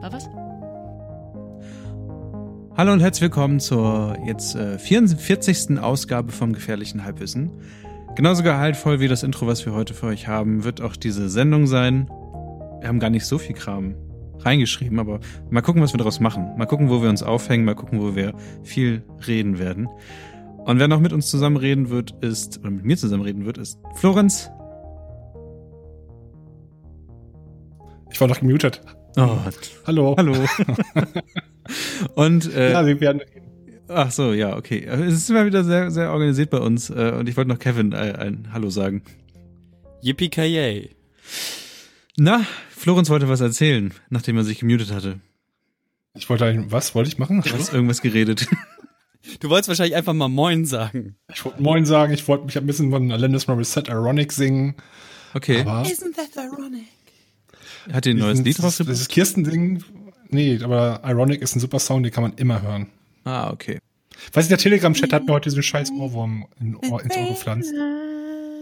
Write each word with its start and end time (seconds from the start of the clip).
War 0.00 0.10
was? 0.10 0.30
Hallo 2.78 2.94
und 2.94 3.00
herzlich 3.00 3.20
willkommen 3.20 3.60
zur 3.60 4.16
jetzt 4.24 4.54
äh, 4.54 4.78
44. 4.78 5.78
Ausgabe 5.78 6.32
vom 6.32 6.54
gefährlichen 6.54 7.04
Halbwissen. 7.04 7.50
Genauso 8.16 8.42
gehaltvoll 8.42 9.00
wie 9.00 9.08
das 9.08 9.22
Intro, 9.24 9.46
was 9.46 9.66
wir 9.66 9.74
heute 9.74 9.92
für 9.92 10.06
euch 10.06 10.28
haben, 10.28 10.64
wird 10.64 10.80
auch 10.80 10.96
diese 10.96 11.28
Sendung 11.28 11.66
sein. 11.66 12.08
Wir 12.80 12.88
haben 12.88 13.00
gar 13.00 13.10
nicht 13.10 13.26
so 13.26 13.36
viel 13.36 13.54
Kram 13.54 13.96
reingeschrieben, 14.44 14.98
aber 14.98 15.20
mal 15.50 15.60
gucken, 15.62 15.82
was 15.82 15.92
wir 15.92 15.98
daraus 15.98 16.20
machen. 16.20 16.56
Mal 16.56 16.66
gucken, 16.66 16.88
wo 16.90 17.02
wir 17.02 17.08
uns 17.10 17.22
aufhängen, 17.22 17.64
mal 17.64 17.74
gucken, 17.74 18.00
wo 18.00 18.14
wir 18.16 18.34
viel 18.62 19.02
reden 19.26 19.58
werden. 19.58 19.88
Und 20.64 20.78
wer 20.78 20.88
noch 20.88 21.00
mit 21.00 21.12
uns 21.12 21.28
zusammen 21.28 21.56
reden 21.56 21.90
wird, 21.90 22.12
ist, 22.22 22.60
oder 22.60 22.70
mit 22.70 22.84
mir 22.84 22.96
zusammen 22.96 23.22
reden 23.24 23.44
wird, 23.44 23.58
ist 23.58 23.78
Florenz. 23.96 24.50
Ich 28.12 28.20
war 28.20 28.28
noch 28.28 28.40
gemutet. 28.40 28.80
Oh, 29.16 29.36
Hallo. 29.86 30.14
hallo. 30.16 30.34
und 32.14 32.54
äh, 32.54 32.72
Ja, 32.72 32.86
wir 32.86 33.00
werden 33.00 33.20
Ach 33.88 34.10
so, 34.10 34.32
ja, 34.32 34.56
okay. 34.56 34.84
Es 34.86 35.14
ist 35.14 35.30
immer 35.30 35.44
wieder 35.44 35.64
sehr, 35.64 35.90
sehr 35.90 36.12
organisiert 36.12 36.50
bei 36.50 36.58
uns. 36.58 36.88
äh, 36.88 37.12
Und 37.18 37.28
ich 37.28 37.36
wollte 37.36 37.50
noch 37.50 37.58
Kevin 37.58 37.92
äh, 37.92 38.14
ein 38.18 38.48
Hallo 38.52 38.70
sagen. 38.70 39.02
Yippie 40.00 40.30
Na, 42.16 42.44
Florenz 42.70 43.08
wollte 43.10 43.28
was 43.28 43.40
erzählen, 43.40 43.92
nachdem 44.10 44.36
er 44.36 44.44
sich 44.44 44.58
gemutet 44.58 44.92
hatte. 44.92 45.20
Ich 46.14 46.28
wollte 46.28 46.44
eigentlich, 46.44 46.70
was 46.70 46.94
wollte 46.94 47.08
ich 47.08 47.18
machen? 47.18 47.42
Du 47.42 47.52
hast 47.52 47.72
irgendwas 47.72 48.02
geredet. 48.02 48.46
Du 49.38 49.48
wolltest 49.50 49.68
wahrscheinlich 49.68 49.94
einfach 49.94 50.14
mal 50.14 50.26
Moin 50.28 50.64
sagen. 50.64 51.14
Ich 51.32 51.44
wollte 51.44 51.62
Moin 51.62 51.86
sagen, 51.86 52.12
ich 52.12 52.26
wollte 52.26 52.44
mich 52.44 52.58
ein 52.58 52.66
bisschen 52.66 52.90
von 52.90 53.10
Alanis 53.12 53.46
Morissette 53.46 53.90
Ironic 53.92 54.32
singen. 54.32 54.74
Okay. 55.32 55.60
Aber 55.60 55.82
Isn't 55.82 56.16
that 56.16 56.30
ironic? 56.36 56.88
Hat 57.92 58.04
ihr 58.06 58.14
ein 58.14 58.18
neues 58.18 58.42
Lied 58.42 58.58
das, 58.58 58.64
rausgebracht? 58.64 58.92
das 58.92 59.00
ist 59.02 59.08
Kirsten-Ding. 59.10 59.84
Nee, 60.30 60.58
aber 60.62 61.02
Ironic 61.04 61.40
ist 61.40 61.54
ein 61.54 61.60
super 61.60 61.78
Song, 61.78 62.02
den 62.02 62.10
kann 62.10 62.22
man 62.22 62.32
immer 62.34 62.62
hören. 62.62 62.88
Ah, 63.24 63.50
okay. 63.50 63.78
Weiß 64.32 64.46
ich, 64.46 64.48
der 64.48 64.58
Telegram-Chat 64.58 65.12
hat 65.12 65.24
mir 65.26 65.32
heute 65.32 65.50
diesen 65.50 65.62
scheiß 65.62 65.92
Ohrwurm 65.92 66.46
in, 66.60 66.74
Ohr, 66.74 67.02
ins 67.02 67.16
Ohr 67.16 67.28
gepflanzt. 67.28 67.72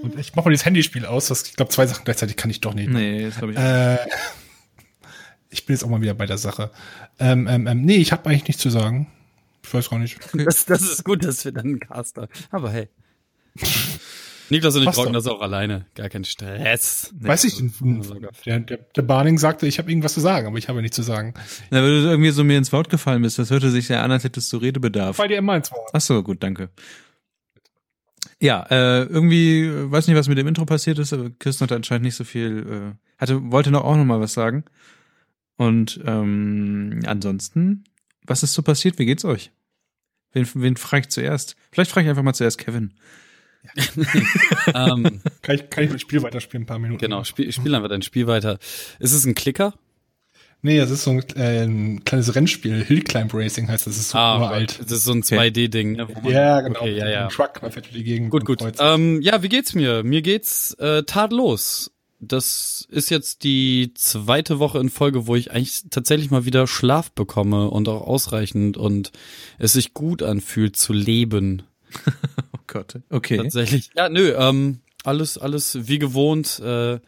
Und 0.02 0.18
ich 0.18 0.34
mach 0.34 0.44
mal 0.44 0.50
dieses 0.50 0.64
Handyspiel 0.64 1.06
aus. 1.06 1.28
Das, 1.28 1.42
ich 1.42 1.56
glaube, 1.56 1.70
zwei 1.70 1.86
Sachen 1.86 2.04
gleichzeitig 2.04 2.36
kann 2.36 2.50
ich 2.50 2.60
doch 2.60 2.74
nicht. 2.74 2.90
Nee, 2.90 3.24
das 3.26 3.36
glaube 3.36 3.52
ich. 3.52 3.58
Äh, 3.58 3.98
ich 5.50 5.66
bin 5.66 5.74
jetzt 5.74 5.84
auch 5.84 5.88
mal 5.88 6.00
wieder 6.00 6.14
bei 6.14 6.26
der 6.26 6.38
Sache. 6.38 6.70
Ähm, 7.18 7.46
ähm, 7.48 7.66
ähm, 7.66 7.82
nee, 7.82 7.96
ich 7.96 8.12
habe 8.12 8.28
eigentlich 8.28 8.48
nichts 8.48 8.62
zu 8.62 8.70
sagen. 8.70 9.08
Ich 9.62 9.74
weiß 9.74 9.90
gar 9.90 9.98
nicht. 9.98 10.18
Das, 10.34 10.64
das 10.64 10.82
ist 10.82 11.04
gut, 11.04 11.24
dass 11.24 11.44
wir 11.44 11.52
dann 11.52 11.66
einen 11.66 11.80
Caster. 11.80 12.28
Aber 12.50 12.70
hey. 12.70 12.88
Niklas 14.50 14.74
und 14.74 14.82
ich 14.82 14.96
rocken 14.96 15.12
das 15.12 15.28
auch 15.28 15.40
alleine. 15.40 15.86
Gar 15.94 16.08
kein 16.08 16.24
Stress. 16.24 17.14
Weiß 17.20 17.44
ich, 17.44 17.62
der, 18.44 18.58
der, 18.58 18.78
der 18.78 19.02
Barning 19.02 19.38
sagte, 19.38 19.66
ich 19.66 19.78
habe 19.78 19.90
irgendwas 19.90 20.14
zu 20.14 20.20
sagen, 20.20 20.48
aber 20.48 20.58
ich 20.58 20.68
habe 20.68 20.82
nichts 20.82 20.96
zu 20.96 21.02
sagen. 21.02 21.34
Na, 21.70 21.80
weil 21.82 22.02
du 22.02 22.08
irgendwie 22.08 22.30
so 22.30 22.42
mir 22.42 22.58
ins 22.58 22.72
Wort 22.72 22.90
gefallen 22.90 23.22
bist, 23.22 23.38
das 23.38 23.50
hörte 23.50 23.70
sich 23.70 23.88
ja 23.88 24.02
an, 24.02 24.10
als 24.10 24.24
hättest 24.24 24.52
du 24.52 24.56
Redebedarf. 24.56 25.16
Fall 25.16 25.28
dir 25.28 25.38
immer 25.38 25.54
ins 25.54 25.70
Wort. 25.70 25.90
Ach 25.92 26.00
so, 26.00 26.20
gut, 26.24 26.42
danke. 26.42 26.68
Ja, 28.40 28.66
äh, 28.70 29.02
irgendwie, 29.04 29.66
äh, 29.66 29.90
weiß 29.90 30.06
nicht, 30.06 30.16
was 30.16 30.28
mit 30.28 30.38
dem 30.38 30.46
Intro 30.46 30.64
passiert 30.64 30.98
ist, 30.98 31.12
aber 31.12 31.30
Kirsten 31.30 31.64
hatte 31.64 31.76
anscheinend 31.76 32.04
nicht 32.04 32.14
so 32.16 32.24
viel, 32.24 32.94
äh, 32.94 33.20
hatte, 33.20 33.50
wollte 33.52 33.70
noch 33.70 33.84
auch 33.84 33.96
noch 33.96 34.04
mal 34.04 34.20
was 34.20 34.32
sagen. 34.32 34.64
Und 35.56 36.00
ähm, 36.06 37.00
ansonsten, 37.04 37.84
was 38.24 38.42
ist 38.42 38.54
so 38.54 38.62
passiert? 38.62 38.98
Wie 38.98 39.04
geht's 39.04 39.26
euch? 39.26 39.52
Wen, 40.32 40.48
wen 40.54 40.76
frage 40.76 41.02
ich 41.02 41.08
zuerst? 41.10 41.54
Vielleicht 41.70 41.90
frage 41.90 42.06
ich 42.06 42.10
einfach 42.10 42.22
mal 42.22 42.32
zuerst 42.32 42.56
Kevin. 42.56 42.94
ähm, 44.74 45.20
Kann 45.42 45.54
ich, 45.54 45.68
kann 45.68 45.84
ich 45.84 45.92
das 45.92 46.00
Spiel 46.00 46.22
weiterspielen, 46.22 46.62
ein 46.62 46.66
paar 46.66 46.78
Minuten? 46.78 46.98
genau, 46.98 47.24
spiel, 47.24 47.52
spiel 47.52 47.74
einfach 47.74 47.90
dein 47.90 48.00
Spiel 48.00 48.26
weiter. 48.26 48.58
Ist 49.00 49.12
es 49.12 49.26
ein 49.26 49.34
Klicker? 49.34 49.74
Nee, 50.62 50.78
das 50.78 50.90
ist 50.90 51.04
so 51.04 51.10
ein, 51.10 51.24
äh, 51.36 51.64
ein 51.64 52.04
kleines 52.04 52.34
Rennspiel. 52.34 52.84
Hill 52.84 53.02
Climb 53.02 53.32
Racing 53.32 53.68
heißt 53.68 53.86
das. 53.86 53.94
Das 53.94 54.02
ist 54.04 54.10
so 54.10 54.18
uralt. 54.18 54.78
Das 54.80 54.92
ist 54.92 55.04
so 55.04 55.12
ein 55.12 55.22
2D-Ding. 55.22 55.92
Ne, 55.92 56.06
Ja, 56.24 56.60
genau. 56.60 56.80
Okay, 56.80 56.96
ja, 56.96 57.08
ja. 57.08 57.24
Ein 57.24 57.30
Truck, 57.30 57.62
man 57.62 57.72
fährt 57.72 57.86
durch 57.86 57.96
die 57.96 58.04
Gegend. 58.04 58.30
Gut, 58.30 58.44
gut. 58.44 58.58
Ähm, 58.78 59.22
ja, 59.22 59.42
wie 59.42 59.48
geht's 59.48 59.74
mir? 59.74 60.02
Mir 60.02 60.20
geht's 60.22 60.74
äh, 60.74 61.02
tadellos. 61.04 61.90
Das 62.22 62.86
ist 62.90 63.08
jetzt 63.08 63.44
die 63.44 63.92
zweite 63.94 64.58
Woche 64.58 64.78
in 64.78 64.90
Folge, 64.90 65.26
wo 65.26 65.36
ich 65.36 65.52
eigentlich 65.52 65.84
tatsächlich 65.88 66.30
mal 66.30 66.44
wieder 66.44 66.66
Schlaf 66.66 67.10
bekomme 67.12 67.70
und 67.70 67.88
auch 67.88 68.06
ausreichend 68.06 68.76
und 68.76 69.10
es 69.58 69.72
sich 69.72 69.94
gut 69.94 70.22
anfühlt 70.22 70.76
zu 70.76 70.92
leben. 70.92 71.62
Oh 72.52 72.72
Gott. 72.72 73.00
Okay. 73.10 73.36
Tatsächlich. 73.38 73.90
Ja, 73.96 74.08
nö, 74.08 74.32
ähm, 74.38 74.78
alles, 75.02 75.38
alles 75.38 75.88
wie 75.88 75.98
gewohnt, 75.98 76.60
äh, 76.60 77.00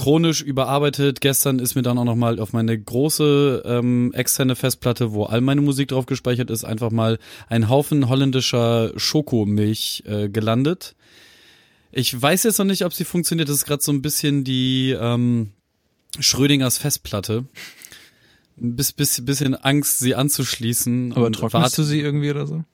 chronisch 0.00 0.40
überarbeitet. 0.40 1.20
Gestern 1.20 1.58
ist 1.58 1.74
mir 1.74 1.82
dann 1.82 1.98
auch 1.98 2.04
noch 2.04 2.16
mal 2.16 2.40
auf 2.40 2.54
meine 2.54 2.78
große 2.78 3.62
ähm, 3.66 4.12
externe 4.14 4.56
Festplatte, 4.56 5.12
wo 5.12 5.24
all 5.24 5.42
meine 5.42 5.60
Musik 5.60 5.88
drauf 5.88 6.06
gespeichert 6.06 6.48
ist, 6.48 6.64
einfach 6.64 6.90
mal 6.90 7.18
ein 7.50 7.68
Haufen 7.68 8.08
holländischer 8.08 8.92
Schokomilch 8.96 10.02
äh, 10.06 10.30
gelandet. 10.30 10.96
Ich 11.92 12.20
weiß 12.20 12.44
jetzt 12.44 12.56
noch 12.58 12.64
nicht, 12.64 12.86
ob 12.86 12.94
sie 12.94 13.04
funktioniert. 13.04 13.50
Das 13.50 13.56
ist 13.56 13.66
gerade 13.66 13.82
so 13.82 13.92
ein 13.92 14.00
bisschen 14.00 14.42
die 14.42 14.96
ähm, 14.98 15.50
Schrödingers 16.18 16.78
Festplatte. 16.78 17.44
Ein 18.58 18.76
bis, 18.76 18.92
bis, 18.92 19.22
bisschen 19.22 19.54
Angst, 19.54 19.98
sie 19.98 20.14
anzuschließen. 20.14 21.12
Aber 21.12 21.30
trocknest 21.30 21.76
du 21.76 21.82
sie 21.82 22.00
irgendwie 22.00 22.30
oder 22.30 22.46
so? 22.46 22.64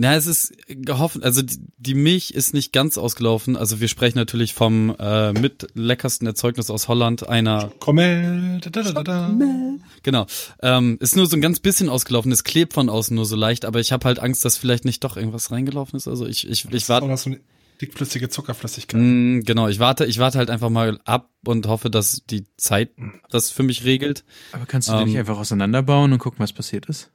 Na, 0.00 0.14
es 0.14 0.28
ist 0.28 0.52
gehofft, 0.68 1.24
also 1.24 1.42
die, 1.42 1.58
die 1.76 1.94
Milch 1.94 2.30
ist 2.30 2.54
nicht 2.54 2.72
ganz 2.72 2.96
ausgelaufen. 2.96 3.56
Also 3.56 3.80
wir 3.80 3.88
sprechen 3.88 4.16
natürlich 4.16 4.54
vom 4.54 4.94
äh, 4.96 5.32
mit 5.32 5.66
leckersten 5.74 6.24
Erzeugnis 6.24 6.70
aus 6.70 6.86
Holland, 6.86 7.28
einer 7.28 7.72
Kommel, 7.80 8.60
da, 8.62 8.70
da, 8.70 8.82
da, 8.84 8.92
da, 8.92 9.02
da. 9.02 9.30
genau. 10.04 10.26
Ähm, 10.62 10.98
ist 11.00 11.16
nur 11.16 11.26
so 11.26 11.36
ein 11.36 11.40
ganz 11.40 11.58
bisschen 11.58 11.88
ausgelaufen, 11.88 12.30
es 12.30 12.44
klebt 12.44 12.74
von 12.74 12.88
außen 12.88 13.12
nur 13.12 13.26
so 13.26 13.34
leicht, 13.34 13.64
aber 13.64 13.80
ich 13.80 13.90
habe 13.90 14.04
halt 14.06 14.20
Angst, 14.20 14.44
dass 14.44 14.56
vielleicht 14.56 14.84
nicht 14.84 15.02
doch 15.02 15.16
irgendwas 15.16 15.50
reingelaufen 15.50 15.96
ist. 15.96 16.06
Also 16.06 16.26
ich 16.26 16.48
ich, 16.48 16.62
Das 16.62 16.70
ich 16.72 16.76
ist 16.84 16.90
auch 16.90 16.94
warte 16.94 17.08
noch 17.08 17.18
so 17.18 17.30
eine 17.30 17.40
dickflüssige 17.80 18.28
Zuckerflüssigkeit. 18.28 19.00
Mm, 19.00 19.40
genau, 19.40 19.66
ich 19.66 19.80
warte, 19.80 20.04
ich 20.06 20.20
warte 20.20 20.38
halt 20.38 20.50
einfach 20.50 20.70
mal 20.70 21.00
ab 21.06 21.30
und 21.44 21.66
hoffe, 21.66 21.90
dass 21.90 22.22
die 22.30 22.44
Zeit 22.56 22.90
das 23.30 23.50
für 23.50 23.64
mich 23.64 23.82
regelt. 23.84 24.24
Aber 24.52 24.64
kannst 24.66 24.88
du 24.88 24.92
Ähm, 24.92 25.08
nicht 25.08 25.18
einfach 25.18 25.38
auseinanderbauen 25.38 26.12
und 26.12 26.18
gucken, 26.20 26.38
was 26.38 26.52
passiert 26.52 26.86
ist? 26.86 27.10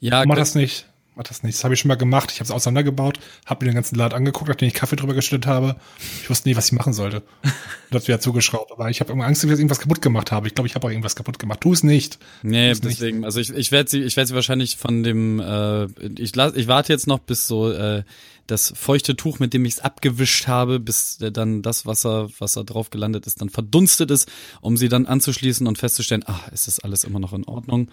Ja, 0.00 0.24
Mach 0.26 0.34
das 0.34 0.56
nicht. 0.56 0.87
Mach 1.18 1.24
das 1.24 1.42
nicht. 1.42 1.58
Das 1.58 1.64
habe 1.64 1.74
ich 1.74 1.80
schon 1.80 1.88
mal 1.88 1.96
gemacht. 1.96 2.30
Ich 2.30 2.36
habe 2.38 2.44
es 2.44 2.52
auseinandergebaut, 2.52 3.18
habe 3.44 3.64
mir 3.64 3.72
den 3.72 3.74
ganzen 3.74 3.96
Laden 3.96 4.14
angeguckt, 4.14 4.48
nachdem 4.48 4.68
ich 4.68 4.74
Kaffee 4.74 4.94
drüber 4.94 5.14
geschüttet 5.14 5.48
habe. 5.48 5.74
Ich 6.22 6.30
wusste 6.30 6.48
nie, 6.48 6.54
was 6.54 6.66
ich 6.66 6.72
machen 6.72 6.92
sollte. 6.92 7.22
Und 7.42 7.52
das 7.90 8.06
wieder 8.06 8.20
zugeschraubt. 8.20 8.70
Aber 8.70 8.88
ich 8.88 9.00
habe 9.00 9.10
immer 9.12 9.24
Angst, 9.26 9.42
dass 9.42 9.50
ich 9.50 9.58
irgendwas 9.58 9.80
kaputt 9.80 10.00
gemacht 10.00 10.30
habe. 10.30 10.46
Ich 10.46 10.54
glaube, 10.54 10.68
ich 10.68 10.76
habe 10.76 10.86
auch 10.86 10.90
irgendwas 10.92 11.16
kaputt 11.16 11.40
gemacht. 11.40 11.60
Tu 11.60 11.72
es 11.72 11.82
nicht. 11.82 12.20
Nee, 12.44 12.68
nicht- 12.68 12.84
deswegen, 12.84 13.24
also 13.24 13.40
ich, 13.40 13.50
ich 13.50 13.72
werde 13.72 13.90
sie, 13.90 14.00
ich 14.02 14.16
werde 14.16 14.28
sie 14.28 14.34
wahrscheinlich 14.36 14.76
von 14.76 15.02
dem, 15.02 15.40
äh, 15.40 15.86
ich, 16.20 16.36
las, 16.36 16.54
ich 16.54 16.68
warte 16.68 16.92
jetzt 16.92 17.08
noch, 17.08 17.18
bis 17.18 17.48
so 17.48 17.72
äh, 17.72 18.04
das 18.48 18.72
feuchte 18.76 19.14
Tuch, 19.14 19.38
mit 19.38 19.54
dem 19.54 19.64
ich 19.64 19.74
es 19.74 19.80
abgewischt 19.80 20.48
habe, 20.48 20.80
bis 20.80 21.18
dann 21.18 21.62
das 21.62 21.86
Wasser, 21.86 22.28
was 22.38 22.54
da 22.54 22.64
drauf 22.64 22.90
gelandet 22.90 23.26
ist, 23.26 23.40
dann 23.40 23.50
verdunstet 23.50 24.10
ist, 24.10 24.28
um 24.60 24.76
sie 24.76 24.88
dann 24.88 25.06
anzuschließen 25.06 25.66
und 25.66 25.78
festzustellen, 25.78 26.24
es 26.52 26.66
ist 26.66 26.84
alles 26.84 27.04
immer 27.04 27.20
noch 27.20 27.32
in 27.32 27.44
Ordnung. 27.44 27.90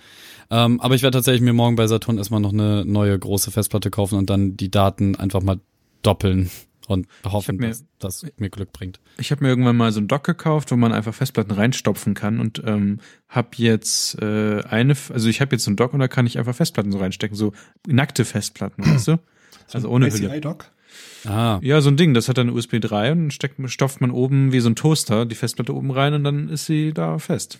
Ähm, 0.50 0.82
aber 0.82 0.96
ich 0.96 1.04
werde 1.04 1.18
tatsächlich 1.18 1.42
mir 1.42 1.54
morgen 1.54 1.76
bei 1.76 1.86
Saturn 1.88 2.18
erstmal 2.18 2.40
noch 2.40 2.54
eine 2.54 2.84
neue 2.86 3.18
große 3.18 3.52
Festplatte 3.52 3.92
kaufen 3.92 4.18
und 4.18 4.30
dann 4.30 4.58
die 4.58 4.72
Daten 4.72 5.16
einfach 5.16 5.42
mal 5.44 5.60
doppeln 6.02 6.50
und 6.88 7.08
hoffen, 7.24 7.58
mir- 7.58 7.70
dass 7.70 7.84
das 8.00 8.26
mir 8.38 8.50
Glück 8.50 8.72
bringt. 8.72 9.00
Ich 9.18 9.32
habe 9.32 9.44
mir 9.44 9.50
irgendwann 9.50 9.76
mal 9.76 9.92
so 9.92 10.00
ein 10.00 10.08
Dock 10.08 10.24
gekauft, 10.24 10.72
wo 10.72 10.76
man 10.76 10.94
einfach 10.94 11.14
Festplatten 11.14 11.52
reinstopfen 11.52 12.14
kann 12.14 12.40
und 12.40 12.62
ähm, 12.66 13.00
habe 13.28 13.50
jetzt 13.58 14.22
äh, 14.22 14.62
eine, 14.64 14.96
also 15.10 15.28
ich 15.28 15.42
habe 15.42 15.56
jetzt 15.56 15.64
so 15.66 15.72
ein 15.72 15.76
Dock 15.76 15.94
und 15.94 16.00
da 16.00 16.08
kann 16.08 16.28
ich 16.28 16.38
einfach 16.38 16.56
Festplatten 16.56 16.92
so 16.92 17.00
reinstecken, 17.00 17.36
so 17.36 17.54
nackte 17.88 18.24
Festplatten, 18.24 18.86
weißt 18.86 19.08
du? 19.10 19.20
Also 19.74 19.90
ohne 19.90 20.12
Hülle. 20.12 20.30
ACI-Doc? 20.30 20.72
Ah, 21.26 21.60
Ja, 21.62 21.82
so 21.82 21.90
ein 21.90 21.98
Ding, 21.98 22.14
das 22.14 22.30
hat 22.30 22.38
dann 22.38 22.50
USB 22.50 22.80
3 22.80 23.12
und 23.12 23.18
dann 23.20 23.32
steckt, 23.32 23.56
stopft 23.70 24.00
man 24.02 24.12
oben 24.12 24.52
wie 24.54 24.60
so 24.60 24.70
ein 24.70 24.76
Toaster 24.76 25.26
die 25.26 25.36
Festplatte 25.36 25.74
oben 25.76 25.92
rein 25.92 26.14
und 26.14 26.24
dann 26.24 26.50
ist 26.50 26.66
sie 26.66 26.94
da 26.94 27.18
fest. 27.18 27.60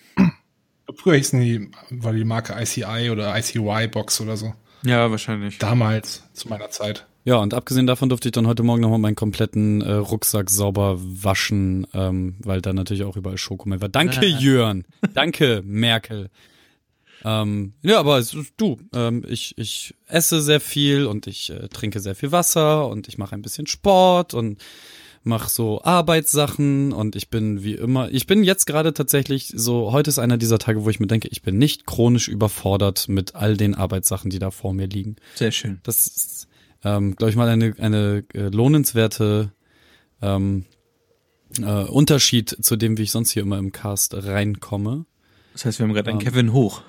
Früher 0.96 1.16
hießen 1.16 1.40
die, 1.42 1.70
war 1.90 2.14
die 2.14 2.24
Marke 2.24 2.54
ICI 2.62 3.10
oder 3.12 3.36
ICY-Box 3.38 4.22
oder 4.22 4.38
so. 4.38 4.54
Ja, 4.84 5.10
wahrscheinlich. 5.10 5.58
Damals, 5.58 6.24
zu 6.34 6.48
meiner 6.48 6.70
Zeit. 6.70 7.08
Ja, 7.24 7.38
und 7.38 7.56
abgesehen 7.56 7.88
davon 7.88 8.08
durfte 8.10 8.28
ich 8.28 8.34
dann 8.34 8.46
heute 8.46 8.62
Morgen 8.62 8.82
nochmal 8.84 9.00
meinen 9.00 9.16
kompletten 9.16 9.82
äh, 9.82 9.94
Rucksack 9.94 10.52
sauber 10.52 10.98
waschen, 11.00 11.88
ähm, 11.96 12.36
weil 12.44 12.62
da 12.62 12.72
natürlich 12.72 13.04
auch 13.04 13.18
überall 13.18 13.40
Schokomel 13.40 13.82
war. 13.82 13.90
Danke, 13.90 14.26
Jörn. 14.28 14.86
Danke, 15.16 15.64
Merkel. 15.66 16.30
Ähm, 17.28 17.74
ja, 17.82 18.00
aber 18.00 18.20
es 18.20 18.34
ist- 18.36 18.54
du, 18.58 18.78
ähm, 18.94 19.26
ich, 19.28 19.58
ich 19.58 19.96
esse 20.08 20.42
sehr 20.44 20.60
viel 20.60 21.08
und 21.08 21.26
ich 21.26 21.50
äh, 21.50 21.68
trinke 21.70 22.00
sehr 22.00 22.14
viel 22.14 22.32
Wasser 22.32 22.88
und 22.88 23.08
ich 23.08 23.18
mache 23.18 23.34
ein 23.34 23.42
bisschen 23.42 23.66
Sport 23.66 24.36
und 24.36 24.62
mache 25.24 25.50
so 25.50 25.82
Arbeitssachen 25.84 26.94
und 26.94 27.16
ich 27.16 27.32
bin 27.32 27.64
wie 27.64 27.74
immer, 27.74 28.12
ich 28.12 28.28
bin 28.28 28.44
jetzt 28.44 28.68
gerade 28.68 28.94
tatsächlich 28.94 29.52
so, 29.56 29.92
heute 29.92 30.10
ist 30.12 30.20
einer 30.20 30.38
dieser 30.38 30.60
Tage, 30.60 30.86
wo 30.86 30.90
ich 30.92 31.00
mir 31.00 31.08
denke, 31.08 31.28
ich 31.30 31.42
bin 31.42 31.58
nicht 31.58 31.88
chronisch 31.88 32.28
überfordert 32.28 33.10
mit 33.10 33.34
all 33.34 33.58
den 33.58 33.74
Arbeitssachen, 33.74 34.30
die 34.30 34.38
da 34.38 34.52
vor 34.52 34.76
mir 34.76 34.86
liegen. 34.86 35.16
Sehr 35.34 35.52
schön. 35.52 35.80
Das 35.82 36.06
ist, 36.06 36.48
ähm, 36.84 37.16
glaube 37.16 37.32
ich 37.32 37.36
mal, 37.36 37.50
eine, 37.50 37.74
eine 37.80 38.24
äh, 38.36 38.50
lohnenswerte 38.50 39.52
ähm, 40.22 40.66
äh, 41.60 41.86
Unterschied 41.86 42.56
zu 42.64 42.76
dem, 42.76 43.00
wie 43.00 43.04
ich 43.04 43.12
sonst 43.12 43.32
hier 43.32 43.42
immer 43.42 43.58
im 43.58 43.72
Cast 43.72 44.14
reinkomme. 44.14 45.08
Das 45.54 45.66
heißt, 45.66 45.80
wir 45.80 45.88
haben 45.88 45.94
gerade 45.96 46.12
einen 46.12 46.20
Ähm. 46.20 46.26
Kevin 46.26 46.54
hoch. 46.54 46.84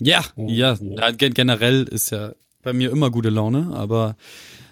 Ja, 0.00 0.24
Oh, 0.36 0.48
ja, 0.48 0.76
oh. 0.80 0.96
generell 1.16 1.84
ist 1.84 2.10
ja 2.10 2.34
bei 2.62 2.72
mir 2.72 2.90
immer 2.90 3.10
gute 3.10 3.30
Laune, 3.30 3.70
aber 3.74 4.16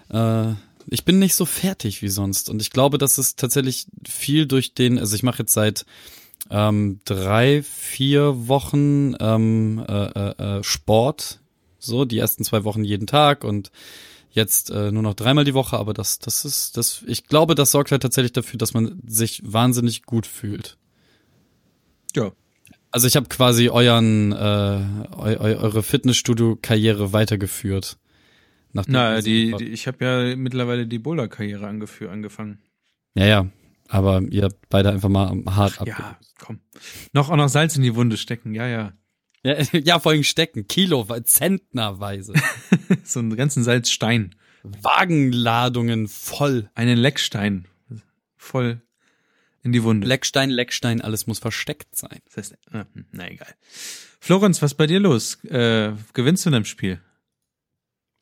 äh, 0.09 0.53
ich 0.87 1.05
bin 1.05 1.19
nicht 1.19 1.35
so 1.35 1.45
fertig 1.45 2.01
wie 2.01 2.09
sonst. 2.09 2.49
Und 2.49 2.61
ich 2.61 2.71
glaube, 2.71 2.97
dass 2.97 3.17
es 3.17 3.35
tatsächlich 3.35 3.87
viel 4.07 4.47
durch 4.47 4.73
den, 4.73 4.97
also 4.97 5.15
ich 5.15 5.23
mache 5.23 5.39
jetzt 5.39 5.53
seit 5.53 5.85
ähm, 6.49 6.99
drei, 7.05 7.61
vier 7.63 8.47
Wochen 8.47 9.15
ähm, 9.19 9.83
äh, 9.87 10.05
äh, 10.05 10.57
äh, 10.59 10.63
Sport, 10.63 11.39
so 11.77 12.05
die 12.05 12.17
ersten 12.17 12.43
zwei 12.43 12.63
Wochen 12.63 12.83
jeden 12.83 13.07
Tag 13.07 13.43
und 13.43 13.71
jetzt 14.31 14.69
äh, 14.71 14.91
nur 14.91 15.03
noch 15.03 15.13
dreimal 15.13 15.43
die 15.43 15.53
Woche, 15.53 15.77
aber 15.77 15.93
das, 15.93 16.19
das 16.19 16.45
ist, 16.45 16.77
das, 16.77 17.03
ich 17.07 17.25
glaube, 17.25 17.55
das 17.55 17.71
sorgt 17.71 17.91
halt 17.91 18.01
tatsächlich 18.01 18.33
dafür, 18.33 18.57
dass 18.57 18.73
man 18.73 19.01
sich 19.05 19.41
wahnsinnig 19.43 20.03
gut 20.03 20.25
fühlt. 20.27 20.77
Ja. 22.15 22.31
Also 22.91 23.07
ich 23.07 23.15
habe 23.15 23.29
quasi 23.29 23.69
euren, 23.69 24.31
äh, 24.31 24.35
eu, 24.35 25.25
eu, 25.25 25.59
eure 25.59 25.83
Fitnessstudio-Karriere 25.83 27.13
weitergeführt. 27.13 27.97
Na, 28.73 29.21
die, 29.21 29.53
die, 29.57 29.65
ich 29.65 29.87
habe 29.87 30.05
ja 30.05 30.35
mittlerweile 30.35 30.87
die 30.87 30.99
Boulder-Karriere 30.99 31.67
angefangen. 31.67 32.59
Ja, 33.15 33.25
ja. 33.25 33.47
Aber 33.87 34.21
ihr 34.29 34.43
habt 34.43 34.69
beide 34.69 34.91
einfach 34.91 35.09
mal 35.09 35.43
hart 35.47 35.81
ab. 35.81 35.87
Ja, 35.87 36.19
komm. 36.37 36.59
Noch 37.11 37.29
auch 37.29 37.35
noch 37.35 37.49
Salz 37.49 37.75
in 37.75 37.81
die 37.81 37.95
Wunde 37.95 38.17
stecken, 38.17 38.53
ja, 38.53 38.67
ja. 38.67 38.93
Ja, 39.43 39.55
ja, 39.73 39.99
vor 39.99 40.11
allem 40.11 40.23
stecken. 40.23 40.67
Kilo, 40.67 41.07
zentnerweise. 41.23 42.33
so 43.03 43.19
einen 43.19 43.35
ganzen 43.35 43.63
Salzstein. 43.63 44.35
Wagenladungen 44.63 46.07
voll. 46.07 46.69
Einen 46.75 46.97
Leckstein. 46.97 47.67
Voll 48.37 48.81
in 49.63 49.71
die 49.71 49.83
Wunde. 49.83 50.07
Leckstein, 50.07 50.49
Leckstein, 50.49 51.01
alles 51.01 51.27
muss 51.27 51.39
versteckt 51.39 51.95
sein. 51.95 52.19
Das 52.25 52.37
heißt, 52.37 52.53
äh, 52.73 52.85
na 53.11 53.29
egal. 53.29 53.53
Florenz, 54.19 54.61
was 54.61 54.71
ist 54.71 54.77
bei 54.77 54.87
dir 54.87 54.99
los? 54.99 55.43
Äh, 55.45 55.93
gewinnst 56.13 56.45
du 56.45 56.49
in 56.49 56.53
dem 56.53 56.65
Spiel? 56.65 56.99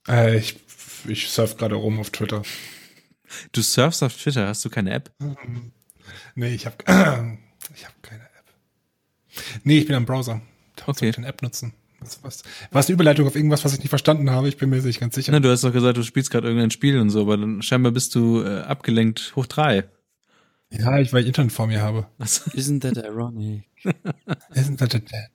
Äh, 0.08 0.38
ich 0.38 0.60
ich 1.08 1.30
surf 1.30 1.58
gerade 1.58 1.76
rum 1.76 2.00
auf 2.00 2.10
Twitter. 2.10 2.42
Du 3.52 3.62
surfst 3.62 4.04
auf 4.04 4.16
Twitter, 4.16 4.48
hast 4.48 4.64
du 4.66 4.70
keine 4.70 4.92
App? 4.92 5.12
Nee, 6.36 6.54
ich 6.54 6.66
habe 6.66 6.78
ich 7.76 7.86
hab 7.86 8.04
keine 8.04 8.24
App. 8.24 8.54
Nee, 9.64 9.80
ich 9.80 9.86
bin 9.88 9.96
am 9.96 10.06
Browser. 10.06 10.42
Da 10.76 10.88
Okay. 10.88 11.10
ich 11.10 11.18
eine 11.18 11.28
App 11.28 11.42
nutzen. 11.42 11.74
Was, 12.00 12.24
was, 12.24 12.44
war 12.72 12.80
es 12.80 12.88
eine 12.88 12.94
Überleitung 12.94 13.26
auf 13.28 13.36
irgendwas, 13.36 13.66
was 13.66 13.74
ich 13.74 13.80
nicht 13.80 13.90
verstanden 13.90 14.30
habe? 14.30 14.48
Ich 14.48 14.58
bin 14.58 14.70
mir 14.70 14.82
nicht 14.82 15.00
ganz 15.00 15.16
sicher. 15.16 15.32
Na, 15.32 15.40
du 15.40 15.50
hast 15.50 15.64
doch 15.64 15.74
gesagt, 15.74 15.98
du 15.98 16.04
spielst 16.04 16.30
gerade 16.30 16.48
irgendein 16.48 16.70
Spiel 16.72 17.00
und 17.00 17.10
so, 17.10 17.22
aber 17.22 17.38
dann 17.38 17.62
scheinbar 17.64 17.92
bist 17.92 18.14
du 18.14 18.44
äh, 18.44 18.60
abgelenkt 18.62 19.34
hoch 19.36 19.48
drei. 19.48 19.86
Ja, 20.70 21.00
ich, 21.00 21.14
weil 21.14 21.22
ich 21.22 21.28
Internet 21.28 21.52
vor 21.52 21.68
mir 21.68 21.82
habe. 21.82 22.08
Also, 22.20 22.50
Isn't 22.52 22.82
that 22.82 22.98
ironic? 22.98 23.64
Isn't 24.54 24.78
that 24.78 24.94
a 24.96 25.00
dead? 25.00 25.32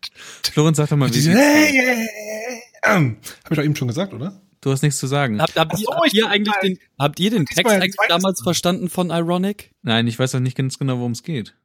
Florenz, 0.52 0.76
sag 0.76 0.90
doch 0.90 0.96
mal, 0.96 1.08
wie 1.08 1.12
Diese, 1.12 1.32
hey, 1.32 1.72
hey, 1.72 2.08
hey, 2.08 2.62
ähm, 2.84 3.16
Hab 3.44 3.52
ich 3.52 3.56
doch 3.56 3.64
eben 3.64 3.76
schon 3.76 3.88
gesagt, 3.88 4.12
oder? 4.12 4.40
Du 4.60 4.70
hast 4.70 4.82
nichts 4.82 4.98
zu 4.98 5.06
sagen. 5.06 5.40
Habt, 5.40 5.56
habt, 5.56 5.72
ihr, 5.78 5.86
so, 5.86 5.94
habt 5.94 6.14
ihr 6.14 6.22
bin 6.24 6.30
eigentlich 6.30 6.54
den, 6.62 6.78
habt 6.98 7.18
ihr 7.18 7.30
den 7.30 7.46
Text 7.46 7.72
eigentlich 7.72 7.96
damals 8.08 8.40
Mal. 8.40 8.44
verstanden 8.44 8.88
von 8.90 9.10
Ironic? 9.10 9.72
Nein, 9.82 10.06
ich 10.06 10.18
weiß 10.18 10.34
auch 10.36 10.40
nicht 10.40 10.56
ganz 10.56 10.78
genau, 10.78 10.98
worum 10.98 11.12
es 11.12 11.22
geht. 11.22 11.56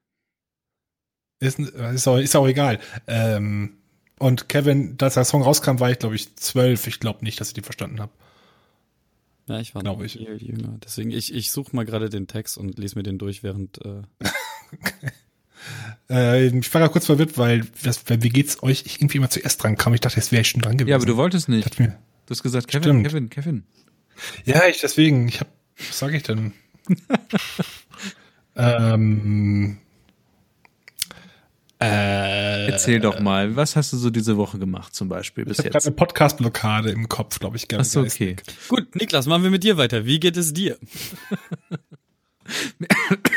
Ist, 1.40 1.60
ist, 1.60 2.08
auch, 2.08 2.18
ist 2.18 2.36
auch 2.36 2.48
egal. 2.48 2.80
Ähm, 3.06 3.78
und 4.18 4.50
Kevin, 4.50 4.98
als 5.00 5.14
der 5.14 5.26
Song 5.26 5.44
rauskam, 5.44 5.80
war 5.80 5.92
ich, 5.92 6.00
glaube 6.00 6.16
ich, 6.16 6.36
zwölf. 6.38 6.88
Ich 6.88 7.00
glaube 7.00 7.24
nicht, 7.24 7.40
dass 7.40 7.50
ich 7.50 7.54
den 7.54 7.64
verstanden 7.64 8.00
habe. 8.00 8.12
Ja, 9.48 9.60
ich 9.60 9.74
war 9.76 9.82
Glaub 9.82 9.98
noch 10.00 10.06
ich. 10.06 10.14
viel 10.14 10.38
jünger. 10.42 10.78
Deswegen, 10.84 11.12
ich, 11.12 11.34
ich 11.34 11.52
suche 11.52 11.76
mal 11.76 11.86
gerade 11.86 12.10
den 12.10 12.28
Text 12.28 12.58
und 12.58 12.78
lese 12.78 12.96
mir 12.98 13.04
den 13.04 13.18
durch, 13.18 13.44
während 13.44 13.84
äh, 13.86 14.02
Äh, 16.10 16.48
ich 16.48 16.74
war 16.74 16.82
gerade 16.82 16.92
kurz 16.94 17.08
verwirrt, 17.08 17.38
weil, 17.38 17.66
das, 17.84 18.08
weil 18.10 18.22
wie 18.24 18.30
geht's 18.30 18.62
euch 18.64 18.84
ich 18.86 19.02
irgendwie 19.02 19.18
immer 19.18 19.30
zuerst 19.30 19.62
dran 19.64 19.76
kam. 19.76 19.94
Ich 19.94 20.00
dachte, 20.02 20.18
jetzt 20.18 20.32
wäre 20.32 20.42
ich 20.42 20.48
schon 20.50 20.62
dran 20.62 20.78
gewesen. 20.78 20.90
Ja, 20.92 20.96
aber 20.96 21.06
du 21.06 21.18
wolltest 21.18 21.50
Ich 21.50 21.56
nicht. 21.56 21.80
mir, 21.80 21.98
Du 22.26 22.32
hast 22.32 22.44
gesagt, 22.44 22.68
Kevin, 22.68 22.84
Stimmt. 22.84 23.08
Kevin, 23.08 23.30
Kevin. 23.30 23.64
Ja, 24.46 24.68
ich 24.68 24.80
deswegen, 24.82 25.28
ich 25.28 25.40
hab, 25.40 25.48
was 25.78 25.98
sage 25.98 26.18
ich 26.18 26.24
denn? 26.24 26.54
ähm, 28.56 29.78
äh, 31.80 32.68
Erzähl 32.68 33.00
doch 33.00 33.20
mal, 33.20 33.56
was 33.56 33.76
hast 33.76 33.94
du 33.94 33.98
so 33.98 34.10
diese 34.10 34.36
Woche 34.38 34.58
gemacht 34.58 34.96
zum 34.96 35.10
Beispiel 35.10 35.46
bis 35.46 35.54
ich 35.54 35.60
habe 35.60 35.70
gerade 35.70 35.78
jetzt? 35.78 35.88
eine 35.88 35.96
Podcast-Blockade 35.96 36.90
im 36.90 37.08
Kopf, 37.08 37.40
glaube 37.40 37.58
ich, 37.58 37.66
Ach 37.66 37.78
ganz 37.78 37.92
so, 37.92 38.02
okay. 38.02 38.36
Gut, 38.68 38.96
Niklas, 38.96 39.28
machen 39.28 39.44
wir 39.44 39.52
mit 39.52 39.64
dir 39.64 39.78
weiter. 39.78 40.06
Wie 40.06 40.20
geht 40.20 40.38
es 40.38 40.54
dir? 40.54 40.78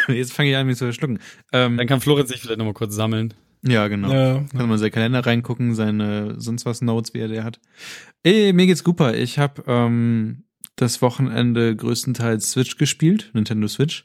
Jetzt 0.09 0.33
fange 0.33 0.51
ich 0.51 0.57
an, 0.57 0.67
mich 0.67 0.79
zu 0.79 0.85
verschlucken. 0.85 1.19
Ähm, 1.53 1.77
Dann 1.77 1.87
kann 1.87 2.01
Florenz 2.01 2.31
sich 2.31 2.41
vielleicht 2.41 2.59
nochmal 2.59 2.75
kurz 2.75 2.95
sammeln. 2.95 3.35
ja, 3.63 3.89
genau. 3.89 4.13
Ja, 4.13 4.35
Kann 4.51 4.69
man 4.69 4.73
in 4.73 4.79
seinen 4.79 4.91
Kalender 4.93 5.27
reingucken, 5.27 5.75
seine 5.75 6.41
sonst 6.41 6.65
was 6.65 6.81
Notes, 6.81 7.13
wie 7.15 7.19
er 7.19 7.29
der 7.29 7.45
hat. 7.45 7.61
Ey, 8.23 8.53
mir 8.53 8.67
geht's 8.67 8.83
super. 8.85 9.15
Ich 9.15 9.39
habe 9.39 9.63
ähm, 9.67 10.45
das 10.77 11.03
Wochenende 11.03 11.75
größtenteils 11.77 12.53
Switch 12.53 12.77
gespielt, 12.77 13.31
Nintendo 13.35 13.67
Switch. 13.69 14.05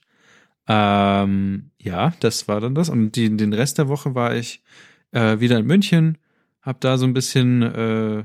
Ähm, 0.67 1.71
ja, 1.79 2.13
das 2.19 2.47
war 2.47 2.59
dann 2.59 2.75
das. 2.75 2.89
Und 2.89 3.11
die, 3.15 3.35
den 3.35 3.53
Rest 3.53 3.77
der 3.77 3.87
Woche 3.87 4.15
war 4.15 4.35
ich 4.35 4.63
äh, 5.11 5.39
wieder 5.39 5.59
in 5.59 5.65
München, 5.65 6.17
habe 6.61 6.77
da 6.81 6.97
so 6.97 7.05
ein 7.05 7.13
bisschen 7.13 7.61
äh, 7.61 8.23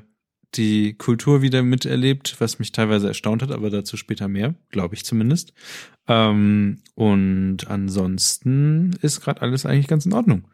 die 0.55 0.95
Kultur 0.95 1.43
wieder 1.43 1.63
miterlebt, 1.63 2.37
was 2.41 2.59
mich 2.59 2.73
teilweise 2.73 3.09
erstaunt 3.09 3.43
hat, 3.43 3.53
aber 3.53 3.71
dazu 3.71 3.97
später 3.97 4.29
mehr, 4.29 4.55
glaube 4.71 4.95
ich 4.95 5.05
zumindest. 5.05 5.53
Ähm, 6.09 6.79
und 6.95 7.69
ansonsten 7.69 8.97
ist 9.01 9.21
gerade 9.21 9.43
alles 9.43 9.67
eigentlich 9.67 9.87
ganz 9.87 10.07
in 10.07 10.13
Ordnung. 10.13 10.45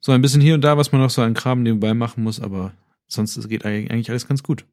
So 0.00 0.12
ein 0.12 0.22
bisschen 0.22 0.40
hier 0.40 0.54
und 0.54 0.62
da, 0.62 0.76
was 0.76 0.92
man 0.92 1.00
noch 1.00 1.10
so 1.10 1.22
an 1.22 1.34
Kram 1.34 1.62
nebenbei 1.62 1.94
machen 1.94 2.22
muss, 2.24 2.40
aber 2.40 2.72
sonst 3.06 3.48
geht 3.48 3.64
eigentlich 3.64 4.10
alles 4.10 4.28
ganz 4.28 4.42
gut. 4.42 4.64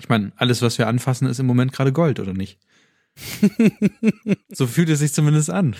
Ich 0.00 0.08
meine, 0.08 0.32
alles, 0.36 0.62
was 0.62 0.78
wir 0.78 0.86
anfassen, 0.86 1.28
ist 1.28 1.40
im 1.40 1.46
Moment 1.46 1.72
gerade 1.72 1.92
Gold, 1.92 2.20
oder 2.20 2.34
nicht? 2.34 2.58
so 4.48 4.66
fühlt 4.66 4.88
es 4.88 5.00
sich 5.00 5.12
zumindest 5.12 5.50
an. 5.50 5.76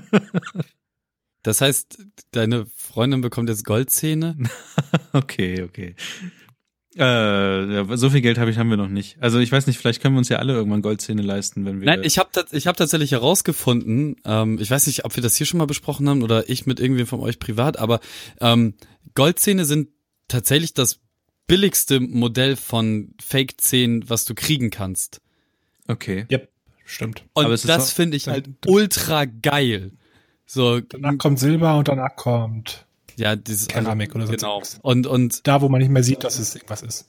Das 1.42 1.60
heißt, 1.60 1.98
deine 2.32 2.66
Freundin 2.76 3.20
bekommt 3.20 3.48
jetzt 3.48 3.64
Goldzähne? 3.64 4.36
Okay, 5.12 5.62
okay. 5.62 5.94
Äh, 6.94 7.96
so 7.96 8.10
viel 8.10 8.20
Geld 8.20 8.38
habe 8.38 8.50
ich 8.50 8.58
haben 8.58 8.68
wir 8.68 8.76
noch 8.76 8.88
nicht. 8.88 9.16
Also 9.20 9.38
ich 9.38 9.50
weiß 9.50 9.66
nicht, 9.66 9.78
vielleicht 9.78 10.02
können 10.02 10.14
wir 10.14 10.18
uns 10.18 10.28
ja 10.28 10.38
alle 10.38 10.52
irgendwann 10.52 10.82
Goldzähne 10.82 11.22
leisten, 11.22 11.64
wenn 11.64 11.80
wir. 11.80 11.86
Nein, 11.86 12.02
ich 12.04 12.18
habe 12.18 12.30
ich 12.50 12.66
hab 12.66 12.76
tatsächlich 12.76 13.12
herausgefunden, 13.12 14.16
ähm, 14.24 14.58
ich 14.60 14.70
weiß 14.70 14.86
nicht, 14.86 15.04
ob 15.04 15.16
wir 15.16 15.22
das 15.22 15.36
hier 15.36 15.46
schon 15.46 15.58
mal 15.58 15.66
besprochen 15.66 16.08
haben 16.08 16.22
oder 16.22 16.50
ich 16.50 16.66
mit 16.66 16.80
irgendwem 16.80 17.06
von 17.06 17.20
euch 17.20 17.38
privat, 17.38 17.78
aber 17.78 18.00
ähm, 18.40 18.74
Goldzähne 19.14 19.64
sind 19.64 19.88
tatsächlich 20.28 20.74
das 20.74 21.00
billigste 21.46 22.00
Modell 22.00 22.56
von 22.56 23.14
Fake-Zähnen, 23.20 24.08
was 24.08 24.24
du 24.24 24.34
kriegen 24.34 24.70
kannst. 24.70 25.20
Okay. 25.88 26.26
Yep, 26.30 26.50
stimmt. 26.88 27.24
Und 27.34 27.50
es 27.50 27.62
das 27.62 27.92
finde 27.92 28.16
ich 28.16 28.28
halt 28.28 28.46
dann- 28.46 28.56
ultra 28.72 29.24
geil. 29.24 29.92
So, 30.46 30.80
Danach 30.80 31.18
kommt 31.18 31.38
Silber 31.38 31.76
und 31.78 31.88
danach 31.88 32.16
kommt 32.16 32.86
ja, 33.16 33.36
dieses 33.36 33.68
Keramik 33.68 34.14
oder 34.14 34.26
so. 34.26 34.32
Genau. 34.32 34.62
Und 34.82 35.06
und 35.06 35.46
Da, 35.46 35.60
wo 35.60 35.68
man 35.68 35.80
nicht 35.80 35.90
mehr 35.90 36.02
sieht, 36.04 36.24
dass 36.24 36.38
es 36.38 36.54
irgendwas 36.54 36.82
ist. 36.82 37.06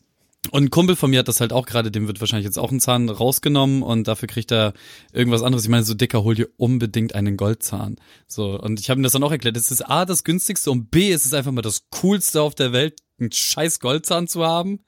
Und 0.51 0.63
ein 0.63 0.69
Kumpel 0.71 0.95
von 0.95 1.09
mir 1.11 1.19
hat 1.19 1.27
das 1.27 1.39
halt 1.41 1.53
auch 1.53 1.65
gerade, 1.65 1.91
dem 1.91 2.07
wird 2.07 2.19
wahrscheinlich 2.21 2.45
jetzt 2.45 2.57
auch 2.57 2.71
ein 2.71 2.79
Zahn 2.79 3.09
rausgenommen 3.09 3.83
und 3.83 4.07
dafür 4.07 4.27
kriegt 4.27 4.51
er 4.51 4.73
irgendwas 5.13 5.43
anderes. 5.43 5.63
Ich 5.65 5.69
meine, 5.69 5.83
so 5.83 5.93
dicker, 5.93 6.23
hol 6.23 6.33
dir 6.33 6.47
unbedingt 6.57 7.13
einen 7.13 7.37
Goldzahn. 7.37 7.97
So, 8.25 8.59
und 8.59 8.79
ich 8.79 8.89
habe 8.89 8.99
ihm 8.99 9.03
das 9.03 9.11
dann 9.11 9.23
auch 9.23 9.31
erklärt. 9.31 9.57
Es 9.57 9.69
ist 9.69 9.81
A, 9.87 10.05
das 10.05 10.23
günstigste 10.23 10.71
und 10.71 10.89
B, 10.91 11.11
es 11.11 11.25
ist 11.25 11.33
einfach 11.33 11.51
mal 11.51 11.61
das 11.61 11.83
coolste 12.01 12.41
auf 12.41 12.55
der 12.55 12.71
Welt, 12.73 12.99
einen 13.19 13.31
scheiß 13.31 13.79
Goldzahn 13.79 14.27
zu 14.27 14.43
haben. 14.45 14.79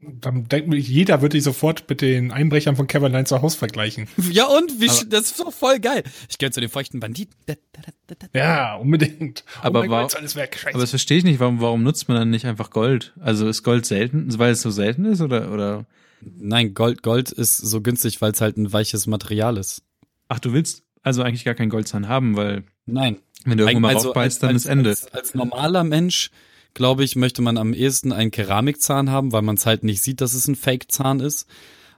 Dann 0.00 0.46
denkt 0.46 0.68
mir, 0.68 0.76
jeder 0.76 1.22
würde 1.22 1.36
dich 1.36 1.44
sofort 1.44 1.88
mit 1.88 2.00
den 2.00 2.30
Einbrechern 2.30 2.76
von 2.76 2.86
Kevin 2.86 3.06
Allein 3.06 3.26
zu 3.26 3.40
Hause 3.40 3.56
vergleichen. 3.56 4.06
Ja, 4.30 4.46
und 4.46 4.80
wie, 4.80 4.86
das 4.86 5.26
ist 5.26 5.40
doch 5.40 5.52
voll 5.52 5.80
geil. 5.80 6.04
Ich 6.28 6.38
gehöre 6.38 6.52
zu 6.52 6.60
den 6.60 6.68
feuchten 6.68 7.00
Banditen. 7.00 7.34
Da, 7.46 7.54
da, 7.72 7.82
da, 8.06 8.14
da, 8.18 8.28
da. 8.32 8.38
Ja, 8.38 8.74
unbedingt. 8.76 9.44
Aber 9.62 9.80
oh 9.80 9.82
mein 9.82 9.90
war- 9.90 10.02
Gott. 10.02 10.16
Aber 10.16 10.80
das 10.80 10.90
verstehe 10.90 11.18
ich 11.18 11.24
nicht, 11.24 11.40
warum, 11.40 11.60
warum 11.60 11.82
nutzt 11.82 12.08
man 12.08 12.18
dann 12.18 12.30
nicht 12.30 12.44
einfach 12.46 12.70
Gold? 12.70 13.14
Also 13.20 13.48
ist 13.48 13.62
Gold 13.62 13.86
selten, 13.86 14.38
weil 14.38 14.52
es 14.52 14.62
so 14.62 14.70
selten 14.70 15.06
ist 15.06 15.22
oder, 15.22 15.50
oder? 15.50 15.86
Nein, 16.20 16.74
Gold, 16.74 17.02
Gold 17.02 17.30
ist 17.30 17.56
so 17.56 17.80
günstig, 17.80 18.20
weil 18.20 18.32
es 18.32 18.40
halt 18.40 18.56
ein 18.56 18.72
weiches 18.72 19.06
Material 19.06 19.56
ist. 19.56 19.82
Ach, 20.28 20.38
du 20.38 20.52
willst 20.52 20.82
also 21.02 21.22
eigentlich 21.22 21.44
gar 21.44 21.54
keinen 21.54 21.70
Goldzahn 21.70 22.08
haben, 22.08 22.36
weil 22.36 22.64
Nein. 22.84 23.18
wenn 23.44 23.58
du 23.58 23.64
irgendwo 23.64 23.80
mal 23.80 23.94
Also 23.94 24.08
raufbeißt, 24.08 24.42
dann 24.42 24.50
als, 24.50 24.64
ist 24.64 24.70
Ende. 24.70 24.90
Als, 24.90 25.12
als 25.14 25.34
normaler 25.34 25.84
Mensch, 25.84 26.30
glaube 26.76 27.02
ich, 27.02 27.16
möchte 27.16 27.42
man 27.42 27.58
am 27.58 27.72
ehesten 27.74 28.12
einen 28.12 28.30
Keramikzahn 28.30 29.10
haben, 29.10 29.32
weil 29.32 29.42
man 29.42 29.56
es 29.56 29.66
halt 29.66 29.82
nicht 29.82 30.02
sieht, 30.02 30.20
dass 30.20 30.32
es 30.34 30.46
ein 30.46 30.54
Fake-Zahn 30.54 31.18
ist. 31.20 31.48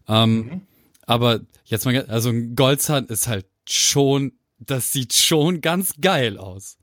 Ähm, 0.08 0.36
Mhm. 0.38 0.60
Aber 1.06 1.40
jetzt 1.64 1.84
mal, 1.84 2.04
also 2.06 2.30
ein 2.30 2.54
Goldzahn 2.54 3.06
ist 3.06 3.28
halt 3.28 3.46
schon, 3.68 4.32
das 4.58 4.92
sieht 4.92 5.12
schon 5.14 5.60
ganz 5.62 5.94
geil 6.00 6.36
aus. 6.38 6.76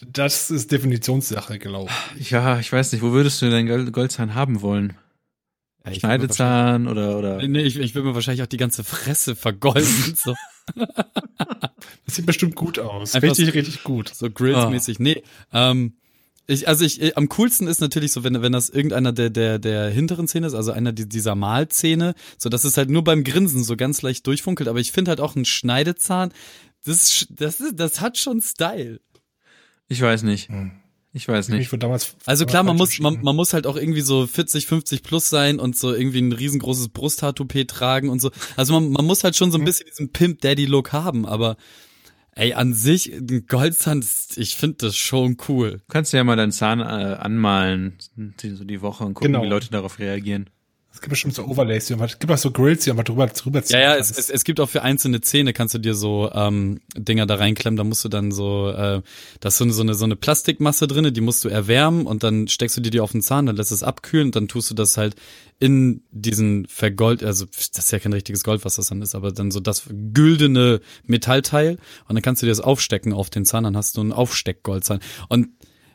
das 0.00 0.50
ist 0.52 0.70
Definitionssache, 0.70 1.58
glaube 1.58 1.90
ich. 2.18 2.30
Ja, 2.30 2.60
ich 2.60 2.72
weiß 2.72 2.92
nicht, 2.92 3.02
wo 3.02 3.10
würdest 3.12 3.42
du 3.42 3.50
denn 3.50 3.66
Gold- 3.66 3.92
Goldzahn 3.92 4.34
haben 4.36 4.60
wollen? 4.62 4.96
Ja, 5.84 5.94
Schneidezahn 5.94 6.86
oder, 6.86 7.18
oder. 7.18 7.46
Nee, 7.48 7.62
ich, 7.62 7.76
ich 7.78 7.94
will 7.94 8.02
mir 8.04 8.14
wahrscheinlich 8.14 8.42
auch 8.42 8.46
die 8.48 8.56
ganze 8.58 8.84
Fresse 8.84 9.34
vergolden. 9.34 10.14
so, 10.16 10.34
Das 12.04 12.14
sieht 12.14 12.26
bestimmt 12.26 12.54
gut 12.54 12.78
aus. 12.78 13.14
Einfach 13.14 13.28
richtig, 13.30 13.46
so- 13.46 13.52
richtig 13.52 13.82
gut. 13.84 14.08
so 14.14 14.30
Grills-mäßig. 14.30 14.98
Nee, 15.00 15.22
ähm, 15.52 15.94
ich, 16.48 16.66
also 16.66 16.84
ich, 16.84 17.00
äh, 17.00 17.12
am 17.14 17.28
coolsten 17.28 17.68
ist 17.68 17.80
natürlich 17.80 18.10
so, 18.12 18.24
wenn, 18.24 18.40
wenn 18.42 18.52
das 18.52 18.68
irgendeiner 18.70 19.12
der, 19.12 19.30
der, 19.30 19.58
der 19.58 19.90
hinteren 19.90 20.26
Zähne 20.26 20.46
ist, 20.46 20.54
also 20.54 20.72
einer 20.72 20.92
die- 20.92 21.08
dieser 21.08 21.34
Mahlzähne, 21.34 22.14
so 22.38 22.48
dass 22.48 22.64
es 22.64 22.76
halt 22.76 22.90
nur 22.90 23.04
beim 23.04 23.22
Grinsen 23.22 23.62
so 23.62 23.76
ganz 23.76 24.02
leicht 24.02 24.26
durchfunkelt. 24.26 24.68
Aber 24.68 24.80
ich 24.80 24.90
finde 24.90 25.10
halt 25.10 25.20
auch 25.20 25.36
ein 25.36 25.44
Schneidezahn, 25.44 26.32
das, 26.84 27.26
das, 27.30 27.60
ist, 27.60 27.78
das 27.78 28.00
hat 28.00 28.18
schon 28.18 28.40
Style. 28.40 29.00
Ich 29.88 30.00
weiß 30.00 30.22
nicht. 30.24 30.48
Hm. 30.48 30.72
Ich 31.14 31.26
weiß 31.26 31.48
Ich 31.48 31.54
nicht. 31.54 31.72
wurde 31.72 31.80
damals 31.80 32.14
Also 32.26 32.44
klar, 32.46 32.62
man 32.62 32.76
muss, 32.76 32.98
man, 33.00 33.22
man 33.22 33.34
muss 33.34 33.52
halt 33.54 33.66
auch 33.66 33.76
irgendwie 33.76 34.02
so 34.02 34.26
40, 34.26 34.66
50 34.66 35.02
plus 35.02 35.30
sein 35.30 35.58
und 35.58 35.76
so 35.76 35.92
irgendwie 35.94 36.20
ein 36.20 36.32
riesengroßes 36.32 36.88
Brusthaartoupet 36.90 37.68
tragen 37.68 38.08
und 38.10 38.20
so. 38.20 38.30
Also 38.56 38.74
man, 38.74 38.90
man 38.90 39.04
muss 39.06 39.24
halt 39.24 39.34
schon 39.34 39.50
so 39.50 39.58
ein 39.58 39.64
bisschen 39.64 39.86
diesen 39.88 40.12
Pimp 40.12 40.40
Daddy 40.42 40.66
Look 40.66 40.92
haben, 40.92 41.24
aber 41.26 41.56
ey, 42.38 42.54
an 42.54 42.72
sich, 42.72 43.12
ein 43.12 43.46
Goldzahn, 43.48 44.04
ich 44.36 44.56
finde 44.56 44.76
das 44.86 44.96
schon 44.96 45.36
cool. 45.48 45.72
Du 45.86 45.92
kannst 45.92 46.12
ja 46.12 46.22
mal 46.24 46.36
deinen 46.36 46.52
Zahn 46.52 46.80
äh, 46.80 46.82
anmalen, 46.84 47.94
die, 48.16 48.50
so 48.50 48.64
die 48.64 48.80
Woche 48.80 49.04
und 49.04 49.14
gucken, 49.14 49.32
Genau. 49.32 49.44
wie 49.44 49.48
Leute 49.48 49.70
darauf 49.70 49.98
reagieren. 49.98 50.48
Es 50.98 51.02
gibt 51.02 51.10
bestimmt 51.10 51.36
so 51.36 51.44
Overlays, 51.44 51.86
die 51.86 51.94
man- 51.94 52.06
es 52.08 52.18
gibt 52.18 52.32
auch 52.32 52.38
so 52.38 52.50
Grills, 52.50 52.82
die 52.82 52.92
man 52.92 53.04
drüber, 53.04 53.28
drüber 53.28 53.62
ziehen 53.62 53.78
Ja, 53.78 53.94
ja, 53.94 53.96
es, 53.96 54.10
es, 54.10 54.30
es 54.30 54.42
gibt 54.42 54.58
auch 54.58 54.68
für 54.68 54.82
einzelne 54.82 55.20
Zähne 55.20 55.52
kannst 55.52 55.74
du 55.74 55.78
dir 55.78 55.94
so 55.94 56.28
ähm, 56.34 56.80
Dinger 56.96 57.24
da 57.24 57.36
reinklemmen, 57.36 57.76
da 57.76 57.84
musst 57.84 58.04
du 58.04 58.08
dann 58.08 58.32
so, 58.32 58.70
äh, 58.70 59.00
da 59.38 59.46
ist 59.48 59.58
so 59.58 59.62
eine, 59.62 59.72
so 59.72 59.82
eine, 59.82 59.94
so 59.94 60.04
eine 60.06 60.16
Plastikmasse 60.16 60.88
drinne, 60.88 61.12
die 61.12 61.20
musst 61.20 61.44
du 61.44 61.50
erwärmen 61.50 62.04
und 62.04 62.24
dann 62.24 62.48
steckst 62.48 62.76
du 62.76 62.80
dir 62.80 62.90
die 62.90 62.98
auf 62.98 63.12
den 63.12 63.22
Zahn, 63.22 63.46
dann 63.46 63.54
lässt 63.54 63.70
es 63.70 63.84
abkühlen 63.84 64.26
und 64.26 64.34
dann 64.34 64.48
tust 64.48 64.72
du 64.72 64.74
das 64.74 64.96
halt 64.96 65.14
in 65.60 66.02
diesen 66.10 66.66
vergold, 66.66 67.22
also 67.22 67.44
das 67.44 67.70
ist 67.78 67.92
ja 67.92 68.00
kein 68.00 68.12
richtiges 68.12 68.42
Gold, 68.42 68.64
was 68.64 68.74
das 68.74 68.88
dann 68.88 69.00
ist, 69.00 69.14
aber 69.14 69.30
dann 69.30 69.52
so 69.52 69.60
das 69.60 69.84
güldene 70.12 70.80
Metallteil 71.04 71.78
und 72.08 72.16
dann 72.16 72.22
kannst 72.22 72.42
du 72.42 72.46
dir 72.46 72.50
das 72.50 72.60
aufstecken 72.60 73.12
auf 73.12 73.30
den 73.30 73.44
Zahn, 73.44 73.62
dann 73.62 73.76
hast 73.76 73.96
du 73.96 74.00
einen 74.00 74.12
Aufsteckgoldzahn. 74.12 74.98
Und 75.28 75.50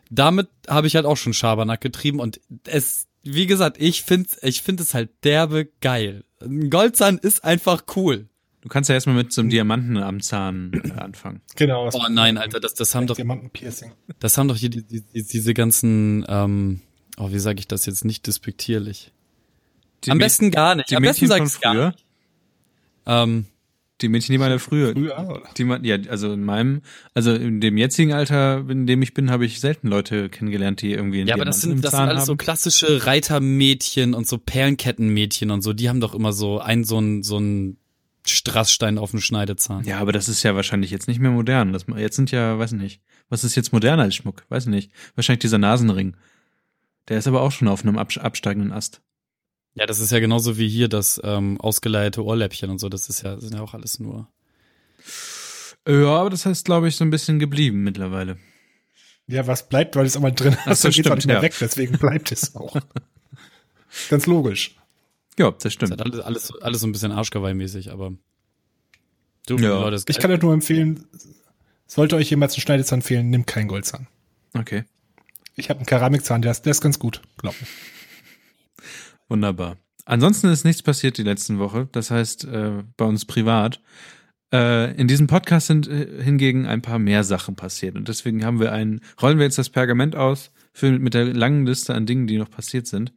damit 0.10 0.48
habe 0.70 0.88
ich 0.88 0.96
halt 0.96 1.06
auch 1.06 1.18
schon 1.18 1.34
Schabernack 1.34 1.82
getrieben 1.82 2.22
und 2.22 2.40
es, 2.68 3.08
wie 3.24 3.46
gesagt, 3.48 3.78
ich 3.80 4.04
finde 4.04 4.30
ich 4.42 4.62
find 4.62 4.80
es 4.80 4.94
halt 4.94 5.10
derbe 5.24 5.70
geil. 5.82 6.24
Ein 6.42 6.70
Goldzahn 6.70 7.18
ist 7.18 7.44
einfach 7.44 7.84
cool. 7.96 8.28
Du 8.62 8.70
kannst 8.70 8.90
ja 8.90 8.96
erstmal 8.96 9.16
mit 9.16 9.34
so 9.34 9.42
einem 9.42 9.50
Diamanten 9.50 9.98
am 9.98 10.22
Zahn 10.22 10.72
äh, 10.86 10.92
anfangen. 11.00 11.42
Genau. 11.58 11.90
Oh 11.94 12.08
nein, 12.10 12.38
Alter, 12.38 12.60
das, 12.62 12.74
das 12.74 12.96
haben 12.96 13.08
doch, 13.08 13.16
Diamantenpiercing. 13.18 13.92
das 14.20 14.38
haben 14.38 14.48
doch 14.48 14.56
hier 14.56 14.70
die, 14.70 14.84
die, 14.84 15.02
die, 15.02 15.24
diese 15.24 15.54
ganzen, 15.54 16.26
ähm, 16.30 16.80
oh, 17.18 17.32
wie 17.32 17.40
sage 17.40 17.60
ich 17.60 17.68
das 17.68 17.86
jetzt 17.86 18.06
nicht 18.06 18.26
despektierlich? 18.28 19.12
Die 20.06 20.12
Am 20.12 20.18
Mäd- 20.18 20.26
besten 20.26 20.52
gar 20.52 20.76
nicht. 20.76 20.90
Die 20.92 20.96
Am 20.96 21.04
besten 21.04 21.26
Mädchen 21.26 21.28
sag 21.30 21.38
von 21.40 21.48
ich's 21.48 21.60
gar 21.62 21.74
früher. 21.74 21.88
nicht. 21.88 22.06
Ähm, 23.06 23.46
Die 24.04 24.10
Mädchen, 24.10 24.34
die 24.34 24.38
mal 24.38 24.60
früher. 24.60 24.92
Früher, 24.94 25.18
oder? 25.18 25.50
Die 25.58 25.64
man, 25.64 25.84
ja, 25.84 25.98
also 26.10 26.34
in 26.34 26.44
meinem, 26.44 26.82
also 27.16 27.34
in 27.34 27.62
dem 27.62 27.78
jetzigen 27.78 28.14
Alter, 28.14 28.64
in 28.70 28.86
dem 28.86 29.02
ich 29.02 29.14
bin, 29.14 29.32
habe 29.32 29.46
ich 29.46 29.60
selten 29.60 29.88
Leute 29.88 30.30
kennengelernt, 30.30 30.82
die 30.82 30.92
irgendwie 30.92 31.20
einen 31.22 31.30
ja, 31.30 31.36
aber 31.36 31.46
das 31.46 31.62
sind, 31.62 31.84
das 31.84 31.92
sind 31.92 32.02
alles 32.02 32.26
so 32.26 32.34
haben. 32.34 32.38
klassische 32.38 33.06
Reitermädchen 33.06 34.14
und 34.14 34.28
so 34.28 34.38
Perlenkettenmädchen 34.38 35.50
und 35.50 35.62
so. 35.62 35.74
Die 35.74 35.90
haben 35.90 36.02
doch 36.02 36.14
immer 36.14 36.34
so 36.34 36.60
ein, 36.60 36.84
so 36.84 37.00
ein, 37.00 37.24
so 37.24 37.40
ein 37.40 37.78
Strassstein 38.26 38.98
auf 38.98 39.12
dem 39.12 39.20
Schneidezahn. 39.22 39.84
Ja, 39.86 40.00
aber 40.00 40.12
das 40.12 40.30
ist 40.30 40.44
ja 40.44 40.56
wahrscheinlich 40.56 40.92
jetzt 40.92 41.08
nicht 41.08 41.20
mehr 41.20 41.32
modern. 41.32 41.74
Das, 41.74 41.86
jetzt 41.98 42.16
sind 42.16 42.32
ja, 42.32 42.60
weiß 42.60 42.74
nicht, 42.74 43.02
was 43.30 43.44
ist 43.44 43.56
jetzt 43.56 43.74
moderner 43.74 44.04
als 44.04 44.16
Schmuck? 44.16 44.44
Weiß 44.50 44.66
nicht. 44.68 44.92
Wahrscheinlich 45.16 45.42
dieser 45.42 45.58
Nasenring. 45.58 46.16
Der 47.10 47.18
ist 47.18 47.28
aber 47.28 47.42
auch 47.42 47.52
schon 47.52 47.68
auf 47.68 47.84
einem 47.84 47.98
abs- 47.98 48.18
absteigenden 48.18 48.72
Ast. 48.72 49.02
Ja, 49.76 49.86
das 49.86 50.00
ist 50.00 50.12
ja 50.12 50.20
genauso 50.20 50.58
wie 50.58 50.68
hier 50.70 50.88
das 50.88 51.20
ähm, 51.24 51.60
ausgeleierte 51.60 52.24
Ohrläppchen 52.24 52.70
und 52.70 52.80
so. 52.80 52.90
Das 52.90 53.10
ist 53.10 53.24
ja, 53.24 53.40
sind 53.40 53.56
ja 53.56 53.62
auch 53.62 53.74
alles 53.74 54.00
nur. 54.00 54.28
Ja, 55.88 56.16
aber 56.16 56.30
das 56.30 56.46
heißt, 56.46 56.66
glaube 56.66 56.88
ich, 56.88 56.96
so 56.96 57.04
ein 57.04 57.10
bisschen 57.10 57.40
geblieben 57.40 57.84
mittlerweile. 57.84 58.38
Ja, 59.28 59.48
was 59.48 59.68
bleibt, 59.70 59.96
weil 59.96 60.06
es 60.06 60.16
immer 60.16 60.32
drin 60.32 60.56
hast, 60.66 60.82
so, 60.82 60.88
dann 60.90 60.94
geht's 60.94 61.08
auch 61.08 61.12
stimmt, 61.12 61.16
nicht 61.18 61.28
mehr 61.28 61.36
ja. 61.38 61.42
weg, 61.42 61.56
deswegen 61.60 61.98
bleibt 61.98 62.32
es 62.32 62.56
auch. 62.56 62.76
Ganz 64.10 64.26
logisch. 64.26 64.76
Ja, 65.38 65.52
das 65.52 65.64
Das 65.64 65.74
stimmt. 65.74 65.94
ist 65.94 66.00
halt 66.00 66.14
alles, 66.14 66.26
alles, 66.26 66.62
alles 66.62 66.82
so 66.82 66.88
ein 66.88 66.92
bisschen 66.92 67.12
Arschgeweih-mäßig, 67.12 67.92
aber. 67.92 68.14
Du, 69.48 69.58
Ja. 69.58 69.80
Leute, 69.80 69.92
das 69.92 70.06
Ich 70.08 70.20
kann 70.20 70.32
euch 70.32 70.42
nur 70.42 70.54
empfehlen, 70.54 71.06
sollte 71.88 72.16
euch 72.16 72.30
jemals 72.30 72.56
ein 72.58 72.62
Schneidezahn 72.62 73.02
fehlen, 73.02 73.30
nehmt 73.30 73.48
keinen 73.48 73.68
Goldzahn. 73.68 74.08
Okay, 74.54 74.84
Ich 75.56 75.70
habe 75.70 75.80
einen 75.80 75.86
Keramikzahn, 75.88 76.42
der 76.42 76.52
ist, 76.52 76.66
der 76.66 76.72
ist 76.72 76.82
ganz 76.82 77.00
gut, 77.00 77.22
glaub 77.38 77.60
mir. 77.60 77.68
Wunderbar. 79.30 79.78
Ansonsten 80.06 80.48
ist 80.48 80.66
nichts 80.66 80.82
passiert 80.82 81.18
die 81.18 81.24
letzten 81.24 81.60
Woche. 81.60 81.88
Das 81.92 82.12
heißt, 82.12 82.46
äh, 82.46 82.84
bei 82.98 83.06
uns 83.06 83.26
privat. 83.26 83.82
Äh, 84.54 84.94
in 84.96 85.08
diesem 85.08 85.28
Podcast 85.28 85.68
sind 85.68 85.88
äh, 85.88 86.22
hingegen 86.22 86.66
ein 86.68 86.82
paar 86.82 87.00
mehr 87.00 87.24
Sachen 87.24 87.56
passiert. 87.56 87.96
Und 87.96 88.08
deswegen 88.08 88.46
haben 88.46 88.60
wir 88.60 88.72
einen, 88.72 89.02
rollen 89.22 89.38
wir 89.38 89.46
jetzt 89.46 89.58
das 89.58 89.70
Pergament 89.70 90.16
aus, 90.16 90.52
für, 90.74 90.92
mit 90.92 91.14
der 91.14 91.26
langen 91.26 91.66
Liste 91.66 91.94
an 91.94 92.06
Dingen, 92.06 92.28
die 92.28 92.38
noch 92.38 92.50
passiert 92.50 92.88
sind. 92.88 93.14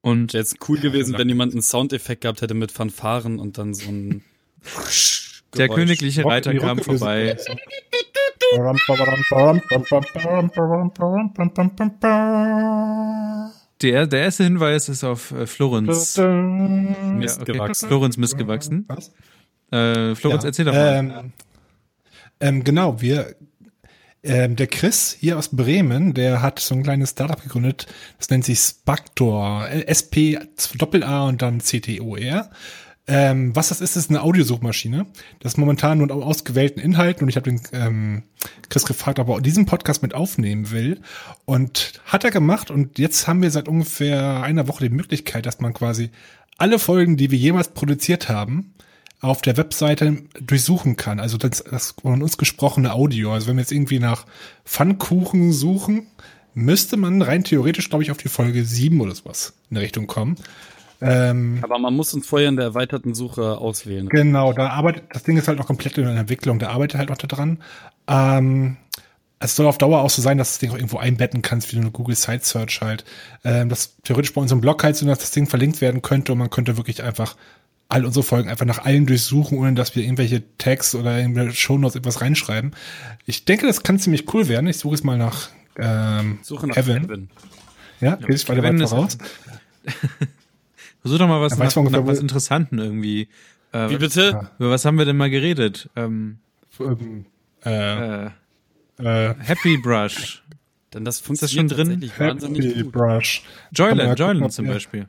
Und 0.00 0.32
Wäre 0.32 0.42
jetzt 0.42 0.56
cool 0.68 0.78
gewesen, 0.78 1.18
wenn 1.18 1.28
jemand 1.28 1.52
einen 1.52 1.62
Soundeffekt 1.62 2.22
gehabt 2.22 2.40
hätte 2.40 2.54
mit 2.54 2.70
Fanfaren 2.70 3.38
und 3.38 3.58
dann 3.58 3.74
so 3.74 3.88
ein 3.88 4.22
der 5.56 5.68
Geräusch. 5.68 5.80
königliche 5.80 6.24
Reiter 6.24 6.54
kam 6.54 6.78
vorbei. 6.78 7.36
Der, 13.82 14.06
der 14.06 14.20
erste 14.22 14.44
Hinweis 14.44 14.88
ist 14.88 15.04
auf 15.04 15.30
äh, 15.30 15.46
Florenz. 15.46 16.16
Ja, 16.16 16.26
Mist 16.26 17.40
okay. 17.40 17.52
gewachsen. 17.52 17.88
Florenz 17.88 18.16
missgewachsen. 18.16 18.84
Was? 18.88 19.12
Äh, 19.70 20.14
Florenz, 20.14 20.42
Ja, 20.42 20.48
erzähl 20.48 20.64
doch 20.64 20.72
mal. 20.72 20.96
Ähm, 20.96 21.32
ähm, 22.40 22.64
genau, 22.64 23.00
wir, 23.00 23.36
ähm, 24.22 24.56
der 24.56 24.66
Chris 24.66 25.16
hier 25.18 25.38
aus 25.38 25.48
Bremen, 25.48 26.14
der 26.14 26.42
hat 26.42 26.58
so 26.58 26.74
ein 26.74 26.82
kleines 26.82 27.10
Startup 27.10 27.40
gegründet, 27.40 27.86
das 28.18 28.30
nennt 28.30 28.44
sich 28.44 28.58
Spactor, 28.58 29.68
äh, 29.68 29.86
SP 29.86 30.38
Doppel 30.76 31.04
A 31.04 31.24
und 31.26 31.42
dann 31.42 31.60
CTOR. 31.60 32.50
Ähm, 33.10 33.56
was 33.56 33.70
das 33.70 33.80
ist, 33.80 33.96
ist 33.96 34.10
eine 34.10 34.22
Audiosuchmaschine. 34.22 35.06
Das 35.40 35.54
ist 35.54 35.56
momentan 35.56 35.98
nur 35.98 36.10
ausgewählten 36.10 36.78
Inhalten 36.78 37.22
und 37.22 37.30
ich 37.30 37.36
habe 37.36 37.50
den 37.50 37.60
ähm, 37.72 38.22
Chris 38.68 38.84
gefragt, 38.84 39.18
ob 39.18 39.30
er 39.30 39.40
diesen 39.40 39.64
Podcast 39.64 40.02
mit 40.02 40.14
aufnehmen 40.14 40.70
will. 40.70 41.00
Und 41.46 42.02
hat 42.04 42.24
er 42.24 42.30
gemacht 42.30 42.70
und 42.70 42.98
jetzt 42.98 43.26
haben 43.26 43.40
wir 43.40 43.50
seit 43.50 43.66
ungefähr 43.66 44.42
einer 44.42 44.68
Woche 44.68 44.88
die 44.88 44.94
Möglichkeit, 44.94 45.46
dass 45.46 45.58
man 45.58 45.72
quasi 45.72 46.10
alle 46.58 46.78
Folgen, 46.78 47.16
die 47.16 47.30
wir 47.30 47.38
jemals 47.38 47.68
produziert 47.68 48.28
haben, 48.28 48.74
auf 49.20 49.40
der 49.40 49.56
Webseite 49.56 50.18
durchsuchen 50.38 50.96
kann. 50.96 51.18
Also 51.18 51.38
das, 51.38 51.64
das 51.64 51.94
von 52.02 52.22
uns 52.22 52.36
gesprochene 52.36 52.92
Audio. 52.92 53.32
Also 53.32 53.48
wenn 53.48 53.56
wir 53.56 53.62
jetzt 53.62 53.72
irgendwie 53.72 54.00
nach 54.00 54.26
Pfannkuchen 54.66 55.52
suchen, 55.52 56.08
müsste 56.52 56.96
man 56.96 57.22
rein 57.22 57.42
theoretisch, 57.42 57.88
glaube 57.88 58.04
ich, 58.04 58.10
auf 58.10 58.18
die 58.18 58.28
Folge 58.28 58.64
7 58.64 59.00
oder 59.00 59.14
sowas 59.14 59.54
in 59.70 59.76
Richtung 59.78 60.06
kommen. 60.06 60.36
Ähm, 61.00 61.58
Aber 61.62 61.78
man 61.78 61.94
muss 61.94 62.12
uns 62.14 62.26
vorher 62.26 62.48
in 62.48 62.56
der 62.56 62.66
erweiterten 62.66 63.14
Suche 63.14 63.58
auswählen. 63.58 64.08
Genau, 64.08 64.52
da 64.52 64.68
arbeitet, 64.70 65.04
das 65.12 65.22
Ding 65.22 65.36
ist 65.36 65.46
halt 65.48 65.58
noch 65.58 65.66
komplett 65.66 65.96
in 65.98 66.04
der 66.04 66.16
Entwicklung, 66.16 66.58
da 66.58 66.70
arbeitet 66.70 66.98
halt 66.98 67.10
auch 67.10 67.16
daran. 67.16 67.58
Ähm, 68.08 68.76
es 69.40 69.54
soll 69.54 69.66
auf 69.66 69.78
Dauer 69.78 70.00
auch 70.00 70.10
so 70.10 70.20
sein, 70.20 70.38
dass 70.38 70.48
du 70.48 70.52
das 70.54 70.58
Ding 70.58 70.70
auch 70.70 70.74
irgendwo 70.76 70.98
einbetten 70.98 71.42
kannst, 71.42 71.72
wie 71.72 71.76
eine 71.78 71.92
Google 71.92 72.16
Site 72.16 72.44
Search 72.44 72.80
halt. 72.80 73.04
Ähm, 73.44 73.68
das 73.68 73.96
theoretisch 74.02 74.32
bei 74.34 74.40
unserem 74.40 74.60
Blog 74.60 74.82
halt 74.82 74.96
so, 74.96 75.06
dass 75.06 75.20
das 75.20 75.30
Ding 75.30 75.46
verlinkt 75.46 75.80
werden 75.80 76.02
könnte 76.02 76.32
und 76.32 76.38
man 76.38 76.50
könnte 76.50 76.76
wirklich 76.76 77.02
einfach 77.04 77.36
all 77.88 78.04
unsere 78.04 78.24
Folgen 78.24 78.50
einfach 78.50 78.66
nach 78.66 78.84
allen 78.84 79.06
durchsuchen, 79.06 79.56
ohne 79.56 79.74
dass 79.74 79.94
wir 79.94 80.02
irgendwelche 80.02 80.42
Tags 80.58 80.94
oder 80.96 81.16
irgendwelche 81.18 81.54
Shownotes 81.54 81.94
etwas 81.96 82.20
reinschreiben. 82.20 82.72
Ich 83.24 83.44
denke, 83.44 83.66
das 83.66 83.82
kann 83.84 83.98
ziemlich 84.00 84.32
cool 84.34 84.48
werden. 84.48 84.66
Ich 84.66 84.78
suche 84.78 84.96
es 84.96 85.04
mal 85.04 85.16
nach 85.16 85.48
ähm, 85.78 86.40
Suche 86.42 86.66
nach 86.66 86.74
Kevin. 86.74 87.02
Kevin. 87.02 87.30
Ja, 88.00 88.12
weiter 88.20 88.26
Kevin 88.26 88.62
weit 88.64 88.80
ist- 88.82 88.90
voraus. 88.90 89.18
Versuch 91.00 91.18
doch 91.18 91.28
mal 91.28 91.40
was 91.40 91.56
nach, 91.56 91.74
ungefähr, 91.76 92.00
nach 92.00 92.06
was 92.06 92.18
Interessanten 92.20 92.78
irgendwie. 92.78 93.28
Äh, 93.72 93.90
Wie 93.90 93.96
bitte? 93.96 94.48
Über 94.58 94.70
was 94.70 94.84
haben 94.84 94.98
wir 94.98 95.04
denn 95.04 95.16
mal 95.16 95.30
geredet? 95.30 95.88
Ähm, 95.96 96.38
Ähm, 96.80 97.26
äh, 97.64 98.26
äh, 98.26 98.30
äh, 98.98 99.34
Happy 99.38 99.76
Brush. 99.78 100.42
Denn 100.94 101.04
das 101.04 101.18
das 101.18 101.26
funktioniert 101.26 101.70
schon 101.70 102.00
drin? 102.00 102.10
Happy 102.16 102.82
gut. 102.82 102.92
Brush. 102.92 103.42
Joyland, 103.72 104.18
Joyland 104.18 104.40
gucken, 104.40 104.50
zum 104.52 104.66
Beispiel. 104.66 105.06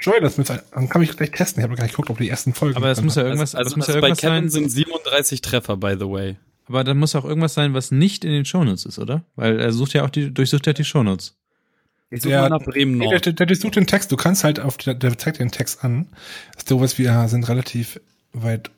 Joy, 0.00 0.20
das 0.20 0.36
muss, 0.36 0.48
dann 0.48 0.88
kann 0.88 1.00
ich 1.02 1.16
gleich 1.16 1.30
testen. 1.30 1.60
Ich 1.60 1.64
habe 1.64 1.76
gar 1.76 1.84
nicht 1.84 1.92
geguckt, 1.92 2.10
ob 2.10 2.18
die 2.18 2.28
ersten 2.28 2.54
Folgen. 2.54 2.76
Aber 2.76 2.90
es 2.90 3.00
muss 3.00 3.14
ja 3.14 3.22
Also, 3.22 3.28
irgendwas, 3.30 3.54
also, 3.54 3.70
das 3.70 3.76
muss 3.76 3.86
also 3.86 3.98
ja 3.98 4.00
bei 4.00 4.08
irgendwas 4.08 4.20
Kevin 4.20 4.48
sein. 4.50 4.62
sind 4.62 4.70
37 4.70 5.40
Treffer, 5.42 5.76
by 5.76 5.94
the 5.98 6.08
way. 6.08 6.36
Aber 6.66 6.82
da 6.82 6.94
muss 6.94 7.14
auch 7.14 7.24
irgendwas 7.24 7.54
sein, 7.54 7.72
was 7.74 7.92
nicht 7.92 8.24
in 8.24 8.32
den 8.32 8.44
Shownotes 8.44 8.84
ist, 8.84 8.98
oder? 8.98 9.24
Weil 9.36 9.60
er 9.60 9.72
sucht 9.72 9.92
ja 9.94 10.04
auch 10.04 10.10
die, 10.10 10.32
durchsucht 10.34 10.66
ja 10.66 10.72
die 10.72 10.84
Shownotes. 10.84 11.36
Ich 12.12 12.22
suche 12.22 12.30
Der- 12.32 12.42
mal 12.42 12.50
nach 12.50 12.62
Bremen 12.62 12.98
Nee, 12.98 13.06
Nord. 13.06 13.24
der, 13.26 13.32
der, 13.32 13.46
der 13.46 13.56
sucht 13.56 13.76
den 13.76 13.86
Text. 13.86 14.12
Du 14.12 14.16
kannst 14.16 14.44
halt 14.44 14.60
auf 14.60 14.76
der, 14.76 14.94
der 14.94 15.16
zeigt 15.18 15.38
den 15.38 15.50
Text 15.50 15.82
an. 15.84 16.08
Das 16.52 16.64
ist 16.64 16.68
sowas, 16.68 16.98
wir 16.98 17.26
sind 17.28 17.48
relativ 17.48 17.98
weit 18.32 18.70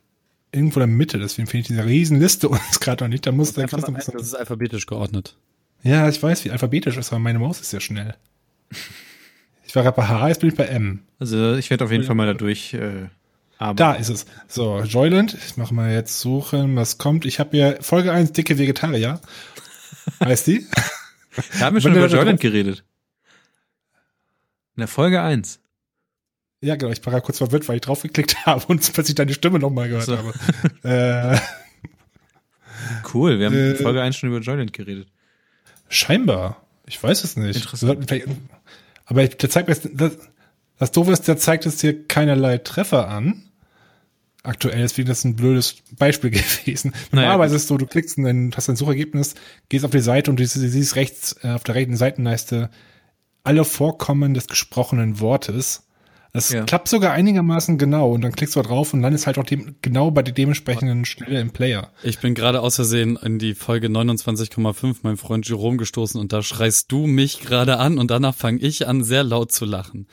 irgendwo 0.53 0.81
in 0.81 0.89
der 0.89 0.97
Mitte. 0.97 1.19
Deswegen 1.19 1.49
finde 1.49 1.63
ich 1.63 1.67
diese 1.67 1.85
Riesenliste 1.85 2.49
uns 2.51 2.79
gerade 2.81 3.05
noch 3.05 3.09
nicht. 3.09 3.27
Da 3.27 3.33
muss 3.33 3.53
der 3.53 3.65
Das 3.65 3.73
Chris 3.73 3.83
noch 3.83 3.89
ein 3.89 3.95
bisschen- 3.95 4.19
ist 4.19 4.35
alphabetisch 4.35 4.87
geordnet. 4.87 5.37
Ja, 5.83 6.09
ich 6.09 6.23
weiß, 6.23 6.45
wie 6.45 6.51
alphabetisch 6.51 6.97
ist, 6.97 7.13
aber 7.13 7.19
meine 7.19 7.39
Maus 7.39 7.61
ist 7.61 7.73
ja 7.73 7.81
schnell. 7.81 8.15
Ich 9.67 9.75
war 9.75 9.83
gerade 9.83 9.97
bei 9.97 10.07
H, 10.07 10.29
jetzt 10.29 10.41
bin 10.41 10.51
ich 10.51 10.57
bei 10.57 10.65
M. 10.67 11.01
Also 11.19 11.57
ich 11.57 11.69
werde 11.71 11.85
auf 11.85 11.91
jeden 11.91 12.05
Fall 12.05 12.15
mal 12.15 12.27
dadurch 12.27 12.73
äh, 12.75 13.09
arbeiten. 13.59 13.77
Da 13.77 13.93
ist 13.95 14.09
es. 14.09 14.27
So, 14.49 14.81
Joyland. 14.83 15.35
Ich 15.47 15.57
mache 15.57 15.75
mal 15.75 15.93
jetzt 15.93 16.21
suchen, 16.21 16.77
was 16.77 16.99
kommt. 16.99 17.25
Ich 17.27 17.41
habe 17.41 17.51
hier 17.51 17.79
Folge 17.81 18.13
1, 18.13 18.33
dicke 18.33 18.59
Vegetarier. 18.59 19.21
Heißt 20.23 20.47
die? 20.47 20.67
Da 21.59 21.67
haben 21.67 21.75
wir 21.75 21.81
schon 21.81 21.91
über 21.97 22.07
da 22.07 22.15
Joyland 22.15 22.39
drauf- 22.39 22.43
geredet. 22.43 22.85
In 24.77 24.81
der 24.81 24.89
Folge 24.89 25.23
1. 25.23 25.61
Ja, 26.61 26.77
genau. 26.77 26.91
Ich 26.93 27.05
war 27.05 27.13
gerade 27.13 27.25
kurz 27.25 27.39
verwirrt, 27.39 27.69
weil 27.69 27.77
ich 27.77 27.83
draufgeklickt 27.83 28.37
habe 28.47 28.65
und 28.67 28.93
plötzlich 28.93 29.15
deine 29.15 29.35
Stimme 29.35 29.59
nochmal 29.59 29.89
gehört 29.89 30.07
So. 30.07 30.17
habe. 30.19 30.33
Äh, 30.83 31.39
Cool, 33.13 33.39
wir 33.39 33.47
haben 33.47 33.55
in 33.55 33.73
Äh, 33.73 33.77
Folge 33.77 34.03
1 34.03 34.17
schon 34.17 34.29
über 34.31 34.41
Joyland 34.41 34.73
geredet. 34.73 35.09
scheinbar. 35.89 36.61
Ich 36.87 37.03
weiß 37.03 37.25
es 37.25 37.37
nicht. 37.37 37.57
Interessant. 37.57 38.11
Aber 39.07 39.27
der 39.27 39.51
zeigt 39.51 39.69
mir 39.69 39.75
jetzt, 39.75 39.89
das, 39.95 40.19
das 40.79 40.93
Doofe 40.93 41.13
ist, 41.13 41.27
der 41.29 41.39
zeigt 41.39 41.65
jetzt 41.65 41.81
hier 41.81 42.07
keinerlei 42.07 42.59
Treffer 42.59 43.09
an. 43.09 43.49
Aktuell, 44.43 44.81
deswegen 44.83 45.09
ist 45.11 45.21
das 45.21 45.25
ein 45.25 45.37
blödes 45.37 45.77
Beispiel 45.93 46.31
gewesen. 46.67 46.93
Naja, 47.11 47.29
Normalerweise 47.29 47.57
ist 47.57 47.63
es 47.63 47.69
so, 47.69 47.79
du 47.79 47.87
klickst 47.87 48.19
in 48.19 48.25
dein, 48.25 48.53
hast 48.55 48.69
ein 48.69 48.77
Suchergebnis, 48.77 49.35
gehst 49.71 49.85
auf 49.87 49.91
die 49.93 50.01
Seite 50.01 50.31
und 50.31 50.39
du 50.39 50.45
siehst, 50.47 50.57
du 50.63 50.69
siehst 50.69 50.97
rechts 50.97 51.37
äh, 51.43 51.49
auf 51.53 51.65
der 51.65 51.75
rechten 51.77 51.97
Seitenleiste 51.97 52.69
alle 53.45 53.65
Vorkommen 53.65 54.35
des 54.35 54.47
gesprochenen 54.49 55.21
Wortes. 55.21 55.83
Das 56.33 56.51
Ja. 56.51 56.65
klappt 56.65 56.89
sogar 56.89 57.13
einigermaßen 57.13 57.79
genau 57.79 58.11
und 58.11 58.23
dann 58.23 58.33
klickst 58.33 58.57
du 58.57 58.63
drauf 58.63 58.93
und 58.93 59.01
landest 59.03 59.29
halt 59.29 59.39
auch 59.39 59.45
dem, 59.45 59.77
genau 59.83 60.11
bei 60.11 60.23
der 60.23 60.35
dementsprechenden 60.35 61.05
Stelle 61.05 61.41
im 61.41 61.53
Player. 61.53 61.93
Ich 62.03 62.19
bin 62.19 62.35
gerade 62.35 62.61
aus 62.61 62.75
Versehen 62.75 63.17
in 63.23 63.39
die 63.39 63.55
Folge 63.55 63.87
29,5 63.87 64.97
mein 65.03 65.17
Freund 65.17 65.47
Jerome 65.49 65.77
gestoßen 65.77 66.21
und 66.21 66.33
da 66.33 66.43
schreist 66.43 66.91
du 66.91 67.07
mich 67.07 67.39
gerade 67.41 67.79
an 67.79 67.99
und 67.99 68.11
danach 68.11 68.35
fange 68.35 68.59
ich 68.59 68.89
an, 68.89 69.05
sehr 69.05 69.23
laut 69.23 69.53
zu 69.53 69.65
lachen. 69.65 70.09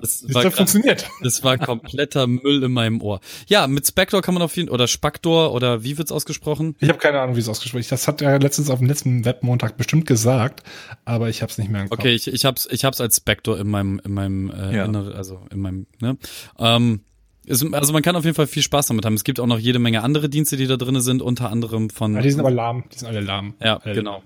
Das 0.00 0.20
Das 0.22 0.34
war, 0.34 0.50
funktioniert. 0.50 1.08
das 1.22 1.44
war 1.44 1.58
kompletter 1.58 2.26
Müll 2.26 2.62
in 2.62 2.72
meinem 2.72 3.00
Ohr. 3.02 3.20
Ja, 3.46 3.66
mit 3.66 3.86
Spector 3.86 4.22
kann 4.22 4.34
man 4.34 4.42
auf 4.42 4.56
jeden 4.56 4.68
oder 4.68 4.88
Spector 4.88 5.52
oder 5.52 5.84
wie 5.84 5.98
wird's 5.98 6.12
ausgesprochen? 6.12 6.76
Ich 6.80 6.88
habe 6.88 6.98
keine 6.98 7.20
Ahnung, 7.20 7.36
wie 7.36 7.40
es 7.40 7.48
ausgesprochen 7.48 7.80
ist. 7.80 7.92
Das 7.92 8.08
hat 8.08 8.22
er 8.22 8.38
letztens 8.38 8.70
auf 8.70 8.78
dem 8.78 8.88
letzten 8.88 9.24
Webmontag 9.24 9.76
bestimmt 9.76 10.06
gesagt, 10.06 10.62
aber 11.04 11.28
ich 11.28 11.42
habe 11.42 11.50
es 11.50 11.58
nicht 11.58 11.70
mehr 11.70 11.82
im 11.82 11.90
Kopf. 11.90 11.98
Okay, 11.98 12.14
ich, 12.14 12.26
ich 12.26 12.44
hab's, 12.44 12.66
ich 12.70 12.84
hab's 12.84 13.00
als 13.00 13.16
Spector 13.16 13.58
in 13.58 13.68
meinem, 13.68 14.00
in 14.04 14.12
meinem, 14.14 14.50
äh, 14.50 14.76
Ja. 14.76 14.84
innere, 14.84 15.14
also 15.14 15.40
in 15.50 15.60
meinem, 15.60 15.86
ne? 16.00 16.16
Ähm, 16.58 17.00
also 17.48 17.92
man 17.92 18.02
kann 18.02 18.14
auf 18.14 18.24
jeden 18.24 18.36
Fall 18.36 18.46
viel 18.46 18.62
Spaß 18.62 18.86
damit 18.86 19.04
haben. 19.04 19.14
Es 19.14 19.24
gibt 19.24 19.40
auch 19.40 19.46
noch 19.46 19.58
jede 19.58 19.78
Menge 19.80 20.02
andere 20.02 20.28
Dienste, 20.28 20.56
die 20.56 20.66
da 20.66 20.76
drinne 20.76 21.00
sind, 21.00 21.22
unter 21.22 21.50
anderem 21.50 21.90
von. 21.90 22.14
Ja, 22.14 22.20
die 22.22 22.30
sind 22.30 22.40
aber 22.40 22.52
lahm. 22.52 22.84
Die 22.92 22.98
sind 22.98 23.08
alle 23.08 23.20
lahm. 23.20 23.54
ja, 23.60 23.78
alle 23.78 23.94
genau. 23.94 24.22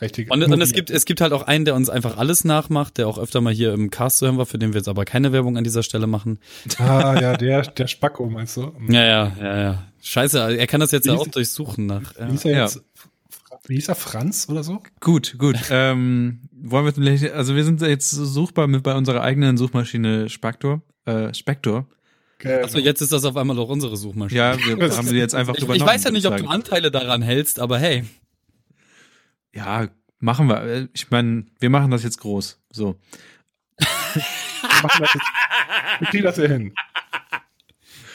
Richtig. 0.00 0.30
Und, 0.30 0.42
und 0.42 0.60
es 0.60 0.72
gibt, 0.72 0.90
es 0.90 1.04
gibt 1.06 1.20
halt 1.20 1.32
auch 1.32 1.42
einen, 1.44 1.64
der 1.64 1.74
uns 1.74 1.88
einfach 1.88 2.18
alles 2.18 2.44
nachmacht, 2.44 2.98
der 2.98 3.08
auch 3.08 3.18
öfter 3.18 3.40
mal 3.40 3.52
hier 3.52 3.72
im 3.72 3.90
Cast 3.90 4.18
zu 4.18 4.26
hören 4.26 4.36
war, 4.36 4.44
für 4.46 4.58
den 4.58 4.72
wir 4.74 4.78
jetzt 4.80 4.88
aber 4.88 5.04
keine 5.04 5.32
Werbung 5.32 5.56
an 5.56 5.64
dieser 5.64 5.82
Stelle 5.82 6.06
machen. 6.06 6.38
Ah, 6.78 7.18
ja, 7.20 7.36
der, 7.36 7.62
der 7.62 7.86
Spacko, 7.86 8.26
meinst 8.28 8.56
du? 8.56 8.72
Ja, 8.88 9.04
ja, 9.04 9.32
ja, 9.40 9.56
ja. 9.62 9.82
Scheiße, 10.02 10.56
er 10.58 10.66
kann 10.66 10.80
das 10.80 10.90
jetzt 10.92 11.06
Wie 11.06 11.10
ja 11.10 11.16
hieß- 11.16 11.20
auch 11.20 11.26
durchsuchen 11.28 11.86
nach. 11.86 12.14
Wie 12.16 12.20
Ja. 12.22 12.28
hieß 12.30 12.44
er 12.44 12.50
Ja. 12.52 12.62
jetzt? 12.64 12.82
Wie 13.68 13.74
hieß 13.74 13.88
er? 13.88 13.94
Franz 13.94 14.46
oder 14.50 14.62
so? 14.62 14.82
Gut, 15.00 15.36
gut. 15.38 15.56
ähm, 15.70 16.40
wollen 16.52 16.84
wir 16.84 16.92
vielleicht, 16.92 17.32
also 17.32 17.56
wir 17.56 17.64
sind 17.64 17.80
jetzt 17.80 18.10
suchbar 18.10 18.66
mit 18.66 18.82
bei 18.82 18.94
unserer 18.94 19.22
eigenen 19.22 19.56
Suchmaschine 19.56 20.28
Spector. 20.28 20.82
Äh, 21.06 21.32
Spector. 21.34 21.86
Achso, 22.44 22.78
jetzt 22.78 23.00
ist 23.00 23.12
das 23.12 23.24
auf 23.24 23.36
einmal 23.36 23.58
auch 23.58 23.70
unsere 23.70 23.96
Suchmaschine. 23.96 24.38
Ja, 24.38 24.56
wir 24.58 24.94
haben 24.94 25.06
sie 25.08 25.16
jetzt 25.16 25.34
einfach 25.34 25.54
ich, 25.54 25.62
übernommen. 25.64 25.80
ich 25.80 25.86
weiß 25.94 26.04
ja 26.04 26.10
nicht, 26.10 26.26
ob 26.26 26.36
du. 26.36 26.46
Anteile 26.46 26.90
daran 26.90 27.22
hältst, 27.22 27.58
aber 27.60 27.78
hey. 27.78 28.04
Ja, 29.56 29.88
machen 30.20 30.48
wir. 30.48 30.62
Äh, 30.62 30.88
Ich 30.92 31.10
meine, 31.10 31.46
wir 31.58 31.70
machen 31.70 31.90
das 31.90 32.02
jetzt 32.02 32.18
groß. 32.18 32.60
So. 32.70 32.96
Wir 34.18 34.82
machen 34.82 35.00
das 35.02 35.14
jetzt. 35.14 35.26
Wir 36.00 36.08
kriegen 36.08 36.24
das 36.24 36.34
hier 36.36 36.48
hin. 36.48 36.74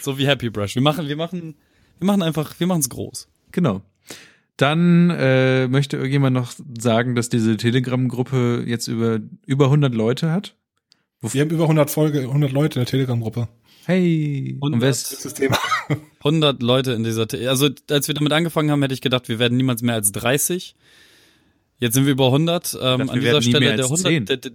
So 0.01 0.17
wie 0.17 0.27
Happy 0.27 0.49
Brush. 0.49 0.75
Wir 0.75 0.81
machen, 0.81 1.07
wir 1.07 1.15
machen, 1.15 1.55
wir 1.99 2.05
machen 2.07 2.21
einfach, 2.23 2.59
wir 2.59 2.67
machen 2.67 2.81
es 2.81 2.89
groß. 2.89 3.27
Genau. 3.51 3.81
Dann 4.57 5.09
äh, 5.11 5.67
möchte 5.67 5.97
irgendjemand 5.97 6.35
noch 6.35 6.53
sagen, 6.79 7.15
dass 7.15 7.29
diese 7.29 7.57
Telegram-Gruppe 7.57 8.63
jetzt 8.67 8.87
über 8.87 9.19
über 9.45 9.65
100 9.65 9.93
Leute 9.93 10.31
hat. 10.31 10.55
Wir 11.21 11.41
haben 11.41 11.49
über 11.51 11.63
100 11.63 11.89
Folge, 11.89 12.21
100 12.21 12.51
Leute 12.51 12.79
in 12.79 12.85
der 12.85 12.89
Telegram-Gruppe. 12.89 13.47
Hey. 13.85 14.57
Und 14.59 14.73
100. 14.73 14.81
wer 14.81 14.89
Das 14.89 15.01
ist, 15.03 15.11
ist 15.13 15.25
das 15.25 15.33
Thema. 15.35 15.57
100 16.19 16.61
Leute 16.61 16.91
in 16.93 17.03
dieser, 17.03 17.27
Te 17.27 17.49
also 17.49 17.69
als 17.89 18.07
wir 18.07 18.15
damit 18.15 18.33
angefangen 18.33 18.69
haben, 18.71 18.81
hätte 18.81 18.93
ich 18.93 19.01
gedacht, 19.01 19.29
wir 19.29 19.39
werden 19.39 19.57
niemals 19.57 19.81
mehr 19.81 19.95
als 19.95 20.11
30. 20.11 20.75
Jetzt 21.81 21.95
sind 21.95 22.05
wir 22.05 22.13
über 22.13 22.27
100. 22.27 22.77
Ähm, 22.81 23.01
an 23.01 23.07
wir 23.15 23.19
dieser 23.21 23.41
Stelle 23.41 23.75
der 23.75 23.85
als 23.85 24.03
100, 24.03 24.29
der, 24.29 24.51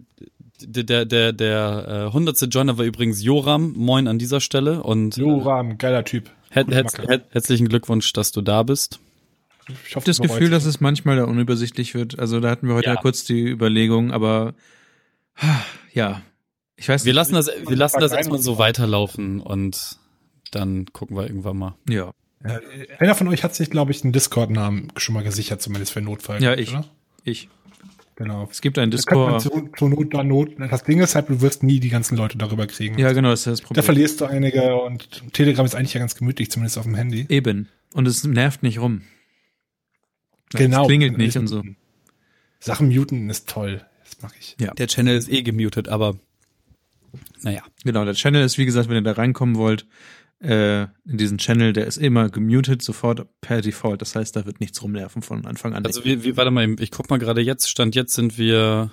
der, 0.62 0.85
der, 0.85 1.05
der, 1.05 1.33
der 1.33 1.85
äh, 1.89 2.07
100. 2.07 2.41
Joiner 2.55 2.79
war 2.79 2.85
übrigens 2.87 3.23
Joram. 3.23 3.75
Moin 3.77 4.09
an 4.09 4.19
dieser 4.19 4.41
Stelle 4.41 4.83
und 4.83 5.17
Joram, 5.19 5.77
geiler 5.77 6.05
Typ. 6.05 6.31
her 6.51 6.65
Gute 6.65 6.77
her 6.77 6.85
Macke. 6.85 7.03
her 7.09 7.23
herzlichen 7.31 7.69
Glückwunsch, 7.69 8.11
dass 8.15 8.33
du 8.33 8.41
da 8.43 8.62
bist. 8.62 9.01
Ich 9.89 9.97
hoffe, 9.97 10.07
das 10.07 10.21
Gefühl, 10.21 10.49
dass 10.51 10.65
es 10.65 10.81
manchmal 10.81 11.17
da 11.17 11.25
unübersichtlich 11.25 11.95
wird. 11.95 12.19
Also 12.19 12.39
da 12.41 12.49
hatten 12.51 12.69
wir 12.69 12.75
heute 12.77 12.87
ja, 12.87 12.95
Ja. 12.95 13.01
kurz 13.01 13.25
die 13.25 13.43
Überlegung, 13.43 14.12
aber 14.12 14.55
ja, 15.93 16.23
ich 16.77 16.89
weiß 16.89 17.05
Wir 17.05 17.11
nicht. 17.11 17.17
lassen 17.17 17.35
das, 17.35 17.51
wir 17.67 17.77
lassen 17.77 18.01
das 18.01 18.12
erstmal 18.12 18.39
so 18.39 18.59
weiterlaufen 18.59 19.41
und 19.41 19.99
dann 20.53 20.87
gucken 20.93 21.17
wir 21.17 21.27
irgendwann 21.27 21.57
mal. 21.59 21.75
Ja, 21.89 22.12
Ja, 22.45 22.61
einer 23.01 23.15
von 23.17 23.27
euch 23.29 23.43
hat 23.43 23.55
sich, 23.57 23.69
glaube 23.71 23.91
ich, 23.91 24.05
einen 24.05 24.12
Discord-Namen 24.12 24.93
schon 24.97 25.15
mal 25.15 25.25
gesichert, 25.25 25.61
zumindest 25.61 25.93
für 25.93 26.01
Notfall. 26.01 26.41
Ja, 26.43 26.55
ich. 26.55 26.71
Oder? 26.71 26.85
Ich. 27.27 27.49
Genau. 28.17 28.49
Es 28.51 28.62
gibt 28.62 28.79
einen 28.79 28.91
Discord. 28.91 29.43
zu, 29.43 29.69
zur 29.77 29.91
Not, 29.91 30.15
dann 30.15 30.29
Not. 30.29 30.53
Das 30.59 30.85
Ding 30.85 31.01
ist 31.01 31.15
halt, 31.15 31.29
du 31.29 31.43
wirst 31.43 31.62
nie 31.62 31.81
die 31.81 31.91
ganzen 31.91 32.17
Leute 32.17 32.39
darüber 32.39 32.67
kriegen. 32.67 32.99
Ja, 32.99 33.12
genau, 33.12 33.29
das 33.29 33.41
ist 33.41 33.47
das 33.47 33.61
Da 33.61 33.67
Problem. 33.67 33.85
verlierst 33.85 34.21
du 34.23 34.25
einige 34.25 34.75
und 34.77 35.33
Telegram 35.35 35.67
ist 35.67 35.75
eigentlich 35.75 35.93
ja 35.93 36.01
ganz 36.01 36.15
gemütlich, 36.15 36.51
zumindest 36.51 36.79
auf 36.79 36.85
dem 36.85 36.95
Handy. 36.95 37.27
Eben. 37.29 37.69
Und 37.93 38.09
es 38.09 38.25
nervt 38.25 38.62
nicht 38.62 38.79
rum. 38.79 39.03
Genau. 40.53 40.83
Es 40.83 40.87
klingelt 40.89 41.19
nicht 41.19 41.37
und 41.37 41.47
so. 41.47 41.62
Sachen 42.59 42.89
muten 42.89 43.29
ist 43.29 43.49
toll. 43.49 43.85
Das 44.05 44.23
mache 44.23 44.35
ich. 44.41 44.57
Ja. 44.59 44.73
Der 44.75 44.87
Channel 44.87 45.17
ist 45.17 45.31
eh 45.31 45.43
gemutet, 45.43 45.89
aber 45.89 46.17
naja. 47.43 47.62
Genau, 47.85 48.05
der 48.05 48.15
Channel 48.15 48.43
ist, 48.45 48.57
wie 48.57 48.65
gesagt, 48.65 48.89
wenn 48.89 48.97
ihr 48.97 49.03
da 49.03 49.12
reinkommen 49.12 49.57
wollt, 49.57 49.87
in 50.38 50.88
diesen 51.05 51.38
Channel, 51.38 51.72
der 51.72 51.87
ist 51.87 51.96
immer 51.96 52.29
gemutet, 52.29 52.83
sofort 52.83 53.27
per 53.40 53.62
Default. 53.62 54.03
Das 54.03 54.14
heißt, 54.14 54.37
da 54.37 54.44
wird 54.44 54.61
nichts 54.61 54.83
rumnerven 54.83 55.22
von 55.22 55.46
Anfang 55.46 55.75
an. 55.75 55.87
Also 55.87 56.05
wir, 56.05 56.25
wir, 56.25 56.37
warte 56.37 56.51
mal, 56.51 56.77
ich 56.79 56.90
guck 56.90 57.09
mal 57.09 57.18
gerade 57.18 57.40
jetzt, 57.40 57.70
Stand 57.70 57.94
jetzt 57.94 58.14
sind 58.14 58.37
wir 58.37 58.90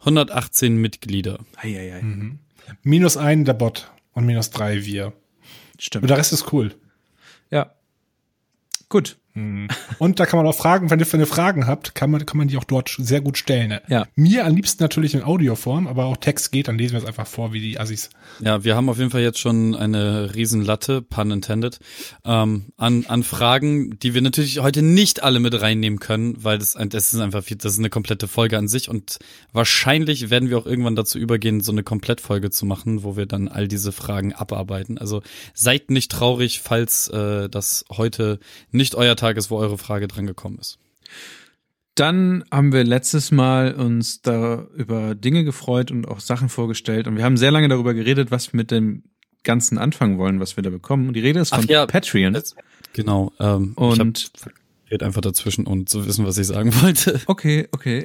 118 0.00 0.76
Mitglieder. 0.76 1.38
Eieiei. 1.56 2.02
Mhm. 2.02 2.38
Minus 2.82 3.16
ein 3.16 3.44
der 3.44 3.54
Bot 3.54 3.90
und 4.12 4.26
minus 4.26 4.50
drei 4.50 4.84
wir. 4.84 5.12
Stimmt. 5.78 6.02
Und 6.02 6.08
der 6.08 6.18
Rest 6.18 6.32
ist 6.32 6.52
cool. 6.52 6.74
Ja. 7.50 7.74
Gut. 8.88 9.17
Mhm. 9.34 9.68
Und 9.98 10.20
da 10.20 10.26
kann 10.26 10.38
man 10.38 10.46
auch 10.46 10.54
fragen, 10.54 10.90
wenn 10.90 11.00
ihr, 11.00 11.12
wenn 11.12 11.20
ihr 11.20 11.26
Fragen 11.26 11.66
habt, 11.66 11.94
kann 11.94 12.10
man, 12.10 12.24
kann 12.26 12.38
man 12.38 12.48
die 12.48 12.56
auch 12.56 12.64
dort 12.64 12.94
sehr 12.98 13.20
gut 13.20 13.38
stellen. 13.38 13.78
Ja. 13.88 14.06
Mir 14.14 14.46
am 14.46 14.54
liebsten 14.54 14.82
natürlich 14.82 15.14
in 15.14 15.22
Audioform, 15.22 15.86
aber 15.86 16.06
auch 16.06 16.16
Text 16.16 16.52
geht, 16.52 16.68
dann 16.68 16.78
lesen 16.78 16.94
wir 16.94 17.00
es 17.00 17.06
einfach 17.06 17.26
vor, 17.26 17.52
wie 17.52 17.60
die 17.60 17.78
Assis. 17.78 18.10
Ja, 18.40 18.64
wir 18.64 18.76
haben 18.76 18.88
auf 18.88 18.98
jeden 18.98 19.10
Fall 19.10 19.22
jetzt 19.22 19.38
schon 19.38 19.74
eine 19.74 20.34
Riesenlatte, 20.34 21.02
pun 21.02 21.30
intended, 21.30 21.78
ähm, 22.24 22.66
an, 22.76 23.04
an 23.06 23.22
Fragen, 23.22 23.98
die 23.98 24.14
wir 24.14 24.22
natürlich 24.22 24.60
heute 24.60 24.82
nicht 24.82 25.22
alle 25.22 25.40
mit 25.40 25.60
reinnehmen 25.60 25.98
können, 25.98 26.36
weil 26.42 26.58
das, 26.58 26.76
das 26.88 27.12
ist 27.12 27.20
einfach 27.20 27.44
viel, 27.44 27.56
das 27.56 27.72
ist 27.72 27.78
eine 27.78 27.90
komplette 27.90 28.28
Folge 28.28 28.58
an 28.58 28.68
sich 28.68 28.88
und 28.88 29.18
wahrscheinlich 29.52 30.30
werden 30.30 30.50
wir 30.50 30.58
auch 30.58 30.66
irgendwann 30.66 30.96
dazu 30.96 31.18
übergehen, 31.18 31.60
so 31.60 31.72
eine 31.72 31.82
Komplettfolge 31.82 32.50
zu 32.50 32.66
machen, 32.66 33.02
wo 33.02 33.16
wir 33.16 33.26
dann 33.26 33.48
all 33.48 33.68
diese 33.68 33.92
Fragen 33.92 34.32
abarbeiten. 34.32 34.98
Also 34.98 35.22
seid 35.54 35.90
nicht 35.90 36.10
traurig, 36.10 36.60
falls 36.60 37.08
äh, 37.08 37.48
das 37.48 37.84
heute 37.90 38.38
nicht 38.70 38.94
euer 38.94 39.16
Tag 39.18 39.36
ist, 39.36 39.50
wo 39.50 39.58
eure 39.58 39.76
Frage 39.78 40.08
dran 40.08 40.26
gekommen 40.26 40.58
ist. 40.58 40.78
Dann 41.94 42.44
haben 42.52 42.72
wir 42.72 42.84
letztes 42.84 43.32
Mal 43.32 43.74
uns 43.74 44.22
da 44.22 44.66
über 44.76 45.14
Dinge 45.16 45.42
gefreut 45.44 45.90
und 45.90 46.06
auch 46.06 46.20
Sachen 46.20 46.48
vorgestellt. 46.48 47.08
Und 47.08 47.16
wir 47.16 47.24
haben 47.24 47.36
sehr 47.36 47.50
lange 47.50 47.68
darüber 47.68 47.92
geredet, 47.92 48.30
was 48.30 48.52
wir 48.52 48.56
mit 48.58 48.70
dem 48.70 49.02
Ganzen 49.42 49.78
anfangen 49.78 50.16
wollen, 50.18 50.38
was 50.38 50.56
wir 50.56 50.62
da 50.62 50.70
bekommen. 50.70 51.08
Und 51.08 51.14
die 51.14 51.20
Rede 51.20 51.40
ist 51.40 51.50
von 51.50 51.60
Ach 51.64 51.68
ja, 51.68 51.86
Patreon. 51.86 52.32
Das- 52.34 52.54
Genau. 52.94 53.32
Ähm, 53.38 53.72
Und 53.74 54.30
red 54.90 55.02
einfach 55.02 55.20
dazwischen, 55.20 55.66
um 55.66 55.86
zu 55.86 56.06
wissen, 56.06 56.24
was 56.24 56.38
ich 56.38 56.46
sagen 56.46 56.72
wollte. 56.80 57.20
Okay, 57.26 57.68
okay. 57.72 58.04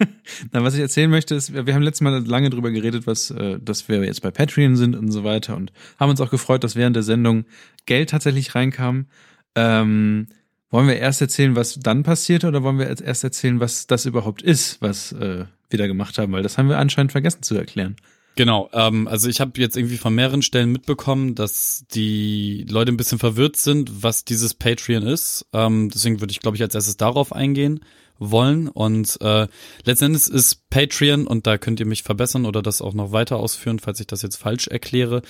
Na, 0.52 0.64
was 0.64 0.74
ich 0.74 0.80
erzählen 0.80 1.08
möchte, 1.10 1.34
ist, 1.34 1.52
wir 1.54 1.72
haben 1.74 1.82
letztes 1.82 2.00
Mal 2.00 2.26
lange 2.26 2.50
drüber 2.50 2.70
geredet, 2.72 3.06
was, 3.06 3.30
äh, 3.30 3.58
dass 3.62 3.88
wir 3.88 4.02
jetzt 4.04 4.22
bei 4.22 4.30
Patreon 4.32 4.76
sind 4.76 4.96
und 4.96 5.12
so 5.12 5.22
weiter 5.22 5.56
und 5.56 5.70
haben 6.00 6.10
uns 6.10 6.20
auch 6.20 6.30
gefreut, 6.30 6.64
dass 6.64 6.74
während 6.76 6.96
der 6.96 7.02
Sendung 7.04 7.44
Geld 7.86 8.10
tatsächlich 8.10 8.54
reinkam. 8.54 9.06
Ähm, 9.54 10.26
wollen 10.74 10.88
wir 10.88 10.96
erst 10.96 11.20
erzählen, 11.20 11.54
was 11.54 11.78
dann 11.78 12.02
passierte, 12.02 12.48
oder 12.48 12.64
wollen 12.64 12.80
wir 12.80 13.00
erst 13.00 13.22
erzählen, 13.22 13.60
was 13.60 13.86
das 13.86 14.06
überhaupt 14.06 14.42
ist, 14.42 14.82
was 14.82 15.12
äh, 15.12 15.44
wir 15.70 15.78
da 15.78 15.86
gemacht 15.86 16.18
haben? 16.18 16.32
Weil 16.32 16.42
das 16.42 16.58
haben 16.58 16.68
wir 16.68 16.78
anscheinend 16.78 17.12
vergessen 17.12 17.44
zu 17.44 17.54
erklären. 17.54 17.94
Genau, 18.34 18.68
ähm, 18.72 19.06
also 19.06 19.28
ich 19.28 19.40
habe 19.40 19.52
jetzt 19.60 19.76
irgendwie 19.76 19.98
von 19.98 20.12
mehreren 20.16 20.42
Stellen 20.42 20.72
mitbekommen, 20.72 21.36
dass 21.36 21.84
die 21.94 22.66
Leute 22.68 22.90
ein 22.90 22.96
bisschen 22.96 23.20
verwirrt 23.20 23.54
sind, 23.54 24.02
was 24.02 24.24
dieses 24.24 24.52
Patreon 24.54 25.04
ist. 25.04 25.46
Ähm, 25.52 25.90
deswegen 25.94 26.20
würde 26.20 26.32
ich, 26.32 26.40
glaube 26.40 26.56
ich, 26.56 26.62
als 26.64 26.74
erstes 26.74 26.96
darauf 26.96 27.32
eingehen, 27.32 27.78
wollen. 28.18 28.66
Und 28.66 29.16
äh, 29.20 29.46
letztendlich 29.84 30.26
ist 30.26 30.68
Patreon, 30.70 31.28
und 31.28 31.46
da 31.46 31.56
könnt 31.56 31.78
ihr 31.78 31.86
mich 31.86 32.02
verbessern 32.02 32.46
oder 32.46 32.62
das 32.62 32.82
auch 32.82 32.94
noch 32.94 33.12
weiter 33.12 33.36
ausführen, 33.36 33.78
falls 33.78 34.00
ich 34.00 34.08
das 34.08 34.22
jetzt 34.22 34.38
falsch 34.38 34.66
erkläre, 34.66 35.22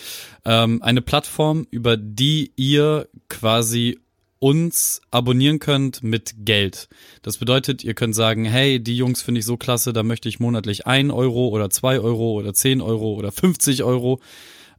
ähm, 0.46 0.82
eine 0.82 1.02
Plattform, 1.02 1.66
über 1.70 1.98
die 1.98 2.52
ihr 2.56 3.08
quasi 3.28 3.98
uns 4.44 5.00
abonnieren 5.10 5.58
könnt 5.58 6.02
mit 6.02 6.34
Geld. 6.40 6.90
Das 7.22 7.38
bedeutet, 7.38 7.82
ihr 7.82 7.94
könnt 7.94 8.14
sagen, 8.14 8.44
hey, 8.44 8.78
die 8.78 8.94
Jungs 8.94 9.22
finde 9.22 9.38
ich 9.38 9.46
so 9.46 9.56
klasse, 9.56 9.94
da 9.94 10.02
möchte 10.02 10.28
ich 10.28 10.38
monatlich 10.38 10.86
ein 10.86 11.10
Euro 11.10 11.48
oder 11.48 11.70
zwei 11.70 11.98
Euro 11.98 12.32
oder 12.32 12.52
zehn 12.52 12.82
Euro 12.82 13.14
oder 13.14 13.32
50 13.32 13.84
Euro 13.84 14.20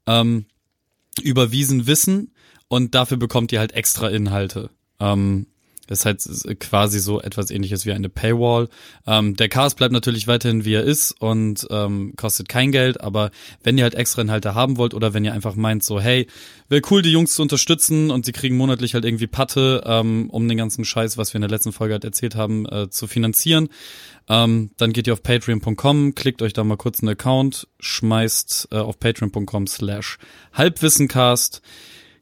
ähm, 0.05 0.45
überwiesen 1.23 1.87
wissen 1.87 2.31
und 2.67 2.93
dafür 2.93 3.17
bekommt 3.17 3.51
ihr 3.53 3.57
halt 3.59 3.71
extra 3.71 4.07
Inhalte. 4.09 4.69
Ähm, 4.99 5.47
ist 5.87 6.05
halt 6.05 6.21
quasi 6.59 6.99
so 6.99 7.21
etwas 7.21 7.51
ähnliches 7.51 7.85
wie 7.85 7.91
eine 7.91 8.09
Paywall. 8.09 8.69
Ähm, 9.05 9.35
der 9.35 9.49
Cast 9.49 9.77
bleibt 9.77 9.93
natürlich 9.93 10.27
weiterhin 10.27 10.65
wie 10.65 10.73
er 10.73 10.83
ist 10.83 11.11
und 11.19 11.67
ähm, 11.69 12.13
kostet 12.15 12.49
kein 12.49 12.71
Geld, 12.71 13.01
aber 13.01 13.31
wenn 13.63 13.77
ihr 13.77 13.83
halt 13.83 13.95
extra 13.95 14.21
Inhalte 14.21 14.55
haben 14.55 14.77
wollt 14.77 14.93
oder 14.93 15.13
wenn 15.13 15.25
ihr 15.25 15.33
einfach 15.33 15.55
meint, 15.55 15.83
so, 15.83 15.99
hey, 15.99 16.27
wäre 16.69 16.81
cool, 16.89 17.01
die 17.01 17.11
Jungs 17.11 17.35
zu 17.35 17.41
unterstützen 17.41 18.11
und 18.11 18.25
sie 18.25 18.31
kriegen 18.31 18.57
monatlich 18.57 18.93
halt 18.93 19.05
irgendwie 19.05 19.27
Patte, 19.27 19.83
ähm, 19.85 20.29
um 20.29 20.47
den 20.47 20.57
ganzen 20.57 20.85
Scheiß, 20.85 21.17
was 21.17 21.33
wir 21.33 21.37
in 21.37 21.43
der 21.43 21.51
letzten 21.51 21.71
Folge 21.71 21.93
halt 21.93 22.03
erzählt 22.03 22.35
haben, 22.35 22.65
äh, 22.65 22.89
zu 22.89 23.07
finanzieren, 23.07 23.69
ähm, 24.27 24.71
dann 24.77 24.91
geht 24.93 25.07
ihr 25.07 25.13
auf 25.13 25.21
patreon.com, 25.21 26.15
klickt 26.15 26.41
euch 26.41 26.53
da 26.53 26.63
mal 26.63 26.77
kurz 26.77 27.01
einen 27.01 27.09
Account, 27.09 27.67
schmeißt 27.79 28.69
äh, 28.71 28.77
auf 28.77 28.99
patreon.com 28.99 29.67
slash 29.67 30.17
halbwissencast 30.53 31.61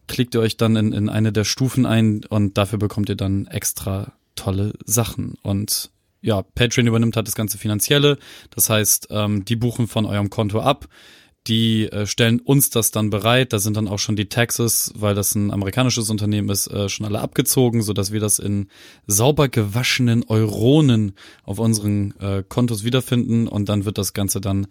klickt 0.07 0.35
ihr 0.35 0.41
euch 0.41 0.57
dann 0.57 0.75
in, 0.75 0.93
in 0.93 1.09
eine 1.09 1.31
der 1.31 1.43
Stufen 1.43 1.85
ein 1.85 2.23
und 2.25 2.57
dafür 2.57 2.79
bekommt 2.79 3.09
ihr 3.09 3.15
dann 3.15 3.47
extra 3.47 4.13
tolle 4.35 4.73
Sachen. 4.85 5.35
Und 5.41 5.91
ja, 6.21 6.41
Patreon 6.41 6.87
übernimmt 6.87 7.15
halt 7.15 7.27
das 7.27 7.35
ganze 7.35 7.57
Finanzielle. 7.57 8.17
Das 8.49 8.69
heißt, 8.69 9.07
ähm, 9.11 9.45
die 9.45 9.55
buchen 9.55 9.87
von 9.87 10.05
eurem 10.05 10.29
Konto 10.29 10.61
ab. 10.61 10.87
Die 11.47 11.91
äh, 11.91 12.05
stellen 12.05 12.39
uns 12.39 12.69
das 12.69 12.91
dann 12.91 13.09
bereit. 13.09 13.51
Da 13.51 13.59
sind 13.59 13.75
dann 13.75 13.89
auch 13.89 13.99
schon 13.99 14.15
die 14.15 14.29
Taxes, 14.29 14.93
weil 14.95 15.13
das 15.13 15.35
ein 15.35 15.51
amerikanisches 15.51 16.09
Unternehmen 16.09 16.49
ist, 16.49 16.67
äh, 16.67 16.87
schon 16.87 17.05
alle 17.05 17.19
abgezogen, 17.19 17.81
so 17.81 17.91
dass 17.91 18.13
wir 18.13 18.21
das 18.21 18.39
in 18.39 18.67
sauber 19.07 19.49
gewaschenen 19.49 20.23
Euronen 20.23 21.13
auf 21.43 21.59
unseren 21.59 22.13
äh, 22.21 22.43
Kontos 22.47 22.85
wiederfinden. 22.85 23.49
Und 23.49 23.67
dann 23.67 23.83
wird 23.83 23.97
das 23.97 24.13
Ganze 24.13 24.39
dann 24.39 24.67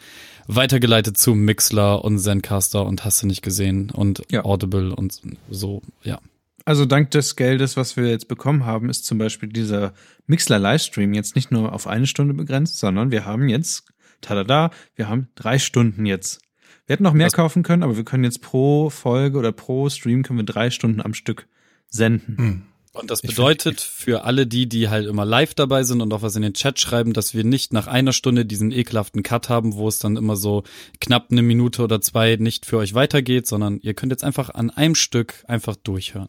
weitergeleitet 0.47 1.19
zu 1.19 1.35
Mixler 1.35 2.05
und 2.05 2.19
Zencaster 2.19 2.87
und 2.87 3.05
hast 3.05 3.23
du 3.23 3.27
nicht 3.27 3.43
gesehen 3.43 3.91
und 3.91 4.23
ja. 4.31 4.45
Audible 4.45 4.95
und 4.95 5.21
so, 5.51 5.83
ja. 6.03 6.21
Also 6.65 6.87
dank 6.87 7.11
des 7.11 7.37
Geldes, 7.37 7.77
was 7.77 7.97
wir 7.97 8.09
jetzt 8.09 8.29
bekommen 8.29 8.65
haben, 8.65 8.89
ist 8.89 9.05
zum 9.05 9.19
Beispiel 9.19 9.49
dieser 9.49 9.95
Mixler 10.27 10.59
Livestream 10.59 11.13
jetzt 11.13 11.35
nicht 11.35 11.51
nur 11.51 11.73
auf 11.73 11.87
eine 11.87 12.07
Stunde 12.07 12.35
begrenzt, 12.35 12.79
sondern 12.79 13.11
wir 13.11 13.25
haben 13.25 13.49
jetzt, 13.49 13.85
tada, 14.21 14.71
wir 14.95 15.09
haben 15.09 15.29
drei 15.35 15.59
Stunden 15.59 16.07
jetzt. 16.07 16.41
Wir 16.87 16.95
hätten 16.95 17.05
noch 17.05 17.13
mehr 17.13 17.27
Was? 17.27 17.33
kaufen 17.33 17.63
können, 17.63 17.83
aber 17.83 17.97
wir 17.97 18.05
können 18.05 18.25
jetzt 18.25 18.43
pro 18.43 18.91
Folge 18.91 19.39
oder 19.39 19.53
pro 19.53 19.89
Stream 19.89 20.23
können 20.23 20.39
wir 20.39 20.45
drei 20.45 20.71
Stunden 20.71 21.01
am 21.01 21.15
Stück 21.15 21.47
senden. 21.89 22.37
Hm. 22.37 22.63
Und 22.95 23.11
das 23.11 23.23
bedeutet 23.23 23.81
für 23.81 24.25
alle 24.25 24.47
die, 24.47 24.69
die 24.69 24.91
halt 24.91 25.07
immer 25.07 25.25
live 25.25 25.55
dabei 25.55 25.83
sind 25.83 26.03
und 26.03 26.13
auch 26.13 26.21
was 26.21 26.37
in 26.37 26.43
den 26.43 26.53
Chat 26.53 26.79
schreiben, 26.79 27.15
dass 27.15 27.33
wir 27.33 27.43
nicht 27.43 27.73
nach 27.73 27.87
einer 27.87 28.13
Stunde 28.13 28.45
diesen 28.45 28.71
ekelhaften 28.71 29.23
Cut 29.23 29.49
haben, 29.49 29.75
wo 29.75 29.89
es 29.89 29.99
dann 29.99 30.17
immer 30.17 30.37
so 30.37 30.63
knapp 31.01 31.29
eine 31.31 31.41
Minute 31.41 31.83
oder 31.83 32.03
zwei 32.03 32.37
nicht 32.37 32.67
für 32.67 32.77
euch 32.77 32.93
weitergeht, 32.93 33.47
sondern 33.47 33.79
ihr 33.81 33.95
könnt 33.95 34.13
jetzt 34.13 34.25
einfach 34.25 34.51
an 34.51 34.69
einem 34.69 34.95
Stück 34.95 35.43
einfach 35.49 35.77
durchhören. 35.77 36.29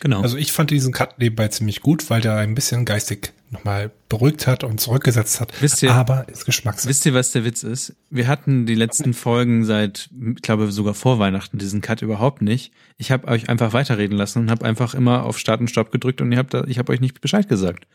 Genau. 0.00 0.22
Also 0.22 0.36
ich 0.36 0.52
fand 0.52 0.70
diesen 0.70 0.92
Cut 0.92 1.18
nebenbei 1.18 1.48
ziemlich 1.48 1.80
gut, 1.80 2.10
weil 2.10 2.20
der 2.20 2.36
ein 2.36 2.54
bisschen 2.54 2.84
geistig 2.84 3.32
nochmal 3.50 3.90
beruhigt 4.08 4.46
hat 4.46 4.64
und 4.64 4.80
zurückgesetzt 4.80 5.40
hat. 5.40 5.52
Wisst 5.62 5.82
ihr, 5.82 5.92
aber 5.92 6.28
ist 6.28 6.44
Geschmackssache. 6.44 6.88
Wisst 6.88 7.06
ihr, 7.06 7.14
was 7.14 7.30
der 7.32 7.44
Witz 7.44 7.62
ist? 7.62 7.94
Wir 8.10 8.26
hatten 8.26 8.66
die 8.66 8.74
letzten 8.74 9.14
Folgen 9.14 9.64
seit, 9.64 10.10
ich 10.34 10.42
glaube 10.42 10.70
sogar 10.72 10.94
vor 10.94 11.18
Weihnachten 11.18 11.58
diesen 11.58 11.80
Cut 11.80 12.02
überhaupt 12.02 12.42
nicht. 12.42 12.72
Ich 12.98 13.10
habe 13.10 13.28
euch 13.28 13.48
einfach 13.48 13.72
weiterreden 13.72 14.18
lassen 14.18 14.40
und 14.40 14.50
habe 14.50 14.64
einfach 14.64 14.94
immer 14.94 15.22
auf 15.22 15.38
Start 15.38 15.60
und 15.60 15.68
Stopp 15.68 15.92
gedrückt 15.92 16.20
und 16.20 16.32
ihr 16.32 16.38
habt 16.38 16.52
da, 16.52 16.64
ich 16.64 16.78
habe 16.78 16.92
euch 16.92 17.00
nicht 17.00 17.20
Bescheid 17.20 17.48
gesagt. 17.48 17.86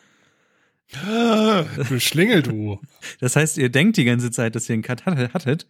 Du 0.92 2.00
Schlingel, 2.00 2.42
du. 2.42 2.80
Das 3.20 3.36
heißt, 3.36 3.58
ihr 3.58 3.70
denkt 3.70 3.98
die 3.98 4.06
ganze 4.06 4.32
Zeit, 4.32 4.56
dass 4.56 4.68
ihr 4.70 4.74
einen 4.74 4.82
Cut 4.82 5.06
hattet. 5.06 5.68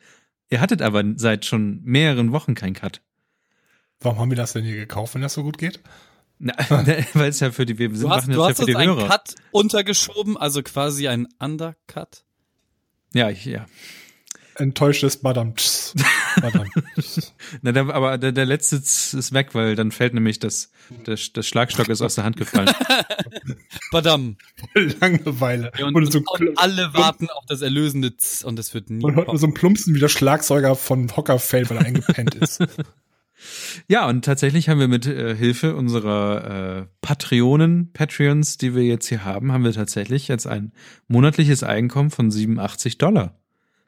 Ihr 0.49 0.61
hattet 0.61 0.81
aber 0.81 1.03
seit 1.15 1.45
schon 1.45 1.81
mehreren 1.83 2.31
Wochen 2.31 2.55
keinen 2.55 2.73
Cut. 2.73 3.01
Warum 3.99 4.19
haben 4.19 4.31
wir 4.31 4.37
das 4.37 4.53
denn 4.53 4.63
hier 4.63 4.77
gekauft, 4.77 5.15
wenn 5.15 5.21
das 5.21 5.33
so 5.33 5.43
gut 5.43 5.57
geht? 5.57 5.81
Na, 6.39 6.53
weil 7.13 7.29
es 7.29 7.41
ja 7.41 7.51
für 7.51 7.65
die, 7.65 7.77
wir 7.77 7.89
sind, 7.89 8.03
du 8.03 8.09
hast, 8.09 8.27
machen 8.27 8.33
du 8.33 8.43
hast 8.43 8.59
ja 8.59 8.65
für 8.65 8.71
die 8.71 8.75
einen 8.77 8.95
Hörer. 8.95 9.07
Cut 9.07 9.35
untergeschoben, 9.51 10.37
also 10.37 10.63
quasi 10.63 11.07
ein 11.07 11.27
Undercut. 11.39 12.23
Ja, 13.13 13.29
ich, 13.29 13.45
ja. 13.45 13.65
Enttäuschtes 14.55 15.17
Badam. 15.17 15.53
Badam. 16.41 16.69
Na, 17.61 17.71
der, 17.71 17.89
aber 17.93 18.17
der, 18.17 18.33
der 18.33 18.45
letzte 18.45 18.75
ist 18.75 19.33
weg, 19.33 19.55
weil 19.55 19.75
dann 19.75 19.91
fällt 19.91 20.13
nämlich 20.13 20.39
das, 20.39 20.71
das, 21.05 21.31
das 21.31 21.47
Schlagstock 21.47 21.87
ist 21.87 22.01
aus 22.01 22.15
der 22.15 22.25
Hand 22.25 22.35
gefallen. 22.35 22.69
Badam. 23.91 24.37
Langeweile. 24.73 25.71
Ja, 25.77 25.87
und, 25.87 25.95
und, 25.95 26.11
so 26.11 26.19
und 26.19 26.59
alle 26.59 26.93
warten 26.93 27.29
auf 27.29 27.45
das 27.47 27.61
erlösende 27.61 28.17
Z 28.17 28.45
und 28.45 28.57
das 28.57 28.73
wird 28.73 28.89
nie. 28.89 29.03
Und 29.03 29.15
hört 29.15 29.39
so 29.39 29.47
ein 29.47 29.53
Plumpsen 29.53 29.95
wie 29.95 29.99
der 29.99 30.09
Schlagzeuger 30.09 30.75
von 30.75 31.15
Hocker 31.15 31.39
fällt, 31.39 31.69
weil 31.69 31.77
er 31.77 31.85
eingepennt 31.85 32.35
ist. 32.35 32.61
Ja, 33.87 34.07
und 34.07 34.25
tatsächlich 34.25 34.69
haben 34.69 34.79
wir 34.79 34.87
mit 34.87 35.05
äh, 35.05 35.35
Hilfe 35.35 35.75
unserer 35.75 36.81
äh, 36.81 36.85
Patreonen, 37.01 37.91
Patreons, 37.93 38.57
die 38.57 38.75
wir 38.75 38.83
jetzt 38.83 39.07
hier 39.07 39.23
haben, 39.23 39.51
haben 39.51 39.63
wir 39.63 39.73
tatsächlich 39.73 40.27
jetzt 40.27 40.47
ein 40.47 40.73
monatliches 41.07 41.63
Einkommen 41.63 42.09
von 42.09 42.31
87 42.31 42.97
Dollar. 42.97 43.39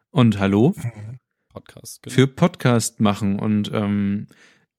Und 0.10 0.40
hallo? 0.40 0.74
Podcast. 1.50 2.04
Genau. 2.04 2.14
Für 2.14 2.28
Podcast 2.28 3.00
machen. 3.00 3.40
Und 3.40 3.72
ähm, 3.74 4.28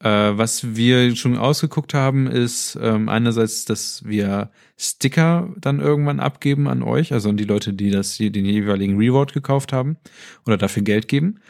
äh, 0.03 0.09
was 0.09 0.75
wir 0.75 1.15
schon 1.17 1.37
ausgeguckt 1.37 1.95
haben, 1.95 2.27
ist 2.27 2.79
ähm, 2.81 3.09
einerseits, 3.09 3.65
dass 3.65 4.05
wir 4.05 4.51
Sticker 4.77 5.55
dann 5.57 5.81
irgendwann 5.81 6.21
abgeben 6.21 6.67
an 6.69 6.83
euch, 6.83 7.13
also 7.13 7.29
an 7.29 7.37
die 7.37 7.45
Leute, 7.45 7.73
die 7.73 7.91
das 7.91 8.15
hier 8.15 8.33
den 8.33 8.45
jeweiligen 8.45 8.97
Reward 8.99 9.33
gekauft 9.33 9.73
haben 9.73 9.97
oder 10.45 10.57
dafür 10.57 10.83
Geld 10.83 11.09
geben. 11.09 11.41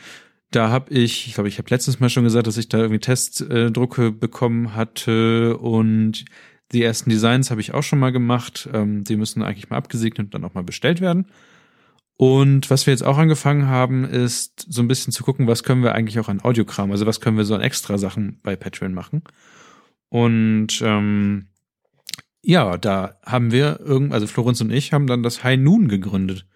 Da 0.53 0.69
habe 0.69 0.93
ich, 0.93 1.27
ich 1.27 1.35
glaube, 1.35 1.49
ich 1.49 1.59
habe 1.59 1.71
letztes 1.71 1.99
Mal 1.99 2.11
schon 2.11 2.25
gesagt, 2.25 2.47
dass 2.47 2.59
ich 2.59 2.69
da 2.69 2.79
irgendwie 2.79 3.01
Testdrucke 3.01 4.12
bekommen 4.12 4.75
hatte 4.77 5.57
und 5.57 6.25
die 6.73 6.83
ersten 6.83 7.11
Designs 7.11 7.51
habe 7.51 7.61
ich 7.61 7.75
auch 7.75 7.83
schon 7.83 7.99
mal 7.99 8.12
gemacht. 8.12 8.69
Ähm, 8.73 9.03
die 9.05 9.17
müssen 9.17 9.43
eigentlich 9.43 9.71
mal 9.71 9.79
abgesegnet 9.79 10.27
und 10.27 10.35
dann 10.35 10.45
auch 10.45 10.55
mal 10.55 10.62
bestellt 10.62 11.01
werden. 11.01 11.27
Und 12.17 12.71
was 12.71 12.87
wir 12.87 12.93
jetzt 12.93 13.03
auch 13.03 13.19
angefangen 13.19 13.67
haben, 13.67 14.05
ist 14.05 14.67
so 14.69 14.83
ein 14.83 14.88
bisschen 14.88 15.12
zu 15.12 15.25
gucken, 15.25 15.47
was 15.47 15.65
können 15.65 15.83
wir 15.83 15.95
eigentlich 15.95 16.21
auch 16.21 16.29
an 16.29 16.43
Audiokram, 16.43 16.93
also 16.93 17.07
was 17.07 17.21
können 17.21 17.37
wir 17.37 17.45
so 17.45 17.55
an 17.55 17.62
extra 17.62 17.99
Sachen 17.99 18.38
bei 18.43 18.55
Patreon 18.55 18.95
machen. 18.95 19.23
Und 20.09 20.81
ähm, 20.83 21.47
ja, 22.43 22.77
da 22.77 23.17
haben 23.25 23.53
wir 23.53 23.81
irgend, 23.81 24.12
also 24.12 24.27
Florenz 24.27 24.61
und 24.61 24.71
ich 24.71 24.93
haben 24.93 25.07
dann 25.07 25.23
das 25.23 25.43
High 25.43 25.59
Noon 25.59 25.88
gegründet. 25.88 26.47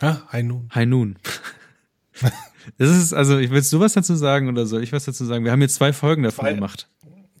Ah, 0.00 0.22
High 0.32 0.44
Noon. 0.44 0.68
High 0.74 0.86
Noon. 0.86 1.18
Das 2.78 2.90
ist, 2.90 3.12
also, 3.12 3.38
ich 3.38 3.50
willst 3.50 3.72
du 3.72 3.80
was 3.80 3.94
dazu 3.94 4.14
sagen 4.14 4.48
oder 4.48 4.66
soll 4.66 4.82
ich 4.82 4.92
was 4.92 5.04
dazu 5.04 5.24
sagen? 5.24 5.44
Wir 5.44 5.52
haben 5.52 5.62
jetzt 5.62 5.76
zwei 5.76 5.92
Folgen 5.92 6.22
davon 6.22 6.46
Weil, 6.46 6.54
gemacht. 6.54 6.88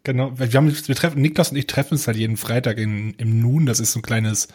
Genau, 0.02 0.38
wir 0.38 0.50
haben, 0.52 0.74
wir 0.86 0.96
treffen, 0.96 1.20
Niklas 1.20 1.50
und 1.50 1.56
ich 1.56 1.66
treffen 1.66 1.92
uns 1.92 2.06
halt 2.06 2.16
jeden 2.16 2.36
Freitag 2.36 2.78
in, 2.78 3.14
im 3.14 3.40
Nun. 3.40 3.66
Das 3.66 3.80
ist 3.80 3.92
so 3.92 3.98
ein 3.98 4.02
kleines 4.02 4.48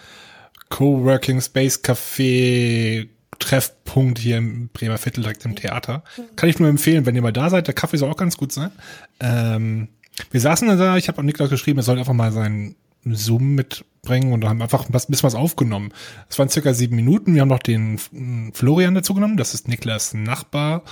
Coworking 0.69 1.39
Space 1.41 1.83
Café 1.83 3.07
Treffpunkt 3.39 4.19
hier 4.19 4.37
im 4.37 4.69
Bremer 4.69 4.97
Viertel 4.97 5.21
direkt 5.21 5.45
im 5.45 5.55
Theater. 5.55 6.03
Kann 6.35 6.49
ich 6.49 6.59
nur 6.59 6.69
empfehlen, 6.69 7.05
wenn 7.05 7.15
ihr 7.15 7.21
mal 7.21 7.33
da 7.33 7.49
seid. 7.49 7.67
Der 7.67 7.73
Kaffee 7.73 7.97
soll 7.97 8.09
auch 8.09 8.17
ganz 8.17 8.37
gut 8.37 8.51
sein. 8.51 8.71
Ähm, 9.19 9.89
wir 10.31 10.39
saßen 10.39 10.67
da, 10.67 10.97
ich 10.97 11.07
habe 11.07 11.19
an 11.19 11.25
Niklas 11.25 11.49
geschrieben, 11.49 11.79
er 11.79 11.83
soll 11.83 11.99
einfach 11.99 12.13
mal 12.13 12.31
seinen 12.31 12.75
Zoom 13.03 13.55
mitbringen 14.05 14.33
und 14.33 14.45
haben 14.45 14.61
einfach 14.61 14.85
was, 14.89 15.07
bisschen 15.07 15.23
was 15.23 15.35
aufgenommen. 15.35 15.91
Es 16.29 16.37
waren 16.39 16.49
circa 16.49 16.73
sieben 16.73 16.95
Minuten. 16.95 17.33
Wir 17.33 17.41
haben 17.41 17.49
noch 17.49 17.59
den 17.59 17.99
hm, 18.11 18.51
Florian 18.53 18.95
dazu 18.95 19.13
genommen. 19.13 19.37
Das 19.37 19.53
ist 19.53 19.67
Niklas 19.67 20.13
Nachbar. 20.13 20.83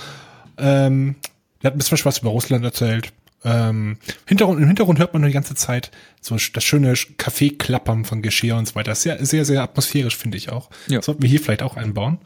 Ähm, 0.58 1.16
der 1.62 1.68
hat 1.70 1.76
ein 1.76 1.78
bisschen 1.78 1.98
was 2.04 2.18
über 2.18 2.30
Russland 2.30 2.64
erzählt. 2.64 3.12
Ähm, 3.46 3.98
Hintergrund, 4.26 4.60
Im 4.60 4.66
Hintergrund 4.66 4.98
hört 4.98 5.12
man 5.12 5.20
nur 5.20 5.28
die 5.28 5.34
ganze 5.34 5.54
Zeit 5.54 5.90
so 6.20 6.36
das 6.52 6.64
schöne 6.64 6.94
Kaffeeklappern 7.18 8.04
von 8.04 8.22
Geschirr 8.22 8.56
und 8.56 8.66
so 8.66 8.74
weiter. 8.74 8.94
Sehr, 8.94 9.24
sehr, 9.24 9.44
sehr 9.44 9.62
atmosphärisch, 9.62 10.16
finde 10.16 10.38
ich 10.38 10.50
auch. 10.50 10.70
Ja. 10.88 10.98
Das 10.98 11.06
sollten 11.06 11.22
wir 11.22 11.28
hier 11.28 11.40
vielleicht 11.40 11.62
auch 11.62 11.76
einbauen. 11.76 12.18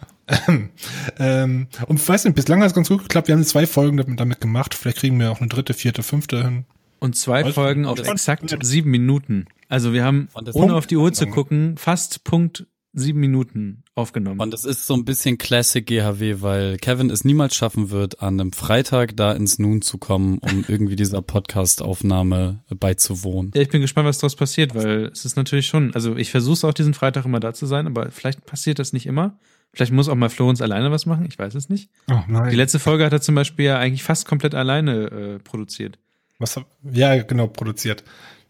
ähm, 1.18 1.68
und 1.86 2.06
weiß 2.06 2.24
nicht, 2.24 2.34
bislang 2.34 2.60
hat 2.60 2.68
es 2.68 2.74
ganz 2.74 2.88
gut 2.88 3.02
geklappt. 3.02 3.28
Wir 3.28 3.34
haben 3.34 3.44
zwei 3.44 3.66
Folgen 3.66 3.96
damit, 3.96 4.20
damit 4.20 4.40
gemacht. 4.40 4.74
Vielleicht 4.74 4.98
kriegen 4.98 5.18
wir 5.18 5.32
auch 5.32 5.40
eine 5.40 5.48
dritte, 5.48 5.74
vierte, 5.74 6.02
fünfte 6.02 6.42
hin. 6.42 6.64
Und 7.00 7.16
zwei? 7.16 7.50
Folgen 7.52 7.86
auf 7.86 7.98
exakt 8.00 8.54
sieben 8.62 8.90
Minuten. 8.90 9.46
Also 9.68 9.92
wir 9.92 10.04
haben, 10.04 10.28
ohne 10.54 10.74
auf 10.74 10.86
die 10.86 10.96
Uhr 10.96 11.12
zu 11.12 11.26
gucken, 11.26 11.76
fast 11.76 12.24
Punkt 12.24 12.66
sieben 12.94 13.20
Minuten 13.20 13.84
aufgenommen. 13.94 14.40
Und 14.40 14.52
das 14.52 14.64
ist 14.64 14.86
so 14.86 14.94
ein 14.94 15.04
bisschen 15.04 15.38
Classic 15.38 15.84
GHW, 15.84 16.40
weil 16.40 16.76
Kevin 16.78 17.10
es 17.10 17.24
niemals 17.24 17.54
schaffen 17.54 17.90
wird, 17.90 18.22
an 18.22 18.40
einem 18.40 18.52
Freitag 18.52 19.16
da 19.16 19.32
ins 19.32 19.58
Nun 19.58 19.82
zu 19.82 19.98
kommen, 19.98 20.38
um 20.38 20.64
irgendwie 20.68 20.96
dieser 20.96 21.22
Podcast-Aufnahme 21.22 22.64
beizuwohnen. 22.70 23.52
Ja, 23.54 23.62
ich 23.62 23.68
bin 23.68 23.80
gespannt, 23.80 24.08
was 24.08 24.18
daraus 24.18 24.36
passiert, 24.36 24.74
weil 24.74 25.06
es 25.12 25.24
ist 25.24 25.36
natürlich 25.36 25.66
schon, 25.66 25.94
also 25.94 26.16
ich 26.16 26.30
versuche 26.30 26.66
auch 26.66 26.74
diesen 26.74 26.94
Freitag 26.94 27.24
immer 27.24 27.40
da 27.40 27.52
zu 27.52 27.66
sein, 27.66 27.86
aber 27.86 28.10
vielleicht 28.10 28.46
passiert 28.46 28.78
das 28.78 28.92
nicht 28.92 29.06
immer. 29.06 29.38
Vielleicht 29.74 29.92
muss 29.92 30.08
auch 30.08 30.14
mal 30.14 30.30
Florenz 30.30 30.62
alleine 30.62 30.90
was 30.90 31.04
machen, 31.04 31.26
ich 31.28 31.38
weiß 31.38 31.54
es 31.54 31.68
nicht. 31.68 31.90
Oh 32.10 32.20
nein. 32.26 32.50
Die 32.50 32.56
letzte 32.56 32.78
Folge 32.78 33.04
hat 33.04 33.12
er 33.12 33.20
zum 33.20 33.34
Beispiel 33.34 33.66
ja 33.66 33.78
eigentlich 33.78 34.02
fast 34.02 34.26
komplett 34.26 34.54
alleine 34.54 35.10
äh, 35.10 35.38
produziert. 35.38 35.98
Was, 36.38 36.58
ja, 36.90 37.20
genau, 37.22 37.48
produziert. 37.48 38.04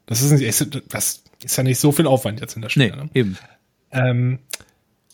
Das 0.09 0.23
ist, 0.23 0.33
nicht, 0.33 0.85
das 0.89 1.23
ist 1.45 1.57
ja 1.57 1.63
nicht 1.63 1.79
so 1.79 1.93
viel 1.93 2.07
Aufwand 2.07 2.41
jetzt 2.41 2.57
in 2.57 2.63
der 2.63 2.71
Stelle. 2.71 2.97
Nee, 2.97 3.03
ne? 3.03 3.11
eben. 3.13 3.39
Ähm, 3.91 4.39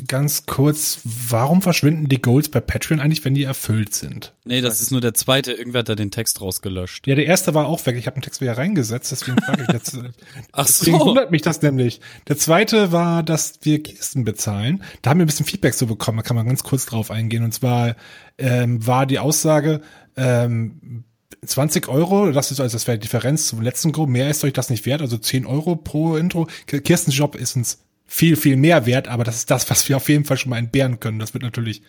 ganz 0.07 0.47
kurz, 0.47 1.01
warum 1.05 1.63
verschwinden 1.63 2.09
die 2.09 2.23
Goals 2.23 2.49
bei 2.49 2.61
Patreon 2.61 3.01
eigentlich, 3.01 3.25
wenn 3.25 3.35
die 3.35 3.43
erfüllt 3.43 3.93
sind? 3.93 4.35
Nee, 4.45 4.61
das 4.61 4.81
ist 4.81 4.93
nur 4.93 5.01
der 5.01 5.13
zweite. 5.13 5.53
Irgendwer 5.53 5.81
hat 5.81 5.89
da 5.89 5.97
den 5.97 6.13
Text 6.13 6.41
rausgelöscht. 6.41 7.09
Ja, 7.09 7.17
der 7.17 7.27
erste 7.27 7.55
war 7.55 7.67
auch 7.67 7.85
weg. 7.87 7.97
Ich 7.97 8.07
habe 8.07 8.15
den 8.15 8.23
Text 8.23 8.41
wieder 8.41 8.57
reingesetzt, 8.57 9.11
deswegen 9.11 9.37
frage 9.39 9.65
ich 9.65 9.73
jetzt. 9.73 9.99
Ach 10.53 10.67
Deswegen 10.67 11.01
so. 11.01 11.07
wundert 11.07 11.33
mich 11.33 11.43
das 11.43 11.61
nämlich. 11.61 12.01
Der 12.29 12.37
zweite 12.39 12.93
war, 12.93 13.25
dass 13.25 13.59
wir 13.63 13.83
Kisten 13.83 14.23
bezahlen. 14.23 14.85
Da 15.03 15.11
haben 15.11 15.19
wir 15.19 15.25
ein 15.25 15.27
bisschen 15.27 15.47
Feedback 15.47 15.75
so 15.75 15.89
bekommen, 15.89 16.19
da 16.19 16.23
kann 16.23 16.37
man 16.37 16.47
ganz 16.47 16.63
kurz 16.63 16.87
drauf 16.87 17.11
eingehen. 17.11 17.43
Und 17.43 17.53
zwar 17.53 17.97
ähm, 18.39 18.87
war 18.87 19.07
die 19.07 19.19
Aussage, 19.19 19.81
ähm, 20.17 21.03
20 21.45 21.89
Euro, 21.89 22.31
das 22.33 22.51
ist 22.51 22.61
also 22.61 22.75
das 22.75 22.87
wäre 22.87 22.99
die 22.99 23.03
Differenz 23.03 23.49
zum 23.49 23.61
letzten 23.61 23.93
Go. 23.93 24.07
Mehr 24.07 24.31
ist 24.31 24.45
euch 24.45 24.53
das 24.53 24.71
nicht 24.71 24.87
wert, 24.87 25.01
also 25.01 25.19
10 25.19 25.47
Euro 25.47 25.77
pro 25.77 26.17
Intro. 26.17 26.49
Kirstens 26.67 27.17
Job 27.17 27.35
ist 27.35 27.57
uns 27.57 27.79
viel, 28.07 28.37
viel 28.37 28.57
mehr 28.57 28.87
wert, 28.87 29.09
aber 29.09 29.25
das 29.25 29.37
ist 29.37 29.51
das, 29.51 29.69
was 29.71 29.89
wir 29.89 29.97
auf 29.97 30.09
jeden 30.09 30.25
Fall 30.25 30.37
schon 30.37 30.51
mal 30.51 30.59
entbehren 30.59 31.01
können. 31.01 31.19
Das 31.19 31.35
wird 31.35 31.43
natürlich 31.43 31.83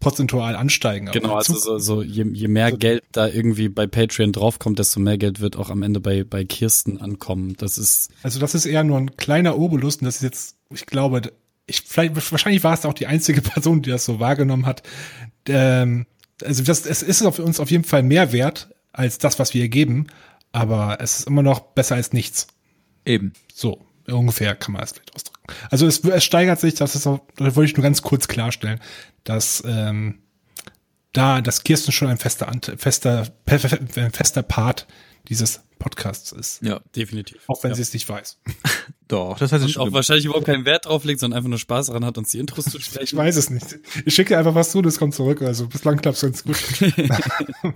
prozentual 0.00 0.56
ansteigen. 0.56 1.10
Genau, 1.12 1.34
also 1.34 1.54
so, 1.54 1.78
so 1.78 2.02
je, 2.02 2.24
je 2.32 2.48
mehr 2.48 2.72
Geld 2.72 3.04
da 3.12 3.28
irgendwie 3.28 3.68
bei 3.68 3.86
Patreon 3.86 4.32
draufkommt, 4.32 4.78
desto 4.78 4.98
mehr 4.98 5.18
Geld 5.18 5.40
wird 5.40 5.56
auch 5.56 5.68
am 5.68 5.82
Ende 5.82 6.00
bei, 6.00 6.24
bei 6.24 6.44
Kirsten 6.44 6.98
ankommen. 6.98 7.54
Das 7.58 7.76
ist, 7.76 8.10
Also 8.22 8.40
das 8.40 8.54
ist 8.54 8.64
eher 8.64 8.82
nur 8.82 8.96
ein 8.96 9.16
kleiner 9.16 9.58
Obolus 9.58 9.96
und 9.96 10.06
das 10.06 10.16
ist 10.16 10.22
jetzt, 10.22 10.56
ich 10.72 10.86
glaube, 10.86 11.32
ich 11.66 11.82
vielleicht 11.82 12.14
wahrscheinlich 12.32 12.64
war 12.64 12.74
es 12.74 12.86
auch 12.86 12.94
die 12.94 13.06
einzige 13.06 13.42
Person, 13.42 13.82
die 13.82 13.90
das 13.90 14.06
so 14.06 14.18
wahrgenommen 14.18 14.64
hat. 14.64 14.82
Ähm, 15.46 16.06
also 16.42 16.62
das, 16.62 16.86
es 16.86 17.02
ist 17.02 17.22
auf 17.22 17.38
uns 17.38 17.60
auf 17.60 17.70
jeden 17.70 17.84
Fall 17.84 18.02
mehr 18.02 18.32
wert 18.32 18.70
als 18.92 19.18
das, 19.18 19.38
was 19.38 19.54
wir 19.54 19.68
geben, 19.68 20.06
aber 20.52 20.98
es 21.00 21.20
ist 21.20 21.28
immer 21.28 21.42
noch 21.42 21.60
besser 21.60 21.94
als 21.94 22.12
nichts. 22.12 22.48
Eben. 23.04 23.32
So 23.52 23.86
ungefähr 24.06 24.54
kann 24.54 24.72
man 24.72 24.82
es 24.82 24.92
vielleicht 24.92 25.14
ausdrücken. 25.14 25.40
Also 25.70 25.86
es, 25.86 26.00
es 26.00 26.24
steigert 26.24 26.60
sich, 26.60 26.74
das 26.74 26.94
ist 26.94 27.06
auch, 27.06 27.20
das 27.36 27.56
wollte 27.56 27.70
ich 27.70 27.76
nur 27.76 27.84
ganz 27.84 28.02
kurz 28.02 28.28
klarstellen, 28.28 28.80
dass 29.24 29.62
ähm, 29.66 30.20
da 31.12 31.40
das 31.40 31.64
Kirsten 31.64 31.92
schon 31.92 32.08
ein 32.08 32.18
fester, 32.18 32.50
fester, 32.76 33.28
ein 33.46 34.12
fester 34.12 34.42
Part 34.42 34.86
dieses 35.30 35.62
Podcasts 35.78 36.32
ist, 36.32 36.60
Ja. 36.62 36.80
definitiv. 36.94 37.38
auch 37.46 37.62
wenn 37.64 37.70
ja. 37.70 37.74
sie 37.76 37.82
es 37.82 37.94
nicht 37.94 38.06
weiß. 38.06 38.38
Doch, 39.08 39.38
das 39.38 39.50
hat 39.50 39.60
sie 39.62 39.66
Und 39.66 39.76
auch 39.78 39.92
wahrscheinlich 39.92 40.26
überhaupt 40.26 40.44
keinen 40.46 40.64
Wert 40.66 40.84
drauf 40.86 41.04
legt, 41.04 41.18
sondern 41.20 41.38
einfach 41.38 41.48
nur 41.48 41.58
Spaß 41.58 41.86
daran 41.86 42.04
hat, 42.04 42.16
uns 42.18 42.30
die 42.30 42.38
Intros 42.38 42.66
zu 42.66 42.76
Ich 42.78 42.84
sprechen. 42.84 43.16
weiß 43.16 43.36
es 43.36 43.48
nicht. 43.50 43.78
Ich 44.04 44.14
schicke 44.14 44.36
einfach 44.38 44.54
was 44.54 44.70
zu, 44.70 44.82
das 44.82 44.98
kommt 44.98 45.14
zurück. 45.14 45.40
Also 45.42 45.66
bislang 45.66 45.96
klappt 45.96 46.16
es 46.16 46.22
ganz 46.22 46.44
gut. 46.44 46.56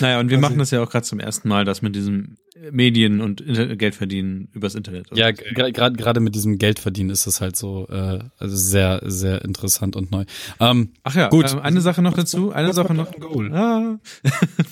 Naja, 0.00 0.20
und 0.20 0.30
wir 0.30 0.38
Also- 0.38 0.48
machen 0.48 0.58
das 0.58 0.70
ja 0.70 0.82
auch 0.82 0.90
gerade 0.90 1.04
zum 1.04 1.20
ersten 1.20 1.48
Mal, 1.48 1.64
das 1.66 1.82
mit 1.82 1.94
diesem 1.94 2.36
Medien 2.70 3.20
und 3.20 3.42
Inter 3.42 3.76
Geld 3.76 3.94
verdienen 3.94 4.48
übers 4.52 4.74
Internet. 4.74 5.10
Also 5.10 5.20
Ja, 5.20 5.30
gerade 5.32 5.92
gerade 5.96 6.20
mit 6.20 6.34
diesem 6.34 6.56
Geldverdienen 6.58 7.10
ist 7.10 7.26
das 7.26 7.40
halt 7.42 7.56
so 7.56 7.86
äh, 7.88 8.20
also 8.38 8.56
sehr 8.56 9.02
sehr 9.04 9.44
interessant 9.44 9.94
und 9.94 10.10
neu. 10.10 10.24
Ähm, 10.60 10.92
Ach 11.02 11.14
ja, 11.14 11.28
Gut. 11.28 11.52
Ähm, 11.52 11.58
eine 11.60 11.82
Sache 11.82 12.00
noch 12.00 12.14
dazu, 12.14 12.52
eine 12.52 12.72
Sache 12.72 12.94
noch. 12.94 13.12
Ein 13.12 13.20
Goal. 13.20 13.52
Ah. 13.54 13.98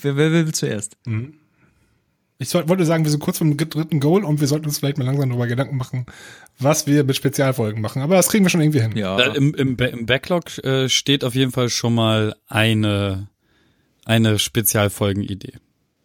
wer, 0.01 0.17
wer 0.17 0.31
will 0.31 0.51
zuerst? 0.53 0.97
Ich 2.37 2.49
soll, 2.49 2.67
wollte 2.67 2.85
sagen, 2.85 3.05
wir 3.05 3.11
sind 3.11 3.21
kurz 3.21 3.37
vom 3.37 3.55
dritten 3.55 3.99
Goal 3.99 4.25
und 4.25 4.41
wir 4.41 4.47
sollten 4.47 4.65
uns 4.65 4.79
vielleicht 4.79 4.97
mal 4.97 5.05
langsam 5.05 5.29
darüber 5.29 5.47
Gedanken 5.47 5.77
machen, 5.77 6.05
was 6.59 6.85
wir 6.85 7.05
mit 7.05 7.15
Spezialfolgen 7.15 7.81
machen. 7.81 8.01
Aber 8.01 8.15
das 8.15 8.27
kriegen 8.27 8.43
wir 8.43 8.49
schon 8.49 8.61
irgendwie 8.61 8.81
hin. 8.81 8.97
Ja. 8.97 9.15
da, 9.15 9.33
im, 9.33 9.53
im, 9.53 9.77
im 9.77 10.05
Backlog 10.05 10.57
äh, 10.63 10.89
steht 10.89 11.23
auf 11.23 11.33
jeden 11.33 11.51
Fall 11.51 11.69
schon 11.69 11.93
mal 11.95 12.35
eine 12.47 13.29
eine 14.05 14.37
Spezialfolgenidee. 14.37 15.53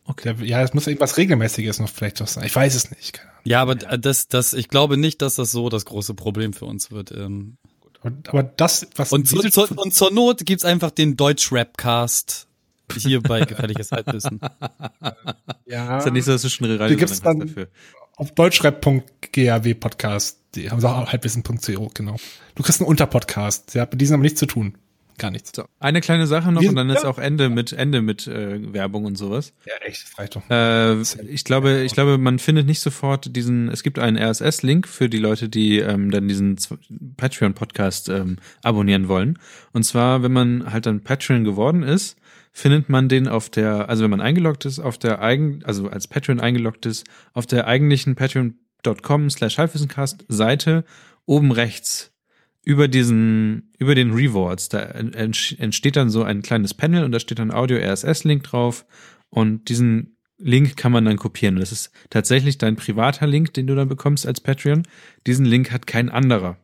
Okay. 0.05 0.35
Ja, 0.43 0.62
es 0.62 0.73
muss 0.75 0.87
irgendwas 0.87 1.16
Regelmäßiges 1.16 1.79
noch 1.79 1.88
vielleicht 1.88 2.21
noch 2.21 2.27
sein. 2.27 2.45
Ich 2.45 2.57
weiß 2.57 2.75
es 2.75 2.90
nicht. 2.90 3.21
Ja, 3.45 3.61
aber 3.62 3.75
das 3.75 4.29
das 4.29 4.53
ich 4.53 4.69
glaube 4.69 4.97
nicht, 4.97 5.23
dass 5.23 5.35
das 5.35 5.51
so 5.51 5.69
das 5.69 5.85
große 5.85 6.14
Problem 6.14 6.53
für 6.53 6.64
uns 6.64 6.90
wird. 6.90 7.12
Ähm, 7.12 7.57
Aber, 8.03 8.43
das, 8.43 8.88
was 8.97 9.12
und, 9.12 9.29
zu, 9.29 9.38
zu, 9.51 9.66
und 9.77 9.95
zur 9.95 10.11
Not 10.11 10.47
gibt's 10.47 10.64
einfach 10.64 10.90
den 10.90 11.16
Deutsch-Rap-Cast 11.16 12.49
hier 12.96 13.20
bei 13.22 13.40
Gefährliches 13.40 13.92
Halbwissen. 13.92 14.40
ja, 15.66 15.98
ist 15.98 16.05
ja 16.05 16.11
nicht 16.11 16.24
so, 16.24 16.33
dass 16.33 16.42
du 16.42 16.48
schon 16.48 16.68
Die 16.88 16.96
gibt's 16.96 17.20
dann- 17.20 17.40
dafür. 17.40 17.68
auf 18.16 18.33
deutschrap.gaw 18.33 19.74
Podcast, 19.74 20.38
die 20.55 20.70
haben 20.70 20.81
sie 20.81 20.88
auch 20.88 21.11
halbwissen.co, 21.11 21.90
genau. 21.94 22.16
Du 22.55 22.62
kriegst 22.62 22.81
einen 22.81 22.88
Unterpodcast. 22.88 23.74
Der 23.74 23.83
hat 23.83 23.92
mit 23.92 24.00
diesem 24.00 24.14
aber 24.14 24.22
nichts 24.22 24.38
zu 24.40 24.46
tun. 24.46 24.74
Gar 25.18 25.31
nichts. 25.33 25.53
So, 25.55 25.64
eine 25.81 26.00
kleine 26.00 26.26
Sache 26.26 26.50
noch 26.50 26.62
Wir- 26.62 26.70
und 26.70 26.76
dann 26.76 26.88
ist 26.88 27.03
ja. 27.03 27.09
auch 27.11 27.18
Ende 27.18 27.50
mit 27.50 27.72
Ende 27.74 28.00
mit 28.00 28.26
äh, 28.26 28.72
Werbung 28.72 29.05
und 29.05 29.16
sowas. 29.18 29.53
Ja, 29.66 29.74
echt, 29.87 30.03
das 30.05 30.18
reicht 30.18 30.35
doch. 30.35 30.42
Äh, 30.48 30.98
ich 31.31 31.44
glaube, 31.44 31.83
ich 31.83 31.92
glaube, 31.92 32.16
man 32.16 32.38
findet 32.38 32.66
nicht 32.66 32.81
sofort 32.81 33.37
diesen. 33.37 33.68
Es 33.68 33.83
gibt 33.83 33.98
einen 33.98 34.16
RSS-Link 34.16 34.88
für 34.88 35.11
die 35.11 35.18
Leute, 35.18 35.50
die 35.50 35.79
ähm, 35.79 36.11
dann 36.11 36.26
diesen 36.26 36.57
Patreon-Podcast 37.18 38.09
ähm, 38.09 38.37
abonnieren 38.62 39.09
wollen. 39.09 39.38
Und 39.72 39.83
zwar, 39.85 40.22
wenn 40.22 40.33
man 40.33 40.72
halt 40.72 40.87
dann 40.87 41.03
Patreon 41.03 41.44
geworden 41.44 41.83
ist, 41.83 42.16
findet 42.53 42.89
man 42.89 43.09
den 43.09 43.29
auf 43.29 43.49
der, 43.49 43.89
also 43.89 44.05
wenn 44.05 44.11
man 44.11 44.21
eingeloggt 44.21 44.65
ist, 44.65 44.79
auf 44.79 44.99
der 44.99 45.23
eigen, 45.23 45.65
also 45.65 45.89
als 45.89 46.09
Patreon 46.09 46.41
eingeloggt 46.41 46.87
ist, 46.87 47.07
auf 47.33 47.47
der 47.47 47.67
eigentlichen 47.67 48.15
patreon.com 48.15 49.31
slash 49.31 49.59
halbwissencast 49.59 50.25
Seite 50.29 50.85
oben 51.27 51.53
rechts 51.53 52.13
über 52.65 52.89
diesen, 52.89 53.73
über 53.79 53.95
den 53.95 54.13
Rewards, 54.13 54.69
da 54.69 54.81
entsteht 54.81 55.97
dann 55.97 56.11
so 56.11 56.23
ein 56.23 56.43
kleines 56.43 56.75
Panel 56.75 57.05
und 57.05 57.13
da 57.13 57.21
steht 57.21 57.39
dann 57.39 57.53
Audio 57.53 57.79
RSS 57.79 58.25
Link 58.25 58.43
drauf 58.45 58.85
und 59.31 59.69
diesen 59.69 60.17
Link 60.37 60.77
kann 60.77 60.93
man 60.93 61.05
dann 61.05 61.17
kopieren. 61.17 61.57
Das 61.57 61.73
ist 61.73 61.91
tatsächlich 62.09 62.59
dein 62.59 62.77
privater 62.77 63.27
Link, 63.27 63.55
den 63.55 63.67
du 63.67 63.75
dann 63.75 63.89
bekommst 63.89 64.27
als 64.27 64.41
Patreon. 64.41 64.83
Diesen 65.27 65.45
Link 65.45 65.71
hat 65.71 65.87
kein 65.87 66.09
anderer. 66.09 66.57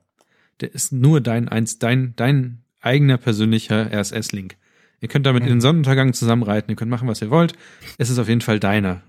Der 0.61 0.75
ist 0.75 0.93
nur 0.93 1.21
dein 1.21 1.49
eins, 1.49 1.79
dein, 1.79 2.15
dein 2.17 2.63
eigener 2.81 3.19
persönlicher 3.19 3.91
RSS 3.93 4.33
Link. 4.33 4.57
Ihr 5.01 5.09
könnt 5.09 5.27
damit 5.27 5.43
in 5.43 5.49
den 5.51 5.61
Sonnenuntergang 5.61 6.13
zusammenreiten, 6.15 6.71
ihr 6.71 6.77
könnt 6.77 6.91
machen, 6.91 7.07
was 7.09 7.21
ihr 7.23 7.31
wollt. 7.31 7.53
Es 7.99 8.09
ist 8.11 8.19
auf 8.19 8.29
jeden 8.29 8.41
Fall 8.41 8.59
deiner. 8.61 9.03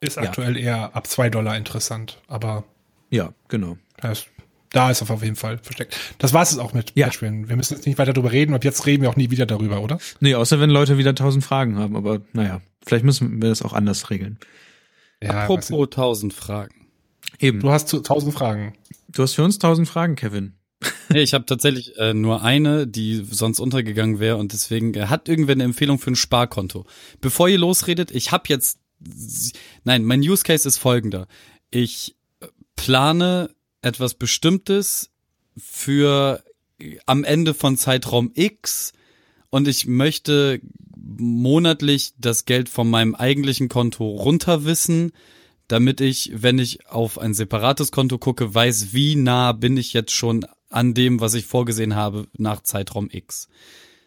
Ist 0.00 0.16
Ja. 0.16 0.22
aktuell 0.24 0.56
eher 0.56 0.94
ab 0.94 1.06
zwei 1.06 1.30
Dollar 1.30 1.56
interessant, 1.56 2.20
aber 2.28 2.64
Ja, 3.10 3.32
genau. 3.48 3.78
da 3.96 4.12
ist, 4.12 4.26
da 4.70 4.90
ist 4.90 5.00
auf 5.02 5.22
jeden 5.22 5.36
Fall 5.36 5.58
versteckt. 5.58 5.98
Das 6.18 6.32
war 6.34 6.42
es 6.42 6.58
auch 6.58 6.74
mit 6.74 6.92
Ja. 6.94 7.06
Patreon. 7.06 7.48
Wir 7.48 7.56
müssen 7.56 7.74
jetzt 7.74 7.86
nicht 7.86 7.98
weiter 7.98 8.12
darüber 8.12 8.32
reden. 8.32 8.54
Ab 8.54 8.64
jetzt 8.64 8.84
reden 8.86 9.02
wir 9.02 9.08
auch 9.10 9.16
nie 9.16 9.30
wieder 9.30 9.46
darüber, 9.46 9.80
oder? 9.80 9.98
Nee, 10.20 10.34
außer 10.34 10.60
wenn 10.60 10.68
Leute 10.70 10.98
wieder 10.98 11.14
tausend 11.14 11.42
Fragen 11.44 11.78
haben, 11.78 11.96
aber 11.96 12.20
naja, 12.34 12.60
vielleicht 12.84 13.04
müssen 13.04 13.40
wir 13.40 13.48
das 13.48 13.62
auch 13.62 13.72
anders 13.72 14.10
regeln. 14.10 14.38
Ja, 15.22 15.44
Apropos 15.44 15.88
tausend 15.90 16.34
Fragen. 16.34 16.86
Eben. 17.38 17.60
du 17.60 17.70
hast 17.70 17.88
zu, 17.88 18.00
tausend 18.00 18.34
Fragen. 18.34 18.74
Du 19.08 19.22
hast 19.22 19.34
für 19.34 19.42
uns 19.44 19.58
tausend 19.58 19.88
Fragen, 19.88 20.16
Kevin. 20.16 20.52
Nee, 21.10 21.22
ich 21.22 21.34
habe 21.34 21.44
tatsächlich 21.46 21.96
äh, 21.98 22.14
nur 22.14 22.42
eine, 22.42 22.86
die 22.86 23.24
sonst 23.28 23.60
untergegangen 23.60 24.20
wäre 24.20 24.36
und 24.36 24.52
deswegen 24.52 24.94
äh, 24.94 25.06
hat 25.06 25.28
irgendwer 25.28 25.52
eine 25.54 25.64
Empfehlung 25.64 25.98
für 25.98 26.10
ein 26.10 26.16
Sparkonto. 26.16 26.86
Bevor 27.20 27.48
ihr 27.48 27.58
losredet, 27.58 28.10
ich 28.10 28.32
habe 28.32 28.44
jetzt 28.48 28.78
nein, 29.84 30.04
mein 30.04 30.20
Use 30.20 30.42
Case 30.42 30.66
ist 30.66 30.78
folgender. 30.78 31.26
Ich 31.70 32.16
äh, 32.40 32.46
plane 32.76 33.50
etwas 33.82 34.14
bestimmtes 34.14 35.10
für 35.56 36.42
äh, 36.78 36.98
am 37.06 37.24
Ende 37.24 37.54
von 37.54 37.76
Zeitraum 37.76 38.30
X 38.34 38.92
und 39.50 39.68
ich 39.68 39.86
möchte 39.86 40.60
monatlich 40.96 42.14
das 42.18 42.44
Geld 42.44 42.68
von 42.68 42.88
meinem 42.88 43.14
eigentlichen 43.14 43.68
Konto 43.68 44.08
runterwissen, 44.08 45.12
damit 45.68 46.00
ich, 46.00 46.32
wenn 46.34 46.58
ich 46.58 46.88
auf 46.88 47.18
ein 47.18 47.34
separates 47.34 47.92
Konto 47.92 48.18
gucke, 48.18 48.54
weiß, 48.54 48.92
wie 48.92 49.16
nah 49.16 49.52
bin 49.52 49.76
ich 49.76 49.92
jetzt 49.92 50.12
schon 50.12 50.44
an 50.74 50.94
dem, 50.94 51.20
was 51.20 51.34
ich 51.34 51.46
vorgesehen 51.46 51.94
habe 51.94 52.26
nach 52.36 52.62
Zeitraum 52.62 53.08
X. 53.10 53.48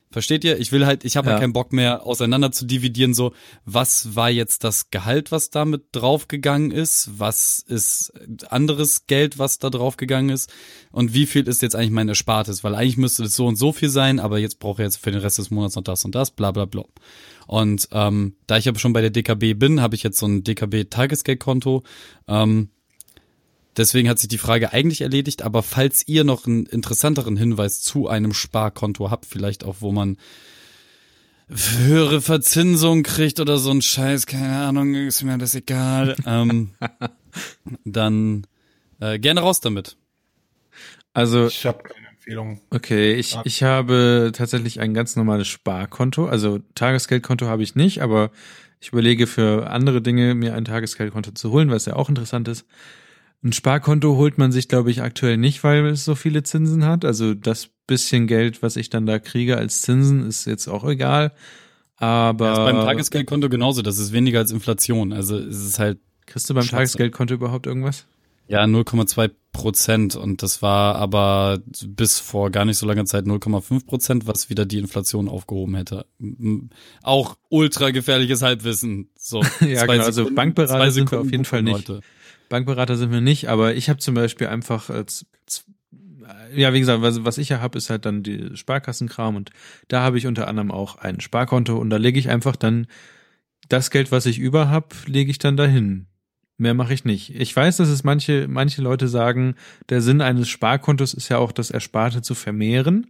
Versteht 0.09 0.45
ihr? 0.45 0.57
Ich 0.57 0.71
will 0.71 0.85
halt, 0.85 1.03
ich 1.03 1.17
habe 1.17 1.27
Ja. 1.27 1.33
halt 1.33 1.41
keinen 1.41 1.51
Bock 1.51 1.73
mehr 1.73 2.05
auseinander 2.05 2.53
zu 2.53 2.65
dividieren, 2.65 3.13
so, 3.13 3.33
was 3.65 4.15
war 4.15 4.29
jetzt 4.29 4.63
das 4.63 4.89
Gehalt, 4.89 5.33
was 5.33 5.49
damit 5.49 5.83
draufgegangen 5.91 6.71
ist? 6.71 7.09
Was 7.17 7.59
ist 7.59 8.13
anderes 8.49 9.05
Geld, 9.07 9.37
was 9.37 9.59
da 9.59 9.69
draufgegangen 9.69 10.29
ist? 10.33 10.49
Und 10.91 11.13
wie 11.13 11.25
viel 11.25 11.45
ist 11.47 11.61
jetzt 11.61 11.75
eigentlich 11.75 11.91
mein 11.91 12.07
Erspartes? 12.07 12.63
Weil 12.63 12.75
eigentlich 12.75 12.95
müsste 12.95 13.25
es 13.25 13.35
so 13.35 13.47
und 13.47 13.57
so 13.57 13.73
viel 13.73 13.89
sein, 13.89 14.21
aber 14.21 14.39
jetzt 14.39 14.59
brauche 14.59 14.81
ich 14.81 14.85
jetzt 14.85 14.97
für 15.03 15.11
den 15.11 15.19
Rest 15.19 15.39
des 15.39 15.51
Monats 15.51 15.75
noch 15.75 15.83
das 15.83 16.05
und 16.05 16.15
das, 16.15 16.31
bla 16.31 16.51
bla 16.51 16.63
bla. 16.63 16.85
Und 17.45 17.89
ähm, 17.91 18.37
da 18.47 18.57
ich 18.57 18.69
aber 18.69 18.79
schon 18.79 18.93
bei 18.93 19.01
der 19.01 19.09
DKB 19.09 19.55
bin, 19.59 19.81
habe 19.81 19.95
ich 19.95 20.03
jetzt 20.03 20.19
so 20.19 20.25
ein 20.25 20.41
DKB-Tagesgeldkonto. 20.43 21.83
Ähm, 22.29 22.69
Deswegen 23.77 24.09
hat 24.09 24.17
sich 24.17 24.27
die 24.27 24.39
Frage 24.39 24.73
eigentlich 24.73 25.01
erledigt, 25.01 25.43
aber 25.43 25.61
falls 25.61 26.07
ihr 26.07 26.23
noch 26.23 26.47
einen 26.47 26.65
interessanteren 26.65 27.37
Hinweis 27.37 27.81
zu 27.81 28.07
einem 28.07 28.33
Sparkonto 28.33 29.11
habt, 29.11 29.25
vielleicht 29.25 29.63
auch, 29.63 29.77
wo 29.79 29.91
man 29.91 30.17
höhere 31.47 32.19
Verzinsung 32.19 33.03
kriegt 33.03 33.39
oder 33.39 33.57
so 33.57 33.71
ein 33.71 33.81
Scheiß, 33.81 34.25
keine 34.25 34.57
Ahnung, 34.57 34.95
ist 34.95 35.23
mir 35.23 35.37
das 35.37 35.55
egal, 35.55 36.15
ähm, 36.25 36.71
dann 37.85 38.47
äh, 38.99 39.19
gerne 39.19 39.41
raus 39.41 39.61
damit. 39.61 39.95
Also 41.13 41.47
Ich 41.47 41.65
habe 41.65 41.83
keine 41.83 42.07
Empfehlung. 42.09 42.61
Okay, 42.71 43.13
ich, 43.13 43.37
ich 43.43 43.63
habe 43.63 44.31
tatsächlich 44.33 44.79
ein 44.79 44.93
ganz 44.93 45.15
normales 45.15 45.47
Sparkonto. 45.47 46.25
Also 46.25 46.59
Tagesgeldkonto 46.75 47.45
habe 47.45 47.63
ich 47.63 47.75
nicht, 47.75 48.01
aber 48.01 48.31
ich 48.79 48.89
überlege 48.89 49.27
für 49.27 49.69
andere 49.69 50.01
Dinge 50.01 50.35
mir 50.35 50.53
ein 50.55 50.65
Tagesgeldkonto 50.65 51.31
zu 51.31 51.51
holen, 51.51 51.69
was 51.69 51.85
ja 51.85 51.95
auch 51.95 52.09
interessant 52.09 52.47
ist. 52.47 52.65
Ein 53.43 53.53
Sparkonto 53.53 54.15
holt 54.15 54.37
man 54.37 54.51
sich, 54.51 54.67
glaube 54.67 54.89
ich, 54.91 55.01
aktuell 55.01 55.37
nicht, 55.37 55.63
weil 55.63 55.85
es 55.87 56.05
so 56.05 56.15
viele 56.15 56.43
Zinsen 56.43 56.85
hat. 56.85 57.05
Also 57.05 57.33
das 57.33 57.69
bisschen 57.85 58.27
Geld, 58.27 58.61
was 58.61 58.75
ich 58.75 58.89
dann 58.89 59.05
da 59.05 59.19
kriege 59.19 59.57
als 59.57 59.81
Zinsen, 59.81 60.25
ist 60.27 60.45
jetzt 60.45 60.67
auch 60.67 60.83
egal. 60.83 61.31
Aber 61.95 62.51
ist 62.51 62.57
beim 62.57 62.85
Tagesgeldkonto 62.85 63.49
genauso, 63.49 63.81
das 63.81 63.97
ist 63.97 64.11
weniger 64.11 64.39
als 64.39 64.51
Inflation. 64.51 65.13
Also 65.13 65.37
es 65.37 65.65
ist 65.65 65.79
halt 65.79 65.99
kriegst 66.25 66.49
du 66.49 66.53
beim 66.53 66.63
Scheiße. 66.63 66.75
Tagesgeldkonto 66.75 67.33
überhaupt 67.35 67.67
irgendwas? 67.67 68.05
ja 68.49 68.63
0,2 68.63 69.29
Prozent 69.51 70.15
und 70.15 70.41
das 70.41 70.61
war 70.61 70.95
aber 70.95 71.59
bis 71.85 72.19
vor 72.19 72.49
gar 72.49 72.63
nicht 72.63 72.77
so 72.77 72.85
langer 72.85 73.03
Zeit 73.05 73.25
0,5 73.25 73.85
Prozent, 73.85 74.25
was 74.25 74.49
wieder 74.49 74.65
die 74.65 74.77
Inflation 74.77 75.27
aufgehoben 75.27 75.75
hätte. 75.75 76.05
Auch 77.01 77.37
ultra 77.49 77.89
gefährliches 77.89 78.41
Halbwissen. 78.41 79.09
So, 79.17 79.41
Ja, 79.59 79.85
genau, 79.85 80.03
also 80.03 80.11
Sekunden- 80.21 80.35
Bankberater 80.35 80.73
zwei 80.77 80.89
sind 80.91 81.11
wir 81.11 81.19
auf 81.19 81.31
jeden 81.31 81.43
Fall 81.45 81.61
nicht. 81.63 81.87
Leute. 81.89 82.01
Bankberater 82.49 82.97
sind 82.97 83.11
wir 83.11 83.21
nicht, 83.21 83.49
aber 83.49 83.75
ich 83.75 83.89
habe 83.89 83.99
zum 83.99 84.15
Beispiel 84.15 84.47
einfach, 84.47 84.89
äh, 84.89 85.01
äh, 85.01 86.59
ja, 86.59 86.73
wie 86.73 86.79
gesagt, 86.79 87.01
was, 87.01 87.23
was 87.23 87.37
ich 87.37 87.49
ja 87.49 87.59
habe, 87.61 87.77
ist 87.77 87.89
halt 87.89 88.05
dann 88.05 88.23
die 88.23 88.55
Sparkassenkram 88.55 89.35
und 89.35 89.51
da 89.87 90.01
habe 90.01 90.17
ich 90.17 90.27
unter 90.27 90.47
anderem 90.47 90.71
auch 90.71 90.97
ein 90.97 91.19
Sparkonto 91.19 91.77
und 91.77 91.89
da 91.89 91.97
lege 91.97 92.19
ich 92.19 92.29
einfach 92.29 92.55
dann 92.55 92.87
das 93.69 93.91
Geld, 93.91 94.11
was 94.11 94.25
ich 94.25 94.39
über 94.39 94.69
habe, 94.69 94.87
lege 95.05 95.31
ich 95.31 95.39
dann 95.39 95.57
dahin. 95.57 96.07
Mehr 96.57 96.73
mache 96.73 96.93
ich 96.93 97.05
nicht. 97.05 97.35
Ich 97.35 97.55
weiß, 97.55 97.77
dass 97.77 97.89
es 97.89 98.03
manche, 98.03 98.47
manche 98.49 98.81
Leute 98.81 99.07
sagen, 99.07 99.55
der 99.89 100.01
Sinn 100.01 100.21
eines 100.21 100.49
Sparkontos 100.49 101.13
ist 101.13 101.29
ja 101.29 101.37
auch, 101.37 101.51
das 101.51 101.69
Ersparte 101.69 102.23
zu 102.23 102.33
vermehren. 102.33 103.07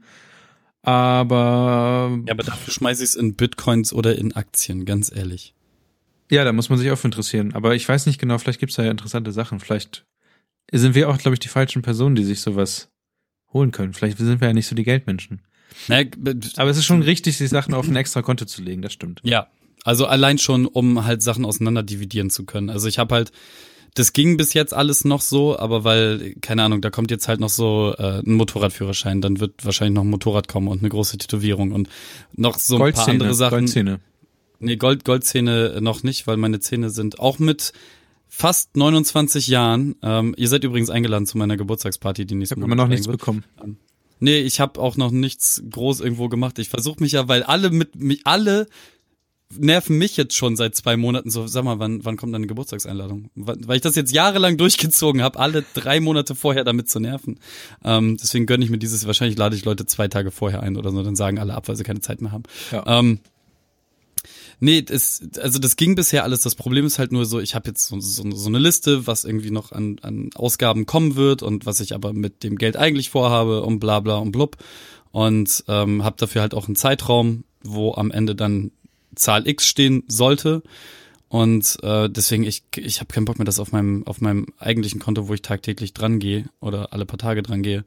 Aber 0.82 2.17
Ja, 2.26 2.34
aber 2.34 2.43
dafür 2.43 2.73
schmeiße 2.73 3.04
ich 3.04 3.12
es 3.12 3.15
in 3.15 3.36
Bitcoins 3.36 3.93
oder 3.93 4.17
in 4.17 4.36
Aktien, 4.36 4.86
ganz 4.86 5.12
ehrlich. 5.15 5.54
Ja, 6.29 6.43
da 6.43 6.51
muss 6.53 6.69
man 6.69 6.77
sich 6.77 6.91
auch 6.91 6.97
für 6.97 7.07
interessieren. 7.07 7.53
Aber 7.53 7.75
ich 7.75 7.87
weiß 7.87 8.05
nicht 8.05 8.19
genau, 8.19 8.37
vielleicht 8.37 8.59
gibt's 8.59 8.75
da 8.75 8.83
ja 8.83 8.91
interessante 8.91 9.31
Sachen. 9.31 9.59
Vielleicht 9.59 10.05
sind 10.71 10.93
wir 10.95 11.09
auch, 11.09 11.17
glaube 11.17 11.35
ich, 11.35 11.39
die 11.39 11.47
falschen 11.47 11.81
Personen, 11.81 12.15
die 12.15 12.23
sich 12.23 12.41
sowas 12.41 12.89
holen 13.53 13.71
können. 13.71 13.93
Vielleicht 13.93 14.17
sind 14.17 14.41
wir 14.41 14.47
ja 14.49 14.53
nicht 14.53 14.67
so 14.67 14.75
die 14.75 14.83
Geldmenschen. 14.83 15.41
Na, 15.87 16.03
b- 16.03 16.35
Aber 16.57 16.69
es 16.69 16.77
ist 16.77 16.85
schon 16.85 17.01
richtig, 17.01 17.37
die 17.37 17.47
Sachen 17.47 17.73
auf 17.73 17.87
ein 17.87 17.95
extra 17.95 18.21
Konto 18.21 18.45
zu 18.45 18.61
legen, 18.61 18.81
das 18.81 18.93
stimmt. 18.93 19.21
Ja, 19.23 19.47
also 19.83 20.05
allein 20.05 20.37
schon, 20.37 20.65
um 20.65 21.05
halt 21.05 21.21
Sachen 21.21 21.45
auseinander 21.45 21.83
dividieren 21.83 22.29
zu 22.29 22.45
können. 22.45 22.69
Also 22.69 22.87
ich 22.89 22.99
habe 22.99 23.15
halt, 23.15 23.31
das 23.93 24.11
ging 24.11 24.35
bis 24.37 24.53
jetzt 24.53 24.73
alles 24.73 25.05
noch 25.05 25.21
so, 25.21 25.57
aber 25.57 25.83
weil, 25.85 26.35
keine 26.41 26.63
Ahnung, 26.63 26.81
da 26.81 26.89
kommt 26.89 27.09
jetzt 27.09 27.27
halt 27.29 27.39
noch 27.39 27.49
so 27.49 27.95
äh, 27.97 28.19
ein 28.19 28.33
Motorradführerschein, 28.33 29.21
dann 29.21 29.39
wird 29.39 29.63
wahrscheinlich 29.65 29.95
noch 29.95 30.03
ein 30.03 30.09
Motorrad 30.09 30.47
kommen 30.49 30.67
und 30.67 30.79
eine 30.79 30.89
große 30.89 31.17
Tätowierung 31.17 31.71
und 31.71 31.87
noch 32.35 32.57
so 32.57 32.75
ein 32.75 32.79
paar 32.93 33.07
andere 33.07 33.33
Sachen. 33.33 33.59
Goldzähne. 33.59 33.99
Nee, 34.59 34.75
Gold, 34.77 35.05
Goldzähne 35.05 35.79
noch 35.81 36.03
nicht, 36.03 36.27
weil 36.27 36.37
meine 36.37 36.59
Zähne 36.59 36.89
sind 36.89 37.19
auch 37.19 37.39
mit 37.39 37.73
fast 38.27 38.75
29 38.75 39.47
Jahren. 39.47 39.95
Ähm, 40.01 40.33
ihr 40.37 40.47
seid 40.47 40.63
übrigens 40.63 40.89
eingeladen 40.89 41.25
zu 41.25 41.37
meiner 41.37 41.57
Geburtstagsparty, 41.57 42.25
die 42.25 42.33
Ich 42.33 42.37
nächsten 42.39 42.55
habe 42.61 42.65
immer 42.65 42.75
noch 42.75 42.87
nichts 42.87 43.07
wird. 43.07 43.19
bekommen. 43.19 43.43
Nee, 44.19 44.39
ich 44.39 44.59
habe 44.59 44.79
auch 44.79 44.97
noch 44.97 45.11
nichts 45.11 45.61
groß 45.69 46.01
irgendwo 46.01 46.27
gemacht. 46.27 46.57
Ich 46.59 46.69
versuche 46.69 47.01
mich 47.01 47.11
ja, 47.11 47.27
weil 47.27 47.43
alle 47.43 47.69
mit 47.69 47.95
mich 47.95 48.21
alle 48.25 48.67
nerven 49.55 49.97
mich 49.97 50.17
jetzt 50.17 50.35
schon 50.35 50.57
seit 50.57 50.75
zwei 50.75 50.97
Monaten 50.97 51.29
so, 51.29 51.47
sag 51.47 51.63
mal, 51.63 51.79
wann, 51.79 52.03
wann 52.03 52.17
kommt 52.17 52.33
deine 52.33 52.47
Geburtstagseinladung? 52.47 53.29
Weil 53.35 53.77
ich 53.77 53.81
das 53.81 53.95
jetzt 53.95 54.11
jahrelang 54.11 54.57
durchgezogen 54.57 55.21
habe, 55.21 55.39
alle 55.39 55.63
drei 55.73 55.99
Monate 56.01 56.35
vorher 56.35 56.63
damit 56.65 56.89
zu 56.89 56.99
nerven. 56.99 57.39
Ähm, 57.83 58.17
deswegen 58.21 58.45
gönne 58.45 58.65
ich 58.65 58.71
mir 58.71 58.77
dieses, 58.77 59.07
wahrscheinlich 59.07 59.37
lade 59.37 59.55
ich 59.55 59.63
Leute 59.63 59.85
zwei 59.85 60.09
Tage 60.09 60.31
vorher 60.31 60.63
ein 60.63 60.75
oder 60.75 60.91
so, 60.91 61.01
dann 61.01 61.15
sagen 61.15 61.39
alle 61.39 61.53
ab, 61.53 61.67
weil 61.69 61.77
sie 61.77 61.83
keine 61.83 62.01
Zeit 62.01 62.21
mehr 62.21 62.31
haben. 62.33 62.43
Ja. 62.71 62.83
Ähm, 62.99 63.19
nee, 64.59 64.81
das, 64.81 65.21
also 65.39 65.59
das 65.59 65.75
ging 65.75 65.95
bisher 65.95 66.23
alles. 66.23 66.41
Das 66.41 66.55
Problem 66.55 66.85
ist 66.85 66.99
halt 66.99 67.11
nur 67.11 67.25
so, 67.25 67.39
ich 67.39 67.55
habe 67.55 67.69
jetzt 67.69 67.87
so, 67.87 67.99
so, 67.99 68.29
so 68.31 68.49
eine 68.49 68.59
Liste, 68.59 69.07
was 69.07 69.23
irgendwie 69.23 69.51
noch 69.51 69.71
an, 69.71 69.97
an 70.01 70.29
Ausgaben 70.35 70.85
kommen 70.85 71.15
wird 71.15 71.43
und 71.43 71.65
was 71.65 71.79
ich 71.79 71.93
aber 71.93 72.13
mit 72.13 72.43
dem 72.43 72.57
Geld 72.57 72.77
eigentlich 72.77 73.09
vorhabe 73.09 73.63
und 73.63 73.79
bla 73.79 73.99
bla 73.99 74.17
und 74.17 74.31
blub. 74.31 74.57
Und 75.11 75.63
ähm, 75.67 76.03
habe 76.03 76.17
dafür 76.19 76.41
halt 76.41 76.53
auch 76.53 76.67
einen 76.67 76.75
Zeitraum, 76.75 77.43
wo 77.63 77.93
am 77.93 78.11
Ende 78.11 78.35
dann 78.35 78.71
Zahl 79.15 79.47
X 79.47 79.67
stehen 79.67 80.03
sollte. 80.07 80.61
Und 81.29 81.77
äh, 81.83 82.09
deswegen, 82.09 82.43
ich, 82.43 82.63
ich 82.77 82.99
habe 82.99 83.13
keinen 83.13 83.25
Bock 83.25 83.37
mehr, 83.37 83.45
das 83.45 83.59
auf 83.59 83.73
meinem, 83.73 84.07
auf 84.07 84.21
meinem 84.21 84.47
eigentlichen 84.59 85.01
Konto, 85.01 85.27
wo 85.27 85.33
ich 85.33 85.41
tagtäglich 85.41 85.93
dran 85.93 86.19
gehe 86.19 86.45
oder 86.61 86.93
alle 86.93 87.05
paar 87.05 87.17
Tage 87.17 87.43
dran 87.43 87.63
gehe, 87.63 87.83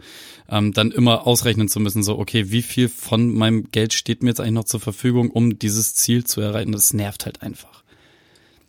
ähm, 0.48 0.72
dann 0.72 0.90
immer 0.90 1.26
ausrechnen 1.26 1.68
zu 1.68 1.80
müssen, 1.80 2.02
so, 2.02 2.18
okay, 2.18 2.50
wie 2.50 2.60
viel 2.60 2.90
von 2.90 3.32
meinem 3.32 3.70
Geld 3.70 3.94
steht 3.94 4.22
mir 4.22 4.28
jetzt 4.28 4.40
eigentlich 4.40 4.52
noch 4.52 4.64
zur 4.64 4.80
Verfügung, 4.80 5.30
um 5.30 5.58
dieses 5.58 5.94
Ziel 5.94 6.24
zu 6.24 6.42
erreichen. 6.42 6.72
Das 6.72 6.92
nervt 6.92 7.24
halt 7.24 7.40
einfach. 7.40 7.82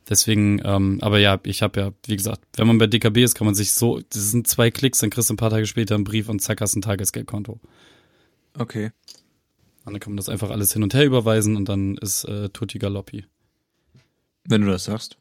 Deswegen, 0.10 0.62
ähm, 0.63 0.99
aber 1.01 1.19
ja, 1.19 1.39
ich 1.43 1.62
habe 1.62 1.79
ja, 1.79 1.91
wie 2.05 2.15
gesagt, 2.15 2.41
wenn 2.55 2.67
man 2.67 2.77
bei 2.77 2.88
DKB 2.88 3.17
ist, 3.23 3.36
kann 3.36 3.45
man 3.45 3.55
sich 3.55 3.73
so, 3.73 3.99
das 4.10 4.31
sind 4.31 4.47
zwei 4.47 4.71
Klicks, 4.71 4.99
dann 4.99 5.10
kriegst 5.10 5.29
du 5.29 5.34
ein 5.34 5.38
paar 5.38 5.49
Tage 5.49 5.65
später 5.67 5.95
einen 5.95 6.05
Brief 6.05 6.29
und 6.29 6.41
zack, 6.41 6.62
hast 6.62 6.75
ein 6.75 6.81
Tagesgeldkonto. 6.81 7.60
Okay. 8.57 8.91
Und 9.84 9.93
dann 9.93 9.99
kann 9.99 10.13
man 10.13 10.17
das 10.17 10.29
einfach 10.29 10.49
alles 10.49 10.73
hin 10.73 10.84
und 10.84 10.93
her 10.93 11.05
überweisen 11.05 11.57
und 11.57 11.67
dann 11.67 11.97
ist 11.97 12.23
äh, 12.25 12.49
Tutti 12.49 12.77
Galoppi. 12.79 13.25
Wenn 14.43 14.62
du 14.62 14.71
das 14.71 14.86
sagst. 14.86 15.17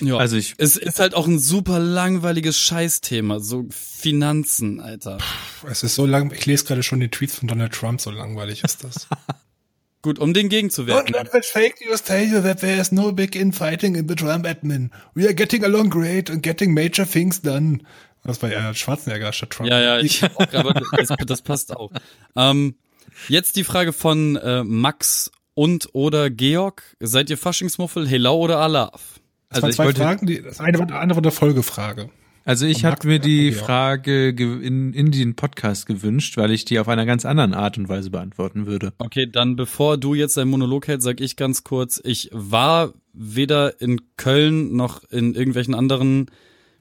Ja. 0.00 0.16
Also 0.16 0.36
ich, 0.36 0.54
es 0.58 0.76
ist 0.76 1.00
halt 1.00 1.14
auch 1.14 1.26
ein 1.26 1.38
super 1.38 1.78
langweiliges 1.78 2.58
Scheißthema, 2.58 3.40
so 3.40 3.66
Finanzen, 3.70 4.80
Alter. 4.80 5.18
Es 5.68 5.82
ist 5.82 5.94
so 5.94 6.06
lang, 6.06 6.32
ich 6.32 6.46
lese 6.46 6.64
gerade 6.64 6.82
schon 6.82 7.00
die 7.00 7.08
Tweets 7.08 7.36
von 7.36 7.48
Donald 7.48 7.72
Trump, 7.72 8.00
so 8.00 8.10
langweilig 8.10 8.64
ist 8.64 8.84
das. 8.84 9.08
Gut, 10.02 10.18
um 10.20 10.32
den 10.32 10.48
gegenzuwirken. 10.48 11.12
Don't 11.12 11.18
let 11.18 11.32
that 11.32 11.44
fake 11.44 11.76
news 11.84 12.02
tell 12.02 12.24
you 12.24 12.40
that 12.40 12.60
there 12.60 12.80
is 12.80 12.92
no 12.92 13.12
big 13.12 13.34
infighting 13.34 13.96
in 13.96 14.08
the 14.08 14.14
Trump 14.14 14.46
admin. 14.46 14.90
We 15.14 15.24
are 15.24 15.34
getting 15.34 15.64
along 15.64 15.90
great 15.90 16.30
and 16.30 16.42
getting 16.42 16.72
major 16.72 17.04
things 17.04 17.42
done. 17.42 17.80
Das 18.22 18.40
war 18.42 18.50
ja 18.50 18.72
Schwarzenegger 18.74 19.32
statt 19.32 19.50
Trump. 19.50 19.70
Ja, 19.70 19.80
ja, 19.80 19.98
ich 19.98 20.22
auch, 20.22 20.52
aber 20.52 20.74
das, 20.96 21.08
das 21.26 21.42
passt 21.42 21.74
auch. 21.74 21.90
Ähm, 22.36 22.76
jetzt 23.28 23.56
die 23.56 23.64
Frage 23.64 23.92
von 23.92 24.36
äh, 24.36 24.62
Max 24.62 25.32
und 25.58 25.88
oder 25.92 26.30
Georg. 26.30 26.82
Seid 27.00 27.30
ihr 27.30 27.36
Faschingsmuffel, 27.38 28.06
Helau 28.06 28.38
oder 28.38 28.58
Alaf? 28.60 29.20
Das 29.50 29.62
Also 29.64 29.76
zwei 29.76 29.86
wollte- 29.86 30.00
Fragen, 30.02 30.26
die, 30.26 30.40
das 30.42 30.60
eine 30.60 30.78
war, 30.78 30.86
die 30.86 30.92
andere 30.94 31.16
war 31.18 31.24
eine 31.24 31.32
Folgefrage. 31.32 32.10
also 32.44 32.64
ich 32.66 32.84
hatte 32.84 33.06
mir 33.08 33.18
die. 33.18 33.52
Frage 33.52 34.34
ge- 34.34 34.64
in, 34.64 34.92
in 34.92 35.10
den 35.10 35.34
Podcast 35.34 35.86
gewünscht, 35.86 36.36
weil 36.36 36.52
ich 36.52 36.64
die 36.64 36.78
auf 36.78 36.86
einer 36.88 37.06
ganz 37.06 37.24
anderen 37.24 37.54
Art 37.54 37.76
und 37.76 37.88
Weise 37.88 38.10
beantworten 38.10 38.66
würde. 38.66 38.92
Okay, 38.98 39.26
dann 39.30 39.56
bevor 39.56 39.98
du 39.98 40.14
jetzt 40.14 40.36
deinen 40.36 40.50
Monolog 40.50 40.86
hältst, 40.86 41.04
sag 41.04 41.20
ich 41.20 41.34
ganz 41.36 41.64
kurz, 41.64 42.00
ich 42.04 42.30
war 42.32 42.92
weder 43.12 43.80
in 43.80 44.00
Köln 44.16 44.76
noch 44.76 45.02
in 45.10 45.34
irgendwelchen 45.34 45.74
anderen 45.74 46.26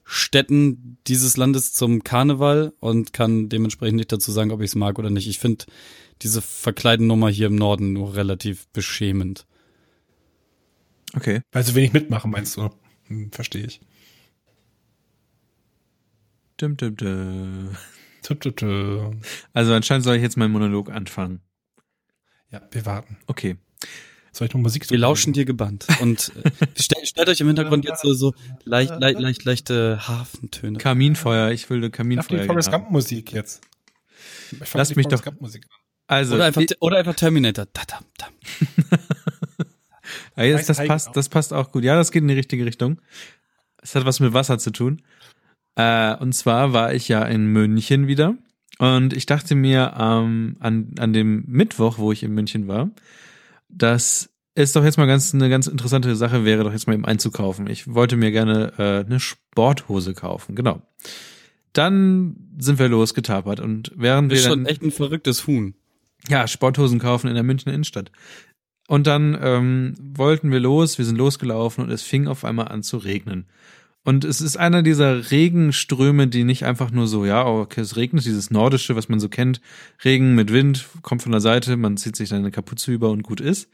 Städten 0.03 0.97
dieses 1.07 1.35
Landes 1.35 1.73
zum 1.73 2.03
Karneval 2.03 2.73
und 2.79 3.11
kann 3.11 3.49
dementsprechend 3.49 3.97
nicht 3.97 4.11
dazu 4.11 4.31
sagen, 4.31 4.51
ob 4.51 4.61
ich 4.61 4.67
es 4.71 4.75
mag 4.75 4.99
oder 4.99 5.09
nicht. 5.09 5.27
Ich 5.27 5.39
finde 5.39 5.65
diese 6.21 6.41
Verkleidennummer 6.41 7.29
hier 7.29 7.47
im 7.47 7.55
Norden 7.55 7.93
nur 7.93 8.15
relativ 8.15 8.67
beschämend. 8.69 9.45
Okay. 11.15 11.41
Weil 11.51 11.63
sie 11.63 11.75
wenig 11.75 11.93
mitmachen, 11.93 12.31
meinst 12.31 12.57
du? 12.57 12.69
Hm, 13.07 13.31
verstehe 13.31 13.65
ich. 13.65 13.79
Dum, 16.57 16.75
dum, 16.75 16.95
dum. 16.95 17.69
Tü, 18.23 18.35
tü, 18.35 18.51
tü. 18.51 19.11
Also 19.53 19.73
anscheinend 19.73 20.03
soll 20.03 20.15
ich 20.15 20.21
jetzt 20.21 20.37
meinen 20.37 20.51
Monolog 20.51 20.89
anfangen. 20.89 21.41
Ja, 22.51 22.61
wir 22.71 22.85
warten. 22.85 23.17
Okay. 23.27 23.57
Soll 24.31 24.47
ich 24.47 24.53
noch 24.53 24.61
Musik 24.61 24.89
Wir 24.89 24.97
lauschen 24.97 25.33
dir 25.33 25.45
gebannt. 25.45 25.87
Und 26.01 26.31
äh, 26.43 26.51
stell, 26.79 27.05
stellt 27.05 27.29
euch 27.29 27.39
im 27.41 27.47
Hintergrund 27.47 27.85
jetzt 27.85 28.01
so, 28.01 28.13
so 28.13 28.33
leicht, 28.65 28.91
leicht, 28.99 29.19
leicht, 29.19 29.45
leichte 29.45 30.07
Hafentöne. 30.07 30.77
Kaminfeuer, 30.77 31.51
ich 31.51 31.69
will 31.69 31.83
Ich 31.83 31.91
Kaminfeuer. 31.91 32.41
die 32.41 32.45
Forrest. 32.47 32.71
Gump 32.71 32.91
Musik 32.91 33.31
jetzt. 33.33 33.61
Ich 34.51 34.57
fand 34.59 34.75
Lass 34.75 34.89
die 34.89 34.95
mich 34.95 35.07
doch- 35.07 35.23
Gump 35.23 35.41
Musik 35.41 35.65
an. 35.69 35.77
Also, 36.07 36.35
Oder 36.35 36.45
einfach, 36.45 36.63
oder 36.79 36.97
einfach 36.97 37.15
Terminator. 37.15 37.67
Da, 37.73 37.81
da, 37.85 37.99
da. 38.17 38.97
ja, 40.37 40.43
jetzt, 40.43 40.69
das 40.69 40.85
passt, 40.85 41.09
das 41.15 41.29
passt 41.29 41.53
auch 41.53 41.71
gut. 41.71 41.83
Ja, 41.83 41.95
das 41.95 42.11
geht 42.11 42.21
in 42.21 42.29
die 42.29 42.33
richtige 42.33 42.65
Richtung. 42.65 43.01
Es 43.81 43.93
hat 43.93 44.05
was 44.05 44.19
mit 44.19 44.33
Wasser 44.33 44.57
zu 44.57 44.71
tun. 44.71 45.01
Äh, 45.75 46.15
und 46.15 46.33
zwar 46.33 46.73
war 46.73 46.93
ich 46.93 47.07
ja 47.07 47.23
in 47.23 47.47
München 47.47 48.07
wieder 48.07 48.35
und 48.79 49.13
ich 49.13 49.25
dachte 49.25 49.53
mir 49.53 49.93
ähm, 49.99 50.55
an, 50.59 50.95
an 50.97 51.13
dem 51.13 51.43
Mittwoch, 51.47 51.97
wo 51.97 52.11
ich 52.11 52.23
in 52.23 52.33
München 52.33 52.67
war, 52.67 52.89
dass 53.69 54.29
ist 54.55 54.75
doch 54.75 54.83
jetzt 54.83 54.97
mal 54.97 55.05
ganz 55.05 55.35
eine 55.35 55.49
ganz 55.49 55.67
interessante 55.67 56.15
Sache, 56.15 56.43
wäre 56.43 56.63
doch 56.63 56.71
jetzt 56.71 56.87
mal 56.87 56.93
eben 56.95 57.05
einzukaufen. 57.05 57.69
Ich 57.69 57.93
wollte 57.93 58.17
mir 58.17 58.31
gerne 58.31 58.73
äh, 58.79 59.05
eine 59.05 59.19
Sporthose 59.19 60.15
kaufen, 60.15 60.55
genau. 60.55 60.81
Dann 61.73 62.35
sind 62.57 62.79
wir 62.79 62.87
losgetapert 62.87 63.59
und 63.59 63.91
während 63.95 64.31
Das 64.31 64.37
wir 64.37 64.41
ist 64.41 64.47
schon 64.47 64.63
dann, 64.63 64.71
echt 64.71 64.81
ein 64.81 64.91
verrücktes 64.91 65.45
Huhn. 65.45 65.75
Ja, 66.27 66.47
Sporthosen 66.47 66.99
kaufen 66.99 67.27
in 67.27 67.35
der 67.35 67.43
Münchner 67.43 67.73
Innenstadt. 67.73 68.11
Und 68.87 69.05
dann 69.05 69.37
ähm, 69.41 69.95
wollten 69.99 70.51
wir 70.51 70.59
los, 70.59 70.97
wir 70.97 71.05
sind 71.05 71.17
losgelaufen 71.17 71.83
und 71.83 71.91
es 71.91 72.03
fing 72.03 72.27
auf 72.27 72.45
einmal 72.45 72.69
an 72.69 72.83
zu 72.83 72.97
regnen. 72.97 73.47
Und 74.05 74.23
es 74.23 74.39
ist 74.39 74.55
einer 74.55 74.83
dieser 74.83 75.31
Regenströme, 75.31 76.27
die 76.27 76.45
nicht 76.45 76.63
einfach 76.63 76.91
nur 76.91 77.07
so, 77.07 77.25
ja, 77.25 77.45
okay, 77.45 77.81
es 77.81 77.97
regnet, 77.97 78.23
dieses 78.23 78.49
nordische, 78.49 78.95
was 78.95 79.09
man 79.09 79.19
so 79.19 79.27
kennt, 79.27 79.59
Regen 80.05 80.33
mit 80.33 80.53
Wind, 80.53 80.87
kommt 81.01 81.23
von 81.23 81.33
der 81.33 81.41
Seite, 81.41 81.75
man 81.75 81.97
zieht 81.97 82.15
sich 82.15 82.29
dann 82.29 82.39
eine 82.39 82.51
Kapuze 82.51 82.93
über 82.93 83.09
und 83.09 83.23
gut 83.23 83.41
ist. 83.41 83.69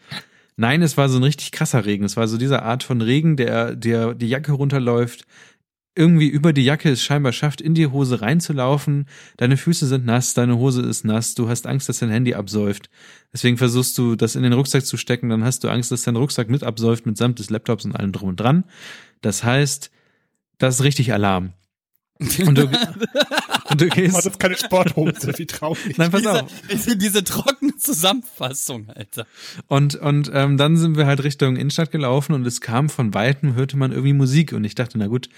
Nein, 0.56 0.82
es 0.82 0.98
war 0.98 1.08
so 1.10 1.18
ein 1.18 1.24
richtig 1.24 1.52
krasser 1.52 1.86
Regen. 1.86 2.04
Es 2.04 2.18
war 2.18 2.28
so 2.28 2.38
diese 2.38 2.64
Art 2.64 2.82
von 2.82 3.02
Regen, 3.02 3.38
der, 3.38 3.76
der 3.76 4.16
die 4.16 4.28
Jacke 4.28 4.54
runterläuft, 4.54 5.26
irgendwie 5.96 6.28
über 6.28 6.54
die 6.54 6.64
Jacke 6.64 6.90
es 6.90 7.04
scheinbar 7.04 7.34
schafft, 7.34 7.62
in 7.62 7.76
die 7.76 7.88
Hose 7.88 8.22
reinzulaufen. 8.22 9.06
Deine 9.38 9.58
Füße 9.58 9.86
sind 9.88 10.06
nass, 10.06 10.34
deine 10.34 10.58
Hose 10.58 10.82
ist 10.82 11.06
nass, 11.06 11.36
du 11.36 11.50
hast 11.50 11.68
Angst, 11.68 11.88
dass 11.88 12.00
dein 12.00 12.10
Handy 12.10 12.34
absäuft. 12.34 12.90
Deswegen 13.32 13.58
versuchst 13.58 13.98
du, 13.98 14.16
das 14.16 14.36
in 14.36 14.44
den 14.44 14.54
Rucksack 14.54 14.86
zu 14.86 14.98
stecken, 14.98 15.30
dann 15.30 15.44
hast 15.44 15.64
du 15.64 15.70
Angst, 15.70 15.92
dass 15.92 16.04
dein 16.04 16.16
Rucksack 16.16 16.50
mit 16.50 16.64
absäuft, 16.64 17.06
mitsamt 17.06 17.40
des 17.40 17.50
Laptops 17.50 17.86
und 17.86 17.96
allem 17.96 18.12
drum 18.12 18.30
und 18.30 18.40
dran. 18.40 18.64
Das 19.22 19.44
heißt, 19.44 19.92
das 20.58 20.76
ist 20.76 20.84
richtig 20.84 21.14
Alarm. 21.14 21.54
Und 22.46 22.58
du, 22.58 22.70
du 23.76 23.88
gehst. 23.90 24.18
das 24.18 24.26
ist 24.26 24.40
keine 24.40 24.58
Sporthose, 24.58 25.34
wie 25.38 25.46
traurig. 25.46 25.98
Nein, 25.98 26.12
pass 26.12 26.22
Diese, 26.22 26.44
auf. 26.44 26.52
diese, 26.72 26.98
diese 26.98 27.24
trockene 27.24 27.76
Zusammenfassung, 27.78 28.90
Alter. 28.90 29.26
Und, 29.68 29.96
und 29.96 30.32
ähm, 30.34 30.58
dann 30.58 30.78
sind 30.78 30.98
wir 30.98 31.06
halt 31.06 31.24
Richtung 31.24 31.56
Innenstadt 31.56 31.92
gelaufen 31.92 32.34
und 32.34 32.46
es 32.46 32.62
kam 32.62 32.90
von 32.90 33.14
Weitem, 33.14 33.56
hörte 33.56 33.78
man 33.78 33.92
irgendwie 33.92 34.14
Musik. 34.14 34.54
Und 34.54 34.64
ich 34.64 34.76
dachte, 34.76 34.98
na 34.98 35.08
gut, 35.08 35.30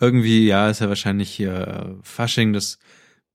irgendwie, 0.00 0.46
ja, 0.46 0.68
ist 0.70 0.80
ja 0.80 0.88
wahrscheinlich 0.88 1.30
hier 1.30 1.52
äh, 1.52 1.94
Fasching. 2.02 2.52
Das 2.52 2.78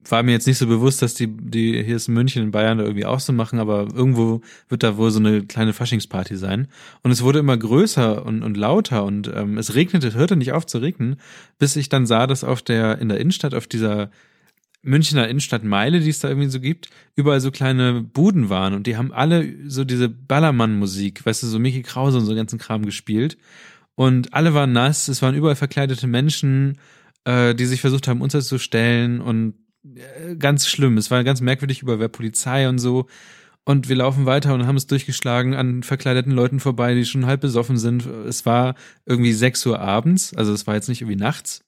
war 0.08 0.24
mir 0.24 0.32
jetzt 0.32 0.48
nicht 0.48 0.58
so 0.58 0.68
bewusst, 0.68 1.02
dass 1.02 1.14
die, 1.14 1.28
die 1.28 1.84
hier 1.84 1.96
ist 1.98 2.08
in 2.08 2.14
München, 2.14 2.44
in 2.44 2.52
Bayern 2.52 2.78
da 2.78 2.86
irgendwie 2.86 3.06
auch 3.06 3.20
so 3.20 3.34
machen, 3.34 3.60
aber 3.60 3.88
irgendwo 3.94 4.42
wird 4.70 4.84
da 4.84 4.96
wohl 4.96 5.12
so 5.12 5.20
eine 5.20 5.44
kleine 5.44 5.74
Faschingsparty 5.74 6.38
sein. 6.38 6.68
Und 7.04 7.12
es 7.12 7.22
wurde 7.22 7.40
immer 7.40 7.58
größer 7.58 8.26
und, 8.26 8.44
und 8.44 8.56
lauter 8.56 9.04
und 9.04 9.30
ähm, 9.34 9.58
es 9.58 9.76
regnete, 9.76 10.08
es 10.08 10.16
hörte 10.16 10.38
nicht 10.38 10.54
auf 10.54 10.66
zu 10.66 10.78
regnen, 10.78 11.18
bis 11.58 11.76
ich 11.76 11.90
dann 11.90 12.06
sah, 12.06 12.28
dass 12.28 12.44
auf 12.46 12.62
der, 12.62 13.00
in 13.00 13.10
der 13.10 13.20
Innenstadt, 13.20 13.54
auf 13.54 13.68
dieser 13.68 14.10
Münchner 14.82 15.28
Innenstadtmeile, 15.28 16.00
die 16.00 16.10
es 16.10 16.20
da 16.20 16.30
irgendwie 16.30 16.50
so 16.50 16.60
gibt, 16.60 16.90
überall 17.16 17.42
so 17.42 17.52
kleine 17.52 18.02
Buden 18.02 18.50
waren 18.50 18.74
und 18.74 18.88
die 18.88 18.96
haben 18.96 19.12
alle 19.12 19.70
so 19.70 19.84
diese 19.84 20.08
Ballermann-Musik, 20.10 21.26
weißt 21.26 21.44
du, 21.44 21.48
so 21.48 21.60
Mickey 21.60 21.82
Krause 21.82 22.18
und 22.18 22.26
so 22.26 22.36
ganzen 22.36 22.60
Kram 22.60 22.86
gespielt. 22.86 23.38
Und 23.96 24.34
alle 24.34 24.54
waren 24.54 24.72
nass, 24.72 25.10
es 25.10 25.22
waren 25.22 25.36
überall 25.36 25.58
verkleidete 25.58 26.08
Menschen, 26.08 26.80
äh, 27.26 27.54
die 27.54 27.66
sich 27.66 27.82
versucht 27.82 28.08
haben, 28.08 28.22
unterzustellen 28.22 29.20
und 29.20 29.56
äh, 29.84 30.36
ganz 30.38 30.68
schlimm. 30.68 30.98
Es 30.98 31.12
war 31.12 31.24
ganz 31.26 31.42
merkwürdig 31.42 31.82
über 31.82 32.00
wer 32.00 32.08
Polizei 32.08 32.70
und 32.70 32.80
so. 32.80 33.08
Und 33.66 33.90
wir 33.90 33.98
laufen 33.98 34.26
weiter 34.26 34.54
und 34.54 34.66
haben 34.66 34.78
es 34.78 34.88
durchgeschlagen 34.88 35.54
an 35.54 35.84
verkleideten 35.84 36.32
Leuten 36.32 36.60
vorbei, 36.60 36.96
die 36.96 37.06
schon 37.06 37.26
halb 37.26 37.42
besoffen 37.42 37.78
sind. 37.78 38.06
Es 38.06 38.46
war 38.46 38.76
irgendwie 39.06 39.34
6 39.34 39.66
Uhr 39.66 39.80
abends, 39.80 40.34
also 40.34 40.54
es 40.54 40.66
war 40.66 40.76
jetzt 40.76 40.88
nicht 40.88 41.02
irgendwie 41.02 41.20
nachts. 41.20 41.66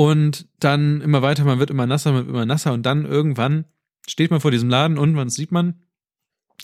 Und 0.00 0.48
dann 0.60 1.02
immer 1.02 1.20
weiter, 1.20 1.44
man 1.44 1.58
wird 1.58 1.68
immer 1.68 1.86
nasser, 1.86 2.12
man 2.12 2.24
wird 2.24 2.34
immer 2.34 2.46
nasser 2.46 2.72
und 2.72 2.86
dann 2.86 3.04
irgendwann 3.04 3.66
steht 4.08 4.30
man 4.30 4.40
vor 4.40 4.50
diesem 4.50 4.70
Laden 4.70 4.96
und 4.96 5.12
man 5.12 5.28
sieht 5.28 5.52
man, 5.52 5.74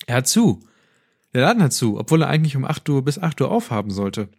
er 0.07 0.17
hat 0.17 0.27
zu. 0.27 0.67
Der 1.35 1.43
Laden 1.43 1.63
hat 1.63 1.75
zu, 1.75 1.99
obwohl 1.99 2.23
er 2.23 2.29
eigentlich 2.29 2.57
um 2.57 2.65
8 2.65 2.89
Uhr 2.89 3.05
bis 3.05 3.19
8 3.19 3.39
Uhr 3.43 3.51
aufhaben 3.51 3.91
sollte. 3.91 4.31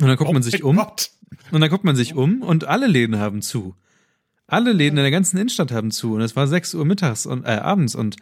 Und 0.00 0.08
dann 0.08 0.16
guckt 0.16 0.32
man 0.32 0.42
sich 0.42 0.64
Oh 0.64 0.70
um 0.70 0.76
Gott. 0.76 1.10
und 1.50 1.60
dann 1.60 1.68
guckt 1.68 1.84
man 1.84 1.96
sich 1.96 2.14
um 2.14 2.40
und 2.40 2.64
alle 2.64 2.86
Läden 2.86 3.18
haben 3.18 3.42
zu. 3.42 3.74
Alle 4.46 4.72
Läden 4.72 4.96
in 4.96 5.04
der 5.04 5.10
ganzen 5.10 5.36
Innenstadt 5.36 5.70
haben 5.70 5.90
zu 5.90 6.14
und 6.14 6.22
es 6.22 6.34
war 6.34 6.46
6 6.46 6.76
Uhr 6.76 6.86
mittags 6.86 7.26
und 7.26 7.44
äh, 7.44 7.58
abends 7.58 7.94
und 7.94 8.16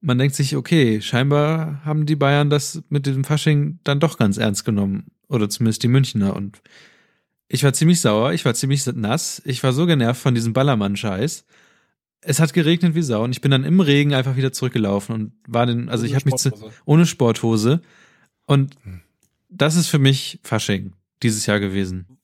man 0.00 0.16
denkt 0.16 0.36
sich, 0.36 0.56
okay, 0.56 1.02
scheinbar 1.02 1.84
haben 1.84 2.06
die 2.06 2.16
Bayern 2.16 2.48
das 2.48 2.82
mit 2.88 3.04
diesem 3.04 3.24
Fasching 3.24 3.78
dann 3.84 4.00
doch 4.00 4.16
ganz 4.16 4.38
ernst 4.38 4.64
genommen 4.64 5.08
oder 5.28 5.50
zumindest 5.50 5.82
die 5.82 5.88
Münchner 5.88 6.34
und 6.34 6.62
ich 7.52 7.64
war 7.64 7.72
ziemlich 7.72 8.00
sauer, 8.00 8.32
ich 8.32 8.44
war 8.44 8.54
ziemlich 8.54 8.84
nass, 8.86 9.42
ich 9.44 9.62
war 9.62 9.72
so 9.72 9.86
genervt 9.86 10.20
von 10.20 10.34
diesem 10.34 10.52
Ballermann-Scheiß. 10.52 11.44
Es 12.22 12.40
hat 12.40 12.52
geregnet 12.52 12.94
wie 12.94 13.02
Sau 13.02 13.24
und 13.24 13.32
ich 13.32 13.40
bin 13.40 13.50
dann 13.50 13.64
im 13.64 13.80
Regen 13.80 14.14
einfach 14.14 14.36
wieder 14.36 14.52
zurückgelaufen 14.52 15.14
und 15.14 15.32
war 15.46 15.66
den, 15.66 15.88
also 15.88 16.04
ich 16.04 16.14
habe 16.14 16.24
mich 16.26 16.36
zu, 16.36 16.50
ohne 16.84 17.04
Sporthose 17.04 17.82
und 18.46 18.76
das 19.48 19.76
ist 19.76 19.88
für 19.88 19.98
mich 19.98 20.38
Fasching 20.42 20.94
dieses 21.22 21.46
Jahr 21.46 21.60
gewesen. 21.60 22.18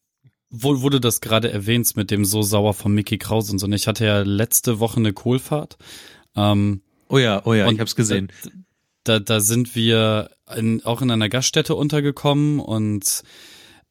Wo, 0.51 0.81
wo 0.83 0.89
du 0.89 0.99
das 0.99 1.21
gerade 1.21 1.53
erwähnst 1.53 1.97
mit 1.97 2.11
dem 2.11 2.25
so 2.25 2.43
sauer 2.43 2.73
von 2.73 2.95
Mickey 2.95 3.19
Krause 3.19 3.53
und 3.53 3.59
so. 3.59 3.67
Und 3.67 3.75
ich 3.75 3.87
hatte 3.87 4.07
ja 4.07 4.21
letzte 4.21 4.81
Woche 4.81 4.97
eine 4.97 5.13
Kohlfahrt. 5.13 5.77
Ähm, 6.35 6.81
Oh 7.09 7.19
ja, 7.19 7.43
oh 7.45 7.55
ja, 7.55 7.67
und 7.67 7.75
ich 7.75 7.81
hab's 7.81 7.97
gesehen. 7.97 8.31
Da, 9.05 9.19
da 9.19 9.41
sind 9.41 9.75
wir 9.75 10.31
in, 10.55 10.85
auch 10.85 11.01
in 11.01 11.11
einer 11.11 11.29
Gaststätte 11.29 11.75
untergekommen 11.75 12.61
und 12.61 13.23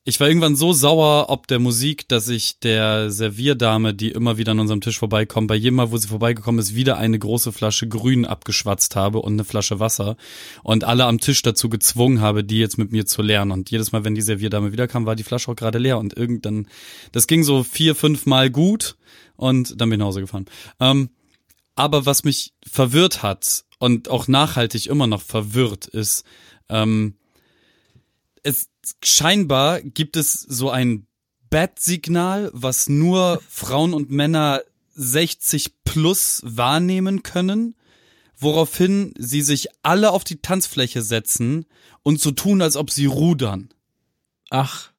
ich 0.08 0.22
war 0.22 0.30
irgendwann 0.30 0.56
so 0.56 0.72
sauer 0.72 1.26
ob 1.28 1.48
der 1.48 1.60
Musik, 1.60 2.08
dass 2.08 2.30
ich 2.30 2.60
der 2.60 3.12
Servierdame, 3.12 3.94
die 3.94 4.12
immer 4.12 4.38
wieder 4.38 4.54
an 4.54 4.62
unserem 4.62 4.80
Tisch 4.80 4.98
vorbeikommt, 4.98 5.50
bei 5.50 5.56
jedem 5.56 5.76
Mal, 5.76 5.92
wo 5.92 5.98
sie 5.98 6.08
vorbeigekommen 6.08 6.62
ist, 6.62 6.76
wieder 6.76 6.98
eine 6.98 7.20
große 7.20 7.52
Flasche 7.52 7.90
Grün 7.90 8.26
abgeschwatzt 8.26 8.96
habe 8.96 9.20
und 9.20 9.34
eine 9.34 9.44
Flasche 9.44 9.82
Wasser 9.82 10.16
und 10.64 10.86
alle 10.86 11.04
am 11.04 11.20
Tisch 11.20 11.42
dazu 11.42 11.68
gezwungen 11.68 12.22
habe, 12.22 12.46
die 12.46 12.58
jetzt 12.58 12.78
mit 12.78 12.94
mir 12.94 13.06
zu 13.06 13.22
leeren. 13.22 13.52
Und 13.52 13.70
jedes 13.70 13.92
Mal, 13.92 14.06
wenn 14.06 14.16
die 14.16 14.22
Servierdame 14.22 14.72
wiederkam, 14.72 15.06
war 15.06 15.18
die 15.18 15.24
Flasche 15.24 15.52
auch 15.52 15.58
gerade 15.58 15.78
leer 15.78 15.98
und 15.98 16.16
irgendwann, 16.16 16.68
das 17.12 17.28
ging 17.28 17.44
so 17.44 17.64
vier, 17.64 17.94
fünf 17.94 18.26
Mal 18.26 18.50
gut 18.50 18.96
und 19.36 19.82
dann 19.82 19.90
bin 19.90 19.98
ich 19.98 20.00
nach 20.00 20.08
Hause 20.08 20.22
gefahren. 20.22 20.46
Ähm, 20.80 21.10
aber 21.76 22.06
was 22.06 22.24
mich 22.24 22.54
verwirrt 22.66 23.24
hat 23.24 23.66
und 23.78 24.10
auch 24.10 24.30
nachhaltig 24.30 24.88
immer 24.88 25.06
noch 25.06 25.22
verwirrt 25.22 25.86
ist, 25.86 26.24
ähm, 26.70 27.16
es 28.44 28.70
scheinbar 29.04 29.82
gibt 29.82 30.16
es 30.18 30.34
so 30.34 30.70
ein 30.70 31.08
Bad-Signal, 31.50 32.50
was 32.54 32.90
nur 32.90 33.42
Frauen 33.50 33.94
und 33.94 34.10
Männer 34.12 34.62
60 34.96 35.84
plus 35.84 36.42
wahrnehmen 36.44 37.24
können, 37.24 37.76
woraufhin 38.38 39.14
sie 39.18 39.42
sich 39.42 39.68
alle 39.84 40.12
auf 40.12 40.24
die 40.24 40.42
Tanzfläche 40.42 41.02
setzen 41.02 41.66
und 42.04 42.20
so 42.22 42.32
tun, 42.32 42.62
als 42.62 42.76
ob 42.76 42.92
sie 42.92 43.06
rudern. 43.06 43.70
Ach, 44.50 44.92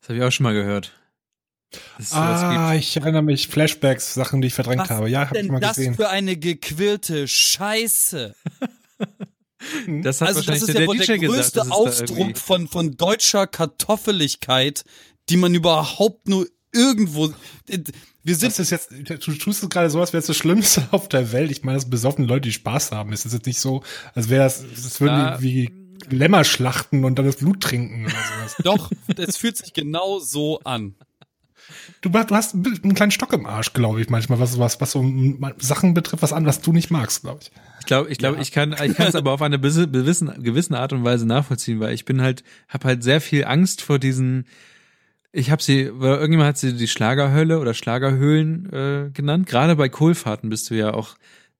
das 0.00 0.08
habe 0.08 0.18
ich 0.18 0.24
auch 0.24 0.30
schon 0.32 0.44
mal 0.44 0.54
gehört. 0.54 0.92
Das 1.98 2.12
Ah, 2.12 2.72
gibt. 2.72 2.84
ich 2.84 2.96
erinnere 2.96 3.22
mich, 3.22 3.48
Flashbacks, 3.48 4.14
Sachen, 4.14 4.40
die 4.40 4.48
ich 4.48 4.54
verdrängt 4.54 4.82
Was 4.82 4.90
habe. 4.90 5.08
Ja, 5.10 5.26
habe 5.28 5.36
ich 5.36 5.42
denn 5.42 5.52
mal 5.52 5.60
das 5.60 5.76
gesehen. 5.76 5.94
für 5.94 6.08
eine 6.08 6.36
gequirlte 6.36 7.26
Scheiße? 7.28 8.34
Das 10.02 10.20
hat 10.20 10.28
also 10.28 10.42
das 10.42 10.62
ist 10.62 10.74
der, 10.74 10.82
ja 10.82 10.86
wohl 10.86 10.96
DJ 10.96 11.04
der 11.04 11.18
gesagt. 11.18 11.36
größte 11.36 11.70
Ausdruck 11.70 12.38
von, 12.38 12.68
von 12.68 12.96
deutscher 12.96 13.46
Kartoffeligkeit, 13.46 14.84
die 15.28 15.36
man 15.36 15.54
überhaupt 15.54 16.28
nur 16.28 16.46
irgendwo. 16.72 17.32
Wir 18.22 18.34
sind 18.34 18.52
Das 18.52 18.58
ist 18.58 18.70
jetzt, 18.70 18.90
du 18.90 19.34
tust 19.34 19.62
es 19.62 19.70
gerade 19.70 19.90
so, 19.90 20.00
als 20.00 20.12
wäre 20.12 20.20
es 20.20 20.26
das 20.26 20.36
Schlimmste 20.36 20.88
auf 20.90 21.08
der 21.08 21.32
Welt. 21.32 21.50
Ich 21.50 21.62
meine, 21.64 21.76
das 21.78 21.88
besoffene 21.88 22.26
Leute, 22.26 22.42
die 22.42 22.52
Spaß 22.52 22.92
haben. 22.92 23.12
Es 23.12 23.24
ist 23.24 23.32
jetzt 23.32 23.46
nicht 23.46 23.60
so, 23.60 23.82
als 24.14 24.28
wäre 24.28 24.46
es, 24.46 24.62
es 24.62 25.00
würden 25.00 25.18
Ja. 25.18 25.42
wie 25.42 25.70
Lämmer 26.10 26.44
schlachten 26.44 27.04
und 27.04 27.18
dann 27.18 27.26
das 27.26 27.36
Blut 27.36 27.60
trinken 27.60 28.04
oder 28.04 28.14
sowas. 28.14 28.56
doch, 28.62 28.90
es 29.16 29.36
fühlt 29.36 29.56
sich 29.56 29.72
genau 29.72 30.18
so 30.18 30.60
an. 30.60 30.94
Du, 32.00 32.10
du 32.10 32.34
hast 32.34 32.54
einen 32.54 32.94
kleinen 32.94 33.10
Stock 33.10 33.32
im 33.32 33.46
Arsch, 33.46 33.72
glaube 33.72 34.00
ich, 34.00 34.08
manchmal, 34.08 34.38
was, 34.38 34.58
was, 34.58 34.80
was 34.80 34.92
so 34.92 35.04
Sachen 35.58 35.94
betrifft, 35.94 36.22
was 36.22 36.32
an, 36.32 36.46
was 36.46 36.60
du 36.60 36.72
nicht 36.72 36.90
magst, 36.90 37.22
glaube 37.22 37.40
ich. 37.42 37.50
Ich 37.86 37.88
glaube, 37.88 38.10
ich, 38.10 38.18
glaub, 38.18 38.40
ich 38.40 38.50
kann 38.50 38.72
ich 38.72 38.96
kann 38.96 39.06
es 39.06 39.14
aber 39.14 39.30
auf 39.30 39.42
eine 39.42 39.58
bisse- 39.58 39.86
bewissen, 39.86 40.42
gewisse 40.42 40.76
Art 40.76 40.92
und 40.92 41.04
Weise 41.04 41.24
nachvollziehen, 41.24 41.78
weil 41.78 41.94
ich 41.94 42.04
bin 42.04 42.20
halt, 42.20 42.42
habe 42.68 42.88
halt 42.88 43.04
sehr 43.04 43.20
viel 43.20 43.44
Angst 43.44 43.80
vor 43.80 44.00
diesen. 44.00 44.46
Ich 45.30 45.50
habe 45.52 45.62
sie, 45.62 45.90
weil 45.92 46.14
irgendjemand 46.16 46.48
hat 46.48 46.58
sie 46.58 46.74
die 46.74 46.88
Schlagerhölle 46.88 47.60
oder 47.60 47.74
Schlagerhöhlen 47.74 48.72
äh, 48.72 49.10
genannt. 49.12 49.46
Gerade 49.46 49.76
bei 49.76 49.88
Kohlfahrten 49.88 50.50
bist 50.50 50.68
du 50.70 50.74
ja 50.74 50.94
auch 50.94 51.14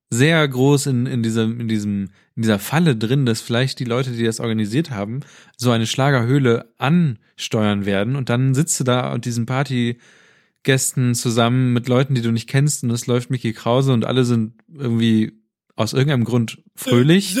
sehr 0.09 0.45
groß 0.47 0.87
in, 0.87 1.05
in 1.05 1.23
diesem, 1.23 1.59
in 1.61 1.67
diesem, 1.69 2.09
in 2.35 2.41
dieser 2.41 2.59
Falle 2.59 2.95
drin, 2.97 3.25
dass 3.25 3.39
vielleicht 3.41 3.79
die 3.79 3.85
Leute, 3.85 4.11
die 4.11 4.23
das 4.23 4.39
organisiert 4.39 4.91
haben, 4.91 5.21
so 5.55 5.71
eine 5.71 5.87
Schlagerhöhle 5.87 6.73
ansteuern 6.77 7.85
werden 7.85 8.15
und 8.15 8.29
dann 8.29 8.53
sitzt 8.55 8.79
du 8.79 8.83
da 8.83 9.13
und 9.13 9.25
diesen 9.25 9.45
Partygästen 9.45 11.13
zusammen 11.15 11.73
mit 11.73 11.87
Leuten, 11.87 12.15
die 12.15 12.21
du 12.21 12.31
nicht 12.31 12.47
kennst 12.49 12.83
und 12.83 12.91
es 12.91 13.07
läuft 13.07 13.29
Mickey 13.29 13.53
Krause 13.53 13.93
und 13.93 14.05
alle 14.05 14.23
sind 14.25 14.53
irgendwie 14.73 15.33
aus 15.77 15.93
irgendeinem 15.93 16.25
Grund 16.25 16.57
fröhlich. 16.75 17.37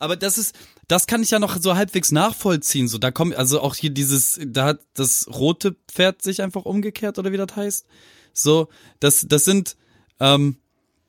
Aber 0.00 0.16
das 0.16 0.38
ist, 0.38 0.56
das 0.88 1.06
kann 1.06 1.22
ich 1.22 1.30
ja 1.30 1.38
noch 1.38 1.60
so 1.60 1.76
halbwegs 1.76 2.10
nachvollziehen. 2.10 2.88
So, 2.88 2.98
da 2.98 3.10
kommt, 3.10 3.36
also 3.36 3.60
auch 3.60 3.74
hier 3.74 3.90
dieses, 3.90 4.40
da 4.44 4.64
hat 4.64 4.80
das 4.94 5.28
rote 5.28 5.76
Pferd 5.86 6.22
sich 6.22 6.42
einfach 6.42 6.64
umgekehrt 6.64 7.18
oder 7.18 7.30
wie 7.30 7.36
das 7.36 7.54
heißt. 7.54 7.86
So, 8.32 8.68
das, 9.00 9.26
das 9.28 9.44
sind, 9.44 9.76
ähm, 10.18 10.56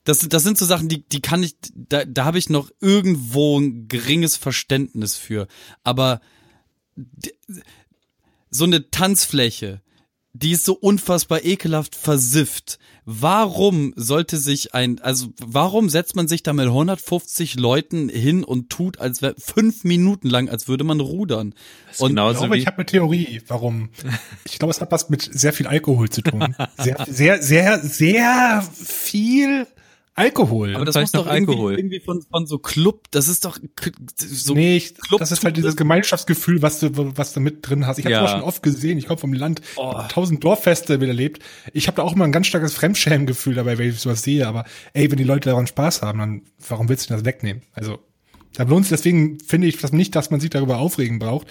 das, 0.04 0.20
das 0.28 0.42
sind 0.42 0.58
so 0.58 0.66
Sachen, 0.66 0.88
die, 0.88 1.08
die 1.08 1.22
kann 1.22 1.42
ich, 1.42 1.56
da, 1.74 2.04
da 2.04 2.26
habe 2.26 2.38
ich 2.38 2.50
noch 2.50 2.70
irgendwo 2.80 3.58
ein 3.58 3.88
geringes 3.88 4.36
Verständnis 4.36 5.16
für. 5.16 5.48
Aber 5.82 6.20
so 8.50 8.64
eine 8.64 8.90
Tanzfläche, 8.90 9.80
die 10.32 10.52
ist 10.52 10.64
so 10.64 10.74
unfassbar 10.74 11.44
ekelhaft 11.44 11.96
versifft. 11.96 12.78
Warum 13.04 13.92
sollte 13.96 14.36
sich 14.36 14.74
ein, 14.74 15.00
also 15.00 15.28
warum 15.40 15.88
setzt 15.88 16.14
man 16.14 16.28
sich 16.28 16.42
da 16.44 16.52
mit 16.52 16.66
150 16.66 17.58
Leuten 17.58 18.08
hin 18.08 18.44
und 18.44 18.70
tut, 18.70 19.00
als 19.00 19.22
wäre 19.22 19.34
fünf 19.38 19.82
Minuten 19.82 20.28
lang, 20.28 20.48
als 20.48 20.68
würde 20.68 20.84
man 20.84 21.00
rudern? 21.00 21.54
Und 21.98 22.10
Ich 22.10 22.38
glaube, 22.38 22.58
ich 22.58 22.66
habe 22.66 22.76
eine 22.78 22.86
Theorie, 22.86 23.42
warum. 23.48 23.88
Ich 24.44 24.58
glaube, 24.58 24.70
es 24.70 24.80
hat 24.80 24.92
was 24.92 25.10
mit 25.10 25.22
sehr 25.22 25.52
viel 25.52 25.66
Alkohol 25.66 26.08
zu 26.08 26.22
tun. 26.22 26.54
Sehr, 26.78 27.06
sehr, 27.08 27.42
sehr, 27.42 27.80
sehr 27.80 28.62
viel 28.72 29.66
Alkohol. 30.14 30.74
aber 30.76 30.84
das 30.84 30.96
muss 30.96 31.12
doch 31.12 31.24
noch 31.26 31.32
irgendwie, 31.32 31.52
Alkohol. 31.52 31.76
irgendwie 31.78 32.00
von, 32.00 32.22
von 32.22 32.46
so 32.46 32.58
Club, 32.58 33.04
das 33.10 33.28
ist 33.28 33.44
doch 33.44 33.58
so 34.16 34.54
nee, 34.54 34.76
ich, 34.76 34.94
Club- 34.94 35.20
das 35.20 35.32
ist 35.32 35.44
halt 35.44 35.56
dieses 35.56 35.76
Gemeinschaftsgefühl, 35.76 36.60
was 36.62 36.80
du, 36.80 36.90
was 37.16 37.32
du 37.32 37.40
mit 37.40 37.66
drin 37.68 37.86
hast. 37.86 37.98
Ich 37.98 38.04
habe 38.04 38.14
Ja. 38.14 38.22
das 38.22 38.30
auch 38.32 38.34
schon 38.36 38.44
oft 38.44 38.62
gesehen. 38.62 38.98
Ich 38.98 39.06
komme 39.06 39.18
vom 39.18 39.32
Land, 39.32 39.62
Oh. 39.76 39.94
tausend 40.08 40.42
Dorffeste 40.44 40.94
erlebt. 40.94 41.42
Ich 41.72 41.86
habe 41.86 41.96
da 41.96 42.02
auch 42.02 42.14
immer 42.14 42.24
ein 42.24 42.32
ganz 42.32 42.48
starkes 42.48 42.74
Fremdschämengefühl 42.74 43.54
dabei, 43.54 43.78
wenn 43.78 43.88
ich 43.88 44.00
sowas 44.00 44.22
sehe. 44.22 44.46
Aber 44.46 44.64
ey, 44.92 45.10
wenn 45.10 45.16
die 45.18 45.24
Leute 45.24 45.48
daran 45.50 45.66
Spaß 45.66 46.02
haben, 46.02 46.18
dann 46.18 46.42
warum 46.68 46.88
willst 46.88 47.08
du 47.08 47.14
das 47.14 47.24
wegnehmen? 47.24 47.62
Also 47.72 47.98
da 48.54 48.64
lohnt 48.64 48.84
sich 48.86 48.90
deswegen 48.90 49.38
finde 49.40 49.68
ich 49.68 49.78
das 49.78 49.92
nicht, 49.92 50.14
dass 50.16 50.30
man 50.30 50.40
sich 50.40 50.50
darüber 50.50 50.78
aufregen 50.78 51.18
braucht. 51.20 51.46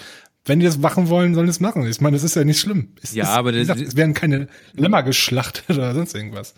Wenn 0.46 0.58
die 0.58 0.64
das 0.66 0.78
machen 0.78 1.08
wollen, 1.10 1.34
sollen 1.34 1.48
es 1.48 1.60
machen. 1.60 1.86
Ich 1.86 2.00
meine, 2.00 2.16
das 2.16 2.24
ist 2.24 2.34
ja 2.34 2.44
nicht 2.44 2.58
schlimm. 2.60 2.94
Es 3.02 3.12
Ja, 3.14 3.24
ist, 3.24 3.30
aber 3.30 3.52
das- 3.52 3.60
gesagt, 3.62 3.80
es 3.82 3.94
werden 3.96 4.14
keine 4.14 4.48
Lämmer 4.72 5.02
geschlachtet 5.02 5.64
oder 5.76 5.92
sonst 5.94 6.14
irgendwas. 6.14 6.54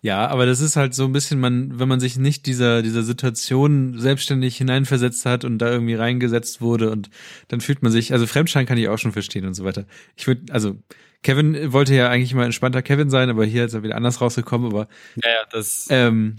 Ja, 0.00 0.28
aber 0.28 0.46
das 0.46 0.60
ist 0.60 0.76
halt 0.76 0.94
so 0.94 1.04
ein 1.04 1.12
bisschen, 1.12 1.40
man, 1.40 1.78
wenn 1.78 1.88
man 1.88 1.98
sich 2.00 2.16
nicht 2.16 2.46
dieser, 2.46 2.82
dieser 2.82 3.02
Situation 3.02 3.98
selbstständig 3.98 4.56
hineinversetzt 4.56 5.26
hat 5.26 5.44
und 5.44 5.58
da 5.58 5.70
irgendwie 5.70 5.94
reingesetzt 5.94 6.60
wurde 6.60 6.90
und 6.90 7.10
dann 7.48 7.60
fühlt 7.60 7.82
man 7.82 7.90
sich, 7.90 8.12
also 8.12 8.26
Fremdschein 8.26 8.64
kann 8.64 8.78
ich 8.78 8.88
auch 8.88 8.98
schon 8.98 9.12
verstehen 9.12 9.44
und 9.44 9.54
so 9.54 9.64
weiter. 9.64 9.86
Ich 10.16 10.26
würde, 10.28 10.52
also 10.52 10.76
Kevin 11.22 11.72
wollte 11.72 11.94
ja 11.94 12.08
eigentlich 12.08 12.32
mal 12.34 12.44
entspannter 12.44 12.82
Kevin 12.82 13.10
sein, 13.10 13.28
aber 13.28 13.44
hier 13.44 13.64
ist 13.64 13.74
er 13.74 13.82
wieder 13.82 13.96
anders 13.96 14.20
rausgekommen, 14.20 14.70
aber 14.70 14.86
Ja, 15.16 15.30
ja, 15.30 15.46
das. 15.50 15.88
ähm, 15.90 16.36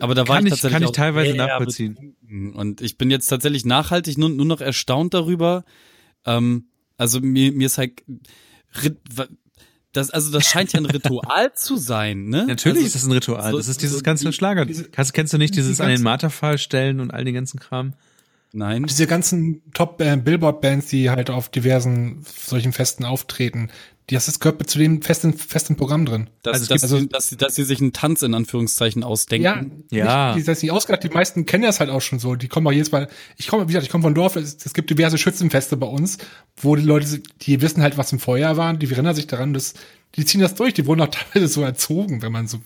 Aber 0.00 0.14
da 0.14 0.26
war 0.28 0.36
kann 0.36 0.46
ich 0.46 0.52
ich- 0.52 0.60
tatsächlich 0.60 0.72
kann 0.80 0.82
ich 0.88 0.92
teilweise 0.92 1.34
nachvollziehen. 1.34 2.16
Und 2.54 2.80
ich 2.80 2.98
bin 2.98 3.10
jetzt 3.10 3.26
tatsächlich 3.28 3.64
nachhaltig 3.64 4.18
nur, 4.18 4.28
nur 4.28 4.46
noch 4.46 4.60
erstaunt 4.60 5.14
darüber. 5.14 5.64
Ähm, 6.24 6.66
also 6.96 7.20
mir, 7.20 7.52
mir 7.52 7.66
ist 7.66 7.78
halt 7.78 8.02
das, 9.92 10.10
also 10.10 10.30
das 10.30 10.46
scheint 10.46 10.72
ja 10.72 10.80
ein 10.80 10.86
Ritual 10.86 11.52
zu 11.54 11.76
sein, 11.76 12.24
ne? 12.28 12.44
natürlich 12.46 12.76
also, 12.78 12.86
ist 12.86 12.94
das 12.96 13.04
ein 13.06 13.12
Ritual. 13.12 13.50
so- 13.52 13.56
das 13.56 13.68
ist 13.68 13.80
dieses 13.80 13.98
so 13.98 14.02
ganze 14.02 14.26
die- 14.26 14.32
Schlager. 14.32 14.66
Hast, 14.96 15.12
kennst 15.14 15.32
du 15.32 15.38
nicht 15.38 15.56
dieses 15.56 15.76
die 15.76 15.82
an 15.82 15.88
den 15.88 15.92
ganzen- 15.94 16.04
Marterpfahl 16.04 16.58
stellen 16.58 17.00
und 17.00 17.12
all 17.12 17.24
den 17.24 17.34
ganzen 17.34 17.58
Kram? 17.58 17.94
Nein. 18.52 18.84
Diese 18.84 19.06
ganzen 19.06 19.62
Top-Billboard-Bands, 19.72 20.88
die 20.88 21.10
halt 21.10 21.30
auf 21.30 21.48
diversen 21.50 22.24
solchen 22.24 22.72
Festen 22.72 23.04
auftreten, 23.04 23.70
das 24.08 24.28
ist, 24.28 24.40
gehört 24.40 24.70
zu 24.70 24.78
dem 24.78 25.02
festen, 25.02 25.32
festen 25.34 25.76
Programm 25.76 26.06
drin. 26.06 26.30
Dass, 26.42 26.54
Also 26.54 26.74
dass, 26.74 26.82
sie, 26.82 27.08
dass, 27.08 27.28
sie, 27.28 27.36
dass 27.36 27.54
sie 27.56 27.64
sich 27.64 27.80
einen 27.80 27.92
Tanz 27.92 28.22
in 28.22 28.34
Anführungszeichen 28.34 29.02
ausdenken. 29.02 29.84
Ja. 29.90 30.34
Nicht, 30.34 30.38
die, 30.38 30.46
das 30.46 30.58
ist 30.58 30.62
nicht 30.62 30.72
ausgedacht, 30.72 31.02
die 31.02 31.08
meisten 31.08 31.44
kennen 31.44 31.64
das 31.64 31.80
halt 31.80 31.90
auch 31.90 32.00
schon 32.00 32.20
so. 32.20 32.36
Die 32.36 32.46
kommen 32.46 32.66
auch 32.68 32.72
jedes 32.72 32.92
Mal, 32.92 33.08
ich 33.36 33.48
komme, 33.48 33.64
wie 33.64 33.68
gesagt, 33.68 33.84
ich 33.84 33.90
komme 33.90 34.02
von 34.02 34.14
Dorf, 34.14 34.36
es, 34.36 34.58
es 34.64 34.74
gibt 34.74 34.90
diverse 34.90 35.18
Schützenfeste 35.18 35.76
bei 35.76 35.88
uns, 35.88 36.18
wo 36.56 36.76
die 36.76 36.82
Leute, 36.82 37.20
die 37.42 37.60
wissen 37.60 37.82
halt, 37.82 37.98
was 37.98 38.12
im 38.12 38.20
Vorjahr 38.20 38.56
war, 38.56 38.74
die 38.74 38.88
erinnern 38.88 39.14
sich 39.14 39.26
daran, 39.26 39.52
dass 39.52 39.74
die 40.16 40.24
ziehen 40.24 40.40
das 40.40 40.54
durch, 40.54 40.74
die 40.74 40.86
wurden 40.86 41.02
auch 41.02 41.08
teilweise 41.08 41.48
so 41.48 41.62
erzogen, 41.62 42.22
wenn 42.22 42.32
man 42.32 42.46
so, 42.46 42.58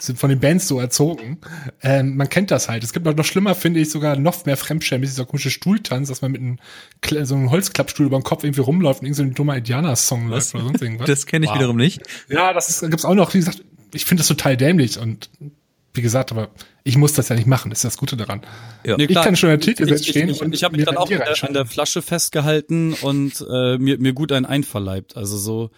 sind 0.00 0.18
von 0.18 0.28
den 0.28 0.40
Bands 0.40 0.68
so 0.68 0.78
erzogen. 0.78 1.38
Ähm, 1.82 2.16
man 2.16 2.28
kennt 2.28 2.50
das 2.50 2.68
halt. 2.68 2.84
Es 2.84 2.92
gibt 2.92 3.08
auch 3.08 3.14
noch 3.14 3.24
schlimmer, 3.24 3.54
finde 3.54 3.80
ich, 3.80 3.90
sogar 3.90 4.16
noch 4.16 4.44
mehr 4.44 4.56
Fremdschämen, 4.56 5.02
dieser 5.02 5.24
komische 5.24 5.50
Stuhltanz, 5.50 6.08
dass 6.08 6.22
man 6.22 6.32
mit 6.32 6.40
einem, 6.40 6.58
so 7.24 7.34
einem 7.34 7.50
Holzklappstuhl 7.50 8.06
über 8.06 8.18
den 8.18 8.24
Kopf 8.24 8.44
irgendwie 8.44 8.60
rumläuft 8.60 9.00
und 9.00 9.06
irgend 9.06 9.16
so 9.16 9.22
ein 9.22 9.34
dummer 9.34 9.56
Indianer-Song 9.56 10.28
läuft 10.28 10.54
oder 10.54 10.64
sonst 10.64 10.82
irgendwas. 10.82 11.06
Das 11.06 11.26
kenne 11.26 11.46
ich 11.46 11.54
wiederum 11.54 11.76
nicht. 11.76 12.02
Ja, 12.28 12.52
das 12.52 12.68
ist, 12.68 12.80
gibt's 12.82 13.04
auch 13.04 13.14
noch, 13.14 13.32
wie 13.34 13.38
gesagt, 13.38 13.64
ich 13.94 14.04
finde 14.04 14.20
das 14.20 14.28
total 14.28 14.56
dämlich 14.56 14.98
und 14.98 15.30
wie 15.94 16.02
gesagt, 16.02 16.30
aber 16.30 16.50
ich 16.84 16.96
muss 16.96 17.14
das 17.14 17.28
ja 17.28 17.36
nicht 17.36 17.48
machen, 17.48 17.70
das 17.70 17.78
ist 17.80 17.84
das 17.84 17.96
Gute 17.96 18.16
daran. 18.16 18.42
Ja. 18.84 18.96
Nee, 18.96 19.06
Ich 19.08 19.14
kann 19.14 19.34
schon 19.34 19.50
an 19.50 19.60
der 19.60 19.68
ich, 19.68 19.80
ich, 19.80 20.08
stehen 20.08 20.28
ich, 20.28 20.40
und 20.40 20.54
ich 20.54 20.62
habe 20.62 20.76
mich 20.76 20.80
mir 20.80 20.86
dann 20.86 20.96
auch 20.96 21.10
an 21.10 21.18
der, 21.18 21.44
an 21.44 21.54
der 21.54 21.66
Flasche 21.66 22.02
festgehalten 22.02 22.92
und 22.92 23.44
äh, 23.50 23.78
mir, 23.78 23.98
mir 23.98 24.12
gut 24.12 24.30
ein 24.30 24.46
einverleibt. 24.46 25.16
Also 25.16 25.36
so, 25.38 25.70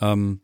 ähm, 0.00 0.40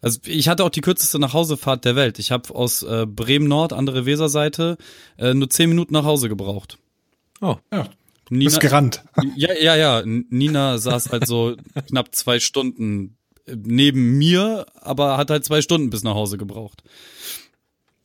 also 0.00 0.20
ich 0.24 0.48
hatte 0.48 0.64
auch 0.64 0.70
die 0.70 0.80
kürzeste 0.80 1.18
Nachhausefahrt 1.18 1.84
der 1.84 1.96
Welt. 1.96 2.18
Ich 2.18 2.30
habe 2.30 2.54
aus 2.54 2.82
äh, 2.82 3.06
Bremen 3.06 3.48
Nord, 3.48 3.72
andere 3.72 4.06
Weserseite, 4.06 4.76
äh, 5.18 5.34
nur 5.34 5.50
zehn 5.50 5.68
Minuten 5.68 5.92
nach 5.94 6.04
Hause 6.04 6.28
gebraucht. 6.28 6.78
Oh, 7.40 7.56
Ja, 7.72 7.88
du 8.26 8.34
Nina, 8.34 8.44
bist 8.50 8.60
gerannt. 8.60 9.02
ja, 9.36 9.52
ja, 9.54 9.76
ja. 9.76 10.02
Nina 10.04 10.78
saß 10.78 11.10
halt 11.10 11.26
so 11.26 11.56
knapp 11.88 12.14
zwei 12.14 12.40
Stunden 12.40 13.16
äh, 13.46 13.56
neben 13.56 14.18
mir, 14.18 14.66
aber 14.74 15.16
hat 15.16 15.30
halt 15.30 15.44
zwei 15.44 15.62
Stunden 15.62 15.90
bis 15.90 16.02
nach 16.02 16.14
Hause 16.14 16.38
gebraucht. 16.38 16.82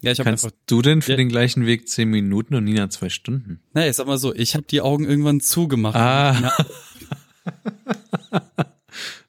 Ja, 0.01 0.11
ich 0.11 0.19
habe 0.19 0.29
kannst 0.29 0.43
einfach, 0.43 0.57
du 0.65 0.81
denn 0.81 1.01
für 1.01 1.11
Ja. 1.11 1.17
den 1.17 1.29
gleichen 1.29 1.65
Weg 1.65 1.87
zehn 1.87 2.09
Minuten 2.09 2.55
und 2.55 2.65
Nina 2.65 2.89
zwei 2.89 3.09
Stunden? 3.09 3.61
naja, 3.73 3.89
ich 3.89 3.95
sag 3.95 4.05
mal 4.05 4.17
so, 4.17 4.35
ich 4.35 4.53
habe 4.55 4.65
die 4.65 4.81
Augen 4.81 5.05
irgendwann 5.05 5.39
zugemacht. 5.39 5.95
Ah. 5.95 6.51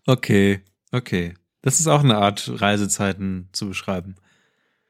okay, 0.06 0.60
okay. 0.92 1.34
Das 1.64 1.80
ist 1.80 1.86
auch 1.86 2.04
eine 2.04 2.18
Art, 2.18 2.60
Reisezeiten 2.60 3.48
zu 3.52 3.68
beschreiben. 3.68 4.16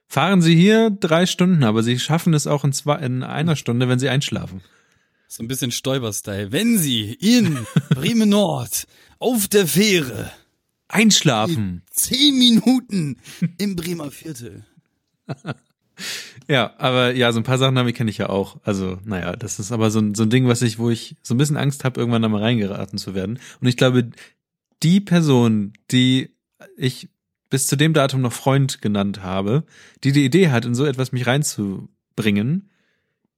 Fahren 0.09 0.43
Sie 0.43 0.57
hier 0.57 0.91
drei 0.91 1.25
Stunden, 1.25 1.63
aber 1.63 1.85
Sie 1.85 2.01
schaffen 2.01 2.35
es 2.35 2.49
auch 2.49 2.65
in, 2.65 2.73
zwei, 2.73 2.97
in 2.97 3.23
einer 3.23 3.55
Stunde, 3.55 3.89
wenn 3.89 4.01
Sie 4.01 4.09
einschlafen. 4.09 4.61
So 5.29 5.45
ein 5.45 5.47
bisschen 5.47 5.71
Stoiber-Style. 5.71 6.51
Wenn 6.51 6.77
Sie 6.77 7.13
in 7.13 7.65
Bremen 7.91 8.29
Nord 8.29 8.89
auf 9.21 9.47
der 9.47 9.69
Fähre 9.69 10.33
Einschlafen! 10.89 11.83
zehn 11.93 12.37
Minuten 12.39 13.21
im 13.59 13.77
Bremer 13.77 14.11
Viertel. 14.11 14.65
Ja, 16.49 16.75
aber 16.79 17.15
ja, 17.15 17.31
so 17.31 17.39
ein 17.39 17.45
paar 17.45 17.57
Sachen 17.57 17.77
damit 17.77 17.95
kenne 17.95 18.11
ich 18.11 18.19
ja 18.19 18.29
auch. 18.29 18.59
Also, 18.65 18.99
naja, 19.05 19.37
das 19.37 19.61
ist 19.61 19.71
aber 19.71 19.93
so 19.93 20.01
ein, 20.01 20.17
so 20.17 20.25
ein 20.25 20.29
Ding, 20.29 20.49
was 20.49 20.61
ich, 20.61 20.81
wo 20.81 20.91
ich 20.91 21.15
so 21.23 21.35
ein 21.35 21.39
bisschen 21.39 21.57
Angst 21.57 21.85
habe, 21.85 22.01
irgendwann 22.01 22.21
da 22.21 22.29
mal 22.29 22.43
reingeraten 22.43 22.99
zu 22.99 23.15
werden. 23.15 23.39
Und 23.61 23.69
ich 23.69 23.77
glaube, 23.77 24.11
die 24.83 25.01
Person, 25.01 25.73
die 25.93 26.35
ich 26.77 27.09
bis 27.51 27.67
zu 27.67 27.77
dem 27.77 27.93
Datum 27.93 28.21
noch 28.21 28.33
Freund 28.33 28.83
genannt 28.83 29.23
habe, 29.23 29.65
die 30.03 30.13
die 30.13 30.25
Idee 30.25 30.51
hat, 30.51 30.65
in 30.65 30.75
so 30.75 30.85
etwas 30.85 31.13
mich 31.13 31.27
reinzubringen, 31.27 32.71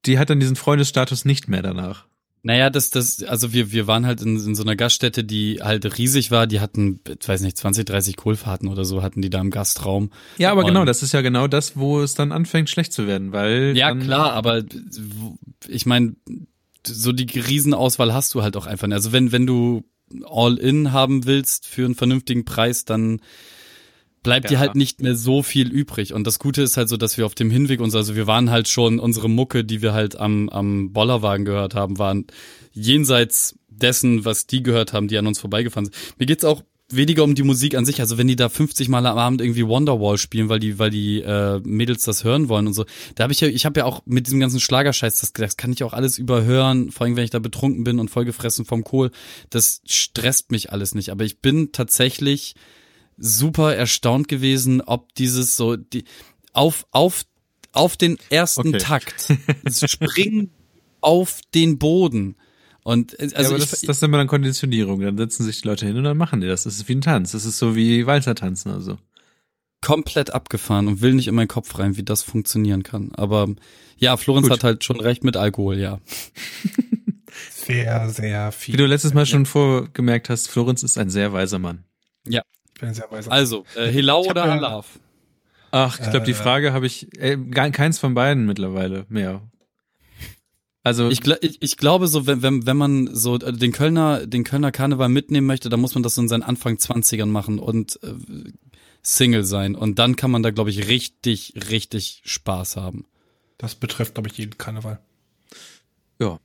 die 0.06 0.18
hat 0.18 0.30
dann 0.30 0.40
diesen 0.40 0.56
Freundesstatus 0.56 1.24
nicht 1.24 1.48
mehr 1.48 1.62
danach. 1.62 2.06
Naja, 2.42 2.70
das, 2.70 2.90
das, 2.90 3.24
also 3.24 3.52
wir, 3.52 3.72
wir 3.72 3.88
waren 3.88 4.06
halt 4.06 4.22
in, 4.22 4.36
in 4.36 4.54
so 4.54 4.62
einer 4.62 4.76
Gaststätte, 4.76 5.24
die 5.24 5.58
halt 5.62 5.98
riesig 5.98 6.30
war. 6.30 6.46
Die 6.46 6.60
hatten, 6.60 7.00
ich 7.20 7.28
weiß 7.28 7.40
nicht, 7.40 7.56
20, 7.58 7.84
30 7.84 8.14
Kohlfahrten 8.16 8.68
oder 8.68 8.84
so 8.84 9.02
hatten 9.02 9.20
die 9.20 9.30
da 9.30 9.40
im 9.40 9.50
Gastraum. 9.50 10.10
Ja, 10.38 10.52
aber 10.52 10.60
Und- 10.60 10.68
genau, 10.68 10.84
das 10.84 11.02
ist 11.02 11.12
ja 11.12 11.22
genau 11.22 11.48
das, 11.48 11.76
wo 11.76 12.00
es 12.00 12.14
dann 12.14 12.30
anfängt, 12.30 12.70
schlecht 12.70 12.92
zu 12.92 13.08
werden, 13.08 13.32
weil. 13.32 13.76
Ja, 13.76 13.92
klar, 13.96 14.32
aber 14.32 14.62
ich 15.66 15.86
meine, 15.86 16.14
so 16.86 17.10
die 17.10 17.40
Riesenauswahl 17.40 18.14
hast 18.14 18.32
du 18.34 18.42
halt 18.42 18.56
auch 18.56 18.66
einfach 18.66 18.86
nicht. 18.86 18.94
Also 18.94 19.10
wenn, 19.10 19.32
wenn 19.32 19.46
du 19.48 19.82
All-In 20.24 20.92
haben 20.92 21.26
willst 21.26 21.66
für 21.66 21.84
einen 21.84 21.94
vernünftigen 21.94 22.44
Preis, 22.44 22.84
dann 22.84 23.20
bleibt 24.22 24.50
dir 24.50 24.54
Ja. 24.54 24.60
halt 24.60 24.74
nicht 24.74 25.00
mehr 25.02 25.14
so 25.14 25.42
viel 25.42 25.70
übrig. 25.70 26.12
Und 26.12 26.26
das 26.26 26.38
Gute 26.38 26.62
ist 26.62 26.76
halt 26.76 26.88
so, 26.88 26.96
dass 26.96 27.16
wir 27.16 27.26
auf 27.26 27.34
dem 27.34 27.50
Hinweg 27.50 27.80
uns, 27.80 27.94
also 27.94 28.16
wir 28.16 28.26
waren 28.26 28.50
halt 28.50 28.68
schon, 28.68 28.98
unsere 28.98 29.28
Mucke, 29.28 29.64
die 29.64 29.82
wir 29.82 29.92
halt 29.92 30.16
am, 30.16 30.48
am 30.48 30.92
Bollerwagen 30.92 31.44
gehört 31.44 31.74
haben, 31.74 31.98
waren 31.98 32.26
jenseits 32.72 33.56
dessen, 33.68 34.24
was 34.24 34.46
die 34.46 34.62
gehört 34.62 34.92
haben, 34.92 35.06
die 35.08 35.18
an 35.18 35.26
uns 35.26 35.38
vorbeigefahren 35.38 35.86
sind. 35.86 35.96
Mir 36.18 36.26
geht's 36.26 36.44
auch 36.44 36.62
weniger 36.88 37.24
um 37.24 37.34
die 37.34 37.42
Musik 37.42 37.74
an 37.74 37.84
sich. 37.84 38.00
Also 38.00 38.18
wenn 38.18 38.28
die 38.28 38.36
da 38.36 38.48
50 38.48 38.88
Mal 38.88 39.06
am 39.06 39.18
Abend 39.18 39.40
irgendwie 39.40 39.66
Wonderwall 39.66 40.18
spielen, 40.18 40.48
weil 40.48 40.60
die, 40.60 40.78
weil 40.78 40.90
die 40.90 41.20
äh, 41.20 41.60
Mädels 41.64 42.04
das 42.04 42.24
hören 42.24 42.48
wollen 42.48 42.66
und 42.66 42.74
so, 42.74 42.84
da 43.14 43.24
habe 43.24 43.32
ich 43.32 43.40
ja, 43.40 43.48
ich 43.48 43.66
habe 43.66 43.80
ja 43.80 43.86
auch 43.86 44.02
mit 44.06 44.26
diesem 44.26 44.40
ganzen 44.40 44.60
Schlagerscheiß, 44.60 45.20
das, 45.20 45.32
das 45.32 45.56
kann 45.56 45.72
ich 45.72 45.82
auch 45.82 45.92
alles 45.92 46.18
überhören, 46.18 46.90
vor 46.90 47.06
allem 47.06 47.16
wenn 47.16 47.24
ich 47.24 47.30
da 47.30 47.38
betrunken 47.38 47.84
bin 47.84 47.98
und 47.98 48.10
vollgefressen 48.10 48.64
vom 48.64 48.84
Kohl. 48.84 49.10
Das 49.50 49.80
stresst 49.84 50.52
mich 50.52 50.72
alles 50.72 50.94
nicht. 50.94 51.10
Aber 51.10 51.24
ich 51.24 51.40
bin 51.40 51.72
tatsächlich 51.72 52.54
super 53.18 53.74
erstaunt 53.74 54.28
gewesen, 54.28 54.80
ob 54.80 55.14
dieses 55.14 55.56
so 55.56 55.76
die 55.76 56.04
auf 56.52 56.86
auf 56.90 57.24
auf 57.72 57.96
den 57.96 58.18
ersten 58.30 58.68
Okay. 58.68 58.78
Takt 58.78 59.34
springen 59.70 60.50
auf 61.00 61.40
den 61.54 61.78
Boden. 61.78 62.36
Und 62.86 63.18
äh, 63.18 63.24
Also 63.24 63.34
ja, 63.42 63.48
aber 63.48 63.56
ich, 63.58 63.68
das, 63.70 63.80
das 63.80 63.96
ist 63.96 64.02
immer 64.02 64.18
dann 64.18 64.28
Konditionierung. 64.28 65.00
Dann 65.00 65.16
setzen 65.18 65.42
sich 65.44 65.60
die 65.62 65.66
Leute 65.68 65.86
hin 65.86 65.96
und 65.96 66.04
dann 66.04 66.16
machen 66.16 66.40
die 66.40 66.46
das. 66.46 66.62
Das 66.62 66.76
ist 66.76 66.88
wie 66.88 66.94
ein 66.94 67.00
Tanz. 67.00 67.32
Das 67.32 67.44
ist 67.44 67.58
so 67.58 67.74
wie 67.74 68.06
Walzer-Tanzen 68.06 68.70
oder 68.70 68.80
so. 68.80 68.98
komplett 69.82 70.32
abgefahren 70.32 70.86
und 70.86 71.00
will 71.00 71.14
nicht 71.14 71.26
in 71.28 71.34
meinen 71.34 71.48
Kopf 71.48 71.78
rein, 71.78 71.96
wie 71.96 72.04
das 72.04 72.22
funktionieren 72.22 72.82
kann. 72.84 73.10
Aber 73.14 73.48
ja, 73.98 74.16
Florenz 74.16 74.44
Gut. 74.48 74.52
hat 74.58 74.64
halt 74.64 74.84
schon 74.84 75.00
recht 75.00 75.24
mit 75.24 75.36
Alkohol, 75.36 75.78
ja. 75.78 75.98
Sehr, 77.50 78.08
sehr 78.08 78.52
viel. 78.52 78.74
Wie 78.74 78.78
du 78.78 78.86
letztes 78.86 79.12
Mal 79.12 79.26
schon 79.26 79.44
vorgemerkt 79.46 80.30
hast, 80.30 80.48
Florenz 80.48 80.82
ist 80.82 80.96
ein 80.96 81.10
sehr 81.10 81.32
weiser 81.32 81.58
Mann. 81.58 81.84
Ich 82.24 82.40
bin 82.80 82.94
sehr 82.94 83.10
weise. 83.10 83.30
Also, 83.32 83.64
äh, 83.74 83.88
Hilau 83.90 84.22
oder 84.26 84.46
ja- 84.46 84.52
Alaf? 84.52 84.98
Ach, 85.70 85.98
ich 85.98 86.10
glaube, 86.10 86.24
die 86.26 86.32
Äh. 86.32 86.34
Frage 86.34 86.72
habe 86.72 86.86
ich 86.86 87.08
äh, 87.18 87.36
keins 87.72 87.98
von 87.98 88.14
beiden 88.14 88.46
mittlerweile 88.46 89.06
mehr. 89.08 89.42
Also 90.86 91.08
Ich, 91.08 91.26
ich, 91.40 91.60
ich 91.60 91.76
glaube 91.78 92.06
so, 92.06 92.28
wenn, 92.28 92.42
wenn, 92.42 92.64
wenn 92.64 92.76
man 92.76 93.12
so 93.12 93.34
äh, 93.40 93.52
den 93.52 93.72
Kölner, 93.72 94.24
den 94.24 94.44
Kölner 94.44 94.70
Karneval 94.70 95.08
mitnehmen 95.08 95.44
möchte, 95.44 95.68
dann 95.68 95.80
muss 95.80 95.94
man 95.94 96.04
das 96.04 96.14
so 96.14 96.22
in 96.22 96.28
seinen 96.28 96.44
Anfang 96.44 96.76
20ern 96.76 97.26
machen 97.26 97.58
und 97.58 97.98
äh, 98.04 98.14
Single 99.02 99.42
sein. 99.42 99.74
Und 99.74 99.98
dann 99.98 100.14
kann 100.14 100.30
man 100.30 100.44
da, 100.44 100.50
glaube 100.50 100.70
ich, 100.70 100.86
richtig, 100.86 101.54
richtig 101.70 102.22
Spaß 102.24 102.76
haben. 102.76 103.04
Das 103.58 103.74
betrifft, 103.74 104.14
glaube 104.14 104.28
ich, 104.28 104.38
jeden 104.38 104.58
Karneval. 104.58 105.00
ja. 106.20 106.38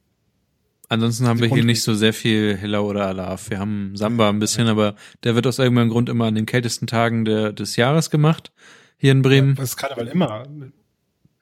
Ansonsten 0.90 1.28
haben 1.28 1.40
wir 1.40 1.48
hier 1.48 1.64
nicht 1.64 1.84
so 1.84 1.94
sehr 1.94 2.12
viel 2.12 2.58
Hilla 2.58 2.80
oder 2.80 3.06
Alaf. 3.06 3.52
Wir 3.52 3.60
haben 3.60 3.96
Samba 3.96 4.28
ein 4.28 4.40
bisschen, 4.40 4.68
aber 4.68 4.96
der 5.24 5.36
wird 5.36 5.46
aus 5.46 5.60
irgendeinem 5.60 5.90
Grund 5.90 6.10
immer 6.10 6.26
an 6.26 6.36
den 6.36 6.48
kältesten 6.48 6.88
Tagen 6.88 7.26
der, 7.26 7.54
des 7.54 7.76
Jahres 7.76 8.10
gemacht. 8.10 8.52
Hier 8.98 9.12
in 9.12 9.22
Bremen. 9.22 9.54
Das 9.54 9.70
ist 9.70 9.78
Karneval 9.78 10.08
immer. 10.08 10.44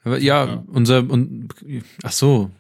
Aber 0.04 0.20
ja, 0.20 0.46
Ja. 0.46 0.64
unser 0.68 1.10
und 1.10 1.56
ach 2.04 2.12
so. 2.12 2.52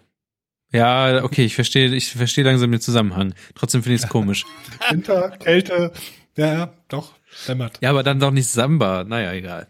Ja, 0.72 1.24
okay, 1.24 1.45
ich 1.45 1.55
verstehe, 1.55 1.93
ich 1.95 2.11
verstehe 2.11 2.43
langsam 2.43 2.72
den 2.72 2.82
Zusammenhang. 2.82 3.34
Trotzdem 3.55 3.82
finde 3.84 3.95
ich 3.95 4.03
es 4.03 4.09
komisch. 4.09 4.45
Winter, 4.89 5.32
Kälte. 5.32 5.91
Ja, 6.38 6.53
ja, 6.53 6.74
doch. 6.88 7.13
Dämmert. 7.47 7.80
Ja, 7.82 7.89
aber 7.89 8.03
dann 8.03 8.20
doch 8.20 8.32
nicht 8.32 8.47
Samba. 8.47 9.03
Naja, 9.03 9.34
egal. 9.34 9.67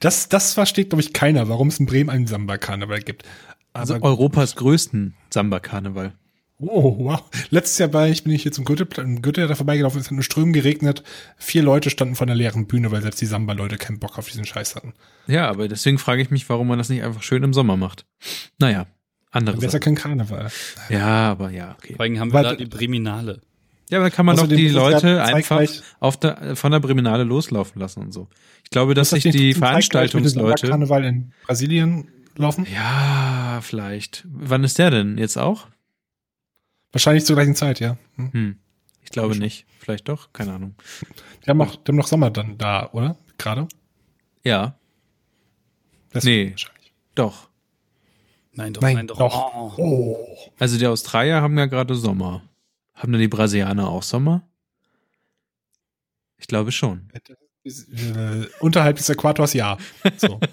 Das, 0.00 0.28
das 0.28 0.54
versteht, 0.54 0.90
glaube 0.90 1.02
ich, 1.02 1.12
keiner, 1.12 1.48
warum 1.48 1.68
es 1.68 1.80
in 1.80 1.86
Bremen 1.86 2.10
einen 2.10 2.26
Samba-Karneval 2.26 3.00
gibt. 3.00 3.24
Also 3.72 3.94
Aber, 3.94 4.06
Europas 4.06 4.54
größten 4.56 5.14
Samba-Karneval. 5.30 6.12
oh, 6.58 6.96
wow. 7.04 7.22
Letztes 7.50 7.78
Jahr 7.78 7.92
war 7.92 8.06
ich, 8.06 8.22
bin 8.22 8.32
ich 8.32 8.42
hier 8.42 8.52
zum 8.52 8.64
Goethe, 8.64 8.86
im 9.00 9.22
Goethe 9.22 9.46
da 9.48 9.54
vorbeigelaufen, 9.56 10.00
es 10.00 10.06
hat 10.06 10.12
nur 10.12 10.22
Strömen 10.22 10.52
geregnet. 10.52 11.02
Vier 11.36 11.62
Leute 11.62 11.90
standen 11.90 12.14
vor 12.14 12.26
einer 12.26 12.36
leeren 12.36 12.66
Bühne, 12.66 12.92
weil 12.92 13.02
selbst 13.02 13.20
die 13.20 13.26
Samba-Leute 13.26 13.76
keinen 13.78 13.98
Bock 13.98 14.18
auf 14.18 14.28
diesen 14.28 14.44
Scheiß 14.44 14.76
hatten. 14.76 14.92
Ja, 15.26 15.48
aber 15.48 15.66
deswegen 15.68 15.98
frage 15.98 16.22
ich 16.22 16.30
mich, 16.30 16.48
warum 16.48 16.68
man 16.68 16.78
das 16.78 16.88
nicht 16.88 17.02
einfach 17.02 17.22
schön 17.22 17.42
im 17.42 17.54
Sommer 17.54 17.76
macht. 17.76 18.04
Naja, 18.58 18.86
andere 19.32 19.60
Sache. 19.60 19.80
kein 19.80 19.94
Karneval. 19.94 20.48
Ja, 20.88 21.30
aber 21.32 21.50
ja, 21.50 21.74
okay. 21.78 21.94
Vor 21.96 22.04
allem 22.04 22.18
haben 22.20 22.28
wir 22.30 22.34
Warte. 22.34 22.48
da 22.50 22.54
die 22.56 22.66
Briminale. 22.66 23.40
Ja, 23.90 23.98
aber 23.98 24.08
da 24.08 24.14
kann 24.14 24.24
man 24.24 24.36
doch 24.36 24.46
die 24.46 24.68
Leute 24.68 25.22
einfach 25.22 25.62
auf 26.00 26.16
der, 26.18 26.56
von 26.56 26.72
der 26.72 26.80
Briminale 26.80 27.24
loslaufen 27.24 27.80
lassen 27.80 28.00
und 28.00 28.12
so. 28.12 28.28
Ich 28.64 28.70
glaube, 28.70 28.94
dass 28.94 29.10
sich 29.10 29.24
das 29.24 29.32
die 29.32 29.52
Veranstaltungsleute. 29.54 30.68
Karneval 30.68 31.04
in 31.04 31.32
Brasilien 31.46 32.08
laufen? 32.36 32.66
Ja, 32.72 33.58
vielleicht. 33.62 34.24
Wann 34.30 34.64
ist 34.64 34.78
der 34.78 34.90
denn? 34.90 35.18
Jetzt 35.18 35.36
auch? 35.36 35.66
Wahrscheinlich 36.92 37.24
zur 37.24 37.36
gleichen 37.36 37.54
Zeit, 37.54 37.80
ja. 37.80 37.98
Hm. 38.16 38.32
Hm. 38.32 38.56
Ich 39.02 39.10
glaube 39.10 39.36
nicht. 39.36 39.66
Vielleicht 39.78 40.08
doch, 40.08 40.32
keine 40.32 40.52
Ahnung. 40.54 40.74
Die 41.44 41.50
haben, 41.50 41.60
auch, 41.60 41.76
die 41.76 41.88
haben 41.88 41.96
noch 41.96 42.06
Sommer 42.06 42.30
dann 42.30 42.56
da, 42.56 42.88
oder? 42.92 43.16
Gerade? 43.36 43.66
Ja, 44.44 44.76
Deswegen 46.14 46.44
Nee. 46.46 46.50
wahrscheinlich. 46.52 46.92
doch. 47.14 47.48
Nein, 48.54 48.74
doch, 48.74 48.82
Nein, 48.82 48.96
nein, 48.96 49.06
doch. 49.06 49.18
doch. 49.18 49.78
Oh. 49.78 50.26
Also 50.58 50.78
die 50.78 50.86
Australier 50.86 51.40
haben 51.40 51.56
ja 51.56 51.66
gerade 51.66 51.94
Sommer. 51.94 52.42
Haben 52.94 53.12
denn 53.12 53.20
die 53.20 53.28
Brasilianer 53.28 53.88
auch 53.88 54.02
Sommer? 54.02 54.46
Ich 56.36 56.46
glaube 56.46 56.72
schon. 56.72 57.08
Äh, 57.64 58.46
unterhalb 58.60 58.96
des 58.96 59.08
Äquators, 59.08 59.54
ja. 59.54 59.78
So. 60.16 60.40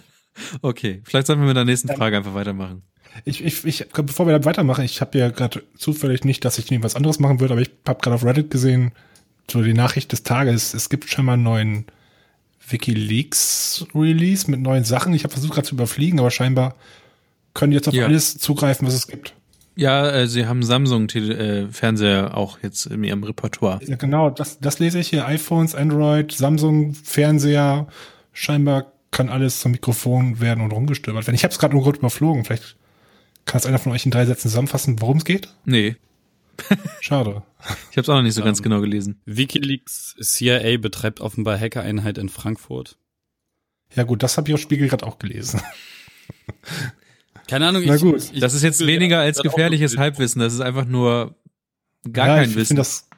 Okay, 0.61 1.01
vielleicht 1.03 1.27
sollten 1.27 1.41
wir 1.41 1.47
mit 1.47 1.57
der 1.57 1.65
nächsten 1.65 1.89
Frage 1.89 2.15
einfach 2.15 2.33
weitermachen. 2.33 2.83
Ich, 3.25 3.43
ich, 3.43 3.65
ich, 3.65 3.87
bevor 3.89 4.25
wir 4.25 4.39
da 4.39 4.45
weitermachen, 4.45 4.85
ich 4.85 5.01
habe 5.01 5.17
ja 5.17 5.29
gerade 5.29 5.63
zufällig 5.77 6.23
nicht, 6.23 6.45
dass 6.45 6.57
ich 6.59 6.69
nie 6.69 6.81
was 6.81 6.95
anderes 6.95 7.19
machen 7.19 7.41
würde, 7.41 7.55
aber 7.55 7.61
ich 7.61 7.71
habe 7.85 7.99
gerade 7.99 8.15
auf 8.15 8.23
Reddit 8.23 8.49
gesehen, 8.49 8.93
so 9.51 9.61
die 9.61 9.73
Nachricht 9.73 10.13
des 10.13 10.23
Tages, 10.23 10.73
es 10.73 10.89
gibt 10.89 11.09
schon 11.09 11.25
mal 11.25 11.33
einen 11.33 11.43
neuen 11.43 11.85
WikiLeaks-Release 12.69 14.49
mit 14.49 14.61
neuen 14.61 14.83
Sachen. 14.83 15.13
Ich 15.13 15.23
habe 15.23 15.33
versucht 15.33 15.53
gerade 15.53 15.67
zu 15.67 15.75
überfliegen, 15.75 16.19
aber 16.19 16.31
scheinbar 16.31 16.75
können 17.59 17.73
jetzt 17.73 17.87
auf 17.87 17.93
Ja. 17.93 18.05
alles 18.05 18.37
zugreifen, 18.37 18.87
was 18.87 18.93
es 18.93 19.07
gibt. 19.07 19.35
Ja, 19.75 20.09
äh, 20.09 20.27
sie 20.27 20.45
haben 20.45 20.63
Samsung-Fernseher 20.63 22.35
auch 22.35 22.59
jetzt 22.61 22.85
in 22.87 23.03
ihrem 23.03 23.23
Repertoire. 23.23 23.79
Ja, 23.85 23.95
genau, 23.95 24.29
das, 24.29 24.59
das 24.59 24.79
lese 24.79 24.99
ich 24.99 25.09
hier. 25.09 25.25
iPhones, 25.25 25.75
Android, 25.75 26.31
Samsung, 26.31 26.93
Fernseher. 26.93 27.87
Scheinbar 28.33 28.91
kann 29.11 29.29
alles 29.29 29.59
zum 29.59 29.71
Mikrofon 29.71 30.39
werden 30.39 30.63
und 30.63 30.71
rumgestöbert 30.71 31.25
werden. 31.27 31.35
Ich 31.35 31.43
habe 31.43 31.51
es 31.51 31.59
gerade 31.59 31.73
nur 31.75 31.83
kurz 31.83 31.97
überflogen. 31.97 32.43
Vielleicht 32.45 32.77
kann 33.45 33.59
es 33.59 33.65
einer 33.65 33.79
von 33.79 33.91
euch 33.91 34.05
in 34.05 34.11
drei 34.11 34.25
Sätzen 34.25 34.49
zusammenfassen, 34.49 35.01
worum 35.01 35.17
es 35.17 35.25
geht? 35.25 35.53
Nee, 35.65 35.95
Schade. 37.01 37.41
ich 37.89 37.97
habe 37.97 38.01
es 38.01 38.09
auch 38.09 38.15
noch 38.15 38.21
nicht 38.21 38.33
so 38.35 38.43
ganz 38.43 38.61
genau 38.61 38.81
gelesen. 38.81 39.21
WikiLeaks 39.25 40.15
CIA 40.21 40.77
betreibt 40.77 41.21
offenbar 41.21 41.57
Hackereinheit 41.59 42.17
in 42.17 42.27
Frankfurt. 42.29 42.97
Ja 43.95 44.03
gut, 44.03 44.21
das 44.23 44.37
habe 44.37 44.49
ich 44.49 44.53
auf 44.55 44.59
Spiegel 44.61 44.89
gerade 44.89 45.05
auch 45.07 45.19
gelesen. 45.19 45.61
Keine 47.49 47.67
Ahnung. 47.67 47.83
Na 47.85 47.95
ich, 47.95 48.01
gut. 48.01 48.29
ich, 48.31 48.39
Das 48.39 48.53
ist 48.53 48.63
jetzt 48.63 48.85
weniger 48.85 49.19
als 49.19 49.39
gefährliches 49.41 49.97
Halbwissen. 49.97 50.39
Das 50.39 50.53
ist 50.53 50.61
einfach 50.61 50.85
nur 50.85 51.35
gar 52.11 52.27
ja, 52.27 52.35
kein 52.35 52.49
ich 52.49 52.55
Wissen. 52.55 52.67
finde 52.77 52.81
das 52.81 53.09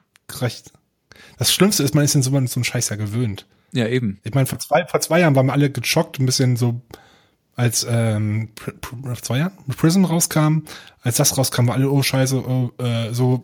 recht. 0.41 0.71
Das 1.37 1.53
Schlimmste 1.53 1.83
ist, 1.83 1.93
man 1.95 2.03
ist 2.05 2.15
in 2.15 2.23
so, 2.23 2.31
so 2.31 2.37
einen 2.37 2.63
Scheiß 2.63 2.89
ja 2.89 2.95
gewöhnt. 2.95 3.45
ja, 3.73 3.87
eben. 3.87 4.19
Ich 4.23 4.33
meine, 4.33 4.45
vor 4.47 4.59
zwei, 4.59 4.85
vor 4.85 5.01
zwei 5.01 5.19
Jahren 5.19 5.35
waren 5.35 5.47
wir 5.47 5.53
alle 5.53 5.69
geschockt, 5.69 6.19
ein 6.19 6.25
bisschen 6.25 6.55
so, 6.55 6.81
als 7.55 7.85
ähm, 7.89 8.49
Pr 8.55 8.73
zwei 9.21 9.39
Jahren 9.39 9.53
Prison 9.75 10.05
rauskam, 10.05 10.59
als 11.01 11.17
das 11.17 11.37
rauskam, 11.37 11.67
war 11.67 11.75
alle, 11.75 11.89
oh 11.89 12.01
Scheiße, 12.01 12.37
oh, 12.37 12.71
äh, 12.81 13.13
so, 13.13 13.43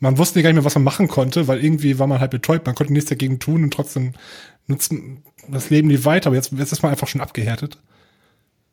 man 0.00 0.18
wusste 0.18 0.42
gar 0.42 0.50
nicht 0.50 0.56
mehr, 0.56 0.64
was 0.64 0.74
man 0.74 0.84
machen 0.84 1.08
konnte, 1.08 1.48
weil 1.48 1.64
irgendwie 1.64 1.98
war 1.98 2.06
man 2.06 2.20
halt 2.20 2.30
betäubt, 2.30 2.66
man 2.66 2.74
konnte 2.74 2.92
nichts 2.92 3.08
dagegen 3.08 3.38
tun 3.38 3.64
und 3.64 3.72
trotzdem 3.72 4.12
nutzen, 4.66 5.22
das 5.48 5.70
Leben 5.70 5.88
lief 5.88 6.04
weiter, 6.04 6.28
aber 6.28 6.36
jetzt, 6.36 6.52
jetzt 6.52 6.72
ist 6.72 6.82
man 6.82 6.92
einfach 6.92 7.08
schon 7.08 7.20
abgehärtet. 7.20 7.78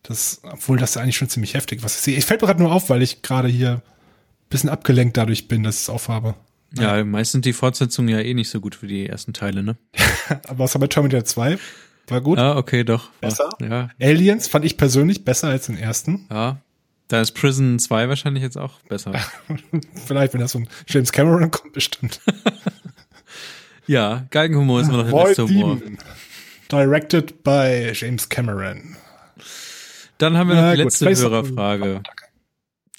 Das, 0.08 0.42
obwohl 0.44 0.78
das 0.78 0.96
ja 0.96 1.02
eigentlich 1.02 1.18
schon 1.18 1.30
ziemlich 1.30 1.54
heftig 1.54 1.84
was 1.84 1.96
ich 1.96 2.02
sehe. 2.02 2.18
Ich 2.18 2.26
fällt 2.26 2.42
mir 2.42 2.48
gerade 2.48 2.62
nur 2.62 2.72
auf, 2.72 2.90
weil 2.90 3.02
ich 3.02 3.22
gerade 3.22 3.48
hier 3.48 3.72
ein 3.76 4.50
bisschen 4.50 4.70
abgelenkt 4.70 5.18
dadurch 5.18 5.48
bin, 5.48 5.64
dass 5.64 5.76
ich 5.78 5.82
es 5.84 5.90
aufhabe. 5.90 6.36
Ja, 6.78 7.04
meist 7.04 7.32
sind 7.32 7.46
die 7.46 7.54
Fortsetzungen 7.54 8.10
ja 8.10 8.20
eh 8.20 8.34
nicht 8.34 8.50
so 8.50 8.60
gut 8.60 8.76
für 8.76 8.88
die 8.88 9.08
ersten 9.08 9.34
Teile, 9.34 9.64
ne? 9.64 9.78
Aber 10.48 10.60
was 10.60 10.76
war 10.76 10.82
bei 10.82 10.88
Terminator 10.88 11.24
2? 11.24 11.58
War 12.08 12.22
gut. 12.22 12.38
Ah, 12.38 12.58
okay, 12.58 12.84
doch. 12.84 13.10
Besser? 13.22 13.50
Ja, 13.62 13.90
Aliens 14.00 14.48
fand 14.48 14.66
ich 14.66 14.78
persönlich 14.78 15.26
besser 15.26 15.48
als 15.50 15.68
den 15.68 15.78
ersten. 15.78 16.28
ja. 16.30 16.58
Da 17.08 17.22
ist 17.22 17.34
Prison 17.34 17.78
2 17.78 18.10
wahrscheinlich 18.10 18.42
jetzt 18.42 18.58
auch 18.58 18.80
besser. 18.90 19.12
Vielleicht, 20.08 20.34
wenn 20.34 20.42
das 20.42 20.54
von 20.54 20.68
James 20.88 21.12
Cameron 21.12 21.52
kommt, 21.52 21.72
bestimmt. 21.74 22.20
Ja, 23.88 24.26
Galgenhumor 24.32 24.82
ist 24.82 24.88
immer 24.88 25.04
noch 25.04 25.12
der 25.12 25.24
beste 25.26 25.44
Humor. 25.48 25.80
Directed 26.72 27.44
by 27.44 27.92
James 27.94 28.28
Cameron. 28.28 28.98
Dann 30.18 30.38
haben 30.38 30.50
wir 30.50 30.56
noch 30.56 30.72
die 30.72 30.78
gut, 30.78 31.00
letzte 31.00 31.16
Hörerfrage. 31.16 32.02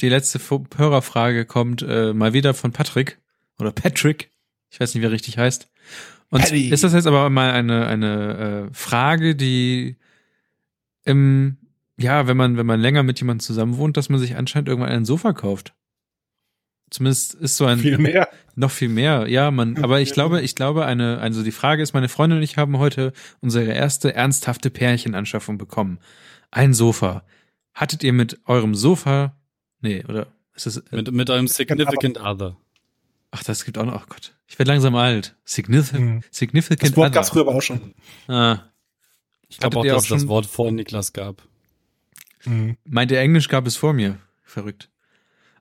Die 0.01 0.09
letzte 0.09 0.39
Hörerfrage 0.77 1.47
kommt 1.47 1.83
äh, 1.83 2.13
mal 2.13 2.33
wieder 2.33 2.53
von 2.55 2.73
Patrick 2.73 3.19
oder 3.59 3.73
Patrick. 3.73 4.31
Ich 4.71 4.81
weiß 4.81 4.95
nicht, 4.95 5.03
wie 5.03 5.07
er 5.07 5.13
richtig 5.13 5.39
heißt. 5.39 5.71
Und 6.29 6.43
Paddy. 6.43 6.69
ist 6.69 6.85
das 6.85 6.93
jetzt 6.93 7.07
aber 7.07 7.31
mal 7.31 7.53
eine 7.53 7.87
eine 7.87 8.69
äh, 8.69 8.75
Frage, 8.75 9.37
die 9.37 9.97
im 11.05 11.57
ja, 11.97 12.27
wenn 12.27 12.37
man 12.37 12.57
wenn 12.57 12.67
man 12.67 12.81
länger 12.81 13.03
mit 13.03 13.21
jemandem 13.21 13.45
zusammen 13.45 13.79
wohnt, 13.79 13.97
dass 13.97 14.09
man 14.09 14.21
sich 14.21 14.37
anscheinend 14.37 14.69
irgendwann 14.69 14.93
ein 14.93 15.05
Sofa 15.05 15.33
kauft. 15.33 15.76
Zumindest 16.97 17.35
ist 17.35 17.57
so 17.59 17.67
ein 17.67 17.79
Viel 17.79 17.99
mehr. 17.99 18.29
noch 18.55 18.71
viel 18.71 18.89
mehr, 18.89 19.27
ja, 19.29 19.51
man, 19.51 19.77
aber 19.85 20.01
ich 20.01 20.13
glaube, 20.15 20.41
ich 20.41 20.55
glaube, 20.55 20.87
eine, 20.87 21.19
also 21.19 21.43
die 21.43 21.53
Frage 21.53 21.83
ist, 21.83 21.93
meine 21.93 22.09
Freundin 22.09 22.39
und 22.39 22.43
ich 22.43 22.57
haben 22.57 22.79
heute 22.79 23.13
unsere 23.41 23.71
erste 23.71 24.15
ernsthafte 24.15 24.71
Pärchenanschaffung 24.71 25.59
bekommen. 25.59 25.99
Ein 26.51 26.73
Sofa. 26.73 27.23
Hattet 27.75 28.03
ihr 28.03 28.15
mit 28.15 28.41
eurem 28.47 28.75
Sofa, 28.75 29.37
nee, 29.83 30.03
oder 30.09 30.29
ist 30.55 30.67
es, 30.67 30.79
äh, 30.79 30.83
Mit, 30.97 31.13
mit 31.13 31.29
einem 31.29 31.49
Significant 31.49 32.19
Other. 32.19 32.57
ach, 33.31 33.43
das 33.45 33.65
gibt 33.67 33.77
auch 33.77 33.85
noch, 33.85 34.03
oh 34.03 34.07
Gott, 34.09 34.33
ich 34.47 34.59
werde 34.59 34.73
langsam 34.73 34.95
alt. 34.95 35.37
Significant, 35.45 36.01
Hm. 36.09 36.23
significant 36.31 36.93
Das 36.93 36.97
Wort 36.97 37.13
gab's 37.13 37.29
other. 37.29 37.35
früher 37.35 37.43
aber 37.49 37.55
auch 37.59 37.63
schon. 37.63 37.95
Ah, 38.29 38.61
Ich 39.49 39.59
glaube 39.59 39.79
auch, 39.81 39.85
dass 39.85 39.93
auch 39.95 40.03
es 40.03 40.09
das 40.09 40.29
Wort 40.29 40.47
vor 40.47 40.73
Niklas 40.73 41.13
gab. 41.13 41.43
Mhm. 42.47 42.77
meint 42.85 43.11
ihr 43.11 43.21
Englisch 43.21 43.49
gab 43.49 43.67
es 43.67 43.77
vor 43.77 43.93
mir? 43.93 44.19
Verrückt. 44.45 44.89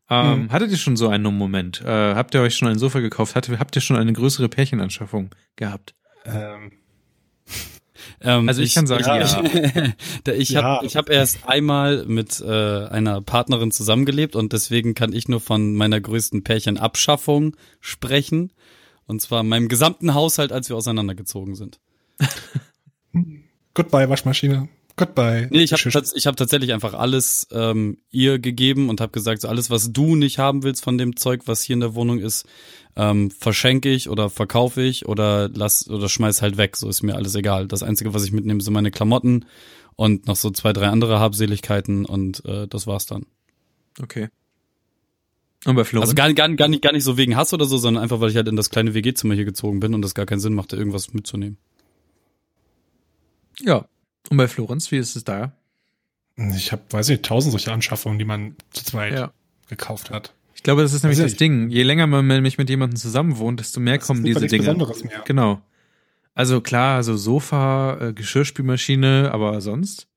Ähm, 0.09 0.43
Mhm. 0.43 0.51
Hattet 0.51 0.71
ihr 0.71 0.77
schon 0.77 0.97
so 0.97 1.07
einen 1.09 1.35
Moment? 1.35 1.81
Äh, 1.81 2.13
habt 2.15 2.33
ihr 2.35 2.41
euch 2.41 2.55
schon 2.55 2.67
ein 2.67 2.77
Sofa 2.77 2.99
gekauft? 2.99 3.35
Hattet, 3.35 3.59
habt 3.59 3.75
ihr 3.75 3.81
schon 3.81 3.97
eine 3.97 4.13
größere 4.13 4.49
Pärchenanschaffung 4.49 5.29
gehabt? 5.55 5.95
Ähm, 6.25 6.71
Ähm, 8.21 8.47
Also 8.47 8.61
ich 8.61 8.75
kann 8.75 8.85
sagen, 8.87 9.03
ja. 9.03 10.33
ich 10.33 10.49
Ja. 10.49 10.61
habe 10.63 10.85
ich 10.85 10.95
hab 10.95 11.09
erst 11.09 11.47
einmal 11.47 12.05
mit 12.05 12.39
äh, 12.39 12.85
einer 12.87 13.21
Partnerin 13.21 13.71
zusammengelebt 13.71 14.35
und 14.35 14.53
deswegen 14.53 14.93
kann 14.93 15.11
ich 15.11 15.27
nur 15.27 15.39
von 15.41 15.73
meiner 15.75 15.99
größten 15.99 16.43
Pärchenabschaffung 16.43 17.55
sprechen. 17.79 18.51
Und 19.07 19.21
zwar 19.21 19.43
meinem 19.43 19.69
gesamten 19.69 20.13
Haushalt, 20.13 20.51
als 20.51 20.69
wir 20.69 20.75
auseinandergezogen 20.75 21.55
sind. 21.55 21.79
goodbye, 23.73 24.09
Waschmaschine. 24.09 24.67
Goodbye. 24.97 25.47
Nee, 25.51 25.63
ich 25.63 25.73
habe 25.73 25.81
hab 25.89 26.37
tatsächlich 26.37 26.71
einfach 26.73 26.93
alles 26.93 27.47
ähm, 27.51 27.97
ihr 28.11 28.39
gegeben 28.39 28.89
und 28.89 29.01
habe 29.01 29.11
gesagt, 29.11 29.41
so 29.41 29.49
alles, 29.49 29.69
was 29.69 29.91
du 29.91 30.15
nicht 30.15 30.39
haben 30.39 30.63
willst 30.63 30.83
von 30.83 30.97
dem 30.97 31.17
Zeug, 31.17 31.41
was 31.45 31.61
hier 31.61 31.73
in 31.73 31.81
der 31.81 31.95
Wohnung 31.95 32.19
ist, 32.19 32.45
ähm, 32.95 33.29
verschenke 33.29 33.91
ich 33.91 34.09
oder 34.09 34.29
verkaufe 34.29 34.81
ich 34.81 35.05
oder 35.05 35.49
lass 35.53 35.89
oder 35.89 36.07
schmeiß 36.07 36.41
halt 36.41 36.55
weg. 36.55 36.77
So 36.77 36.87
ist 36.87 37.03
mir 37.03 37.15
alles 37.15 37.35
egal. 37.35 37.67
Das 37.67 37.83
Einzige, 37.83 38.13
was 38.13 38.23
ich 38.23 38.31
mitnehme, 38.31 38.61
sind 38.61 38.73
meine 38.73 38.91
Klamotten 38.91 39.45
und 39.97 40.27
noch 40.27 40.37
so 40.37 40.49
zwei, 40.49 40.71
drei 40.71 40.87
andere 40.87 41.19
Habseligkeiten 41.19 42.05
und 42.05 42.45
äh, 42.45 42.65
das 42.67 42.87
war's 42.87 43.05
dann. 43.05 43.25
Okay. 44.01 44.29
Und 45.65 45.75
bei 45.75 45.83
Florenz? 45.83 46.11
Also 46.11 46.15
gar, 46.15 46.31
gar, 46.33 46.47
gar, 46.55 46.67
nicht, 46.69 46.83
gar 46.83 46.93
nicht 46.93 47.03
so 47.03 47.17
wegen 47.17 47.35
Hass 47.35 47.53
oder 47.53 47.65
so, 47.65 47.77
sondern 47.77 48.01
einfach, 48.01 48.21
weil 48.21 48.29
ich 48.29 48.35
halt 48.37 48.47
in 48.47 48.55
das 48.55 48.69
kleine 48.69 48.93
WG-Zimmer 48.93 49.33
hier 49.33 49.45
gezogen 49.45 49.81
bin 49.81 49.93
und 49.93 50.01
das 50.01 50.15
gar 50.15 50.25
keinen 50.25 50.39
Sinn 50.39 50.53
machte, 50.53 50.77
irgendwas 50.77 51.13
mitzunehmen. 51.13 51.57
ja. 53.59 53.89
Und 54.29 54.37
bei 54.37 54.47
Florenz, 54.47 54.91
wie 54.91 54.97
ist 54.97 55.15
es 55.15 55.23
da? 55.23 55.51
Ich 56.55 56.71
habe, 56.71 56.81
weiß 56.89 57.09
nicht, 57.09 57.23
tausend 57.23 57.51
solche 57.51 57.71
Anschaffungen, 57.71 58.19
die 58.19 58.25
man 58.25 58.55
zu 58.71 58.83
zweit 58.83 59.13
Ja. 59.13 59.31
gekauft 59.69 60.09
hat. 60.11 60.33
Ich 60.55 60.63
glaube, 60.63 60.81
das 60.81 60.93
ist 60.93 61.03
nämlich 61.03 61.19
Weiß 61.19 61.31
das. 61.31 61.37
Ding. 61.37 61.69
Je 61.69 61.83
länger 61.83 62.07
man 62.07 62.27
nämlich 62.27 62.57
mit 62.57 62.69
jemandem 62.69 62.97
zusammen 62.97 63.37
wohnt, 63.37 63.59
desto 63.59 63.79
mehr 63.79 63.97
Das 63.97 64.07
kommen 64.07 64.23
diese 64.23 64.47
Dinge. 64.47 64.63
Besonderes 64.63 65.03
mehr. 65.03 65.21
Genau. 65.25 65.61
Also 66.33 66.59
klar, 66.59 67.03
so 67.03 67.15
Sofa, 67.15 67.97
äh, 68.01 68.13
Geschirrspülmaschine, 68.13 69.29
aber 69.31 69.61
sonst? 69.61 70.07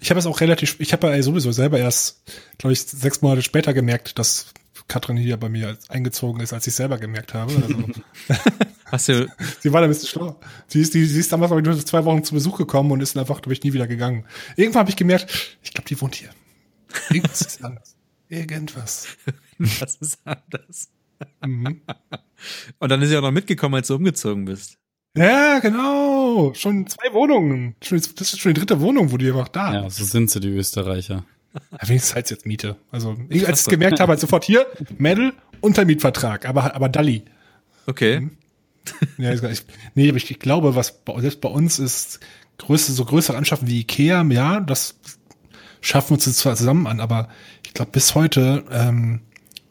Ich 0.00 0.10
habe 0.10 0.20
es 0.20 0.26
auch 0.26 0.40
relativ, 0.40 0.76
ich 0.78 0.92
habe 0.92 1.08
ja 1.08 1.22
sowieso 1.22 1.50
selber 1.52 1.78
erst, 1.78 2.22
glaube 2.58 2.72
ich, 2.74 2.82
sechs 2.82 3.22
Monate 3.22 3.42
später 3.42 3.72
gemerkt, 3.72 4.18
dass 4.18 4.52
Katrin 4.86 5.16
hier 5.16 5.36
bei 5.38 5.48
mir 5.48 5.78
eingezogen 5.88 6.40
ist, 6.40 6.52
als 6.52 6.66
ich 6.66 6.74
selber 6.74 6.98
gemerkt 6.98 7.32
habe. 7.34 7.54
Also, 7.54 7.74
Hast 8.90 9.08
du, 9.08 9.26
sie 9.60 9.72
war 9.72 9.80
da 9.80 9.86
ein 9.86 9.90
bisschen 9.90 10.08
schlau. 10.08 10.38
Sie 10.66 10.80
ist, 10.80 10.94
die, 10.94 11.04
sie 11.04 11.20
ist 11.20 11.32
damals 11.32 11.50
glaube 11.50 11.62
ich, 11.62 11.76
nur 11.76 11.86
zwei 11.86 12.04
Wochen 12.04 12.24
zu 12.24 12.34
Besuch 12.34 12.58
gekommen 12.58 12.90
und 12.92 13.00
ist 13.00 13.14
dann 13.14 13.20
einfach, 13.20 13.40
glaube 13.40 13.52
ich, 13.52 13.62
nie 13.62 13.72
wieder 13.72 13.86
gegangen. 13.86 14.24
Irgendwann 14.56 14.80
habe 14.80 14.90
ich 14.90 14.96
gemerkt, 14.96 15.58
ich 15.62 15.72
glaube, 15.72 15.88
die 15.88 16.00
wohnt 16.00 16.14
hier. 16.14 16.30
Irgendwas 17.10 17.40
ist 17.40 17.64
anders. 17.64 17.96
Irgendwas. 18.28 19.08
was 19.58 19.96
ist 19.96 20.18
anders? 20.24 20.88
Mhm. 21.44 21.82
Und 22.78 22.88
dann 22.88 23.02
ist 23.02 23.10
sie 23.10 23.16
auch 23.16 23.22
noch 23.22 23.32
mitgekommen, 23.32 23.74
als 23.74 23.88
du 23.88 23.96
umgezogen 23.96 24.44
bist. 24.44 24.78
Ja, 25.16 25.58
genau. 25.58 26.54
Schon 26.54 26.86
zwei 26.86 27.12
Wohnungen. 27.12 27.74
Das 27.80 27.90
ist 27.92 28.40
schon 28.40 28.54
die 28.54 28.60
dritte 28.60 28.80
Wohnung, 28.80 29.10
wo 29.10 29.16
die 29.16 29.28
einfach 29.28 29.48
da. 29.48 29.74
Ja, 29.74 29.90
so 29.90 30.04
sind 30.04 30.30
sie, 30.30 30.40
die 30.40 30.48
Österreicher. 30.48 31.24
Ja, 31.72 31.88
wenigstens 31.88 32.14
halt 32.14 32.30
jetzt 32.30 32.46
Miete. 32.46 32.76
Also, 32.92 33.16
ich, 33.28 33.46
als 33.48 33.60
ich 33.60 33.66
es 33.66 33.70
gemerkt 33.70 33.98
habe, 33.98 34.10
halt 34.10 34.20
sofort 34.20 34.44
hier, 34.44 34.66
Mädel, 34.98 35.32
Untermietvertrag, 35.60 36.48
aber, 36.48 36.74
aber 36.76 36.88
Dalli. 36.88 37.24
Okay. 37.86 38.14
Ja, 38.14 38.28
gar 39.18 39.48
nicht- 39.48 39.66
nee, 39.94 40.08
aber 40.08 40.16
ich, 40.16 40.30
ich 40.30 40.38
glaube, 40.38 40.74
was 40.74 41.00
selbst 41.18 41.40
bei 41.40 41.48
uns 41.48 41.78
ist, 41.78 42.20
größte, 42.58 42.92
so 42.92 43.04
größere 43.04 43.36
Anschaffen 43.36 43.68
wie 43.68 43.80
Ikea, 43.80 44.22
ja, 44.30 44.60
das 44.60 44.98
schaffen 45.80 46.10
wir 46.10 46.14
uns 46.14 46.36
zwar 46.36 46.56
zusammen 46.56 46.86
an, 46.86 47.00
aber 47.00 47.28
ich 47.64 47.72
glaube, 47.74 47.90
bis 47.92 48.14
heute 48.14 48.64
ähm, 48.70 49.20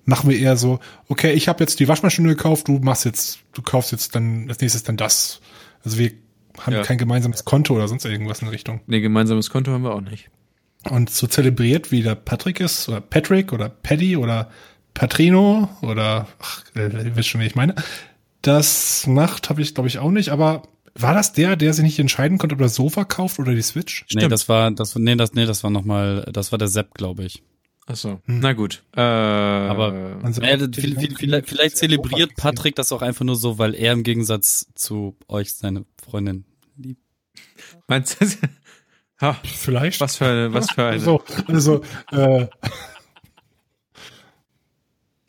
machen 0.05 0.30
wir 0.30 0.38
eher 0.39 0.57
so, 0.57 0.80
okay, 1.07 1.34
ich 1.34 1.47
habe 1.47 1.63
jetzt 1.63 1.80
die 1.80 1.88
Waschmaschine 1.88 2.30
gekauft, 2.30 2.67
du 2.67 2.80
machst 2.80 3.05
jetzt, 3.05 3.39
du 3.53 3.61
kaufst 3.61 3.91
jetzt 3.91 4.15
dann 4.15 4.49
als 4.49 4.59
nächstes 4.59 4.84
dann 4.84 4.97
das. 4.97 5.39
Also 5.84 5.97
wir 5.99 6.11
haben 6.59 6.74
Ja. 6.74 6.82
kein 6.82 6.97
gemeinsames 6.97 7.45
Konto 7.45 7.76
oder 7.76 7.88
sonst 7.88 8.05
irgendwas 8.05 8.39
in 8.39 8.45
der 8.45 8.53
Richtung. 8.53 8.82
Nee, 8.88 9.01
gemeinsames 9.01 9.49
Konto 9.51 9.72
haben 9.72 9.84
wir 9.84 9.93
auch 9.93 10.01
nicht. 10.01 10.30
Und 10.89 11.09
so 11.11 11.28
zelebriert, 11.28 11.91
wie 11.91 12.01
der 12.01 12.15
Patrick 12.15 12.59
ist, 12.59 12.89
oder 12.89 13.01
Patrick 13.01 13.53
oder 13.53 13.70
Paddy 13.70 14.17
oder 14.17 14.49
Patrino 14.93 15.70
oder 15.82 16.28
ach, 16.39 16.63
ihr 16.76 17.15
wisst 17.15 17.30
schon, 17.30 17.41
wie 17.41 17.45
ich 17.45 17.55
meine. 17.55 17.76
Das 18.42 19.06
macht, 19.08 19.50
habe 19.50 19.62
ich, 19.62 19.74
glaube 19.74 19.88
ich, 19.90 20.00
auch 20.00 20.12
nicht, 20.12 20.30
aber 20.30 20.64
war 20.96 21.14
das 21.14 21.34
der, 21.34 21.56
der 21.56 21.74
sich 21.74 21.84
nicht 21.84 22.00
entscheiden 22.00 22.38
konnte, 22.38 22.56
ob 22.56 22.62
er 22.62 22.66
das 22.66 22.76
Sofa 22.76 23.04
kauft 23.04 23.40
oder 23.40 23.54
die 23.54 23.62
Switch? 23.62 24.04
Nee, 24.14 24.20
Stimmt. 24.22 24.32
das 24.32 24.50
war, 24.50 24.72
das, 24.72 24.96
nee, 24.96 25.16
das, 25.16 25.34
nee, 25.34 25.46
das 25.46 25.64
war 25.64 25.70
nochmal, 25.72 26.30
das 26.32 26.52
war 26.52 26.58
der 26.60 26.68
Sepp, 26.68 26.94
glaube 26.94 27.24
ich. 27.26 27.44
Ach 27.88 27.96
so. 27.96 28.20
Hm. 28.26 28.40
Na 28.40 28.54
gut. 28.54 28.84
Äh, 28.96 29.02
Aber- 29.02 30.20
Also, 30.24 30.42
viel- 30.42 31.16
vielleicht, 31.18 31.50
vielleicht 31.50 31.78
zelebriert 31.78 32.36
Patrick 32.36 32.76
das 32.76 32.92
auch 32.92 33.02
einfach 33.02 33.26
nur 33.26 33.36
so, 33.36 33.58
weil 33.58 33.74
er 33.76 33.94
im 33.94 34.04
Gegensatz 34.04 34.68
zu 34.76 35.16
euch 35.28 35.54
seine 35.54 35.86
Freundin 36.04 36.46
liebt. 36.78 37.02
meinst 37.88 38.22
du? 38.22 38.26
Ha, 39.22 39.38
Vielleicht. 39.44 40.00
was 40.00 40.16
für 40.16 40.28
eine, 40.28 40.54
was 40.54 40.72
für 40.72 40.86
eine. 40.86 41.00
So, 41.02 41.22
also, 41.48 41.82
äh, 42.14 42.48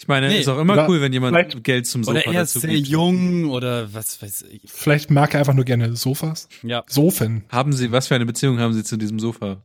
Ich 0.00 0.08
meine, 0.08 0.28
Nee, 0.28 0.40
ist 0.40 0.48
auch 0.48 0.58
immer 0.58 0.88
cool, 0.88 1.02
wenn 1.02 1.12
jemand 1.12 1.62
Geld 1.62 1.86
zum 1.86 2.02
Sofa 2.04 2.20
Oder 2.20 2.26
er 2.32 2.42
ist 2.42 2.54
sehr 2.54 2.70
gibt. 2.70 2.88
jung 2.88 3.50
oder 3.50 3.92
was 3.92 4.20
weiß 4.22 4.46
ich. 4.50 4.62
vielleicht 4.64 5.10
mag 5.10 5.34
er 5.34 5.40
einfach 5.40 5.52
nur 5.52 5.66
gerne 5.66 5.94
Sofas. 5.94 6.48
Ja. 6.62 6.84
Sofen. 6.86 7.44
Haben 7.50 7.74
Sie, 7.74 7.92
was 7.92 8.08
für 8.08 8.14
eine 8.14 8.24
Beziehung 8.24 8.58
haben 8.60 8.72
Sie 8.72 8.82
zu 8.82 8.96
diesem 8.96 9.18
Sofa? 9.20 9.62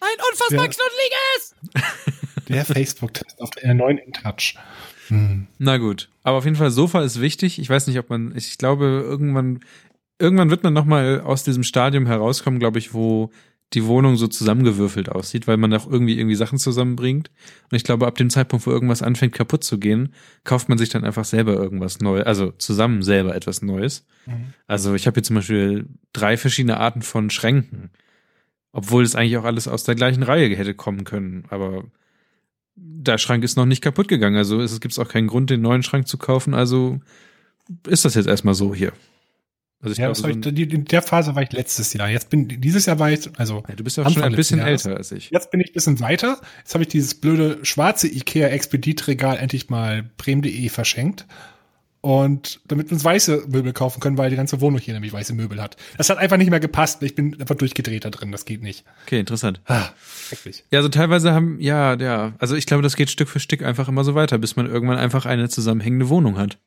Ein 0.00 0.16
unfassbar 0.32 0.64
Ja. 0.66 0.72
knuddeliges! 0.72 2.08
Der 2.48 2.64
Facebook-Test 2.64 3.40
auf 3.40 3.50
der 3.50 3.72
neuen 3.74 3.98
InTouch. 3.98 4.56
Hm. 5.06 5.46
Na 5.58 5.76
gut. 5.76 6.08
Aber 6.24 6.38
auf 6.38 6.44
jeden 6.44 6.56
Fall, 6.56 6.72
Sofa 6.72 7.02
ist 7.04 7.20
wichtig. 7.20 7.60
Ich 7.60 7.70
weiß 7.70 7.86
nicht, 7.86 8.00
ob 8.00 8.10
man, 8.10 8.34
ich 8.36 8.58
glaube, 8.58 8.84
irgendwann, 9.06 9.60
irgendwann 10.18 10.50
wird 10.50 10.64
man 10.64 10.72
nochmal 10.72 11.20
aus 11.20 11.44
diesem 11.44 11.62
Stadium 11.62 12.06
herauskommen, 12.06 12.58
glaube 12.58 12.80
ich, 12.80 12.92
wo 12.92 13.30
die 13.72 13.84
Wohnung 13.84 14.16
so 14.16 14.26
zusammengewürfelt 14.26 15.08
aussieht, 15.08 15.46
weil 15.46 15.56
man 15.56 15.72
auch 15.74 15.88
irgendwie 15.88 16.18
irgendwie 16.18 16.34
Sachen 16.34 16.58
zusammenbringt. 16.58 17.30
Und 17.70 17.76
ich 17.76 17.84
glaube, 17.84 18.06
ab 18.06 18.16
dem 18.16 18.28
Zeitpunkt, 18.28 18.66
wo 18.66 18.70
irgendwas 18.70 19.02
anfängt 19.02 19.32
kaputt 19.32 19.62
zu 19.62 19.78
gehen, 19.78 20.12
kauft 20.42 20.68
man 20.68 20.76
sich 20.76 20.88
dann 20.88 21.04
einfach 21.04 21.24
selber 21.24 21.54
irgendwas 21.54 22.00
Neues, 22.00 22.26
also 22.26 22.50
zusammen 22.52 23.02
selber 23.02 23.34
etwas 23.34 23.62
Neues. 23.62 24.06
Mhm. 24.26 24.54
Also 24.66 24.94
ich 24.94 25.06
habe 25.06 25.14
hier 25.14 25.22
zum 25.22 25.36
Beispiel 25.36 25.86
drei 26.12 26.36
verschiedene 26.36 26.78
Arten 26.78 27.02
von 27.02 27.30
Schränken. 27.30 27.90
Obwohl 28.72 29.02
es 29.02 29.14
eigentlich 29.14 29.36
auch 29.36 29.44
alles 29.44 29.66
aus 29.66 29.84
der 29.84 29.96
gleichen 29.96 30.22
Reihe 30.22 30.54
hätte 30.56 30.74
kommen 30.74 31.04
können. 31.04 31.44
Aber 31.48 31.84
der 32.76 33.18
Schrank 33.18 33.44
ist 33.44 33.56
noch 33.56 33.66
nicht 33.66 33.82
kaputt 33.82 34.08
gegangen. 34.08 34.36
Also 34.36 34.60
es 34.60 34.80
gibt 34.80 34.98
auch 34.98 35.08
keinen 35.08 35.26
Grund, 35.26 35.50
den 35.50 35.60
neuen 35.60 35.82
Schrank 35.82 36.06
zu 36.06 36.18
kaufen. 36.18 36.54
Also 36.54 37.00
ist 37.86 38.04
das 38.04 38.14
jetzt 38.14 38.26
erstmal 38.26 38.54
so 38.54 38.74
hier. 38.74 38.92
Also 39.82 39.92
ich 39.92 39.98
Ja, 39.98 40.06
glaube, 40.12 40.16
so 40.16 40.22
war 40.24 40.30
ich, 40.52 40.72
in 40.72 40.84
der 40.84 41.02
Phase 41.02 41.34
war 41.34 41.42
ich 41.42 41.52
letztes 41.52 41.92
Jahr. 41.94 42.08
Jetzt 42.10 42.28
bin, 42.28 42.48
dieses 42.48 42.84
Jahr 42.86 42.98
war 42.98 43.10
ich, 43.10 43.30
also, 43.38 43.62
ja, 43.66 43.74
du 43.74 43.82
bist 43.82 43.96
ja 43.96 44.08
schon 44.10 44.22
ein 44.22 44.32
bisschen 44.34 44.58
Jahres. 44.58 44.84
älter 44.84 44.98
als 44.98 45.12
ich. 45.12 45.30
Jetzt 45.30 45.50
bin 45.50 45.60
ich 45.60 45.70
ein 45.70 45.72
bisschen 45.72 46.00
weiter. 46.00 46.38
Jetzt 46.58 46.74
habe 46.74 46.84
ich 46.84 46.88
dieses 46.88 47.14
blöde 47.14 47.58
schwarze 47.64 48.06
Ikea 48.06 48.48
Expeditregal 48.48 49.38
endlich 49.38 49.70
mal 49.70 50.10
Bremen.de 50.18 50.68
verschenkt. 50.68 51.26
Und 52.02 52.60
damit 52.66 52.88
wir 52.88 52.92
uns 52.94 53.04
weiße 53.04 53.44
Möbel 53.48 53.74
kaufen 53.74 54.00
können, 54.00 54.16
weil 54.16 54.30
die 54.30 54.36
ganze 54.36 54.62
Wohnung 54.62 54.80
hier 54.80 54.94
nämlich 54.94 55.12
weiße 55.12 55.34
Möbel 55.34 55.60
hat. 55.60 55.76
Das 55.98 56.08
hat 56.08 56.16
einfach 56.16 56.38
nicht 56.38 56.48
mehr 56.48 56.60
gepasst. 56.60 57.02
Ich 57.02 57.14
bin 57.14 57.38
einfach 57.38 57.56
durchgedreht 57.56 58.06
da 58.06 58.10
drin. 58.10 58.32
Das 58.32 58.46
geht 58.46 58.62
nicht. 58.62 58.84
Okay, 59.06 59.20
interessant. 59.20 59.60
Ah. 59.66 59.88
Ja, 60.70 60.78
also 60.78 60.88
teilweise 60.88 61.32
haben, 61.34 61.58
ja, 61.60 61.94
ja, 61.98 62.32
also 62.38 62.54
ich 62.54 62.64
glaube, 62.64 62.82
das 62.82 62.96
geht 62.96 63.10
Stück 63.10 63.28
für 63.28 63.38
Stück 63.40 63.62
einfach 63.62 63.88
immer 63.88 64.04
so 64.04 64.14
weiter, 64.14 64.38
bis 64.38 64.56
man 64.56 64.64
irgendwann 64.66 64.96
einfach 64.96 65.26
eine 65.26 65.50
zusammenhängende 65.50 66.08
Wohnung 66.08 66.38
hat. 66.38 66.58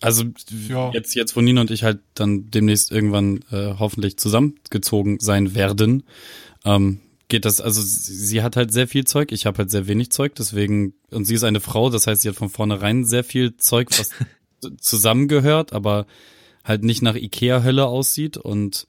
Also 0.00 0.24
Ja. 0.68 0.90
jetzt, 0.92 1.14
jetzt, 1.14 1.36
wo 1.36 1.40
Nina 1.40 1.60
und 1.62 1.70
ich 1.70 1.84
halt 1.84 2.00
dann 2.14 2.50
demnächst 2.50 2.90
irgendwann 2.92 3.40
äh, 3.50 3.74
hoffentlich 3.78 4.18
zusammengezogen 4.18 5.18
sein 5.20 5.54
werden, 5.54 6.04
ähm, 6.64 7.00
geht 7.28 7.44
das, 7.44 7.60
also 7.60 7.80
sie, 7.82 8.42
hat 8.42 8.56
halt 8.56 8.72
sehr 8.72 8.86
viel 8.86 9.04
Zeug, 9.04 9.32
ich 9.32 9.46
habe 9.46 9.58
halt 9.58 9.70
sehr 9.70 9.88
wenig 9.88 10.10
Zeug, 10.10 10.34
deswegen, 10.36 10.94
und 11.10 11.24
sie 11.24 11.34
ist 11.34 11.44
eine 11.44 11.60
Frau, 11.60 11.90
das 11.90 12.06
heißt, 12.06 12.22
sie 12.22 12.28
hat 12.28 12.36
von 12.36 12.50
vornherein 12.50 13.04
sehr 13.04 13.24
viel 13.24 13.56
Zeug, 13.56 13.88
was 13.98 14.10
zusammengehört, 14.80 15.72
aber 15.72 16.06
halt 16.62 16.84
nicht 16.84 17.02
nach 17.02 17.16
Ikea-Hölle 17.16 17.86
aussieht 17.86 18.36
und 18.36 18.86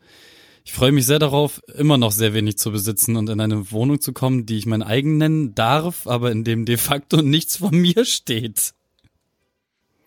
ich 0.65 0.73
freue 0.73 0.91
mich 0.91 1.05
sehr 1.05 1.19
darauf, 1.19 1.61
immer 1.77 1.97
noch 1.97 2.11
sehr 2.11 2.33
wenig 2.33 2.57
zu 2.57 2.71
besitzen 2.71 3.15
und 3.15 3.29
in 3.29 3.39
eine 3.39 3.71
Wohnung 3.71 4.01
zu 4.01 4.11
kommen, 4.11 4.45
die 4.45 4.57
ich 4.57 4.65
mein 4.65 4.83
eigen 4.83 5.17
nennen 5.17 5.55
darf, 5.55 6.07
aber 6.07 6.29
in 6.31 6.43
dem 6.43 6.65
de 6.65 6.75
facto 6.75 7.17
nichts 7.21 7.57
von 7.57 7.73
mir 7.75 8.03
steht. 8.03 8.73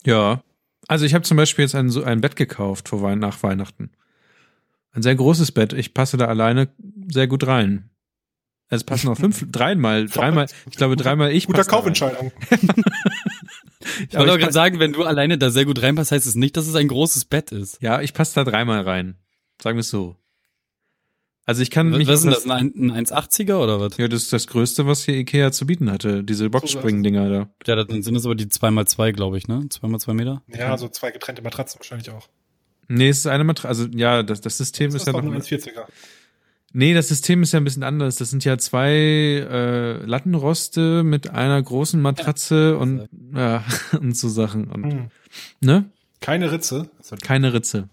Ja. 0.04 0.42
Also 0.90 1.04
ich 1.04 1.14
habe 1.14 1.22
zum 1.22 1.36
Beispiel 1.36 1.62
jetzt 1.62 1.76
ein, 1.76 1.88
so 1.88 2.02
ein 2.02 2.20
Bett 2.20 2.34
gekauft 2.34 2.88
vor 2.88 3.00
Weihn 3.00 3.20
nach 3.20 3.44
Weihnachten. 3.44 3.90
Ein 4.90 5.02
sehr 5.02 5.14
großes 5.14 5.52
Bett. 5.52 5.72
Ich 5.72 5.94
passe 5.94 6.16
da 6.16 6.26
alleine 6.26 6.68
sehr 7.08 7.28
gut 7.28 7.46
rein. 7.46 7.90
Es 8.70 8.82
passen 8.82 9.06
noch 9.06 9.16
fünf, 9.16 9.46
dreimal, 9.52 10.06
dreimal, 10.06 10.46
ich 10.68 10.76
glaube 10.76 10.96
dreimal 10.96 11.30
ich 11.30 11.46
Guter. 11.46 11.64
Kaufentscheidung. 11.64 12.32
Ich 14.10 14.14
wollte 14.14 14.32
auch 14.32 14.38
gerade 14.38 14.52
sagen, 14.52 14.78
wenn 14.78 14.92
du 14.92 15.04
alleine 15.04 15.38
da 15.38 15.50
sehr 15.50 15.64
gut 15.64 15.82
reinpasst, 15.82 16.12
heißt 16.12 16.26
es 16.26 16.34
nicht, 16.34 16.56
dass 16.56 16.66
es 16.66 16.74
ein 16.74 16.88
großes 16.88 17.24
Bett 17.24 17.50
ist. 17.50 17.80
Ja, 17.80 18.00
ich 18.00 18.12
passe 18.12 18.34
da 18.34 18.44
dreimal 18.44 18.82
rein. 18.82 19.16
Sagen 19.60 19.76
wir 19.76 19.80
es 19.80 19.88
so. 19.88 20.16
Also 21.50 21.62
ich 21.62 21.70
kann 21.72 21.90
Was 21.90 21.98
mich 21.98 22.08
ist 22.08 22.22
denn 22.22 22.30
das, 22.30 22.46
ein, 22.48 22.92
ein 22.92 23.06
1,80er 23.06 23.56
oder 23.56 23.80
was? 23.80 23.96
Ja, 23.96 24.06
das 24.06 24.22
ist 24.22 24.32
das 24.32 24.46
Größte, 24.46 24.86
was 24.86 25.04
hier 25.04 25.16
Ikea 25.16 25.50
zu 25.50 25.66
bieten 25.66 25.90
hatte. 25.90 26.22
Diese 26.22 26.48
Boxspring-Dinger 26.48 27.28
da. 27.28 27.48
Ja, 27.66 27.74
dann 27.82 28.02
sind 28.04 28.14
es 28.14 28.24
aber 28.24 28.36
die 28.36 28.46
2x2, 28.46 29.10
glaube 29.10 29.36
ich, 29.36 29.48
ne? 29.48 29.56
2x2 29.68 30.14
Meter? 30.14 30.42
Ja, 30.46 30.78
so 30.78 30.86
zwei 30.86 31.10
getrennte 31.10 31.42
Matratzen 31.42 31.80
wahrscheinlich 31.80 32.08
auch. 32.10 32.28
Nee, 32.86 33.08
es 33.08 33.18
ist 33.18 33.26
eine 33.26 33.42
Matratze. 33.42 33.66
Also 33.68 33.86
ja, 33.86 34.22
das, 34.22 34.40
das 34.42 34.58
System 34.58 34.94
ist, 34.94 35.08
ja 35.08 35.12
doch 35.12 35.22
noch. 35.22 35.32
nur 35.32 35.40
1,40er. 35.40 35.86
Nee, 36.72 36.94
das 36.94 37.08
System 37.08 37.42
ist 37.42 37.50
ja 37.50 37.58
ein 37.58 37.64
bisschen 37.64 37.82
anders. 37.82 38.14
Das 38.14 38.30
sind 38.30 38.44
ja 38.44 38.56
zwei 38.56 38.92
äh, 38.92 40.04
Lattenroste 40.04 41.02
mit 41.02 41.30
einer 41.30 41.60
großen 41.60 42.00
Matratze 42.00 42.78
und 42.78 43.08
ja, 43.34 43.64
und 44.00 44.16
so 44.16 44.28
Sachen. 44.28 44.68
Und, 44.70 44.84
Hm. 44.84 45.10
ne? 45.60 45.90
Keine 46.20 46.52
Ritze. 46.52 46.90
Also 46.98 47.16
Keine 47.20 47.52
Ritze. 47.52 47.88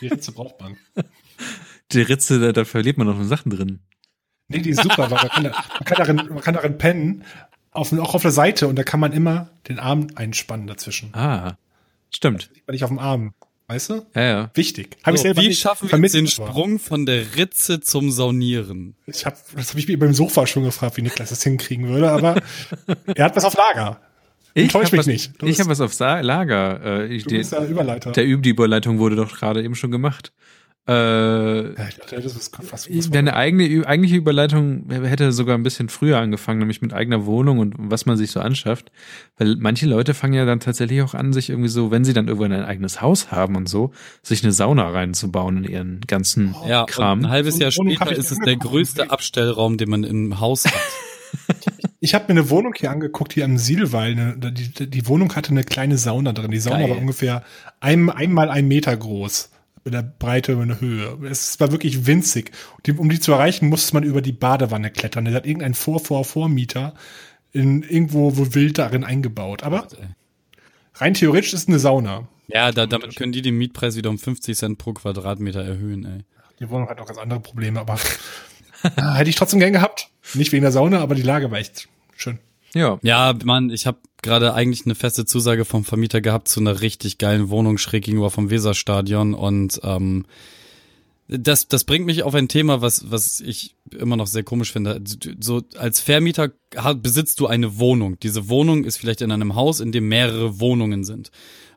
die 0.00 0.08
Ritze 0.08 0.32
braucht 0.32 0.60
man. 0.60 0.76
Die 1.92 2.02
Ritze, 2.02 2.40
da, 2.40 2.52
da 2.52 2.64
verliert 2.64 2.98
man 2.98 3.06
noch 3.06 3.22
Sachen 3.24 3.50
drin. 3.50 3.80
Nee, 4.48 4.58
die 4.60 4.70
ist 4.70 4.82
super, 4.82 5.10
weil 5.10 5.18
man 5.22 5.28
kann, 5.28 5.44
da, 5.44 5.50
man 5.50 5.84
kann, 5.84 5.96
darin, 5.98 6.16
man 6.16 6.40
kann 6.40 6.54
darin 6.54 6.78
pennen, 6.78 7.24
auf, 7.70 7.92
auch 7.92 8.14
auf 8.14 8.22
der 8.22 8.30
Seite 8.30 8.68
und 8.68 8.76
da 8.76 8.82
kann 8.82 9.00
man 9.00 9.12
immer 9.12 9.50
den 9.68 9.78
Arm 9.78 10.08
einspannen 10.14 10.66
dazwischen. 10.66 11.14
Ah, 11.14 11.56
stimmt. 12.10 12.50
Liegt 12.54 12.66
man 12.66 12.72
nicht 12.74 12.84
auf 12.84 12.90
dem 12.90 12.98
Arm. 12.98 13.34
Weißt 13.66 13.88
du? 13.90 14.06
Ja, 14.14 14.22
ja. 14.22 14.50
Wichtig. 14.54 14.98
Hab 15.04 15.14
ich 15.14 15.20
So, 15.20 15.22
selber 15.22 15.40
wie 15.40 15.48
nicht 15.48 15.60
schaffen 15.60 15.90
wir 15.90 16.08
den 16.10 16.26
Sprung 16.26 16.78
von 16.78 17.06
der 17.06 17.36
Ritze 17.36 17.80
zum 17.80 18.10
Saunieren? 18.10 18.94
Ich 19.06 19.24
hab, 19.24 19.38
das 19.56 19.70
habe 19.70 19.80
ich 19.80 19.88
mir 19.88 19.98
beim 19.98 20.12
Sofa 20.12 20.46
schon 20.46 20.64
gefragt, 20.64 20.98
wie 20.98 21.02
Niklas 21.02 21.30
das 21.30 21.42
hinkriegen 21.42 21.88
würde, 21.88 22.10
aber 22.10 22.42
er 23.14 23.24
hat 23.24 23.34
was 23.36 23.44
auf 23.46 23.56
Lager. 23.56 24.02
Enttäusch 24.54 24.84
hab 24.84 24.92
mich 24.92 24.98
was, 25.00 25.06
nicht. 25.06 25.32
Du 25.40 25.46
ich 25.46 25.58
habe 25.58 25.70
was 25.70 25.80
auf 25.80 25.94
Sa 25.94 26.20
Lager. 26.20 26.80
Äh, 26.84 27.06
ich, 27.14 27.24
Du 27.24 27.30
bist 27.30 27.52
ja 27.52 27.64
Überleiter. 27.64 28.12
der 28.12 28.26
Üb 28.26 28.42
die 28.42 28.50
Überleitung 28.50 28.98
wurde 28.98 29.16
doch 29.16 29.34
gerade 29.34 29.62
eben 29.62 29.74
schon 29.74 29.90
gemacht. 29.90 30.32
Äh, 30.86 31.72
ja, 31.78 31.88
ich 31.88 31.96
dachte, 31.96 32.16
das 32.20 32.36
ist 32.36 32.52
was, 32.70 32.86
was 32.86 33.10
Deine 33.10 33.34
eigene, 33.34 33.86
eigentliche 33.86 34.16
Überleitung 34.16 34.90
hätte 34.90 35.32
sogar 35.32 35.56
ein 35.56 35.62
bisschen 35.62 35.88
früher 35.88 36.18
angefangen, 36.18 36.58
nämlich 36.58 36.82
mit 36.82 36.92
eigener 36.92 37.24
Wohnung 37.24 37.58
und 37.58 37.74
was 37.78 38.04
man 38.04 38.18
sich 38.18 38.30
so 38.30 38.40
anschafft. 38.40 38.92
Weil 39.38 39.56
manche 39.56 39.86
Leute 39.86 40.12
fangen 40.12 40.34
ja 40.34 40.44
dann 40.44 40.60
tatsächlich 40.60 41.00
auch 41.00 41.14
an, 41.14 41.32
sich 41.32 41.48
irgendwie 41.48 41.70
so, 41.70 41.90
wenn 41.90 42.04
sie 42.04 42.12
dann 42.12 42.28
irgendwann 42.28 42.52
ein 42.52 42.64
eigenes 42.64 43.00
Haus 43.00 43.30
haben 43.30 43.56
und 43.56 43.66
so, 43.66 43.92
sich 44.22 44.42
eine 44.42 44.52
Sauna 44.52 44.90
reinzubauen 44.90 45.64
in 45.64 45.70
ihren 45.70 46.00
ganzen 46.02 46.54
Ja, 46.68 46.82
und 46.82 46.90
Kram. 46.90 47.20
ein 47.20 47.30
halbes 47.30 47.58
Jahr 47.58 47.70
später 47.70 48.12
ist 48.12 48.30
es 48.30 48.38
der 48.40 48.56
größte 48.56 49.10
Abstellraum, 49.10 49.78
den 49.78 49.88
man 49.88 50.04
im 50.04 50.38
Haus 50.40 50.66
hat. 50.66 50.74
Ich 52.00 52.14
habe 52.14 52.24
mir 52.32 52.40
eine 52.40 52.50
Wohnung 52.50 52.74
hier 52.76 52.90
angeguckt, 52.90 53.32
hier 53.32 53.46
am 53.46 53.56
Sielwall. 53.56 54.36
Die, 54.36 54.90
die 54.90 55.08
Wohnung 55.08 55.34
hatte 55.34 55.52
eine 55.52 55.64
kleine 55.64 55.96
Sauna 55.96 56.34
drin. 56.34 56.50
Die 56.50 56.58
Sauna 56.60 56.80
Geil. 56.80 56.90
war 56.90 56.98
ungefähr 56.98 57.42
ein, 57.80 58.10
einmal 58.10 58.50
ein 58.50 58.68
Meter 58.68 58.94
groß. 58.94 59.50
Mit 59.84 59.92
der 59.92 60.02
Breite 60.02 60.56
und 60.56 60.68
der 60.68 60.80
Höhe. 60.80 61.18
Es 61.30 61.60
war 61.60 61.70
wirklich 61.70 62.06
winzig. 62.06 62.52
Um 62.96 63.10
die 63.10 63.20
zu 63.20 63.32
erreichen, 63.32 63.68
musste 63.68 63.94
man 63.94 64.02
über 64.02 64.22
die 64.22 64.32
Badewanne 64.32 64.90
klettern. 64.90 65.26
Da 65.26 65.32
hat 65.32 65.46
irgendein 65.46 65.74
Vor-Vor-Vormieter 65.74 66.94
in 67.52 67.82
irgendwo 67.82 68.36
wo 68.36 68.54
wild 68.54 68.78
darin 68.78 69.04
eingebaut. 69.04 69.62
Aber 69.62 69.86
rein 70.94 71.14
theoretisch 71.14 71.52
ist 71.52 71.62
es 71.62 71.68
eine 71.68 71.78
Sauna. 71.78 72.28
Ja, 72.48 72.72
da, 72.72 72.86
damit 72.86 73.16
können 73.16 73.32
die 73.32 73.42
den 73.42 73.56
Mietpreis 73.56 73.96
wieder 73.96 74.10
um 74.10 74.18
50 74.18 74.56
Cent 74.56 74.78
pro 74.78 74.92
Quadratmeter 74.92 75.62
erhöhen, 75.62 76.04
ey. 76.04 76.24
Die 76.60 76.70
Wohnung 76.70 76.88
hat 76.88 77.00
auch 77.00 77.06
ganz 77.06 77.18
andere 77.18 77.40
Probleme, 77.40 77.80
aber 77.80 77.98
hätte 78.82 79.30
ich 79.30 79.36
trotzdem 79.36 79.60
gern 79.60 79.72
gehabt. 79.72 80.08
Nicht 80.34 80.52
wegen 80.52 80.62
der 80.62 80.72
Sauna, 80.72 81.00
aber 81.00 81.14
die 81.14 81.22
Lage 81.22 81.50
war 81.50 81.58
echt 81.58 81.88
schön. 82.16 82.38
Ja. 82.74 82.98
Ja, 83.02 83.34
Mann, 83.44 83.70
ich 83.70 83.86
habe 83.86 83.98
gerade 84.22 84.54
eigentlich 84.54 84.84
eine 84.84 84.94
feste 84.94 85.24
Zusage 85.24 85.64
vom 85.64 85.84
Vermieter 85.84 86.20
gehabt 86.20 86.48
zu 86.48 86.60
einer 86.60 86.80
richtig 86.80 87.18
geilen 87.18 87.48
Wohnung 87.48 87.78
schräg 87.78 88.04
gegenüber 88.04 88.30
vom 88.30 88.50
Weserstadion 88.50 89.34
und 89.34 89.80
ähm, 89.84 90.26
das, 91.26 91.68
das 91.68 91.84
bringt 91.84 92.04
mich 92.04 92.22
auf 92.22 92.34
ein 92.34 92.48
Thema, 92.48 92.82
was, 92.82 93.10
was 93.10 93.40
ich 93.40 93.76
immer 93.98 94.16
noch 94.16 94.26
sehr 94.26 94.42
komisch 94.42 94.72
finde. 94.72 95.00
So 95.40 95.62
als 95.76 96.00
Vermieter 96.00 96.52
besitzt 96.96 97.40
du 97.40 97.46
eine 97.46 97.78
Wohnung. 97.78 98.18
Diese 98.20 98.48
Wohnung 98.48 98.84
ist 98.84 98.98
vielleicht 98.98 99.22
in 99.22 99.32
einem 99.32 99.54
Haus, 99.54 99.80
in 99.80 99.90
dem 99.90 100.08
mehrere 100.08 100.60
Wohnungen 100.60 101.04
sind. 101.04 101.30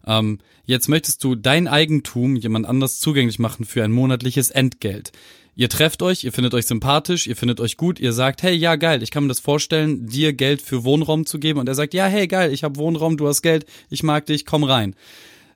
Ähm, 0.05 0.39
jetzt 0.65 0.89
möchtest 0.89 1.23
du 1.23 1.35
dein 1.35 1.67
Eigentum 1.67 2.35
jemand 2.35 2.65
anders 2.65 2.99
zugänglich 2.99 3.39
machen 3.39 3.65
für 3.65 3.83
ein 3.83 3.91
monatliches 3.91 4.51
Entgelt. 4.51 5.11
Ihr 5.59 5.69
trefft 5.69 6.03
euch, 6.03 6.23
ihr 6.23 6.31
findet 6.31 6.53
euch 6.53 6.67
sympathisch, 6.67 7.25
ihr 7.25 7.35
findet 7.35 7.59
euch 7.59 7.77
gut, 7.77 7.99
ihr 7.99 8.13
sagt, 8.13 8.43
hey, 8.43 8.53
ja, 8.53 8.75
geil, 8.75 9.01
ich 9.01 9.09
kann 9.09 9.23
mir 9.23 9.29
das 9.29 9.39
vorstellen, 9.39 10.05
dir 10.05 10.33
Geld 10.33 10.61
für 10.61 10.83
Wohnraum 10.83 11.25
zu 11.25 11.39
geben. 11.39 11.59
Und 11.59 11.67
er 11.67 11.73
sagt, 11.73 11.95
ja, 11.95 12.05
hey, 12.05 12.27
geil, 12.27 12.53
ich 12.53 12.63
habe 12.63 12.77
Wohnraum, 12.77 13.17
du 13.17 13.27
hast 13.27 13.41
Geld, 13.41 13.65
ich 13.89 14.03
mag 14.03 14.27
dich, 14.27 14.45
komm 14.45 14.63
rein. 14.63 14.95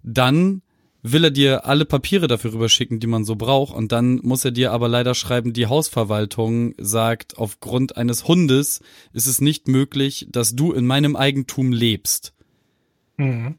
Dann 0.01 0.63
will 1.03 1.25
er 1.25 1.29
dir 1.29 1.65
alle 1.65 1.85
Papiere 1.85 2.27
dafür 2.27 2.53
rüberschicken, 2.53 2.99
die 2.99 3.05
man 3.05 3.25
so 3.25 3.35
braucht. 3.35 3.75
Und 3.75 3.91
dann 3.91 4.15
muss 4.23 4.43
er 4.43 4.49
dir 4.49 4.71
aber 4.71 4.87
leider 4.87 5.13
schreiben, 5.13 5.53
die 5.53 5.67
Hausverwaltung 5.67 6.73
sagt, 6.79 7.37
aufgrund 7.37 7.95
eines 7.95 8.27
Hundes 8.27 8.81
ist 9.13 9.27
es 9.27 9.39
nicht 9.39 9.67
möglich, 9.67 10.25
dass 10.31 10.55
du 10.55 10.73
in 10.73 10.87
meinem 10.87 11.15
Eigentum 11.15 11.71
lebst. 11.71 12.33
Mhm. 13.17 13.53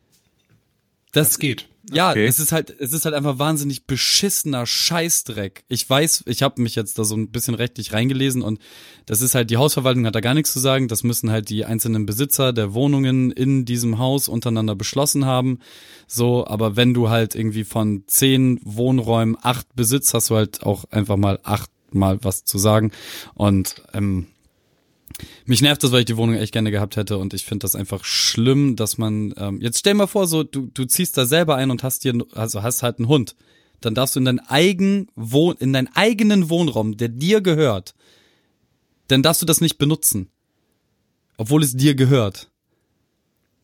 Das, 1.13 1.29
Das 1.29 1.39
geht. 1.39 1.69
Ja, 1.91 2.11
Okay. 2.11 2.27
es 2.27 2.39
ist 2.39 2.53
halt, 2.53 2.71
es 2.79 2.93
ist 2.93 3.05
halt 3.05 3.15
einfach 3.15 3.39
wahnsinnig 3.39 3.87
beschissener 3.87 4.67
Scheißdreck. 4.67 5.65
Ich 5.69 5.89
weiß, 5.89 6.25
ich 6.27 6.43
habe 6.43 6.63
mich 6.63 6.75
jetzt 6.75 6.99
da 6.99 7.05
so 7.05 7.17
ein 7.17 7.31
bisschen 7.31 7.55
rechtlich 7.55 7.93
reingelesen 7.93 8.43
und 8.43 8.61
das 9.07 9.21
ist 9.21 9.35
halt, 9.35 9.51
die 9.51 9.57
Hausverwaltung 9.57 10.07
hat 10.07 10.15
da 10.15 10.21
gar 10.21 10.35
nichts 10.35 10.53
zu 10.53 10.61
sagen. 10.61 10.89
Das 10.89 11.03
müssen 11.03 11.31
halt 11.31 11.49
die 11.49 11.65
einzelnen 11.65 12.07
Besitzer 12.07 12.53
der 12.53 12.75
Wohnungen 12.75 13.31
in 13.33 13.65
diesem 13.65 13.99
Haus 13.99 14.29
untereinander 14.29 14.75
beschlossen 14.77 15.25
haben. 15.25 15.59
So, 16.07 16.47
aber 16.47 16.77
wenn 16.77 16.95
du 16.95 17.09
halt 17.09 17.35
irgendwie 17.35 17.65
von 17.65 18.05
zehn 18.07 18.61
Wohnräumen 18.65 19.37
acht 19.41 19.75
besitzt, 19.75 20.15
hast 20.15 20.31
du 20.31 20.37
halt 20.37 20.63
auch 20.63 20.85
einfach 20.91 21.17
mal 21.17 21.41
achtmal 21.43 22.19
was 22.23 22.45
zu 22.45 22.59
sagen. 22.59 22.93
Und 23.35 23.83
ähm, 23.93 24.27
mich 25.47 25.63
nervt 25.63 25.83
das, 25.83 25.93
weil 25.93 26.01
ich 26.01 26.07
die 26.07 26.17
Wohnung 26.17 26.37
echt 26.37 26.53
gerne 26.53 26.71
gehabt 26.71 26.97
hätte 26.97 27.19
und 27.19 27.35
ich 27.35 27.45
finde 27.45 27.65
das 27.65 27.75
einfach 27.75 28.05
schlimm, 28.05 28.77
dass 28.77 28.99
man 28.99 29.35
ähm, 29.37 29.61
jetzt 29.61 29.79
stell 29.79 29.95
mal 29.95 30.07
vor, 30.07 30.27
so 30.27 30.43
du 30.43 30.69
du 30.73 30.85
ziehst 30.85 31.17
da 31.17 31.27
selber 31.27 31.57
ein 31.57 31.71
und 31.71 31.83
hast 31.83 32.05
dir 32.05 32.15
also 32.33 32.63
hast 32.63 32.83
halt 32.83 32.99
einen 32.99 33.09
Hund, 33.09 33.37
dann 33.81 33.95
darfst 33.95 34.17
du 34.17 34.21
in 34.21 34.25
deinen 34.25 34.41
eigen 34.41 35.09
Wohn 35.15 35.57
in 35.59 35.73
deinen 35.73 35.89
eigenen 35.95 36.51
Wohnraum, 36.51 36.97
der 36.97 37.09
dir 37.09 37.41
gehört, 37.41 37.95
dann 39.09 39.23
darfst 39.23 39.43
du 39.43 39.47
das 39.47 39.61
nicht 39.61 39.79
benutzen, 39.79 40.29
obwohl 41.37 41.63
es 41.63 41.77
dir 41.77 41.95
gehört. 41.95 42.49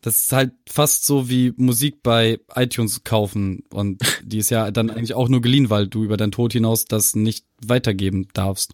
Das 0.01 0.15
ist 0.15 0.31
halt 0.31 0.53
fast 0.65 1.05
so 1.05 1.29
wie 1.29 1.53
Musik 1.57 2.01
bei 2.03 2.39
iTunes 2.55 3.03
kaufen 3.03 3.63
und 3.69 4.01
die 4.23 4.37
ist 4.37 4.49
ja 4.49 4.71
dann 4.71 4.89
eigentlich 4.89 5.13
auch 5.13 5.27
nur 5.27 5.41
geliehen, 5.41 5.69
weil 5.69 5.87
du 5.87 6.03
über 6.03 6.15
deinen 6.15 6.31
Tod 6.31 6.53
hinaus 6.53 6.85
das 6.85 7.15
nicht 7.15 7.45
weitergeben 7.61 8.27
darfst. 8.33 8.73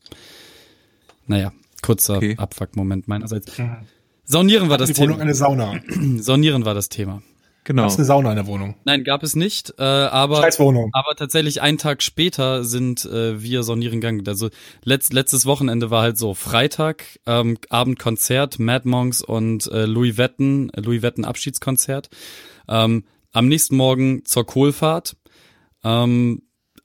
Naja, 1.28 1.52
kurzer 1.86 2.18
Okay. 2.18 2.36
Abfuck-Moment 2.38 3.08
meinerseits. 3.08 3.52
Saunieren 4.24 4.70
war 4.70 4.78
das 4.78 4.90
die 4.92 4.98
Wohnung 4.98 5.14
Thema. 5.18 5.22
eine 5.24 5.34
Sauna. 5.36 5.80
Saunieren 6.18 6.66
war 6.66 6.74
das 6.74 6.90
Thema. 6.90 7.22
Genau. 7.64 7.84
Das 7.84 7.94
ist 7.94 8.00
eine 8.00 8.06
Sauna 8.06 8.30
in 8.30 8.36
der 8.36 8.46
Wohnung. 8.46 8.76
Nein, 8.86 9.04
gab 9.04 9.24
es 9.24 9.36
nicht, 9.36 9.74
äh, 9.80 9.84
aber 9.84 10.38
Scheiß 10.38 10.60
Wohnung. 10.60 10.92
aber 10.94 11.16
tatsächlich 11.16 11.64
einen 11.64 11.80
Tag 11.80 12.04
später 12.04 12.64
sind 12.64 13.06
äh, 13.06 13.42
wir 13.42 13.64
saunieren 13.64 14.02
gegangen. 14.02 14.24
Also 14.28 14.50
letzt, 14.84 15.14
letztes 15.14 15.48
Wochenende 15.48 15.90
war 15.90 16.04
halt 16.04 16.18
so 16.20 16.36
Freitag, 16.36 17.04
ähm, 17.26 17.58
Abendkonzert, 17.70 18.60
Mad 18.60 18.88
Monks 18.88 19.24
und 19.24 19.66
äh, 19.72 19.86
Louis 19.86 20.16
Vetten, 20.18 20.70
Louis 20.76 21.02
Vetten 21.02 21.26
Abschiedskonzert. 21.26 22.10
Ähm, 22.68 23.06
am 23.32 23.48
nächsten 23.48 23.76
Morgen 23.78 24.26
zur 24.26 24.46
Kohlfahrt 24.46 25.18
ähm, 25.84 26.44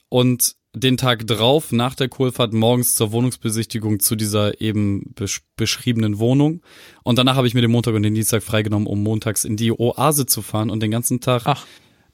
und 0.09 0.55
den 0.73 0.97
Tag 0.97 1.27
drauf, 1.27 1.71
nach 1.71 1.95
der 1.95 2.07
Kohlfahrt, 2.07 2.53
morgens 2.53 2.95
zur 2.95 3.11
Wohnungsbesichtigung 3.11 3.99
zu 3.99 4.15
dieser 4.15 4.61
eben 4.61 5.13
besch 5.15 5.41
beschriebenen 5.57 6.17
Wohnung. 6.17 6.61
Und 7.03 7.17
danach 7.17 7.35
habe 7.35 7.47
ich 7.47 7.53
mir 7.53 7.61
den 7.61 7.71
Montag 7.71 7.93
und 7.93 8.03
den 8.03 8.13
Dienstag 8.13 8.41
freigenommen, 8.41 8.87
um 8.87 9.03
montags 9.03 9.43
in 9.43 9.57
die 9.57 9.71
Oase 9.71 10.25
zu 10.25 10.41
fahren 10.41 10.69
und 10.69 10.81
den 10.81 10.91
ganzen 10.91 11.19
Tag 11.19 11.43
Ach. 11.45 11.65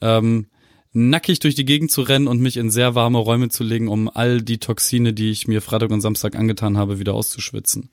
ähm, 0.02 0.48
nackig 0.92 1.40
durch 1.40 1.56
die 1.56 1.66
Gegend 1.66 1.92
zu 1.92 2.02
rennen 2.02 2.28
und 2.28 2.42
mich 2.42 2.58
in 2.58 2.72
sehr 2.72 2.96
warme 2.96 3.20
Räume 3.20 3.50
zu 3.50 3.64
legen, 3.64 3.88
um 3.88 4.10
all 4.10 4.42
die 4.42 4.58
Toxine, 4.58 5.14
die 5.14 5.30
ich 5.30 5.48
mir 5.48 5.62
Freitag 5.62 5.92
und 5.92 6.02
Samstag 6.02 6.36
angetan 6.36 6.78
habe, 6.78 7.00
wieder 7.00 7.14
auszuschwitzen. 7.14 7.90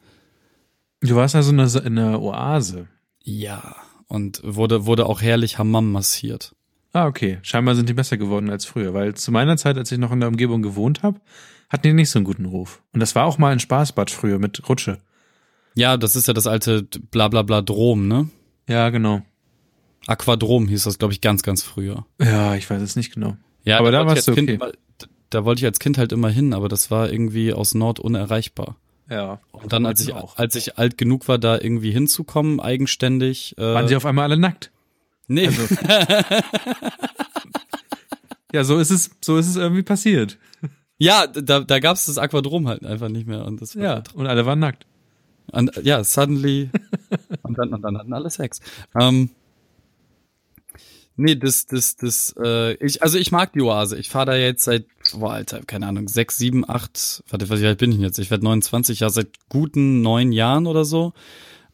Du 1.01 1.17
warst 1.17 1.35
also 1.35 1.51
in 1.51 1.61
einer, 1.61 1.85
in 1.85 1.99
einer 1.99 2.23
Oase. 2.23 2.89
Ja. 3.23 3.77
Und 4.09 4.41
wurde, 4.45 4.87
wurde 4.87 5.07
auch 5.07 5.21
herrlich 5.21 5.59
Hammam 5.59 5.93
massiert. 5.93 6.55
Ah, 6.95 7.07
okay. 7.07 7.39
Scheinbar 7.43 7.75
sind 7.75 7.89
die 7.89 7.93
besser 7.93 8.17
geworden 8.17 8.51
als 8.51 8.65
früher, 8.65 8.95
weil 8.95 9.15
zu 9.15 9.33
meiner 9.33 9.57
Zeit, 9.57 9.77
als 9.77 9.91
ich 9.91 9.99
noch 9.99 10.13
in 10.13 10.21
der 10.21 10.29
Umgebung 10.29 10.63
gewohnt 10.63 11.03
habe, 11.03 11.21
hatten 11.69 11.83
die 11.83 11.93
nicht 11.93 12.09
so 12.09 12.21
einen 12.21 12.25
guten 12.25 12.45
Ruf. 12.45 12.83
Und 12.93 13.01
das 13.01 13.17
war 13.17 13.27
auch 13.27 13.37
mal 13.37 13.53
ein 13.53 13.59
Spaßbad 13.59 14.13
früher 14.13 14.39
mit 14.39 14.69
Rutsche. 14.69 14.99
Ja, 15.75 15.97
das 15.97 16.15
ist 16.15 16.29
ja 16.29 16.35
das 16.35 16.47
alte 16.47 16.85
Blablabla 17.11 17.63
Drom, 17.63 18.07
ne? 18.07 18.29
Ja, 18.69 18.91
genau. 18.91 19.23
Aquadrom 20.07 20.69
hieß 20.69 20.85
das, 20.85 20.99
glaube 20.99 21.13
ich, 21.13 21.21
ganz, 21.21 21.43
ganz 21.43 21.65
früher. 21.65 22.07
Ja, 22.21 22.55
ich 22.55 22.71
weiß 22.71 22.81
es 22.81 22.95
nicht 22.95 23.13
genau. 23.13 23.37
Ja, 23.65 23.81
Aber 23.81 23.91
da 23.91 24.07
wollte 24.07 24.21
ich 24.21 24.27
warst 24.27 24.29
du 24.29 24.33
als 24.33 24.47
kind 24.47 24.63
okay. 24.63 24.73
da 25.31 25.45
wollte 25.45 25.59
ich 25.61 25.67
als 25.67 25.81
Kind 25.81 25.99
halt 25.99 26.13
immer 26.13 26.29
hin, 26.29 26.55
aber 26.55 26.69
das 26.69 26.93
war 26.93 27.11
irgendwie 27.11 27.53
aus 27.53 27.75
Nord 27.75 27.99
unerreichbar. 27.99 28.77
Ja. 29.11 29.41
Und 29.51 29.73
dann, 29.73 29.85
als 29.85 30.01
ich, 30.01 30.13
auch. 30.13 30.37
als 30.39 30.55
ich 30.55 30.79
alt 30.79 30.97
genug 30.97 31.27
war, 31.27 31.39
da 31.39 31.59
irgendwie 31.59 31.91
hinzukommen, 31.91 32.61
eigenständig. 32.61 33.59
Äh, 33.59 33.63
Waren 33.63 33.89
sie 33.89 33.97
auf 33.97 34.07
einmal 34.07 34.25
alle 34.25 34.39
nackt? 34.39 34.71
Nee, 35.29 35.49
Ja, 38.55 38.63
so 38.63 38.79
ist 38.79 38.91
es, 38.91 39.11
so 39.21 39.37
ist 39.37 39.49
es 39.49 39.57
irgendwie 39.57 39.83
passiert. 39.83 40.39
ja, 40.97 41.27
da, 41.27 41.59
da 41.59 41.79
gab's 41.81 42.07
das 42.07 42.19
Aquadrom 42.19 42.69
halt 42.69 42.87
einfach 42.87 43.09
nicht 43.09 43.27
mehr. 43.27 43.45
Und 43.47 43.61
das 43.61 43.75
Ja, 43.75 44.05
und 44.15 44.29
alle 44.29 44.47
waren 44.47 44.61
nackt. 44.61 44.87
Und, 45.51 45.73
ja, 45.83 46.05
suddenly. 46.05 46.71
und, 47.43 47.59
dann, 47.59 47.75
und 47.75 47.83
dann 47.83 47.99
hatten 47.99 48.13
alle 48.13 48.31
Sex. 48.31 48.61
Ähm, 48.99 49.31
nee, 51.17 51.35
das, 51.35 51.67
das, 51.67 51.97
das, 51.97 52.35
äh, 52.41 52.75
ich, 52.75 53.03
also 53.03 53.19
ich 53.19 53.33
mag 53.33 53.53
die 53.55 53.63
Oase. 53.63 53.99
Ich 53.99 54.09
fahre 54.09 54.27
da 54.27 54.37
jetzt 54.37 54.63
seit, 54.63 54.87
boah, 55.13 55.33
Alter, 55.33 55.63
keine 55.65 55.89
Ahnung, 55.89 56.07
sechs, 56.07 56.39
sieben, 56.39 56.69
acht, 56.69 57.25
warte, 57.29 57.51
was 57.51 57.61
wie 57.61 57.67
alt 57.67 57.79
bin 57.79 57.91
ich 57.91 57.99
jetzt? 57.99 58.21
Ich 58.21 58.31
werde 58.31 58.45
29, 58.45 59.01
ja, 59.01 59.11
seit 59.11 59.31
guten 59.49 60.01
neun 60.01 60.31
Jahren 60.31 60.69
oder 60.69 60.85
so. 60.85 61.13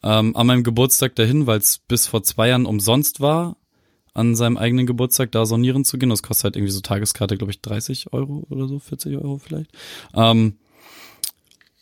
Ähm, 0.03 0.35
an 0.37 0.47
meinem 0.47 0.63
Geburtstag 0.63 1.15
dahin, 1.15 1.47
weil 1.47 1.59
es 1.59 1.79
bis 1.79 2.07
vor 2.07 2.23
zwei 2.23 2.49
Jahren 2.49 2.67
umsonst 2.67 3.21
war. 3.21 3.57
an 4.13 4.35
seinem 4.35 4.57
eigenen 4.57 4.87
Geburtstag 4.87 5.31
da 5.31 5.47
saunieren 5.47 5.85
zu 5.85 5.97
gehen. 5.97 6.11
Das 6.11 6.23
kostet 6.23 6.45
halt 6.45 6.57
irgendwie 6.57 6.73
so 6.73 6.81
Tageskarte, 6.81 7.37
glaube 7.37 7.53
ich, 7.53 7.61
30 7.61 8.13
Euro 8.13 8.45
oder 8.51 8.67
so, 8.67 8.81
40 8.81 9.17
Euro 9.17 9.39
vielleicht. 9.39 9.71
Ähm, 10.15 10.55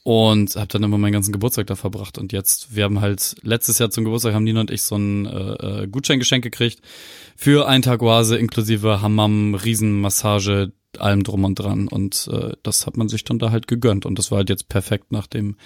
und 0.09 0.57
habe 0.57 0.69
dann 0.69 0.83
immer 0.83 0.97
meinen 0.97 1.13
ganzen 1.13 1.33
Geburtstag 1.33 1.67
da 1.67 1.77
verbracht. 1.77 2.17
Und 2.17 2.33
jetzt, 2.33 2.75
wir 2.75 2.85
haben 2.85 3.03
halt 3.03 3.37
letztes 3.43 3.79
Jahr 3.79 3.91
zum 3.91 4.05
Geburtstag 4.05 4.33
haben 4.33 4.45
Nina 4.45 4.61
und 4.61 4.71
ich 4.71 4.81
so 4.81 4.97
ein 4.97 5.27
äh, 5.27 5.83
äh 5.83 5.87
Gutscheingeschenk 5.87 6.43
gekriegt 6.43 6.81
für 7.37 7.69
einen 7.69 7.83
Tag 7.83 8.01
Oase 8.01 8.39
inklusive 8.39 9.03
Hammam, 9.03 9.55
Riesenmassage, 9.55 10.73
allem 10.99 11.25
drum 11.25 11.45
und 11.45 11.59
dran. 11.59 11.89
Und 11.89 12.27
äh, 12.33 12.53
das 12.63 12.87
hat 12.87 12.97
man 12.97 13.11
sich 13.11 13.25
dann 13.25 13.39
da 13.39 13.51
halt 13.51 13.69
gegönnt. 13.69 14.07
Und 14.07 14.19
das 14.19 14.31
war 14.31 14.39
halt 14.39 14.49
jetzt 14.49 14.71
perfekt 14.71 15.13
nach 15.13 15.27
dem 15.27 15.57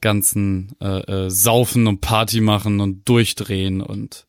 ganzen 0.00 0.72
äh, 0.80 1.26
äh, 1.26 1.30
Saufen 1.30 1.86
und 1.86 2.00
Party 2.00 2.40
machen 2.40 2.80
und 2.80 3.08
durchdrehen 3.08 3.80
und 3.80 4.26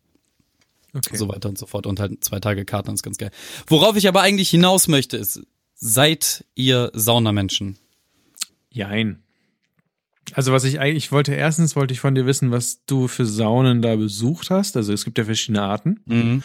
okay. 0.93 1.15
so 1.15 1.27
weiter 1.27 1.49
und 1.49 1.57
so 1.57 1.65
fort. 1.65 1.85
Und 1.85 1.99
halt 1.99 2.23
zwei 2.23 2.39
Tage 2.39 2.65
Karten 2.65 2.93
ist 2.93 3.03
ganz 3.03 3.17
geil. 3.17 3.31
Worauf 3.67 3.95
ich 3.95 4.07
aber 4.07 4.21
eigentlich 4.21 4.49
hinaus 4.49 4.87
möchte, 4.87 5.17
ist, 5.17 5.41
seid 5.75 6.45
ihr 6.55 6.91
Saunamenschen? 6.93 7.77
Jein. 8.71 9.23
Also 10.33 10.51
was 10.51 10.63
ich 10.63 10.79
eigentlich 10.79 11.11
wollte, 11.11 11.33
erstens 11.33 11.75
wollte 11.75 11.93
ich 11.93 11.99
von 11.99 12.13
dir 12.13 12.25
wissen, 12.25 12.51
was 12.51 12.85
du 12.85 13.07
für 13.07 13.25
Saunen 13.25 13.81
da 13.81 13.95
besucht 13.95 14.49
hast. 14.49 14.77
Also 14.77 14.93
es 14.93 15.05
gibt 15.05 15.17
ja 15.17 15.25
verschiedene 15.25 15.63
Arten. 15.63 16.01
Mhm. 16.05 16.43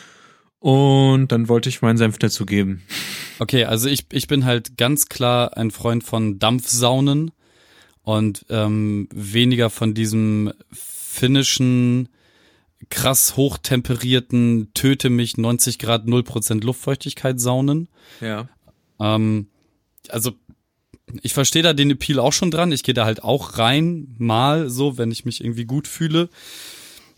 Und 0.59 1.29
dann 1.33 1.49
wollte 1.49 1.69
ich 1.69 1.83
meinen 1.83 1.99
Senf 1.99 2.17
dazu 2.19 2.47
geben. 2.47 2.83
Okay, 3.39 3.65
also 3.65 3.89
ich, 3.89 4.07
ich 4.13 4.27
bin 4.27 4.47
halt 4.47 4.79
ganz 4.79 5.07
klar 5.07 5.57
ein 5.59 5.71
Freund 5.71 6.05
von 6.05 6.39
Dampfsaunen 6.39 7.33
und 8.05 8.47
ähm, 8.51 9.09
weniger 9.13 9.71
von 9.71 9.95
diesem 9.95 10.53
finnischen, 10.71 12.09
krass 12.91 13.37
hochtemperierten, 13.37 14.71
töte 14.75 15.11
mich 15.11 15.37
90 15.37 15.79
Grad 15.79 16.07
0% 16.07 16.63
Luftfeuchtigkeit 16.63 17.41
Saunen. 17.41 17.89
Ja. 18.21 18.49
Ähm, 19.01 19.49
also 20.09 20.33
ich 21.23 21.35
verstehe 21.35 21.63
da 21.63 21.73
den 21.73 21.91
Appeal 21.91 22.19
auch 22.19 22.33
schon 22.33 22.51
dran. 22.51 22.73
Ich 22.73 22.83
gehe 22.83 22.95
da 22.95 23.05
halt 23.05 23.25
auch 23.25 23.59
rein, 23.59 24.15
mal 24.19 24.69
so, 24.69 24.99
wenn 24.99 25.11
ich 25.11 25.25
mich 25.25 25.43
irgendwie 25.43 25.65
gut 25.65 25.89
fühle 25.89 26.29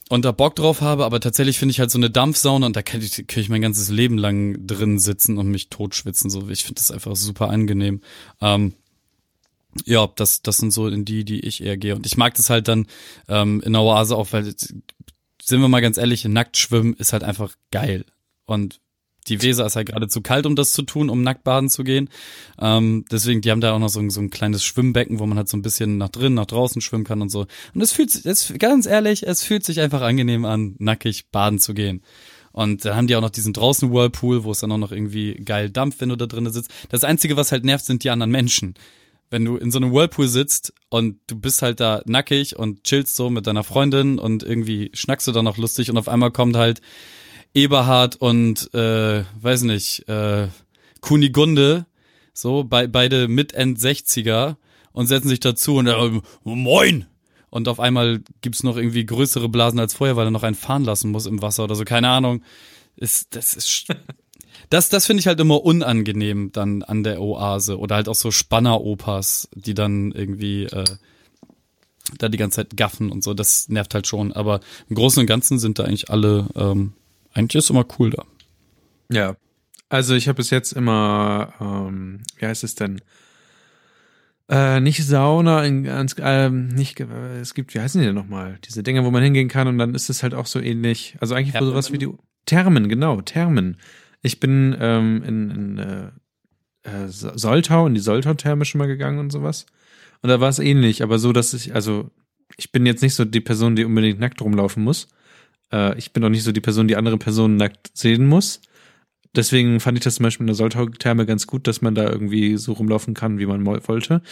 und 0.08 0.24
da 0.24 0.32
Bock 0.32 0.54
drauf 0.54 0.82
habe, 0.82 1.04
aber 1.04 1.20
tatsächlich 1.20 1.58
finde 1.58 1.72
ich 1.72 1.80
halt 1.80 1.90
so 1.90 1.98
eine 1.98 2.10
Dampfsauna 2.10 2.66
und 2.66 2.76
da 2.76 2.82
kann 2.82 3.00
ich, 3.00 3.26
kann 3.26 3.40
ich 3.40 3.48
mein 3.48 3.62
ganzes 3.62 3.90
Leben 3.90 4.18
lang 4.18 4.66
drin 4.66 4.98
sitzen 4.98 5.38
und 5.38 5.48
mich 5.48 5.68
totschwitzen. 5.68 6.30
So, 6.30 6.48
ich 6.48 6.64
finde 6.64 6.80
das 6.80 6.90
einfach 6.90 7.16
super 7.16 7.50
angenehm. 7.50 8.02
Ähm, 8.40 8.74
ja, 9.84 10.08
das, 10.16 10.42
das 10.42 10.58
sind 10.58 10.72
so 10.72 10.88
in 10.88 11.04
die, 11.04 11.24
die 11.24 11.40
ich 11.40 11.62
eher 11.62 11.76
gehe. 11.76 11.94
Und 11.94 12.06
ich 12.06 12.16
mag 12.16 12.34
das 12.34 12.50
halt 12.50 12.68
dann 12.68 12.86
ähm, 13.28 13.60
in 13.64 13.72
der 13.72 13.82
Oase 13.82 14.16
auch, 14.16 14.28
weil, 14.32 14.44
sind 14.44 15.60
wir 15.60 15.68
mal 15.68 15.80
ganz 15.80 15.96
ehrlich, 15.96 16.24
nackt 16.24 16.56
schwimmen 16.56 16.94
ist 16.94 17.12
halt 17.12 17.24
einfach 17.24 17.54
geil. 17.70 18.04
Und 18.46 18.80
die 19.28 19.42
Weser 19.42 19.66
ist 19.66 19.76
halt 19.76 19.88
gerade 19.88 20.08
zu 20.08 20.20
kalt, 20.20 20.46
um 20.46 20.56
das 20.56 20.72
zu 20.72 20.82
tun, 20.82 21.10
um 21.10 21.22
nackt 21.22 21.44
baden 21.44 21.68
zu 21.68 21.84
gehen. 21.84 22.08
Ähm, 22.60 23.04
deswegen, 23.10 23.40
die 23.40 23.50
haben 23.50 23.60
da 23.60 23.72
auch 23.72 23.78
noch 23.78 23.88
so 23.88 24.00
ein, 24.00 24.10
so 24.10 24.20
ein 24.20 24.30
kleines 24.30 24.64
Schwimmbecken, 24.64 25.18
wo 25.18 25.26
man 25.26 25.38
halt 25.38 25.48
so 25.48 25.56
ein 25.56 25.62
bisschen 25.62 25.98
nach 25.98 26.08
drinnen, 26.08 26.34
nach 26.34 26.46
draußen 26.46 26.80
schwimmen 26.80 27.04
kann 27.04 27.22
und 27.22 27.30
so. 27.30 27.46
Und 27.74 27.80
es 27.80 27.92
fühlt 27.92 28.10
sich, 28.10 28.58
ganz 28.58 28.86
ehrlich, 28.86 29.26
es 29.26 29.42
fühlt 29.42 29.64
sich 29.64 29.80
einfach 29.80 30.02
angenehm 30.02 30.44
an, 30.44 30.76
nackig 30.78 31.30
baden 31.30 31.58
zu 31.58 31.74
gehen. 31.74 32.02
Und 32.52 32.86
da 32.86 32.96
haben 32.96 33.06
die 33.06 33.16
auch 33.16 33.20
noch 33.20 33.30
diesen 33.30 33.52
draußen 33.52 33.92
Whirlpool, 33.92 34.44
wo 34.44 34.50
es 34.50 34.60
dann 34.60 34.72
auch 34.72 34.78
noch 34.78 34.92
irgendwie 34.92 35.34
geil 35.34 35.68
dampft, 35.68 36.00
wenn 36.00 36.08
du 36.08 36.16
da 36.16 36.26
drinnen 36.26 36.52
sitzt. 36.52 36.70
Das 36.88 37.04
Einzige, 37.04 37.36
was 37.36 37.52
halt 37.52 37.64
nervt, 37.64 37.84
sind 37.84 38.02
die 38.02 38.10
anderen 38.10 38.30
Menschen. 38.30 38.74
Wenn 39.30 39.44
du 39.44 39.56
in 39.56 39.70
so 39.70 39.78
einem 39.78 39.92
Whirlpool 39.92 40.28
sitzt 40.28 40.72
und 40.88 41.18
du 41.26 41.38
bist 41.38 41.62
halt 41.62 41.80
da 41.80 42.02
nackig 42.06 42.56
und 42.56 42.84
chillst 42.84 43.16
so 43.16 43.30
mit 43.30 43.46
deiner 43.46 43.64
Freundin 43.64 44.18
und 44.18 44.42
irgendwie 44.42 44.90
schnackst 44.94 45.26
du 45.26 45.32
da 45.32 45.42
noch 45.42 45.56
lustig 45.56 45.90
und 45.90 45.98
auf 45.98 46.08
einmal 46.08 46.30
kommt 46.30 46.56
halt 46.56 46.80
Eberhard 47.54 48.16
und 48.16 48.72
äh, 48.74 49.24
weiß 49.40 49.62
nicht, 49.62 50.08
äh, 50.08 50.48
Kunigunde, 51.00 51.86
so 52.32 52.64
bei, 52.64 52.86
beide 52.86 53.28
mit 53.28 53.54
End 53.54 53.78
60er 53.78 54.56
und 54.92 55.06
setzen 55.06 55.28
sich 55.28 55.40
dazu 55.40 55.76
und 55.76 55.86
äh, 55.86 56.20
moin 56.44 57.06
und 57.50 57.68
auf 57.68 57.80
einmal 57.80 58.22
gibt's 58.42 58.62
noch 58.62 58.76
irgendwie 58.76 59.06
größere 59.06 59.48
Blasen 59.48 59.80
als 59.80 59.94
vorher, 59.94 60.16
weil 60.16 60.26
er 60.26 60.30
noch 60.30 60.42
einen 60.42 60.54
fahren 60.54 60.84
lassen 60.84 61.10
muss 61.10 61.26
im 61.26 61.40
Wasser 61.42 61.64
oder 61.64 61.74
so, 61.74 61.84
keine 61.84 62.08
Ahnung. 62.10 62.42
Ist 62.96 63.34
das 63.34 63.54
ist 63.54 63.86
das 64.70 64.88
das 64.88 65.06
finde 65.06 65.20
ich 65.20 65.26
halt 65.26 65.40
immer 65.40 65.64
unangenehm 65.64 66.50
dann 66.52 66.82
an 66.82 67.02
der 67.02 67.20
Oase 67.20 67.78
oder 67.78 67.96
halt 67.96 68.08
auch 68.08 68.14
so 68.14 68.30
Spanner-Opas, 68.30 69.48
die 69.54 69.74
dann 69.74 70.12
irgendwie 70.12 70.64
äh, 70.64 70.84
da 72.18 72.28
die 72.28 72.38
ganze 72.38 72.56
Zeit 72.56 72.76
gaffen 72.76 73.10
und 73.10 73.24
so, 73.24 73.34
das 73.34 73.68
nervt 73.68 73.94
halt 73.94 74.06
schon, 74.06 74.32
aber 74.32 74.60
im 74.88 74.96
Großen 74.96 75.20
und 75.20 75.26
Ganzen 75.26 75.58
sind 75.58 75.78
da 75.78 75.84
eigentlich 75.84 76.10
alle 76.10 76.48
ähm, 76.54 76.92
eigentlich 77.36 77.62
ist 77.62 77.70
immer 77.70 77.84
cool 77.98 78.10
da. 78.10 78.24
Ja. 79.10 79.36
Also 79.88 80.14
ich 80.14 80.26
habe 80.26 80.36
bis 80.36 80.50
jetzt 80.50 80.72
immer, 80.72 81.52
ähm, 81.60 82.22
wie 82.38 82.46
heißt 82.46 82.64
es 82.64 82.74
denn? 82.74 83.00
Äh, 84.48 84.80
nicht 84.80 85.04
Sauna, 85.04 85.64
in, 85.64 85.84
äh, 85.84 86.50
nicht, 86.50 87.00
es 87.00 87.54
gibt, 87.54 87.74
wie 87.74 87.80
heißen 87.80 88.00
die 88.00 88.06
denn 88.06 88.14
nochmal? 88.14 88.58
Diese 88.64 88.82
Dinge, 88.82 89.04
wo 89.04 89.10
man 89.10 89.22
hingehen 89.22 89.48
kann 89.48 89.68
und 89.68 89.78
dann 89.78 89.94
ist 89.94 90.08
es 90.08 90.22
halt 90.22 90.34
auch 90.34 90.46
so 90.46 90.60
ähnlich. 90.60 91.16
Also 91.20 91.34
eigentlich 91.34 91.52
Thermen. 91.52 91.70
sowas 91.70 91.92
wie 91.92 91.98
die 91.98 92.08
Thermen, 92.46 92.88
genau, 92.88 93.20
Thermen. 93.20 93.76
Ich 94.26 94.40
bin 94.40 94.76
ähm, 94.80 95.22
in, 95.22 95.50
in 95.50 95.78
äh, 95.78 96.06
äh, 96.82 97.08
Soltau, 97.08 97.86
in 97.86 97.94
die 97.94 98.00
Soltau-Therme 98.00 98.64
schon 98.64 98.80
mal 98.80 98.88
gegangen 98.88 99.20
und 99.20 99.30
sowas. 99.30 99.66
Und 100.20 100.30
da 100.30 100.40
war 100.40 100.48
es 100.48 100.58
ähnlich, 100.58 101.04
aber 101.04 101.20
so, 101.20 101.32
dass 101.32 101.54
ich, 101.54 101.76
also 101.76 102.10
ich 102.56 102.72
bin 102.72 102.86
jetzt 102.86 103.02
nicht 103.02 103.14
so 103.14 103.24
die 103.24 103.40
Person, 103.40 103.76
die 103.76 103.84
unbedingt 103.84 104.18
nackt 104.18 104.42
rumlaufen 104.42 104.82
muss. 104.82 105.06
Äh, 105.72 105.96
ich 105.96 106.12
bin 106.12 106.24
auch 106.24 106.28
nicht 106.28 106.42
so 106.42 106.50
die 106.50 106.60
Person, 106.60 106.88
die 106.88 106.96
andere 106.96 107.18
Personen 107.18 107.56
nackt 107.56 107.96
sehen 107.96 108.26
muss. 108.26 108.60
Deswegen 109.36 109.78
fand 109.78 109.96
ich 109.96 110.02
das 110.02 110.16
zum 110.16 110.24
Beispiel 110.24 110.42
in 110.42 110.48
der 110.48 110.56
Soltau-Therme 110.56 111.24
ganz 111.24 111.46
gut, 111.46 111.68
dass 111.68 111.80
man 111.80 111.94
da 111.94 112.10
irgendwie 112.10 112.56
so 112.56 112.72
rumlaufen 112.72 113.14
kann, 113.14 113.38
wie 113.38 113.46
man 113.46 113.64
wollte. 113.64 114.22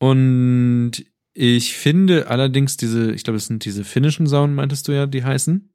Und 0.00 1.04
ich 1.32 1.76
finde 1.76 2.26
allerdings 2.26 2.76
diese, 2.76 3.12
ich 3.12 3.22
glaube, 3.22 3.36
es 3.36 3.46
sind 3.46 3.64
diese 3.64 3.84
finnischen 3.84 4.26
Saunen, 4.26 4.56
meintest 4.56 4.88
du 4.88 4.92
ja, 4.92 5.06
die 5.06 5.22
heißen. 5.22 5.70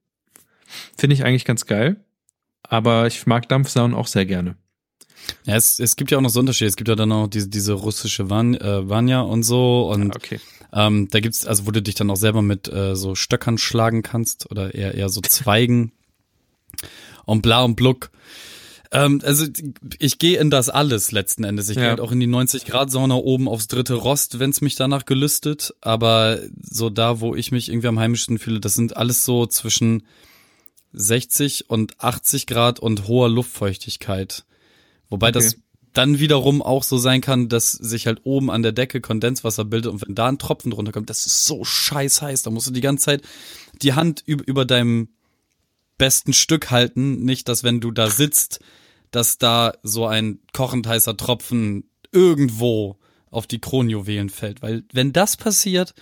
Finde 0.98 1.14
ich 1.14 1.24
eigentlich 1.24 1.46
ganz 1.46 1.66
geil. 1.66 2.04
Aber 2.64 3.08
ich 3.08 3.26
mag 3.28 3.48
Dampfsaunen 3.50 3.96
auch 3.96 4.08
sehr 4.08 4.26
gerne. 4.26 4.56
Ja, 5.46 5.56
es, 5.56 5.80
es 5.80 5.96
gibt 5.96 6.12
ja 6.12 6.18
auch 6.18 6.22
noch 6.22 6.30
so 6.30 6.40
Unterschiede. 6.40 6.70
Es 6.70 6.76
gibt 6.76 6.90
ja 6.90 6.96
dann 6.96 7.12
auch 7.12 7.28
diese, 7.28 7.48
diese 7.48 7.74
russische 7.74 8.30
Van, 8.30 8.56
äh, 8.56 8.90
Vanya 8.90 9.22
und 9.22 9.44
so. 9.44 9.90
Und 9.92 10.10
ja, 10.10 10.16
okay. 10.16 10.40
ähm, 10.74 11.08
da 11.12 11.20
gibt's, 11.20 11.46
also 11.46 11.66
wo 11.66 11.72
du 11.72 11.82
dich 11.82 11.96
dann 11.96 12.10
auch 12.10 12.18
selber 12.18 12.42
mit 12.42 12.72
äh, 12.72 12.96
so 12.96 13.16
Stöckern 13.16 13.58
schlagen 13.58 14.02
kannst 14.02 14.50
oder 14.52 14.74
eher, 14.74 14.96
eher 14.96 15.10
so 15.10 15.22
Zweigen 15.22 15.92
und 17.26 17.42
bla 17.42 17.64
und 17.64 17.76
bluck. 17.76 18.12
Ähm, 18.92 19.22
also 19.24 19.46
ich 20.00 20.20
gehe 20.20 20.40
in 20.40 20.50
das 20.50 20.70
alles 20.70 21.12
letzten 21.12 21.44
Endes. 21.44 21.70
Ich 21.70 21.76
ja. 21.76 21.82
gehe 21.82 21.90
halt 21.90 22.00
auch 22.00 22.12
in 22.12 22.20
die 22.20 22.28
90-Grad-Sauna 22.28 23.16
oben 23.16 23.48
aufs 23.48 23.68
dritte 23.68 23.96
Rost, 23.96 24.40
wenn's 24.40 24.62
mich 24.62 24.76
danach 24.76 25.06
gelüstet. 25.06 25.74
Aber 25.82 26.40
so 26.62 26.90
da, 26.90 27.20
wo 27.20 27.36
ich 27.36 27.52
mich 27.52 27.70
irgendwie 27.70 27.88
am 27.88 28.00
heimischsten 28.00 28.40
fühle, 28.40 28.60
das 28.60 28.76
sind 28.76 28.96
alles 28.96 29.26
so 29.26 29.46
zwischen 29.48 30.04
60 30.94 31.70
und 31.70 32.00
80 32.00 32.48
Grad 32.48 32.80
und 32.80 33.08
hoher 33.08 33.30
Luftfeuchtigkeit. 33.30 34.46
Wobei 35.10 35.30
okay. 35.30 35.34
das 35.34 35.58
dann 35.94 36.20
wiederum 36.20 36.62
auch 36.62 36.84
so 36.84 36.98
sein 36.98 37.22
kann, 37.22 37.50
dass 37.50 37.72
sich 37.72 38.08
halt 38.08 38.22
oben 38.24 38.50
an 38.50 38.64
der 38.64 38.72
Decke 38.72 39.00
Kondenswasser 39.00 39.64
bildet 39.64 39.92
und 39.92 40.06
wenn 40.06 40.16
da 40.16 40.28
ein 40.28 40.40
Tropfen 40.40 40.72
drunter 40.72 40.92
kommt, 40.92 41.10
das 41.10 41.26
ist 41.26 41.46
so 41.46 41.64
scheiß 41.64 42.22
heiß. 42.22 42.42
Da 42.42 42.50
musst 42.50 42.68
du 42.68 42.72
die 42.72 42.82
ganze 42.82 43.06
Zeit 43.06 43.22
die 43.82 43.94
Hand 43.94 44.24
über, 44.26 44.48
über 44.48 44.66
deinem 44.66 45.10
besten 45.98 46.34
Stück 46.34 46.72
halten. 46.72 47.24
Nicht, 47.24 47.48
dass 47.48 47.64
wenn 47.64 47.80
du 47.80 47.92
da 47.92 48.10
sitzt, 48.10 48.60
dass 49.12 49.38
da 49.38 49.74
so 49.84 50.08
ein 50.08 50.40
kochend 50.52 50.88
heißer 50.88 51.16
Tropfen 51.16 51.90
irgendwo 52.12 52.98
auf 53.30 53.46
die 53.46 53.60
Kronjuwelen 53.60 54.30
fällt. 54.30 54.62
Weil 54.62 54.84
wenn 54.92 55.14
das 55.14 55.38
passiert, 55.38 55.94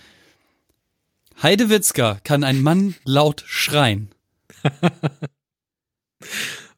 Heidewitzka 1.42 2.20
kann 2.24 2.44
ein 2.44 2.62
Mann 2.62 2.94
laut 3.04 3.44
schreien. 3.46 4.10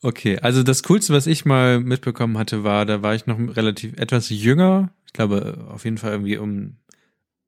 Okay, 0.03 0.39
also 0.41 0.63
das 0.63 0.83
Coolste, 0.83 1.15
was 1.15 1.27
ich 1.27 1.47
mal 1.47 1.81
mitbekommen 1.81 2.37
hatte, 2.37 2.63
war, 2.63 2.85
da 2.85 3.01
war 3.01 3.15
ich 3.15 3.25
noch 3.25 3.39
relativ 3.57 3.95
etwas 3.99 4.29
jünger. 4.29 4.91
Ich 5.07 5.15
glaube, 5.15 5.67
auf 5.71 5.85
jeden 5.87 5.97
Fall 5.97 6.13
irgendwie 6.13 6.37
um 6.37 6.77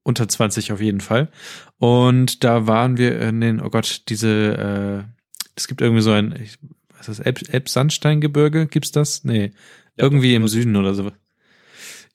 unter 0.02 0.26
20 0.26 0.72
auf 0.72 0.80
jeden 0.80 1.02
Fall. 1.02 1.30
Und 1.76 2.44
da 2.44 2.66
waren 2.66 2.96
wir 2.96 3.20
in 3.20 3.42
den, 3.42 3.60
oh 3.60 3.68
Gott, 3.68 4.04
diese, 4.08 5.04
äh, 5.06 5.12
es 5.54 5.68
gibt 5.68 5.82
irgendwie 5.82 6.00
so 6.00 6.12
ein, 6.12 6.48
was 6.96 7.08
ist 7.10 7.20
das, 7.20 7.48
Elbsandsteingebirge? 7.48 8.68
Gibt's 8.68 8.90
das? 8.90 9.24
Nee. 9.24 9.52
Ja, 9.96 10.04
irgendwie 10.04 10.34
im 10.34 10.48
Süden 10.48 10.76
oder 10.76 10.94
so. 10.94 11.12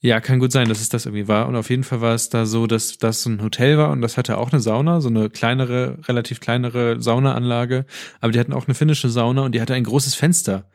Ja, 0.03 0.19
kann 0.19 0.39
gut 0.39 0.51
sein, 0.51 0.67
dass 0.67 0.81
es 0.81 0.89
das 0.89 1.05
irgendwie 1.05 1.27
war. 1.27 1.47
Und 1.47 1.55
auf 1.55 1.69
jeden 1.69 1.83
Fall 1.83 2.01
war 2.01 2.15
es 2.15 2.29
da 2.29 2.47
so, 2.47 2.65
dass 2.65 2.97
das 2.97 3.25
ein 3.27 3.41
Hotel 3.41 3.77
war 3.77 3.91
und 3.91 4.01
das 4.01 4.17
hatte 4.17 4.39
auch 4.39 4.51
eine 4.51 4.59
Sauna, 4.59 4.99
so 4.99 5.09
eine 5.09 5.29
kleinere, 5.29 5.99
relativ 6.07 6.39
kleinere 6.39 6.99
Saunaanlage. 6.99 7.85
Aber 8.19 8.31
die 8.31 8.39
hatten 8.39 8.53
auch 8.53 8.67
eine 8.67 8.73
finnische 8.73 9.09
Sauna 9.09 9.43
und 9.43 9.53
die 9.53 9.61
hatte 9.61 9.75
ein 9.75 9.83
großes 9.83 10.15
Fenster. 10.15 10.69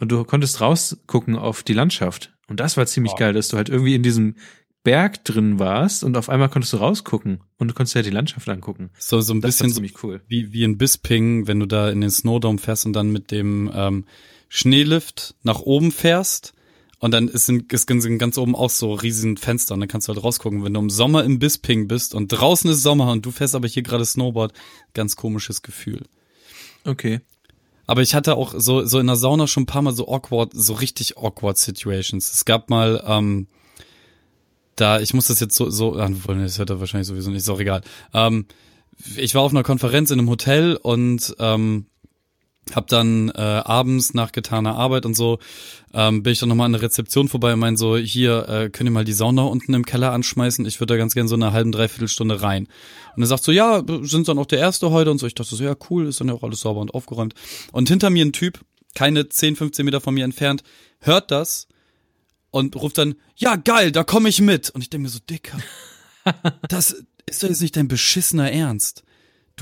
Und 0.00 0.10
du 0.10 0.24
konntest 0.24 0.60
rausgucken 0.60 1.36
auf 1.36 1.62
die 1.62 1.74
Landschaft. 1.74 2.32
Und 2.48 2.58
das 2.58 2.76
war 2.76 2.86
ziemlich 2.86 3.12
wow. 3.12 3.20
geil, 3.20 3.32
dass 3.34 3.48
du 3.48 3.56
halt 3.56 3.68
irgendwie 3.68 3.94
in 3.94 4.02
diesem 4.02 4.34
Berg 4.82 5.24
drin 5.24 5.60
warst 5.60 6.02
und 6.02 6.16
auf 6.16 6.28
einmal 6.28 6.48
konntest 6.48 6.72
du 6.72 6.78
rausgucken 6.78 7.40
und 7.58 7.68
du 7.68 7.74
konntest 7.74 7.94
ja 7.94 8.02
die 8.02 8.10
Landschaft 8.10 8.48
angucken. 8.48 8.90
So, 8.98 9.20
so 9.20 9.32
ein 9.32 9.40
Das 9.40 9.58
bisschen 9.58 9.72
ziemlich 9.72 10.02
cool. 10.02 10.22
wie, 10.26 10.52
wie 10.52 10.64
in 10.64 10.76
Bisping, 10.76 11.46
wenn 11.46 11.60
du 11.60 11.66
da 11.66 11.88
in 11.88 12.00
den 12.00 12.10
Snowdome 12.10 12.58
fährst 12.58 12.84
und 12.84 12.94
dann 12.94 13.12
mit 13.12 13.30
dem 13.30 13.70
ähm, 13.72 14.06
Schneelift 14.48 15.36
nach 15.44 15.60
oben 15.60 15.92
fährst 15.92 16.52
und 17.02 17.10
dann 17.10 17.26
ist, 17.26 17.48
in, 17.48 17.66
ist 17.68 17.86
ganz- 17.88 18.06
ganz 18.18 18.38
oben 18.38 18.54
auch 18.54 18.70
so 18.70 18.94
riesen 18.94 19.36
Fenster 19.36 19.74
und 19.74 19.80
dann 19.80 19.88
kannst 19.88 20.06
du 20.06 20.14
halt 20.14 20.22
rausgucken. 20.22 20.62
Wenn 20.62 20.72
du 20.72 20.78
im 20.78 20.88
Sommer 20.88 21.24
im 21.24 21.40
Bisping 21.40 21.88
bist 21.88 22.14
und 22.14 22.28
draußen 22.28 22.70
ist 22.70 22.84
Sommer 22.84 23.10
und 23.10 23.26
du 23.26 23.32
fährst 23.32 23.56
aber 23.56 23.66
hier 23.66 23.82
gerade 23.82 24.04
Snowboard, 24.04 24.52
ganz 24.94 25.16
komisches 25.16 25.62
Gefühl. 25.62 26.02
Okay. 26.84 27.20
Aber 27.88 28.02
ich 28.02 28.14
hatte 28.14 28.36
auch 28.36 28.54
so, 28.56 28.84
so 28.84 29.00
in 29.00 29.08
der 29.08 29.16
Sauna 29.16 29.48
schon 29.48 29.64
ein 29.64 29.66
paar 29.66 29.82
Mal 29.82 29.92
so 29.92 30.06
awkward, 30.06 30.52
so 30.54 30.74
richtig 30.74 31.18
awkward 31.18 31.58
Situations. 31.58 32.30
Es 32.32 32.44
gab 32.44 32.70
mal, 32.70 33.02
ähm, 33.04 33.48
da, 34.76 35.00
ich 35.00 35.12
muss 35.12 35.26
das 35.26 35.40
jetzt 35.40 35.56
so, 35.56 35.70
so, 35.70 35.96
ah, 35.96 36.06
obwohl, 36.06 36.38
das 36.38 36.60
hört 36.60 36.70
er 36.70 36.78
wahrscheinlich 36.78 37.08
sowieso 37.08 37.30
nicht, 37.30 37.38
ist 37.38 37.48
auch 37.48 37.58
egal. 37.58 37.82
Ähm, 38.14 38.46
ich 39.16 39.34
war 39.34 39.42
auf 39.42 39.50
einer 39.50 39.64
Konferenz 39.64 40.12
in 40.12 40.20
einem 40.20 40.30
Hotel 40.30 40.76
und 40.76 41.34
ähm, 41.40 41.86
hab 42.74 42.86
dann 42.86 43.28
äh, 43.30 43.40
abends 43.40 44.14
nach 44.14 44.30
getaner 44.30 44.76
Arbeit 44.76 45.04
und 45.04 45.14
so, 45.14 45.38
ähm, 45.92 46.22
bin 46.22 46.32
ich 46.32 46.38
dann 46.38 46.48
nochmal 46.48 46.66
an 46.66 46.72
der 46.72 46.82
Rezeption 46.82 47.28
vorbei 47.28 47.52
und 47.52 47.58
mein 47.58 47.76
so, 47.76 47.96
hier, 47.96 48.48
äh, 48.48 48.70
könnt 48.70 48.88
ihr 48.88 48.92
mal 48.92 49.04
die 49.04 49.12
Sauna 49.12 49.42
unten 49.42 49.74
im 49.74 49.84
Keller 49.84 50.12
anschmeißen? 50.12 50.64
Ich 50.66 50.80
würde 50.80 50.94
da 50.94 50.98
ganz 50.98 51.14
gerne 51.14 51.28
so 51.28 51.34
eine 51.34 51.52
halben, 51.52 51.72
dreiviertel 51.72 52.08
Stunde 52.08 52.40
rein. 52.40 52.68
Und 53.16 53.22
er 53.22 53.26
sagt 53.26 53.42
so, 53.42 53.52
ja, 53.52 53.82
sind 54.02 54.28
dann 54.28 54.38
auch 54.38 54.46
der 54.46 54.60
Erste 54.60 54.90
heute 54.90 55.10
und 55.10 55.18
so. 55.18 55.26
Ich 55.26 55.34
dachte 55.34 55.54
so, 55.54 55.62
ja, 55.62 55.74
cool, 55.90 56.06
ist 56.06 56.20
dann 56.20 56.28
ja 56.28 56.34
auch 56.34 56.44
alles 56.44 56.60
sauber 56.60 56.80
und 56.80 56.94
aufgeräumt. 56.94 57.34
Und 57.72 57.88
hinter 57.88 58.10
mir 58.10 58.24
ein 58.24 58.32
Typ, 58.32 58.60
keine 58.94 59.28
10, 59.28 59.56
15 59.56 59.84
Meter 59.84 60.00
von 60.00 60.14
mir 60.14 60.24
entfernt, 60.24 60.62
hört 61.00 61.30
das 61.30 61.66
und 62.50 62.76
ruft 62.76 62.98
dann, 62.98 63.16
ja, 63.36 63.56
geil, 63.56 63.90
da 63.90 64.04
komme 64.04 64.28
ich 64.28 64.40
mit. 64.40 64.70
Und 64.70 64.82
ich 64.82 64.90
denke 64.90 65.02
mir 65.02 65.08
so, 65.08 65.18
Dicker, 65.18 65.58
das 66.68 67.04
ist 67.26 67.42
doch 67.42 67.48
jetzt 67.48 67.60
nicht 67.60 67.76
dein 67.76 67.88
beschissener 67.88 68.52
Ernst. 68.52 69.02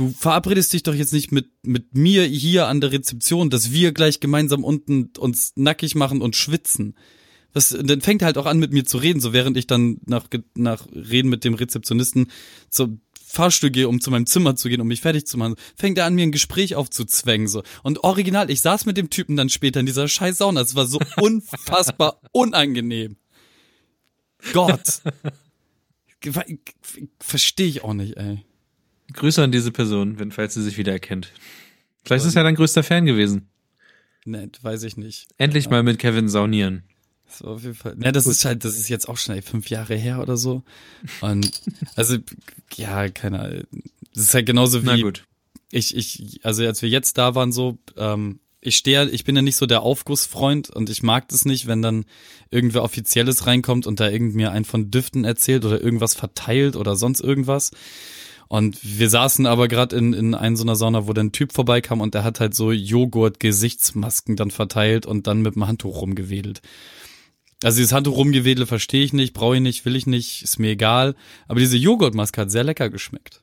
Du 0.01 0.14
verabredest 0.18 0.72
dich 0.72 0.82
doch 0.82 0.94
jetzt 0.94 1.12
nicht 1.12 1.30
mit, 1.30 1.51
mit 1.62 1.94
mir 1.94 2.24
hier 2.24 2.68
an 2.68 2.80
der 2.80 2.90
Rezeption, 2.90 3.51
dass 3.51 3.70
wir 3.70 3.92
gleich 3.92 4.18
gemeinsam 4.18 4.64
unten 4.64 5.11
uns 5.18 5.53
nackig 5.57 5.94
machen 5.94 6.22
und 6.22 6.34
schwitzen. 6.34 6.96
Was, 7.53 7.68
dann 7.78 8.01
fängt 8.01 8.22
er 8.22 8.26
halt 8.26 8.38
auch 8.38 8.46
an, 8.46 8.59
mit 8.59 8.72
mir 8.72 8.86
zu 8.86 8.96
reden, 8.96 9.20
so 9.20 9.34
während 9.34 9.59
ich 9.59 9.66
dann 9.66 9.98
nach, 10.07 10.24
nach 10.55 10.86
Reden 10.90 11.28
mit 11.28 11.44
dem 11.44 11.53
Rezeptionisten 11.53 12.30
zum 12.70 13.03
Fahrstuhl 13.22 13.68
gehe, 13.68 13.90
um 13.90 14.01
zu 14.01 14.11
meinem 14.11 14.24
Zimmer 14.24 14.57
zu 14.57 14.70
gehen, 14.70 14.80
um 14.80 14.88
mich 14.88 15.03
fertig 15.03 15.26
zu 15.26 15.36
machen, 15.36 15.57
fängt 15.76 15.98
er 15.98 16.07
an, 16.07 16.14
mir 16.14 16.22
ein 16.22 16.32
Gespräch 16.32 16.76
aufzuzwängen, 16.76 17.46
so. 17.46 17.62
Und 17.82 18.03
original, 18.03 18.48
ich 18.51 18.62
saß 18.62 18.86
mit 18.86 18.96
dem 18.96 19.11
Typen 19.11 19.36
dann 19.36 19.51
später 19.51 19.80
in 19.80 19.86
dieser 19.86 20.09
scheiß 20.09 20.38
Sauna, 20.38 20.62
es 20.62 20.74
war 20.74 20.86
so 20.86 20.98
unfassbar 21.20 22.22
unangenehm. 22.32 23.18
Gott. 24.55 25.03
Verstehe 27.20 27.66
ich 27.66 27.84
auch 27.84 27.92
nicht, 27.92 28.16
ey. 28.16 28.46
Grüße 29.13 29.43
an 29.43 29.53
diese 29.53 29.73
Person, 29.73 30.19
wenn 30.19 30.33
falls 30.33 30.55
sie 30.55 30.63
sich 30.63 30.79
wiedererkennt. 30.79 31.33
Vielleicht 32.05 32.25
ist 32.25 32.37
er 32.37 32.43
dein 32.43 32.55
größter 32.55 32.83
Fan 32.83 33.07
gewesen. 33.07 33.49
Ne, 34.25 34.51
weiß 34.63 34.83
ich 34.85 34.97
nicht. 34.97 35.29
Endlich 35.39 35.71
mal 35.71 35.83
mit 35.83 35.99
Kevin 35.99 36.29
saunieren. 36.29 36.85
So 37.29 37.47
auf 37.47 37.63
jeden 37.63 37.75
Fall. 37.75 37.97
Ne, 37.97 38.13
das 38.13 38.27
ist 38.27 38.45
halt, 38.45 38.65
das 38.65 38.79
ist 38.79 38.89
jetzt 38.89 39.09
auch 39.09 39.17
schon 39.17 39.35
ey, 39.35 39.43
fünf 39.43 39.71
Jahre 39.71 39.95
her 39.95 40.21
oder 40.21 40.37
so. 40.37 40.63
Und 41.21 41.63
also 41.97 42.17
ja, 42.75 43.09
keine 43.09 43.41
Ahnung. 43.41 43.63
Das 44.15 44.25
ist 44.25 44.35
halt 44.35 44.47
genauso 44.47 44.81
Na 44.83 44.97
wie 44.97 45.03
gut. 45.03 45.25
ich, 45.71 45.97
ich, 45.97 46.41
also 46.43 46.65
als 46.65 46.83
wir 46.83 46.89
jetzt 46.89 47.17
da 47.19 47.35
waren, 47.35 47.53
so, 47.53 47.79
ähm, 47.97 48.41
ich 48.61 48.77
stehe, 48.77 49.09
ich 49.09 49.25
bin 49.25 49.37
ja 49.37 49.43
nicht 49.43 49.57
so 49.57 49.67
der 49.67 49.83
Aufgussfreund 49.83 50.69
und 50.69 50.91
ich 50.91 51.03
mag 51.03 51.29
das 51.29 51.45
nicht, 51.45 51.67
wenn 51.67 51.81
dann 51.81 52.05
irgendwer 52.51 52.83
Offizielles 52.83 53.47
reinkommt 53.47 53.87
und 53.87 54.01
da 54.01 54.11
irgend 54.11 54.35
mir 54.35 54.51
ein 54.53 54.65
von 54.65 54.91
Düften 54.91 55.25
erzählt 55.25 55.65
oder 55.65 55.81
irgendwas 55.81 56.15
verteilt 56.15 56.77
oder 56.77 56.97
sonst 56.97 57.21
irgendwas. 57.21 57.71
Und 58.53 58.80
wir 58.82 59.09
saßen 59.09 59.46
aber 59.46 59.68
gerade 59.68 59.94
in, 59.94 60.12
in 60.12 60.34
einer 60.34 60.57
so 60.57 60.64
einer 60.64 60.74
Sauna, 60.74 61.07
wo 61.07 61.12
dann 61.12 61.26
ein 61.28 61.32
Typ 61.32 61.53
vorbeikam 61.53 62.01
und 62.01 62.14
der 62.14 62.24
hat 62.24 62.40
halt 62.40 62.53
so 62.53 62.72
Joghurt-Gesichtsmasken 62.72 64.34
dann 64.34 64.51
verteilt 64.51 65.07
und 65.07 65.28
dann 65.28 65.40
mit 65.40 65.55
dem 65.55 65.68
Handtuch 65.68 66.01
rumgewedelt. 66.03 66.61
Also 67.62 67.76
dieses 67.76 67.92
Handtuch 67.92 68.16
rumgewedel 68.16 68.66
verstehe 68.66 69.05
ich 69.05 69.12
nicht, 69.12 69.34
brauche 69.34 69.55
ich 69.55 69.62
nicht, 69.62 69.84
will 69.84 69.94
ich 69.94 70.09
nicht, 70.09 70.42
ist 70.42 70.59
mir 70.59 70.70
egal. 70.70 71.14
Aber 71.46 71.61
diese 71.61 71.76
Joghurtmaske 71.76 72.40
hat 72.40 72.51
sehr 72.51 72.64
lecker 72.64 72.90
geschmeckt. 72.90 73.40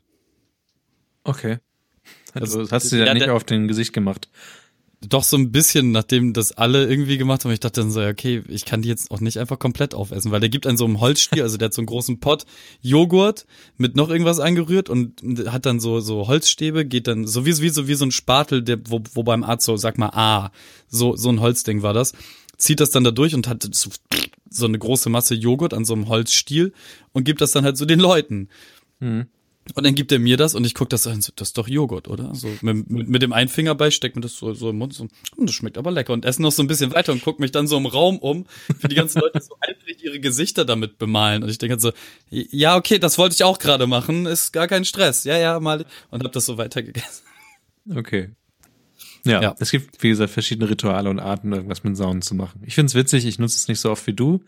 Okay. 1.24 1.60
Also 2.34 2.64
Das- 2.64 2.72
hast 2.74 2.92
du 2.92 2.98
ja, 2.98 3.06
ja, 3.06 3.14
nicht 3.14 3.28
der- 3.28 3.34
auf 3.34 3.46
den 3.46 3.70
Gesicht 3.70 3.94
gemacht. 3.94 4.28
Doch 5.02 5.24
so 5.24 5.38
ein 5.38 5.52
bisschen, 5.52 5.92
nachdem 5.92 6.34
das 6.34 6.54
alle 6.54 6.88
irgendwie 6.88 7.20
gemacht 7.20 7.46
haben. 7.46 7.52
Ich 7.52 7.60
dachte 7.60 7.82
dann 7.82 7.92
so, 7.92 8.02
okay, 8.02 8.42
ich 8.48 8.66
kann 8.66 8.82
die 8.82 8.90
jetzt 8.90 9.12
auch 9.12 9.20
nicht 9.20 9.38
einfach 9.38 9.60
komplett 9.60 9.94
aufessen, 9.94 10.32
weil 10.32 10.40
der 10.40 10.50
gibt 10.50 10.66
einen 10.66 10.78
so 10.78 10.86
einen 10.86 11.00
Holzstiel, 11.00 11.44
also 11.44 11.58
der 11.58 11.68
hat 11.68 11.74
so 11.74 11.82
einen 11.82 11.88
großen 11.88 12.20
Pott 12.20 12.46
Joghurt 12.82 13.46
mit 13.78 13.96
noch 13.96 14.10
irgendwas 14.10 14.40
eingerührt 14.40 14.90
und 14.90 15.22
hat 15.52 15.68
dann 15.68 15.80
so 15.80 16.00
so 16.00 16.28
Holzstäbe, 16.28 16.84
geht 16.84 17.08
dann 17.08 17.28
so 17.28 17.46
wie, 17.46 17.56
wie 17.60 17.70
so 17.70 17.88
wie 17.88 17.94
so 17.94 18.06
ein 18.06 18.12
Spatel, 18.12 18.64
der 18.64 18.80
wo, 18.88 19.00
wo 19.14 19.22
beim 19.22 19.44
Arzt 19.44 19.68
so 19.68 19.78
sag 19.78 20.00
mal 20.00 20.10
ah, 20.14 20.52
so 20.88 21.16
so 21.16 21.30
ein 21.30 21.42
Holzding 21.42 21.84
war 21.84 21.94
das. 21.94 22.14
Zieht 22.58 22.80
das 22.80 22.90
dann 22.90 23.04
da 23.04 23.12
durch 23.12 23.36
und 23.36 23.48
hat 23.48 23.68
so, 23.72 23.92
so 24.50 24.66
eine 24.66 24.80
große 24.80 25.10
Masse 25.10 25.36
Joghurt 25.36 25.76
an 25.76 25.86
so 25.86 25.94
einem 25.94 26.08
Holzstiel 26.08 26.74
und 27.14 27.24
gibt 27.24 27.42
das 27.42 27.52
dann 27.52 27.66
halt 27.66 27.78
so 27.78 27.86
den 27.86 28.00
Leuten. 28.00 28.50
Mhm. 29.00 29.28
Und 29.76 29.86
dann 29.86 29.96
gibt 29.96 30.12
er 30.12 30.20
mir 30.20 30.38
das 30.38 30.56
und 30.56 30.66
ich 30.66 30.74
guck 30.74 30.90
das 30.90 31.06
an, 31.08 31.22
so, 31.22 31.32
das 31.36 31.50
ist 31.50 31.58
doch 31.58 31.68
Joghurt, 31.68 32.08
oder? 32.08 32.34
So 32.36 32.48
mit, 32.62 32.90
mit, 32.90 33.08
mit 33.10 33.22
dem 33.22 33.34
einen 33.34 33.50
Finger 33.50 33.76
bei, 33.76 33.92
steckt 33.92 34.16
mir 34.16 34.22
das 34.22 34.36
so, 34.36 34.54
so 34.54 34.70
im 34.70 34.78
Mund, 34.78 34.94
so, 34.94 35.04
hm, 35.04 35.46
das 35.46 35.54
schmeckt 35.56 35.78
aber 35.78 35.92
lecker. 35.92 36.14
Und 36.14 36.26
esse 36.26 36.42
noch 36.42 36.52
so 36.52 36.64
ein 36.64 36.68
bisschen 36.68 36.94
weiter 36.94 37.12
und 37.12 37.22
guck 37.24 37.40
mich 37.40 37.52
dann 37.52 37.68
so 37.68 37.78
im 37.78 37.86
Raum 37.86 38.18
um, 38.20 38.46
für 38.80 38.88
die 38.88 38.96
ganzen 38.96 39.20
Leute 39.22 39.42
so 39.42 39.56
eifrig 39.62 40.04
ihre 40.04 40.20
Gesichter 40.20 40.66
damit 40.66 40.98
bemalen. 40.98 41.44
Und 41.44 41.50
ich 41.50 41.58
denke 41.58 41.80
so, 41.80 41.92
ja, 42.30 42.76
okay, 42.76 43.00
das 43.00 43.18
wollte 43.18 43.36
ich 43.36 43.44
auch 43.44 43.60
gerade 43.60 43.88
machen, 43.88 44.26
ist 44.26 44.52
gar 44.54 44.68
kein 44.68 44.86
Stress. 44.86 45.24
Ja, 45.24 45.38
ja, 45.38 45.60
mal. 45.60 45.86
Und 46.12 46.24
hab 46.24 46.32
das 46.32 46.46
so 46.46 46.58
weitergegessen. 46.58 47.24
Okay. 47.96 48.30
Ja, 49.26 49.42
Ja. 49.42 49.56
es 49.60 49.72
gibt, 49.72 50.02
wie 50.04 50.10
gesagt, 50.10 50.32
verschiedene 50.32 50.70
Rituale 50.70 51.10
und 51.10 51.20
Arten, 51.20 51.52
irgendwas 51.54 51.84
mit 51.84 51.98
Saunen 51.98 52.22
zu 52.22 52.36
machen. 52.36 52.62
Ich 52.66 52.76
find's 52.76 52.96
witzig, 52.96 53.26
ich 53.26 53.40
nutze 53.40 53.56
es 53.58 53.68
nicht 53.68 53.80
so 53.80 53.92
oft 53.92 54.06
wie 54.08 54.14
du. 54.14 54.42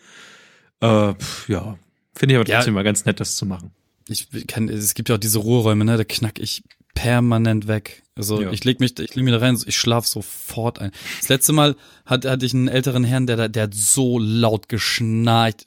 Äh, 0.79 1.13
pf, 1.15 1.49
ja, 1.49 1.77
finde 2.15 2.33
ich 2.35 2.39
aber 2.39 2.47
Ja. 2.49 2.55
trotzdem 2.57 2.73
mal 2.75 2.83
ganz 2.83 3.03
nett, 3.05 3.19
das 3.19 3.35
zu 3.35 3.45
machen. 3.45 3.71
Ich 4.09 4.27
kann, 4.47 4.69
es 4.69 4.93
gibt 4.93 5.09
ja 5.09 5.15
auch 5.15 5.19
diese 5.19 5.39
Ruheräume, 5.39 5.85
ne, 5.85 5.97
da 5.97 6.03
knack 6.03 6.39
ich 6.39 6.63
permanent 6.95 7.67
weg. 7.67 8.03
Also 8.15 8.41
Ja. 8.41 8.51
ich 8.51 8.63
leg 8.65 8.79
mich, 8.79 8.99
ich 8.99 9.15
leg 9.15 9.23
mich 9.23 9.33
da 9.33 9.39
rein, 9.39 9.57
ich 9.65 9.77
schlaf 9.77 10.05
sofort 10.07 10.79
ein. 10.79 10.91
Das 11.19 11.29
letzte 11.29 11.53
Mal 11.53 11.75
hat, 12.05 12.25
hatte 12.25 12.45
ich 12.45 12.53
einen 12.53 12.67
älteren 12.67 13.03
Herrn, 13.03 13.27
der, 13.27 13.37
da- 13.37 13.47
der 13.47 13.63
hat 13.63 13.73
so 13.73 14.19
laut 14.19 14.67
geschnarcht. 14.69 15.65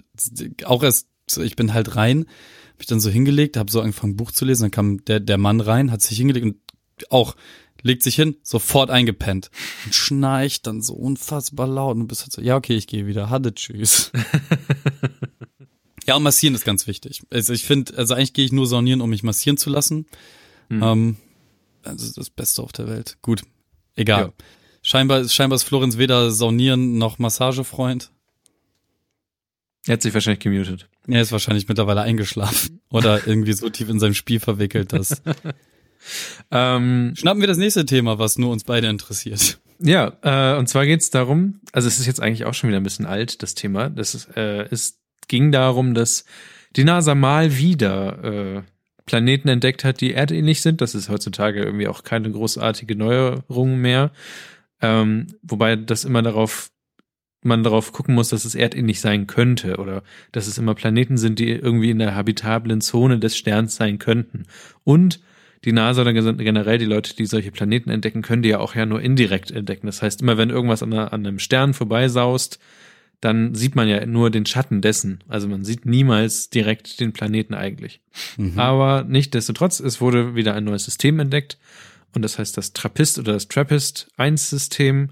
Auch 0.64 0.82
erst, 0.82 1.06
ich 1.40 1.56
bin 1.56 1.72
halt 1.72 1.96
rein, 1.96 2.26
hab 2.74 2.80
ich 2.80 2.86
dann 2.86 3.00
so 3.00 3.08
hingelegt, 3.08 3.56
habe 3.56 3.70
so 3.70 3.80
angefangen 3.80 4.16
Buch 4.16 4.32
zu 4.32 4.44
lesen, 4.44 4.62
dann 4.64 4.70
kam 4.72 5.04
der, 5.06 5.20
der 5.20 5.38
Mann 5.38 5.60
rein, 5.60 5.90
hat 5.90 6.02
sich 6.02 6.18
hingelegt 6.18 6.44
und 6.44 6.56
auch 7.10 7.36
legt 7.84 8.02
sich 8.02 8.14
hin, 8.16 8.36
sofort 8.42 8.90
eingepennt 8.90 9.50
und 9.86 9.94
schnarcht 9.94 10.66
dann 10.66 10.82
so 10.82 10.92
unfassbar 10.94 11.66
laut 11.66 11.94
und 11.94 12.00
du 12.02 12.06
bist 12.06 12.22
halt 12.22 12.32
so, 12.32 12.40
ja 12.42 12.56
okay, 12.56 12.74
ich 12.76 12.86
gehe 12.86 13.06
wieder, 13.06 13.30
hatte 13.30 13.54
tschüss. 13.54 14.12
Ja, 16.06 16.16
und 16.16 16.22
massieren 16.22 16.54
ist 16.54 16.64
ganz 16.64 16.86
wichtig. 16.86 17.22
Also 17.30 17.52
ich 17.52 17.64
finde, 17.64 17.96
also 17.96 18.14
eigentlich 18.14 18.32
gehe 18.32 18.44
ich 18.44 18.52
nur 18.52 18.66
saunieren, 18.66 19.00
um 19.00 19.10
mich 19.10 19.22
massieren 19.22 19.56
zu 19.56 19.70
lassen. 19.70 20.06
Hm. 20.68 20.82
Ähm, 20.82 21.16
also 21.84 22.12
das 22.14 22.30
Beste 22.30 22.62
auf 22.62 22.72
der 22.72 22.88
Welt. 22.88 23.18
Gut, 23.22 23.42
egal. 23.94 24.26
Ja. 24.26 24.32
Scheinbar, 24.82 25.28
scheinbar 25.28 25.56
ist 25.56 25.62
Florenz 25.62 25.96
weder 25.96 26.30
saunieren 26.30 26.98
noch 26.98 27.18
Massagefreund. 27.18 28.10
Er 29.86 29.94
hat 29.94 30.02
sich 30.02 30.14
wahrscheinlich 30.14 30.40
gemutet. 30.40 30.88
Er 31.08 31.22
ist 31.22 31.32
wahrscheinlich 31.32 31.68
mittlerweile 31.68 32.02
eingeschlafen 32.02 32.80
oder 32.90 33.26
irgendwie 33.26 33.52
so 33.52 33.68
tief 33.68 33.88
in 33.88 34.00
seinem 34.00 34.14
Spiel 34.14 34.40
verwickelt, 34.40 34.92
dass. 34.92 35.22
Ähm, 36.50 37.12
Schnappen 37.16 37.40
wir 37.40 37.46
das 37.46 37.58
nächste 37.58 37.86
Thema, 37.86 38.18
was 38.18 38.36
nur 38.36 38.50
uns 38.50 38.64
beide 38.64 38.88
interessiert. 38.88 39.60
ja, 39.78 40.12
äh, 40.22 40.58
und 40.58 40.68
zwar 40.68 40.84
geht's 40.84 41.10
darum, 41.10 41.60
also 41.70 41.86
es 41.86 42.00
ist 42.00 42.06
jetzt 42.06 42.20
eigentlich 42.20 42.44
auch 42.44 42.54
schon 42.54 42.68
wieder 42.68 42.78
ein 42.78 42.82
bisschen 42.82 43.06
alt, 43.06 43.40
das 43.40 43.54
Thema. 43.54 43.88
Das 43.88 44.16
ist, 44.16 44.36
äh, 44.36 44.64
es 44.64 44.98
ging 45.32 45.50
darum, 45.50 45.94
dass 45.94 46.26
die 46.76 46.84
NASA 46.84 47.14
mal 47.14 47.56
wieder 47.56 48.22
äh, 48.22 48.62
Planeten 49.06 49.48
entdeckt 49.48 49.82
hat, 49.82 50.02
die 50.02 50.12
erdähnlich 50.12 50.60
sind. 50.60 50.82
Das 50.82 50.94
ist 50.94 51.08
heutzutage 51.08 51.62
irgendwie 51.62 51.88
auch 51.88 52.02
keine 52.04 52.30
großartige 52.30 52.96
Neuerung 52.96 53.78
mehr. 53.78 54.10
Ähm, 54.82 55.28
wobei 55.42 55.76
das 55.76 56.04
immer 56.04 56.20
darauf, 56.20 56.70
man 57.42 57.64
darauf 57.64 57.92
gucken 57.92 58.14
muss, 58.14 58.28
dass 58.28 58.44
es 58.44 58.54
erdähnlich 58.54 59.00
sein 59.00 59.26
könnte 59.26 59.78
oder 59.78 60.02
dass 60.32 60.46
es 60.46 60.58
immer 60.58 60.74
Planeten 60.74 61.16
sind, 61.16 61.38
die 61.38 61.48
irgendwie 61.48 61.90
in 61.90 61.98
der 61.98 62.14
habitablen 62.14 62.82
Zone 62.82 63.18
des 63.18 63.34
Sterns 63.34 63.76
sein 63.76 63.98
könnten. 63.98 64.44
Und 64.84 65.20
die 65.64 65.72
NASA 65.72 66.02
oder 66.02 66.12
generell 66.12 66.76
die 66.76 66.84
Leute, 66.84 67.16
die 67.16 67.24
solche 67.24 67.52
Planeten 67.52 67.88
entdecken, 67.88 68.20
können 68.20 68.42
die 68.42 68.50
ja 68.50 68.58
auch 68.58 68.74
ja 68.74 68.84
nur 68.84 69.00
indirekt 69.00 69.50
entdecken. 69.50 69.86
Das 69.86 70.02
heißt, 70.02 70.20
immer 70.20 70.36
wenn 70.36 70.50
irgendwas 70.50 70.82
an, 70.82 70.92
einer, 70.92 71.12
an 71.14 71.26
einem 71.26 71.38
Stern 71.38 71.72
vorbeisaust, 71.72 72.58
dann 73.22 73.54
sieht 73.54 73.76
man 73.76 73.88
ja 73.88 74.04
nur 74.04 74.30
den 74.30 74.44
Schatten 74.44 74.82
dessen. 74.82 75.20
Also 75.28 75.48
man 75.48 75.64
sieht 75.64 75.86
niemals 75.86 76.50
direkt 76.50 77.00
den 77.00 77.14
Planeten 77.14 77.54
eigentlich. 77.54 78.00
Mhm. 78.36 78.58
Aber 78.58 79.04
nichtdestotrotz, 79.04 79.80
es 79.80 80.02
wurde 80.02 80.34
wieder 80.34 80.54
ein 80.54 80.64
neues 80.64 80.84
System 80.84 81.18
entdeckt 81.20 81.56
und 82.14 82.22
das 82.22 82.38
heißt 82.38 82.56
das 82.56 82.74
Trappist 82.74 83.18
oder 83.18 83.32
das 83.32 83.48
Trappist-1-System 83.48 85.10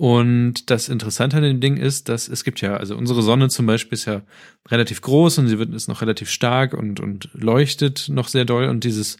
Und 0.00 0.70
das 0.70 0.88
Interessante 0.88 1.38
an 1.38 1.42
dem 1.42 1.60
Ding 1.60 1.76
ist, 1.76 2.08
dass 2.08 2.28
es 2.28 2.44
gibt 2.44 2.60
ja, 2.60 2.76
also 2.76 2.96
unsere 2.96 3.20
Sonne 3.20 3.48
zum 3.48 3.66
Beispiel 3.66 3.94
ist 3.94 4.04
ja 4.04 4.22
relativ 4.68 5.00
groß 5.00 5.38
und 5.38 5.48
sie 5.48 5.58
wird 5.58 5.74
ist 5.74 5.88
noch 5.88 6.02
relativ 6.02 6.30
stark 6.30 6.72
und, 6.72 7.00
und 7.00 7.28
leuchtet 7.32 8.08
noch 8.08 8.28
sehr 8.28 8.44
doll. 8.44 8.68
Und 8.68 8.84
dieses 8.84 9.16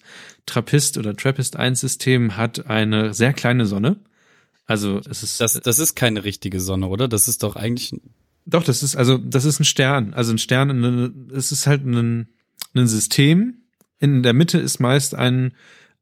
Trappist 0.46 0.96
oder 0.96 1.16
Trappist 1.16 1.56
1 1.56 1.80
System 1.80 2.36
hat 2.36 2.66
eine 2.66 3.12
sehr 3.12 3.32
kleine 3.32 3.66
Sonne. 3.66 3.96
Also 4.68 5.00
es 5.10 5.24
ist. 5.24 5.40
Das, 5.40 5.54
das 5.54 5.80
ist 5.80 5.96
keine 5.96 6.22
richtige 6.22 6.60
Sonne, 6.60 6.86
oder? 6.86 7.08
Das 7.08 7.26
ist 7.26 7.42
doch 7.42 7.56
eigentlich. 7.56 8.00
Doch, 8.48 8.64
das 8.64 8.82
ist, 8.82 8.96
also 8.96 9.18
das 9.18 9.44
ist 9.44 9.60
ein 9.60 9.64
Stern. 9.64 10.14
Also 10.14 10.32
ein 10.32 10.38
Stern, 10.38 11.28
es 11.34 11.52
ist 11.52 11.66
halt 11.66 11.84
ein, 11.84 12.28
ein 12.74 12.86
System. 12.86 13.58
In 13.98 14.22
der 14.22 14.32
Mitte 14.32 14.58
ist 14.58 14.80
meist 14.80 15.14
ein, 15.14 15.52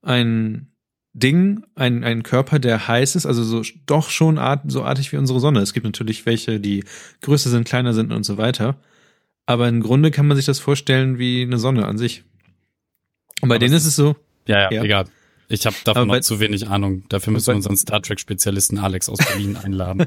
ein 0.02 0.68
Ding, 1.12 1.64
ein, 1.74 2.05
ein 2.05 2.23
Körper, 2.23 2.60
der 2.60 2.86
heiß 2.86 3.16
ist, 3.16 3.27
also 3.27 3.43
so 3.43 3.62
doch 3.86 4.10
schon 4.10 4.39
art, 4.39 4.70
so 4.70 4.85
artig 4.85 5.10
wie 5.10 5.16
unsere 5.16 5.40
Sonne. 5.40 5.60
Es 5.60 5.73
gibt 5.73 5.86
natürlich 5.86 6.24
welche, 6.24 6.60
die 6.60 6.85
größer 7.23 7.51
sind, 7.51 7.66
kleiner 7.66 7.94
sind 7.94 8.12
und 8.12 8.23
so 8.23 8.39
weiter. 8.39 8.77
Aber 9.47 9.66
im 9.66 9.82
Grunde 9.82 10.12
kann 10.12 10.28
man 10.28 10.36
sich 10.36 10.47
das 10.47 10.60
vorstellen 10.60 11.18
wie 11.18 11.43
eine 11.43 11.59
Sonne 11.59 11.86
an 11.86 11.98
sich. 11.98 12.23
Und 13.40 13.48
bei 13.48 13.56
Aber 13.56 13.59
denen 13.59 13.74
ist 13.74 13.86
es 13.86 13.97
so. 13.97 14.14
Ja, 14.47 14.70
ja, 14.70 14.70
ja. 14.70 14.85
egal. 14.85 15.06
Ich 15.48 15.66
habe 15.66 15.77
davon 15.85 16.09
noch 16.09 16.20
zu 16.20 16.40
wenig 16.40 16.68
Ahnung. 16.68 17.05
Dafür 17.09 17.32
müssen 17.32 17.48
wir 17.48 17.56
unseren 17.56 17.77
Star 17.77 18.02
Trek-Spezialisten 18.02 18.78
Alex 18.78 19.09
aus 19.09 19.18
Berlin 19.18 19.56
einladen. 19.62 20.06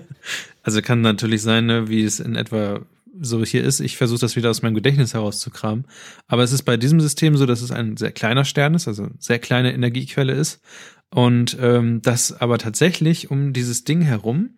Also 0.64 0.82
kann 0.82 1.02
natürlich 1.02 1.42
sein, 1.42 1.66
ne, 1.66 1.88
wie 1.90 2.04
es 2.04 2.20
in 2.20 2.36
etwa 2.36 2.82
so 3.22 3.44
hier 3.44 3.64
ist. 3.64 3.80
Ich 3.80 3.98
versuche 3.98 4.20
das 4.20 4.36
wieder 4.36 4.50
aus 4.50 4.62
meinem 4.62 4.76
Gedächtnis 4.76 5.14
herauszukramen. 5.14 5.86
Aber 6.28 6.44
es 6.44 6.52
ist 6.52 6.64
bei 6.64 6.78
diesem 6.78 7.02
System 7.02 7.38
so, 7.38 7.46
dass 7.46 7.62
es 7.62 7.72
ein 7.72 7.98
sehr 7.98 8.12
kleiner 8.12 8.46
Stern 8.46 8.76
ist, 8.76 8.88
also 8.88 9.10
sehr 9.20 9.40
kleine 9.40 9.74
Energiequelle 9.74 10.34
ist. 10.34 10.62
Und 11.10 11.58
ähm, 11.60 12.02
das 12.02 12.40
aber 12.40 12.58
tatsächlich 12.58 13.32
um 13.32 13.54
dieses 13.54 13.84
Ding 13.84 14.02
herum, 14.02 14.52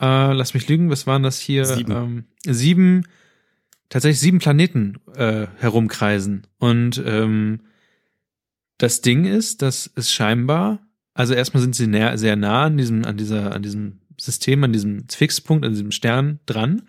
äh, 0.00 0.32
lass 0.32 0.54
mich 0.54 0.68
lügen, 0.68 0.90
was 0.90 1.06
waren 1.06 1.22
das 1.22 1.38
hier? 1.38 1.64
Sieben. 1.66 1.92
Ähm, 1.92 2.24
sieben, 2.44 3.04
tatsächlich 3.90 4.20
sieben 4.20 4.38
Planeten 4.38 4.98
äh, 5.14 5.46
herumkreisen. 5.58 6.46
Und 6.58 7.02
ähm, 7.04 7.60
das 8.80 9.02
Ding 9.02 9.26
ist, 9.26 9.60
dass 9.60 9.90
es 9.94 10.10
scheinbar, 10.10 10.80
also 11.12 11.34
erstmal 11.34 11.60
sind 11.60 11.76
sie 11.76 11.86
näher, 11.86 12.16
sehr 12.16 12.34
nah 12.34 12.64
an 12.64 12.78
diesem, 12.78 13.04
an 13.04 13.18
dieser, 13.18 13.54
an 13.54 13.62
diesem 13.62 14.00
System, 14.18 14.64
an 14.64 14.72
diesem 14.72 15.06
Fixpunkt, 15.08 15.66
an 15.66 15.72
diesem 15.72 15.90
Stern 15.90 16.40
dran. 16.46 16.82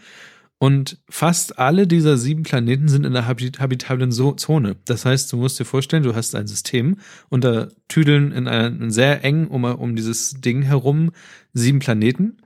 Und 0.57 0.99
fast 1.09 1.59
alle 1.59 1.87
dieser 1.87 2.17
sieben 2.17 2.43
Planeten 2.43 2.87
sind 2.87 3.05
in 3.05 3.13
der 3.13 3.27
habitablen 3.27 4.11
Zone. 4.11 4.77
Das 4.85 5.05
heißt, 5.05 5.33
du 5.33 5.37
musst 5.37 5.59
dir 5.59 5.65
vorstellen, 5.65 6.03
du 6.03 6.15
hast 6.15 6.33
ein 6.35 6.47
System 6.47 6.97
und 7.29 7.43
da 7.43 7.67
tüdeln 7.89 8.31
in 8.31 8.47
einem 8.47 8.89
sehr 8.91 9.25
eng 9.25 9.47
um, 9.47 9.65
um 9.65 9.95
dieses 9.95 10.39
Ding 10.39 10.61
herum 10.61 11.11
sieben 11.51 11.79
Planeten. 11.79 12.37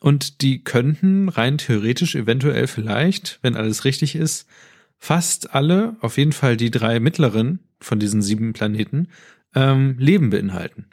Und 0.00 0.42
die 0.42 0.62
könnten 0.62 1.28
rein 1.28 1.58
theoretisch 1.58 2.16
eventuell 2.16 2.66
vielleicht, 2.66 3.38
wenn 3.42 3.56
alles 3.56 3.84
richtig 3.84 4.14
ist, 4.14 4.46
fast 5.00 5.54
alle, 5.54 5.96
auf 6.00 6.18
jeden 6.18 6.32
Fall 6.32 6.56
die 6.56 6.70
drei 6.70 7.00
mittleren 7.00 7.60
von 7.80 7.98
diesen 7.98 8.22
sieben 8.22 8.52
Planeten, 8.52 9.08
ähm, 9.54 9.96
Leben 9.98 10.30
beinhalten. 10.30 10.86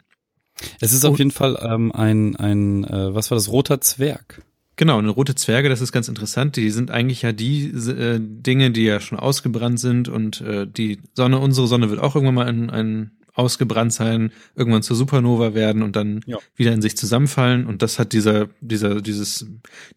Es 0.80 0.92
ist 0.92 1.04
auf 1.04 1.18
jeden 1.18 1.30
Fall 1.30 1.56
ähm, 1.62 1.92
ein, 1.92 2.34
ein 2.34 2.84
äh, 2.84 3.14
was 3.14 3.30
war 3.30 3.36
das, 3.36 3.52
roter 3.52 3.80
Zwerg. 3.80 4.42
Genau, 4.74 4.98
eine 4.98 5.10
rote 5.10 5.34
Zwerge, 5.34 5.68
das 5.68 5.80
ist 5.80 5.92
ganz 5.92 6.08
interessant. 6.08 6.56
Die 6.56 6.70
sind 6.70 6.90
eigentlich 6.90 7.22
ja 7.22 7.32
die 7.32 7.66
äh, 7.66 8.18
Dinge, 8.20 8.70
die 8.70 8.84
ja 8.84 9.00
schon 9.00 9.18
ausgebrannt 9.18 9.78
sind 9.78 10.08
und 10.08 10.40
äh, 10.40 10.66
die 10.66 11.00
Sonne, 11.14 11.38
unsere 11.38 11.66
Sonne 11.66 11.90
wird 11.90 12.00
auch 12.00 12.14
irgendwann 12.14 12.34
mal 12.34 12.46
ein, 12.46 12.70
ein 12.70 13.10
ausgebrannt 13.34 13.92
sein, 13.92 14.32
irgendwann 14.56 14.82
zur 14.82 14.96
Supernova 14.96 15.54
werden 15.54 15.82
und 15.82 15.94
dann 15.94 16.22
ja. 16.26 16.38
wieder 16.56 16.72
in 16.72 16.82
sich 16.82 16.96
zusammenfallen. 16.96 17.66
Und 17.66 17.82
das 17.82 17.98
hat 17.98 18.12
dieser, 18.12 18.48
dieser, 18.60 19.00
dieses, 19.00 19.46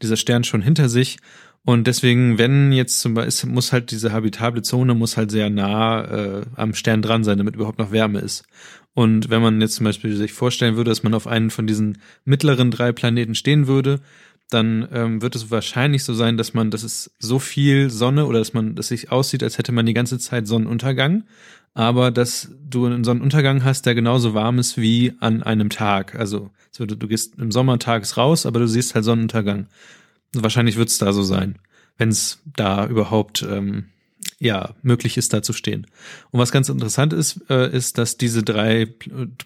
dieser 0.02 0.16
Stern 0.16 0.44
schon 0.44 0.62
hinter 0.62 0.90
sich. 0.90 1.18
Und 1.64 1.86
deswegen, 1.86 2.38
wenn 2.40 2.72
jetzt 2.72 3.00
zum 3.00 3.14
Beispiel, 3.14 3.52
muss 3.52 3.72
halt 3.72 3.92
diese 3.92 4.12
habitable 4.12 4.64
Zone 4.64 4.96
muss 4.96 5.16
halt 5.16 5.30
sehr 5.30 5.50
nah 5.50 6.04
äh, 6.04 6.42
am 6.56 6.74
Stern 6.74 7.04
dran 7.04 7.24
sein, 7.24 7.38
damit 7.38 7.56
überhaupt 7.56 7.78
noch 7.78 7.92
Wärme 7.92 8.20
ist. 8.20 8.44
Und 8.94 9.30
wenn 9.30 9.42
man 9.42 9.62
jetzt 9.62 9.76
zum 9.76 9.86
Beispiel 9.86 10.16
sich 10.16 10.34
vorstellen 10.34 10.76
würde, 10.76 10.90
dass 10.90 11.04
man 11.04 11.14
auf 11.14 11.28
einen 11.28 11.50
von 11.50 11.68
diesen 11.68 12.00
mittleren 12.26 12.72
drei 12.72 12.92
Planeten 12.92 13.36
stehen 13.36 13.68
würde, 13.68 14.02
dann 14.50 14.88
ähm, 14.92 15.22
wird 15.22 15.36
es 15.36 15.50
wahrscheinlich 15.50 16.04
so 16.04 16.14
sein, 16.14 16.38
dass 16.38 16.54
man, 16.54 16.72
dass 16.72 16.84
es 16.84 17.12
so 17.20 17.40
viel 17.40 17.90
Sonne 17.90 18.26
oder 18.26 18.40
dass 18.40 18.54
man, 18.54 18.76
dass 18.76 18.90
sich 18.90 19.12
aussieht, 19.12 19.44
als 19.44 19.58
hätte 19.58 19.72
man 19.72 19.86
die 19.86 19.94
ganze 19.94 20.20
Zeit 20.20 20.48
Sonnenuntergang, 20.48 21.24
aber 21.74 22.12
dass 22.12 22.52
du 22.70 22.86
einen 22.86 23.06
Sonnenuntergang 23.06 23.64
hast, 23.64 23.86
der 23.86 23.96
genauso 23.96 24.34
warm 24.34 24.60
ist 24.60 24.78
wie 24.78 25.14
an 25.20 25.42
einem 25.42 25.70
Tag. 25.70 26.16
Also 26.16 26.50
so, 26.70 26.86
du, 26.86 26.98
du 26.98 27.08
gehst 27.08 27.36
im 27.38 27.52
Sommer 27.52 27.80
tags 27.80 28.18
raus, 28.18 28.46
aber 28.46 28.60
du 28.60 28.68
siehst 28.68 28.94
halt 28.94 29.06
Sonnenuntergang. 29.06 29.68
Wahrscheinlich 30.34 30.78
wird 30.78 30.90
es 30.90 30.98
da 30.98 31.14
so 31.14 31.24
sein, 31.24 31.60
wenn 31.98 32.10
es 32.10 32.40
da 32.46 32.88
überhaupt 32.88 33.44
ähm, 33.44 33.86
ja 34.40 34.76
möglich 34.82 35.18
ist, 35.18 35.34
da 35.34 35.42
zu 35.42 35.54
stehen. 35.54 35.88
Und 36.32 36.40
was 36.40 36.52
ganz 36.52 36.70
interessant 36.70 37.14
ist, 37.14 37.42
äh, 37.50 37.72
ist, 37.72 37.98
dass 37.98 38.18
diese 38.18 38.44
drei 38.44 38.88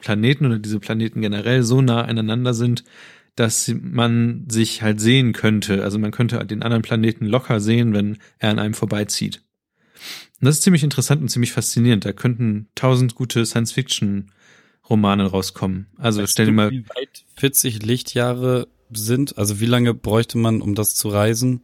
Planeten 0.01 0.45
oder 0.45 0.59
diese 0.59 0.79
Planeten 0.79 1.21
generell 1.21 1.63
so 1.63 1.81
nah 1.81 2.03
aneinander 2.03 2.53
sind, 2.53 2.83
dass 3.35 3.69
man 3.81 4.45
sich 4.49 4.81
halt 4.81 5.01
sehen 5.01 5.33
könnte. 5.33 5.83
Also 5.83 5.99
man 5.99 6.11
könnte 6.11 6.43
den 6.45 6.63
anderen 6.63 6.83
Planeten 6.83 7.25
locker 7.25 7.59
sehen, 7.59 7.93
wenn 7.93 8.17
er 8.39 8.51
an 8.51 8.59
einem 8.59 8.73
vorbeizieht. 8.73 9.41
Und 10.39 10.45
das 10.45 10.55
ist 10.55 10.63
ziemlich 10.63 10.83
interessant 10.83 11.21
und 11.21 11.29
ziemlich 11.29 11.51
faszinierend. 11.51 12.05
Da 12.05 12.13
könnten 12.13 12.67
tausend 12.75 13.15
gute 13.15 13.45
Science-Fiction-Romane 13.45 15.25
rauskommen. 15.25 15.87
Also 15.97 16.21
weißt 16.21 16.31
stell 16.31 16.45
dir 16.47 16.51
mal. 16.53 16.71
Wie 16.71 16.87
weit 16.89 17.25
40 17.35 17.83
Lichtjahre 17.83 18.67
sind? 18.97 19.37
Also 19.37 19.59
wie 19.59 19.65
lange 19.65 19.93
bräuchte 19.93 20.37
man, 20.37 20.61
um 20.61 20.75
das 20.75 20.95
zu 20.95 21.09
reisen? 21.09 21.61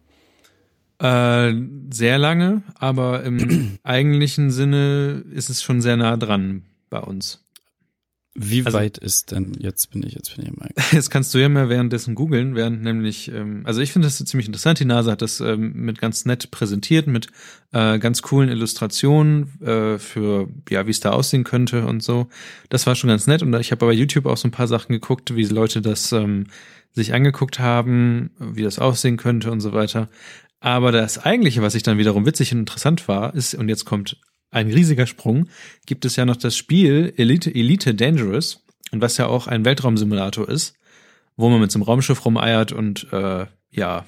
Äh, 1.00 1.54
sehr 1.92 2.18
lange, 2.18 2.62
aber 2.76 3.24
im 3.24 3.80
eigentlichen 3.84 4.52
Sinne 4.52 5.24
ist 5.32 5.50
es 5.50 5.64
schon 5.64 5.82
sehr 5.82 5.98
nah 5.98 6.18
dran 6.18 6.64
bei 6.90 7.00
uns. 7.00 7.44
Wie 8.34 8.66
also, 8.66 8.78
weit 8.78 8.98
ist 8.98 9.32
denn, 9.32 9.58
jetzt 9.60 9.92
bin 9.92 10.04
ich, 10.04 10.14
jetzt 10.14 10.36
bin 10.36 10.46
ich 10.46 10.58
mal. 10.58 10.70
Jetzt 10.94 11.10
kannst 11.10 11.34
du 11.34 11.38
ja 11.38 11.50
mal 11.50 11.68
währenddessen 11.68 12.16
googeln, 12.16 12.56
während 12.56 12.82
nämlich, 12.82 13.30
ähm, 13.30 13.64
also 13.66 13.82
ich 13.82 13.92
finde 13.92 14.08
das 14.08 14.24
ziemlich 14.24 14.48
interessant, 14.48 14.80
die 14.80 14.86
NASA 14.86 15.12
hat 15.12 15.22
das 15.22 15.42
ähm, 15.42 15.74
mit 15.74 16.00
ganz 16.00 16.24
nett 16.24 16.50
präsentiert, 16.50 17.08
mit 17.08 17.28
äh, 17.74 18.00
ganz 18.00 18.22
coolen 18.22 18.48
Illustrationen 18.48 19.62
äh, 19.62 19.98
für, 20.00 20.48
ja, 20.70 20.88
wie 20.88 20.92
es 20.92 21.02
da 21.02 21.12
aussehen 21.12 21.44
könnte 21.44 21.86
und 21.86 22.04
so. 22.04 22.28
Das 22.70 22.88
war 22.88 22.96
schon 22.96 23.10
ganz 23.10 23.28
nett 23.28 23.44
und 23.44 23.54
ich 23.56 23.72
habe 23.72 23.86
bei 23.86 23.92
YouTube 23.92 24.26
auch 24.28 24.38
so 24.38 24.48
ein 24.48 24.52
paar 24.52 24.68
Sachen 24.68 24.94
geguckt, 24.94 25.36
wie 25.36 25.44
Leute 25.44 25.82
das 25.82 26.14
ähm, 26.14 26.48
sich 26.94 27.14
angeguckt 27.14 27.60
haben, 27.60 28.32
wie 28.40 28.64
das 28.64 28.80
aussehen 28.80 29.18
könnte 29.18 29.52
und 29.52 29.60
so 29.60 29.74
weiter. 29.74 30.08
Aber 30.62 30.94
das 30.94 31.18
eigentliche, 31.18 31.62
was 31.62 31.76
ich 31.76 31.84
dann 31.84 31.98
wiederum 31.98 32.26
witzig 32.26 32.54
und 32.54 32.60
interessant 32.60 33.10
war, 33.10 33.36
ist, 33.36 33.56
und 33.56 33.68
jetzt 33.68 33.84
kommt 33.84 34.18
ein 34.52 34.68
riesiger 34.68 35.08
Sprung, 35.08 35.48
gibt 35.86 36.06
es 36.06 36.16
ja 36.16 36.26
noch 36.26 36.36
das 36.36 36.56
Spiel 36.56 37.14
Elite, 37.18 37.54
Elite 37.54 37.96
Dangerous, 37.96 38.64
und 38.92 39.02
was 39.02 39.18
ja 39.18 39.28
auch 39.28 39.48
ein 39.48 39.66
Weltraumsimulator 39.66 40.48
ist, 40.48 40.76
wo 41.38 41.50
man 41.50 41.62
mit 41.62 41.72
so 41.72 41.78
einem 41.78 41.84
Raumschiff 41.84 42.26
rumeiert 42.26 42.72
und 42.72 43.12
äh, 43.14 43.46
ja, 43.72 44.06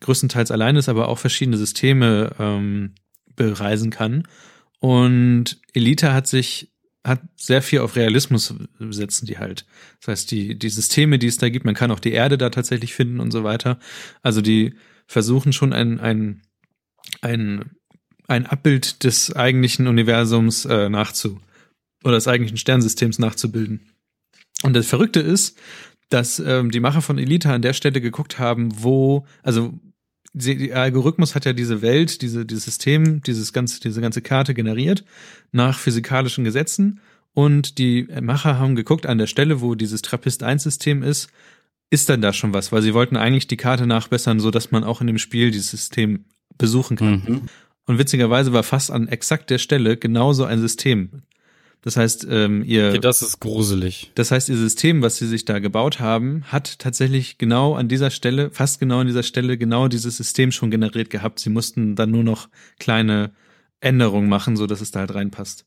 größtenteils 0.00 0.50
allein 0.50 0.76
ist, 0.76 0.88
aber 0.88 1.08
auch 1.08 1.18
verschiedene 1.18 1.56
Systeme 1.56 2.32
ähm, 2.38 2.94
bereisen 3.34 3.90
kann. 3.90 4.28
Und 4.78 5.58
Elite 5.72 6.12
hat 6.12 6.26
sich 6.26 6.70
hat 7.02 7.20
sehr 7.36 7.62
viel 7.62 7.78
auf 7.80 7.94
Realismus 7.94 8.52
setzen 8.80 9.26
die 9.26 9.38
halt. 9.38 9.64
Das 10.00 10.08
heißt, 10.08 10.30
die, 10.32 10.58
die 10.58 10.68
Systeme, 10.68 11.20
die 11.20 11.28
es 11.28 11.36
da 11.38 11.48
gibt, 11.48 11.64
man 11.64 11.76
kann 11.76 11.92
auch 11.92 12.00
die 12.00 12.10
Erde 12.10 12.36
da 12.36 12.50
tatsächlich 12.50 12.94
finden 12.94 13.20
und 13.20 13.30
so 13.30 13.44
weiter. 13.44 13.78
Also 14.22 14.40
die 14.40 14.74
versuchen 15.06 15.52
schon 15.52 15.72
ein, 15.72 16.00
ein, 16.00 16.42
ein 17.20 17.75
ein 18.28 18.46
Abbild 18.46 19.04
des 19.04 19.34
eigentlichen 19.34 19.86
Universums 19.86 20.64
äh, 20.64 20.88
nachzu 20.88 21.40
oder 22.04 22.14
des 22.14 22.28
eigentlichen 22.28 22.58
Sternsystems 22.58 23.18
nachzubilden. 23.18 23.80
Und 24.62 24.74
das 24.74 24.86
Verrückte 24.86 25.20
ist, 25.20 25.58
dass 26.08 26.38
ähm, 26.38 26.70
die 26.70 26.80
Macher 26.80 27.02
von 27.02 27.18
Elita 27.18 27.52
an 27.52 27.62
der 27.62 27.72
Stelle 27.72 28.00
geguckt 28.00 28.38
haben, 28.38 28.82
wo, 28.82 29.26
also 29.42 29.74
der 30.32 30.76
Algorithmus 30.76 31.34
hat 31.34 31.46
ja 31.46 31.52
diese 31.52 31.82
Welt, 31.82 32.20
diese, 32.22 32.44
dieses 32.44 32.64
System, 32.64 33.22
dieses 33.22 33.52
ganze, 33.52 33.80
diese 33.80 34.00
ganze 34.00 34.22
Karte 34.22 34.54
generiert 34.54 35.04
nach 35.52 35.78
physikalischen 35.78 36.44
Gesetzen. 36.44 37.00
Und 37.32 37.78
die 37.78 38.08
Macher 38.20 38.58
haben 38.58 38.76
geguckt, 38.76 39.06
an 39.06 39.18
der 39.18 39.26
Stelle, 39.26 39.60
wo 39.60 39.74
dieses 39.74 40.02
Trappist-1-System 40.02 41.02
ist, 41.02 41.28
ist 41.90 42.08
dann 42.08 42.20
da 42.20 42.32
schon 42.32 42.52
was, 42.52 42.72
weil 42.72 42.82
sie 42.82 42.94
wollten 42.94 43.16
eigentlich 43.16 43.46
die 43.46 43.56
Karte 43.56 43.86
nachbessern, 43.86 44.40
so 44.40 44.50
dass 44.50 44.70
man 44.70 44.84
auch 44.84 45.00
in 45.00 45.06
dem 45.06 45.18
Spiel 45.18 45.50
dieses 45.50 45.70
System 45.70 46.24
besuchen 46.58 46.96
kann. 46.96 47.22
Mhm. 47.26 47.42
Und 47.86 47.98
witzigerweise 47.98 48.52
war 48.52 48.62
fast 48.62 48.90
an 48.90 49.08
exakt 49.08 49.50
der 49.50 49.58
Stelle 49.58 49.96
genauso 49.96 50.44
ein 50.44 50.60
System. 50.60 51.22
Das 51.82 51.96
heißt, 51.96 52.26
ähm, 52.28 52.64
ihr. 52.64 52.88
Okay, 52.88 52.98
das 52.98 53.22
ist 53.22 53.38
gruselig. 53.38 54.10
Das 54.16 54.32
heißt, 54.32 54.48
ihr 54.48 54.56
System, 54.56 55.02
was 55.02 55.18
sie 55.18 55.26
sich 55.28 55.44
da 55.44 55.60
gebaut 55.60 56.00
haben, 56.00 56.42
hat 56.46 56.80
tatsächlich 56.80 57.38
genau 57.38 57.74
an 57.74 57.86
dieser 57.86 58.10
Stelle, 58.10 58.50
fast 58.50 58.80
genau 58.80 58.98
an 58.98 59.06
dieser 59.06 59.22
Stelle, 59.22 59.56
genau 59.56 59.86
dieses 59.86 60.16
System 60.16 60.50
schon 60.50 60.72
generiert 60.72 61.10
gehabt. 61.10 61.38
Sie 61.38 61.50
mussten 61.50 61.94
dann 61.94 62.10
nur 62.10 62.24
noch 62.24 62.48
kleine 62.80 63.30
Änderungen 63.78 64.28
machen, 64.28 64.56
so 64.56 64.66
dass 64.66 64.80
es 64.80 64.90
da 64.90 65.00
halt 65.00 65.14
reinpasst. 65.14 65.64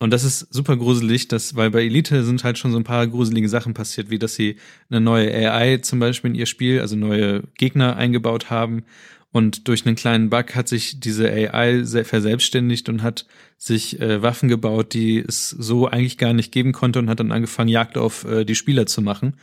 Und 0.00 0.12
das 0.12 0.24
ist 0.24 0.52
super 0.52 0.76
gruselig, 0.76 1.28
dass, 1.28 1.54
weil 1.54 1.70
bei 1.70 1.84
Elite 1.84 2.24
sind 2.24 2.42
halt 2.42 2.56
schon 2.56 2.72
so 2.72 2.78
ein 2.78 2.84
paar 2.84 3.06
gruselige 3.06 3.50
Sachen 3.50 3.74
passiert, 3.74 4.08
wie 4.08 4.18
dass 4.18 4.34
sie 4.34 4.56
eine 4.88 5.00
neue 5.00 5.30
AI 5.32 5.76
zum 5.76 6.00
Beispiel 6.00 6.30
in 6.30 6.34
ihr 6.34 6.46
Spiel, 6.46 6.80
also 6.80 6.96
neue 6.96 7.42
Gegner 7.58 7.96
eingebaut 7.96 8.48
haben. 8.48 8.84
Und 9.32 9.68
durch 9.68 9.86
einen 9.86 9.94
kleinen 9.94 10.28
Bug 10.28 10.56
hat 10.56 10.66
sich 10.66 10.98
diese 10.98 11.30
AI 11.30 11.84
verselbstständigt 11.84 12.88
und 12.88 13.02
hat 13.02 13.26
sich 13.56 14.00
äh, 14.00 14.22
Waffen 14.22 14.48
gebaut, 14.48 14.92
die 14.92 15.18
es 15.18 15.50
so 15.50 15.86
eigentlich 15.86 16.18
gar 16.18 16.32
nicht 16.32 16.50
geben 16.50 16.72
konnte 16.72 16.98
und 16.98 17.08
hat 17.08 17.20
dann 17.20 17.30
angefangen, 17.30 17.68
Jagd 17.68 17.96
auf 17.96 18.24
äh, 18.24 18.44
die 18.44 18.56
Spieler 18.56 18.86
zu 18.86 19.02
machen. 19.02 19.36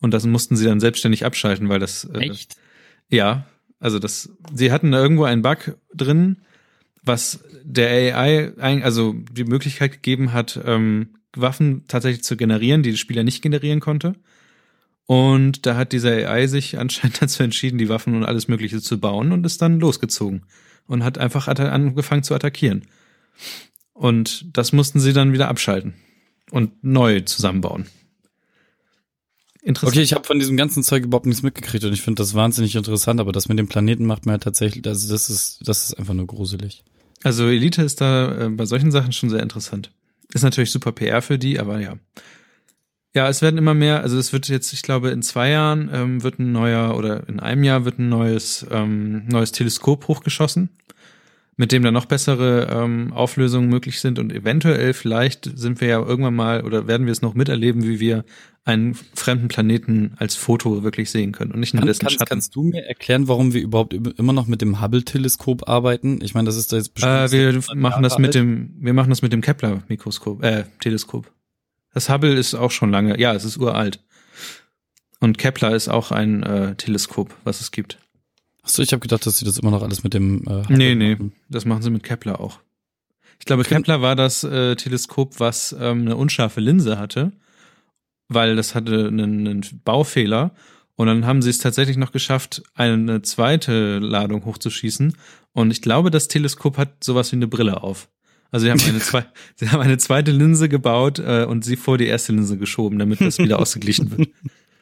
Und 0.00 0.12
das 0.12 0.24
mussten 0.24 0.56
sie 0.56 0.64
dann 0.64 0.80
selbstständig 0.80 1.26
abschalten, 1.26 1.68
weil 1.68 1.78
das. 1.78 2.04
Äh, 2.04 2.30
Echt? 2.30 2.56
Ja, 3.10 3.46
also 3.80 3.98
das, 3.98 4.30
sie 4.52 4.72
hatten 4.72 4.92
da 4.92 5.02
irgendwo 5.02 5.24
einen 5.24 5.42
Bug 5.42 5.76
drin, 5.92 6.38
was 7.02 7.44
der 7.62 8.16
AI 8.16 8.82
also 8.82 9.14
die 9.30 9.44
Möglichkeit 9.44 9.92
gegeben 9.92 10.32
hat, 10.32 10.58
ähm, 10.64 11.16
Waffen 11.36 11.84
tatsächlich 11.86 12.24
zu 12.24 12.36
generieren, 12.36 12.82
die 12.82 12.92
der 12.92 12.96
Spieler 12.96 13.24
nicht 13.24 13.42
generieren 13.42 13.80
konnte. 13.80 14.14
Und 15.06 15.66
da 15.66 15.76
hat 15.76 15.92
dieser 15.92 16.10
AI 16.10 16.46
sich 16.46 16.78
anscheinend 16.78 17.20
dazu 17.22 17.42
entschieden, 17.42 17.78
die 17.78 17.88
Waffen 17.88 18.14
und 18.14 18.24
alles 18.24 18.48
Mögliche 18.48 18.80
zu 18.80 18.98
bauen 18.98 19.32
und 19.32 19.44
ist 19.44 19.60
dann 19.62 19.80
losgezogen 19.80 20.44
und 20.86 21.04
hat 21.04 21.18
einfach 21.18 21.48
angefangen 21.48 22.22
zu 22.22 22.34
attackieren. 22.34 22.86
Und 23.92 24.46
das 24.56 24.72
mussten 24.72 25.00
sie 25.00 25.12
dann 25.12 25.32
wieder 25.32 25.48
abschalten 25.48 25.94
und 26.50 26.82
neu 26.82 27.20
zusammenbauen. 27.20 27.86
Interessant. 29.62 29.96
Okay, 29.96 30.02
ich 30.02 30.12
habe 30.12 30.24
von 30.24 30.38
diesem 30.38 30.58
ganzen 30.58 30.82
Zeug 30.82 31.04
überhaupt 31.04 31.24
nichts 31.24 31.42
mitgekriegt 31.42 31.84
und 31.84 31.92
ich 31.94 32.02
finde 32.02 32.20
das 32.20 32.34
wahnsinnig 32.34 32.76
interessant, 32.76 33.18
aber 33.18 33.32
das 33.32 33.48
mit 33.48 33.58
dem 33.58 33.66
Planeten 33.66 34.04
macht 34.04 34.26
mir 34.26 34.32
halt 34.32 34.42
tatsächlich, 34.42 34.86
also 34.86 35.10
das 35.10 35.30
ist, 35.30 35.66
das 35.66 35.84
ist 35.84 35.94
einfach 35.94 36.12
nur 36.12 36.26
gruselig. 36.26 36.84
Also 37.22 37.46
Elite 37.46 37.82
ist 37.82 38.02
da 38.02 38.46
äh, 38.46 38.50
bei 38.50 38.66
solchen 38.66 38.92
Sachen 38.92 39.12
schon 39.12 39.30
sehr 39.30 39.42
interessant. 39.42 39.90
Ist 40.34 40.42
natürlich 40.42 40.70
super 40.70 40.92
PR 40.92 41.22
für 41.22 41.38
die, 41.38 41.58
aber 41.58 41.80
ja. 41.80 41.96
Ja, 43.14 43.28
es 43.28 43.42
werden 43.42 43.58
immer 43.58 43.74
mehr, 43.74 44.02
also 44.02 44.18
es 44.18 44.32
wird 44.32 44.48
jetzt, 44.48 44.72
ich 44.72 44.82
glaube, 44.82 45.10
in 45.10 45.22
zwei 45.22 45.50
Jahren 45.50 45.88
ähm, 45.92 46.22
wird 46.22 46.38
ein 46.38 46.50
neuer 46.52 46.96
oder 46.96 47.28
in 47.28 47.38
einem 47.38 47.62
Jahr 47.62 47.84
wird 47.84 47.98
ein 47.98 48.08
neues, 48.08 48.66
ähm, 48.70 49.26
neues 49.28 49.52
Teleskop 49.52 50.08
hochgeschossen 50.08 50.70
mit 51.56 51.72
dem 51.72 51.82
dann 51.82 51.94
noch 51.94 52.06
bessere 52.06 52.68
ähm, 52.70 53.12
Auflösungen 53.12 53.68
möglich 53.68 54.00
sind 54.00 54.18
und 54.18 54.32
eventuell 54.32 54.92
vielleicht 54.92 55.50
sind 55.56 55.80
wir 55.80 55.88
ja 55.88 56.00
irgendwann 56.00 56.34
mal 56.34 56.64
oder 56.64 56.86
werden 56.86 57.06
wir 57.06 57.12
es 57.12 57.22
noch 57.22 57.34
miterleben, 57.34 57.84
wie 57.84 58.00
wir 58.00 58.24
einen 58.64 58.94
fremden 58.94 59.48
Planeten 59.48 60.14
als 60.16 60.36
Foto 60.36 60.82
wirklich 60.82 61.10
sehen 61.10 61.32
können 61.32 61.52
und 61.52 61.60
nicht 61.60 61.74
nur 61.74 61.84
dessen 61.84 62.00
kannst, 62.00 62.14
Schatten. 62.14 62.28
Kannst 62.28 62.56
du 62.56 62.62
mir 62.64 62.84
erklären, 62.86 63.28
warum 63.28 63.52
wir 63.52 63.60
überhaupt 63.60 63.92
immer 63.92 64.32
noch 64.32 64.46
mit 64.46 64.62
dem 64.62 64.80
Hubble-Teleskop 64.80 65.68
arbeiten? 65.68 66.20
Ich 66.22 66.34
meine, 66.34 66.46
das 66.46 66.56
ist 66.56 66.72
da 66.72 66.76
jetzt 66.76 66.94
bestimmt. 66.94 67.32
Äh, 67.32 67.54
wir 67.54 67.60
machen 67.76 68.02
das 68.02 68.18
mit 68.18 68.28
alt. 68.28 68.34
dem, 68.36 68.74
wir 68.80 68.94
machen 68.94 69.10
das 69.10 69.22
mit 69.22 69.32
dem 69.32 69.42
Kepler-Mikroskop, 69.42 70.42
äh, 70.42 70.64
Teleskop. 70.80 71.30
Das 71.94 72.10
Hubble 72.10 72.34
ist 72.34 72.54
auch 72.54 72.72
schon 72.72 72.90
lange, 72.90 73.18
ja, 73.18 73.32
es 73.32 73.44
ist 73.44 73.56
uralt. 73.56 74.00
Und 75.20 75.38
Kepler 75.38 75.74
ist 75.74 75.88
auch 75.88 76.10
ein 76.10 76.42
äh, 76.42 76.74
Teleskop, 76.74 77.34
was 77.44 77.60
es 77.60 77.70
gibt. 77.70 77.98
Achso, 78.62 78.82
ich 78.82 78.92
habe 78.92 79.00
gedacht, 79.00 79.24
dass 79.24 79.38
sie 79.38 79.44
das 79.44 79.58
immer 79.58 79.70
noch 79.70 79.82
alles 79.82 80.02
mit 80.02 80.12
dem. 80.12 80.44
Äh, 80.46 80.64
nee, 80.68 80.94
nee, 80.94 81.16
das 81.48 81.64
machen 81.64 81.82
sie 81.82 81.90
mit 81.90 82.02
Kepler 82.02 82.40
auch. 82.40 82.60
Ich 83.38 83.46
glaube, 83.46 83.62
Kepler 83.62 84.02
war 84.02 84.16
das 84.16 84.42
äh, 84.42 84.74
Teleskop, 84.74 85.38
was 85.38 85.74
ähm, 85.78 86.02
eine 86.02 86.16
unscharfe 86.16 86.60
Linse 86.60 86.98
hatte, 86.98 87.32
weil 88.28 88.56
das 88.56 88.74
hatte 88.74 89.06
einen, 89.06 89.46
einen 89.46 89.80
Baufehler. 89.84 90.52
Und 90.96 91.08
dann 91.08 91.26
haben 91.26 91.42
sie 91.42 91.50
es 91.50 91.58
tatsächlich 91.58 91.96
noch 91.96 92.12
geschafft, 92.12 92.62
eine 92.74 93.22
zweite 93.22 93.98
Ladung 93.98 94.44
hochzuschießen. 94.44 95.16
Und 95.52 95.70
ich 95.70 95.82
glaube, 95.82 96.10
das 96.10 96.28
Teleskop 96.28 96.78
hat 96.78 97.02
sowas 97.02 97.32
wie 97.32 97.36
eine 97.36 97.48
Brille 97.48 97.82
auf. 97.82 98.08
Also 98.54 98.66
sie 98.66 98.70
haben 98.70 98.80
eine, 98.88 99.00
zwei, 99.00 99.26
sie 99.56 99.68
haben 99.70 99.80
eine 99.80 99.98
zweite 99.98 100.30
Linse 100.30 100.68
gebaut 100.68 101.18
äh, 101.18 101.44
und 101.44 101.64
sie 101.64 101.74
vor 101.74 101.98
die 101.98 102.06
erste 102.06 102.32
Linse 102.32 102.56
geschoben, 102.56 103.00
damit 103.00 103.20
das 103.20 103.38
wieder 103.38 103.58
ausgeglichen 103.58 104.16
wird. 104.16 104.28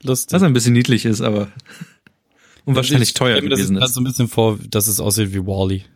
Lustig. 0.03 0.35
Was 0.35 0.43
ein 0.43 0.53
bisschen 0.53 0.75
niedlich 0.75 1.07
ist, 1.07 1.23
aber 1.23 1.51
und 2.67 2.77
wahrscheinlich 2.77 3.09
ich 3.09 3.15
teuer 3.15 3.41
gewesen 3.41 3.77
ist. 3.77 3.83
Das 3.83 3.95
so 3.95 4.03
ein 4.03 4.05
bisschen 4.05 4.29
vor, 4.29 4.59
dass 4.69 4.89
es 4.89 5.01
aussieht 5.01 5.33
wie 5.33 5.47
Wally. 5.47 5.87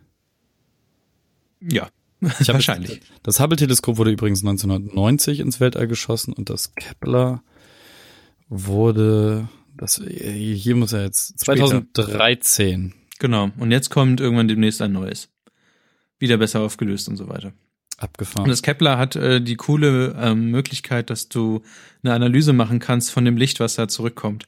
Ja, 1.61 1.89
ich 2.39 2.47
wahrscheinlich. 2.47 2.99
Das 3.21 3.39
Hubble-Teleskop 3.39 3.97
wurde 3.97 4.09
übrigens 4.09 4.39
1990 4.39 5.39
ins 5.39 5.59
Weltall 5.59 5.87
geschossen 5.87 6.33
und 6.33 6.49
das 6.49 6.73
Kepler 6.73 7.43
wurde, 8.49 9.49
das 9.77 10.01
hier 10.03 10.75
muss 10.75 10.93
er 10.93 11.03
jetzt 11.03 11.37
2013. 11.41 12.89
Später. 12.89 13.03
Genau. 13.19 13.51
Und 13.59 13.69
jetzt 13.69 13.91
kommt 13.91 14.19
irgendwann 14.19 14.47
demnächst 14.47 14.81
ein 14.81 14.93
neues, 14.93 15.29
wieder 16.17 16.37
besser 16.37 16.61
aufgelöst 16.61 17.07
und 17.07 17.17
so 17.17 17.29
weiter. 17.29 17.53
Abgefahren. 17.97 18.43
Und 18.43 18.49
das 18.49 18.61
Kepler 18.61 18.97
hat 18.97 19.15
äh, 19.15 19.41
die 19.41 19.55
coole 19.55 20.15
ähm, 20.19 20.51
Möglichkeit, 20.51 21.09
dass 21.09 21.29
du 21.29 21.63
eine 22.03 22.13
Analyse 22.13 22.53
machen 22.53 22.79
kannst 22.79 23.11
von 23.11 23.25
dem 23.25 23.37
Licht, 23.37 23.59
was 23.59 23.75
da 23.75 23.87
zurückkommt. 23.87 24.47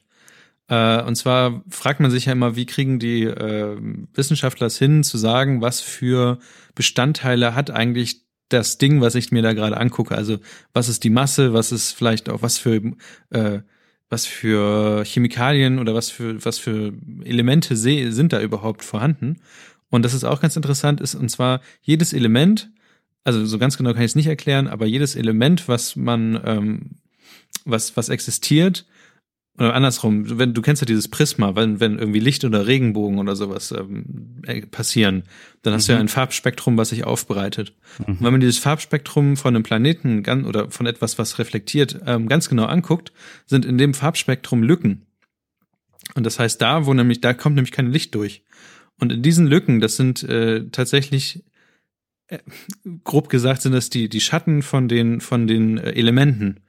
Äh, 0.68 1.02
und 1.02 1.16
zwar 1.16 1.62
fragt 1.68 1.98
man 1.98 2.12
sich 2.12 2.26
ja 2.26 2.32
immer, 2.32 2.54
wie 2.54 2.64
kriegen 2.64 3.00
die 3.00 3.24
äh, 3.24 3.76
Wissenschaftler 4.14 4.68
es 4.68 4.78
hin, 4.78 5.02
zu 5.02 5.18
sagen, 5.18 5.60
was 5.60 5.80
für 5.80 6.38
Bestandteile 6.76 7.56
hat 7.56 7.70
eigentlich 7.70 8.22
das 8.48 8.78
Ding, 8.78 9.00
was 9.00 9.16
ich 9.16 9.32
mir 9.32 9.42
da 9.42 9.52
gerade 9.52 9.76
angucke. 9.76 10.14
Also 10.14 10.38
was 10.72 10.88
ist 10.88 11.02
die 11.02 11.10
Masse, 11.10 11.52
was 11.52 11.72
ist 11.72 11.92
vielleicht 11.92 12.28
auch 12.28 12.42
was 12.42 12.58
für 12.58 12.80
äh, 13.30 13.60
was 14.08 14.26
für 14.26 15.04
Chemikalien 15.04 15.78
oder 15.78 15.94
was 15.94 16.10
für 16.10 16.44
was 16.44 16.58
für 16.58 16.92
Elemente 17.24 17.76
sind 17.76 18.32
da 18.32 18.40
überhaupt 18.40 18.84
vorhanden. 18.84 19.38
Und 19.88 20.04
das 20.04 20.14
ist 20.14 20.24
auch 20.24 20.40
ganz 20.40 20.54
interessant 20.54 21.00
ist 21.00 21.16
und 21.16 21.28
zwar 21.30 21.60
jedes 21.82 22.12
Element, 22.12 22.70
also 23.24 23.44
so 23.44 23.58
ganz 23.58 23.76
genau 23.76 23.92
kann 23.92 24.02
ich 24.02 24.12
es 24.12 24.16
nicht 24.16 24.26
erklären, 24.26 24.68
aber 24.68 24.86
jedes 24.86 25.16
Element, 25.16 25.68
was 25.68 25.96
man 25.96 26.40
ähm, 26.44 26.90
was 27.64 27.96
was 27.96 28.08
existiert, 28.08 28.86
oder 29.60 29.74
andersrum, 29.74 30.38
wenn 30.38 30.54
du 30.54 30.62
kennst 30.62 30.80
ja 30.80 30.86
dieses 30.86 31.08
Prisma, 31.08 31.54
wenn, 31.54 31.80
wenn 31.80 31.98
irgendwie 31.98 32.20
Licht 32.20 32.44
oder 32.44 32.66
Regenbogen 32.66 33.18
oder 33.18 33.36
sowas 33.36 33.72
ähm, 33.72 34.40
äh, 34.46 34.62
passieren, 34.62 35.24
dann 35.60 35.74
hast 35.74 35.84
mhm. 35.84 35.86
du 35.86 35.92
ja 35.92 35.98
mhm. 35.98 36.04
ein 36.04 36.08
Farbspektrum, 36.08 36.78
was 36.78 36.88
sich 36.88 37.04
aufbereitet. 37.04 37.74
Mhm. 37.98 38.04
Und 38.06 38.22
wenn 38.22 38.32
man 38.32 38.40
dieses 38.40 38.58
Farbspektrum 38.58 39.36
von 39.36 39.54
einem 39.54 39.62
Planeten 39.62 40.22
ganz, 40.22 40.46
oder 40.46 40.70
von 40.70 40.86
etwas, 40.86 41.18
was 41.18 41.38
reflektiert, 41.38 42.00
ähm, 42.06 42.26
ganz 42.26 42.48
genau 42.48 42.64
anguckt, 42.64 43.12
sind 43.44 43.66
in 43.66 43.76
dem 43.76 43.92
Farbspektrum 43.92 44.62
Lücken. 44.62 45.06
Und 46.14 46.24
das 46.24 46.38
heißt, 46.38 46.62
da, 46.62 46.86
wo 46.86 46.94
nämlich, 46.94 47.20
da 47.20 47.34
kommt 47.34 47.56
nämlich 47.56 47.72
kein 47.72 47.90
Licht 47.90 48.14
durch. 48.14 48.44
Und 48.98 49.12
in 49.12 49.22
diesen 49.22 49.46
Lücken, 49.46 49.80
das 49.80 49.96
sind 49.96 50.22
äh, 50.22 50.70
tatsächlich 50.70 51.44
grob 53.04 53.28
gesagt 53.28 53.62
sind 53.62 53.72
das 53.72 53.90
die 53.90 54.08
die 54.08 54.20
Schatten 54.20 54.62
von 54.62 54.88
den 54.88 55.20
von 55.20 55.46
den 55.46 55.78
äh, 55.78 55.90
Elementen 55.90 56.60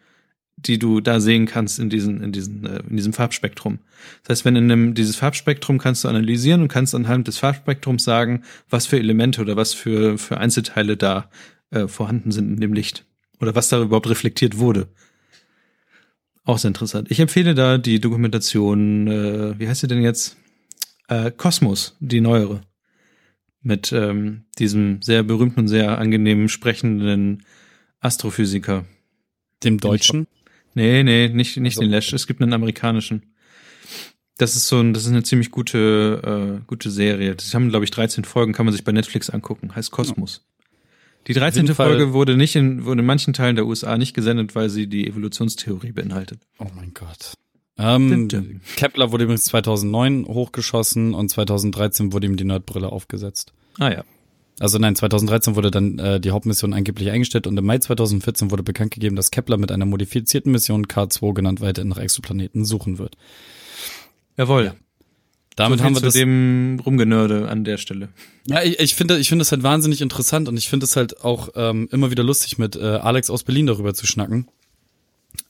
die 0.66 0.80
du 0.80 1.02
da 1.02 1.20
sehen 1.20 1.46
kannst 1.46 1.80
in 1.80 1.90
diesen, 1.90 2.22
in 2.22 2.32
diesen, 2.32 2.66
äh, 2.66 2.84
in 2.90 2.98
diesem 2.98 3.14
Farbspektrum. 3.14 3.80
Das 4.24 4.38
heißt, 4.38 4.46
wenn 4.46 4.56
in 4.56 4.72
einem, 4.72 4.94
dieses 4.94 5.16
Farbspektrum 5.16 5.78
kannst 5.78 6.04
du 6.04 6.08
analysieren 6.08 6.62
und 6.62 6.68
kannst 6.68 6.94
anhand 6.96 7.28
des 7.28 7.38
Farbspektrums 7.38 8.04
sagen, 8.04 8.44
was 8.70 8.86
für 8.86 8.98
Elemente 8.98 9.42
oder 9.42 9.56
was 9.56 9.74
für, 9.74 10.18
für 10.18 10.38
Einzelteile 10.38 10.98
da 10.98 11.30
äh, 11.72 11.88
vorhanden 11.88 12.32
sind 12.32 12.50
in 12.50 12.60
dem 12.60 12.74
Licht. 12.74 13.06
Oder 13.40 13.56
was 13.56 13.70
da 13.70 13.82
überhaupt 13.82 14.10
reflektiert 14.10 14.58
wurde. 14.60 14.88
Auch 16.44 16.58
sehr 16.58 16.70
interessant. 16.70 17.10
Ich 17.10 17.20
empfehle 17.20 17.56
da 17.56 17.78
die 17.78 18.00
Dokumentation, 18.00 19.08
äh, 19.08 19.60
wie 19.60 19.68
heißt 19.68 19.82
sie 19.82 19.88
denn 19.88 20.02
jetzt? 20.02 20.38
Äh, 21.08 21.32
Kosmos, 21.32 21.98
die 22.00 22.22
neuere. 22.22 22.62
Mit 23.64 23.92
ähm, 23.92 24.46
diesem 24.58 25.02
sehr 25.02 25.24
berühmten 25.24 25.62
und 25.62 25.68
sehr 25.68 26.00
angenehmen 26.00 26.50
sprechenden 26.50 27.44
Astrophysiker. 28.00 28.86
Dem 29.64 29.80
Deutschen? 29.80 30.28
Nee, 30.74 31.04
nee, 31.04 31.30
nicht, 31.30 31.58
nicht 31.58 31.78
also, 31.78 31.82
den 31.82 31.92
Lash. 31.92 32.14
Es 32.14 32.28
gibt 32.28 32.42
einen 32.42 32.54
amerikanischen. 32.54 33.24
Das 34.38 34.56
ist 34.56 34.68
so 34.68 34.80
ein, 34.80 34.94
das 34.94 35.04
ist 35.04 35.12
eine 35.12 35.22
ziemlich 35.24 35.52
gute, 35.52 36.60
äh, 36.60 36.64
gute 36.66 36.90
Serie. 36.90 37.36
Das 37.36 37.54
haben, 37.54 37.70
glaube 37.70 37.86
ich, 37.86 37.92
13 37.92 38.24
Folgen, 38.24 38.54
kann 38.54 38.66
man 38.66 38.74
sich 38.74 38.84
bei 38.84 38.92
Netflix 38.92 39.30
angucken. 39.30 39.76
Heißt 39.76 39.92
Kosmos. 39.92 40.44
Die 41.28 41.34
13. 41.34 41.68
Folge 41.76 42.14
wurde 42.14 42.36
nicht 42.36 42.56
in, 42.56 42.86
wurde 42.86 43.02
in 43.02 43.06
manchen 43.06 43.34
Teilen 43.34 43.56
der 43.56 43.68
USA 43.68 43.98
nicht 43.98 44.16
gesendet, 44.16 44.56
weil 44.56 44.70
sie 44.70 44.88
die 44.88 45.08
Evolutionstheorie 45.08 45.92
beinhaltet. 45.92 46.42
Oh 46.58 46.68
mein 46.76 46.94
Gott. 46.96 47.34
Ähm, 47.82 48.62
Kepler 48.76 49.12
wurde 49.12 49.24
übrigens 49.24 49.46
2009 49.46 50.26
hochgeschossen 50.28 51.14
und 51.14 51.30
2013 51.30 52.14
wurde 52.14 52.28
ihm 52.28 52.38
die 52.38 52.44
Nerdbrille 52.44 52.92
aufgesetzt. 52.92 53.54
Ah 53.80 53.92
ja. 53.92 54.04
Also 54.60 54.78
nein, 54.78 54.96
2013 54.96 55.56
wurde 55.56 55.72
dann 55.72 55.98
äh, 55.98 56.20
die 56.20 56.30
Hauptmission 56.30 56.74
angeblich 56.74 57.10
eingestellt 57.10 57.48
und 57.48 57.58
im 57.58 57.66
Mai 57.66 57.80
2014 57.80 58.52
wurde 58.52 58.62
bekannt 58.62 58.92
gegeben, 58.92 59.16
dass 59.16 59.32
Kepler 59.32 59.58
mit 59.58 59.72
einer 59.72 59.86
modifizierten 59.86 60.52
Mission 60.52 60.86
K2 60.86 61.34
genannt 61.34 61.62
weiterhin 61.62 61.90
nach 61.90 61.98
Exoplaneten 61.98 62.64
suchen 62.64 63.00
wird. 63.00 63.18
Jawohl. 64.38 64.66
Ja. 64.66 64.76
Damit 65.56 65.80
so 65.80 65.86
haben 65.86 65.94
wir 65.94 66.00
zu 66.00 66.06
das, 66.06 66.14
dem 66.14 66.80
Rumgenörde 66.86 67.50
an 67.50 67.64
der 67.64 67.78
Stelle. 67.78 68.10
Ja, 68.46 68.62
ich, 68.62 68.80
ich 68.80 68.96
finde, 68.96 69.18
ich 69.18 69.30
finde 69.30 69.42
das 69.42 69.52
halt 69.52 69.64
wahnsinnig 69.64 70.02
interessant 70.02 70.48
und 70.48 70.58
ich 70.58 70.70
finde 70.70 70.86
es 70.86 70.96
halt 70.96 71.24
auch 71.24 71.50
ähm, 71.56 71.90
immer 71.92 72.12
wieder 72.12 72.24
lustig, 72.24 72.58
mit 72.58 72.76
äh, 72.76 72.80
Alex 72.80 73.30
aus 73.30 73.44
Berlin 73.44 73.66
darüber 73.66 73.94
zu 73.94 74.06
schnacken. 74.06 74.48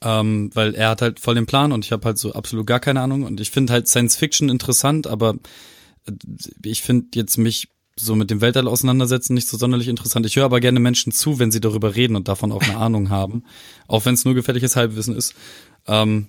Ähm, 0.03 0.49
weil 0.53 0.75
er 0.75 0.89
hat 0.89 1.01
halt 1.01 1.19
voll 1.19 1.35
den 1.35 1.45
Plan 1.45 1.71
und 1.71 1.85
ich 1.85 1.91
habe 1.91 2.05
halt 2.05 2.17
so 2.17 2.33
absolut 2.33 2.65
gar 2.65 2.79
keine 2.79 3.01
Ahnung 3.01 3.23
und 3.23 3.39
ich 3.39 3.51
finde 3.51 3.73
halt 3.73 3.87
Science 3.87 4.15
Fiction 4.15 4.49
interessant, 4.49 5.07
aber 5.07 5.35
äh, 6.07 6.11
ich 6.63 6.81
finde 6.81 7.07
jetzt 7.15 7.37
mich 7.37 7.69
so 7.95 8.15
mit 8.15 8.31
dem 8.31 8.41
Weltall 8.41 8.67
auseinandersetzen 8.67 9.33
nicht 9.33 9.47
so 9.47 9.57
sonderlich 9.57 9.87
interessant. 9.87 10.25
Ich 10.25 10.35
höre 10.35 10.45
aber 10.45 10.59
gerne 10.59 10.79
Menschen 10.79 11.11
zu, 11.11 11.39
wenn 11.39 11.51
sie 11.51 11.61
darüber 11.61 11.95
reden 11.95 12.15
und 12.15 12.27
davon 12.27 12.51
auch 12.51 12.61
eine 12.61 12.77
Ahnung 12.77 13.09
haben, 13.09 13.43
auch 13.87 14.05
wenn 14.05 14.13
es 14.13 14.25
nur 14.25 14.33
gefährliches 14.33 14.75
Halbwissen 14.75 15.15
ist. 15.15 15.35
Ähm, 15.87 16.27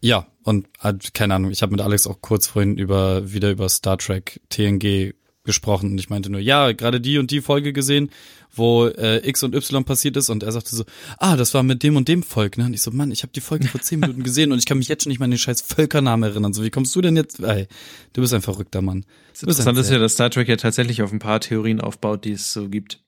ja, 0.00 0.26
und 0.44 0.68
äh, 0.82 0.94
keine 1.12 1.34
Ahnung, 1.34 1.50
ich 1.50 1.62
habe 1.62 1.72
mit 1.72 1.80
Alex 1.80 2.06
auch 2.06 2.20
kurz 2.20 2.46
vorhin 2.46 2.78
über 2.78 3.32
wieder 3.32 3.50
über 3.50 3.68
Star 3.68 3.98
Trek 3.98 4.40
TNG 4.48 5.14
gesprochen 5.48 5.92
und 5.92 5.98
ich 5.98 6.10
meinte 6.10 6.30
nur, 6.30 6.40
ja, 6.40 6.72
gerade 6.72 7.00
die 7.00 7.16
und 7.16 7.30
die 7.30 7.40
Folge 7.40 7.72
gesehen, 7.72 8.10
wo 8.54 8.86
äh, 8.86 9.26
X 9.26 9.42
und 9.42 9.54
Y 9.54 9.82
passiert 9.84 10.16
ist 10.18 10.28
und 10.28 10.42
er 10.42 10.52
sagte 10.52 10.76
so, 10.76 10.84
ah, 11.16 11.36
das 11.36 11.54
war 11.54 11.62
mit 11.62 11.82
dem 11.82 11.96
und 11.96 12.06
dem 12.06 12.22
Volk, 12.22 12.58
ne? 12.58 12.66
Und 12.66 12.74
ich 12.74 12.82
so, 12.82 12.90
Mann, 12.90 13.10
ich 13.10 13.22
habe 13.22 13.32
die 13.32 13.40
Folge 13.40 13.66
vor 13.66 13.80
zehn 13.80 13.98
Minuten 13.98 14.22
gesehen 14.22 14.52
und 14.52 14.58
ich 14.58 14.66
kann 14.66 14.76
mich 14.76 14.88
jetzt 14.88 15.04
schon 15.04 15.10
nicht 15.10 15.20
mal 15.20 15.24
an 15.24 15.30
den 15.30 15.38
scheiß 15.38 15.62
Völkernamen 15.62 16.30
erinnern. 16.30 16.52
So, 16.52 16.62
wie 16.62 16.70
kommst 16.70 16.94
du 16.94 17.00
denn 17.00 17.16
jetzt? 17.16 17.40
Ey, 17.40 17.66
du 18.12 18.20
bist 18.20 18.34
ein 18.34 18.42
verrückter 18.42 18.82
Mann. 18.82 19.06
Das 19.32 19.42
Interessante 19.42 19.80
ist 19.80 19.90
ja, 19.90 19.98
dass 19.98 20.12
Star 20.12 20.28
Trek 20.28 20.48
ja 20.48 20.56
tatsächlich 20.56 21.00
auf 21.00 21.12
ein 21.12 21.18
paar 21.18 21.40
Theorien 21.40 21.80
aufbaut, 21.80 22.26
die 22.26 22.32
es 22.32 22.52
so 22.52 22.68
gibt. 22.68 23.00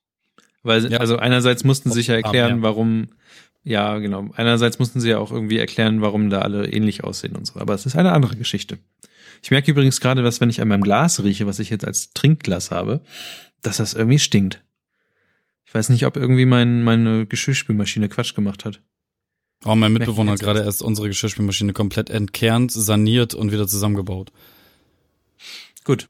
Weil, 0.62 0.90
ja. 0.90 0.98
also 0.98 1.16
einerseits 1.16 1.62
mussten 1.62 1.90
sie 1.90 1.96
sich 1.96 2.06
ja 2.06 2.14
erklären, 2.14 2.56
ja. 2.56 2.62
warum, 2.62 3.08
ja, 3.62 3.98
genau. 3.98 4.30
Einerseits 4.34 4.78
mussten 4.78 5.00
sie 5.00 5.10
ja 5.10 5.18
auch 5.18 5.30
irgendwie 5.30 5.58
erklären, 5.58 6.00
warum 6.00 6.30
da 6.30 6.40
alle 6.40 6.66
ähnlich 6.72 7.04
aussehen 7.04 7.36
und 7.36 7.46
so. 7.46 7.60
Aber 7.60 7.74
es 7.74 7.84
ist 7.84 7.96
eine 7.96 8.12
andere 8.12 8.36
Geschichte. 8.36 8.78
Ich 9.42 9.50
merke 9.50 9.70
übrigens 9.70 10.00
gerade, 10.00 10.22
dass 10.22 10.40
wenn 10.40 10.50
ich 10.50 10.60
an 10.60 10.68
meinem 10.68 10.82
Glas 10.82 11.22
rieche, 11.22 11.46
was 11.46 11.58
ich 11.58 11.70
jetzt 11.70 11.84
als 11.84 12.12
Trinkglas 12.12 12.70
habe, 12.70 13.00
dass 13.62 13.78
das 13.78 13.94
irgendwie 13.94 14.18
stinkt. 14.18 14.62
Ich 15.64 15.74
weiß 15.74 15.88
nicht, 15.90 16.04
ob 16.06 16.16
irgendwie 16.16 16.46
mein, 16.46 16.82
meine 16.82 17.26
Geschirrspülmaschine 17.26 18.08
Quatsch 18.08 18.34
gemacht 18.34 18.64
hat. 18.64 18.82
Oh, 19.64 19.74
mein 19.74 19.92
Mitbewohner 19.92 20.32
hat 20.32 20.40
gerade 20.40 20.62
erst 20.62 20.82
unsere 20.82 21.08
Geschirrspülmaschine 21.08 21.72
komplett 21.72 22.10
entkernt, 22.10 22.72
saniert 22.72 23.34
und 23.34 23.52
wieder 23.52 23.68
zusammengebaut. 23.68 24.32
Gut. 25.84 26.08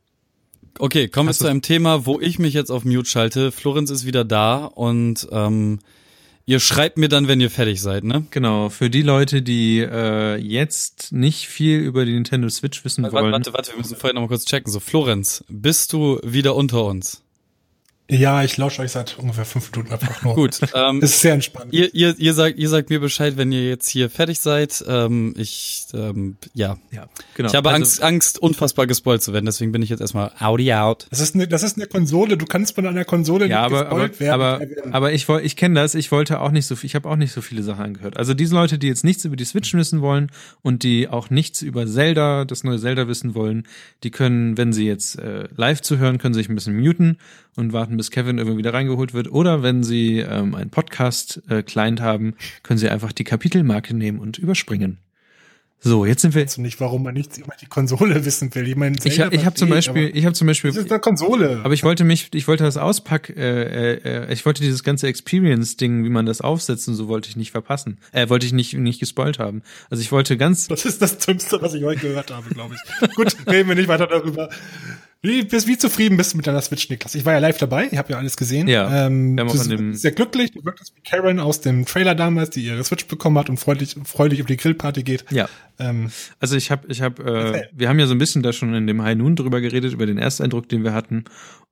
Okay, 0.79 1.09
kommen 1.09 1.29
wir 1.29 1.35
zu 1.35 1.47
einem 1.47 1.63
Thema, 1.63 2.07
wo 2.07 2.21
ich 2.21 2.39
mich 2.39 2.55
jetzt 2.55 2.71
auf 2.71 2.85
Mute 2.85 3.09
schalte. 3.09 3.53
Florenz 3.53 3.91
ist 3.91 4.07
wieder 4.07 4.25
da 4.25 4.65
und 4.65 5.29
ähm, 5.31 5.81
Ihr 6.47 6.59
schreibt 6.59 6.99
mir 6.99 7.09
dann, 7.09 7.29
wenn 7.29 7.41
ihr 7.41 7.51
fertig 7.51 7.81
seid, 7.81 8.03
ne? 8.03 8.25
Genau, 8.31 8.71
für 8.71 8.91
die 8.91 9.03
Leute, 9.03 9.43
die 9.43 9.79
äh, 9.81 10.37
jetzt 10.37 11.13
nicht 11.13 11.47
viel 11.47 11.79
über 11.79 12.05
die 12.05 12.13
Nintendo 12.13 12.49
Switch 12.49 12.85
wissen 12.85 13.05
warte, 13.05 13.15
wollen. 13.15 13.33
Warte, 13.33 13.53
warte, 13.53 13.73
wir 13.73 13.79
müssen 13.79 13.97
vorher 13.97 14.15
noch 14.15 14.23
mal 14.23 14.29
kurz 14.29 14.45
checken. 14.47 14.73
So, 14.73 14.81
Florenz, 14.81 15.45
bist 15.49 15.93
du 15.93 16.19
wieder 16.25 16.57
unter 16.57 16.85
uns? 16.85 17.23
Ja, 18.11 18.43
ich 18.43 18.57
lausche 18.57 18.83
euch 18.83 18.93
seit 18.93 19.19
ungefähr 19.19 19.45
fünf 19.45 19.71
Minuten 19.73 19.93
einfach 19.93 20.23
nur. 20.23 20.35
Gut. 20.35 20.59
Ähm, 20.75 21.01
es 21.03 21.11
ist 21.11 21.21
sehr 21.21 21.35
entspannt. 21.35 21.73
Ihr, 21.73 21.95
ihr, 21.95 22.15
ihr, 22.19 22.35
sagt, 22.35 22.59
ihr 22.59 22.69
sagt 22.69 22.91
mir 22.91 23.01
Bescheid, 23.01 23.37
wenn 23.37 23.53
ihr 23.53 23.69
jetzt 23.69 23.89
hier 23.89 24.11
fertig 24.11 24.41
seid. 24.41 24.85
Ähm, 24.87 25.35
ich, 25.37 25.87
ähm, 25.95 26.37
ja. 26.55 26.77
ja 26.91 27.07
genau. 27.35 27.49
Ich 27.49 27.55
habe 27.55 27.71
also, 27.71 27.77
Angst, 27.81 28.03
Angst, 28.03 28.39
unfassbar 28.39 28.87
gespoilt 28.87 29.23
zu 29.23 29.33
werden, 29.33 29.47
deswegen 29.47 29.73
bin 29.73 29.83
ich 29.83 29.91
jetzt 29.91 30.01
erstmal 30.01 30.33
Audi 30.39 30.73
out. 30.73 31.07
Das 31.11 31.21
ist 31.21 31.35
eine, 31.35 31.47
das 31.47 31.63
ist 31.63 31.77
eine 31.77 31.87
Konsole, 31.87 32.37
du 32.37 32.47
kannst 32.47 32.75
von 32.75 32.87
einer 32.87 33.05
Konsole 33.05 33.47
ja, 33.47 33.69
nicht 33.69 33.79
aber, 33.79 33.91
aber, 33.91 34.21
werden. 34.21 34.33
Aber, 34.33 34.61
aber 34.93 35.13
ich, 35.13 35.29
ich 35.29 35.57
kenne 35.57 35.81
das, 35.81 35.95
ich 35.95 36.11
wollte 36.13 36.41
auch 36.41 36.51
nicht 36.51 36.67
so 36.67 36.77
viel, 36.77 36.89
ich 36.89 36.95
habe 36.95 37.09
auch 37.09 37.17
nicht 37.17 37.33
so 37.33 37.41
viele 37.41 37.63
Sachen 37.63 37.85
angehört. 37.85 38.17
Also 38.17 38.35
diese 38.35 38.55
Leute, 38.55 38.79
die 38.79 38.89
jetzt 38.89 39.05
nichts 39.05 39.25
über 39.25 39.37
die 39.37 39.45
Switch 39.45 39.73
wissen 39.75 40.01
wollen 40.01 40.31
und 40.63 40.83
die 40.83 41.09
auch 41.09 41.31
nichts 41.31 41.63
über 41.63 41.87
Zelda, 41.87 42.45
das 42.45 42.65
neue 42.65 42.79
Zelda 42.79 43.09
wissen 43.09 43.35
wollen, 43.35 43.67
die 44.03 44.11
können, 44.11 44.57
wenn 44.57 44.73
sie 44.73 44.87
jetzt 44.87 45.19
äh, 45.19 45.49
live 45.57 45.81
zuhören, 45.81 46.19
können 46.19 46.35
sich 46.35 46.49
ein 46.49 46.55
bisschen 46.55 46.79
muten 46.79 47.19
und 47.57 47.73
warten, 47.73 47.97
bis 47.97 48.11
Kevin 48.11 48.39
irgendwie 48.39 48.59
wieder 48.59 48.75
reingeholt 48.75 49.15
wird. 49.15 49.31
Oder 49.31 49.63
wenn 49.63 49.83
Sie 49.83 50.19
ähm, 50.19 50.55
einen 50.55 50.71
Podcast-Client 50.71 52.01
äh, 52.01 52.03
haben, 52.03 52.35
können 52.63 52.79
Sie 52.79 52.89
einfach 52.89 53.13
die 53.13 53.25
Kapitelmarke 53.25 53.95
nehmen 53.95 54.19
und 54.19 54.39
überspringen. 54.39 54.99
So, 55.83 56.05
jetzt 56.05 56.21
sind 56.21 56.35
wir. 56.35 56.43
Weißt 56.43 56.59
du 56.59 56.61
nicht, 56.61 56.79
warum 56.81 57.03
man 57.03 57.15
nichts 57.15 57.39
über 57.39 57.55
die 57.59 57.65
Konsole 57.65 58.23
wissen 58.27 58.55
will? 58.55 58.69
Ich 58.69 58.77
meine, 58.77 58.99
ich, 59.03 59.19
ich 59.19 59.45
habe 59.47 59.55
zum 59.55 59.71
Beispiel, 59.71 60.11
ich 60.15 60.27
habe 60.27 60.35
zum 60.35 60.47
Beispiel. 60.47 60.71
Das 60.71 60.85
ist 60.85 60.91
eine 60.91 61.01
Konsole. 61.01 61.61
Aber 61.65 61.73
ich 61.73 61.83
wollte 61.85 62.05
mich, 62.05 62.29
ich 62.35 62.47
wollte 62.49 62.65
das 62.65 62.77
Auspack, 62.77 63.31
äh, 63.31 63.95
äh, 63.95 64.33
ich 64.33 64.45
wollte 64.45 64.61
dieses 64.61 64.85
ganze 64.85 65.07
Experience-Ding, 65.07 66.05
wie 66.05 66.11
man 66.11 66.27
das 66.27 66.43
aufsetzt 66.43 66.87
und 66.89 66.97
so 66.97 67.09
wollte 67.09 67.31
ich 67.31 67.37
nicht 67.37 67.51
verpassen. 67.51 67.97
Äh, 68.13 68.29
wollte 68.29 68.45
ich 68.45 68.53
nicht 68.53 68.75
nicht 68.75 69.01
gespoilt 69.01 69.39
haben. 69.39 69.63
Also 69.89 70.03
ich 70.03 70.13
wollte 70.13 70.37
ganz. 70.37 70.69
Das 70.69 70.85
ist 70.85 71.01
das 71.01 71.17
Dümmste, 71.17 71.63
was 71.63 71.73
ich 71.73 71.83
heute 71.83 72.01
gehört 72.01 72.31
habe, 72.31 72.51
glaube 72.51 72.75
ich. 72.75 73.15
Gut, 73.15 73.35
reden 73.47 73.71
wir 73.71 73.75
nicht 73.75 73.89
weiter 73.89 74.07
darüber. 74.07 74.51
Wie, 75.23 75.43
bist, 75.43 75.67
wie 75.67 75.77
zufrieden 75.77 76.17
bist 76.17 76.33
du 76.33 76.39
mit 76.39 76.47
deiner 76.47 76.63
Switch, 76.63 76.89
Niklas? 76.89 77.15
Ich 77.15 77.27
war 77.27 77.35
ja 77.35 77.41
live 77.41 77.59
dabei, 77.59 77.89
ich 77.91 77.99
habe 77.99 78.13
ja 78.13 78.19
alles 78.19 78.39
gesehen. 78.39 78.69
Ja, 78.69 79.07
ähm, 79.07 79.39
an 79.39 79.69
dem 79.69 79.95
sehr 79.95 80.13
glücklich. 80.13 80.53
Du 80.53 80.65
wirktest 80.65 80.97
wie 80.97 81.03
Karen 81.03 81.41
aus 81.41 81.61
dem 81.61 81.85
Trailer 81.85 82.15
damals, 82.15 82.51
die 82.51 82.65
ihre 82.65 82.83
Switch 82.85 83.07
bekommen 83.07 83.37
hat 83.37 83.51
und 83.51 83.59
freudig, 83.59 83.97
freudig 84.05 84.41
auf 84.41 84.47
die 84.47 84.57
Grillparty 84.57 85.03
geht. 85.03 85.27
Ja. 85.31 85.47
Ähm, 85.79 86.11
also 86.39 86.57
ich 86.57 86.71
habe, 86.71 86.89
ich 86.89 87.03
habe, 87.03 87.23
äh, 87.23 87.69
wir 87.73 87.91
haben 87.91 87.99
ja 87.99 88.07
so 88.07 88.15
ein 88.15 88.19
bisschen 88.19 88.43
da 88.43 88.55
schon 88.55 88.73
in 88.73 88.87
dem 88.87 89.03
High 89.03 89.17
Noon 89.17 89.37
drüber 89.37 89.61
geredet, 89.61 89.93
über 89.93 90.07
den 90.07 90.17
Ersteindruck, 90.17 90.71
den 90.71 90.85
wir 90.85 90.95
hatten. 90.95 91.25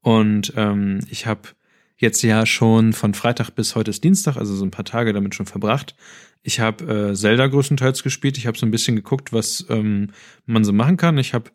Und 0.03 0.53
ähm, 0.57 1.01
ich 1.09 1.25
habe 1.25 1.49
jetzt 1.97 2.23
ja 2.23 2.45
schon 2.45 2.93
von 2.93 3.15
Freitag 3.15 3.51
bis 3.51 3.75
heute 3.75 3.91
ist 3.91 4.05
Dienstag, 4.05 4.37
also 4.37 4.55
so 4.55 4.65
ein 4.65 4.71
paar 4.71 4.85
Tage 4.85 5.15
damit 5.15 5.35
schon 5.35 5.47
verbracht. 5.47 5.97
Ich 6.43 6.61
habe 6.61 7.11
äh, 7.11 7.15
Zelda 7.15 7.47
größtenteils 7.47 8.03
gespielt. 8.03 8.37
Ich 8.37 8.47
habe 8.47 8.59
so 8.59 8.67
ein 8.67 8.71
bisschen 8.71 8.95
geguckt, 8.95 9.33
was 9.33 9.65
ähm, 9.71 10.11
man 10.45 10.65
so 10.65 10.73
machen 10.73 10.99
kann. 10.99 11.17
Ich 11.17 11.33
habe 11.33 11.51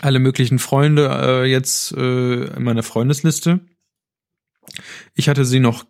alle 0.00 0.18
möglichen 0.18 0.58
Freunde 0.58 1.08
äh, 1.08 1.44
jetzt 1.44 1.92
äh, 1.92 2.44
in 2.44 2.62
meiner 2.62 2.82
Freundesliste. 2.82 3.60
Ich 5.14 5.28
hatte 5.28 5.44
sie 5.44 5.60
noch 5.60 5.86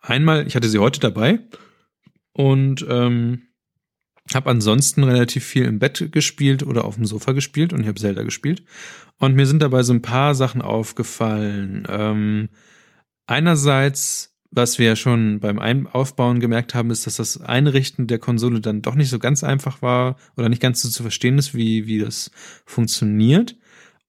einmal, 0.00 0.46
ich 0.46 0.56
hatte 0.56 0.68
sie 0.68 0.78
heute 0.78 1.00
dabei 1.00 1.40
und 2.32 2.84
ähm, 2.88 3.48
habe 4.34 4.50
ansonsten 4.50 5.04
relativ 5.04 5.44
viel 5.44 5.64
im 5.64 5.78
Bett 5.78 6.10
gespielt 6.12 6.62
oder 6.62 6.84
auf 6.84 6.96
dem 6.96 7.06
Sofa 7.06 7.32
gespielt 7.32 7.72
und 7.72 7.80
ich 7.80 7.86
habe 7.86 8.00
Zelda 8.00 8.22
gespielt. 8.22 8.62
Und 9.18 9.34
mir 9.34 9.46
sind 9.46 9.62
dabei 9.62 9.82
so 9.82 9.92
ein 9.92 10.02
paar 10.02 10.34
Sachen 10.34 10.62
aufgefallen. 10.62 11.86
Ähm, 11.88 12.48
einerseits 13.26 14.37
was 14.50 14.78
wir 14.78 14.86
ja 14.86 14.96
schon 14.96 15.40
beim 15.40 15.86
Aufbauen 15.86 16.40
gemerkt 16.40 16.74
haben, 16.74 16.90
ist, 16.90 17.06
dass 17.06 17.16
das 17.16 17.40
Einrichten 17.40 18.06
der 18.06 18.18
Konsole 18.18 18.60
dann 18.60 18.82
doch 18.82 18.94
nicht 18.94 19.10
so 19.10 19.18
ganz 19.18 19.44
einfach 19.44 19.82
war 19.82 20.16
oder 20.36 20.48
nicht 20.48 20.62
ganz 20.62 20.80
so 20.82 20.88
zu 20.88 21.02
verstehen 21.02 21.38
ist, 21.38 21.54
wie, 21.54 21.86
wie 21.86 21.98
das 21.98 22.30
funktioniert. 22.64 23.56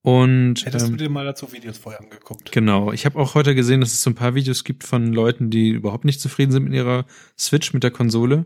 Und 0.02 0.66
hättest 0.66 0.86
ähm, 0.86 0.92
du 0.94 1.04
dir 1.04 1.10
mal 1.10 1.26
dazu 1.26 1.52
Videos 1.52 1.78
vorher 1.78 2.02
angeguckt? 2.02 2.54
Genau. 2.54 2.94
Ich 2.94 3.06
habe 3.06 3.20
auch 3.20 3.36
heute 3.36 3.54
gesehen, 3.54 3.82
dass 3.82 3.92
es 3.92 4.02
so 4.02 4.10
ein 4.10 4.16
paar 4.16 4.34
Videos 4.34 4.64
gibt 4.64 4.86
von 4.86 5.12
Leuten, 5.12 5.50
die 5.50 5.70
überhaupt 5.70 6.06
nicht 6.06 6.22
zufrieden 6.22 6.52
sind 6.52 6.64
mit 6.64 6.74
ihrer 6.74 7.06
Switch, 7.38 7.74
mit 7.74 7.84
der 7.84 7.92
Konsole. 7.92 8.46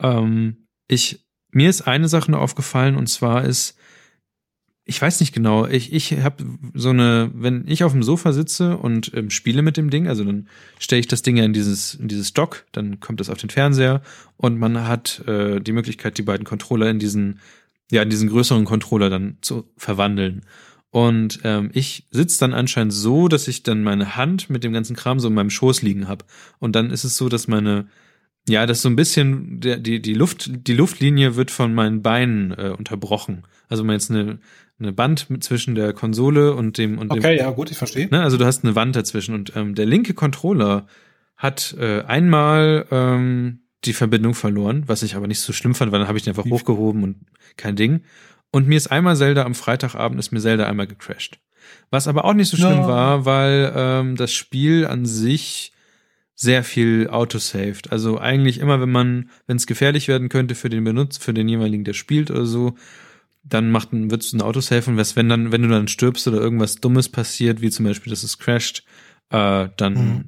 Ähm, 0.00 0.68
ich 0.86 1.26
mir 1.50 1.70
ist 1.70 1.88
eine 1.88 2.08
Sache 2.08 2.30
nur 2.30 2.40
aufgefallen 2.40 2.96
und 2.96 3.08
zwar 3.08 3.44
ist 3.44 3.78
ich 4.88 5.02
weiß 5.02 5.18
nicht 5.18 5.34
genau. 5.34 5.66
Ich, 5.66 5.92
ich 5.92 6.12
habe 6.22 6.44
so 6.72 6.90
eine, 6.90 7.30
wenn 7.34 7.64
ich 7.66 7.82
auf 7.82 7.90
dem 7.90 8.04
Sofa 8.04 8.32
sitze 8.32 8.76
und 8.76 9.10
ähm, 9.14 9.30
spiele 9.30 9.62
mit 9.62 9.76
dem 9.76 9.90
Ding, 9.90 10.06
also 10.06 10.22
dann 10.22 10.48
stelle 10.78 11.00
ich 11.00 11.08
das 11.08 11.22
Ding 11.22 11.36
ja 11.36 11.44
in 11.44 11.52
dieses, 11.52 11.94
in 11.94 12.06
dieses 12.06 12.34
Dock, 12.34 12.64
dann 12.70 13.00
kommt 13.00 13.18
das 13.18 13.28
auf 13.28 13.38
den 13.38 13.50
Fernseher 13.50 14.00
und 14.36 14.58
man 14.58 14.86
hat 14.86 15.26
äh, 15.26 15.60
die 15.60 15.72
Möglichkeit, 15.72 16.18
die 16.18 16.22
beiden 16.22 16.44
Controller 16.44 16.88
in 16.88 17.00
diesen, 17.00 17.40
ja, 17.90 18.00
in 18.02 18.10
diesen 18.10 18.28
größeren 18.28 18.64
Controller 18.64 19.10
dann 19.10 19.38
zu 19.40 19.68
verwandeln. 19.76 20.42
Und 20.90 21.40
ähm, 21.42 21.70
ich 21.72 22.06
sitze 22.12 22.38
dann 22.38 22.54
anscheinend 22.54 22.92
so, 22.92 23.26
dass 23.26 23.48
ich 23.48 23.64
dann 23.64 23.82
meine 23.82 24.14
Hand 24.14 24.50
mit 24.50 24.62
dem 24.62 24.72
ganzen 24.72 24.94
Kram 24.94 25.18
so 25.18 25.26
in 25.26 25.34
meinem 25.34 25.50
Schoß 25.50 25.82
liegen 25.82 26.06
habe. 26.06 26.24
Und 26.60 26.76
dann 26.76 26.90
ist 26.90 27.02
es 27.02 27.16
so, 27.16 27.28
dass 27.28 27.48
meine, 27.48 27.88
ja, 28.48 28.66
das 28.66 28.82
so 28.82 28.88
ein 28.88 28.96
bisschen, 28.96 29.60
der, 29.60 29.78
die, 29.78 30.00
die 30.00 30.14
Luft, 30.14 30.50
die 30.68 30.74
Luftlinie 30.74 31.36
wird 31.36 31.50
von 31.50 31.74
meinen 31.74 32.02
Beinen 32.02 32.52
äh, 32.52 32.74
unterbrochen. 32.76 33.44
Also 33.68 33.82
wenn 33.82 33.88
man 33.88 33.96
jetzt 33.96 34.10
eine, 34.10 34.38
eine 34.78 34.92
Band 34.92 35.26
zwischen 35.40 35.74
der 35.74 35.92
Konsole 35.92 36.54
und 36.54 36.78
dem 36.78 36.98
und 36.98 37.10
okay, 37.10 37.36
dem. 37.36 37.44
Ja, 37.44 37.50
gut, 37.50 37.70
ich 37.70 37.78
verstehe. 37.78 38.08
Ne, 38.08 38.22
also 38.22 38.36
du 38.36 38.44
hast 38.44 38.64
eine 38.64 38.74
Wand 38.74 38.94
dazwischen 38.94 39.34
und 39.34 39.54
ähm, 39.56 39.74
der 39.74 39.86
linke 39.86 40.14
Controller 40.14 40.86
hat 41.36 41.76
äh, 41.78 42.02
einmal 42.02 42.86
ähm, 42.90 43.60
die 43.84 43.92
Verbindung 43.92 44.34
verloren, 44.34 44.84
was 44.86 45.02
ich 45.02 45.16
aber 45.16 45.26
nicht 45.26 45.40
so 45.40 45.52
schlimm 45.52 45.74
fand, 45.74 45.92
weil 45.92 45.98
dann 45.98 46.08
habe 46.08 46.18
ich 46.18 46.24
den 46.24 46.30
einfach 46.30 46.44
Wie? 46.44 46.50
hochgehoben 46.50 47.02
und 47.02 47.16
kein 47.56 47.76
Ding. 47.76 48.02
Und 48.52 48.68
mir 48.68 48.76
ist 48.76 48.88
einmal 48.88 49.16
Zelda 49.16 49.44
am 49.44 49.54
Freitagabend 49.54 50.18
ist 50.18 50.32
mir 50.32 50.40
Zelda 50.40 50.66
einmal 50.66 50.86
gecrashed. 50.86 51.38
Was 51.90 52.08
aber 52.08 52.24
auch 52.24 52.32
nicht 52.32 52.48
so 52.48 52.56
schlimm 52.56 52.82
no. 52.82 52.88
war, 52.88 53.24
weil 53.24 53.72
ähm, 53.74 54.16
das 54.16 54.32
Spiel 54.32 54.86
an 54.86 55.04
sich 55.04 55.72
sehr 56.36 56.62
viel 56.62 57.08
autosaved. 57.08 57.90
Also 57.90 58.20
eigentlich 58.20 58.60
immer, 58.60 58.80
wenn 58.80 58.92
man, 58.92 59.30
wenn 59.46 59.56
es 59.56 59.66
gefährlich 59.66 60.06
werden 60.06 60.28
könnte 60.28 60.54
für 60.54 60.68
den 60.68 60.84
Benutzer, 60.84 61.20
für 61.20 61.34
den 61.34 61.48
jeweiligen, 61.48 61.82
der 61.82 61.94
spielt 61.94 62.30
oder 62.30 62.44
so, 62.44 62.74
dann 63.42 63.70
macht 63.70 63.92
ein, 63.92 64.10
wird 64.10 64.22
es 64.22 64.32
ein 64.34 64.42
Autosave 64.42 64.90
und 64.90 64.98
was, 64.98 65.16
wenn 65.16 65.30
dann, 65.30 65.50
wenn 65.50 65.62
du 65.62 65.68
dann 65.68 65.88
stirbst 65.88 66.28
oder 66.28 66.38
irgendwas 66.38 66.76
Dummes 66.76 67.08
passiert, 67.08 67.62
wie 67.62 67.70
zum 67.70 67.86
Beispiel, 67.86 68.10
dass 68.10 68.22
es 68.22 68.38
crasht, 68.38 68.84
äh, 69.30 69.68
dann 69.76 69.94
mhm. 69.94 70.24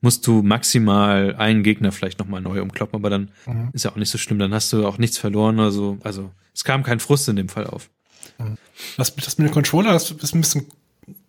musst 0.00 0.26
du 0.26 0.42
maximal 0.42 1.36
einen 1.36 1.62
Gegner 1.62 1.92
vielleicht 1.92 2.20
nochmal 2.20 2.40
neu 2.40 2.62
umkloppen, 2.62 2.98
aber 2.98 3.10
dann 3.10 3.30
mhm. 3.46 3.68
ist 3.74 3.84
ja 3.84 3.92
auch 3.92 3.96
nicht 3.96 4.10
so 4.10 4.16
schlimm, 4.16 4.38
dann 4.38 4.54
hast 4.54 4.72
du 4.72 4.86
auch 4.86 4.96
nichts 4.96 5.18
verloren 5.18 5.58
oder 5.58 5.72
so. 5.72 5.98
Also 6.02 6.30
es 6.54 6.64
kam 6.64 6.82
kein 6.82 7.00
Frust 7.00 7.28
in 7.28 7.36
dem 7.36 7.50
Fall 7.50 7.66
auf. 7.66 7.90
Mhm. 8.38 8.56
Das, 8.96 9.14
das 9.14 9.36
mit 9.36 9.48
dem 9.48 9.52
Controller, 9.52 9.92
das 9.92 10.10
ist 10.10 10.34
ein 10.34 10.40
bisschen 10.40 10.66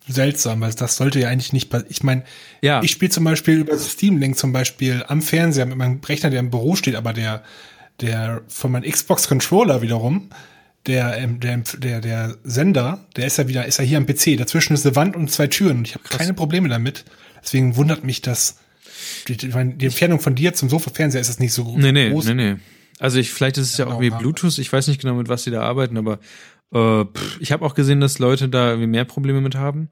seltsam, 0.07 0.61
weil 0.61 0.73
das 0.73 0.95
sollte 0.95 1.19
ja 1.19 1.29
eigentlich 1.29 1.53
nicht 1.53 1.71
Ich 1.89 2.03
meine, 2.03 2.23
ja. 2.61 2.81
ich 2.83 2.91
spiele 2.91 3.11
zum 3.11 3.23
Beispiel 3.23 3.59
über 3.59 3.77
Steam 3.77 4.17
Link 4.17 4.37
zum 4.37 4.51
Beispiel 4.51 5.03
am 5.07 5.21
Fernseher 5.21 5.65
mit 5.65 5.77
meinem 5.77 5.99
Rechner, 6.03 6.29
der 6.29 6.39
im 6.39 6.49
Büro 6.49 6.75
steht, 6.75 6.95
aber 6.95 7.13
der, 7.13 7.43
der 8.01 8.41
von 8.47 8.71
meinem 8.71 8.89
Xbox 8.89 9.27
Controller 9.27 9.81
wiederum, 9.81 10.29
der, 10.87 11.17
ähm, 11.17 11.39
der, 11.39 11.57
der, 11.57 12.01
der 12.01 12.37
Sender, 12.43 13.05
der 13.15 13.27
ist 13.27 13.37
ja 13.37 13.47
wieder, 13.47 13.65
ist 13.65 13.77
ja 13.77 13.83
hier 13.85 13.97
am 13.97 14.05
PC. 14.05 14.37
Dazwischen 14.37 14.73
ist 14.73 14.85
eine 14.85 14.95
Wand 14.95 15.15
und 15.15 15.29
zwei 15.29 15.47
Türen. 15.47 15.79
Und 15.79 15.87
ich 15.87 15.93
habe 15.93 16.03
keine 16.09 16.33
Probleme 16.33 16.69
damit. 16.69 17.05
Deswegen 17.43 17.75
wundert 17.75 18.03
mich 18.03 18.21
das. 18.21 18.57
Die, 19.27 19.37
die, 19.37 19.49
die 19.49 19.85
Entfernung 19.85 20.19
von 20.19 20.35
dir 20.35 20.53
zum 20.53 20.69
Sofa-Fernseher 20.69 21.21
ist 21.21 21.29
das 21.29 21.39
nicht 21.39 21.53
so 21.53 21.77
Nee, 21.77 21.91
nee, 21.91 22.09
groß. 22.09 22.25
nee, 22.25 22.33
nee. 22.33 22.55
Also 22.99 23.19
ich, 23.19 23.31
vielleicht 23.31 23.57
ist 23.57 23.71
es 23.71 23.77
ja, 23.77 23.87
Ja, 23.87 23.93
auch 23.93 23.99
wie 23.99 24.09
genau. 24.09 24.19
Bluetooth, 24.19 24.57
ich 24.57 24.71
weiß 24.71 24.87
nicht 24.87 25.01
genau, 25.01 25.15
mit 25.15 25.27
was 25.27 25.43
sie 25.43 25.51
da 25.51 25.61
arbeiten, 25.61 25.97
aber 25.97 26.19
äh, 26.73 27.05
pff, 27.05 27.39
ich 27.39 27.51
habe 27.51 27.65
auch 27.65 27.73
gesehen, 27.73 28.01
dass 28.01 28.19
Leute 28.19 28.49
da 28.49 28.69
irgendwie 28.69 28.87
mehr 28.87 29.05
Probleme 29.05 29.41
mit 29.41 29.55
haben. 29.55 29.89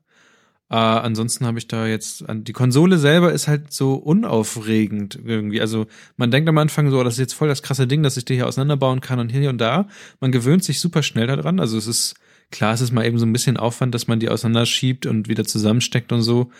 Äh, 0.71 0.75
ansonsten 0.75 1.47
habe 1.47 1.57
ich 1.57 1.67
da 1.67 1.87
jetzt 1.87 2.23
die 2.29 2.53
Konsole 2.53 2.99
selber 2.99 3.33
ist 3.33 3.47
halt 3.47 3.73
so 3.73 3.95
unaufregend 3.95 5.19
irgendwie. 5.23 5.61
Also 5.61 5.87
man 6.15 6.29
denkt 6.29 6.47
am 6.47 6.57
Anfang 6.59 6.91
so, 6.91 6.99
oh, 6.99 7.03
das 7.03 7.15
ist 7.15 7.19
jetzt 7.19 7.33
voll 7.33 7.47
das 7.47 7.63
krasse 7.63 7.87
Ding, 7.87 8.03
dass 8.03 8.17
ich 8.17 8.25
die 8.25 8.35
hier 8.35 8.47
auseinanderbauen 8.47 9.01
kann 9.01 9.19
und 9.19 9.31
hier 9.31 9.49
und 9.49 9.57
da. 9.59 9.87
Man 10.19 10.31
gewöhnt 10.31 10.63
sich 10.63 10.79
super 10.79 11.01
schnell 11.01 11.25
daran. 11.27 11.59
Also 11.59 11.77
es 11.77 11.87
ist 11.87 12.15
klar, 12.51 12.73
es 12.73 12.81
ist 12.81 12.91
mal 12.91 13.05
eben 13.05 13.17
so 13.17 13.25
ein 13.25 13.33
bisschen 13.33 13.57
Aufwand, 13.57 13.95
dass 13.95 14.07
man 14.07 14.19
die 14.19 14.29
auseinanderschiebt 14.29 15.07
und 15.07 15.27
wieder 15.27 15.43
zusammensteckt 15.45 16.11
und 16.11 16.21
so. 16.21 16.51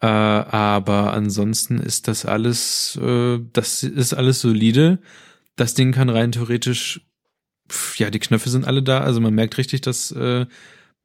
Äh, 0.00 0.06
aber 0.06 1.12
ansonsten 1.12 1.78
ist 1.78 2.08
das 2.08 2.24
alles, 2.24 2.98
äh, 3.02 3.40
das 3.52 3.82
ist 3.82 4.14
alles 4.14 4.40
solide. 4.40 5.00
Das 5.56 5.74
Ding 5.74 5.92
kann 5.92 6.08
rein 6.08 6.32
theoretisch, 6.32 7.02
pf, 7.70 7.98
ja, 7.98 8.10
die 8.10 8.18
Knöpfe 8.18 8.50
sind 8.50 8.66
alle 8.66 8.82
da. 8.82 9.00
Also 9.00 9.20
man 9.20 9.34
merkt 9.34 9.58
richtig, 9.58 9.80
dass 9.80 10.12
äh, 10.12 10.46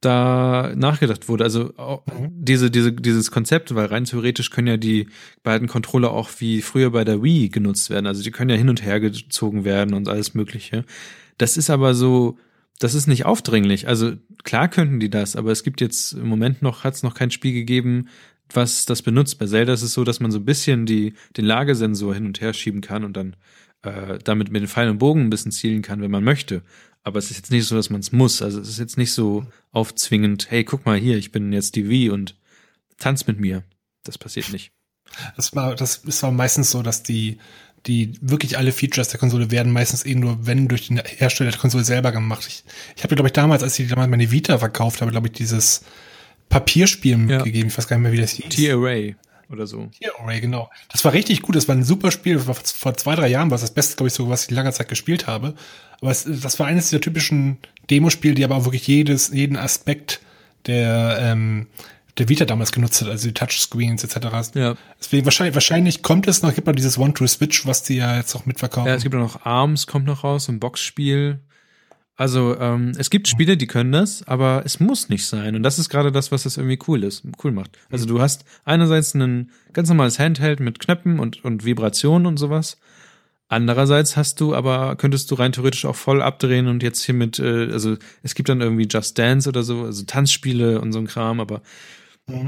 da 0.02 0.74
nachgedacht 0.76 1.28
wurde. 1.28 1.44
Also 1.44 1.74
auch 1.78 2.04
diese, 2.30 2.70
diese, 2.70 2.94
dieses 2.94 3.32
Konzept, 3.32 3.74
weil 3.76 3.88
rein 3.88 4.06
theoretisch 4.06 4.52
können 4.52 4.68
ja 4.68 4.78
die 4.78 5.08
beiden 5.44 5.68
Controller 5.68 6.12
auch 6.12 6.30
wie 6.40 6.62
früher 6.62 6.92
bei 6.92 7.04
der 7.04 7.24
Wii 7.24 7.50
genutzt 7.50 7.90
werden. 7.90 8.06
Also 8.06 8.24
die 8.24 8.32
können 8.32 8.50
ja 8.50 8.56
hin 8.56 8.70
und 8.70 8.84
her 8.84 9.00
gezogen 9.00 9.66
werden 9.66 9.94
und 9.94 10.08
alles 10.08 10.34
Mögliche. 10.34 10.86
Das 11.38 11.58
ist 11.58 11.70
aber 11.70 11.94
so, 11.94 12.38
das 12.80 12.94
ist 12.94 13.08
nicht 13.08 13.26
aufdringlich. 13.26 13.88
Also 13.88 14.14
klar 14.44 14.68
könnten 14.68 15.00
die 15.00 15.10
das, 15.10 15.36
aber 15.36 15.52
es 15.52 15.64
gibt 15.64 15.82
jetzt 15.82 16.14
im 16.14 16.28
Moment 16.28 16.62
noch, 16.62 16.84
hat 16.84 16.94
es 16.94 17.04
noch 17.04 17.16
kein 17.16 17.32
Spiel 17.32 17.54
gegeben, 17.54 18.08
was 18.54 18.86
das 18.86 19.02
benutzt. 19.02 19.40
Bei 19.40 19.48
Zelda 19.48 19.74
ist 19.74 19.82
es 19.82 19.94
so, 19.94 20.04
dass 20.04 20.20
man 20.20 20.32
so 20.32 20.40
ein 20.40 20.46
bisschen 20.46 20.86
die, 20.86 21.14
den 21.36 21.46
Lagesensor 21.46 22.14
hin 22.14 22.28
und 22.28 22.42
her 22.42 22.54
schieben 22.54 22.82
kann 22.82 23.04
und 23.04 23.18
dann 23.18 23.36
äh, 23.86 24.20
damit 24.24 24.52
mit 24.52 24.62
den 24.62 24.68
Pfeil 24.68 24.90
und 24.90 24.98
Bogen 25.00 25.22
ein 25.22 25.30
bisschen 25.30 25.52
zielen 25.52 25.82
kann, 25.82 26.02
wenn 26.02 26.12
man 26.12 26.24
möchte. 26.24 26.62
Aber 27.04 27.20
es 27.20 27.30
ist 27.30 27.38
jetzt 27.38 27.52
nicht 27.52 27.66
so, 27.68 27.76
dass 27.76 27.90
man 27.90 28.00
es 28.02 28.12
muss. 28.12 28.42
Also 28.42 28.60
es 28.60 28.68
ist 28.68 28.80
jetzt 28.80 28.98
nicht 28.98 29.14
so 29.14 29.46
aufzwingend, 29.72 30.48
hey, 30.50 30.64
guck 30.64 30.86
mal 30.86 30.98
hier, 30.98 31.18
ich 31.18 31.32
bin 31.32 31.54
jetzt 31.54 31.76
die 31.76 31.88
Wii 31.88 32.10
und 32.10 32.36
tanz 32.98 33.28
mit 33.28 33.40
mir. 33.40 33.64
Das 34.04 34.18
passiert 34.18 34.52
nicht. 34.52 34.72
Das 35.36 35.56
war, 35.56 35.76
das 35.76 35.98
ist 35.98 36.24
aber 36.24 36.34
meistens 36.34 36.72
so, 36.72 36.82
dass 36.82 37.04
die, 37.04 37.38
die 37.86 38.18
wirklich 38.22 38.58
alle 38.58 38.72
Features 38.72 39.10
der 39.10 39.20
Konsole 39.20 39.52
werden 39.52 39.72
meistens 39.72 40.04
eh 40.06 40.16
nur, 40.16 40.48
wenn 40.48 40.68
durch 40.68 40.88
den 40.88 40.98
Hersteller 41.06 41.52
der 41.52 41.60
Konsole 41.60 41.84
selber 41.84 42.12
gemacht. 42.12 42.46
Ich, 42.48 42.64
ich 42.96 43.04
habe 43.04 43.14
glaube 43.16 43.28
ich 43.30 43.34
damals, 43.34 43.62
als 43.62 43.78
ich 43.78 43.88
damals 43.88 44.10
meine 44.10 44.32
Vita 44.32 44.58
verkauft 44.58 45.02
habe, 45.02 45.12
glaube 45.12 45.28
ich 45.28 45.34
dieses 45.34 45.84
Papierspiel 46.50 47.30
Ja. 47.30 47.44
gegeben. 47.44 47.70
Ich 47.70 47.78
weiß 47.78 47.88
gar 47.88 47.98
nicht 47.98 48.04
mehr, 48.04 48.12
wie 48.14 48.22
das 48.22 48.32
hieß. 48.32 48.50
T-Array 48.50 49.16
oder 49.50 49.68
so. 49.68 49.90
T-Array, 50.00 50.42
genau. 50.42 50.70
Das 50.92 51.04
war 51.06 51.14
richtig 51.14 51.42
gut. 51.42 51.56
Das 51.56 51.68
war 51.68 51.76
ein 51.76 51.84
super 51.84 52.12
Spiel. 52.12 52.36
Das 52.36 52.48
war 52.48 52.56
vor 52.56 52.96
zwei, 52.96 53.16
drei 53.16 53.28
Jahren 53.28 53.50
war 53.50 53.56
es 53.56 53.62
das 53.62 53.74
Beste, 53.74 53.96
glaube 53.96 54.08
ich, 54.08 54.14
so, 54.14 54.30
was 54.30 54.44
ich 54.44 54.50
in 54.50 54.56
langer 54.56 54.72
Zeit 54.72 54.88
gespielt 54.88 55.28
habe. 55.28 55.56
Aber 56.02 56.12
es, 56.12 56.24
das 56.24 56.60
war 56.60 56.68
eines 56.68 56.90
dieser 56.90 57.02
typischen 57.02 57.58
Demospiele, 57.90 58.36
die 58.36 58.44
aber 58.44 58.56
auch 58.56 58.66
wirklich 58.66 58.88
jedes, 58.88 59.30
jeden 59.30 59.58
Aspekt 59.58 60.22
der, 60.68 61.18
ähm, 61.22 61.68
der 62.18 62.30
Vita 62.30 62.46
damals 62.46 62.72
genutzt 62.72 63.02
hat, 63.02 63.10
also 63.10 63.28
die 63.28 63.34
Touchscreens 63.34 64.04
etc. 64.04 64.56
Ja. 64.56 64.76
Deswegen 65.00 65.26
wahrscheinlich, 65.26 65.56
wahrscheinlich 65.56 66.02
kommt 66.02 66.28
es 66.28 66.42
noch, 66.42 66.54
gibt 66.54 66.68
noch 66.68 66.76
dieses 66.76 66.98
One-to-Switch, 66.98 67.66
was 67.66 67.84
die 67.84 67.96
ja 67.98 68.18
jetzt 68.18 68.36
auch 68.36 68.46
mitverkaufen. 68.46 68.88
Ja, 68.88 68.96
es 68.96 69.04
gibt 69.04 69.16
auch 69.16 69.20
noch 69.20 69.46
Arms, 69.46 69.88
kommt 69.88 70.06
noch 70.06 70.24
raus, 70.24 70.48
ein 70.50 70.60
Boxspiel. 70.60 71.40
Also 72.18 72.58
ähm, 72.60 72.94
es 72.98 73.10
gibt 73.10 73.28
Spiele, 73.28 73.58
die 73.58 73.68
können 73.68 73.92
das, 73.92 74.26
aber 74.26 74.64
es 74.66 74.80
muss 74.80 75.10
nicht 75.10 75.26
sein. 75.26 75.56
Und 75.56 75.64
das 75.64 75.80
ist 75.80 75.90
gerade 75.90 76.12
das, 76.14 76.32
was 76.32 76.44
das 76.44 76.56
irgendwie 76.56 76.80
cool 76.88 77.04
ist, 77.04 77.24
cool 77.44 77.52
macht. 77.52 77.78
Also 77.90 78.06
du 78.06 78.22
hast 78.22 78.46
einerseits 78.64 79.14
ein 79.14 79.52
ganz 79.74 79.90
normales 79.90 80.18
Handheld 80.18 80.62
mit 80.62 80.80
Knöpfen 80.80 81.20
und, 81.20 81.44
und 81.44 81.66
Vibrationen 81.66 82.26
und 82.26 82.38
sowas. 82.38 82.78
Andererseits 83.48 84.16
hast 84.18 84.40
du 84.40 84.56
aber, 84.56 84.96
könntest 84.96 85.30
du 85.30 85.36
rein 85.36 85.52
theoretisch 85.52 85.86
auch 85.86 85.96
voll 85.96 86.22
abdrehen 86.22 86.68
und 86.68 86.82
jetzt 86.82 87.04
hier 87.04 87.14
mit, 87.14 87.38
äh, 87.38 87.70
also 87.72 87.98
es 88.24 88.34
gibt 88.34 88.50
dann 88.50 88.62
irgendwie 88.62 88.88
Just 88.90 89.20
Dance 89.20 89.48
oder 89.48 89.62
so, 89.64 89.84
also 89.84 90.04
Tanzspiele 90.06 90.82
und 90.82 90.94
so 90.94 91.00
ein 91.00 91.08
Kram, 91.08 91.40
aber 91.40 91.62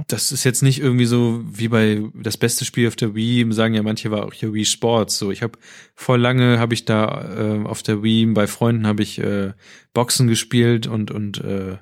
das 0.08 0.32
ist 0.32 0.44
jetzt 0.44 0.64
nicht 0.64 0.80
irgendwie 0.80 1.06
so 1.06 1.44
wie 1.45 1.68
bei 1.68 2.02
das 2.16 2.38
beste 2.38 2.66
Spiel 2.66 2.88
auf 2.88 2.95
der 2.95 3.14
Wii, 3.14 3.52
sagen 3.54 3.76
ja 3.76 3.84
manche 3.84 4.10
war 4.10 4.26
auch 4.26 4.34
hier 4.34 4.54
Wii 4.54 4.66
Sports. 4.66 5.20
So, 5.20 5.32
ich 5.32 5.44
habe 5.44 5.60
voll 5.94 6.20
lange 6.20 6.58
habe 6.58 6.74
ich 6.74 6.86
da 6.86 7.36
äh, 7.38 7.64
auf 7.64 7.84
der 7.84 8.02
Wii 8.02 8.26
bei 8.28 8.48
Freunden 8.48 8.88
habe 8.88 9.04
ich 9.04 9.20
äh, 9.20 9.54
Boxen 9.94 10.28
gespielt 10.28 10.88
und 10.88 11.12
und 11.12 11.44
äh, 11.44 11.74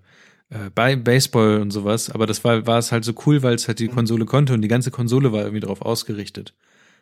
äh, 0.49 0.69
bei 0.73 0.97
Baseball 0.97 1.61
und 1.61 1.71
sowas. 1.71 2.09
Aber 2.09 2.27
das 2.27 2.43
war 2.43 2.67
war 2.67 2.79
es 2.79 2.91
halt 2.91 3.05
so 3.05 3.13
cool, 3.25 3.43
weil 3.43 3.55
es 3.55 3.69
halt 3.69 3.79
die 3.79 3.87
Konsole 3.87 4.25
konnte 4.25 4.53
und 4.53 4.61
die 4.61 4.67
ganze 4.67 4.91
Konsole 4.91 5.31
war 5.31 5.41
irgendwie 5.41 5.61
darauf 5.61 5.81
ausgerichtet. 5.81 6.53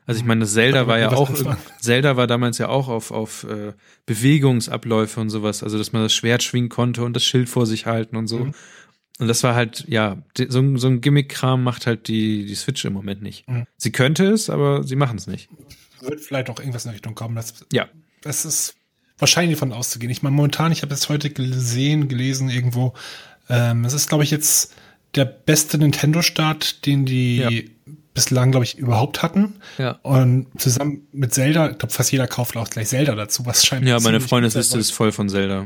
Also 0.05 0.19
ich 0.19 0.25
meine, 0.25 0.41
das 0.41 0.53
Zelda 0.53 0.85
war 0.85 0.99
ja 0.99 1.11
auch 1.11 1.29
anfangen. 1.29 1.57
Zelda 1.79 2.17
war 2.17 2.27
damals 2.27 2.57
ja 2.57 2.67
auch 2.69 2.87
auf 2.87 3.09
auf 3.11 3.45
äh, 3.45 3.73
Bewegungsabläufe 4.05 5.19
und 5.19 5.29
sowas. 5.29 5.63
Also 5.63 5.79
dass 5.79 5.91
man 5.91 6.03
das 6.03 6.13
Schwert 6.13 6.43
schwingen 6.43 6.69
konnte 6.69 7.03
und 7.03 7.15
das 7.15 7.23
Schild 7.23 7.49
vor 7.49 7.65
sich 7.65 7.87
halten 7.87 8.15
und 8.15 8.27
so. 8.27 8.49
Und 9.19 9.27
das 9.27 9.43
war 9.43 9.53
halt, 9.55 9.85
ja, 9.87 10.17
so, 10.49 10.59
ein- 10.59 10.77
so 10.77 10.87
ein 10.87 10.99
Gimmick-Kram 11.01 11.63
macht 11.63 11.85
halt 11.85 12.07
die, 12.07 12.45
die 12.45 12.55
Switch 12.55 12.83
im 12.85 12.93
Moment 12.93 13.21
nicht. 13.21 13.47
Mhm. 13.47 13.65
Sie 13.77 13.91
könnte 13.91 14.25
es, 14.31 14.49
aber 14.49 14.83
sie 14.83 14.95
machen 14.95 15.17
es 15.17 15.27
nicht. 15.27 15.49
Wird 16.01 16.19
vielleicht 16.19 16.47
noch 16.47 16.59
irgendwas 16.59 16.85
in 16.85 16.91
Richtung 16.91 17.13
kommen. 17.15 17.35
Das, 17.35 17.65
Ja. 17.71 17.87
das 18.21 18.43
ist 18.45 18.75
wahrscheinlich 19.19 19.57
davon 19.57 19.71
auszugehen. 19.71 20.11
Ich 20.11 20.23
meine, 20.23 20.35
momentan, 20.35 20.71
ich 20.71 20.81
habe 20.81 20.93
es 20.93 21.07
heute 21.09 21.29
gesehen, 21.29 22.07
gelesen 22.07 22.49
irgendwo, 22.49 22.93
ähm, 23.49 23.85
es 23.85 23.93
ist, 23.93 24.09
glaube 24.09 24.23
ich, 24.23 24.31
jetzt 24.31 24.73
der 25.15 25.25
beste 25.25 25.77
Nintendo-Start, 25.77 26.85
den 26.87 27.05
die 27.05 27.37
Ja. 27.37 27.49
bislang, 28.15 28.49
glaube 28.51 28.65
ich, 28.65 28.77
überhaupt 28.79 29.21
hatten. 29.21 29.55
Ja. 29.77 29.91
Und 30.01 30.47
zusammen 30.59 31.07
mit 31.11 31.33
Zelda, 31.35 31.69
ich 31.69 31.77
glaube, 31.77 31.93
fast 31.93 32.11
jeder 32.11 32.25
kauft 32.27 32.57
auch 32.57 32.69
gleich 32.69 32.87
Zelda 32.87 33.13
dazu, 33.13 33.45
was 33.45 33.63
scheint 33.63 33.87
Ja, 33.87 33.99
meine 33.99 34.19
Freundesliste 34.19 34.79
ist 34.79 34.91
voll 34.91 35.11
von 35.11 35.29
Zelda. 35.29 35.65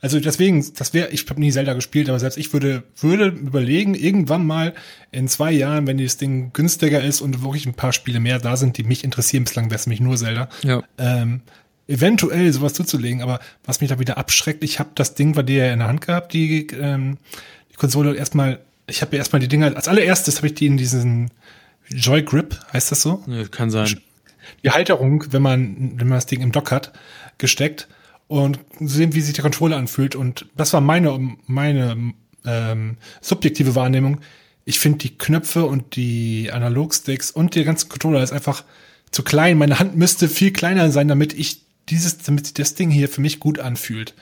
Also 0.00 0.20
deswegen, 0.20 0.64
das 0.76 0.94
wäre, 0.94 1.08
ich 1.10 1.28
habe 1.28 1.40
nie 1.40 1.50
Zelda 1.50 1.72
gespielt, 1.74 2.08
aber 2.08 2.18
selbst 2.20 2.38
ich 2.38 2.52
würde, 2.52 2.84
würde 3.00 3.26
überlegen, 3.28 3.94
irgendwann 3.94 4.46
mal 4.46 4.74
in 5.10 5.26
zwei 5.28 5.50
Jahren, 5.50 5.86
wenn 5.86 5.98
das 5.98 6.16
Ding 6.18 6.52
günstiger 6.52 7.02
ist 7.02 7.20
und 7.20 7.42
wirklich 7.42 7.66
ein 7.66 7.74
paar 7.74 7.92
Spiele 7.92 8.20
mehr 8.20 8.38
da 8.38 8.56
sind, 8.56 8.78
die 8.78 8.84
mich 8.84 9.02
interessieren, 9.04 9.44
bislang 9.44 9.66
wäre 9.66 9.76
es 9.78 9.86
mich 9.86 10.00
nur 10.00 10.16
Zelda, 10.16 10.48
Ja. 10.62 10.82
ähm, 10.98 11.40
eventuell 11.88 12.52
sowas 12.52 12.74
zuzulegen, 12.74 13.22
aber 13.22 13.40
was 13.64 13.80
mich 13.80 13.88
da 13.90 13.98
wieder 13.98 14.18
abschreckt, 14.18 14.62
ich 14.62 14.78
habe 14.78 14.90
das 14.94 15.14
Ding 15.14 15.32
bei 15.32 15.42
dir 15.42 15.66
ja 15.66 15.72
in 15.72 15.78
der 15.80 15.88
Hand 15.88 16.02
gehabt, 16.02 16.32
die, 16.32 16.66
ähm, 16.80 17.16
die 17.72 17.76
Konsole 17.76 18.14
erstmal, 18.14 18.60
ich 18.86 19.00
habe 19.02 19.16
ja 19.16 19.18
erstmal 19.18 19.40
die 19.40 19.48
Dinger, 19.48 19.74
als 19.74 19.88
allererstes 19.88 20.36
habe 20.36 20.48
ich 20.48 20.54
die 20.54 20.66
in 20.66 20.76
diesen 20.76 21.30
Joy 21.90 22.22
Grip, 22.22 22.60
heißt 22.72 22.92
das 22.92 23.02
so? 23.02 23.24
Ja, 23.26 23.44
Kann 23.48 23.70
sein. 23.70 23.98
die 24.62 24.70
Halterung, 24.70 25.24
wenn 25.30 25.42
man, 25.42 25.92
wenn 25.98 26.08
man 26.08 26.18
das 26.18 26.26
Ding 26.26 26.40
im 26.42 26.52
Dock 26.52 26.70
hat, 26.70 26.92
gesteckt 27.38 27.88
und 28.28 28.60
sehen, 28.78 29.14
wie 29.14 29.20
sich 29.20 29.34
der 29.34 29.42
Controller 29.42 29.76
anfühlt. 29.76 30.14
Und 30.14 30.46
das 30.56 30.72
war 30.72 30.80
meine, 30.80 31.36
meine 31.46 32.14
ähm, 32.44 32.96
subjektive 33.20 33.74
Wahrnehmung. 33.74 34.20
Ich 34.64 34.78
finde 34.78 34.98
die 34.98 35.16
Knöpfe 35.16 35.64
und 35.64 35.96
die 35.96 36.50
Analogsticks 36.52 37.30
und 37.30 37.54
der 37.54 37.64
ganze 37.64 37.88
Controller 37.88 38.22
ist 38.22 38.32
einfach 38.32 38.64
zu 39.10 39.22
klein. 39.22 39.58
Meine 39.58 39.78
Hand 39.78 39.96
müsste 39.96 40.28
viel 40.28 40.52
kleiner 40.52 40.90
sein, 40.92 41.08
damit 41.08 41.32
ich 41.32 41.62
dieses, 41.88 42.18
damit 42.18 42.58
das 42.58 42.74
Ding 42.74 42.90
hier 42.90 43.08
für 43.08 43.22
mich 43.22 43.40
gut 43.40 43.58
anfühlt. 43.58 44.14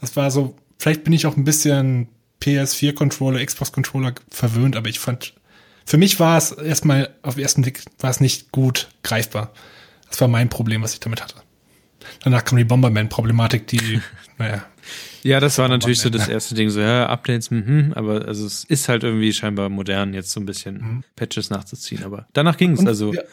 Das 0.00 0.14
war 0.16 0.30
so, 0.30 0.56
vielleicht 0.78 1.04
bin 1.04 1.14
ich 1.14 1.26
auch 1.26 1.38
ein 1.38 1.44
bisschen 1.44 2.08
PS4-Controller, 2.42 3.44
Xbox-Controller 3.44 4.14
verwöhnt, 4.28 4.76
aber 4.76 4.90
ich 4.90 4.98
fand, 4.98 5.32
für 5.86 5.96
mich 5.96 6.20
war 6.20 6.36
es 6.36 6.52
erstmal 6.52 7.14
auf 7.22 7.36
den 7.36 7.42
ersten 7.42 7.62
Blick 7.62 7.82
war 7.98 8.10
es 8.10 8.20
nicht 8.20 8.52
gut 8.52 8.88
greifbar. 9.02 9.52
Das 10.10 10.20
war 10.20 10.28
mein 10.28 10.50
Problem, 10.50 10.82
was 10.82 10.92
ich 10.92 11.00
damit 11.00 11.22
hatte. 11.22 11.43
Danach 12.22 12.44
kam 12.44 12.58
die 12.58 12.64
Bomberman-Problematik, 12.64 13.66
die, 13.66 14.00
naja, 14.38 14.64
Ja, 15.22 15.40
das 15.40 15.58
war 15.58 15.68
natürlich 15.68 16.00
so 16.00 16.10
das 16.10 16.28
erste 16.28 16.54
Ding, 16.54 16.70
so, 16.70 16.80
ja, 16.80 17.06
Updates, 17.06 17.50
mhm, 17.50 17.92
aber 17.94 18.26
also 18.26 18.46
es 18.46 18.64
ist 18.64 18.88
halt 18.88 19.04
irgendwie 19.04 19.32
scheinbar 19.32 19.68
modern, 19.68 20.14
jetzt 20.14 20.32
so 20.32 20.40
ein 20.40 20.46
bisschen 20.46 21.04
Patches 21.16 21.50
nachzuziehen, 21.50 22.04
aber 22.04 22.26
danach 22.32 22.56
ging 22.56 22.72
es, 22.72 22.80
Und, 22.80 22.88
also, 22.88 23.12
wir, 23.12 23.24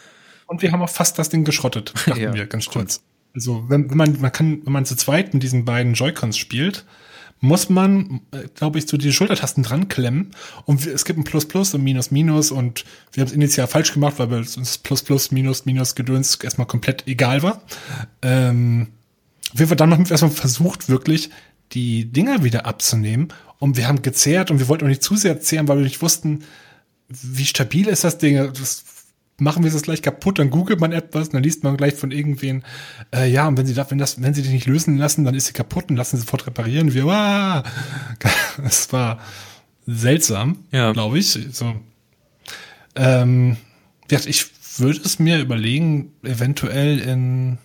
und 0.48 0.62
wir 0.62 0.72
haben 0.72 0.82
auch 0.82 0.90
fast 0.90 1.20
das 1.20 1.30
Ding 1.30 1.44
geschrottet, 1.44 1.94
dachten 2.06 2.22
Ja, 2.22 2.34
wir, 2.34 2.46
ganz 2.46 2.66
stolz. 2.66 3.02
Also, 3.34 3.66
wenn, 3.70 3.90
wenn 3.90 3.98
man, 3.98 4.20
man 4.20 4.32
kann, 4.32 4.62
wenn 4.66 4.74
man 4.74 4.86
zu 4.86 4.96
zweit 4.96 5.34
mit 5.34 5.44
diesen 5.44 5.64
beiden 5.66 5.94
Joy-Cons 5.94 6.38
spielt, 6.38 6.86
muss 7.42 7.70
man, 7.70 8.22
glaube 8.54 8.78
ich, 8.78 8.88
so 8.88 8.98
die 8.98 9.12
Schultertasten 9.12 9.64
dran 9.64 9.88
klemmen 9.88 10.32
und 10.66 10.86
es 10.86 11.06
gibt 11.06 11.20
ein 11.20 11.24
Plus 11.24 11.48
Plus 11.48 11.74
und 11.74 11.84
Minus 11.84 12.12
Minus 12.12 12.52
und 12.52 12.86
wir 13.12 13.22
haben 13.22 13.28
es 13.28 13.34
initial 13.34 13.68
falsch 13.68 13.94
gemacht, 13.94 14.16
weil 14.18 14.32
uns 14.32 14.78
Plus 14.78 15.02
Plus 15.02 15.32
Minus 15.32 15.66
Minus 15.66 15.96
Gedöns 15.96 16.36
erstmal 16.36 16.68
komplett 16.68 17.08
egal 17.08 17.42
war. 17.42 17.64
Ähm, 18.22 18.90
wir 19.54 19.68
haben 19.68 19.78
dann 19.78 19.92
haben 19.92 20.06
wir 20.06 20.12
erstmal 20.12 20.32
versucht, 20.32 20.88
wirklich 20.88 21.32
die 21.74 22.06
Dinger 22.06 22.44
wieder 22.44 22.68
abzunehmen 22.68 23.30
und 23.58 23.76
wir 23.76 23.88
haben 23.88 24.04
gezehrt 24.04 24.52
und 24.52 24.60
wir 24.60 24.68
wollten 24.68 24.86
auch 24.86 24.90
nicht 24.90 25.04
zu 25.04 25.16
sehr 25.16 25.42
zehren, 25.42 25.68
weil 25.68 25.78
wir 25.78 25.84
nicht 25.84 26.02
wussten, 26.02 26.44
wie 27.10 27.46
stabil 27.46 27.88
ist 27.88 28.04
das 28.04 28.20
Ding. 28.20 28.36
Das 28.38 28.84
machen 29.40 29.64
wir 29.64 29.74
es 29.74 29.82
gleich 29.82 30.02
kaputt, 30.02 30.38
dann 30.40 30.50
googelt 30.52 30.80
man 30.80 30.92
etwas, 30.92 31.30
dann 31.30 31.42
liest 31.44 31.64
man 31.64 31.76
gleich 31.78 31.96
von 31.96 32.12
irgendwen, 32.12 32.64
äh, 33.14 33.28
ja, 33.30 33.48
und 33.48 33.58
wenn 33.58 33.66
sie 33.66 33.74
das, 33.74 33.90
wenn 33.90 33.98
das, 33.98 34.22
wenn 34.22 34.34
sie 34.34 34.44
die 34.44 34.50
nicht 34.50 34.68
lösen 34.68 34.98
lassen, 34.98 35.26
dann 35.26 35.34
ist 35.36 35.48
sie 35.48 35.54
kaputt 35.54 35.90
und 35.90 35.96
lassen 35.98 36.18
sie 36.18 36.22
sofort 36.22 36.46
reparieren. 36.48 36.94
Wir, 36.94 37.06
ah, 37.08 37.64
es 38.64 38.92
war 38.94 39.20
seltsam, 39.88 40.60
Ja. 40.72 40.92
glaube 40.92 41.18
ich. 41.20 41.38
So. 41.52 41.76
Ähm, 42.96 43.58
ich 44.10 44.46
würde 44.78 45.00
es 45.04 45.20
mir 45.20 45.40
überlegen, 45.40 46.12
eventuell 46.24 47.00
in, 47.00 47.58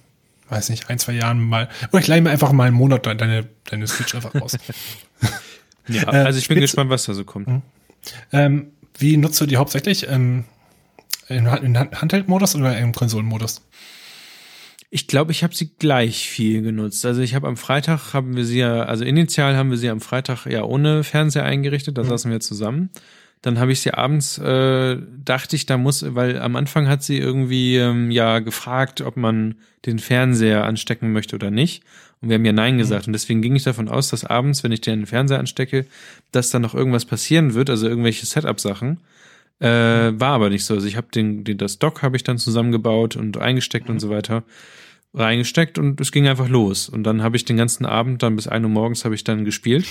weiß 0.49 0.71
nicht, 0.71 0.89
ein, 0.89 0.99
zwei 0.99 1.13
Jahren 1.13 1.41
mal, 1.41 1.69
oder 1.93 2.01
ich 2.01 2.07
leihe 2.07 2.23
mir 2.23 2.31
einfach 2.31 2.53
mal 2.53 2.65
einen 2.69 2.77
Monat 2.77 3.07
deine, 3.07 3.47
deine 3.69 3.87
Switch 3.87 4.15
einfach 4.15 4.35
raus. 4.35 4.57
Ja, 5.89 6.03
Äh, 6.13 6.17
also 6.25 6.39
ich 6.41 6.49
bin 6.49 6.59
gespannt, 6.59 6.91
was 6.91 7.05
da 7.05 7.15
so 7.15 7.25
kommt. 7.25 7.49
ähm, 8.33 8.69
wie 8.99 9.17
nutzt 9.17 9.41
du 9.41 9.47
die 9.47 9.57
hauptsächlich? 9.57 10.09
Ähm, 10.09 10.45
in, 11.29 11.49
Handheld-Modus 11.49 12.55
oder 12.57 12.79
im 12.79 12.93
Konsolenmodus? 12.93 13.63
Ich 14.91 15.09
glaube, 15.09 15.33
ich 15.33 15.43
habe 15.43 15.55
sie 15.55 15.71
gleich 15.79 16.29
viel 16.29 16.63
genutzt. 16.63 17.05
Also 17.05 17.21
ich 17.21 17.35
habe 17.35 17.49
am 17.49 17.57
Freitag 17.57 18.15
haben 18.15 18.37
wir 18.37 18.45
sie 18.45 18.59
ja, 18.59 18.85
also 18.85 19.05
initial 19.05 19.57
haben 19.57 19.71
wir 19.71 19.79
sie 19.79 19.91
am 19.91 20.01
Freitag 20.01 20.47
ja 20.47 20.63
ohne 20.63 21.03
Fernseher 21.03 21.45
eingerichtet, 21.45 21.99
da 21.99 22.05
saßen 22.05 22.31
wir 22.31 22.41
zusammen. 22.41 22.91
Dann 23.43 23.59
habe 23.59 23.73
ich 23.73 23.81
sie 23.81 23.93
abends, 23.93 24.39
äh, 24.39 24.97
dachte 25.25 25.57
ich, 25.57 25.67
da 25.67 25.77
muss, 25.77 26.05
weil 26.15 26.39
am 26.39 26.57
Anfang 26.57 26.89
hat 26.89 27.03
sie 27.03 27.19
irgendwie 27.19 27.77
ähm, 27.77 28.11
ja 28.11 28.39
gefragt, 28.39 29.03
ob 29.03 29.17
man 29.17 29.57
den 29.85 29.99
Fernseher 29.99 30.65
anstecken 30.65 31.13
möchte 31.13 31.37
oder 31.37 31.51
nicht. 31.51 31.83
Und 32.21 32.31
wir 32.31 32.37
haben 32.37 32.45
ja 32.45 32.53
Nein 32.53 32.79
gesagt. 32.79 33.07
Und 33.07 33.13
deswegen 33.13 33.43
ging 33.43 33.55
ich 33.55 33.65
davon 33.65 33.89
aus, 33.89 34.09
dass 34.09 34.25
abends, 34.25 34.65
wenn 34.65 34.73
ich 34.73 34.81
den 34.81 35.07
Fernseher 35.07 35.39
anstecke, 35.39 35.87
dass 36.33 36.51
dann 36.51 36.63
noch 36.63 36.75
irgendwas 36.75 37.05
passieren 37.05 37.55
wird, 37.55 37.71
also 37.71 37.87
irgendwelche 37.89 38.27
Setup-Sachen. 38.27 38.99
Äh, 39.59 39.69
war 39.69 40.33
aber 40.33 40.51
nicht 40.51 40.65
so. 40.65 40.75
Also 40.75 40.87
ich 40.87 40.97
habe 40.97 41.09
den, 41.15 41.45
den, 41.45 41.59
das 41.59 41.79
Dock 41.79 42.03
habe 42.03 42.17
ich 42.17 42.25
dann 42.25 42.39
zusammengebaut 42.39 43.17
und 43.17 43.39
eingesteckt 43.39 43.89
und 43.89 44.01
so 44.01 44.11
weiter. 44.11 44.45
Reingesteckt 45.15 45.79
und 45.79 46.01
es 46.01 46.13
ging 46.13 46.29
einfach 46.29 46.49
los. 46.49 46.89
Und 46.89 47.05
dann 47.05 47.23
habe 47.23 47.37
ich 47.37 47.45
den 47.45 47.57
ganzen 47.57 47.87
Abend, 47.87 48.23
dann 48.23 48.37
bis 48.37 48.49
1 48.49 48.65
Uhr 48.65 48.71
morgens 48.71 49.05
habe 49.05 49.15
ich 49.15 49.25
dann 49.25 49.45
gespielt. 49.45 49.87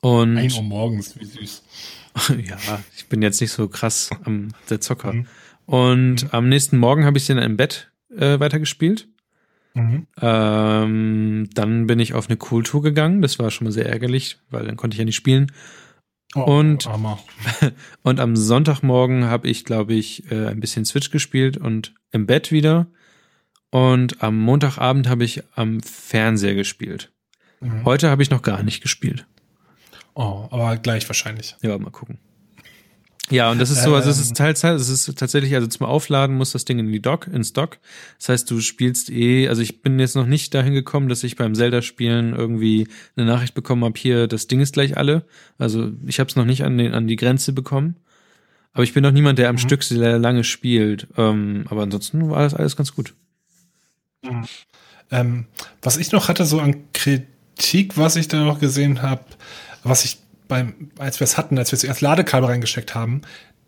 Und 0.00 0.38
Ein 0.38 0.52
Uhr 0.52 0.62
morgens, 0.62 1.18
wie 1.18 1.24
süß. 1.24 1.62
ja, 2.46 2.80
ich 2.96 3.06
bin 3.08 3.22
jetzt 3.22 3.40
nicht 3.40 3.52
so 3.52 3.68
krass 3.68 4.10
am 4.24 4.48
der 4.70 4.80
Zocker. 4.80 5.12
Mhm. 5.12 5.26
Und 5.66 6.32
am 6.32 6.48
nächsten 6.48 6.78
Morgen 6.78 7.04
habe 7.04 7.18
ich 7.18 7.26
dann 7.26 7.38
im 7.38 7.56
Bett 7.56 7.90
äh, 8.16 8.40
weitergespielt. 8.40 9.08
Mhm. 9.74 10.06
Ähm, 10.20 11.50
dann 11.52 11.86
bin 11.86 12.00
ich 12.00 12.14
auf 12.14 12.28
eine 12.28 12.38
Cool-Tour 12.50 12.82
gegangen. 12.82 13.20
Das 13.20 13.38
war 13.38 13.50
schon 13.50 13.66
mal 13.66 13.72
sehr 13.72 13.86
ärgerlich, 13.86 14.38
weil 14.50 14.64
dann 14.64 14.76
konnte 14.76 14.94
ich 14.94 14.98
ja 14.98 15.04
nicht 15.04 15.16
spielen. 15.16 15.52
Oh, 16.34 16.42
Und- 16.42 16.86
Armer. 16.86 17.18
Und 18.02 18.20
am 18.20 18.36
Sonntagmorgen 18.36 19.24
habe 19.24 19.48
ich, 19.48 19.64
glaube 19.64 19.94
ich, 19.94 20.30
äh, 20.30 20.46
ein 20.48 20.60
bisschen 20.60 20.84
Switch 20.84 21.10
gespielt 21.10 21.56
und 21.56 21.94
im 22.10 22.26
Bett 22.26 22.52
wieder. 22.52 22.86
Und 23.70 24.22
am 24.22 24.38
Montagabend 24.38 25.08
habe 25.08 25.24
ich 25.24 25.42
am 25.54 25.80
Fernseher 25.80 26.54
gespielt. 26.54 27.12
Mhm. 27.60 27.84
Heute 27.84 28.10
habe 28.10 28.22
ich 28.22 28.30
noch 28.30 28.42
gar 28.42 28.62
nicht 28.62 28.82
gespielt. 28.82 29.26
Oh, 30.14 30.48
aber 30.50 30.76
gleich 30.76 31.08
wahrscheinlich. 31.08 31.56
Ja, 31.62 31.76
mal 31.78 31.90
gucken. 31.90 32.18
Ja, 33.30 33.50
und 33.50 33.58
das 33.58 33.70
ist 33.70 33.82
so, 33.82 33.94
also 33.94 34.08
es 34.08 34.18
ist 34.18 34.36
Teilzeit, 34.36 34.76
es 34.76 34.88
ist 34.88 35.18
tatsächlich, 35.18 35.54
also 35.54 35.66
zum 35.66 35.86
Aufladen 35.86 36.36
muss 36.36 36.52
das 36.52 36.64
Ding 36.64 36.78
in 36.78 36.90
die 36.90 37.00
Dock, 37.00 37.26
ins 37.26 37.52
Dock. 37.52 37.78
Das 38.18 38.30
heißt, 38.30 38.50
du 38.50 38.60
spielst 38.60 39.10
eh, 39.10 39.48
also 39.48 39.60
ich 39.60 39.82
bin 39.82 39.98
jetzt 39.98 40.16
noch 40.16 40.26
nicht 40.26 40.54
dahin 40.54 40.72
gekommen, 40.72 41.08
dass 41.08 41.22
ich 41.24 41.36
beim 41.36 41.54
Zelda-Spielen 41.54 42.34
irgendwie 42.34 42.88
eine 43.16 43.26
Nachricht 43.26 43.54
bekommen 43.54 43.84
habe, 43.84 43.98
hier, 43.98 44.26
das 44.28 44.46
Ding 44.46 44.60
ist 44.60 44.72
gleich 44.72 44.96
alle. 44.96 45.24
Also 45.58 45.90
ich 46.06 46.20
habe 46.20 46.30
es 46.30 46.36
noch 46.36 46.44
nicht 46.46 46.64
an, 46.64 46.78
den, 46.78 46.94
an 46.94 47.06
die 47.06 47.16
Grenze 47.16 47.52
bekommen. 47.52 47.96
Aber 48.72 48.84
ich 48.84 48.94
bin 48.94 49.02
noch 49.02 49.12
niemand, 49.12 49.38
der 49.38 49.48
am 49.48 49.56
Mhm. 49.56 49.60
Stück 49.60 49.82
sehr 49.82 50.18
lange 50.18 50.44
spielt. 50.44 51.08
Ähm, 51.16 51.64
aber 51.68 51.82
ansonsten 51.82 52.30
war 52.30 52.42
das 52.42 52.54
alles 52.54 52.76
ganz 52.76 52.94
gut. 52.94 53.14
Ähm, 55.10 55.46
was 55.82 55.96
ich 55.96 56.12
noch 56.12 56.28
hatte, 56.28 56.44
so 56.44 56.60
an 56.60 56.84
Kritik, 56.92 57.96
was 57.96 58.16
ich 58.16 58.28
da 58.28 58.44
noch 58.44 58.60
gesehen 58.60 59.02
habe, 59.02 59.24
was 59.82 60.04
ich 60.04 60.18
beim, 60.48 60.90
als 60.98 61.20
wir 61.20 61.24
es 61.24 61.36
hatten, 61.36 61.58
als 61.58 61.70
wir 61.72 61.78
zuerst 61.78 62.00
Ladekabel 62.00 62.48
reingesteckt 62.48 62.94
haben, 62.94 63.22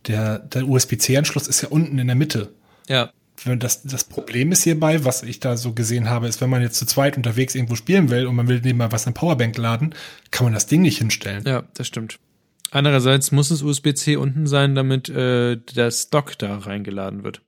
der, 0.06 0.38
der 0.38 0.66
USB-C-Anschluss 0.66 1.46
ist 1.46 1.60
ja 1.62 1.68
unten 1.68 1.98
in 1.98 2.06
der 2.06 2.16
Mitte. 2.16 2.52
Ja. 2.88 3.10
Wenn 3.44 3.58
Das, 3.58 3.82
das 3.82 4.04
Problem 4.04 4.52
ist 4.52 4.64
hierbei, 4.64 5.04
was 5.04 5.22
ich 5.22 5.40
da 5.40 5.56
so 5.56 5.72
gesehen 5.72 6.10
habe, 6.10 6.26
ist, 6.28 6.40
wenn 6.40 6.50
man 6.50 6.60
jetzt 6.62 6.78
zu 6.78 6.86
zweit 6.86 7.16
unterwegs 7.16 7.54
irgendwo 7.54 7.74
spielen 7.74 8.10
will 8.10 8.26
und 8.26 8.34
man 8.36 8.48
will 8.48 8.60
nebenbei 8.60 8.92
was 8.92 9.06
in 9.06 9.14
Powerbank 9.14 9.56
laden, 9.56 9.94
kann 10.30 10.44
man 10.44 10.52
das 10.54 10.66
Ding 10.66 10.82
nicht 10.82 10.98
hinstellen. 10.98 11.44
Ja, 11.46 11.62
das 11.74 11.86
stimmt. 11.86 12.18
Andererseits 12.70 13.32
muss 13.32 13.50
es 13.50 13.62
USB-C 13.62 14.16
unten 14.16 14.46
sein, 14.46 14.74
damit 14.74 15.08
äh, 15.08 15.58
das 15.74 16.10
Dock 16.10 16.38
da 16.38 16.58
reingeladen 16.58 17.24
wird. 17.24 17.42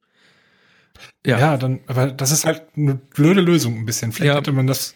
Ja. 1.26 1.38
Ja. 1.38 1.56
dann, 1.56 1.80
aber 1.86 2.08
das 2.08 2.30
ist 2.32 2.44
halt 2.44 2.62
eine 2.76 2.94
blöde 2.94 3.40
Lösung 3.40 3.78
ein 3.78 3.86
bisschen. 3.86 4.12
Vielleicht 4.12 4.28
Ja. 4.32 4.36
hätte 4.36 4.52
man 4.52 4.66
das 4.66 4.94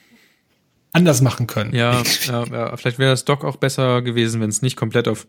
anders 0.96 1.20
machen 1.20 1.46
können. 1.46 1.74
Ja, 1.74 2.02
ja, 2.26 2.44
ja. 2.44 2.76
vielleicht 2.76 2.98
wäre 2.98 3.10
das 3.10 3.24
Dock 3.24 3.44
auch 3.44 3.56
besser 3.56 4.02
gewesen, 4.02 4.40
wenn 4.40 4.48
es 4.50 4.62
nicht 4.62 4.76
komplett 4.76 5.06
auf 5.08 5.26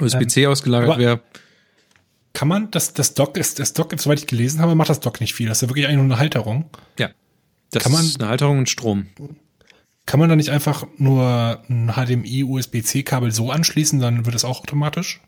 USB-C 0.00 0.46
ausgelagert 0.46 0.90
aber- 0.90 0.98
wäre. 0.98 1.20
Kann 2.32 2.46
man, 2.46 2.70
das, 2.70 2.94
das 2.94 3.14
Dock 3.14 3.36
ist, 3.36 3.58
das 3.58 3.72
Dock, 3.72 3.92
soweit 3.98 4.20
ich 4.20 4.26
gelesen 4.28 4.60
habe, 4.60 4.76
macht 4.76 4.88
das 4.88 5.00
Dock 5.00 5.20
nicht 5.20 5.34
viel. 5.34 5.48
Das 5.48 5.58
ist 5.58 5.62
ja 5.62 5.68
wirklich 5.68 5.86
eigentlich 5.86 5.96
nur 5.96 6.04
eine 6.06 6.18
Halterung. 6.18 6.70
Ja. 6.98 7.10
Das 7.72 7.82
Kann 7.82 7.92
man- 7.92 8.04
ist 8.04 8.20
eine 8.20 8.28
Halterung 8.30 8.58
und 8.58 8.68
Strom. 8.70 9.06
Kann 10.06 10.20
man 10.20 10.28
da 10.28 10.36
nicht 10.36 10.50
einfach 10.50 10.86
nur 10.96 11.62
ein 11.68 11.92
HDMI-USB-C-Kabel 11.94 13.32
so 13.32 13.50
anschließen, 13.50 14.00
dann 14.00 14.26
wird 14.26 14.34
es 14.34 14.44
auch 14.44 14.60
automatisch? 14.60 15.20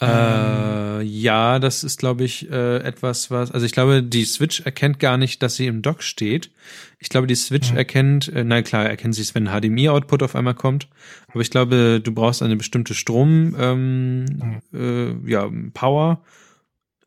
Äh, 0.00 1.02
ja, 1.02 1.58
das 1.58 1.84
ist, 1.84 1.98
glaube 1.98 2.24
ich, 2.24 2.50
äh, 2.50 2.78
etwas, 2.78 3.30
was. 3.30 3.52
Also 3.52 3.64
ich 3.64 3.72
glaube, 3.72 4.02
die 4.02 4.24
Switch 4.24 4.60
erkennt 4.60 4.98
gar 4.98 5.16
nicht, 5.16 5.42
dass 5.42 5.56
sie 5.56 5.66
im 5.66 5.82
Dock 5.82 6.02
steht. 6.02 6.50
Ich 6.98 7.08
glaube, 7.08 7.26
die 7.26 7.36
Switch 7.36 7.72
erkennt, 7.72 8.28
äh, 8.28 8.42
na 8.44 8.62
klar, 8.62 8.86
erkennt 8.86 9.14
sie 9.14 9.22
es, 9.22 9.34
wenn 9.34 9.46
ein 9.46 9.60
HDMI-Output 9.60 10.22
auf 10.24 10.34
einmal 10.34 10.54
kommt. 10.54 10.88
Aber 11.28 11.40
ich 11.40 11.50
glaube, 11.50 12.00
du 12.02 12.12
brauchst 12.12 12.42
eine 12.42 12.56
bestimmte 12.56 12.94
Strom, 12.94 13.54
ähm, 13.58 14.60
äh, 14.72 15.30
ja, 15.30 15.48
Power, 15.74 16.24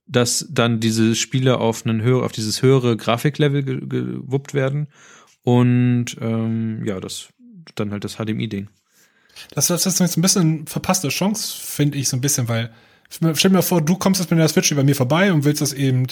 dass 0.07 0.47
dann 0.49 0.79
diese 0.79 1.15
Spiele 1.15 1.57
auf 1.57 1.85
einen 1.85 2.01
höher, 2.01 2.23
auf 2.23 2.31
dieses 2.31 2.61
höhere 2.61 2.95
Grafiklevel 2.95 3.63
ge 3.63 3.81
gewuppt 3.85 4.53
werden. 4.53 4.87
Und 5.43 6.17
ähm, 6.21 6.85
ja, 6.85 6.99
das 6.99 7.29
dann 7.75 7.91
halt 7.91 8.03
das 8.03 8.15
HDMI-Ding. 8.15 8.69
Das, 9.53 9.67
das 9.67 9.85
ist 9.85 9.99
jetzt 9.99 10.17
ein 10.17 10.21
bisschen 10.21 10.67
verpasste 10.67 11.09
Chance, 11.09 11.57
finde 11.59 11.97
ich 11.97 12.09
so 12.09 12.17
ein 12.17 12.21
bisschen, 12.21 12.47
weil 12.49 12.71
stell 13.09 13.33
dir 13.33 13.49
mal 13.51 13.61
vor, 13.61 13.81
du 13.81 13.95
kommst 13.97 14.19
jetzt 14.21 14.29
mit 14.29 14.39
der 14.39 14.47
Switch 14.47 14.71
über 14.71 14.83
mir 14.83 14.95
vorbei 14.95 15.31
und 15.31 15.45
willst 15.45 15.61
das 15.61 15.73
eben 15.73 16.07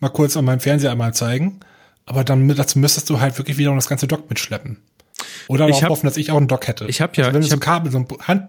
mal 0.00 0.08
kurz 0.10 0.36
an 0.36 0.44
meinem 0.44 0.60
Fernseher 0.60 0.90
einmal 0.92 1.14
zeigen. 1.14 1.60
Aber 2.06 2.22
dann 2.24 2.46
dazu 2.48 2.78
müsstest 2.78 3.08
du 3.08 3.20
halt 3.20 3.38
wirklich 3.38 3.56
wieder 3.56 3.74
das 3.74 3.88
ganze 3.88 4.06
Dock 4.06 4.28
mitschleppen. 4.28 4.76
Oder 5.48 5.68
Ich 5.68 5.76
auch 5.76 5.82
hab- 5.84 5.88
hoffen, 5.90 6.06
dass 6.06 6.16
ich 6.18 6.30
auch 6.30 6.36
ein 6.38 6.48
Dock 6.48 6.66
hätte. 6.66 6.84
ich 6.86 7.00
hab 7.00 7.16
ja- 7.16 7.24
also 7.24 7.34
wenn 7.34 7.42
ich 7.42 7.48
so 7.48 7.54
ein 7.56 7.60
hab- 7.60 7.64
Kabel, 7.64 7.90
so 7.92 7.98
ein 7.98 8.06
Hand, 8.26 8.48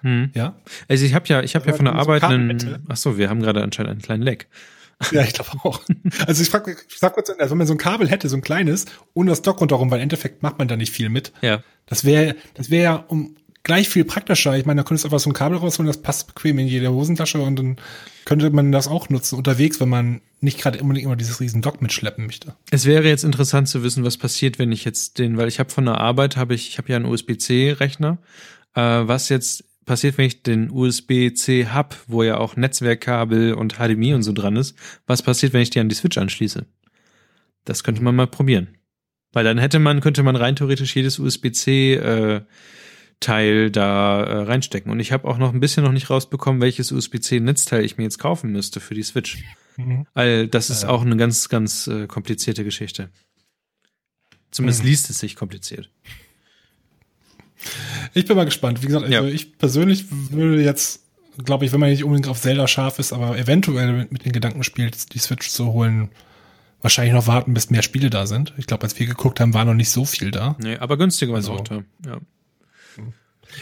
Hm. 0.00 0.30
ja? 0.34 0.54
Also 0.88 1.04
ich 1.04 1.14
habe 1.14 1.26
ja, 1.28 1.42
ich 1.42 1.54
habe 1.54 1.64
ja 1.66 1.70
Aber 1.70 1.76
von 1.76 1.84
der 1.86 1.94
Arbeit 1.96 2.24
einen. 2.24 2.84
Ach 2.88 2.96
so, 2.96 3.18
wir 3.18 3.28
haben 3.30 3.40
gerade 3.40 3.62
anscheinend 3.62 3.90
einen 3.92 4.02
kleinen 4.02 4.22
Leck. 4.22 4.48
Ja, 5.10 5.22
ich 5.22 5.32
glaube 5.34 5.50
auch. 5.64 5.80
Also 6.26 6.42
ich 6.42 6.48
frage, 6.50 6.76
ich 6.88 6.98
sag 6.98 7.14
kurz, 7.14 7.28
also 7.30 7.50
wenn 7.50 7.58
man 7.58 7.66
so 7.66 7.74
ein 7.74 7.78
Kabel 7.78 8.08
hätte, 8.08 8.28
so 8.28 8.36
ein 8.36 8.42
kleines, 8.42 8.84
ohne 9.12 9.30
das 9.30 9.42
Dock 9.42 9.60
rundherum, 9.60 9.90
weil 9.90 9.98
im 9.98 10.04
Endeffekt 10.04 10.42
macht 10.42 10.58
man 10.58 10.68
da 10.68 10.76
nicht 10.76 10.92
viel 10.92 11.08
mit. 11.08 11.32
Ja. 11.42 11.62
Das 11.86 12.04
wäre, 12.04 12.36
das 12.54 12.70
wäre 12.70 12.84
ja 12.84 12.94
um 13.08 13.34
gleich 13.64 13.88
viel 13.88 14.04
praktischer. 14.04 14.56
Ich 14.56 14.66
meine, 14.66 14.82
da 14.82 14.84
könntest 14.86 15.04
du 15.04 15.08
einfach 15.08 15.18
so 15.18 15.30
ein 15.30 15.32
Kabel 15.32 15.58
rausholen, 15.58 15.88
das 15.88 16.00
passt 16.00 16.28
bequem 16.28 16.58
in 16.58 16.68
jede 16.68 16.92
Hosentasche 16.92 17.40
und 17.40 17.58
dann 17.58 17.76
könnte 18.24 18.48
man 18.50 18.70
das 18.70 18.86
auch 18.86 19.08
nutzen 19.08 19.36
unterwegs, 19.36 19.80
wenn 19.80 19.88
man 19.88 20.20
nicht 20.40 20.60
gerade 20.60 20.80
unbedingt 20.80 21.06
immer 21.06 21.16
dieses 21.16 21.40
riesen 21.40 21.62
Dock 21.62 21.82
mitschleppen 21.82 22.26
möchte. 22.26 22.54
Es 22.70 22.84
wäre 22.84 23.08
jetzt 23.08 23.24
interessant 23.24 23.68
zu 23.68 23.82
wissen, 23.82 24.04
was 24.04 24.18
passiert, 24.18 24.58
wenn 24.58 24.70
ich 24.70 24.84
jetzt 24.84 25.18
den, 25.18 25.36
weil 25.38 25.48
ich 25.48 25.58
habe 25.58 25.70
von 25.70 25.86
der 25.86 25.98
Arbeit 25.98 26.36
habe 26.36 26.54
ich, 26.54 26.68
ich 26.68 26.78
habe 26.78 26.90
ja 26.90 26.96
einen 26.96 27.06
USB-C-Rechner, 27.06 28.18
äh, 28.74 28.80
was 28.80 29.30
jetzt 29.30 29.64
passiert, 29.86 30.18
wenn 30.18 30.26
ich 30.26 30.42
den 30.42 30.70
USB-C 30.70 31.66
hab, 31.66 31.96
wo 32.06 32.22
ja 32.22 32.38
auch 32.38 32.56
Netzwerkkabel 32.56 33.54
und 33.54 33.76
HDMI 33.76 34.14
und 34.14 34.22
so 34.22 34.32
dran 34.32 34.56
ist, 34.56 34.76
was 35.06 35.22
passiert, 35.22 35.52
wenn 35.52 35.62
ich 35.62 35.70
die 35.70 35.80
an 35.80 35.88
die 35.88 35.94
Switch 35.94 36.18
anschließe? 36.18 36.66
Das 37.64 37.82
könnte 37.82 38.02
man 38.02 38.14
mal 38.14 38.26
probieren. 38.26 38.68
Weil 39.32 39.44
dann 39.44 39.58
hätte 39.58 39.78
man, 39.78 40.00
könnte 40.00 40.22
man 40.22 40.36
rein 40.36 40.54
theoretisch 40.54 40.94
jedes 40.94 41.18
USB-C 41.18 41.94
äh, 41.94 42.40
Teil 43.24 43.70
da 43.70 44.22
äh, 44.22 44.42
reinstecken. 44.44 44.90
Und 44.92 45.00
ich 45.00 45.12
habe 45.12 45.26
auch 45.26 45.38
noch 45.38 45.52
ein 45.52 45.60
bisschen 45.60 45.82
noch 45.84 45.92
nicht 45.92 46.10
rausbekommen, 46.10 46.60
welches 46.60 46.92
USB-C-Netzteil 46.92 47.84
ich 47.84 47.96
mir 47.96 48.04
jetzt 48.04 48.18
kaufen 48.18 48.52
müsste 48.52 48.80
für 48.80 48.94
die 48.94 49.02
Switch. 49.02 49.42
Weil 50.14 50.46
das 50.48 50.70
ist 50.70 50.84
Äh. 50.84 50.86
auch 50.86 51.02
eine 51.02 51.16
ganz, 51.16 51.48
ganz 51.48 51.86
äh, 51.88 52.06
komplizierte 52.06 52.62
Geschichte. 52.64 53.10
Zumindest 54.50 54.82
Mhm. 54.82 54.88
liest 54.88 55.10
es 55.10 55.18
sich 55.18 55.34
kompliziert. 55.36 55.90
Ich 58.12 58.26
bin 58.26 58.36
mal 58.36 58.44
gespannt. 58.44 58.82
Wie 58.82 58.86
gesagt, 58.86 59.04
also 59.06 59.14
Ja. 59.14 59.24
ich 59.24 59.58
persönlich 59.58 60.06
würde 60.30 60.62
jetzt, 60.62 61.02
glaube 61.44 61.64
ich, 61.64 61.72
wenn 61.72 61.80
man 61.80 61.90
nicht 61.90 62.04
unbedingt 62.04 62.28
auf 62.28 62.40
Zelda 62.40 62.68
scharf 62.68 62.98
ist, 62.98 63.12
aber 63.12 63.36
eventuell 63.38 63.92
mit, 63.92 64.12
mit 64.12 64.24
den 64.24 64.32
Gedanken 64.32 64.62
spielt, 64.62 65.14
die 65.14 65.18
Switch 65.18 65.48
zu 65.48 65.72
holen, 65.72 66.10
wahrscheinlich 66.82 67.14
noch 67.14 67.26
warten, 67.26 67.54
bis 67.54 67.70
mehr 67.70 67.82
Spiele 67.82 68.10
da 68.10 68.26
sind. 68.26 68.52
Ich 68.58 68.66
glaube, 68.66 68.82
als 68.84 68.98
wir 68.98 69.06
geguckt 69.06 69.40
haben, 69.40 69.54
war 69.54 69.64
noch 69.64 69.74
nicht 69.74 69.90
so 69.90 70.04
viel 70.04 70.30
da. 70.30 70.56
Nee, 70.60 70.76
aber 70.76 70.96
günstiger 70.98 71.32
war 71.32 71.38
es 71.40 71.48
Also- 71.48 71.58
auch 71.60 71.64
da. 71.64 71.82
Ja. 72.06 72.20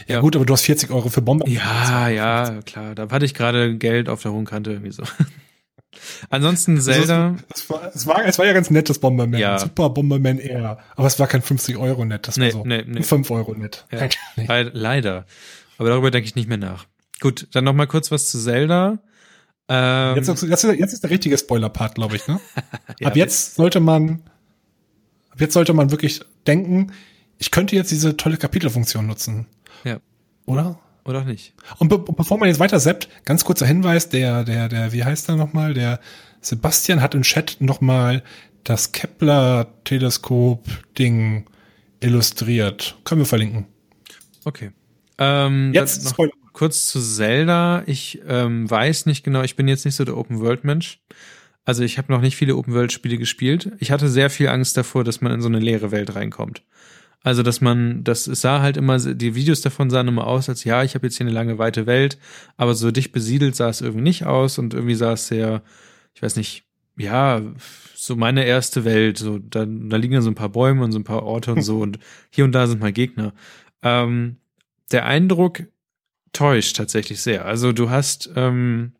Ja, 0.06 0.20
gut, 0.20 0.36
aber 0.36 0.44
du 0.46 0.52
hast 0.52 0.62
40 0.62 0.90
Euro 0.90 1.08
für 1.08 1.22
Bomben. 1.22 1.48
ja, 1.50 2.08
ja, 2.08 2.60
klar. 2.64 2.94
Da 2.94 3.10
hatte 3.10 3.24
ich 3.24 3.34
gerade 3.34 3.76
Geld 3.76 4.08
auf 4.08 4.22
der 4.22 4.32
hohen 4.32 4.44
Kante 4.44 4.72
irgendwie 4.72 4.92
so. 4.92 5.02
Ansonsten 6.30 6.80
Zelda. 6.80 7.36
Es 7.54 7.68
war, 7.68 7.90
es 7.94 8.06
war, 8.06 8.24
es 8.24 8.38
war 8.38 8.46
ja 8.46 8.52
ganz 8.52 8.70
nett, 8.70 8.88
das 8.88 8.98
Bomberman. 8.98 9.38
Ja. 9.38 9.58
Super 9.58 9.90
Bomberman 9.90 10.38
Air. 10.38 10.78
Aber 10.96 11.06
es 11.06 11.18
war 11.18 11.26
kein 11.26 11.42
50 11.42 11.76
Euro 11.76 12.04
nett, 12.04 12.26
das 12.26 12.36
Nee, 12.36 12.46
war 12.46 12.50
so 12.52 12.64
nee, 12.64 12.82
nee. 12.86 13.02
5 13.02 13.30
Euro 13.30 13.54
nett. 13.54 13.86
Ja. 13.92 14.08
Le- 14.36 14.70
Leider. 14.72 15.26
Aber 15.78 15.88
darüber 15.90 16.10
denke 16.10 16.26
ich 16.26 16.34
nicht 16.34 16.48
mehr 16.48 16.58
nach. 16.58 16.86
Gut, 17.20 17.46
dann 17.52 17.64
noch 17.64 17.74
mal 17.74 17.86
kurz 17.86 18.10
was 18.10 18.30
zu 18.30 18.38
Zelda. 18.38 18.98
Ähm, 19.68 20.16
Jetzt, 20.16 20.28
ist- 20.28 20.42
jetzt, 20.42 20.64
jetzt 20.64 20.92
ist 20.92 21.02
der 21.04 21.10
richtige 21.10 21.36
Spoiler-Part, 21.38 21.94
glaube 21.94 22.16
ich, 22.16 22.26
ne? 22.26 22.40
ja, 23.00 23.08
ab 23.08 23.16
jetzt 23.16 23.54
sollte 23.54 23.80
man, 23.80 24.22
ab 25.30 25.40
jetzt 25.40 25.54
sollte 25.54 25.72
man 25.72 25.90
wirklich 25.90 26.20
denken, 26.46 26.92
ich 27.38 27.50
könnte 27.50 27.76
jetzt 27.76 27.90
diese 27.90 28.16
tolle 28.16 28.38
Kapitelfunktion 28.38 29.06
nutzen. 29.06 29.46
Oder? 30.46 30.78
Oder 31.04 31.20
auch 31.20 31.24
nicht. 31.24 31.54
Und 31.78 31.88
be 31.88 31.98
bevor 31.98 32.38
man 32.38 32.48
jetzt 32.48 32.60
weiter 32.60 32.78
seppt, 32.78 33.08
ganz 33.24 33.44
kurzer 33.44 33.66
Hinweis, 33.66 34.08
der, 34.08 34.44
der, 34.44 34.68
der, 34.68 34.92
wie 34.92 35.02
heißt 35.04 35.28
er 35.28 35.36
nochmal? 35.36 35.74
Der 35.74 35.98
Sebastian 36.40 37.00
hat 37.00 37.14
im 37.14 37.22
Chat 37.22 37.56
nochmal 37.60 38.22
das 38.64 38.92
Kepler-Teleskop-Ding 38.92 41.46
illustriert. 42.00 42.96
Können 43.04 43.22
wir 43.22 43.26
verlinken. 43.26 43.66
Okay. 44.44 44.70
Ähm, 45.18 45.72
Jetzt 45.74 46.04
noch 46.04 46.12
Spoiler. 46.12 46.32
kurz 46.52 46.86
zu 46.86 47.00
Zelda. 47.00 47.82
Ich 47.86 48.20
ähm, 48.26 48.70
weiß 48.70 49.06
nicht 49.06 49.24
genau, 49.24 49.42
ich 49.42 49.56
bin 49.56 49.66
jetzt 49.68 49.84
nicht 49.84 49.96
so 49.96 50.04
der 50.04 50.16
Open-World-Mensch. 50.16 51.00
Also 51.64 51.84
ich 51.84 51.98
habe 51.98 52.12
noch 52.12 52.20
nicht 52.20 52.36
viele 52.36 52.56
Open-World-Spiele 52.56 53.18
gespielt. 53.18 53.70
Ich 53.78 53.92
hatte 53.92 54.08
sehr 54.08 54.30
viel 54.30 54.48
Angst 54.48 54.76
davor, 54.76 55.04
dass 55.04 55.20
man 55.20 55.32
in 55.32 55.40
so 55.40 55.48
eine 55.48 55.60
leere 55.60 55.92
Welt 55.92 56.14
reinkommt. 56.14 56.62
Also, 57.22 57.42
dass 57.42 57.60
man, 57.60 58.02
das 58.04 58.26
es 58.26 58.40
sah 58.40 58.60
halt 58.60 58.76
immer, 58.76 58.98
die 58.98 59.34
Videos 59.34 59.60
davon 59.60 59.90
sahen 59.90 60.08
immer 60.08 60.26
aus, 60.26 60.48
als 60.48 60.64
ja, 60.64 60.82
ich 60.82 60.94
habe 60.94 61.06
jetzt 61.06 61.16
hier 61.16 61.26
eine 61.26 61.34
lange, 61.34 61.58
weite 61.58 61.86
Welt, 61.86 62.18
aber 62.56 62.74
so 62.74 62.90
dicht 62.90 63.12
besiedelt 63.12 63.54
sah 63.54 63.68
es 63.68 63.80
irgendwie 63.80 64.02
nicht 64.02 64.26
aus 64.26 64.58
und 64.58 64.74
irgendwie 64.74 64.96
sah 64.96 65.12
es 65.12 65.28
sehr, 65.28 65.62
ich 66.14 66.22
weiß 66.22 66.36
nicht, 66.36 66.64
ja, 66.96 67.40
so 67.94 68.16
meine 68.16 68.44
erste 68.44 68.84
Welt, 68.84 69.18
so, 69.18 69.38
da, 69.38 69.64
da 69.64 69.96
liegen 69.96 70.14
dann 70.14 70.22
so 70.22 70.30
ein 70.30 70.34
paar 70.34 70.48
Bäume 70.48 70.82
und 70.82 70.92
so 70.92 70.98
ein 70.98 71.04
paar 71.04 71.22
Orte 71.22 71.52
und 71.52 71.62
so 71.62 71.80
und 71.82 71.98
hier 72.30 72.44
und 72.44 72.52
da 72.52 72.66
sind 72.66 72.80
mal 72.80 72.92
Gegner. 72.92 73.32
Ähm, 73.82 74.38
der 74.90 75.06
Eindruck 75.06 75.64
täuscht 76.32 76.76
tatsächlich 76.76 77.20
sehr. 77.20 77.44
Also 77.44 77.72
du 77.72 77.90
hast 77.90 78.30
ähm, 78.36 78.92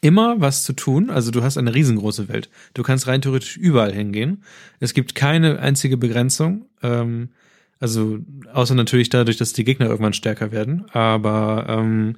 immer 0.00 0.40
was 0.40 0.64
zu 0.64 0.72
tun. 0.72 1.10
Also 1.10 1.30
du 1.30 1.42
hast 1.42 1.58
eine 1.58 1.74
riesengroße 1.74 2.28
Welt. 2.28 2.50
Du 2.74 2.82
kannst 2.82 3.06
rein 3.06 3.22
theoretisch 3.22 3.56
überall 3.56 3.92
hingehen. 3.92 4.42
Es 4.80 4.94
gibt 4.94 5.14
keine 5.14 5.58
einzige 5.60 5.96
Begrenzung. 5.96 6.66
Ähm, 6.82 7.30
also 7.78 8.18
außer 8.52 8.74
natürlich 8.74 9.08
dadurch, 9.08 9.36
dass 9.36 9.52
die 9.52 9.64
Gegner 9.64 9.86
irgendwann 9.86 10.12
stärker 10.12 10.52
werden. 10.52 10.86
Aber 10.92 11.66
ähm, 11.68 12.16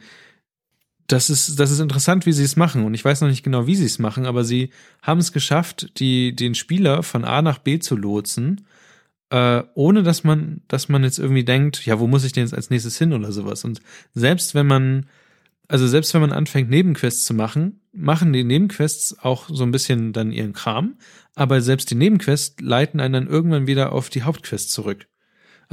das 1.07 1.31
ist 1.31 1.61
das 1.61 1.71
ist 1.71 1.81
interessant, 1.81 2.27
wie 2.27 2.33
sie 2.33 2.45
es 2.45 2.57
machen. 2.57 2.85
Und 2.85 2.95
ich 2.95 3.05
weiß 3.05 3.21
noch 3.21 3.29
nicht 3.29 3.43
genau, 3.43 3.67
wie 3.67 3.75
sie 3.75 3.87
es 3.87 3.99
machen, 3.99 4.27
aber 4.27 4.45
sie 4.45 4.71
haben 5.03 5.21
es 5.21 5.33
geschafft, 5.33 5.99
die 5.99 6.35
den 6.35 6.55
Spieler 6.55 7.03
von 7.03 7.25
A 7.25 7.43
nach 7.43 7.59
B 7.59 7.79
zu 7.79 7.97
lotsen 7.97 8.67
äh, 9.35 9.65
ohne 9.75 10.05
dass 10.05 10.23
man, 10.23 10.61
dass 10.69 10.89
man 10.89 11.03
jetzt 11.03 11.19
irgendwie 11.19 11.45
denkt, 11.45 11.85
ja, 11.87 11.99
wo 11.99 12.07
muss 12.07 12.25
ich 12.25 12.33
denn 12.33 12.45
jetzt 12.45 12.55
als 12.55 12.71
nächstes 12.71 12.99
hin 12.99 13.13
oder 13.13 13.33
sowas. 13.33 13.65
Und 13.65 13.81
selbst 14.15 14.55
wenn 14.55 14.67
man, 14.67 15.07
also 15.69 15.87
selbst 15.87 16.13
wenn 16.15 16.21
man 16.21 16.33
anfängt, 16.33 16.71
Nebenquests 16.71 17.25
zu 17.25 17.35
machen, 17.35 17.81
machen 17.93 18.33
die 18.33 18.45
Nebenquests 18.45 19.19
auch 19.19 19.49
so 19.49 19.63
ein 19.63 19.71
bisschen 19.71 20.13
dann 20.13 20.33
ihren 20.33 20.53
Kram, 20.53 20.99
aber 21.35 21.61
selbst 21.61 21.91
die 21.91 21.95
Nebenquests 21.95 22.61
leiten 22.61 23.01
einen 23.01 23.13
dann 23.13 23.27
irgendwann 23.27 23.67
wieder 23.67 23.93
auf 23.93 24.11
die 24.11 24.23
Hauptquest 24.23 24.71
zurück. 24.71 25.07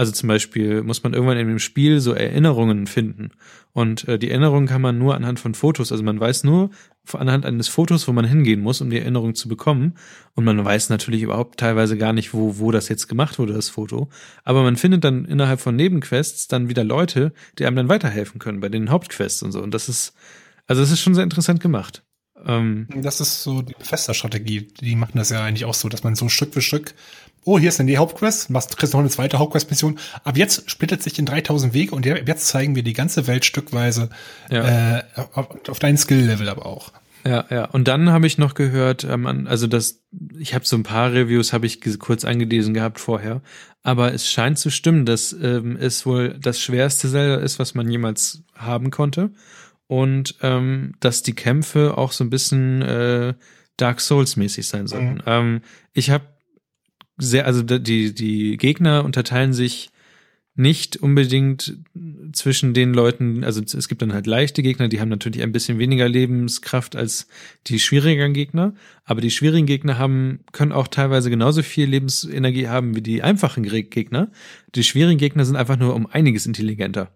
Also 0.02 0.14
zum 0.14 0.30
Beispiel 0.30 0.82
muss 0.82 1.04
man 1.04 1.14
irgendwann 1.14 1.38
in 1.38 1.48
dem 1.48 1.60
Spiel 1.60 2.00
so 2.00 2.14
Erinnerungen 2.14 2.88
finden. 2.88 3.30
Und 3.72 4.08
äh, 4.08 4.18
die 4.18 4.32
Erinnerungen 4.32 4.68
kann 4.68 4.82
man 4.82 4.98
nur 4.98 5.14
anhand 5.14 5.40
von 5.40 5.54
Fotos, 5.54 5.92
also 5.92 6.04
man 6.04 6.20
weiß 6.20 6.44
nur 6.44 6.72
anhand 7.14 7.46
eines 7.46 7.68
Fotos, 7.68 8.08
wo 8.08 8.12
man 8.12 8.26
hingehen 8.26 8.62
muss, 8.62 8.82
um 8.82 8.90
die 8.90 8.98
Erinnerung 8.98 9.36
zu 9.36 9.48
bekommen. 9.48 9.94
Und 10.34 10.44
man 10.44 10.66
weiß 10.66 10.90
natürlich 10.90 11.22
überhaupt 11.22 11.60
teilweise 11.60 12.00
gar 12.00 12.14
nicht, 12.14 12.34
wo, 12.34 12.58
wo 12.58 12.72
das 12.72 12.90
jetzt 12.90 13.10
gemacht 13.10 13.38
wurde, 13.38 13.54
das 13.54 13.70
Foto. 13.70 14.10
Aber 14.44 14.64
man 14.64 14.76
findet 14.76 15.04
dann 15.04 15.26
innerhalb 15.26 15.62
von 15.62 15.76
Nebenquests 15.76 16.48
dann 16.48 16.68
wieder 16.68 16.84
Leute, 16.84 17.32
die 17.60 17.68
einem 17.68 17.76
dann 17.76 17.90
weiterhelfen 17.90 18.40
können 18.40 18.60
bei 18.60 18.70
den 18.70 18.90
Hauptquests 18.90 19.44
und 19.44 19.52
so. 19.52 19.62
Und 19.62 19.72
das 19.72 19.88
ist, 19.88 20.16
also 20.66 20.82
das 20.82 20.90
ist 20.90 21.02
schon 21.02 21.14
sehr 21.14 21.24
interessant 21.24 21.60
gemacht. 21.60 22.02
Ähm, 22.46 22.88
Das 22.96 23.22
ist 23.22 23.44
so 23.44 23.62
die 23.62 23.74
Bethesda-Strategie. 23.74 24.68
Die 24.82 24.96
machen 24.96 25.14
das 25.18 25.30
ja 25.30 25.44
eigentlich 25.44 25.66
auch 25.66 25.74
so, 25.74 25.90
dass 25.90 26.04
man 26.04 26.16
so 26.16 26.28
Stück 26.30 26.54
für 26.54 26.62
Stück, 26.62 26.94
oh, 27.46 27.60
hier 27.60 27.70
ist 27.70 27.80
dann 27.80 27.88
die 27.88 27.98
Hauptquest, 27.98 28.50
machst, 28.50 28.78
kriegst 28.78 28.94
noch 28.94 29.00
eine 29.00 29.10
zweite 29.10 29.40
Hauptquest-Mission. 29.40 30.00
Ab 30.24 30.38
jetzt 30.38 30.70
splittet 30.70 31.02
sich 31.02 31.18
in 31.20 31.26
3000 31.26 31.74
Wege 31.74 31.96
und 31.96 32.06
jetzt 32.06 32.48
zeigen 32.48 32.76
wir 32.76 32.84
die 32.84 32.94
ganze 32.94 33.28
Welt 33.28 33.46
stückweise 33.46 34.10
Ja. 34.50 34.98
äh, 34.98 35.04
auf, 35.34 35.48
auf 35.68 35.80
deinen 35.80 35.98
Skill-Level 35.98 36.50
aber 36.50 36.66
auch. 36.66 36.92
Ja, 37.26 37.46
ja. 37.50 37.66
Und 37.66 37.88
dann 37.88 38.10
habe 38.10 38.26
ich 38.26 38.38
noch 38.38 38.56
gehört, 38.56 39.04
ähm, 39.04 39.48
also 39.48 39.68
das, 39.68 40.02
ich 40.38 40.56
habe 40.56 40.66
so 40.66 40.76
ein 40.76 40.84
paar 40.84 41.14
Reviews, 41.14 41.54
habe 41.54 41.66
ich 41.66 41.80
kurz 42.00 42.26
angelesen 42.26 42.74
gehabt 42.74 43.00
vorher, 43.00 43.42
aber 43.84 44.14
es 44.14 44.30
scheint 44.30 44.58
zu 44.58 44.70
stimmen, 44.70 45.06
dass 45.06 45.34
ähm, 45.34 45.78
es 45.80 46.06
wohl 46.06 46.38
das 46.40 46.60
schwerste 46.60 47.10
Zelda 47.10 47.36
ist, 47.36 47.60
was 47.60 47.76
man 47.76 47.90
jemals 47.90 48.44
haben 48.56 48.92
konnte. 48.92 49.32
Und 49.88 50.36
ähm, 50.42 50.94
dass 51.02 51.22
die 51.22 51.34
Kämpfe 51.36 51.98
auch 51.98 52.14
so 52.14 52.24
ein 52.24 52.30
bisschen 52.30 52.82
äh, 52.82 53.34
Dark 53.76 54.00
Souls-mäßig 54.00 54.66
sein 54.66 54.88
sollten. 54.88 55.16
Mhm. 55.16 55.22
Ähm, 55.26 55.62
ich 55.92 56.10
habe 56.12 56.24
sehr, 57.22 57.46
also 57.46 57.64
die, 57.64 58.14
die 58.14 58.58
Gegner 58.58 59.06
unterteilen 59.06 59.54
sich 59.54 59.92
nicht 60.56 60.98
unbedingt 60.98 61.78
zwischen 62.34 62.74
den 62.74 62.94
Leuten, 62.94 63.44
also 63.44 63.62
es 63.62 63.88
gibt 63.88 64.02
dann 64.02 64.14
halt 64.14 64.28
leichte 64.28 64.62
Gegner, 64.62 64.90
die 64.90 65.00
haben 65.00 65.10
natürlich 65.10 65.42
ein 65.42 65.54
bisschen 65.54 65.80
weniger 65.80 66.10
Lebenskraft 66.10 66.96
als 66.96 67.28
die 67.68 67.80
schwierigen 67.80 68.34
Gegner, 68.34 68.74
aber 69.06 69.22
die 69.22 69.32
schwierigen 69.32 69.66
Gegner 69.66 69.98
haben, 69.98 70.42
können 70.52 70.74
auch 70.74 70.90
teilweise 70.90 71.30
genauso 71.30 71.64
viel 71.64 71.88
Lebensenergie 71.88 72.68
haben 72.68 72.96
wie 72.96 73.02
die 73.02 73.24
einfachen 73.24 73.64
Gegner. 73.64 74.30
Die 74.76 74.84
schwierigen 74.84 75.18
Gegner 75.18 75.46
sind 75.46 75.56
einfach 75.56 75.78
nur 75.78 75.96
um 75.96 76.06
einiges 76.06 76.46
intelligenter 76.46 77.12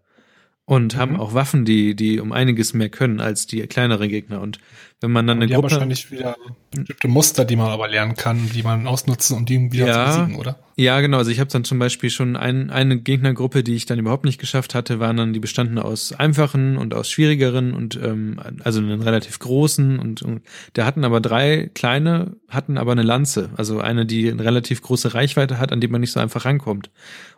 und 0.65 0.95
haben 0.95 1.19
auch 1.19 1.33
Waffen, 1.35 1.63
die, 1.63 1.95
die 1.95 2.19
um 2.19 2.31
einiges 2.31 2.73
mehr 2.73 2.89
können 2.89 3.19
als 3.19 3.45
die 3.45 3.61
kleineren 3.67 4.09
Gegner. 4.09 4.41
Und 4.41 4.57
wenn 4.99 5.11
man 5.11 5.27
dann 5.27 5.37
eine 5.37 5.45
die 5.45 5.53
haben 5.53 5.61
Gruppe, 5.61 5.73
wahrscheinlich 5.75 6.09
wieder 6.09 6.35
bestimmte 6.75 7.07
Muster, 7.07 7.45
die 7.45 7.55
man 7.55 7.69
aber 7.69 7.87
lernen 7.87 8.15
kann, 8.15 8.49
die 8.51 8.63
man 8.63 8.87
ausnutzen 8.87 9.37
und 9.37 9.47
die 9.49 9.71
wieder 9.71 9.85
Ja. 9.85 10.11
zu 10.11 10.19
besiegen, 10.21 10.39
oder? 10.39 10.57
Ja, 10.77 10.99
genau. 11.01 11.17
Also 11.19 11.29
ich 11.29 11.39
habe 11.39 11.51
dann 11.51 11.63
zum 11.63 11.77
Beispiel 11.77 12.09
schon 12.09 12.35
ein, 12.35 12.71
eine 12.71 12.97
Gegnergruppe, 12.99 13.63
die 13.63 13.75
ich 13.75 13.85
dann 13.85 13.99
überhaupt 13.99 14.25
nicht 14.25 14.39
geschafft 14.39 14.73
hatte, 14.73 14.99
waren 14.99 15.17
dann 15.17 15.33
die 15.33 15.39
bestanden 15.39 15.77
aus 15.77 16.11
einfachen 16.13 16.77
und 16.77 16.95
aus 16.95 17.11
schwierigeren 17.11 17.73
und 17.73 17.99
ähm, 18.01 18.39
also 18.63 18.79
einen 18.79 19.01
relativ 19.01 19.37
großen 19.37 19.99
und, 19.99 20.23
und 20.23 20.41
der 20.75 20.85
hatten 20.87 21.03
aber 21.05 21.21
drei 21.21 21.69
kleine, 21.75 22.37
hatten 22.49 22.77
aber 22.79 22.93
eine 22.93 23.03
Lanze, 23.03 23.51
also 23.55 23.79
eine, 23.79 24.07
die 24.07 24.31
eine 24.31 24.43
relativ 24.43 24.81
große 24.81 25.13
Reichweite 25.13 25.59
hat, 25.59 25.71
an 25.71 25.79
die 25.79 25.87
man 25.87 26.01
nicht 26.01 26.11
so 26.11 26.19
einfach 26.19 26.45
rankommt. 26.45 26.89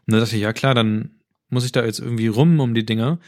Und 0.06 0.14
dann 0.14 0.22
dachte 0.22 0.38
ich, 0.38 0.42
ja 0.42 0.54
klar, 0.54 0.74
dann 0.74 1.10
muss 1.50 1.66
ich 1.66 1.72
da 1.72 1.86
jetzt 1.86 2.00
irgendwie 2.00 2.28
rum 2.28 2.60
um 2.60 2.74
die 2.74 2.86
Dinger. 2.86 3.20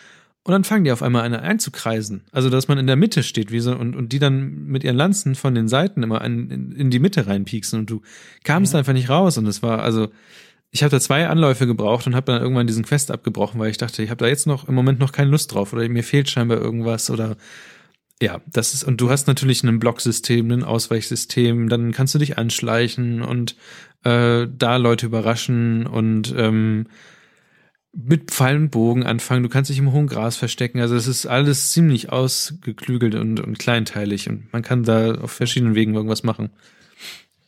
Und 0.44 0.54
dann 0.54 0.64
fangen 0.64 0.86
die 0.86 0.92
auf 0.92 1.04
einmal 1.04 1.26
an 1.26 1.34
einzukreisen. 1.34 2.24
Also, 2.32 2.50
dass 2.50 2.68
man 2.68 2.78
in 2.78 2.88
der 2.88 2.96
Mitte 2.96 3.24
steht 3.24 3.52
wie 3.52 3.60
so, 3.60 3.76
und, 3.76 3.96
und 3.96 4.14
die 4.14 4.20
dann 4.20 4.66
mit 4.66 4.84
ihren 4.84 4.96
Lanzen 4.96 5.36
von 5.36 5.54
den 5.54 5.68
Seiten 5.68 6.02
immer 6.02 6.22
an, 6.22 6.50
in, 6.50 6.72
in 6.72 6.90
die 6.90 7.00
Mitte 7.00 7.28
reinpieksen 7.28 7.80
und 7.80 7.90
du 7.90 8.02
kamst 8.44 8.74
einfach 8.74 8.94
nicht 8.94 9.10
raus. 9.10 9.38
Und 9.38 9.46
es 9.48 9.62
war, 9.62 9.84
also, 9.84 10.08
ich 10.72 10.84
habe 10.84 10.92
da 10.92 11.00
zwei 11.00 11.28
Anläufe 11.28 11.68
gebraucht 11.68 12.08
und 12.08 12.16
habe 12.16 12.32
dann 12.32 12.42
irgendwann 12.42 12.68
diesen 12.68 12.86
Quest 12.86 13.12
abgebrochen, 13.12 13.60
weil 13.60 13.72
ich 13.72 13.78
dachte, 13.78 14.02
ich 14.02 14.10
habe 14.10 14.24
da 14.24 14.28
jetzt 14.28 14.48
noch 14.48 14.68
im 14.68 14.76
Moment 14.76 15.00
noch 15.00 15.12
keine 15.12 15.32
Lust 15.32 15.54
drauf 15.54 15.74
oder 15.74 15.88
mir 15.90 16.04
fehlt 16.04 16.30
scheinbar 16.30 16.60
irgendwas 16.60 17.10
oder 17.10 17.38
ja, 18.22 18.42
das 18.46 18.74
ist, 18.74 18.84
und 18.84 19.00
du 19.00 19.10
hast 19.10 19.28
natürlich 19.28 19.64
ein 19.64 19.80
Blocksystem, 19.80 20.52
ein 20.52 20.64
Ausweichsystem, 20.64 21.70
dann 21.70 21.94
kannst 21.94 22.14
du 22.14 22.20
dich 22.20 22.38
anschleichen 22.38 23.22
und 23.22 23.56
äh, 24.04 24.46
da 24.52 24.76
Leute 24.76 25.06
überraschen 25.06 25.88
und 25.88 26.34
ähm, 26.38 26.88
mit 27.94 28.32
Pfeil 28.32 28.56
und 28.56 28.70
Bogen 28.70 29.04
anfangen, 29.04 29.44
du 29.44 29.50
kannst 29.50 29.70
dich 29.70 29.80
im 29.80 29.92
hohen 29.92 30.08
Gras 30.08 30.36
verstecken. 30.36 30.80
Also 30.80 30.96
es 30.96 31.08
ist 31.08 31.26
alles 31.26 31.72
ziemlich 31.72 32.12
ausgeklügelt 32.12 33.16
und, 33.16 33.40
und 33.40 33.58
kleinteilig 33.58 34.30
und 34.30 34.52
man 34.54 34.62
kann 34.62 34.84
da 34.84 35.16
auf 35.16 35.32
verschiedenen 35.32 35.76
Wegen 35.76 35.96
irgendwas 35.96 36.24
machen. 36.24 36.52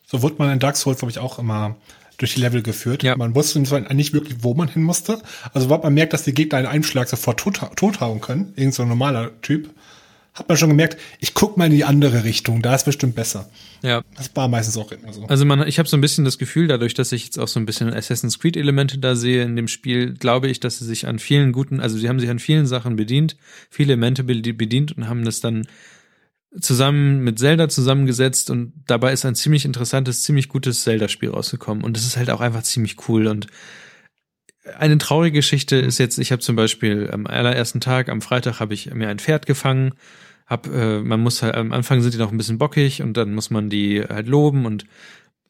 So 0.05 0.21
wurde 0.21 0.35
man 0.39 0.51
in 0.51 0.59
Dark 0.59 0.75
Souls, 0.75 0.99
glaube 0.99 1.11
ich, 1.11 1.19
auch 1.19 1.39
immer 1.39 1.77
durch 2.17 2.35
die 2.35 2.41
Level 2.41 2.61
geführt. 2.61 3.01
Ja. 3.01 3.15
Man 3.15 3.33
wusste 3.33 3.59
nicht 3.59 4.13
wirklich, 4.13 4.43
wo 4.43 4.53
man 4.53 4.67
hin 4.67 4.83
musste. 4.83 5.21
Also, 5.53 5.61
sobald 5.67 5.83
man 5.83 5.93
merkt, 5.93 6.13
dass 6.13 6.23
die 6.23 6.33
Gegner 6.33 6.59
in 6.59 6.65
einem 6.65 6.83
Schlag 6.83 7.07
sofort 7.07 7.39
tot, 7.39 7.59
tothauen 7.75 8.21
können, 8.21 8.53
irgend 8.55 8.75
so 8.75 8.83
ein 8.83 8.89
normaler 8.89 9.41
Typ, 9.41 9.69
hat 10.33 10.47
man 10.47 10.57
schon 10.57 10.69
gemerkt, 10.69 10.97
ich 11.19 11.33
guck 11.33 11.57
mal 11.57 11.65
in 11.65 11.71
die 11.73 11.83
andere 11.83 12.23
Richtung, 12.23 12.61
da 12.61 12.73
ist 12.73 12.85
bestimmt 12.85 13.15
besser. 13.15 13.49
Ja, 13.81 14.01
Das 14.15 14.33
war 14.35 14.47
meistens 14.47 14.77
auch 14.77 14.91
immer 14.91 15.11
so. 15.11 15.25
Also 15.25 15.43
man, 15.43 15.67
ich 15.67 15.77
habe 15.77 15.89
so 15.89 15.97
ein 15.97 16.01
bisschen 16.01 16.23
das 16.23 16.37
Gefühl, 16.37 16.67
dadurch, 16.67 16.93
dass 16.93 17.11
ich 17.11 17.25
jetzt 17.25 17.37
auch 17.37 17.49
so 17.49 17.59
ein 17.59 17.65
bisschen 17.65 17.93
Assassin's 17.93 18.39
Creed 18.39 18.55
Elemente 18.55 18.97
da 18.97 19.15
sehe 19.15 19.43
in 19.43 19.55
dem 19.57 19.67
Spiel, 19.67 20.13
glaube 20.13 20.47
ich, 20.47 20.59
dass 20.61 20.79
sie 20.79 20.85
sich 20.85 21.05
an 21.07 21.19
vielen 21.19 21.51
guten, 21.51 21.79
also 21.81 21.97
sie 21.97 22.07
haben 22.07 22.19
sich 22.19 22.29
an 22.29 22.39
vielen 22.39 22.65
Sachen 22.65 22.95
bedient, 22.95 23.35
viele 23.69 23.93
Elemente 23.93 24.23
be- 24.23 24.53
bedient 24.53 24.95
und 24.95 25.09
haben 25.09 25.25
das 25.25 25.41
dann 25.41 25.67
zusammen 26.59 27.23
mit 27.23 27.39
Zelda 27.39 27.69
zusammengesetzt 27.69 28.49
und 28.49 28.73
dabei 28.85 29.13
ist 29.13 29.25
ein 29.25 29.35
ziemlich 29.35 29.63
interessantes, 29.65 30.23
ziemlich 30.23 30.49
gutes 30.49 30.83
Zelda-Spiel 30.83 31.29
rausgekommen 31.29 31.83
und 31.83 31.95
das 31.95 32.05
ist 32.05 32.17
halt 32.17 32.29
auch 32.29 32.41
einfach 32.41 32.63
ziemlich 32.63 33.07
cool 33.07 33.27
und 33.27 33.47
eine 34.77 34.97
traurige 34.97 35.39
Geschichte 35.39 35.75
ist 35.75 35.97
jetzt, 35.97 36.17
ich 36.17 36.31
habe 36.31 36.41
zum 36.41 36.55
Beispiel 36.55 37.09
am 37.11 37.27
allerersten 37.27 37.79
Tag, 37.79 38.09
am 38.09 38.21
Freitag 38.21 38.59
habe 38.59 38.73
ich 38.73 38.93
mir 38.93 39.09
ein 39.09 39.19
Pferd 39.19 39.45
gefangen, 39.45 39.93
hab, 40.47 40.67
äh, 40.67 40.99
man 40.99 41.21
muss 41.21 41.41
halt, 41.41 41.55
am 41.55 41.71
Anfang 41.71 42.01
sind 42.01 42.13
die 42.13 42.17
noch 42.17 42.31
ein 42.31 42.37
bisschen 42.37 42.57
bockig 42.57 43.01
und 43.01 43.15
dann 43.15 43.33
muss 43.33 43.49
man 43.49 43.69
die 43.69 44.01
halt 44.01 44.27
loben 44.27 44.65
und 44.65 44.85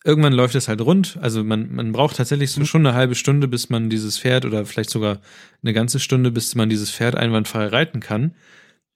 irgendwann 0.03 0.33
läuft 0.33 0.55
es 0.55 0.67
halt 0.67 0.81
rund. 0.81 1.17
Also 1.21 1.43
man, 1.43 1.73
man 1.73 1.91
braucht 1.91 2.17
tatsächlich 2.17 2.51
so 2.51 2.63
schon 2.65 2.85
eine 2.85 2.95
halbe 2.95 3.15
Stunde, 3.15 3.47
bis 3.47 3.69
man 3.69 3.89
dieses 3.89 4.19
Pferd 4.19 4.45
oder 4.45 4.65
vielleicht 4.65 4.89
sogar 4.89 5.19
eine 5.63 5.73
ganze 5.73 5.99
Stunde, 5.99 6.31
bis 6.31 6.55
man 6.55 6.69
dieses 6.69 6.91
Pferd 6.91 7.15
einwandfrei 7.15 7.67
reiten 7.67 7.99
kann. 7.99 8.35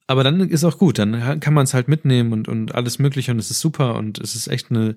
Aber 0.08 0.24
dann 0.24 0.40
ist 0.42 0.64
auch 0.64 0.78
gut, 0.78 1.00
dann 1.00 1.40
kann 1.40 1.54
man 1.54 1.64
es 1.64 1.74
halt 1.74 1.88
mitnehmen 1.88 2.32
und, 2.34 2.48
und 2.48 2.76
alles 2.76 3.00
mögliche 3.00 3.32
und 3.32 3.40
es 3.40 3.50
ist 3.50 3.60
super 3.60 3.96
und 3.96 4.20
es 4.20 4.36
ist 4.36 4.48
echt 4.48 4.70
eine, 4.70 4.96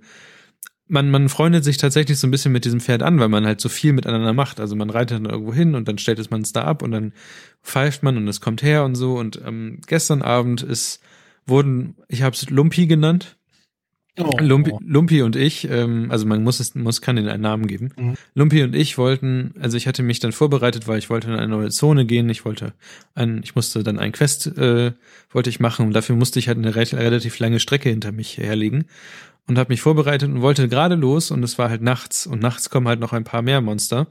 man, 0.88 1.10
man 1.10 1.28
freundet 1.28 1.64
sich 1.64 1.76
tatsächlich 1.76 2.18
so 2.18 2.26
ein 2.26 2.30
bisschen 2.30 2.52
mit 2.52 2.64
diesem 2.64 2.80
Pferd 2.80 3.02
an, 3.02 3.20
weil 3.20 3.28
man 3.28 3.46
halt 3.46 3.60
so 3.60 3.68
viel 3.68 3.92
miteinander 3.92 4.32
macht. 4.32 4.60
Also 4.60 4.74
man 4.74 4.90
reitet 4.90 5.18
dann 5.18 5.30
irgendwo 5.30 5.52
hin 5.52 5.74
und 5.74 5.86
dann 5.88 5.98
stellt 5.98 6.18
es 6.18 6.30
man 6.30 6.42
es 6.42 6.52
da 6.52 6.64
ab 6.64 6.82
und 6.82 6.90
dann 6.90 7.12
pfeift 7.62 8.02
man 8.02 8.16
und 8.16 8.26
es 8.28 8.40
kommt 8.40 8.62
her 8.62 8.84
und 8.84 8.94
so. 8.94 9.16
Und 9.18 9.40
ähm, 9.46 9.80
gestern 9.86 10.22
Abend 10.22 10.62
ist, 10.62 11.00
wurden, 11.46 11.96
ich 12.08 12.22
habe 12.22 12.34
es 12.34 12.50
Lumpi 12.50 12.86
genannt, 12.86 13.36
Oh. 14.20 14.36
Lumpi, 14.40 14.72
Lumpi 14.80 15.22
und 15.22 15.36
ich, 15.36 15.70
ähm, 15.70 16.10
also 16.10 16.26
man 16.26 16.42
muss 16.42 16.58
es, 16.58 16.74
muss 16.74 17.00
kann 17.00 17.16
ihnen 17.16 17.28
einen 17.28 17.42
Namen 17.42 17.68
geben. 17.68 17.92
Mhm. 17.96 18.14
Lumpi 18.34 18.64
und 18.64 18.74
ich 18.74 18.98
wollten, 18.98 19.54
also 19.60 19.76
ich 19.76 19.86
hatte 19.86 20.02
mich 20.02 20.18
dann 20.18 20.32
vorbereitet, 20.32 20.88
weil 20.88 20.98
ich 20.98 21.08
wollte 21.08 21.28
in 21.28 21.34
eine 21.34 21.46
neue 21.46 21.70
Zone 21.70 22.04
gehen. 22.04 22.28
Ich 22.28 22.44
wollte 22.44 22.72
ein, 23.14 23.42
ich 23.44 23.54
musste 23.54 23.84
dann 23.84 23.98
ein 23.98 24.12
Quest 24.12 24.48
äh, 24.58 24.92
wollte 25.30 25.50
ich 25.50 25.60
machen 25.60 25.86
und 25.86 25.92
dafür 25.92 26.16
musste 26.16 26.40
ich 26.40 26.48
halt 26.48 26.58
eine 26.58 26.74
re 26.74 26.84
relativ 26.92 27.38
lange 27.38 27.60
Strecke 27.60 27.90
hinter 27.90 28.10
mich 28.10 28.38
herlegen 28.38 28.86
und 29.48 29.58
habe 29.58 29.72
mich 29.72 29.80
vorbereitet 29.80 30.30
und 30.30 30.40
wollte 30.42 30.68
gerade 30.68 30.94
los 30.94 31.30
und 31.32 31.42
es 31.42 31.58
war 31.58 31.68
halt 31.70 31.82
nachts 31.82 32.26
und 32.26 32.40
nachts 32.40 32.70
kommen 32.70 32.86
halt 32.86 33.00
noch 33.00 33.12
ein 33.12 33.24
paar 33.24 33.42
mehr 33.42 33.60
Monster 33.60 34.06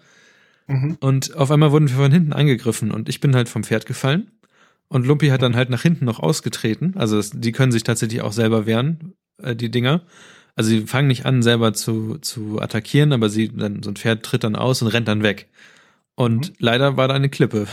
Mhm. 0.69 0.97
und 0.99 1.33
auf 1.37 1.49
einmal 1.49 1.71
wurden 1.71 1.87
wir 1.87 1.95
von 1.95 2.11
hinten 2.11 2.33
angegriffen 2.33 2.91
und 2.91 3.07
ich 3.07 3.21
bin 3.21 3.33
halt 3.35 3.47
vom 3.47 3.63
Pferd 3.63 3.85
gefallen 3.85 4.31
und 4.89 5.05
Lumpi 5.05 5.29
hat 5.29 5.41
dann 5.41 5.55
halt 5.55 5.69
nach 5.69 5.81
hinten 5.81 6.03
noch 6.03 6.19
ausgetreten. 6.19 6.93
Also 6.97 7.15
das, 7.15 7.31
die 7.33 7.53
können 7.53 7.71
sich 7.71 7.83
tatsächlich 7.83 8.21
auch 8.21 8.33
selber 8.33 8.65
wehren, 8.65 9.13
äh, 9.41 9.55
die 9.55 9.71
Dinger. 9.71 10.01
Also 10.55 10.69
sie 10.71 10.81
fangen 10.87 11.07
nicht 11.07 11.25
an, 11.25 11.41
selber 11.43 11.71
zu, 11.73 12.17
zu 12.17 12.59
attackieren, 12.61 13.13
aber 13.13 13.29
sie 13.29 13.47
dann 13.49 13.81
so 13.83 13.91
ein 13.91 13.95
Pferd 13.95 14.23
tritt 14.23 14.43
dann 14.43 14.55
aus 14.57 14.81
und 14.81 14.87
rennt 14.89 15.07
dann 15.07 15.23
weg. 15.23 15.47
Und 16.15 16.49
Mhm. 16.49 16.55
leider 16.59 16.97
war 16.97 17.07
da 17.07 17.13
eine 17.13 17.29
Klippe. 17.29 17.67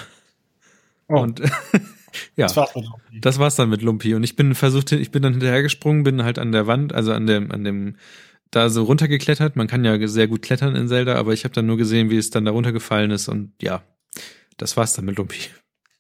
Oh. 1.09 1.21
Und 1.21 1.41
ja, 2.37 2.47
Das 2.47 2.57
war's 2.57 2.75
mit 2.75 2.85
Lumpi. 2.85 3.21
das 3.21 3.39
war's 3.39 3.57
dann 3.57 3.69
mit 3.71 3.83
Lumpi. 3.83 4.15
Und 4.15 4.25
ich 4.25 4.37
bin 4.37 4.55
versucht, 4.55 4.93
ich 4.93 5.11
bin 5.11 5.23
dann 5.23 5.33
hinterhergesprungen, 5.33 6.03
bin 6.03 6.23
halt 6.25 6.39
an 6.39 6.53
der 6.53 6.67
Wand, 6.67 6.93
also 6.93 7.13
an 7.13 7.27
dem, 7.27 7.51
an 7.51 7.65
dem, 7.65 7.97
da 8.51 8.69
so 8.69 8.85
runtergeklettert. 8.85 9.57
Man 9.57 9.67
kann 9.67 9.85
ja 9.85 10.07
sehr 10.07 10.29
gut 10.29 10.43
klettern 10.43 10.77
in 10.77 10.89
Zelda, 10.89 11.17
aber 11.17 11.33
ich 11.33 11.45
habe 11.45 11.55
dann 11.55 11.67
nur 11.67 11.77
gesehen, 11.77 12.11
wie 12.11 12.17
es 12.17 12.31
dann 12.31 12.45
da 12.45 12.51
runtergefallen 12.53 13.11
ist 13.11 13.29
und 13.29 13.53
ja, 13.61 13.83
das 14.57 14.77
war's 14.77 14.93
dann 14.95 15.05
mit 15.05 15.17
Lumpi. 15.17 15.39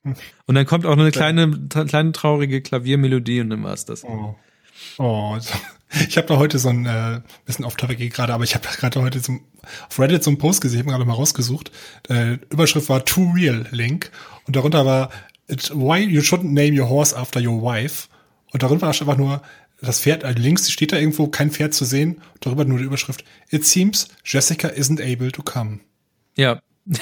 Und 0.47 0.55
dann 0.55 0.67
kommt 0.67 0.85
auch 0.85 0.97
noch 0.97 1.03
eine 1.03 1.13
kleine, 1.13 1.67
kleine 1.89 2.13
traurige 2.13 2.61
Klaviermelodie 2.61 3.41
und 3.41 3.49
dann 3.49 3.63
war's 3.65 3.87
das. 3.87 4.05
Oh. 4.05 4.37
Oh, 4.99 5.39
so. 5.39 5.55
ich 6.09 6.19
habe 6.19 6.27
da 6.27 6.37
heute 6.37 6.59
so 6.59 6.69
ein 6.69 6.85
äh, 6.85 7.23
bisschen 7.47 7.65
off 7.65 7.77
topic 7.77 8.11
gerade, 8.11 8.35
aber 8.35 8.45
ich 8.45 8.55
habe 8.55 8.69
gerade 8.77 9.01
heute 9.01 9.23
zum, 9.23 9.41
auf 9.89 9.99
Reddit 9.99 10.23
so 10.23 10.31
einen 10.31 10.37
Post 10.37 10.61
gesehen, 10.61 10.81
ich 10.81 10.85
habe 10.85 10.93
gerade 10.93 11.07
mal 11.07 11.15
rausgesucht. 11.15 11.71
Äh, 12.11 12.35
Überschrift 12.51 12.89
war 12.91 13.05
Too 13.07 13.33
Real 13.35 13.67
Link 13.71 14.11
und 14.47 14.57
darunter 14.57 14.85
war 14.85 15.11
It, 15.49 15.71
Why 15.75 15.99
you 15.99 16.21
shouldn't 16.23 16.53
name 16.53 16.79
your 16.79 16.89
horse 16.89 17.15
after 17.17 17.41
your 17.41 17.61
wife 17.63 18.09
und 18.53 18.63
darunter 18.63 18.87
war 18.87 18.95
einfach 18.95 19.17
nur 19.17 19.43
das 19.81 20.01
Pferd, 20.01 20.25
also 20.25 20.39
links 20.41 20.71
steht 20.71 20.93
da 20.93 20.99
irgendwo 20.99 21.27
kein 21.27 21.51
Pferd 21.51 21.75
zu 21.75 21.85
sehen, 21.85 22.23
darüber 22.41 22.65
nur 22.65 22.79
die 22.79 22.85
Überschrift 22.85 23.25
It 23.51 23.65
seems 23.67 24.09
Jessica 24.25 24.69
isn't 24.69 25.01
able 25.03 25.31
to 25.33 25.43
come. 25.43 25.81
Ja, 26.37 26.61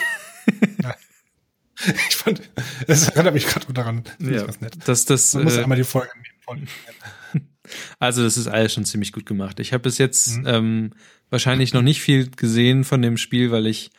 Ich 2.09 2.17
fand, 2.17 2.41
das 2.87 3.09
erinnert 3.09 3.35
mich 3.35 3.47
gerade 3.47 3.73
daran. 3.73 4.05
Ich 4.19 4.29
ja. 4.29 4.45
ganz 4.45 4.61
nett. 4.61 4.77
Das, 4.85 5.05
das, 5.05 5.35
Man 5.35 5.45
muss 5.45 5.57
äh, 5.57 5.63
einmal 5.63 5.79
die 5.79 5.85
Folge 5.85 6.11
nehmen. 6.47 6.69
also 7.99 8.23
das 8.23 8.37
ist 8.37 8.47
alles 8.47 8.75
schon 8.75 8.85
ziemlich 8.85 9.13
gut 9.13 9.27
gemacht. 9.27 9.59
Ich 9.59 9.73
habe 9.73 9.83
bis 9.83 9.99
jetzt 9.99 10.39
Mhm. 10.39 10.47
ähm, 10.47 10.91
wahrscheinlich 11.31 11.73
noch 11.73 11.83
nicht 11.83 12.01
viel 12.01 12.31
gesehen 12.31 12.85
von 12.85 13.03
dem 13.03 13.17
Spiel, 13.17 13.51
weil 13.51 13.67
ich 13.67 13.91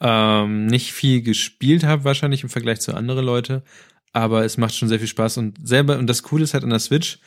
ähm, 0.00 0.66
nicht 0.66 0.92
viel 0.92 1.22
gespielt 1.22 1.84
habe, 1.84 2.04
wahrscheinlich 2.04 2.42
im 2.42 2.48
Vergleich 2.48 2.80
zu 2.80 2.94
anderen 2.94 3.24
Leute. 3.24 3.62
Aber 4.12 4.44
es 4.44 4.56
macht 4.56 4.74
schon 4.74 4.88
sehr 4.88 4.98
viel 4.98 5.08
Spaß 5.08 5.38
und 5.38 5.56
selber, 5.66 5.98
und 5.98 6.06
das 6.08 6.22
Coole 6.22 6.44
ist 6.44 6.54
halt 6.54 6.64
an 6.64 6.70
der 6.70 6.80
Switch, 6.80 7.20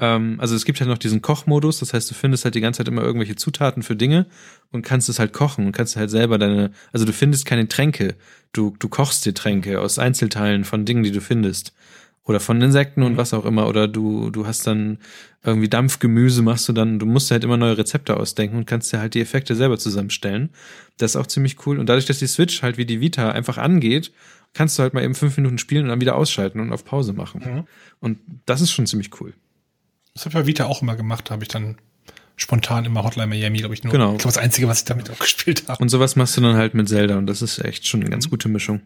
ähm, 0.00 0.36
also 0.40 0.56
es 0.56 0.64
gibt 0.64 0.80
halt 0.80 0.88
noch 0.88 0.98
diesen 0.98 1.20
Kochmodus, 1.20 1.78
das 1.80 1.92
heißt, 1.92 2.10
du 2.10 2.14
findest 2.14 2.44
halt 2.44 2.54
die 2.54 2.60
ganze 2.60 2.78
Zeit 2.78 2.88
immer 2.88 3.02
irgendwelche 3.02 3.36
Zutaten 3.36 3.82
für 3.82 3.96
Dinge 3.96 4.26
und 4.72 4.82
kannst 4.82 5.08
es 5.08 5.18
halt 5.18 5.32
kochen 5.32 5.66
und 5.66 5.72
kannst 5.72 5.96
halt 5.96 6.10
selber 6.10 6.38
deine, 6.38 6.72
also 6.92 7.04
du 7.04 7.12
findest 7.12 7.44
keine 7.44 7.68
Tränke, 7.68 8.16
du, 8.52 8.74
du 8.78 8.88
kochst 8.88 9.26
dir 9.26 9.34
Tränke 9.34 9.80
aus 9.80 9.98
Einzelteilen 9.98 10.64
von 10.64 10.86
Dingen, 10.86 11.02
die 11.02 11.12
du 11.12 11.20
findest. 11.20 11.74
Oder 12.30 12.38
von 12.38 12.62
Insekten 12.62 13.02
und 13.02 13.16
was 13.16 13.34
auch 13.34 13.44
immer. 13.44 13.66
Oder 13.66 13.88
du, 13.88 14.30
du 14.30 14.46
hast 14.46 14.64
dann 14.64 14.98
irgendwie 15.42 15.68
Dampfgemüse, 15.68 16.42
machst 16.42 16.68
du 16.68 16.72
dann, 16.72 17.00
du 17.00 17.06
musst 17.06 17.32
halt 17.32 17.42
immer 17.42 17.56
neue 17.56 17.76
Rezepte 17.76 18.16
ausdenken 18.16 18.56
und 18.56 18.66
kannst 18.66 18.92
dir 18.92 19.00
halt 19.00 19.14
die 19.14 19.20
Effekte 19.20 19.56
selber 19.56 19.78
zusammenstellen. 19.78 20.50
Das 20.98 21.12
ist 21.12 21.16
auch 21.16 21.26
ziemlich 21.26 21.66
cool. 21.66 21.80
Und 21.80 21.88
dadurch, 21.88 22.06
dass 22.06 22.20
die 22.20 22.28
Switch 22.28 22.62
halt 22.62 22.76
wie 22.76 22.86
die 22.86 23.00
Vita 23.00 23.32
einfach 23.32 23.58
angeht, 23.58 24.12
kannst 24.54 24.78
du 24.78 24.84
halt 24.84 24.94
mal 24.94 25.02
eben 25.02 25.16
fünf 25.16 25.36
Minuten 25.38 25.58
spielen 25.58 25.82
und 25.82 25.88
dann 25.88 26.00
wieder 26.00 26.14
ausschalten 26.14 26.60
und 26.60 26.72
auf 26.72 26.84
Pause 26.84 27.14
machen. 27.14 27.42
Mhm. 27.44 27.64
Und 27.98 28.18
das 28.46 28.60
ist 28.60 28.70
schon 28.70 28.86
ziemlich 28.86 29.20
cool. 29.20 29.34
Das 30.14 30.24
habe 30.24 30.30
ich 30.30 30.42
bei 30.42 30.46
Vita 30.46 30.66
auch 30.66 30.82
immer 30.82 30.94
gemacht, 30.94 31.32
habe 31.32 31.42
ich 31.42 31.48
dann 31.48 31.78
spontan 32.36 32.84
immer 32.84 33.02
Hotline 33.02 33.26
Miami, 33.26 33.58
glaube 33.58 33.74
ich, 33.74 33.82
nur. 33.82 33.92
Genau. 33.92 34.12
Ich 34.12 34.18
glaube, 34.18 34.34
das 34.34 34.38
Einzige, 34.38 34.68
was 34.68 34.78
ich 34.78 34.84
damit 34.84 35.10
auch 35.10 35.18
gespielt 35.20 35.64
habe. 35.66 35.82
Und 35.82 35.88
sowas 35.88 36.14
machst 36.14 36.36
du 36.36 36.42
dann 36.42 36.54
halt 36.54 36.74
mit 36.74 36.88
Zelda 36.88 37.18
und 37.18 37.26
das 37.26 37.42
ist 37.42 37.58
echt 37.58 37.88
schon 37.88 38.02
eine 38.02 38.10
ganz 38.10 38.30
gute 38.30 38.48
Mischung. 38.48 38.82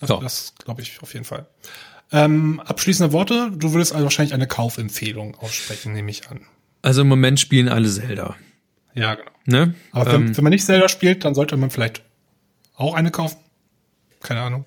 Also 0.00 0.16
So. 0.16 0.20
das 0.22 0.54
glaube 0.64 0.82
ich 0.82 1.00
auf 1.02 1.12
jeden 1.14 1.24
Fall. 1.24 1.46
Ähm, 2.12 2.60
abschließende 2.60 3.12
Worte. 3.12 3.50
Du 3.54 3.72
würdest 3.72 3.92
also 3.92 4.04
wahrscheinlich 4.04 4.34
eine 4.34 4.46
Kaufempfehlung 4.46 5.34
aussprechen, 5.36 5.92
nehme 5.92 6.10
ich 6.10 6.28
an. 6.30 6.40
Also 6.82 7.02
im 7.02 7.08
Moment 7.08 7.40
spielen 7.40 7.68
alle 7.68 7.88
Zelda. 7.88 8.36
Ja, 8.94 9.14
genau. 9.14 9.30
Ne? 9.46 9.74
Aber 9.92 10.12
wenn, 10.12 10.28
ähm, 10.28 10.36
wenn 10.36 10.44
man 10.44 10.52
nicht 10.52 10.64
Zelda 10.64 10.88
spielt, 10.88 11.24
dann 11.24 11.34
sollte 11.34 11.56
man 11.56 11.70
vielleicht 11.70 12.02
auch 12.74 12.94
eine 12.94 13.10
kaufen. 13.10 13.38
Keine 14.20 14.40
Ahnung. 14.40 14.66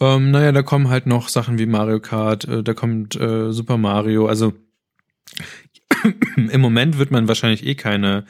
Ähm, 0.00 0.30
naja, 0.30 0.52
da 0.52 0.62
kommen 0.62 0.88
halt 0.88 1.06
noch 1.06 1.28
Sachen 1.28 1.58
wie 1.58 1.66
Mario 1.66 2.00
Kart, 2.00 2.46
äh, 2.46 2.62
da 2.62 2.74
kommt 2.74 3.14
äh, 3.16 3.52
Super 3.52 3.76
Mario. 3.76 4.26
Also 4.26 4.52
im 6.36 6.60
Moment 6.60 6.98
wird 6.98 7.10
man 7.10 7.28
wahrscheinlich 7.28 7.64
eh 7.64 7.74
keine 7.74 8.24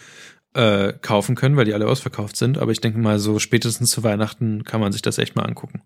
äh, 0.55 0.93
kaufen 1.01 1.35
können, 1.35 1.57
weil 1.57 1.65
die 1.67 1.75
alle 1.75 1.87
ausverkauft 1.87 2.37
sind. 2.37 2.59
Aber 2.59 2.73
ich 2.73 2.81
denke 2.81 2.99
mal, 2.99 3.19
so 3.19 3.39
spätestens 3.39 3.91
zu 3.91 4.03
Weihnachten 4.03 4.65
kann 4.65 4.81
man 4.81 4.93
sich 4.93 5.03
das 5.03 5.19
echt 5.19 5.37
mal 5.37 5.45
angucken. 5.45 5.83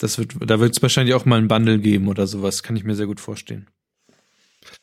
Das 0.00 0.18
wird, 0.18 0.34
da 0.40 0.58
wird 0.60 0.74
es 0.74 0.82
wahrscheinlich 0.82 1.14
auch 1.14 1.26
mal 1.26 1.38
ein 1.38 1.48
Bundle 1.48 1.78
geben 1.78 2.08
oder 2.08 2.26
sowas. 2.26 2.62
Kann 2.62 2.74
ich 2.74 2.84
mir 2.84 2.94
sehr 2.94 3.06
gut 3.06 3.20
vorstellen. 3.20 3.68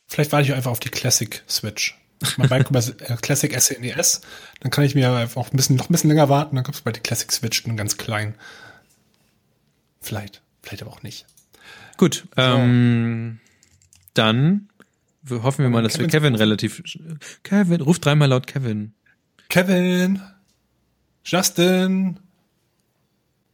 Vielleicht 0.07 0.31
warte 0.31 0.47
ich 0.47 0.53
einfach 0.53 0.71
auf 0.71 0.79
die 0.79 0.89
Classic 0.89 1.43
Switch. 1.49 1.97
Mein 2.37 2.49
Bike 2.49 2.69
über 2.69 2.81
Classic 3.21 3.61
SNES, 3.61 4.21
dann 4.61 4.71
kann 4.71 4.83
ich 4.83 4.95
mir 4.95 5.11
einfach 5.11 5.39
auch 5.39 5.51
ein 5.51 5.57
bisschen, 5.57 5.75
noch 5.75 5.89
ein 5.89 5.91
bisschen 5.91 6.09
länger 6.09 6.29
warten, 6.29 6.55
dann 6.55 6.65
kommt 6.65 6.75
es 6.75 6.81
bei 6.81 6.91
die 6.91 6.99
Classic 6.99 7.31
Switch, 7.31 7.63
dann 7.63 7.77
ganz 7.77 7.97
klein. 7.97 8.33
Vielleicht, 10.01 10.41
vielleicht 10.63 10.81
aber 10.81 10.91
auch 10.91 11.03
nicht. 11.03 11.27
Gut, 11.97 12.27
ähm, 12.35 13.39
dann 14.15 14.69
hoffen 15.29 15.63
wir 15.63 15.69
mal, 15.69 15.83
dass 15.83 15.99
wir 15.99 16.07
Kevins 16.07 16.11
Kevin 16.11 16.35
relativ. 16.35 16.81
Kevin, 17.43 17.81
ruf 17.81 17.99
dreimal 17.99 18.29
laut 18.29 18.47
Kevin. 18.47 18.93
Kevin, 19.49 20.21
Justin. 21.23 22.19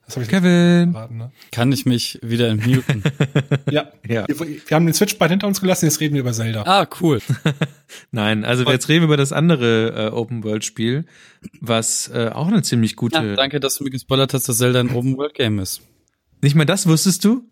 Das 0.06 0.16
habe 0.16 0.24
ich 0.26 0.30
Kevin. 0.30 0.92
verraten, 0.92 1.18
ne? 1.18 1.32
Kann 1.52 1.72
ich 1.72 1.86
mich 1.86 2.20
wieder 2.22 2.50
entmuten? 2.50 3.04
Ja. 3.72 3.88
Ja. 4.08 4.26
Wir, 4.28 4.40
wir 4.40 4.76
haben 4.76 4.86
den 4.86 4.94
Switch 4.94 5.18
bald 5.18 5.32
hinter 5.32 5.48
uns 5.48 5.62
gelassen, 5.62 5.86
jetzt 5.86 6.00
reden 6.00 6.14
wir 6.14 6.22
über 6.22 6.34
Zelda. 6.34 6.64
ah, 6.64 6.86
cool. 7.02 7.20
Nein, 8.12 8.44
also 8.44 8.66
jetzt 8.70 8.90
reden 8.90 9.02
wir 9.02 9.06
über 9.06 9.18
das 9.18 9.32
andere 9.32 10.10
äh, 10.10 10.12
Open 10.12 10.44
World 10.44 10.66
Spiel, 10.66 11.06
was 11.62 12.10
äh, 12.14 12.30
auch 12.34 12.48
eine 12.48 12.62
ziemlich 12.62 12.96
gute. 12.96 13.18
Ja, 13.18 13.36
danke, 13.36 13.60
dass 13.60 13.76
du 13.78 13.86
mir 13.86 13.90
gespoilert 13.90 14.34
hast, 14.34 14.50
dass 14.50 14.58
Zelda 14.58 14.82
ein 14.82 14.92
Open 14.92 15.18
World 15.18 15.34
Game 15.34 15.60
ist. 15.60 15.82
Nicht 16.42 16.56
mal 16.56 16.66
das 16.66 16.86
wusstest 16.88 17.24
du? 17.24 17.44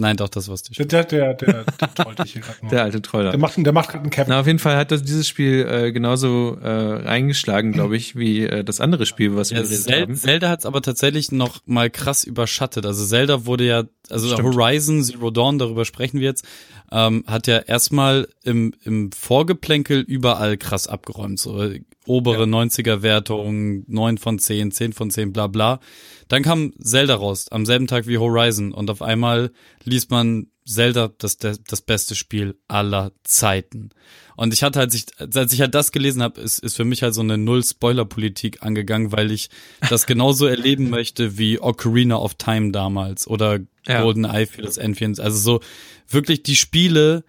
Nein, 0.00 0.16
doch, 0.16 0.28
das 0.28 0.48
wusste 0.48 0.70
ich. 0.70 0.76
Der, 0.78 0.86
der, 0.86 1.04
der, 1.04 1.34
der, 1.34 1.64
der 1.64 1.94
trollt 1.94 2.18
dich 2.20 2.32
hier 2.32 2.42
gerade 2.42 2.58
nur. 2.62 2.70
Der 2.70 2.82
alte 2.82 3.02
Troller. 3.02 3.30
Der 3.30 3.38
macht, 3.38 3.54
der 3.56 3.72
macht 3.72 3.88
gerade 3.90 4.02
einen 4.02 4.10
Kevin. 4.10 4.26
Na, 4.28 4.40
auf 4.40 4.46
jeden 4.46 4.58
Fall 4.58 4.76
hat 4.76 4.92
das 4.92 5.02
dieses 5.02 5.26
Spiel 5.26 5.66
äh, 5.68 5.92
genauso 5.92 6.56
äh, 6.62 6.68
reingeschlagen, 6.68 7.72
glaube 7.72 7.96
ich, 7.96 8.14
wie 8.14 8.44
äh, 8.44 8.62
das 8.62 8.80
andere 8.80 9.06
Spiel, 9.06 9.34
was 9.34 9.50
wir 9.50 9.58
Ja, 9.58 9.62
geredet 9.64 9.84
Zel 9.84 10.02
haben. 10.02 10.14
Zelda 10.14 10.48
hat 10.50 10.60
es 10.60 10.66
aber 10.66 10.82
tatsächlich 10.82 11.32
noch 11.32 11.60
mal 11.66 11.90
krass 11.90 12.22
überschattet. 12.24 12.86
Also 12.86 13.04
Zelda 13.04 13.44
wurde 13.44 13.64
ja, 13.64 13.84
also 14.08 14.32
Stimmt. 14.32 14.54
Horizon 14.54 15.02
Zero 15.02 15.30
Dawn, 15.30 15.58
darüber 15.58 15.84
sprechen 15.84 16.20
wir 16.20 16.28
jetzt, 16.28 16.44
ähm, 16.90 17.24
hat 17.26 17.46
ja 17.46 17.58
erstmal 17.58 18.28
im, 18.42 18.72
im 18.84 19.12
Vorgeplänkel 19.12 20.00
überall 20.00 20.56
krass 20.56 20.86
abgeräumt. 20.86 21.38
So 21.38 21.70
obere 22.06 22.44
90er 22.44 23.02
Wertung, 23.02 23.84
9 23.86 24.18
von 24.18 24.38
10, 24.38 24.72
10 24.72 24.92
von 24.92 25.10
10, 25.10 25.32
bla 25.32 25.46
bla. 25.46 25.80
Dann 26.28 26.42
kam 26.42 26.72
Zelda 26.80 27.14
raus, 27.14 27.48
am 27.50 27.66
selben 27.66 27.86
Tag 27.86 28.06
wie 28.06 28.18
Horizon 28.18 28.72
und 28.72 28.90
auf 28.90 29.02
einmal 29.02 29.52
liest 29.84 30.10
man 30.10 30.48
Zelda 30.68 31.10
das, 31.18 31.38
das, 31.38 31.80
beste 31.80 32.14
Spiel 32.14 32.56
aller 32.68 33.12
Zeiten. 33.24 33.90
Und 34.36 34.52
ich 34.52 34.62
hatte, 34.62 34.80
als 34.80 34.94
ich, 34.94 35.06
als 35.18 35.52
ich 35.52 35.60
halt 35.60 35.74
das 35.74 35.92
gelesen 35.92 36.22
habe, 36.22 36.40
ist, 36.40 36.58
ist 36.58 36.76
für 36.76 36.84
mich 36.84 37.02
halt 37.02 37.14
so 37.14 37.22
eine 37.22 37.38
Null-Spoiler-Politik 37.38 38.62
angegangen, 38.62 39.10
weil 39.10 39.30
ich 39.30 39.48
das 39.88 40.06
genauso 40.06 40.46
erleben 40.46 40.90
möchte 40.90 41.38
wie 41.38 41.58
Ocarina 41.58 42.16
of 42.16 42.34
Time 42.34 42.70
damals 42.70 43.26
oder 43.26 43.60
Ja. 43.86 44.02
Golden 44.02 44.24
Eye 44.24 44.46
für 44.46 44.62
das 44.62 44.78
N64. 44.78 45.20
Also 45.20 45.38
so 45.38 45.60
wirklich 46.08 46.42
die 46.42 46.56
Spiele, 46.56 47.24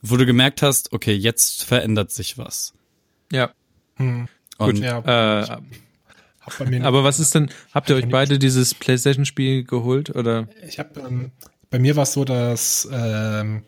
wo 0.00 0.16
du 0.16 0.24
gemerkt 0.24 0.62
hast, 0.62 0.92
okay, 0.92 1.14
jetzt 1.14 1.64
verändert 1.64 2.12
sich 2.12 2.38
was. 2.38 2.72
Ja. 3.32 3.50
Hm. 3.96 4.28
Und 4.58 4.78
ja, 4.78 5.42
Äh, 5.42 5.58
aber 6.82 7.02
was 7.02 7.18
ist 7.18 7.34
denn, 7.34 7.50
habt 7.74 7.90
ihr 7.90 7.96
euch 7.96 8.08
beide 8.08 8.38
dieses 8.38 8.72
Playstation-Spiel 8.74 9.64
geholt 9.64 10.14
oder? 10.14 10.48
Ich 10.66 10.78
habe 10.78 11.00
ähm, 11.00 11.32
bei 11.70 11.78
mir 11.78 11.96
war 11.96 12.04
es 12.04 12.12
so, 12.12 12.24
dass 12.24 12.88
ähm, 12.92 13.62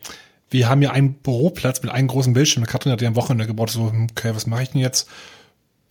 wir 0.49 0.69
haben 0.69 0.81
ja 0.81 0.91
einen 0.91 1.13
Büroplatz 1.13 1.81
mit 1.83 1.91
einem 1.91 2.07
großen 2.07 2.33
Bildschirm. 2.33 2.65
Katrin 2.65 2.91
hat 2.91 3.01
ja 3.01 3.07
am 3.07 3.15
Wochenende 3.15 3.45
gebaut, 3.47 3.69
so, 3.69 3.91
hm, 3.91 4.07
okay, 4.11 4.31
was 4.33 4.47
mache 4.47 4.63
ich 4.63 4.69
denn 4.71 4.81
jetzt? 4.81 5.07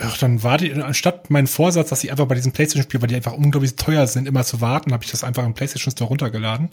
Ach, 0.00 0.16
dann 0.18 0.42
war 0.44 0.58
die, 0.58 0.72
anstatt 0.74 1.28
mein 1.30 1.46
Vorsatz, 1.46 1.88
dass 1.90 2.04
ich 2.04 2.10
einfach 2.10 2.26
bei 2.26 2.34
diesem 2.36 2.52
Playstation-Spiel, 2.52 3.00
weil 3.02 3.08
die 3.08 3.16
einfach 3.16 3.32
unglaublich 3.32 3.74
teuer 3.76 4.06
sind, 4.06 4.28
immer 4.28 4.44
zu 4.44 4.60
warten, 4.60 4.92
habe 4.92 5.04
ich 5.04 5.10
das 5.10 5.24
einfach 5.24 5.44
im 5.44 5.54
Playstation 5.54 5.90
Store 5.92 6.08
runtergeladen. 6.08 6.70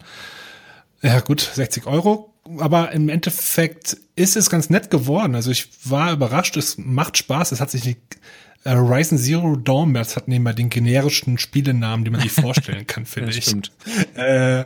Ja, 1.02 1.20
gut, 1.20 1.42
60 1.42 1.88
Euro. 1.88 2.34
Aber 2.60 2.92
im 2.92 3.10
Endeffekt 3.10 3.98
ist 4.16 4.36
es 4.36 4.50
ganz 4.52 4.70
nett 4.70 4.92
geworden. 4.92 5.34
Also 5.36 5.50
ich 5.50 5.70
war 5.84 6.12
überrascht, 6.12 6.56
es 6.58 6.78
macht 6.78 7.18
Spaß. 7.18 7.52
Es 7.52 7.60
hat 7.62 7.72
sich 7.72 7.86
nicht, 7.86 8.00
äh, 8.64 8.76
Horizon 8.76 9.18
Zero 9.18 9.56
Dawn, 9.56 9.94
das 9.96 10.16
hat 10.16 10.28
nebenbei 10.28 10.54
den 10.54 10.70
generischen 10.70 11.40
Spielenamen, 11.40 12.06
den 12.06 12.12
man 12.14 12.22
sich 12.22 12.32
vorstellen 12.32 12.86
kann, 12.86 13.06
finde 13.08 13.32
Ja, 13.32 13.38
ich. 13.38 13.44
stimmt. 13.46 13.72
Äh, 14.16 14.66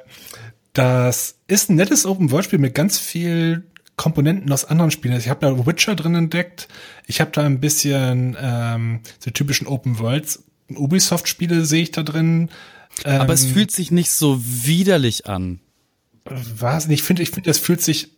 das 0.74 1.36
ist 1.48 1.70
ein 1.70 1.76
nettes 1.76 2.06
Open-World-Spiel 2.06 2.60
mit 2.60 2.76
ganz 2.76 2.98
viel 2.98 3.64
Komponenten 3.96 4.52
aus 4.52 4.66
anderen 4.66 4.92
Spielen. 4.92 5.14
Also 5.14 5.26
ich 5.26 5.30
habe 5.30 5.46
da 5.46 5.66
Witcher 5.66 5.96
drin 5.96 6.16
entdeckt. 6.16 6.68
Ich 7.06 7.20
habe 7.20 7.32
da 7.32 7.44
ein 7.44 7.60
bisschen 7.60 8.38
ähm, 8.40 9.02
so 9.20 9.32
typischen 9.32 9.68
Open-Worlds. 9.68 10.44
Ubisoft-Spiele 10.70 11.66
sehe 11.66 11.84
ich 11.84 11.92
da 11.92 12.04
drin. 12.04 12.50
Ähm, 13.04 13.22
aber 13.22 13.34
es 13.34 13.46
fühlt 13.46 13.72
sich 13.72 13.92
nicht 13.92 14.12
so 14.12 14.40
widerlich 14.42 15.28
an. 15.28 15.60
was. 16.26 16.88
Ich 16.88 17.04
finde, 17.04 17.24
ich 17.24 17.32
finde, 17.32 17.50
das 17.50 17.58
fühlt 17.58 17.82
sich 17.82 18.12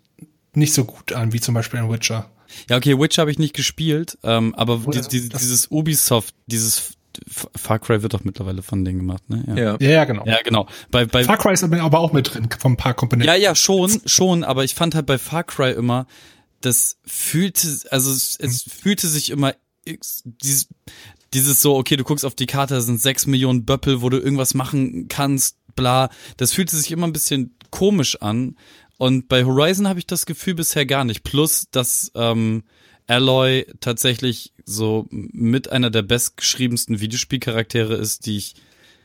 nicht 0.53 0.73
so 0.73 0.85
gut 0.85 1.13
an 1.13 1.33
wie 1.33 1.39
zum 1.39 1.55
Beispiel 1.55 1.79
ein 1.79 1.89
Witcher. 1.89 2.29
Ja, 2.69 2.77
okay, 2.77 2.99
Witcher 2.99 3.21
habe 3.21 3.31
ich 3.31 3.39
nicht 3.39 3.55
gespielt, 3.55 4.17
ähm, 4.23 4.53
aber 4.55 4.77
die, 4.91 5.01
so, 5.01 5.09
die, 5.09 5.29
dieses 5.29 5.71
Ubisoft, 5.71 6.35
dieses 6.47 6.93
Far 7.27 7.79
Cry 7.79 8.01
wird 8.01 8.13
doch 8.13 8.23
mittlerweile 8.23 8.61
von 8.61 8.85
denen 8.85 8.99
gemacht, 8.99 9.29
ne? 9.29 9.43
Ja. 9.47 9.77
Ja, 9.79 9.89
ja, 9.89 10.05
genau. 10.05 10.25
Ja, 10.25 10.41
genau. 10.43 10.67
Bei, 10.89 11.05
bei, 11.05 11.23
Far 11.23 11.37
Cry 11.37 11.53
ist 11.53 11.63
aber 11.63 11.99
auch 11.99 12.13
mit 12.13 12.33
drin, 12.33 12.49
von 12.57 12.73
ein 12.73 12.77
paar 12.77 12.93
Komponenten. 12.93 13.33
ja, 13.33 13.39
ja, 13.39 13.55
schon, 13.55 14.01
schon, 14.05 14.43
aber 14.43 14.63
ich 14.63 14.75
fand 14.75 14.95
halt 14.95 15.05
bei 15.05 15.17
Far 15.17 15.43
Cry 15.43 15.71
immer, 15.71 16.07
das 16.61 16.97
fühlte, 17.05 17.67
also 17.89 18.11
es, 18.11 18.37
es 18.39 18.63
fühlte 18.63 19.07
sich 19.07 19.31
immer 19.31 19.53
dieses, 20.25 20.67
dieses 21.33 21.61
so, 21.61 21.75
okay, 21.75 21.95
du 21.95 22.03
guckst 22.03 22.25
auf 22.25 22.35
die 22.35 22.45
Karte, 22.45 22.75
da 22.75 22.81
sind 22.81 23.01
sechs 23.01 23.25
Millionen 23.25 23.65
Böppel, 23.65 24.01
wo 24.01 24.09
du 24.09 24.17
irgendwas 24.17 24.53
machen 24.53 25.07
kannst, 25.07 25.57
bla. 25.75 26.09
Das 26.37 26.53
fühlte 26.53 26.75
sich 26.75 26.91
immer 26.91 27.07
ein 27.07 27.13
bisschen 27.13 27.55
komisch 27.69 28.21
an. 28.21 28.57
Und 28.97 29.27
bei 29.27 29.45
Horizon 29.45 29.87
habe 29.87 29.99
ich 29.99 30.05
das 30.05 30.25
Gefühl 30.25 30.55
bisher 30.55 30.85
gar 30.85 31.03
nicht. 31.03 31.23
Plus, 31.23 31.67
dass 31.71 32.11
ähm, 32.15 32.63
Alloy 33.07 33.65
tatsächlich 33.79 34.53
so 34.65 35.07
mit 35.09 35.71
einer 35.71 35.89
der 35.89 36.01
bestgeschriebensten 36.01 36.99
Videospielcharaktere 36.99 37.95
ist, 37.95 38.25
die 38.25 38.37
ich. 38.37 38.55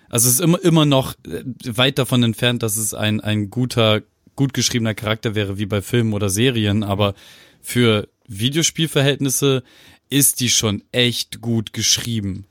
Also 0.08 0.28
es 0.28 0.34
ist 0.34 0.40
immer, 0.40 0.62
immer 0.62 0.84
noch 0.84 1.14
äh, 1.26 1.42
weit 1.64 1.98
davon 1.98 2.22
entfernt, 2.22 2.62
dass 2.62 2.76
es 2.76 2.94
ein, 2.94 3.20
ein 3.20 3.50
guter, 3.50 4.02
gut 4.36 4.54
geschriebener 4.54 4.94
Charakter 4.94 5.34
wäre, 5.34 5.58
wie 5.58 5.66
bei 5.66 5.82
Filmen 5.82 6.12
oder 6.12 6.30
Serien, 6.30 6.84
aber 6.84 7.14
für 7.60 8.08
Videospielverhältnisse 8.28 9.64
ist 10.08 10.40
die 10.40 10.48
schon 10.48 10.84
echt 10.92 11.40
gut 11.40 11.72
geschrieben. 11.72 12.44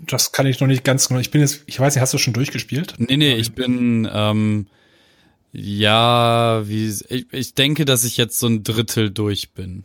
Das 0.00 0.32
kann 0.32 0.46
ich 0.46 0.60
noch 0.60 0.68
nicht 0.68 0.84
ganz 0.84 1.08
genau. 1.08 1.20
Ich 1.20 1.30
bin 1.30 1.40
jetzt, 1.40 1.62
ich 1.66 1.80
weiß 1.80 1.94
nicht, 1.94 2.02
hast 2.02 2.14
du 2.14 2.18
schon 2.18 2.34
durchgespielt? 2.34 2.94
Nee, 2.98 3.16
nee, 3.16 3.34
ich 3.34 3.52
bin, 3.52 4.08
ähm, 4.12 4.66
ja, 5.52 6.62
wie, 6.68 6.94
ich, 7.08 7.26
ich 7.32 7.54
denke, 7.54 7.84
dass 7.84 8.04
ich 8.04 8.16
jetzt 8.16 8.38
so 8.38 8.46
ein 8.46 8.62
Drittel 8.62 9.10
durch 9.10 9.52
bin. 9.52 9.84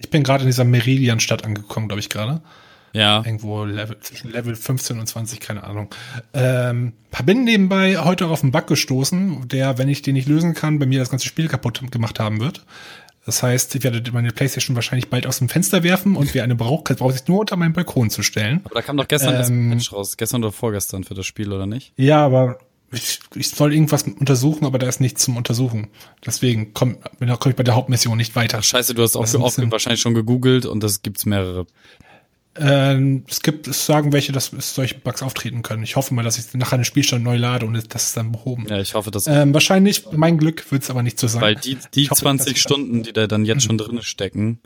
Ich 0.00 0.10
bin 0.10 0.22
gerade 0.22 0.42
in 0.42 0.48
dieser 0.48 0.64
Meridian-Stadt 0.64 1.44
angekommen, 1.44 1.88
glaube 1.88 2.00
ich, 2.00 2.08
gerade. 2.08 2.40
Ja. 2.92 3.22
Irgendwo 3.24 3.64
Level, 3.64 3.98
zwischen 4.00 4.32
Level 4.32 4.56
15 4.56 4.98
und 4.98 5.06
20, 5.06 5.38
keine 5.40 5.62
Ahnung. 5.62 5.90
Ähm, 6.34 6.92
bin 7.24 7.44
nebenbei 7.44 7.98
heute 7.98 8.26
auf 8.26 8.42
einen 8.42 8.50
Bug 8.50 8.66
gestoßen, 8.66 9.46
der, 9.48 9.78
wenn 9.78 9.88
ich 9.88 10.02
den 10.02 10.14
nicht 10.14 10.28
lösen 10.28 10.54
kann, 10.54 10.78
bei 10.78 10.86
mir 10.86 10.98
das 10.98 11.10
ganze 11.10 11.26
Spiel 11.26 11.46
kaputt 11.46 11.80
gemacht 11.92 12.18
haben 12.18 12.40
wird. 12.40 12.64
Das 13.26 13.42
heißt, 13.42 13.74
ich 13.74 13.84
werde 13.84 14.02
meine 14.12 14.30
Playstation 14.30 14.74
wahrscheinlich 14.74 15.08
bald 15.08 15.26
aus 15.26 15.38
dem 15.38 15.48
Fenster 15.48 15.82
werfen 15.82 16.16
und 16.16 16.34
wer 16.34 16.42
eine 16.42 16.56
braucht, 16.56 16.84
braucht 16.96 17.12
sich 17.12 17.28
nur 17.28 17.40
unter 17.40 17.56
meinen 17.56 17.74
Balkon 17.74 18.10
zu 18.10 18.22
stellen. 18.22 18.60
Aber 18.64 18.74
da 18.74 18.82
kam 18.82 18.96
doch 18.96 19.06
gestern 19.06 19.34
Ähm, 19.46 19.70
Patch 19.70 19.92
raus. 19.92 20.16
Gestern 20.16 20.42
oder 20.42 20.52
vorgestern 20.52 21.04
für 21.04 21.14
das 21.14 21.26
Spiel, 21.26 21.52
oder 21.52 21.66
nicht? 21.66 21.92
Ja, 21.96 22.24
aber 22.24 22.58
ich, 22.92 23.20
ich 23.34 23.48
soll 23.50 23.72
irgendwas 23.72 24.02
untersuchen, 24.02 24.66
aber 24.66 24.78
da 24.78 24.88
ist 24.88 25.00
nichts 25.00 25.22
zum 25.24 25.36
Untersuchen. 25.36 25.88
Deswegen 26.26 26.74
komm, 26.74 26.98
komme 27.18 27.50
ich 27.50 27.56
bei 27.56 27.62
der 27.62 27.74
Hauptmission 27.76 28.16
nicht 28.16 28.34
weiter. 28.36 28.58
Ach, 28.58 28.64
scheiße, 28.64 28.94
du 28.94 29.02
hast 29.02 29.16
auch 29.16 29.22
oft 29.34 29.70
wahrscheinlich 29.70 30.00
schon 30.00 30.14
gegoogelt 30.14 30.66
und 30.66 30.82
das 30.82 31.02
gibt's 31.02 31.24
mehrere. 31.26 31.66
Ähm, 32.56 33.24
es 33.28 33.42
gibt, 33.42 33.68
es 33.68 33.86
sagen 33.86 34.12
welche, 34.12 34.32
dass 34.32 34.52
es 34.52 34.74
solche 34.74 34.96
Bugs 34.96 35.22
auftreten 35.22 35.62
können. 35.62 35.84
Ich 35.84 35.94
hoffe 35.94 36.12
mal, 36.14 36.24
dass 36.24 36.36
ich 36.36 36.52
nachher 36.54 36.78
den 36.78 36.84
Spielstand 36.84 37.22
neu 37.22 37.36
lade 37.36 37.64
und 37.64 37.74
das 37.94 38.06
ist 38.06 38.16
dann 38.16 38.32
behoben. 38.32 38.66
Ja, 38.68 38.80
ich 38.80 38.94
hoffe, 38.94 39.12
dass, 39.12 39.28
Ähm, 39.28 39.54
wahrscheinlich, 39.54 40.04
mein 40.10 40.36
Glück 40.36 40.70
wird 40.72 40.82
es 40.82 40.90
aber 40.90 41.04
nicht 41.04 41.18
so 41.20 41.28
sein. 41.28 41.42
weil 41.42 41.54
die, 41.54 41.78
die 41.94 42.10
hoffe, 42.10 42.22
20 42.22 42.46
dass 42.46 42.56
ich- 42.56 42.60
Stunden, 42.62 43.04
die 43.04 43.12
da 43.12 43.28
dann 43.28 43.44
jetzt 43.44 43.62
schon 43.62 43.78
drin 43.78 44.02
stecken, 44.02 44.58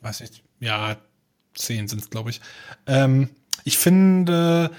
weiß 0.00 0.20
nicht, 0.20 0.42
ja, 0.60 0.96
zehn 1.54 1.88
sind 1.88 2.00
es, 2.00 2.08
glaube 2.08 2.30
ich. 2.30 2.40
Ähm, 2.86 3.28
ich 3.64 3.76
finde, 3.76 4.70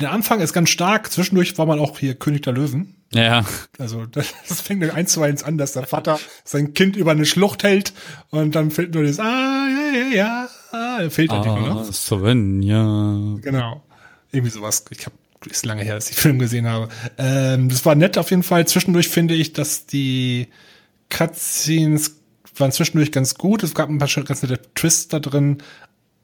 der 0.00 0.12
Anfang 0.12 0.40
ist 0.40 0.52
ganz 0.52 0.70
stark. 0.70 1.10
Zwischendurch 1.12 1.56
war 1.58 1.66
man 1.66 1.78
auch 1.78 1.98
hier 1.98 2.14
König 2.14 2.42
der 2.42 2.52
Löwen. 2.52 2.96
ja, 3.12 3.44
Also 3.78 4.06
das, 4.06 4.32
das 4.48 4.60
fängt 4.60 4.88
eins 4.90 5.12
zu 5.12 5.22
eins 5.22 5.42
an, 5.42 5.58
dass 5.58 5.72
der 5.72 5.86
Vater 5.86 6.18
sein 6.44 6.74
Kind 6.74 6.96
über 6.96 7.12
eine 7.12 7.26
Schlucht 7.26 7.62
hält 7.62 7.92
und 8.30 8.54
dann 8.54 8.70
fehlt 8.70 8.94
nur 8.94 9.04
das, 9.04 9.18
ah, 9.20 9.68
ja, 9.68 9.98
ja, 9.98 10.16
ja, 10.16 10.48
ah, 10.72 11.10
fehlt 11.10 11.30
halt 11.30 11.46
immer 11.46 11.56
ah, 11.56 11.74
noch. 11.74 11.92
Svenja. 11.92 13.38
Genau. 13.42 13.82
Irgendwie 14.32 14.50
sowas. 14.52 14.84
Ich 14.90 15.06
habe 15.06 15.16
ist 15.48 15.64
lange 15.64 15.82
her, 15.82 15.94
dass 15.94 16.10
ich 16.10 16.16
den 16.16 16.20
Film 16.20 16.38
gesehen 16.38 16.66
habe. 16.66 16.90
Ähm, 17.16 17.70
das 17.70 17.86
war 17.86 17.94
nett 17.94 18.18
auf 18.18 18.30
jeden 18.30 18.42
Fall. 18.42 18.66
Zwischendurch 18.66 19.08
finde 19.08 19.34
ich, 19.34 19.54
dass 19.54 19.86
die 19.86 20.48
Cutscenes 21.08 22.16
waren 22.56 22.72
zwischendurch 22.72 23.10
ganz 23.10 23.34
gut. 23.34 23.62
Es 23.62 23.74
gab 23.74 23.88
ein 23.88 23.98
paar 23.98 24.08
ganz 24.24 24.42
nette 24.42 24.60
Twists 24.74 25.08
da 25.08 25.18
drin, 25.18 25.58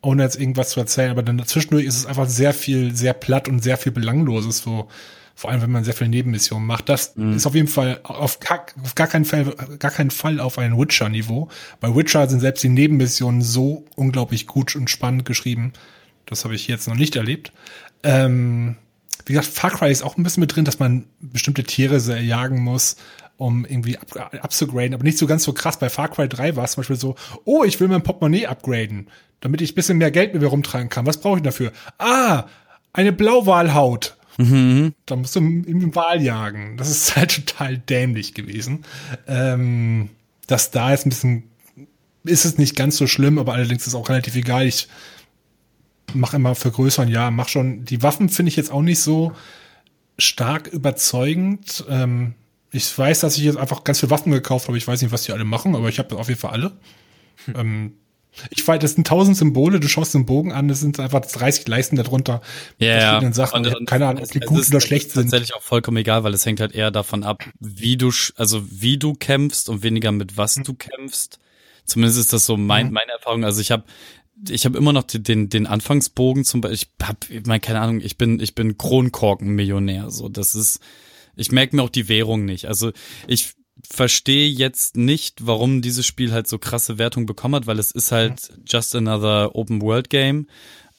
ohne 0.03 0.23
jetzt 0.23 0.39
irgendwas 0.39 0.71
zu 0.71 0.81
erzählen. 0.81 1.11
Aber 1.11 1.23
dann 1.23 1.45
zwischendurch 1.47 1.85
ist 1.85 1.97
es 1.97 2.07
einfach 2.07 2.29
sehr 2.29 2.53
viel, 2.55 2.95
sehr 2.95 3.13
platt 3.13 3.49
und 3.49 3.63
sehr 3.63 3.77
viel 3.77 3.93
Belangloses. 3.93 4.59
So, 4.59 4.89
vor 5.35 5.51
allem, 5.51 5.61
wenn 5.61 5.71
man 5.71 5.85
sehr 5.85 5.93
viele 5.93 6.09
Nebenmissionen 6.09 6.67
macht. 6.67 6.89
Das 6.89 7.15
ist 7.35 7.47
auf 7.47 7.55
jeden 7.55 7.69
Fall 7.69 8.01
auf 8.05 8.41
gar, 8.41 8.65
auf 8.83 8.95
gar 8.95 9.07
keinen 9.07 9.27
Fall, 9.27 9.45
gar 9.79 9.91
keinen 9.91 10.11
Fall 10.11 10.41
auf 10.41 10.59
ein 10.59 10.79
Witcher-Niveau. 10.79 11.49
Bei 11.79 11.95
Witcher 11.95 12.27
sind 12.27 12.41
selbst 12.41 12.65
die 12.65 12.71
Nebenmissionen 12.71 13.43
so 13.43 13.85
unglaublich 13.97 14.47
gut 14.47 14.75
und 14.77 14.89
spannend 14.89 15.27
geschrieben. 15.27 15.75
Das 16.25 16.45
habe 16.45 16.55
ich 16.55 16.67
jetzt 16.69 16.89
noch 16.89 16.95
nicht 16.95 17.17
erlebt. 17.17 17.53
Ähm, 18.03 18.77
wie 19.27 19.35
gesagt, 19.35 19.53
Far 19.53 19.73
Cry 19.73 19.93
ist 19.93 20.03
auch 20.03 20.17
ein 20.17 20.23
bisschen 20.23 20.41
mit 20.41 20.57
drin, 20.57 20.65
dass 20.65 20.79
man 20.79 21.05
bestimmte 21.21 21.65
Tiere 21.65 22.01
sehr 22.01 22.23
jagen 22.23 22.63
muss, 22.63 22.97
um 23.37 23.65
irgendwie 23.65 23.99
up, 23.99 24.41
upzugraden, 24.43 24.95
aber 24.95 25.05
nicht 25.05 25.19
so 25.19 25.27
ganz 25.27 25.43
so 25.45 25.53
krass. 25.53 25.79
Bei 25.79 25.89
Far 25.89 26.09
Cry 26.09 26.29
3 26.29 26.57
war 26.57 26.65
es 26.65 26.73
zum 26.73 26.83
Beispiel 26.83 26.97
so, 26.97 27.17
oh, 27.45 27.65
ich 27.65 27.79
will 27.81 27.89
mein 27.89 28.03
Portemonnaie 28.03 28.47
upgraden, 28.47 29.09
damit 29.41 29.61
ich 29.61 29.73
ein 29.73 29.75
bisschen 29.75 29.99
mehr 29.99 30.11
Geld 30.11 30.33
mit 30.33 30.43
mir 30.43 30.49
rumtragen 30.49 30.89
kann. 30.89 31.07
Was 31.07 31.21
brauche 31.21 31.39
ich 31.39 31.43
dafür? 31.43 31.73
Ah, 31.99 32.45
eine 32.93 33.13
Blauwalhaut. 33.13 34.17
Da 35.07 35.17
musst 35.17 35.37
du 35.37 35.41
irgendwie 35.41 35.95
Wal 35.95 36.23
jagen. 36.23 36.77
Das 36.77 36.91
ist 36.91 37.17
halt 37.17 37.47
total 37.47 37.79
dämlich 37.79 38.35
gewesen. 38.35 38.85
Ähm, 39.27 40.11
das 40.47 40.71
da 40.71 40.93
ist 40.93 41.07
ein 41.07 41.11
bisschen, 41.11 41.43
ist 42.25 42.45
es 42.45 42.59
nicht 42.59 42.77
ganz 42.77 42.97
so 42.97 43.07
schlimm, 43.07 43.39
aber 43.39 43.55
allerdings 43.55 43.83
ist 43.83 43.89
es 43.89 43.95
auch 43.95 44.09
relativ 44.09 44.37
egal. 44.37 44.67
Ich 44.67 44.89
mach 46.15 46.35
immer 46.35 46.55
vergrößern, 46.55 47.09
ja, 47.09 47.31
mach 47.31 47.49
schon. 47.49 47.85
Die 47.85 48.03
Waffen 48.03 48.29
finde 48.29 48.49
ich 48.49 48.57
jetzt 48.57 48.71
auch 48.71 48.83
nicht 48.83 49.01
so 49.01 49.33
stark 50.19 50.69
überzeugend. 50.69 51.85
Ähm, 51.89 52.35
ich 52.77 52.97
weiß, 52.97 53.21
dass 53.21 53.37
ich 53.39 53.45
jetzt 53.45 53.57
einfach 53.59 53.85
ganz 53.85 54.01
viele 54.01 54.11
Waffen 54.11 54.33
gekauft 54.33 54.69
habe. 54.69 54.79
Ich 54.79 54.87
weiß 54.87 55.03
nicht, 55.03 55.13
was 55.13 55.23
die 55.23 55.33
alle 55.33 55.45
machen, 55.45 55.75
aber 55.75 55.89
ich 55.89 55.99
habe 55.99 56.17
auf 56.17 56.29
jeden 56.29 56.41
Fall 56.41 56.51
alle. 56.53 56.73
Ähm, 57.55 57.95
ich 58.51 58.67
weiß, 58.67 58.81
das 58.81 58.93
sind 58.93 59.07
tausend 59.07 59.37
Symbole, 59.37 59.81
du 59.81 59.89
schaust 59.89 60.13
den 60.15 60.27
Bogen 60.27 60.53
an, 60.53 60.69
das 60.69 60.81
sind 60.81 61.01
einfach 61.01 61.21
30 61.21 61.67
Leisten 61.69 61.97
darunter. 61.97 62.43
Ja, 62.79 62.89
ja. 62.89 63.01
verschiedenen 63.01 63.33
Sachen. 63.33 63.65
ich 63.65 63.73
hab 63.73 63.87
keine 63.87 64.07
Ahnung, 64.09 64.23
ob 64.25 64.31
die 64.31 64.41
es 64.41 64.47
gut 64.47 64.61
ist- 64.61 64.71
oder 64.71 64.81
schlecht 64.81 65.07
ist 65.07 65.15
sind. 65.15 65.25
tatsächlich 65.31 65.55
auch 65.55 65.63
vollkommen 65.63 65.97
egal, 65.97 66.23
weil 66.25 66.35
es 66.35 66.45
hängt 66.45 66.61
halt 66.61 66.75
eher 66.75 66.91
davon 66.91 67.25
ab, 67.25 67.45
wie 67.61 67.97
du, 67.97 68.13
also 68.37 68.63
wie 68.71 68.99
du 68.99 69.15
kämpfst 69.15 69.69
und 69.69 69.83
weniger 69.83 70.13
mit 70.13 70.33
Hm. 70.33 70.37
was 70.39 70.55
du 70.57 70.75
kämpfst. 70.75 71.39
Zumindest 71.85 72.19
ist 72.19 72.33
das 72.33 72.45
so 72.45 72.57
mein, 72.57 72.91
meine 72.93 73.13
Erfahrung. 73.13 73.45
Also 73.45 73.61
ich 73.61 73.71
habe 73.71 73.85
ich 74.51 74.67
habe 74.67 74.77
immer 74.77 74.93
noch 74.93 75.05
den, 75.05 75.23
den, 75.23 75.49
den 75.49 75.67
Anfangsbogen 75.67 76.45
zum 76.45 76.61
Beispiel. 76.61 76.89
Ich 77.01 77.07
habe, 77.07 77.19
ich 77.31 77.47
meine, 77.47 77.61
keine 77.61 77.81
Ahnung, 77.81 78.01
ich 78.03 78.19
bin, 78.19 78.39
ich 78.39 78.55
bin 78.55 78.77
Kronkorken-Millionär. 78.77 80.11
So, 80.11 80.29
das 80.29 80.55
ist, 80.55 80.81
ich 81.37 81.53
merke 81.53 81.77
mir 81.77 81.83
auch 81.83 81.91
die 81.91 82.09
Währung 82.09 82.45
nicht. 82.45 82.67
Also 82.67 82.93
ich 83.27 83.55
verstehe 83.89 84.49
jetzt 84.49 84.97
nicht, 84.97 85.47
warum 85.47 85.83
dieses 85.83 86.07
Spiel 86.07 86.33
halt 86.33 86.49
so 86.49 86.59
krasse 86.59 86.99
Wertung 86.99 87.27
bekommen 87.27 87.55
hat, 87.55 87.67
weil 87.67 87.79
es 87.79 87.93
ist 87.93 88.11
halt 88.11 88.53
just 88.67 88.95
another 88.95 89.55
Open 89.55 89.83
World 89.83 90.11
Game. 90.11 90.47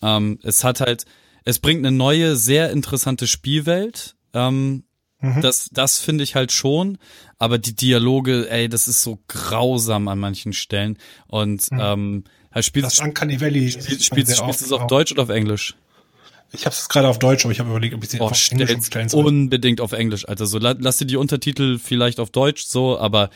Ähm, 0.01 0.39
es 0.43 0.63
hat 0.63 0.79
halt, 0.79 1.05
es 1.43 1.59
bringt 1.59 1.85
eine 1.85 1.95
neue, 1.95 2.35
sehr 2.35 2.71
interessante 2.71 3.25
Spielwelt. 3.25 4.15
Ähm, 4.33 4.83
mhm. 5.19 5.41
Das, 5.41 5.69
das 5.71 5.99
finde 5.99 6.23
ich 6.23 6.35
halt 6.35 6.51
schon. 6.51 6.97
Aber 7.39 7.57
die 7.57 7.75
Dialoge, 7.75 8.49
ey, 8.49 8.69
das 8.69 8.87
ist 8.87 9.01
so 9.01 9.19
grausam 9.27 10.07
an 10.07 10.19
manchen 10.19 10.53
Stellen. 10.53 10.97
Und 11.27 11.71
mhm. 11.71 11.79
ähm, 11.81 12.23
halt 12.51 12.65
spielt 12.65 12.85
das 12.85 12.99
Uncanny 12.99 13.41
Valley 13.41 13.71
spielt, 13.71 14.03
spielt, 14.03 14.29
spielt 14.29 14.61
es 14.61 14.71
auf 14.71 14.87
Deutsch 14.87 15.11
oder 15.11 15.23
auf 15.23 15.29
Englisch? 15.29 15.75
Ich 16.51 16.65
habe 16.65 16.73
es 16.73 16.87
gerade 16.89 17.07
auf 17.07 17.19
Deutsch, 17.19 17.45
aber 17.45 17.51
ich 17.51 17.59
habe 17.59 17.69
überlegt, 17.69 17.93
ob 17.93 18.03
ich 18.03 18.09
sie 18.09 18.19
oh, 18.19 18.25
auf 18.25 18.51
Englisch 18.51 18.73
umstellen 18.73 19.09
soll. 19.09 19.25
Unbedingt 19.25 19.81
auf 19.81 19.91
Englisch, 19.91 20.27
also 20.27 20.45
so 20.45 20.57
lass 20.59 20.97
dir 20.97 21.05
die 21.05 21.17
Untertitel 21.17 21.77
vielleicht 21.77 22.19
auf 22.19 22.29
Deutsch 22.29 22.65
so, 22.65 22.97
aber 22.97 23.29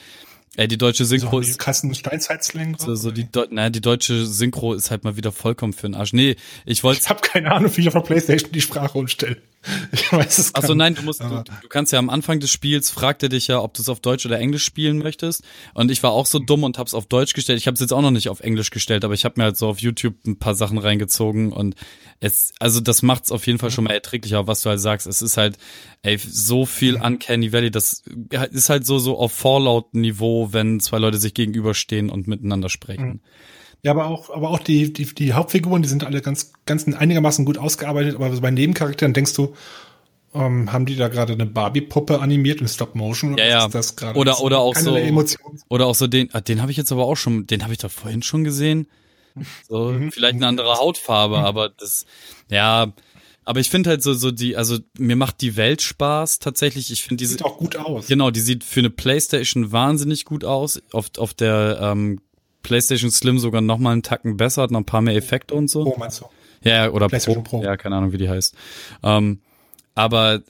Ey, 0.58 0.68
die 0.68 0.78
deutsche 0.78 1.06
Synchro 1.06 1.42
so, 1.42 1.50
ist. 1.50 1.60
Krassen 1.60 1.96
Steinzeitslang. 1.96 2.76
So, 2.78 2.94
so 2.96 3.10
die, 3.12 3.26
naja, 3.52 3.70
die 3.70 3.80
deutsche 3.80 4.26
Synchro 4.26 4.74
ist 4.74 4.92
halt 4.92 5.06
mal 5.06 5.16
wieder 5.16 5.32
vollkommen 5.32 5.72
für 5.72 5.88
den 5.88 5.96
Arsch. 5.96 6.12
Nee, 6.12 6.36
ich 6.66 6.84
wollte. 6.84 7.00
Ich 7.02 7.10
habe 7.10 7.22
keine 7.22 7.54
Ahnung, 7.54 7.72
wie 7.74 7.82
ich 7.82 7.88
auf 7.88 7.94
der 7.94 8.02
Playstation 8.02 8.52
die 8.52 8.60
Sprache 8.60 8.98
umstelle. 8.98 9.38
Ich 9.92 10.12
weiß 10.12 10.38
es 10.38 10.56
Also 10.56 10.74
nein, 10.74 10.96
du 10.96 11.04
musst, 11.04 11.22
du, 11.22 11.44
du, 11.44 11.68
kannst 11.70 11.92
ja 11.92 12.00
am 12.00 12.10
Anfang 12.10 12.40
des 12.40 12.50
Spiels 12.50 12.90
fragt 12.90 13.24
er 13.24 13.30
dich 13.30 13.48
ja, 13.48 13.62
ob 13.62 13.74
du 13.74 13.82
es 13.82 13.90
auf 13.90 14.00
Deutsch 14.00 14.26
oder 14.26 14.40
Englisch 14.40 14.64
spielen 14.64 14.98
möchtest. 14.98 15.44
Und 15.74 15.92
ich 15.92 16.02
war 16.04 16.12
auch 16.12 16.26
so 16.26 16.40
dumm 16.40 16.64
und 16.64 16.78
hab's 16.78 16.94
auf 16.94 17.06
Deutsch 17.06 17.34
gestellt. 17.34 17.60
Ich 17.60 17.68
habe 17.68 17.76
es 17.76 17.82
jetzt 17.82 17.94
auch 17.94 18.02
noch 18.02 18.12
nicht 18.12 18.30
auf 18.30 18.40
Englisch 18.40 18.72
gestellt, 18.72 19.04
aber 19.06 19.14
ich 19.14 19.26
habe 19.26 19.36
mir 19.38 19.46
halt 19.46 19.58
so 19.58 19.68
auf 19.68 19.80
YouTube 19.80 20.16
ein 20.26 20.38
paar 20.38 20.56
Sachen 20.56 20.78
reingezogen 20.78 21.52
und 21.52 21.76
es, 22.20 22.54
also 22.60 22.80
das 22.80 23.02
macht's 23.02 23.32
auf 23.32 23.48
jeden 23.48 23.60
Fall 23.60 23.72
schon 23.72 23.84
mal 23.84 23.94
erträglicher, 23.94 24.48
was 24.48 24.62
du 24.62 24.70
halt 24.70 24.80
sagst. 24.80 25.08
Es 25.08 25.22
ist 25.22 25.38
halt, 25.38 25.58
ey, 26.04 26.18
so 26.18 26.66
viel 26.66 26.96
Uncanny 26.96 27.52
Valley. 27.52 27.72
Das 27.72 28.04
ist 28.52 28.70
halt 28.70 28.86
so 28.86 29.00
so 29.00 29.18
auf 29.18 29.32
Fallout-Niveau, 29.32 30.50
wenn 30.52 30.80
zwei 30.80 31.00
Leute 31.00 31.18
sich 31.18 31.34
gegenüberstehen 31.34 32.10
und 32.10 32.28
miteinander 32.28 32.70
sprechen. 32.70 33.08
Mhm. 33.08 33.20
Ja, 33.84 33.92
aber 33.92 34.08
auch, 34.08 34.30
aber 34.30 34.50
auch 34.52 34.60
die, 34.60 34.94
die, 34.94 35.06
die 35.06 35.34
Hauptfiguren, 35.34 35.82
die 35.82 35.90
sind 35.90 36.04
alle 36.04 36.22
ganz, 36.22 36.54
ganz 36.66 36.88
einigermaßen 36.88 37.46
gut 37.46 37.58
ausgearbeitet, 37.58 38.16
aber 38.16 38.30
bei 38.30 38.52
Nebencharakteren 38.52 39.14
denkst 39.14 39.34
du, 39.34 39.56
ähm, 40.34 40.72
haben 40.72 40.86
die 40.86 40.96
da 40.96 41.08
gerade 41.08 41.34
eine 41.34 41.46
Barbie-Puppe 41.46 42.22
animiert 42.22 42.62
in 42.62 42.68
Stop 42.68 42.96
Motion 42.96 43.34
oder 43.34 43.44
ja, 43.44 43.50
ja. 43.50 43.66
ist 43.66 43.76
das 43.76 43.96
gerade 43.96 44.18
oder 44.18 44.42
oder 44.42 44.60
auch 44.60 44.76
so 44.76 44.96
Emotion? 44.96 45.60
oder 45.68 45.88
auch 45.88 45.96
so 45.96 46.08
den 46.08 46.34
ah, 46.34 46.42
den 46.42 46.62
habe 46.62 46.72
ich 46.72 46.78
jetzt 46.78 46.92
aber 46.92 47.06
auch 47.06 47.18
schon 47.18 47.48
den 47.48 47.64
habe 47.64 47.74
ich 47.74 47.80
doch 47.80 47.92
vorhin 47.92 48.24
schon 48.24 48.44
gesehen 48.44 48.88
so 49.68 49.92
mhm. 49.92 50.12
vielleicht 50.12 50.36
eine 50.36 50.48
andere 50.48 50.76
Hautfarbe 50.76 51.40
mhm. 51.40 51.44
aber 51.44 51.70
das 51.70 52.06
ja 52.50 52.94
aber 53.44 53.60
ich 53.60 53.70
finde 53.70 53.90
halt 53.90 54.04
so 54.04 54.14
so 54.14 54.32
die 54.32 54.56
also 54.56 54.78
mir 54.98 55.18
macht 55.18 55.42
die 55.42 55.58
Welt 55.58 55.82
Spaß 55.82 56.40
tatsächlich 56.40 56.92
ich 56.92 57.02
finde 57.02 57.18
die 57.18 57.26
sieht 57.26 57.44
auch 57.44 57.58
gut 57.58 57.76
aus 57.76 58.08
genau 58.08 58.32
die 58.32 58.40
sieht 58.40 58.64
für 58.64 58.80
eine 58.80 58.90
Playstation 58.90 59.74
wahnsinnig 59.74 60.24
gut 60.24 60.46
aus 60.46 60.82
auf 60.94 61.08
auf 61.18 61.34
der 61.34 61.78
ähm, 61.82 62.22
PlayStation 62.64 63.12
Slim 63.12 63.40
sogar 63.40 63.62
noch 63.62 63.78
mal 63.78 63.92
einen 63.92 64.04
Tacken 64.04 64.38
besser, 64.38 64.64
hat 64.64 64.72
noch 64.72 64.80
ein 64.80 64.86
paar 64.86 65.02
mehr 65.02 65.16
Effekte 65.16 65.56
und 65.56 65.70
so. 65.70 65.84
Pro 65.84 65.98
meinst 65.98 66.22
du? 66.22 66.26
Ja, 66.64 66.90
oder 66.90 67.08
PlayStation 67.08 67.44
Pro. 67.44 67.60
Pro. 67.60 67.64
Ja, 67.66 67.78
keine 67.78 67.96
Ahnung, 67.96 68.12
wie 68.12 68.18
die 68.18 68.30
heißt. 68.30 68.56
Ähm, 69.04 69.40
aber 69.94 70.42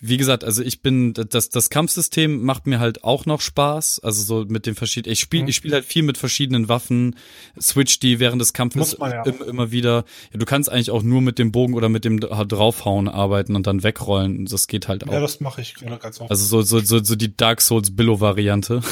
wie 0.00 0.16
gesagt, 0.16 0.44
also 0.44 0.62
ich 0.62 0.80
bin 0.80 1.12
das 1.12 1.50
das 1.50 1.70
Kampfsystem 1.70 2.42
macht 2.42 2.68
mir 2.68 2.78
halt 2.78 3.02
auch 3.02 3.26
noch 3.26 3.40
Spaß, 3.40 4.00
also 4.00 4.22
so 4.22 4.48
mit 4.48 4.64
den 4.64 4.76
verschiedenen 4.76 5.12
ich 5.12 5.20
spiele 5.20 5.42
mhm. 5.42 5.48
ich 5.48 5.56
spiele 5.56 5.74
halt 5.74 5.84
viel 5.84 6.04
mit 6.04 6.18
verschiedenen 6.18 6.68
Waffen, 6.68 7.16
switch 7.60 7.98
die 7.98 8.20
während 8.20 8.40
des 8.40 8.52
Kampfes 8.52 8.96
man, 8.98 9.10
ja. 9.10 9.24
im, 9.24 9.42
immer 9.42 9.72
wieder. 9.72 10.04
Ja, 10.32 10.38
du 10.38 10.46
kannst 10.46 10.70
eigentlich 10.70 10.92
auch 10.92 11.02
nur 11.02 11.20
mit 11.20 11.38
dem 11.40 11.50
Bogen 11.50 11.74
oder 11.74 11.88
mit 11.88 12.04
dem 12.04 12.20
draufhauen 12.20 13.08
arbeiten 13.08 13.56
und 13.56 13.66
dann 13.66 13.82
wegrollen, 13.82 14.46
das 14.46 14.68
geht 14.68 14.86
halt 14.86 15.08
auch. 15.08 15.12
Ja, 15.12 15.20
das 15.20 15.40
mache 15.40 15.62
ich 15.62 15.74
gerade 15.74 15.98
ganz 15.98 16.20
oft. 16.20 16.30
Also 16.30 16.44
so 16.44 16.62
so 16.62 16.78
so, 16.78 17.02
so 17.02 17.16
die 17.16 17.36
Dark 17.36 17.62
Souls 17.62 17.94
Billo 17.96 18.20
Variante. 18.20 18.82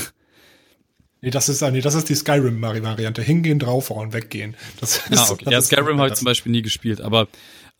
Nee, 1.25 1.31
das 1.31 1.49
ist, 1.49 1.63
nee, 1.63 1.81
das 1.81 1.95
ist 1.95 2.11
die 2.11 2.15
Skyrim-Variante. 2.15 3.23
Hingehen, 3.23 3.59
draufhauen, 3.59 4.13
weggehen. 4.13 4.57
Das 4.79 4.99
ist, 4.99 5.11
ja, 5.11 5.31
okay. 5.31 5.51
ja 5.51 5.63
Skyrim 5.63 5.99
habe 5.99 6.09
ich 6.09 6.15
zum 6.15 6.27
Beispiel 6.27 6.53
nie 6.53 6.61
gespielt, 6.61 7.01
aber 7.01 7.29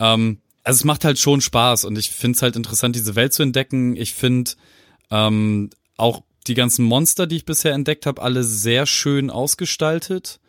ähm, 0.01 0.39
also 0.63 0.79
es 0.79 0.85
macht 0.85 1.05
halt 1.05 1.19
schon 1.19 1.43
Spaß 1.43 1.85
und 1.85 1.99
ich 1.99 2.11
finde 2.11 2.37
es 2.37 2.43
halt 2.43 2.57
interessant, 2.57 2.97
diese 2.97 3.17
Welt 3.17 3.35
zu 3.35 3.43
entdecken. 3.43 3.97
Ich 3.97 4.15
finde 4.15 4.53
ähm, 5.11 5.69
auch 5.99 6.23
die 6.47 6.55
ganzen 6.55 6.87
Monster, 6.87 7.27
die 7.27 7.37
ich 7.37 7.45
bisher 7.45 7.75
entdeckt 7.75 8.07
habe, 8.07 8.23
alle 8.23 8.45
sehr 8.45 8.87
schön 8.87 9.29
ausgestaltet. 9.29 10.41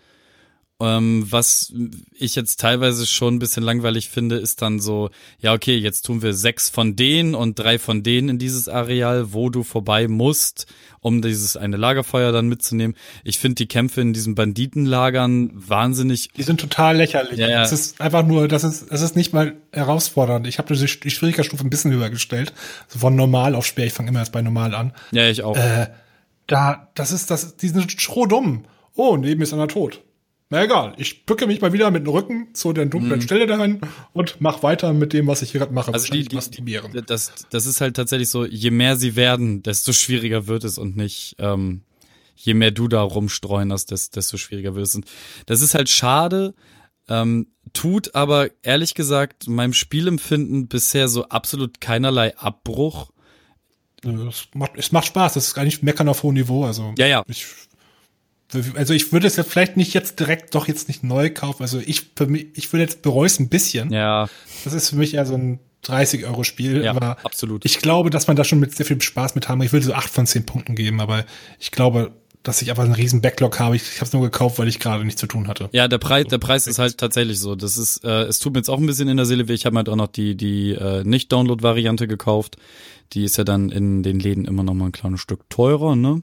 Ähm, 0.82 1.26
was 1.30 1.72
ich 2.12 2.36
jetzt 2.36 2.60
teilweise 2.60 3.08
schon 3.08 3.36
ein 3.36 3.40
bisschen 3.40 3.64
langweilig 3.64 4.10
finde, 4.10 4.36
ist 4.36 4.62
dann 4.62 4.82
so, 4.82 5.10
ja, 5.40 5.54
okay, 5.54 5.78
jetzt 5.78 6.02
tun 6.02 6.22
wir 6.22 6.34
sechs 6.34 6.70
von 6.70 6.98
denen 6.98 7.34
und 7.34 7.58
drei 7.58 7.80
von 7.80 8.04
denen 8.04 8.28
in 8.28 8.40
dieses 8.40 8.68
Areal, 8.68 9.32
wo 9.32 9.50
du 9.50 9.64
vorbei 9.64 10.10
musst, 10.10 10.68
um 11.00 11.22
dieses 11.22 11.56
eine 11.56 11.78
Lagerfeuer 11.78 12.34
dann 12.34 12.50
mitzunehmen. 12.50 12.98
Ich 13.24 13.40
finde 13.40 13.56
die 13.56 13.68
Kämpfe 13.68 14.02
in 14.02 14.12
diesen 14.12 14.36
Banditenlagern 14.36 15.52
wahnsinnig. 15.54 16.30
Die 16.36 16.44
sind 16.44 16.60
total 16.60 16.98
lächerlich. 16.98 17.40
Ja, 17.40 17.48
ja. 17.48 17.64
Es 17.64 17.72
ist 17.72 18.02
einfach 18.02 18.26
nur, 18.26 18.50
das 18.50 18.66
ist, 18.66 18.92
es 18.92 19.02
ist 19.02 19.16
nicht 19.16 19.32
mal 19.32 19.56
herausfordernd. 19.72 20.46
Ich 20.46 20.58
habe 20.58 20.76
die 20.76 20.88
Schwierigkeitsstufe 20.88 21.64
ein 21.64 21.70
bisschen 21.70 21.94
höher 21.94 22.10
gestellt. 22.10 22.52
So 22.90 23.00
von 23.00 23.16
normal 23.16 23.56
auf 23.56 23.66
schwer. 23.66 23.86
Ich 23.86 23.94
fange 23.94 24.10
immer 24.10 24.20
erst 24.20 24.34
bei 24.34 24.42
normal 24.42 24.76
an. 24.76 24.92
Ja, 25.12 25.30
ich 25.30 25.42
auch. 25.42 25.56
Äh, 25.56 25.88
da, 26.48 26.90
das 26.96 27.14
ist, 27.14 27.32
das, 27.32 27.56
die 27.56 27.70
sind 27.70 27.90
schrodumm. 28.02 28.66
Oh, 28.96 29.16
neben 29.16 29.42
ist 29.42 29.54
einer 29.54 29.70
tot. 29.70 30.02
Na 30.50 30.64
egal, 30.64 30.94
ich 30.98 31.26
bücke 31.26 31.48
mich 31.48 31.60
mal 31.62 31.74
wieder 31.74 31.90
mit 31.90 32.06
dem 32.06 32.14
Rücken 32.14 32.54
zu 32.54 32.72
der 32.72 32.86
dunklen 32.86 33.20
mm. 33.20 33.22
Stelle 33.22 33.48
dahin 33.48 33.82
und 34.14 34.40
mach 34.40 34.62
weiter 34.62 34.94
mit 34.94 35.12
dem, 35.12 35.26
was 35.26 35.42
ich 35.42 35.52
hier 35.52 35.60
gerade 35.60 35.74
mache. 35.74 35.92
Also 35.92 36.14
die, 36.14 36.24
die, 36.24 36.38
die, 36.38 37.02
das, 37.06 37.34
das 37.50 37.66
ist 37.66 37.82
halt 37.82 37.96
tatsächlich 37.96 38.30
so, 38.30 38.46
je 38.46 38.70
mehr 38.70 38.96
sie 38.96 39.16
werden, 39.16 39.64
desto 39.64 39.92
schwieriger 39.92 40.46
wird 40.46 40.64
es 40.64 40.78
und 40.78 40.96
nicht, 40.96 41.36
ähm, 41.40 41.82
je 42.36 42.54
mehr 42.54 42.70
du 42.70 42.88
da 42.88 43.02
rumstreunerst, 43.02 43.90
desto 43.90 44.38
schwieriger 44.38 44.76
wird 44.76 44.86
es. 44.86 44.94
Und 44.94 45.06
das 45.48 45.62
ist 45.62 45.74
halt 45.74 45.90
schade, 45.90 46.54
ähm, 47.08 47.48
tut 47.74 48.14
aber 48.14 48.50
ehrlich 48.62 48.94
gesagt 48.94 49.48
meinem 49.48 49.74
Spielempfinden 49.74 50.68
bisher 50.68 51.08
so 51.08 51.28
absolut 51.30 51.82
keinerlei 51.82 52.38
Abbruch. 52.38 53.10
Es 54.04 54.48
macht, 54.54 54.74
es 54.76 54.92
macht 54.92 55.08
Spaß, 55.08 55.34
das 55.34 55.48
ist 55.48 55.58
eigentlich 55.58 55.82
meckern 55.82 56.08
auf 56.08 56.22
hohem 56.22 56.36
Niveau. 56.36 56.66
Also 56.66 56.94
ja, 57.00 57.08
ja. 57.08 57.24
Ich 57.28 57.48
also 58.76 58.94
ich 58.94 59.12
würde 59.12 59.28
es 59.28 59.36
ja 59.36 59.44
vielleicht 59.44 59.76
nicht 59.76 59.94
jetzt 59.94 60.20
direkt 60.20 60.54
doch 60.56 60.68
jetzt 60.68 60.88
nicht 60.88 61.04
neu 61.04 61.30
kaufen. 61.30 61.64
Also 61.64 61.80
ich 61.80 62.12
für 62.16 62.28
mich, 62.28 62.48
ich 62.54 62.72
würde 62.72 62.84
jetzt 62.84 63.02
bereue 63.02 63.26
es 63.26 63.40
ein 63.40 63.50
bisschen. 63.50 63.92
Ja. 63.92 64.30
Das 64.64 64.74
ist 64.74 64.90
für 64.90 64.96
mich 64.98 65.16
eher 65.16 65.26
so 65.26 65.36
ein 65.36 65.60
30 65.82 66.26
Euro 66.26 66.44
Spiel. 66.44 66.84
Ja, 66.84 66.92
aber 66.92 67.18
absolut. 67.24 67.66
Ich 67.66 67.80
glaube, 67.80 68.10
dass 68.10 68.28
man 68.28 68.36
da 68.36 68.44
schon 68.44 68.60
mit 68.60 68.76
sehr 68.76 68.86
viel 68.86 69.02
Spaß 69.02 69.36
mit 69.36 69.50
haben. 69.50 69.62
Ich 69.62 69.72
würde 69.72 69.86
so 69.86 69.94
acht 69.94 70.10
von 70.10 70.26
zehn 70.26 70.46
Punkten 70.46 70.76
geben, 70.76 71.00
aber 71.00 71.26
ich 71.60 71.72
glaube, 71.72 72.12
dass 72.44 72.62
ich 72.62 72.70
einfach 72.70 72.84
einen 72.84 72.94
riesen 72.94 73.22
Backlog 73.22 73.60
habe. 73.60 73.76
Ich, 73.76 73.84
ich 73.84 73.96
habe 73.98 74.06
es 74.06 74.14
nur 74.14 74.22
gekauft, 74.22 74.60
weil 74.60 74.68
ich 74.68 74.80
gerade 74.80 75.04
nichts 75.04 75.20
zu 75.20 75.28
tun 75.28 75.48
hatte. 75.48 75.70
Ja, 75.72 75.88
der 75.88 75.98
Preis, 75.98 76.26
der 76.28 76.38
Preis 76.38 76.68
ist 76.68 76.80
halt 76.80 76.98
tatsächlich 76.98 77.40
so. 77.40 77.56
Das 77.56 77.78
ist, 77.78 78.04
äh, 78.04 78.24
es 78.24 78.40
tut 78.40 78.54
mir 78.54 78.60
jetzt 78.60 78.70
auch 78.70 78.78
ein 78.78 78.86
bisschen 78.86 79.08
in 79.08 79.18
der 79.18 79.26
Seele 79.26 79.48
weh. 79.48 79.54
Ich 79.54 79.66
habe 79.66 79.78
halt 79.78 79.90
auch 79.90 79.96
noch 79.96 80.08
die 80.08 80.36
die 80.36 80.72
äh, 80.72 81.04
nicht 81.04 81.32
Download 81.32 81.64
Variante 81.64 82.08
gekauft. 82.08 82.58
Die 83.14 83.24
ist 83.24 83.38
ja 83.38 83.44
dann 83.44 83.70
in 83.70 84.04
den 84.04 84.20
Läden 84.20 84.46
immer 84.46 84.64
noch 84.64 84.74
mal 84.74 84.86
ein 84.86 84.92
kleines 84.92 85.22
Stück 85.22 85.50
teurer, 85.50 85.96
ne? 85.96 86.22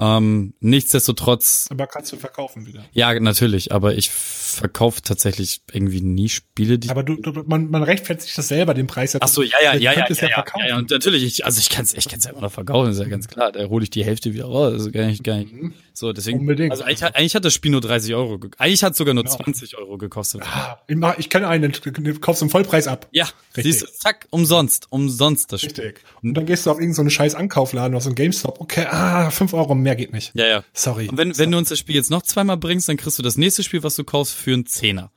Ähm, 0.00 0.54
nichtsdestotrotz. 0.60 1.66
Aber 1.70 1.86
kannst 1.86 2.12
du 2.12 2.16
verkaufen 2.16 2.66
wieder? 2.66 2.84
Ja, 2.92 3.18
natürlich, 3.18 3.72
aber 3.72 3.94
ich 3.94 4.10
verkaufe 4.58 5.02
tatsächlich 5.02 5.62
irgendwie 5.72 6.00
nie 6.00 6.28
Spiele, 6.28 6.78
die. 6.78 6.90
Aber 6.90 7.02
du, 7.02 7.16
du 7.16 7.44
man, 7.46 7.70
man 7.70 7.82
rechtfertigt 7.82 8.26
sich 8.26 8.34
das 8.34 8.48
selber, 8.48 8.74
den 8.74 8.86
Preis. 8.86 9.16
Ach 9.18 9.28
so, 9.28 9.42
ja, 9.42 9.56
ja, 9.62 9.74
ja, 9.74 9.92
ja, 9.92 10.06
ja, 10.06 10.06
ja, 10.08 10.28
ja, 10.28 10.66
ja, 10.68 10.76
und 10.76 10.90
natürlich, 10.90 11.24
ich, 11.24 11.44
also 11.44 11.58
ich 11.60 11.70
kann 11.70 11.84
es 11.84 11.94
ich 11.94 12.08
kann's 12.08 12.24
ja 12.24 12.32
immer 12.32 12.42
noch 12.42 12.52
verkaufen, 12.52 12.90
ist 12.90 12.98
ja 12.98 13.06
ganz 13.06 13.28
klar. 13.28 13.52
Da 13.52 13.64
hole 13.68 13.82
ich 13.84 13.90
die 13.90 14.04
Hälfte 14.04 14.34
wieder 14.34 14.44
raus, 14.44 14.72
also 14.72 14.90
gar 14.90 15.06
nicht, 15.06 15.24
gar 15.24 15.38
nicht. 15.38 15.52
Mhm. 15.52 15.72
So, 15.98 16.12
deswegen. 16.12 16.40
Unbedingt. 16.40 16.70
Also 16.70 16.84
eigentlich, 16.84 17.02
eigentlich 17.02 17.34
hat 17.34 17.44
das 17.44 17.54
Spiel 17.54 17.72
nur 17.72 17.80
30 17.80 18.14
Euro, 18.14 18.38
eigentlich 18.58 18.84
hat 18.84 18.92
es 18.92 18.98
sogar 18.98 19.14
nur 19.14 19.24
genau. 19.24 19.36
20 19.36 19.76
Euro 19.78 19.98
gekostet. 19.98 20.42
Ah, 20.44 20.78
ich, 20.86 20.96
mach, 20.96 21.18
ich 21.18 21.28
kenne 21.28 21.48
einen, 21.48 21.72
den 21.72 22.20
kaufst 22.20 22.42
du 22.42 22.46
im 22.46 22.50
Vollpreis 22.50 22.86
ab. 22.86 23.08
Ja, 23.10 23.28
Richtig. 23.56 23.74
siehst 23.74 23.82
du, 23.82 23.92
zack, 23.92 24.28
umsonst, 24.30 24.86
umsonst 24.90 25.52
das 25.52 25.60
Spiel. 25.60 25.86
Richtig. 25.86 26.04
Und 26.22 26.34
dann 26.34 26.46
gehst 26.46 26.66
du 26.66 26.70
auf 26.70 26.78
irgendeinen 26.78 27.08
so 27.08 27.10
scheiß 27.10 27.34
Ankaufladen, 27.34 27.96
auf 27.96 28.04
so 28.04 28.10
einen 28.10 28.14
GameStop, 28.14 28.60
okay, 28.60 28.86
ah, 28.88 29.30
5 29.30 29.52
Euro 29.54 29.74
mehr 29.74 29.96
geht 29.96 30.12
nicht. 30.12 30.32
Ja, 30.34 30.46
ja. 30.46 30.64
Sorry. 30.72 31.08
Und 31.08 31.16
wenn, 31.18 31.36
wenn 31.36 31.50
du 31.50 31.58
uns 31.58 31.68
das 31.68 31.78
Spiel 31.78 31.96
jetzt 31.96 32.10
noch 32.10 32.22
zweimal 32.22 32.56
bringst, 32.56 32.88
dann 32.88 32.96
kriegst 32.96 33.18
du 33.18 33.22
das 33.22 33.36
nächste 33.36 33.62
Spiel, 33.62 33.82
was 33.82 33.96
du 33.96 34.04
kaufst, 34.04 34.34
für 34.34 34.47
einen 34.54 34.66
Zehner. 34.66 35.10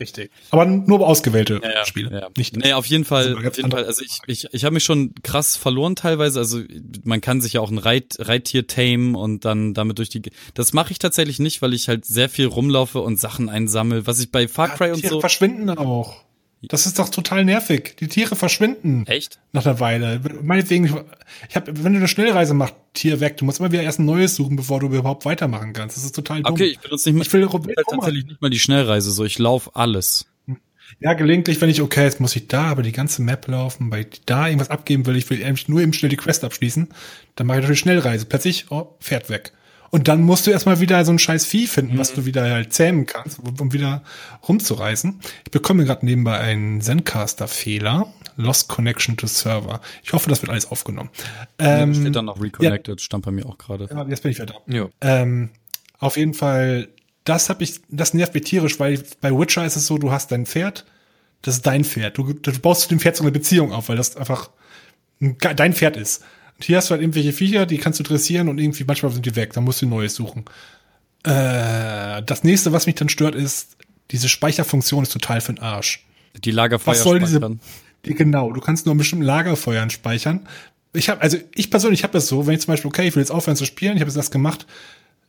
Richtig. 0.00 0.30
Aber 0.50 0.64
nur 0.64 1.06
ausgewählte 1.06 1.60
ja, 1.62 1.72
ja, 1.72 1.84
Spiele. 1.84 2.10
Ja. 2.10 2.28
Nicht 2.34 2.56
nee, 2.56 2.72
auf 2.72 2.86
jeden 2.86 3.04
Fall. 3.04 3.36
Auf 3.36 3.56
jeden 3.58 3.70
Fall. 3.70 3.84
Also 3.84 4.02
ich, 4.02 4.18
ich, 4.26 4.46
ich 4.50 4.64
habe 4.64 4.72
mich 4.72 4.82
schon 4.82 5.12
krass 5.22 5.56
verloren 5.56 5.94
teilweise. 5.94 6.38
Also 6.38 6.62
man 7.04 7.20
kann 7.20 7.42
sich 7.42 7.52
ja 7.52 7.60
auch 7.60 7.70
ein 7.70 7.76
Reit, 7.76 8.16
Reittier 8.18 8.66
tamen 8.66 9.14
und 9.14 9.44
dann 9.44 9.74
damit 9.74 9.98
durch 9.98 10.08
die. 10.08 10.22
Das 10.54 10.72
mache 10.72 10.92
ich 10.92 10.98
tatsächlich 10.98 11.38
nicht, 11.38 11.60
weil 11.60 11.74
ich 11.74 11.88
halt 11.88 12.06
sehr 12.06 12.30
viel 12.30 12.46
rumlaufe 12.46 13.00
und 13.00 13.18
Sachen 13.18 13.50
einsammle, 13.50 14.06
was 14.06 14.20
ich 14.20 14.32
bei 14.32 14.48
Far 14.48 14.70
Cry 14.70 14.88
ja, 14.88 14.94
und 14.94 15.06
so. 15.06 15.20
verschwinden 15.20 15.68
auch. 15.68 16.24
Das 16.62 16.84
ist 16.84 16.98
doch 16.98 17.08
total 17.08 17.44
nervig. 17.44 17.96
Die 18.00 18.08
Tiere 18.08 18.36
verschwinden. 18.36 19.06
Echt? 19.06 19.40
Nach 19.52 19.64
einer 19.64 19.80
Weile. 19.80 20.20
Meinetwegen, 20.42 20.84
ich 21.48 21.56
hab, 21.56 21.66
wenn 21.66 21.92
du 21.92 21.98
eine 21.98 22.08
Schnellreise 22.08 22.52
machst, 22.52 22.74
Tier 22.92 23.20
weg. 23.20 23.38
Du 23.38 23.44
musst 23.44 23.60
immer 23.60 23.72
wieder 23.72 23.82
erst 23.82 23.98
ein 23.98 24.04
neues 24.04 24.34
suchen, 24.34 24.56
bevor 24.56 24.80
du 24.80 24.88
überhaupt 24.88 25.24
weitermachen 25.24 25.72
kannst. 25.72 25.96
Das 25.96 26.04
ist 26.04 26.14
total 26.14 26.42
dumm. 26.42 26.52
Okay, 26.52 26.66
ich 26.66 26.80
benutze 26.80 27.08
nicht 27.08 27.16
mal, 27.16 27.22
ich 27.22 27.32
will 27.32 27.48
halt 27.48 27.86
tatsächlich 27.88 28.26
nicht 28.26 28.42
mal 28.42 28.50
die 28.50 28.58
Schnellreise 28.58 29.10
so. 29.10 29.24
Ich 29.24 29.38
laufe 29.38 29.70
alles. 29.74 30.26
Ja, 30.98 31.14
gelegentlich, 31.14 31.60
wenn 31.60 31.70
ich, 31.70 31.80
okay, 31.80 32.02
jetzt 32.02 32.20
muss 32.20 32.34
ich 32.36 32.48
da 32.48 32.64
aber 32.64 32.82
die 32.82 32.92
ganze 32.92 33.22
Map 33.22 33.46
laufen, 33.46 33.90
weil 33.90 34.08
ich 34.10 34.22
da 34.26 34.46
irgendwas 34.46 34.70
abgeben 34.70 35.06
will, 35.06 35.16
ich 35.16 35.30
will 35.30 35.38
nur 35.68 35.80
eben 35.80 35.92
schnell 35.92 36.10
die 36.10 36.16
Quest 36.16 36.42
abschließen, 36.44 36.88
dann 37.36 37.46
mache 37.46 37.58
ich 37.58 37.62
natürlich 37.62 37.80
Schnellreise. 37.80 38.26
Plötzlich, 38.26 38.70
oh, 38.70 38.96
fährt 38.98 39.30
weg. 39.30 39.52
Und 39.90 40.06
dann 40.06 40.22
musst 40.22 40.46
du 40.46 40.52
erstmal 40.52 40.80
wieder 40.80 41.04
so 41.04 41.12
ein 41.12 41.18
scheiß 41.18 41.44
Vieh 41.46 41.66
finden, 41.66 41.94
mhm. 41.94 41.98
was 41.98 42.14
du 42.14 42.24
wieder 42.24 42.48
halt 42.48 42.72
zähmen 42.72 43.06
kannst, 43.06 43.40
um 43.40 43.72
wieder 43.72 44.02
rumzureißen. 44.48 45.20
Ich 45.44 45.50
bekomme 45.50 45.84
gerade 45.84 46.06
nebenbei 46.06 46.38
einen 46.38 46.80
Zencaster-Fehler. 46.80 48.12
Lost 48.36 48.68
Connection 48.68 49.16
to 49.16 49.26
Server. 49.26 49.80
Ich 50.02 50.12
hoffe, 50.12 50.30
das 50.30 50.40
wird 50.42 50.50
alles 50.50 50.70
aufgenommen. 50.70 51.10
Ähm, 51.58 51.94
steht 51.94 52.16
dann 52.16 52.26
noch 52.26 52.40
Reconnected, 52.40 53.00
ja, 53.00 53.04
stand 53.04 53.24
bei 53.24 53.32
mir 53.32 53.44
auch 53.46 53.58
gerade. 53.58 53.88
Ja, 53.90 54.06
jetzt 54.06 54.22
bin 54.22 54.30
ich 54.30 54.38
wieder 54.38 54.46
da. 54.46 54.54
Ähm, 55.00 55.50
auf 55.98 56.16
jeden 56.16 56.34
Fall, 56.34 56.88
das 57.24 57.50
habe 57.50 57.64
ich, 57.64 57.80
das 57.88 58.14
nervt 58.14 58.32
mich 58.34 58.44
tierisch, 58.44 58.80
weil 58.80 59.02
bei 59.20 59.30
Witcher 59.36 59.66
ist 59.66 59.76
es 59.76 59.86
so, 59.86 59.98
du 59.98 60.10
hast 60.10 60.32
dein 60.32 60.46
Pferd, 60.46 60.86
das 61.42 61.56
ist 61.56 61.66
dein 61.66 61.84
Pferd. 61.84 62.16
Du, 62.16 62.32
du 62.32 62.58
baust 62.60 62.82
zu 62.82 62.88
dem 62.88 63.00
Pferd 63.00 63.16
so 63.16 63.24
eine 63.24 63.32
Beziehung 63.32 63.72
auf, 63.72 63.88
weil 63.88 63.96
das 63.96 64.16
einfach 64.16 64.50
dein 65.20 65.74
Pferd 65.74 65.96
ist. 65.96 66.22
Hier 66.62 66.76
hast 66.76 66.88
du 66.88 66.92
halt 66.92 67.02
irgendwelche 67.02 67.32
Viecher, 67.32 67.66
die 67.66 67.78
kannst 67.78 68.00
du 68.00 68.04
dressieren 68.04 68.48
und 68.48 68.58
irgendwie 68.58 68.84
manchmal 68.84 69.12
sind 69.12 69.26
die 69.26 69.36
weg, 69.36 69.52
dann 69.52 69.64
musst 69.64 69.82
du 69.82 69.86
neues 69.86 70.14
suchen. 70.14 70.44
Äh, 71.24 72.22
das 72.22 72.44
nächste, 72.44 72.72
was 72.72 72.86
mich 72.86 72.94
dann 72.94 73.08
stört, 73.08 73.34
ist, 73.34 73.76
diese 74.10 74.28
Speicherfunktion 74.28 75.02
ist 75.02 75.12
total 75.12 75.40
für 75.40 75.52
den 75.52 75.62
Arsch. 75.62 76.04
Die 76.44 76.50
Lagerfeuer 76.50 76.94
Was 76.94 77.02
soll 77.02 77.18
diese, 77.20 77.40
die, 78.04 78.14
genau, 78.14 78.52
du 78.52 78.60
kannst 78.60 78.86
nur 78.86 78.94
bestimmten 78.94 79.24
Lagerfeuern 79.24 79.90
speichern. 79.90 80.46
Ich 80.92 81.08
habe, 81.08 81.20
also 81.20 81.38
ich 81.54 81.70
persönlich 81.70 82.02
habe 82.02 82.12
das 82.12 82.26
so, 82.26 82.46
wenn 82.46 82.54
ich 82.54 82.60
zum 82.60 82.72
Beispiel, 82.72 82.88
okay, 82.88 83.06
ich 83.06 83.14
will 83.14 83.22
jetzt 83.22 83.30
aufhören 83.30 83.56
zu 83.56 83.64
spielen, 83.64 83.96
ich 83.96 84.00
habe 84.00 84.08
jetzt 84.08 84.16
das 84.16 84.30
gemacht, 84.30 84.66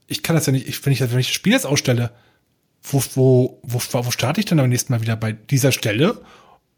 ich 0.08 0.24
kann 0.24 0.36
das 0.36 0.46
ja 0.46 0.54
nicht, 0.54 0.68
ich, 0.68 0.84
wenn 0.86 0.94
ich, 0.94 1.02
wenn 1.02 1.20
ich 1.20 1.28
das 1.28 1.36
Spiel 1.36 1.54
jetzt 1.54 1.66
ausstelle, 1.66 2.12
wo, 2.84 3.04
wo, 3.16 3.60
wo, 3.62 3.80
wo 3.92 4.12
starte 4.12 4.40
ich 4.40 4.46
denn 4.46 4.60
am 4.60 4.70
nächsten 4.70 4.92
Mal 4.92 5.02
wieder 5.02 5.16
bei 5.16 5.34
dieser 5.34 5.72
Stelle? 5.72 6.20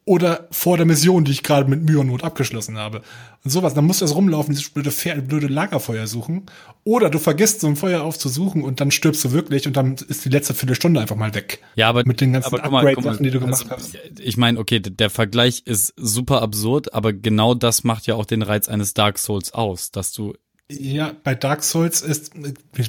Oder 0.06 0.48
vor 0.52 0.78
der 0.78 0.86
Mission, 0.86 1.24
die 1.24 1.32
ich 1.32 1.44
gerade 1.44 1.70
mit 1.70 1.84
Mühe 1.84 2.00
und 2.00 2.08
Not 2.08 2.24
abgeschlossen 2.24 2.78
habe. 2.78 3.02
Und 3.44 3.52
sowas. 3.52 3.74
Dann 3.74 3.86
musst 3.86 4.02
du 4.02 4.06
das 4.06 4.16
rumlaufen, 4.16 4.54
dieses 4.54 4.70
blöde, 4.70 4.92
Pferd, 4.92 5.28
blöde 5.28 5.48
Lagerfeuer 5.48 6.08
suchen. 6.08 6.46
Oder 6.84 7.10
du 7.10 7.20
vergisst 7.20 7.62
so 7.62 7.68
ein 7.68 7.76
Feuer 7.76 8.02
aufzusuchen 8.02 8.64
und 8.64 8.82
dann 8.82 8.92
stirbst 8.92 9.24
du 9.24 9.32
wirklich 9.32 9.68
und 9.68 9.78
dann 9.78 9.96
ist 9.96 10.26
die 10.26 10.30
letzte 10.30 10.54
Viertelstunde 10.54 11.00
einfach 11.00 11.16
mal 11.16 11.34
weg. 11.34 11.60
Ja, 11.76 11.90
aber 11.90 12.04
mit 12.06 12.20
den 12.20 12.34
ganzen 12.34 12.60
Upgrade-Sachen, 12.60 13.24
die 13.24 13.32
du 13.32 13.40
gemacht 13.40 13.66
also, 13.70 13.76
hast. 13.76 13.98
Ich 14.20 14.36
meine, 14.36 14.60
okay, 14.60 14.80
der 14.80 15.10
Vergleich 15.10 15.64
ist 15.66 15.94
super 15.96 16.42
absurd, 16.42 16.94
aber 16.94 17.14
genau 17.14 17.54
das 17.54 17.84
macht 17.84 18.06
ja 18.08 18.16
auch 18.16 18.26
den 18.26 18.42
Reiz 18.42 18.68
eines 18.68 18.94
Dark 18.94 19.18
Souls 19.18 19.54
aus, 19.54 19.92
dass 19.92 20.12
du 20.12 20.34
ja, 20.70 21.12
bei 21.24 21.36
Dark 21.36 21.62
Souls 21.64 22.02
ist 22.02 22.32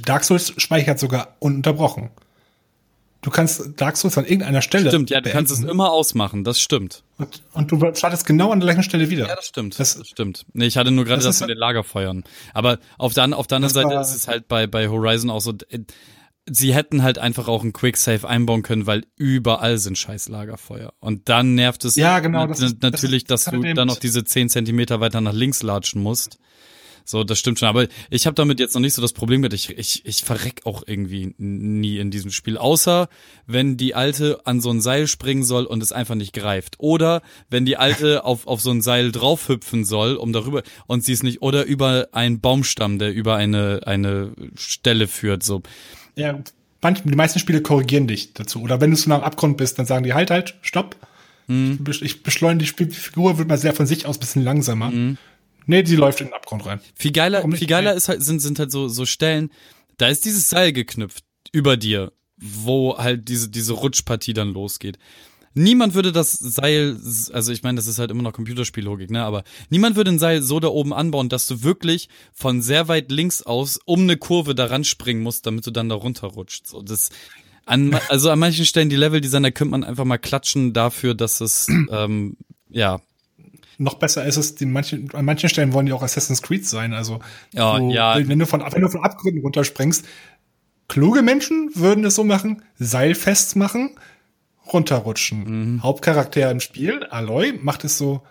Dark 0.05 0.25
Souls 0.25 0.55
speichert 0.57 0.99
sogar 0.99 1.37
ununterbrochen. 1.41 2.11
Du 3.25 3.31
kannst 3.31 3.81
Dark 3.81 3.97
Souls 3.97 4.19
an 4.19 4.27
irgendeiner 4.27 4.61
Stelle. 4.61 4.91
Stimmt, 4.91 5.09
ja, 5.09 5.17
du 5.17 5.23
beenden. 5.23 5.39
kannst 5.39 5.51
es 5.51 5.61
immer 5.61 5.91
ausmachen, 5.91 6.45
das 6.45 6.61
stimmt. 6.61 7.05
Und, 7.17 7.41
und, 7.55 7.73
du 7.73 7.79
startest 7.95 8.27
genau 8.27 8.53
an 8.53 8.61
der 8.61 8.67
gleichen 8.67 8.83
Stelle 8.83 9.09
wieder. 9.09 9.27
Ja, 9.27 9.35
das 9.35 9.47
stimmt. 9.47 9.81
Das, 9.81 9.97
das 9.97 10.09
stimmt. 10.09 10.45
Nee, 10.53 10.67
ich 10.67 10.77
hatte 10.77 10.91
nur 10.91 11.07
gerade 11.07 11.23
das, 11.23 11.39
das 11.39 11.41
mit 11.41 11.49
den 11.49 11.57
Lagerfeuern. 11.57 12.25
Aber 12.53 12.79
auf 12.99 13.15
der, 13.15 13.35
auf 13.35 13.47
der 13.47 13.57
anderen 13.57 13.73
Seite 13.73 13.95
ist 13.95 14.15
es 14.15 14.29
halt 14.29 14.47
bei, 14.47 14.67
bei 14.67 14.89
Horizon 14.89 15.31
auch 15.31 15.41
so, 15.41 15.55
äh, 15.71 15.79
sie 16.51 16.75
hätten 16.75 17.03
halt 17.03 17.17
einfach 17.17 17.49
auch 17.49 17.65
ein 17.65 17.73
Quicksave 17.73 18.29
einbauen 18.29 18.63
können, 18.63 18.87
weil 18.87 19.05
überall 19.17 19.79
sind 19.79 19.97
scheiß 19.97 20.29
Lagerfeuer. 20.29 20.93
Und 21.01 21.31
dann 21.31 21.55
nervt 21.55 21.87
es 21.87 21.97
ja, 21.97 22.19
genau, 22.19 22.47
das, 22.47 22.61
natürlich, 22.83 23.25
dass 23.25 23.47
du 23.47 23.63
dann 23.73 23.89
noch 23.89 23.99
diese 23.99 24.25
zehn 24.25 24.51
Zentimeter 24.51 25.01
weiter 25.01 25.23
nach 25.23 25.33
links 25.33 25.63
latschen 25.63 26.03
musst. 26.03 26.37
So, 27.07 27.23
das 27.23 27.39
stimmt 27.39 27.59
schon. 27.59 27.69
Aber 27.69 27.87
ich 28.09 28.27
habe 28.27 28.35
damit 28.35 28.59
jetzt 28.61 28.75
noch 28.75 28.81
nicht 28.81 28.95
so 28.95 29.03
das 29.03 29.13
Problem 29.13 29.43
mit. 29.43 29.53
Ich, 29.53 29.77
ich, 29.77 30.07
ich 30.07 30.25
verreck 30.25 30.63
auch 30.65 30.83
irgendwie 30.87 31.35
nie 31.37 31.99
in 31.99 32.11
diesem 32.11 32.31
Spiel. 32.31 32.57
Außer 32.57 33.09
wenn 33.47 33.77
die 33.77 33.95
Alte 33.95 34.41
an 34.47 34.63
so 34.63 34.71
ein 34.71 34.81
Seil 34.81 35.07
springen 35.07 35.45
soll 35.45 35.65
und 35.67 35.83
es 35.83 35.93
einfach 35.93 36.15
nicht 36.15 36.33
greift. 36.33 36.77
Oder 36.79 37.21
wenn 37.51 37.67
die 37.67 37.77
Alte 37.77 38.25
auf, 38.25 38.47
auf 38.47 38.63
so 38.63 38.71
ein 38.71 38.81
Seil 38.81 39.13
draufhüpfen 39.13 39.85
soll, 39.85 40.17
um 40.17 40.33
darüber 40.33 40.63
und 40.87 41.05
sie 41.05 41.13
es 41.13 41.23
nicht. 41.23 41.43
Oder 41.43 41.65
über 41.65 42.09
einen 42.13 42.41
Baumstamm, 42.41 42.99
der 42.99 43.13
über 43.13 43.37
eine, 43.37 43.81
eine 43.85 44.33
Stelle 44.57 45.07
führt. 45.07 45.43
So. 45.43 45.63
Ja, 46.17 46.39
manch, 46.81 47.03
die 47.03 47.15
meisten 47.15 47.39
Spiele 47.39 47.61
korrigieren 47.61 48.07
dich 48.07 48.33
dazu. 48.33 48.63
Oder 48.63 48.81
wenn 48.81 48.91
du 48.91 48.97
so 48.97 49.11
nach 49.11 49.23
Abgrund 49.23 49.59
bist, 49.59 49.79
dann 49.79 49.85
sagen 49.85 50.05
die 50.05 50.15
halt, 50.15 50.31
halt, 50.31 50.55
stopp. 50.63 50.97
Mhm. 51.49 51.85
Ich 52.01 52.23
beschleunige 52.23 52.87
die 52.87 52.95
Figur, 52.95 53.37
wird 53.37 53.49
mal 53.49 53.59
sehr 53.59 53.75
von 53.75 53.87
sich 53.87 54.07
aus 54.07 54.17
bisschen 54.17 54.43
langsamer. 54.43 54.91
Mhm. 54.91 55.19
Nee, 55.67 55.83
die 55.83 55.97
läuft 55.97 56.21
in 56.21 56.29
den 56.29 56.35
Abgrund 56.35 56.67
rein. 56.67 56.81
Viel 56.95 57.13
geiler, 57.13 57.43
viel 57.53 57.67
geiler 57.67 57.95
ist 57.95 58.09
halt, 58.09 58.23
sind, 58.23 58.41
sind 58.41 58.59
halt 58.59 58.71
so, 58.71 58.89
so 58.89 59.07
Stellen, 59.07 59.51
da 59.97 60.09
ist 60.09 60.25
dieses 60.25 60.51
Seil 60.51 60.73
geknüpft 60.73 61.25
über 61.53 61.77
dir, 61.77 62.13
wo 62.37 62.99
halt 62.99 63.29
diese, 63.29 63.49
diese 63.49 63.73
Rutschpartie 63.75 64.35
dann 64.35 64.53
losgeht. 64.53 64.99
Niemand 65.57 65.95
würde 65.95 66.11
das 66.11 66.33
Seil, 66.33 66.99
also 67.33 67.53
ich 67.53 67.63
meine, 67.63 67.77
das 67.77 67.87
ist 67.87 68.01
halt 68.01 68.11
immer 68.11 68.25
noch 68.25 68.33
Computerspiellogik, 68.33 69.11
ne, 69.11 69.23
aber 69.23 69.45
niemand 69.71 69.95
würde 69.95 70.11
ein 70.11 70.19
Seil 70.19 70.43
so 70.43 70.59
da 70.59 70.67
oben 70.67 70.93
anbauen, 70.93 71.29
dass 71.29 71.47
du 71.47 71.63
wirklich 71.63 72.09
von 72.33 72.61
sehr 72.61 72.89
weit 72.89 73.13
links 73.13 73.41
aus 73.41 73.79
um 73.85 74.01
eine 74.01 74.17
Kurve 74.17 74.57
daran 74.57 74.83
springen 74.83 75.23
musst, 75.23 75.47
damit 75.47 75.65
du 75.65 75.71
dann 75.71 75.89
da 75.89 75.95
runterrutscht. 75.95 76.67
So, 76.67 76.83
das, 76.83 77.11
an, 77.67 77.95
also 78.09 78.31
an 78.31 78.41
manchen 78.41 78.67
Stellen 78.67 78.89
die 78.89 78.97
Level-Designer 78.97 79.53
könnte 79.53 79.71
man 79.71 79.85
einfach 79.85 80.05
mal 80.05 80.19
klatschen 80.19 80.73
dafür, 80.73 81.15
dass 81.15 81.41
es, 81.41 81.69
ähm, 81.69 82.37
ja, 82.69 83.01
noch 83.79 83.95
besser 83.95 84.25
ist 84.25 84.37
es, 84.37 84.55
die 84.55 84.67
manchen, 84.67 85.11
an 85.15 85.25
manchen 85.25 85.49
Stellen 85.49 85.73
wollen 85.73 85.87
die 85.87 85.93
auch 85.93 86.03
Assassin's 86.03 86.43
Creed 86.43 86.67
sein. 86.67 86.93
Also, 86.93 87.21
ja, 87.53 87.77
so, 87.77 87.91
ja. 87.91 88.17
wenn 88.29 88.39
du 88.39 88.47
von, 88.47 88.61
wenn 88.61 88.83
du 88.83 88.89
von 88.89 89.05
Abgründen 89.05 89.43
runterspringst, 89.43 90.05
kluge 90.89 91.23
Menschen 91.23 91.71
würden 91.75 92.05
es 92.05 92.15
so 92.15 92.25
machen, 92.25 92.63
Seil 92.79 93.15
festmachen, 93.15 93.97
runterrutschen. 94.73 95.75
Mhm. 95.75 95.83
Hauptcharakter 95.83 96.51
im 96.51 96.61
Spiel, 96.61 97.05
Aloy, 97.05 97.59
macht 97.61 97.85
es 97.85 97.99
so, 97.99 98.23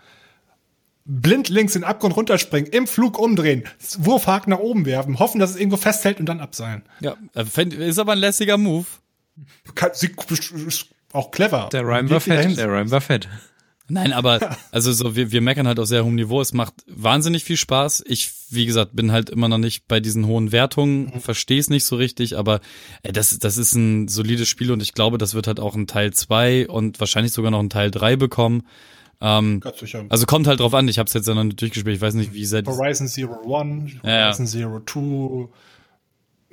blind 1.05 1.49
links 1.49 1.75
in 1.75 1.81
den 1.81 1.87
Abgrund 1.87 2.15
runterspringen, 2.15 2.71
im 2.71 2.87
Flug 2.87 3.19
umdrehen, 3.19 3.63
Wurfhaken 3.97 4.51
nach 4.51 4.59
oben 4.59 4.85
werfen, 4.85 5.19
hoffen, 5.19 5.39
dass 5.39 5.51
es 5.51 5.55
irgendwo 5.57 5.77
festhält 5.77 6.19
und 6.19 6.27
dann 6.27 6.39
abseilen. 6.39 6.83
Ja, 6.99 7.17
ist 7.33 7.99
aber 7.99 8.13
ein 8.13 8.19
lässiger 8.19 8.57
Move. 8.57 8.85
Sie 9.93 10.11
ist 10.67 10.87
auch 11.11 11.31
clever. 11.31 11.69
Der 11.71 11.83
Rhyme 11.83 12.09
war 12.09 12.19
fett. 12.19 12.57
Der 12.57 12.67
Rhyme 12.67 12.91
war 12.91 13.01
fett. 13.01 13.27
Nein, 13.93 14.11
aber 14.11 14.57
also 14.71 14.91
so 14.91 15.15
wir, 15.15 15.31
wir 15.31 15.41
meckern 15.41 15.67
halt 15.67 15.79
auf 15.79 15.87
sehr 15.87 16.03
hohem 16.03 16.15
Niveau. 16.15 16.41
Es 16.41 16.53
macht 16.53 16.73
wahnsinnig 16.87 17.43
viel 17.43 17.57
Spaß. 17.57 18.03
Ich, 18.07 18.31
wie 18.49 18.65
gesagt, 18.65 18.95
bin 18.95 19.11
halt 19.11 19.29
immer 19.29 19.47
noch 19.47 19.59
nicht 19.59 19.87
bei 19.87 19.99
diesen 19.99 20.25
hohen 20.25 20.51
Wertungen, 20.51 21.11
mhm. 21.13 21.19
verstehe 21.19 21.59
es 21.59 21.69
nicht 21.69 21.85
so 21.85 21.95
richtig, 21.95 22.37
aber 22.37 22.59
äh, 23.03 23.13
das, 23.13 23.37
das 23.37 23.57
ist 23.57 23.75
ein 23.75 24.07
solides 24.07 24.49
Spiel 24.49 24.71
und 24.71 24.81
ich 24.81 24.93
glaube, 24.93 25.17
das 25.17 25.35
wird 25.35 25.47
halt 25.47 25.59
auch 25.59 25.75
ein 25.75 25.87
Teil 25.87 26.11
zwei 26.13 26.67
und 26.67 26.99
wahrscheinlich 26.99 27.33
sogar 27.33 27.51
noch 27.51 27.59
ein 27.59 27.69
Teil 27.69 27.91
drei 27.91 28.15
bekommen. 28.15 28.63
Ähm, 29.21 29.61
also 30.09 30.25
kommt 30.25 30.47
halt 30.47 30.59
drauf 30.59 30.73
an, 30.73 30.87
ich 30.87 30.99
habe 30.99 31.07
es 31.07 31.13
jetzt 31.13 31.27
ja 31.27 31.33
noch 31.33 31.43
nicht 31.43 31.61
durchgespielt, 31.61 31.95
ich 31.95 32.01
weiß 32.01 32.15
nicht, 32.15 32.33
wie 32.33 32.45
sehr 32.45 32.63
Horizon 32.65 33.07
Zero 33.07 33.39
One, 33.45 33.83
Horizon 33.83 33.99
ja, 34.03 34.29
ja. 34.29 34.33
Zero 34.33 34.79
Two, 34.79 35.49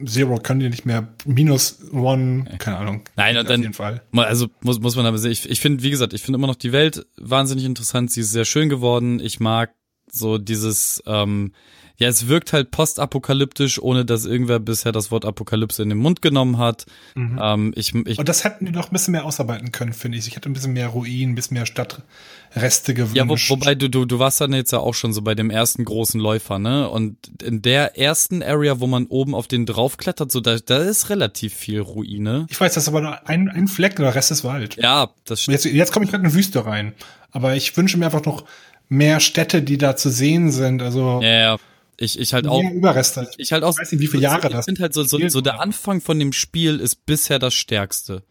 Zero 0.07 0.37
können 0.39 0.61
die 0.61 0.69
nicht 0.69 0.87
mehr, 0.87 1.09
minus 1.25 1.79
One, 1.93 2.45
keine 2.59 2.79
Ahnung. 2.79 3.03
Nein, 3.17 3.37
und 3.37 3.49
dann, 3.49 3.61
jeden 3.63 3.75
Fall. 3.75 4.03
Also 4.13 4.49
muss, 4.63 4.81
muss 4.81 4.97
man 4.97 5.07
aber 5.07 5.19
sehen, 5.19 5.33
ich, 5.33 5.49
ich 5.49 5.61
finde, 5.61 5.83
wie 5.83 5.91
gesagt, 5.91 6.13
ich 6.13 6.23
finde 6.23 6.39
immer 6.39 6.47
noch 6.47 6.57
die 6.57 6.73
Welt 6.73 7.07
wahnsinnig 7.17 7.65
interessant, 7.65 8.11
sie 8.11 8.21
ist 8.21 8.33
sehr 8.33 8.45
schön 8.45 8.69
geworden, 8.69 9.21
ich 9.21 9.41
mag 9.41 9.75
so 10.11 10.39
dieses, 10.39 11.03
ähm, 11.07 11.53
ja, 12.01 12.09
es 12.09 12.29
wirkt 12.29 12.55
halt 12.55 12.71
postapokalyptisch, 12.71 13.81
ohne 13.81 14.07
dass 14.07 14.25
irgendwer 14.25 14.59
bisher 14.59 14.91
das 14.91 15.11
Wort 15.11 15.27
Apokalypse 15.27 15.83
in 15.83 15.91
den 15.91 15.99
Mund 15.99 16.23
genommen 16.23 16.57
hat. 16.57 16.87
Mhm. 17.15 17.39
Ähm, 17.41 17.73
ich, 17.77 17.95
ich, 17.95 18.19
Und 18.19 18.27
das 18.27 18.43
hätten 18.43 18.65
die 18.65 18.73
noch 18.73 18.87
ein 18.87 18.93
bisschen 18.93 19.13
mehr 19.13 19.27
ausarbeiten 19.27 19.71
können, 19.71 19.93
finde 19.93 20.17
ich. 20.17 20.27
Ich 20.27 20.35
hätte 20.35 20.49
ein 20.49 20.55
bisschen 20.55 20.73
mehr 20.73 20.89
Ruinen, 20.89 21.33
ein 21.33 21.35
bisschen 21.35 21.57
mehr 21.57 21.67
Stadtreste 21.67 22.95
gewünscht. 22.95 23.17
Ja, 23.17 23.29
wo, 23.29 23.35
wobei 23.35 23.75
du, 23.75 23.91
du, 23.91 24.07
du 24.07 24.19
warst 24.19 24.41
dann 24.41 24.55
jetzt 24.55 24.73
ja 24.73 24.79
auch 24.79 24.95
schon 24.95 25.13
so 25.13 25.21
bei 25.21 25.35
dem 25.35 25.51
ersten 25.51 25.85
großen 25.85 26.19
Läufer, 26.19 26.59
ne? 26.59 26.89
Und 26.89 27.17
in 27.43 27.61
der 27.61 27.99
ersten 27.99 28.43
Area, 28.43 28.81
wo 28.81 28.87
man 28.87 29.05
oben 29.05 29.35
auf 29.35 29.47
den 29.47 29.67
draufklettert, 29.67 30.33
so 30.33 30.41
da, 30.41 30.57
da 30.57 30.79
ist 30.79 31.11
relativ 31.11 31.53
viel 31.53 31.81
Ruine. 31.81 32.47
Ich 32.49 32.59
weiß, 32.59 32.73
das 32.73 32.85
ist 32.85 32.89
aber 32.89 33.03
nur 33.03 33.29
ein, 33.29 33.51
ein 33.51 33.69
Fleck, 33.69 33.97
der 33.97 34.15
Rest 34.15 34.31
ist 34.31 34.43
Wald. 34.43 34.77
Ja, 34.77 35.11
das 35.27 35.43
stimmt. 35.43 35.63
Jetzt, 35.63 35.67
jetzt 35.67 35.93
komme 35.93 36.07
ich 36.07 36.11
gerade 36.11 36.23
in 36.23 36.31
eine 36.31 36.35
Wüste 36.35 36.65
rein. 36.65 36.95
Aber 37.31 37.57
ich 37.57 37.77
wünsche 37.77 37.99
mir 37.99 38.07
einfach 38.07 38.25
noch 38.25 38.47
mehr 38.89 39.21
Städte, 39.21 39.61
die 39.61 39.77
da 39.77 39.97
zu 39.97 40.09
sehen 40.09 40.51
sind. 40.51 40.81
Also 40.81 41.21
ja, 41.23 41.39
ja. 41.39 41.57
Ich, 42.03 42.19
ich 42.19 42.33
halt 42.33 42.47
auch. 42.47 42.63
Überreste. 42.63 43.31
Ich 43.37 43.53
halt 43.53 43.63
auch. 43.63 43.75
Ich 43.75 43.83
weiß 43.83 43.93
nicht, 43.93 44.01
wie 44.01 44.07
viele 44.07 44.23
Jahre 44.23 44.47
ich 44.47 44.53
das. 44.53 44.61
Ich 44.61 44.65
finde 44.65 44.83
halt 44.83 44.95
so, 44.95 45.05
so, 45.05 45.29
so 45.29 45.43
der 45.43 45.61
Anfang 45.61 46.01
von 46.01 46.19
dem 46.19 46.33
Spiel 46.33 46.81
ist 46.81 47.05
bisher 47.05 47.39
das 47.39 47.53
stärkste. 47.53 48.25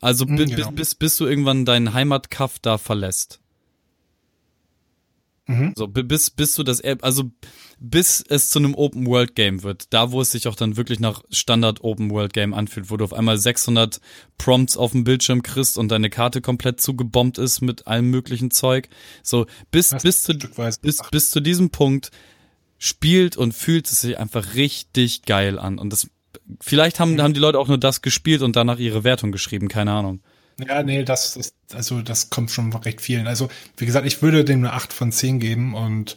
Also 0.00 0.24
mhm, 0.24 0.36
bis, 0.36 0.50
genau. 0.50 0.70
bis, 0.70 0.94
bis 0.94 1.16
du 1.16 1.26
irgendwann 1.26 1.66
deinen 1.66 1.92
Heimatkaff 1.92 2.58
da 2.58 2.78
verlässt. 2.78 3.40
Mhm. 5.48 5.74
So, 5.76 5.86
bis, 5.86 6.30
bis 6.30 6.54
du 6.54 6.62
das, 6.62 6.82
also 7.02 7.30
bis 7.78 8.24
es 8.26 8.48
zu 8.48 8.58
einem 8.58 8.74
Open 8.74 9.06
World 9.06 9.34
Game 9.34 9.62
wird, 9.62 9.92
da 9.92 10.10
wo 10.10 10.22
es 10.22 10.30
sich 10.30 10.48
auch 10.48 10.56
dann 10.56 10.78
wirklich 10.78 10.98
nach 10.98 11.22
Standard 11.30 11.84
Open 11.84 12.10
World 12.10 12.32
Game 12.32 12.54
anfühlt, 12.54 12.90
wo 12.90 12.96
du 12.96 13.04
auf 13.04 13.12
einmal 13.12 13.36
600 13.36 14.00
Prompts 14.38 14.78
auf 14.78 14.92
dem 14.92 15.04
Bildschirm 15.04 15.42
kriegst 15.42 15.76
und 15.76 15.88
deine 15.88 16.08
Karte 16.08 16.40
komplett 16.40 16.80
zugebombt 16.80 17.36
ist 17.36 17.60
mit 17.60 17.86
allem 17.86 18.10
möglichen 18.10 18.50
Zeug. 18.50 18.88
So, 19.22 19.46
bis, 19.70 19.94
bis 20.02 20.22
zu, 20.22 20.34
bis, 20.82 20.98
bis 21.10 21.30
zu 21.30 21.40
diesem 21.40 21.68
Punkt 21.70 22.10
spielt 22.78 23.36
und 23.36 23.52
fühlt 23.52 23.90
es 23.90 24.00
sich 24.00 24.18
einfach 24.18 24.54
richtig 24.54 25.22
geil 25.22 25.58
an. 25.58 25.78
Und 25.78 25.92
das, 25.92 26.08
vielleicht 26.60 27.00
haben, 27.00 27.20
haben 27.20 27.34
die 27.34 27.40
Leute 27.40 27.58
auch 27.58 27.68
nur 27.68 27.78
das 27.78 28.02
gespielt 28.02 28.42
und 28.42 28.56
danach 28.56 28.78
ihre 28.78 29.04
Wertung 29.04 29.32
geschrieben, 29.32 29.68
keine 29.68 29.92
Ahnung. 29.92 30.20
Ja, 30.66 30.82
nee, 30.82 31.04
das 31.04 31.36
ist, 31.36 31.54
also 31.72 32.02
das 32.02 32.30
kommt 32.30 32.50
schon 32.50 32.72
von 32.72 32.82
recht 32.82 33.00
vielen. 33.00 33.26
Also, 33.26 33.48
wie 33.76 33.86
gesagt, 33.86 34.06
ich 34.06 34.22
würde 34.22 34.44
dem 34.44 34.60
eine 34.60 34.72
8 34.72 34.92
von 34.92 35.12
10 35.12 35.38
geben 35.38 35.74
und 35.74 36.16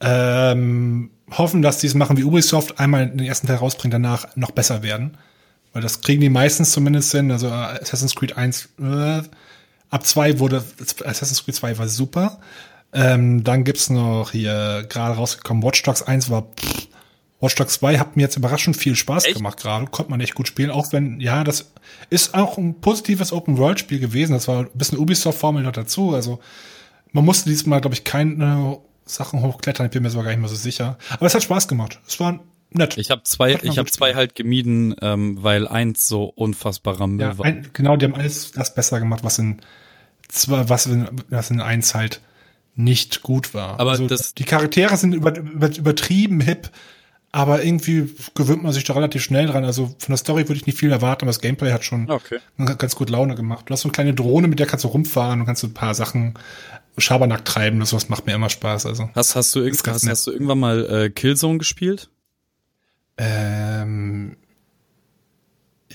ähm, 0.00 1.10
hoffen, 1.30 1.62
dass 1.62 1.78
die 1.78 1.86
es 1.86 1.94
machen 1.94 2.18
wie 2.18 2.24
Ubisoft, 2.24 2.78
einmal 2.78 3.08
den 3.08 3.26
ersten 3.26 3.46
Teil 3.46 3.56
rausbringen, 3.56 4.02
danach 4.02 4.36
noch 4.36 4.50
besser 4.50 4.82
werden. 4.82 5.16
Weil 5.72 5.82
das 5.82 6.00
kriegen 6.00 6.20
die 6.20 6.28
meistens 6.28 6.72
zumindest 6.72 7.12
hin. 7.12 7.30
Also 7.30 7.48
Assassin's 7.50 8.14
Creed 8.14 8.36
1, 8.36 8.68
äh, 8.80 9.22
ab 9.90 10.06
2 10.06 10.38
wurde, 10.38 10.62
Assassin's 11.04 11.44
Creed 11.44 11.54
2 11.54 11.78
war 11.78 11.88
super. 11.88 12.38
Ähm, 12.96 13.44
dann 13.44 13.64
gibt's 13.64 13.90
noch 13.90 14.30
hier 14.32 14.86
gerade 14.88 15.16
rausgekommen, 15.16 15.62
Watch 15.62 15.82
Dogs 15.82 16.02
1 16.02 16.30
war 16.30 16.42
pff, 16.42 16.88
Watch 17.40 17.54
Dogs 17.56 17.74
2 17.74 17.98
hat 17.98 18.16
mir 18.16 18.22
jetzt 18.22 18.36
überraschend 18.36 18.76
viel 18.76 18.96
Spaß 18.96 19.26
echt? 19.26 19.36
gemacht 19.36 19.58
gerade. 19.58 19.86
Konnte 19.86 20.10
man 20.10 20.20
echt 20.20 20.34
gut 20.34 20.48
spielen, 20.48 20.70
auch 20.70 20.92
wenn, 20.92 21.20
ja, 21.20 21.44
das 21.44 21.72
ist 22.08 22.34
auch 22.34 22.56
ein 22.56 22.80
positives 22.80 23.32
Open-World-Spiel 23.32 24.00
gewesen. 24.00 24.32
Das 24.32 24.48
war 24.48 24.60
ein 24.60 24.70
bisschen 24.72 24.98
Ubisoft-Formel 24.98 25.62
noch 25.62 25.72
dazu. 25.72 26.14
Also 26.14 26.40
man 27.12 27.26
musste 27.26 27.50
diesmal, 27.50 27.82
glaube 27.82 27.94
ich, 27.94 28.04
keine 28.04 28.78
Sachen 29.04 29.42
hochklettern. 29.42 29.86
Ich 29.86 29.92
bin 29.92 30.02
mir 30.02 30.08
sogar 30.08 30.24
gar 30.24 30.30
nicht 30.30 30.40
mehr 30.40 30.48
so 30.48 30.56
sicher. 30.56 30.96
Aber 31.10 31.26
es 31.26 31.34
hat 31.34 31.42
Spaß 31.42 31.68
gemacht. 31.68 32.00
Es 32.06 32.18
war 32.18 32.40
nett. 32.70 32.96
Ich 32.96 33.10
habe 33.10 33.22
zwei, 33.24 33.58
ich 33.62 33.76
habe 33.76 33.90
zwei 33.90 34.14
halt 34.14 34.34
gemieden, 34.34 34.94
ähm, 35.02 35.42
weil 35.42 35.68
eins 35.68 36.08
so 36.08 36.24
unfassbar 36.24 36.98
Ramble 36.98 37.26
ja, 37.26 37.38
war. 37.38 37.44
Ein, 37.44 37.68
genau, 37.74 37.96
die 37.96 38.06
haben 38.06 38.14
alles 38.14 38.52
das 38.52 38.74
besser 38.74 38.98
gemacht, 38.98 39.22
was 39.22 39.38
in 39.38 39.60
zwar 40.28 40.70
was 40.70 40.86
in, 40.86 41.06
was 41.28 41.50
in 41.50 41.60
eins 41.60 41.94
halt 41.94 42.22
nicht 42.76 43.22
gut 43.22 43.54
war. 43.54 43.80
Aber 43.80 43.92
also, 43.92 44.06
das, 44.06 44.34
die 44.34 44.44
Charaktere 44.44 44.96
sind 44.96 45.14
über, 45.14 45.36
über, 45.36 45.76
übertrieben 45.76 46.40
hip 46.40 46.70
aber 47.36 47.62
irgendwie 47.62 48.14
gewöhnt 48.34 48.62
man 48.62 48.72
sich 48.72 48.84
da 48.84 48.94
relativ 48.94 49.22
schnell 49.22 49.46
dran. 49.46 49.62
Also 49.66 49.94
von 49.98 50.08
der 50.08 50.16
Story 50.16 50.48
würde 50.48 50.54
ich 50.54 50.64
nicht 50.64 50.78
viel 50.78 50.90
erwarten, 50.90 51.24
aber 51.24 51.28
das 51.28 51.42
Gameplay 51.42 51.70
hat 51.70 51.84
schon 51.84 52.10
okay. 52.10 52.38
ganz 52.78 52.96
gut 52.96 53.10
Laune 53.10 53.34
gemacht. 53.34 53.66
Du 53.68 53.72
hast 53.72 53.82
so 53.82 53.88
eine 53.88 53.92
kleine 53.92 54.14
Drohne, 54.14 54.48
mit 54.48 54.58
der 54.58 54.66
kannst 54.66 54.86
du 54.86 54.88
rumfahren 54.88 55.40
und 55.40 55.46
kannst 55.46 55.60
so 55.60 55.66
ein 55.66 55.74
paar 55.74 55.94
Sachen 55.94 56.32
Schabernack 56.96 57.44
treiben. 57.44 57.78
Das 57.78 57.92
was 57.92 58.08
macht 58.08 58.24
mir 58.24 58.32
immer 58.32 58.48
Spaß. 58.48 58.86
Also 58.86 59.10
hast, 59.14 59.36
hast, 59.36 59.54
du, 59.54 59.68
hast, 59.68 59.86
hast, 59.86 60.08
hast 60.08 60.26
du 60.26 60.30
irgendwann 60.30 60.58
mal 60.58 60.86
äh, 60.86 61.10
Killzone 61.10 61.58
gespielt? 61.58 62.08
Ähm, 63.18 64.38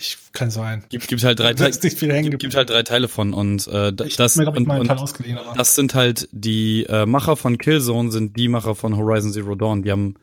ich 0.01 0.17
kann 0.33 0.49
sein. 0.49 0.83
Gibt, 0.89 1.07
gibt 1.07 1.23
halt 1.23 1.39
drei 1.39 1.53
Teile. 1.53 1.71
Gibt, 1.71 2.39
gibt 2.39 2.55
halt 2.55 2.69
drei 2.69 2.83
Teile 2.83 3.07
von 3.07 3.33
und 3.33 3.67
äh, 3.67 3.93
ich 4.05 4.15
das 4.15 4.35
mir, 4.35 4.49
und, 4.49 4.67
und 4.67 4.89
das 5.55 5.75
sind 5.75 5.93
halt 5.93 6.27
die 6.31 6.85
äh, 6.89 7.05
Macher 7.05 7.37
von 7.37 7.57
Killzone 7.57 8.11
sind 8.11 8.35
die 8.35 8.47
Macher 8.47 8.75
von 8.75 8.97
Horizon 8.97 9.31
Zero 9.31 9.55
Dawn. 9.55 9.83
Die 9.83 9.91
haben 9.91 10.15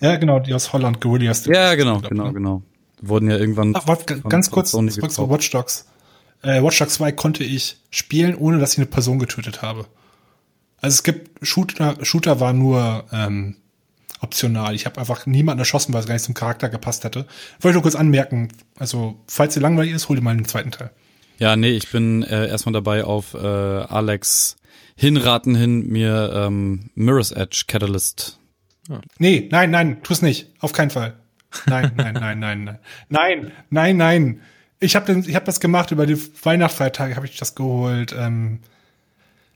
ja, 0.00 0.16
genau, 0.16 0.38
die 0.40 0.52
aus 0.54 0.72
Holland, 0.72 1.00
Guerrillas. 1.00 1.46
Ja, 1.46 1.74
genau, 1.74 1.98
glaub, 1.98 2.10
genau, 2.10 2.26
ne? 2.26 2.32
genau. 2.32 2.62
Wurden 3.00 3.30
ja 3.30 3.36
irgendwann. 3.36 3.74
Ach, 3.76 3.86
warte, 3.86 4.20
ganz 4.20 4.50
kurz, 4.50 4.70
zurück 4.70 5.10
zu 5.10 5.30
Watch 5.30 5.50
Dogs. 5.50 5.86
Äh, 6.42 6.62
Watch 6.62 6.78
Dogs 6.78 6.94
2 6.94 7.12
konnte 7.12 7.44
ich 7.44 7.76
spielen, 7.90 8.34
ohne 8.34 8.58
dass 8.58 8.72
ich 8.72 8.78
eine 8.78 8.86
Person 8.86 9.18
getötet 9.18 9.62
habe. 9.62 9.86
Also 10.80 10.94
es 10.94 11.02
gibt 11.02 11.46
Shooter, 11.46 11.96
Shooter 12.02 12.40
war 12.40 12.52
nur 12.52 13.04
ähm, 13.12 13.56
optional. 14.20 14.74
Ich 14.74 14.86
habe 14.86 14.98
einfach 14.98 15.26
niemanden 15.26 15.60
erschossen, 15.60 15.92
weil 15.92 16.00
es 16.00 16.06
gar 16.06 16.14
nicht 16.14 16.24
zum 16.24 16.34
Charakter 16.34 16.68
gepasst 16.68 17.04
hätte. 17.04 17.26
Wollte 17.60 17.68
ich 17.68 17.74
nur 17.74 17.82
kurz 17.82 17.94
anmerken, 17.94 18.48
also 18.78 19.20
falls 19.26 19.56
ihr 19.56 19.62
langweilig 19.62 19.92
ist, 19.92 20.08
hol 20.08 20.16
dir 20.16 20.22
mal 20.22 20.30
einen 20.30 20.46
zweiten 20.46 20.70
Teil. 20.70 20.90
Ja, 21.38 21.56
nee, 21.56 21.70
ich 21.70 21.90
bin 21.90 22.22
äh, 22.22 22.48
erstmal 22.48 22.72
dabei 22.72 23.04
auf 23.04 23.34
äh, 23.34 23.38
Alex 23.38 24.56
hinraten 24.96 25.54
hin, 25.54 25.86
mir 25.88 26.32
ähm, 26.34 26.90
Mirror's 26.94 27.30
Edge 27.30 27.64
Catalyst 27.66 28.38
ja. 28.88 29.00
Nee, 29.18 29.48
nein, 29.50 29.70
nein, 29.70 30.02
tu 30.02 30.12
es 30.12 30.22
nicht. 30.22 30.48
Auf 30.60 30.72
keinen 30.72 30.90
Fall. 30.90 31.14
Nein, 31.66 31.92
nein, 31.96 32.14
nein, 32.14 32.38
nein, 32.38 32.64
nein. 32.64 32.78
Nein, 33.08 33.52
nein, 33.70 33.96
nein. 33.96 34.40
Ich 34.78 34.94
habe 34.94 35.24
ich 35.26 35.34
hab 35.34 35.44
das 35.44 35.60
gemacht 35.60 35.90
über 35.90 36.06
die 36.06 36.18
Weihnachtsfeiertage, 36.44 37.16
habe 37.16 37.26
ich 37.26 37.36
das 37.36 37.54
geholt. 37.54 38.14
Ähm, 38.16 38.60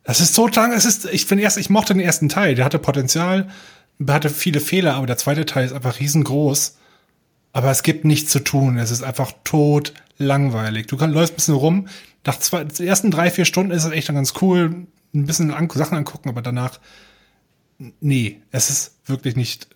das 0.03 0.21
ist 0.21 0.35
so 0.35 0.49
lang, 0.49 0.73
es 0.73 0.87
ist, 0.87 1.05
ich 1.13 1.27
bin 1.27 1.39
erst, 1.39 1.59
ich 1.59 1.69
mochte 1.69 1.93
den 1.93 2.01
ersten 2.01 2.29
Teil, 2.29 2.55
der 2.55 2.65
hatte 2.65 2.79
Potenzial, 2.79 3.49
hatte 4.09 4.31
viele 4.31 4.61
Fehler, 4.61 4.95
aber 4.95 5.07
der 5.07 5.19
zweite 5.19 5.47
Teil 5.47 5.67
ist 5.67 5.73
einfach 5.73 6.01
riesengroß. 6.01 6.77
Aber 7.53 7.71
es 7.71 7.83
gibt 7.83 8.05
nichts 8.05 8.31
zu 8.31 8.41
tun. 8.41 8.79
Es 8.79 8.91
ist 8.91 9.03
einfach 9.03 9.33
tot 9.45 9.93
langweilig. 10.19 10.87
Du 10.87 10.97
kann, 10.97 11.13
läufst 11.13 11.35
ein 11.35 11.37
bisschen 11.37 11.55
rum. 11.55 11.89
Nach 12.25 12.39
zwei, 12.39 12.65
den 12.65 12.87
ersten 12.87 13.11
drei, 13.11 13.31
vier 13.31 13.45
Stunden 13.45 13.73
ist 13.73 13.85
es 13.85 13.91
echt 13.91 14.09
dann 14.09 14.17
ganz 14.17 14.35
cool, 14.41 14.87
ein 15.13 15.27
bisschen 15.27 15.51
an, 15.51 15.69
Sachen 15.71 15.99
angucken, 15.99 16.29
aber 16.29 16.43
danach 16.43 16.79
nee, 18.01 18.41
es 18.51 18.71
ist 18.71 18.99
wirklich 19.07 19.37
nicht. 19.37 19.69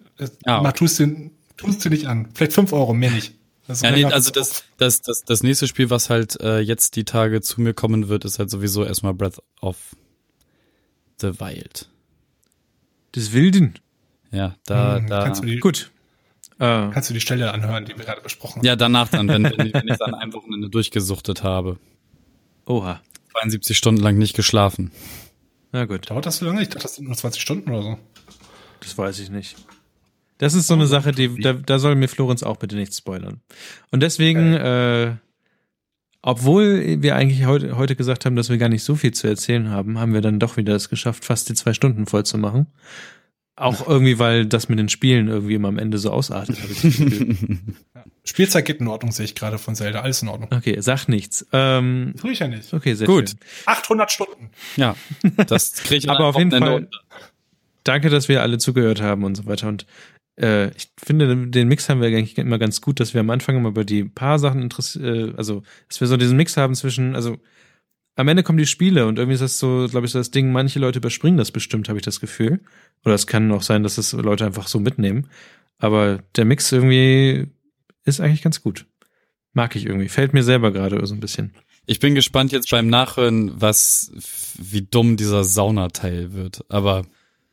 Ja, 0.46 0.60
okay. 0.60 0.72
Tust 0.74 1.00
du, 1.00 1.30
tust 1.56 1.84
du 1.84 1.88
nicht 1.88 2.06
an. 2.06 2.28
Vielleicht 2.34 2.52
fünf 2.52 2.72
Euro, 2.72 2.94
mehr 2.94 3.10
nicht. 3.10 3.34
ja, 3.68 3.90
nee, 3.90 4.04
also 4.04 4.30
das, 4.30 4.64
das, 4.76 5.00
das, 5.02 5.24
das 5.24 5.42
nächste 5.42 5.66
Spiel, 5.66 5.90
was 5.90 6.10
halt 6.10 6.40
äh, 6.40 6.60
jetzt 6.60 6.96
die 6.96 7.04
Tage 7.04 7.40
zu 7.40 7.60
mir 7.60 7.74
kommen 7.74 8.08
wird, 8.08 8.24
ist 8.24 8.38
halt 8.38 8.50
sowieso 8.50 8.84
erstmal 8.84 9.14
Breath 9.14 9.42
of 9.60 9.76
the 11.20 11.40
Wild. 11.40 11.88
Des 13.14 13.32
Wilden. 13.32 13.78
Ja, 14.34 14.56
da, 14.66 14.96
hm, 14.96 15.06
da. 15.06 15.28
Die, 15.30 15.58
gut. 15.60 15.90
Äh, 16.58 16.90
kannst 16.90 17.10
du 17.10 17.14
die 17.14 17.20
Stelle 17.20 17.52
anhören, 17.52 17.84
die 17.84 17.96
wir 17.96 18.04
gerade 18.04 18.20
besprochen 18.20 18.56
haben? 18.56 18.66
Ja, 18.66 18.76
danach 18.76 19.08
dann, 19.08 19.28
wenn, 19.28 19.44
wenn, 19.44 19.72
wenn 19.72 19.88
ich 19.88 19.96
dann 19.98 20.14
ein 20.14 20.32
Wochenende 20.32 20.68
durchgesuchtet 20.68 21.42
habe. 21.42 21.78
Oha. 22.66 23.00
72 23.32 23.76
Stunden 23.76 24.00
lang 24.00 24.18
nicht 24.18 24.34
geschlafen. 24.34 24.92
Na 25.72 25.86
gut. 25.86 26.10
Dauert 26.10 26.26
das 26.26 26.38
so 26.38 26.46
lange? 26.46 26.62
Ich 26.62 26.68
dachte, 26.68 26.82
das 26.82 26.96
sind 26.96 27.06
nur 27.06 27.16
20 27.16 27.40
Stunden 27.42 27.70
oder 27.70 27.82
so. 27.82 27.98
Das 28.80 28.96
weiß 28.96 29.18
ich 29.18 29.30
nicht. 29.30 29.56
Das 30.38 30.54
ist 30.54 30.66
so 30.66 30.74
eine 30.74 30.86
Sache, 30.86 31.12
die, 31.12 31.40
da, 31.40 31.52
da 31.52 31.78
soll 31.78 31.94
mir 31.94 32.08
Florenz 32.08 32.42
auch 32.42 32.56
bitte 32.56 32.76
nichts 32.76 32.98
spoilern. 32.98 33.40
Und 33.90 34.00
deswegen, 34.02 34.54
okay. 34.54 35.04
äh, 35.04 35.16
obwohl 36.22 37.02
wir 37.02 37.16
eigentlich 37.16 37.46
heute, 37.46 37.76
heute 37.76 37.96
gesagt 37.96 38.24
haben, 38.24 38.36
dass 38.36 38.50
wir 38.50 38.58
gar 38.58 38.68
nicht 38.68 38.82
so 38.82 38.94
viel 38.94 39.12
zu 39.12 39.26
erzählen 39.26 39.70
haben, 39.70 39.98
haben 39.98 40.14
wir 40.14 40.20
dann 40.20 40.38
doch 40.38 40.56
wieder 40.56 40.74
es 40.74 40.88
geschafft, 40.88 41.24
fast 41.24 41.48
die 41.48 41.54
zwei 41.54 41.72
Stunden 41.72 42.06
voll 42.06 42.24
zu 42.24 42.38
machen. 42.38 42.66
Auch 43.56 43.86
irgendwie, 43.86 44.18
weil 44.18 44.46
das 44.46 44.68
mit 44.68 44.78
den 44.80 44.88
Spielen 44.88 45.28
irgendwie 45.28 45.54
immer 45.54 45.68
am 45.68 45.78
Ende 45.78 45.98
so 45.98 46.10
ausartet, 46.10 46.60
habe 46.60 46.72
ich 46.72 46.82
das 46.82 46.92
Gefühl. 46.92 47.36
Spielzeit 48.24 48.64
geht 48.64 48.80
in 48.80 48.88
Ordnung, 48.88 49.12
sehe 49.12 49.26
ich 49.26 49.34
gerade 49.34 49.58
von 49.58 49.74
Zelda. 49.76 50.00
Alles 50.00 50.22
in 50.22 50.28
Ordnung. 50.28 50.48
Okay, 50.52 50.76
sag 50.80 51.06
nichts. 51.08 51.46
Ähm, 51.52 52.14
Tue 52.18 52.32
ich 52.32 52.38
ja 52.40 52.48
nicht. 52.48 52.72
Okay, 52.72 52.94
sehr 52.94 53.06
Gut. 53.06 53.30
Schön. 53.30 53.38
800 53.66 54.10
Stunden. 54.10 54.50
Ja, 54.76 54.96
das 55.46 55.74
kriege 55.74 55.98
ich 55.98 56.10
Aber 56.10 56.26
auf 56.26 56.36
jeden 56.36 56.50
Fall, 56.50 56.74
unter. 56.74 56.98
danke, 57.84 58.08
dass 58.08 58.28
wir 58.28 58.42
alle 58.42 58.58
zugehört 58.58 59.00
haben 59.00 59.24
und 59.24 59.36
so 59.36 59.46
weiter. 59.46 59.68
Und 59.68 59.86
äh, 60.40 60.70
ich 60.70 60.90
finde, 60.96 61.46
den 61.46 61.68
Mix 61.68 61.88
haben 61.88 62.00
wir 62.00 62.08
eigentlich 62.08 62.38
immer 62.38 62.58
ganz 62.58 62.80
gut, 62.80 62.98
dass 62.98 63.14
wir 63.14 63.20
am 63.20 63.30
Anfang 63.30 63.56
immer 63.56 63.68
über 63.68 63.84
die 63.84 64.04
paar 64.04 64.38
Sachen 64.38 64.62
interessieren, 64.62 65.32
äh, 65.32 65.36
also, 65.36 65.62
dass 65.88 66.00
wir 66.00 66.08
so 66.08 66.16
diesen 66.16 66.36
Mix 66.36 66.56
haben 66.56 66.74
zwischen, 66.74 67.14
also, 67.14 67.36
am 68.16 68.28
Ende 68.28 68.42
kommen 68.42 68.58
die 68.58 68.66
Spiele 68.66 69.06
und 69.06 69.18
irgendwie 69.18 69.34
ist 69.34 69.40
das 69.40 69.58
so, 69.58 69.86
glaube 69.90 70.06
ich, 70.06 70.12
so 70.12 70.18
das 70.18 70.30
Ding, 70.30 70.52
manche 70.52 70.78
Leute 70.78 70.98
überspringen 70.98 71.36
das 71.36 71.50
bestimmt, 71.50 71.88
habe 71.88 71.98
ich 71.98 72.04
das 72.04 72.20
Gefühl. 72.20 72.60
Oder 73.04 73.14
es 73.14 73.26
kann 73.26 73.50
auch 73.52 73.62
sein, 73.62 73.82
dass 73.82 73.96
das 73.96 74.12
Leute 74.12 74.46
einfach 74.46 74.68
so 74.68 74.78
mitnehmen. 74.78 75.28
Aber 75.78 76.20
der 76.36 76.44
Mix 76.44 76.70
irgendwie 76.72 77.48
ist 78.04 78.20
eigentlich 78.20 78.42
ganz 78.42 78.62
gut. 78.62 78.86
Mag 79.52 79.76
ich 79.76 79.86
irgendwie. 79.86 80.08
Fällt 80.08 80.32
mir 80.32 80.42
selber 80.42 80.72
gerade 80.72 81.04
so 81.06 81.14
ein 81.14 81.20
bisschen. 81.20 81.54
Ich 81.86 82.00
bin 82.00 82.14
gespannt 82.14 82.52
jetzt 82.52 82.70
beim 82.70 82.88
Nachhören, 82.88 83.52
was, 83.60 84.12
wie 84.58 84.82
dumm 84.82 85.16
dieser 85.16 85.44
Saunateil 85.44 86.32
wird. 86.32 86.64
Aber 86.68 87.04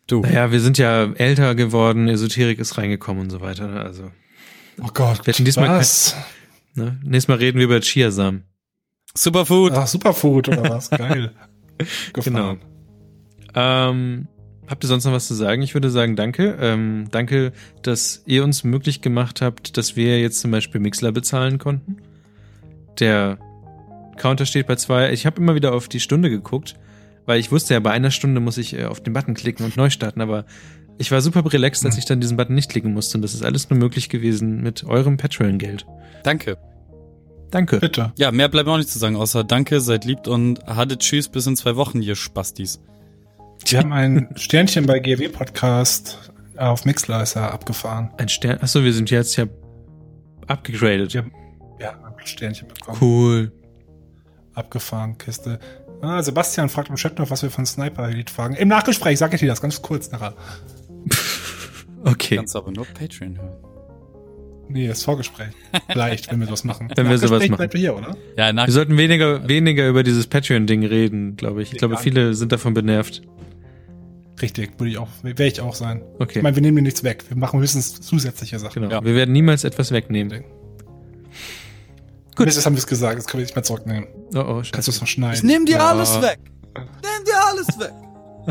du. 0.07 0.21
Naja, 0.21 0.51
wir 0.51 0.61
sind 0.61 0.77
ja 0.77 1.11
älter 1.13 1.53
geworden, 1.55 2.07
Esoterik 2.07 2.59
ist 2.59 2.77
reingekommen 2.77 3.23
und 3.23 3.29
so 3.29 3.41
weiter. 3.41 3.67
Ne? 3.67 3.81
Also. 3.81 4.11
Oh 4.81 4.89
Gott. 4.93 5.25
Wir 5.25 5.33
diesmal 5.33 5.69
was? 5.69 6.15
Kein, 6.75 6.85
ne? 6.85 6.99
Nächstes 7.03 7.27
Mal 7.27 7.37
reden 7.37 7.57
wir 7.57 7.65
über 7.65 7.81
Chiasamen. 7.81 8.43
Superfood. 9.13 9.73
Ach, 9.73 9.87
Superfood 9.87 10.49
oder 10.49 10.63
was? 10.69 10.89
Geil. 10.91 11.31
genau. 12.13 12.57
Ähm, 13.53 14.27
Habt 14.71 14.85
ihr 14.85 14.87
sonst 14.87 15.03
noch 15.03 15.11
was 15.11 15.27
zu 15.27 15.33
sagen? 15.33 15.61
Ich 15.63 15.73
würde 15.73 15.89
sagen, 15.89 16.15
danke. 16.15 16.57
Ähm, 16.61 17.09
danke, 17.11 17.51
dass 17.81 18.23
ihr 18.25 18.41
uns 18.41 18.63
möglich 18.63 19.01
gemacht 19.01 19.41
habt, 19.41 19.75
dass 19.75 19.97
wir 19.97 20.21
jetzt 20.21 20.39
zum 20.39 20.49
Beispiel 20.49 20.79
Mixler 20.79 21.11
bezahlen 21.11 21.57
konnten. 21.57 21.97
Der 22.97 23.37
Counter 24.15 24.45
steht 24.45 24.67
bei 24.67 24.77
zwei. 24.77 25.11
Ich 25.11 25.25
habe 25.25 25.41
immer 25.41 25.55
wieder 25.55 25.73
auf 25.73 25.89
die 25.89 25.99
Stunde 25.99 26.29
geguckt, 26.29 26.75
weil 27.25 27.37
ich 27.37 27.51
wusste 27.51 27.73
ja, 27.73 27.81
bei 27.81 27.91
einer 27.91 28.11
Stunde 28.11 28.39
muss 28.39 28.57
ich 28.57 28.73
äh, 28.73 28.85
auf 28.85 29.03
den 29.03 29.11
Button 29.11 29.33
klicken 29.33 29.65
und 29.65 29.75
neu 29.75 29.89
starten, 29.89 30.21
aber 30.21 30.45
ich 30.97 31.11
war 31.11 31.19
super 31.19 31.43
relaxed, 31.51 31.85
als 31.85 31.97
ich 31.97 32.05
dann 32.05 32.21
diesen 32.21 32.37
Button 32.37 32.55
nicht 32.55 32.69
klicken 32.69 32.93
musste. 32.93 33.17
Und 33.17 33.23
das 33.23 33.33
ist 33.33 33.43
alles 33.43 33.69
nur 33.69 33.77
möglich 33.77 34.07
gewesen 34.07 34.63
mit 34.63 34.85
eurem 34.85 35.17
Patreon-Geld. 35.17 35.85
Danke. 36.23 36.57
Danke. 37.51 37.79
Bitte. 37.79 38.13
Ja, 38.17 38.31
mehr 38.31 38.49
bleibt 38.49 38.67
auch 38.69 38.77
nicht 38.77 38.89
zu 38.89 38.97
sagen, 38.97 39.15
außer 39.15 39.43
danke, 39.43 39.81
seid 39.81 40.05
liebt 40.05 40.27
und 40.27 40.65
hatte 40.65 40.97
tschüss 40.97 41.27
bis 41.27 41.45
in 41.47 41.55
zwei 41.55 41.75
Wochen, 41.75 42.01
ihr 42.01 42.15
Spastis. 42.15 42.81
Wir 43.65 43.79
haben 43.79 43.93
ein 43.93 44.29
Sternchen 44.35 44.85
bei 44.87 44.99
GW 44.99 45.27
Podcast 45.29 46.31
auf 46.61 46.85
Mixler 46.85 47.23
ist 47.23 47.35
er 47.35 47.53
abgefahren. 47.53 48.11
Ein 48.17 48.29
Stern. 48.29 48.59
Achso, 48.61 48.83
wir 48.83 48.93
sind 48.93 49.09
jetzt 49.09 49.35
ja 49.35 49.45
abgegradet. 50.47 51.13
Ja, 51.13 51.23
ja, 51.79 51.91
ein 51.91 52.27
Sternchen 52.27 52.67
bekommen. 52.67 52.97
Cool. 53.01 53.51
Abgefahren, 54.53 55.17
Kiste. 55.17 55.59
Ah, 56.01 56.21
Sebastian 56.21 56.69
fragt 56.69 56.89
im 56.89 56.95
Chat 56.95 57.17
noch, 57.17 57.31
was 57.31 57.41
wir 57.41 57.49
von 57.49 57.65
Sniper 57.65 58.07
Elite 58.07 58.31
fragen. 58.31 58.55
Im 58.55 58.67
Nachgespräch 58.67 59.17
sag 59.17 59.33
ich 59.33 59.39
dir 59.39 59.47
das 59.47 59.61
ganz 59.61 59.81
kurz 59.81 60.11
nachher. 60.11 60.35
okay. 62.05 62.35
Kannst 62.35 62.55
aber 62.55 62.71
nur 62.71 62.85
Patreon 62.85 63.37
hören. 63.37 63.70
Nee, 64.73 64.87
das 64.87 65.03
Vorgespräch. 65.03 65.49
Vielleicht, 65.89 66.31
wenn 66.31 66.39
wir 66.39 66.47
sowas 66.47 66.63
machen. 66.63 66.89
Wenn 66.95 67.09
wir 67.09 67.17
sowas 67.17 67.41
machen. 67.47 67.57
bleibt 67.57 67.77
hier, 67.77 67.95
oder? 67.95 68.15
Ja, 68.37 68.53
nach 68.53 68.67
Wir 68.67 68.73
sollten 68.73 68.97
weniger, 68.97 69.47
weniger 69.47 69.87
über 69.87 70.03
dieses 70.03 70.27
Patreon-Ding 70.27 70.85
reden, 70.85 71.35
glaube 71.35 71.61
ich. 71.61 71.73
Ich 71.73 71.77
glaube, 71.79 71.97
viele 71.97 72.33
sind 72.33 72.51
davon 72.51 72.73
genervt. 72.73 73.21
Richtig, 74.41 74.71
würde 74.79 74.89
ich 74.91 74.97
auch, 74.97 75.09
wäre 75.21 75.43
ich 75.47 75.61
auch 75.61 75.75
sein. 75.75 76.01
Okay. 76.19 76.39
Ich 76.39 76.43
meine, 76.43 76.55
wir 76.55 76.61
nehmen 76.61 76.77
dir 76.77 76.83
nichts 76.83 77.03
weg. 77.03 77.23
Wir 77.29 77.37
machen 77.37 77.59
höchstens 77.59 78.01
zusätzliche 78.01 78.57
Sachen. 78.59 78.81
Genau. 78.81 78.91
Ja. 78.95 79.03
Wir 79.05 79.13
werden 79.13 79.31
niemals 79.33 79.63
etwas 79.63 79.91
wegnehmen. 79.91 80.43
Gut. 82.35 82.47
Jetzt 82.47 82.65
haben 82.65 82.73
wir 82.73 82.79
es 82.79 82.87
gesagt, 82.87 83.17
jetzt 83.17 83.27
können 83.27 83.41
wir 83.41 83.45
nicht 83.45 83.55
mehr 83.55 83.63
zurücknehmen. 83.63 84.07
Oh, 84.33 84.39
oh, 84.39 84.43
Kannst 84.71 84.71
du 84.71 84.75
scheiße. 84.77 84.89
es 84.91 85.01
noch 85.01 85.07
schneiden? 85.07 85.35
Ich 85.35 85.43
nehm 85.43 85.65
dir 85.65 85.75
Ja. 85.75 85.89
alles 85.89 86.21
weg. 86.21 86.39
Nimm 86.75 87.25
dir 87.25 87.45
alles 87.49 87.67
weg. 87.79 87.91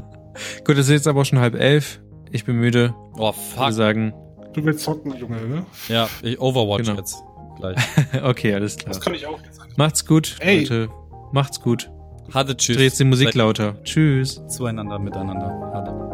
Gut, 0.64 0.76
es 0.76 0.86
ist 0.86 0.90
jetzt 0.92 1.08
aber 1.08 1.22
auch 1.22 1.24
schon 1.24 1.38
halb 1.40 1.54
elf. 1.54 2.00
Ich 2.30 2.44
bin 2.44 2.56
müde. 2.56 2.94
Oh, 3.16 3.30
Ich 3.30 3.36
würde 3.56 3.64
fuck. 3.66 3.72
sagen, 3.72 4.12
Du 4.52 4.64
willst 4.64 4.80
zocken, 4.84 5.16
Junge, 5.16 5.36
ne? 5.46 5.66
Ja, 5.88 6.08
ich 6.22 6.40
Overwatch 6.40 6.84
Genau. 6.86 6.98
jetzt. 6.98 7.22
Gleich. 7.58 7.76
okay, 8.22 8.54
alles 8.54 8.76
klar. 8.76 8.88
Das 8.92 9.00
kann 9.00 9.14
ich 9.14 9.26
auch 9.26 9.40
jetzt. 9.44 9.60
Macht's 9.76 10.04
gut, 10.06 10.36
Ey. 10.40 10.60
Leute. 10.60 10.88
Macht's 11.32 11.60
gut. 11.60 11.90
Hatte 12.32 12.56
tschüss. 12.56 12.76
dreh 12.76 12.84
jetzt 12.84 12.98
die 13.00 13.04
Musik 13.04 13.28
Seid 13.28 13.34
lauter. 13.36 13.82
Tschüss. 13.84 14.40
Zueinander, 14.48 14.98
miteinander. 14.98 15.70
Hatte. 15.74 16.10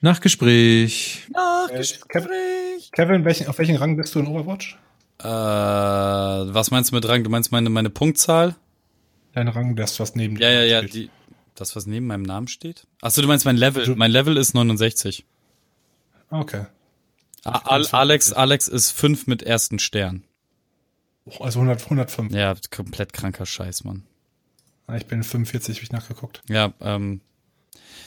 Nachgespräch. 0.00 1.26
Nachgespräch. 1.32 2.90
Kevin, 2.92 3.24
welchen, 3.24 3.48
auf 3.48 3.58
welchen 3.58 3.76
Rang 3.76 3.96
bist 3.96 4.14
du 4.14 4.20
in 4.20 4.26
Overwatch? 4.26 4.78
Äh, 5.18 5.24
was 5.26 6.70
meinst 6.70 6.90
du 6.90 6.94
mit 6.96 7.08
Rang? 7.08 7.24
Du 7.24 7.30
meinst 7.30 7.52
meine, 7.52 7.70
meine 7.70 7.90
Punktzahl? 7.90 8.56
Dein 9.32 9.48
Rang, 9.48 9.76
das, 9.76 9.98
was 10.00 10.14
neben 10.14 10.36
Ja, 10.36 10.50
ja, 10.50 10.62
ja, 10.62 10.78
steht. 10.80 10.94
die, 10.94 11.10
das, 11.54 11.76
was 11.76 11.86
neben 11.86 12.06
meinem 12.06 12.22
Namen 12.22 12.48
steht? 12.48 12.86
Achso, 13.00 13.22
du 13.22 13.28
meinst 13.28 13.44
mein 13.44 13.56
Level. 13.56 13.94
Mein 13.96 14.10
Level 14.10 14.36
ist 14.36 14.54
69. 14.54 15.24
Okay. 16.30 16.66
Al 17.44 17.86
Alex, 17.92 18.32
Alex 18.32 18.66
ist 18.66 18.90
5 18.90 19.26
mit 19.28 19.42
ersten 19.42 19.78
Stern. 19.78 20.24
Oh, 21.26 21.44
Also 21.44 21.60
100, 21.60 21.84
105. 21.84 22.32
Ja, 22.32 22.54
komplett 22.70 23.12
kranker 23.12 23.46
Scheiß, 23.46 23.84
Mann. 23.84 24.04
Ah, 24.86 24.96
Ich 24.96 25.06
bin 25.06 25.22
45, 25.22 25.76
hab 25.76 25.82
ich 25.82 25.92
nachgeguckt. 25.92 26.42
Ja, 26.48 26.72
ähm, 26.80 27.20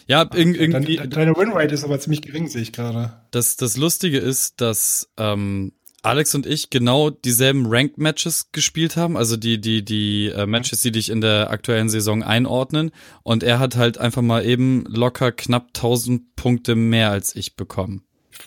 ja, 0.07 0.21
irg 0.21 0.35
irgendwie, 0.35 0.95
Deine, 0.97 1.09
deine 1.09 1.35
Winrate 1.37 1.73
ist 1.73 1.83
aber 1.83 1.99
ziemlich 1.99 2.21
gering, 2.21 2.47
sehe 2.47 2.61
ich 2.61 2.73
gerade. 2.73 3.13
das, 3.31 3.55
das 3.55 3.77
Lustige 3.77 4.17
ist, 4.17 4.59
dass 4.61 5.09
ähm, 5.17 5.71
Alex 6.01 6.33
und 6.33 6.45
ich 6.45 6.69
genau 6.69 7.09
dieselben 7.09 7.65
Ranked-Matches 7.67 8.51
gespielt 8.51 8.95
haben, 8.95 9.17
also 9.17 9.35
die, 9.35 9.59
die, 9.59 9.83
die 9.83 10.27
äh, 10.27 10.45
Matches, 10.45 10.81
die 10.81 10.91
dich 10.91 11.09
in 11.09 11.21
der 11.21 11.49
aktuellen 11.49 11.89
Saison 11.89 12.23
einordnen. 12.23 12.91
Und 13.23 13.43
er 13.43 13.59
hat 13.59 13.75
halt 13.75 13.97
einfach 13.97 14.21
mal 14.21 14.45
eben 14.45 14.85
locker 14.85 15.31
knapp 15.31 15.67
1000 15.75 16.35
Punkte 16.35 16.75
mehr 16.75 17.11
als 17.11 17.35
ich 17.35 17.55
bekommen. 17.55 18.03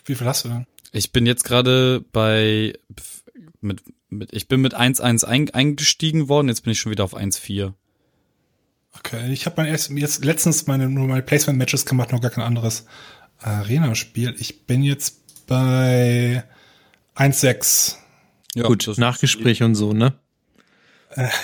Wie 0.06 0.14
viel 0.14 0.26
hast 0.26 0.44
du 0.44 0.48
denn? 0.48 0.66
Ich 0.92 1.12
bin 1.12 1.26
jetzt 1.26 1.44
gerade 1.44 2.04
bei 2.12 2.74
mit, 3.60 3.82
mit 4.08 4.32
ich 4.32 4.48
bin 4.48 4.60
mit 4.60 4.74
1-1 4.74 5.24
ein, 5.24 5.50
eingestiegen 5.50 6.28
worden, 6.28 6.48
jetzt 6.48 6.64
bin 6.64 6.72
ich 6.72 6.80
schon 6.80 6.92
wieder 6.92 7.04
auf 7.04 7.16
1-4. 7.16 7.72
Okay, 8.98 9.32
ich 9.32 9.46
habe 9.46 9.62
mein 9.62 9.70
erst, 9.70 9.90
jetzt 9.90 10.24
letztens 10.24 10.66
meine, 10.66 10.88
nur 10.88 11.06
meine 11.06 11.22
Placement-Matches 11.22 11.86
gemacht, 11.86 12.12
noch 12.12 12.20
gar 12.20 12.30
kein 12.30 12.44
anderes 12.44 12.86
Arena-Spiel. 13.38 14.34
Ich 14.38 14.66
bin 14.66 14.82
jetzt 14.82 15.46
bei 15.46 16.44
1,6. 17.16 17.96
Ja, 18.54 18.64
Gut, 18.64 18.90
Nachgespräch 18.96 19.62
und 19.62 19.74
so, 19.74 19.92
ne? 19.92 20.14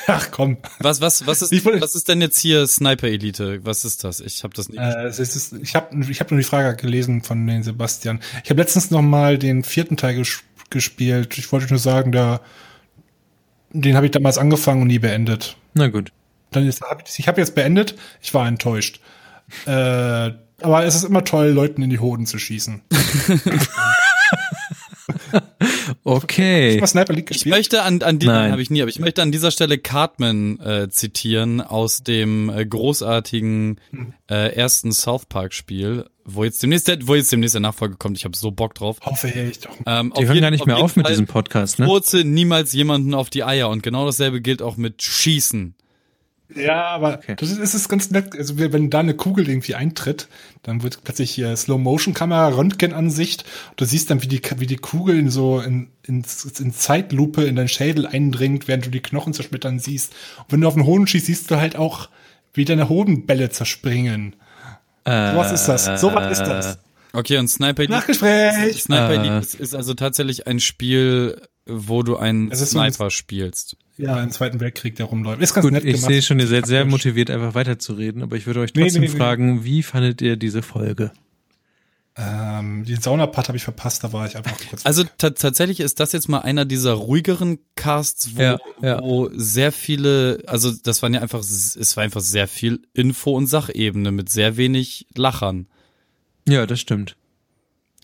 Ach 0.07 0.31
komm. 0.31 0.57
Was 0.79 1.01
was 1.01 1.27
was 1.27 1.43
ist 1.43 1.65
was 1.65 1.95
ist 1.95 2.09
denn 2.09 2.21
jetzt 2.21 2.39
hier 2.39 2.67
Sniper 2.67 3.09
Elite? 3.09 3.61
Was 3.65 3.85
ist 3.85 4.05
das? 4.05 4.21
Ich 4.21 4.43
habe 4.43 4.55
das 4.55 4.69
nicht. 4.69 4.81
Äh, 4.81 5.07
es 5.07 5.19
ist, 5.19 5.53
ich 5.53 5.75
habe 5.75 5.95
ich 6.09 6.21
hab 6.21 6.31
nur 6.31 6.39
die 6.39 6.45
Frage 6.45 6.75
gelesen 6.77 7.23
von 7.23 7.47
den 7.47 7.63
Sebastian. 7.63 8.21
Ich 8.45 8.51
habe 8.51 8.61
letztens 8.61 8.91
noch 8.91 9.03
mal 9.03 9.39
den 9.39 9.65
vierten 9.65 9.97
Teil 9.97 10.15
ges 10.15 10.43
gespielt. 10.71 11.37
Ich 11.39 11.51
wollte 11.51 11.69
nur 11.69 11.79
sagen, 11.79 12.13
da, 12.13 12.41
den 13.71 13.97
habe 13.97 14.07
ich 14.07 14.13
damals 14.13 14.37
angefangen 14.37 14.83
und 14.83 14.89
nie 14.89 14.99
beendet. 14.99 15.57
Na 15.75 15.89
gut. 15.89 16.13
Dann 16.51 16.67
ist, 16.67 16.83
hab 16.83 17.07
ich, 17.07 17.19
ich 17.19 17.29
habe 17.29 17.41
jetzt 17.41 17.55
beendet. 17.55 17.95
Ich 18.21 18.35
war 18.35 18.47
enttäuscht. 18.47 19.01
Äh, 19.67 19.71
aber 20.61 20.85
es 20.85 20.95
ist 20.95 21.05
immer 21.05 21.25
toll, 21.25 21.49
Leuten 21.49 21.83
in 21.83 21.91
die 21.91 22.01
Hoden 22.01 22.27
zu 22.27 22.39
schießen. 22.39 22.83
Okay. 26.09 26.81
Was 26.81 26.91
Sniper 26.93 27.13
League 27.13 27.31
Ich 27.31 27.37
gespielt? 27.39 27.55
möchte 27.55 27.83
an, 27.83 28.03
an 28.03 28.19
die 28.19 28.27
Nein. 28.27 28.51
habe 28.53 28.63
ich 28.63 28.71
nie, 28.71 28.81
aber 28.81 28.89
ich 28.89 28.99
möchte 28.99 29.21
an 29.23 29.31
dieser 29.31 29.51
Stelle 29.51 29.79
Cartman 29.79 30.59
äh, 30.61 30.89
zitieren 30.89 31.61
aus 31.61 32.03
dem 32.03 32.49
äh, 32.51 32.65
großartigen 32.65 33.79
äh, 34.31 34.55
ersten 34.55 34.93
South 34.93 35.27
Park 35.27 35.53
Spiel, 35.53 36.07
wo 36.25 36.45
jetzt 36.45 36.63
demnächst 36.63 36.89
der, 36.89 37.07
wo 37.07 37.15
jetzt 37.15 37.31
demnächst 37.31 37.55
der 37.55 37.61
Nachfolge 37.61 37.97
kommt. 37.97 38.17
Ich 38.17 38.25
habe 38.25 38.37
so 38.37 38.51
Bock 38.51 38.75
drauf. 38.75 38.99
Hoffe 39.05 39.29
ich 39.29 39.61
doch. 39.61 39.71
Ähm, 39.87 40.13
Die 40.19 40.27
hören 40.27 40.41
gar 40.41 40.51
nicht 40.51 40.67
mehr 40.67 40.79
auf 40.79 40.97
mit 40.97 41.09
diesem 41.09 41.27
Podcast. 41.27 41.77
Podcast, 41.77 41.79
ne? 41.79 41.87
Furze 41.87 42.25
niemals 42.25 42.73
jemanden 42.73 43.13
auf 43.15 43.29
die 43.31 43.45
Eier 43.45 43.69
und 43.69 43.83
genau 43.83 44.07
dasselbe 44.07 44.41
gilt 44.41 44.63
auch 44.63 44.77
mit 44.77 45.03
Schießen. 45.03 45.75
Ja, 46.55 46.85
aber 46.87 47.21
das 47.37 47.51
ist, 47.51 47.59
es 47.59 47.75
ist 47.75 47.89
ganz 47.91 48.11
nett. 48.11 48.35
Also 48.37 48.59
wenn 48.59 48.89
da 48.89 49.01
eine 49.01 49.15
Kugel 49.15 49.49
irgendwie 49.49 49.75
eintritt, 49.75 50.29
dann 50.63 50.83
wird 50.83 51.05
plötzlich 51.05 51.31
hier 51.31 51.55
Slow-Motion-Kamera, 51.55 52.49
Röntgenansicht. 52.49 53.45
Du 53.77 53.85
siehst 53.85 54.11
dann, 54.11 54.23
wie 54.23 54.29
die, 54.29 54.41
wie 54.57 54.67
die 54.67 54.77
Kugel 54.77 55.19
in 55.19 55.31
so 55.31 55.61
in, 55.61 55.89
in, 56.07 56.25
in 56.59 56.73
Zeitlupe 56.73 57.45
in 57.45 57.57
deinen 57.57 57.69
Schädel 57.69 58.07
eindringt, 58.07 58.67
während 58.67 58.87
du 58.87 58.91
die 58.91 59.01
Knochen 59.01 59.35
zersplittern 59.35 59.79
siehst. 59.79 60.15
Und 60.39 60.53
wenn 60.53 60.61
du 60.63 60.69
auf 60.69 60.75
den 60.75 60.87
Hoden 60.87 61.07
schießt, 61.07 61.27
siehst 61.27 61.51
du 61.51 61.57
halt 61.57 61.77
auch, 61.77 62.09
wie 62.55 62.65
deine 62.65 62.89
Hodenbälle 62.89 63.51
zerspringen. 63.51 64.35
Äh, 65.05 65.33
So 65.33 65.37
was 65.39 65.53
ist 65.53 65.67
das? 65.67 66.01
So 66.01 66.15
was 66.15 66.33
ist 66.39 66.47
das? 66.47 66.79
Okay, 67.13 67.37
und 67.39 67.49
Sniper 67.49 67.81
Elite, 67.83 67.93
Nachgespräch! 67.93 68.83
Sniper 68.83 69.11
Äh. 69.11 69.17
Elite 69.17 69.35
ist, 69.37 69.55
ist 69.55 69.75
also 69.75 69.95
tatsächlich 69.95 70.47
ein 70.47 70.61
Spiel, 70.61 71.41
wo 71.67 72.03
du 72.03 72.17
einen 72.17 72.51
Es 72.51 72.61
ist 72.63 72.71
so 72.73 72.79
ein- 72.79 72.91
Sniper 72.93 73.11
spielst. 73.11 73.77
Ja, 73.99 74.23
im 74.23 74.31
Zweiten 74.31 74.61
Weltkrieg, 74.61 74.97
der 74.97 75.07
rumläuft. 75.07 75.43
Ist 75.43 75.55
ganz 75.55 75.65
Gut, 75.65 75.73
nett 75.73 75.85
ich 75.85 75.95
gemacht. 75.97 76.09
sehe 76.11 76.23
schon, 76.23 76.39
ihr 76.39 76.47
seid 76.47 76.67
sehr 76.67 76.85
motiviert, 76.85 77.31
einfach 77.31 77.55
weiterzureden, 77.55 78.23
aber 78.23 78.37
ich 78.37 78.47
würde 78.47 78.61
euch 78.61 78.73
Nee, 78.75 78.83
trotzdem 78.85 79.03
nee, 79.03 79.09
nee. 79.09 79.17
fragen, 79.17 79.65
wie 79.65 79.83
fandet 79.83 80.23
ihr 80.23 80.37
diese 80.37 80.63
Folge? 80.63 81.11
Ähm, 82.21 82.85
den 82.85 83.01
Saunapart 83.01 83.47
habe 83.47 83.57
ich 83.59 83.63
verpasst, 83.63 84.03
da 84.03 84.13
war 84.13 84.27
ich 84.27 84.37
einfach 84.37 84.57
kurz. 84.71 84.85
Also 84.85 85.05
ta- 85.19 85.31
tatsächlich 85.31 85.79
ist 85.79 86.01
das 86.01 86.11
jetzt 86.13 86.29
mal 86.29 86.41
einer 86.41 86.65
dieser 86.65 86.95
ruhigeren 86.95 87.59
Casts, 87.77 88.37
wo, 88.37 88.41
Ja, 88.43 88.59
ja. 88.83 89.01
wo 89.01 89.31
sehr 89.35 89.71
viele, 89.71 90.43
also 90.47 90.73
das 90.73 91.01
waren 91.03 91.15
ja 91.15 91.21
einfach, 91.21 91.39
es 91.41 91.97
war 91.97 92.03
einfach 92.03 92.21
sehr 92.21 92.49
viel 92.49 92.83
Info- 92.93 93.37
und 93.37 93.47
Sachebene 93.47 94.11
mit 94.11 94.31
sehr 94.31 94.57
wenig 94.57 95.07
Lachern. 95.15 95.69
Ja, 96.49 96.67
das 96.67 96.81
stimmt. 96.81 97.17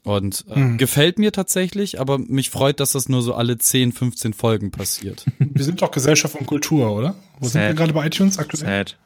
Und 0.04 0.44
äh, 0.50 0.54
Hm. 0.56 0.78
gefällt 0.78 1.18
mir 1.18 1.32
tatsächlich, 1.32 1.98
aber 1.98 2.18
mich 2.18 2.50
freut, 2.50 2.78
dass 2.78 2.92
das 2.92 3.08
nur 3.08 3.22
so 3.22 3.34
alle 3.34 3.56
10, 3.58 3.92
15 3.92 4.32
Folgen 4.34 4.70
passiert. 4.70 5.24
wir 5.38 5.64
sind 5.64 5.80
doch 5.82 5.90
Gesellschaft 5.90 6.34
und 6.36 6.46
Kultur, 6.46 6.94
oder? 6.94 7.14
Wo 7.40 7.46
sind 7.48 7.62
Sad. 7.62 7.68
wir 7.70 7.74
gerade 7.74 7.92
bei 7.94 8.06
iTunes 8.06 8.38
aktuell? 8.38 8.64
Sad. 8.66 8.96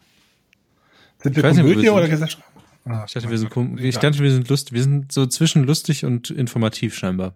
Sind 1.22 1.36
wir 1.36 1.42
nicht, 1.44 1.56
Komödie 1.60 1.80
sind. 1.82 1.90
oder 1.90 2.08
Gesellschaft? 2.08 2.42
Ah, 2.84 3.04
Ich 3.06 3.12
dachte, 3.14 3.30
wir 3.30 3.38
sind, 3.38 3.80
ich 3.80 3.98
dachte, 3.98 4.18
wir 4.20 4.30
sind 4.32 4.48
lustig. 4.48 4.72
Wir 4.74 4.82
sind 4.82 5.12
so 5.12 5.26
zwischen 5.26 5.64
lustig 5.64 6.04
und 6.04 6.30
informativ 6.30 6.94
scheinbar. 6.96 7.34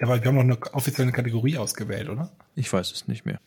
Ja, 0.00 0.06
aber 0.06 0.20
wir 0.22 0.28
haben 0.28 0.36
noch 0.36 0.42
eine 0.42 0.74
offizielle 0.74 1.12
Kategorie 1.12 1.58
ausgewählt, 1.58 2.08
oder? 2.08 2.30
Ich 2.54 2.72
weiß 2.72 2.92
es 2.92 3.08
nicht 3.08 3.26
mehr. 3.26 3.40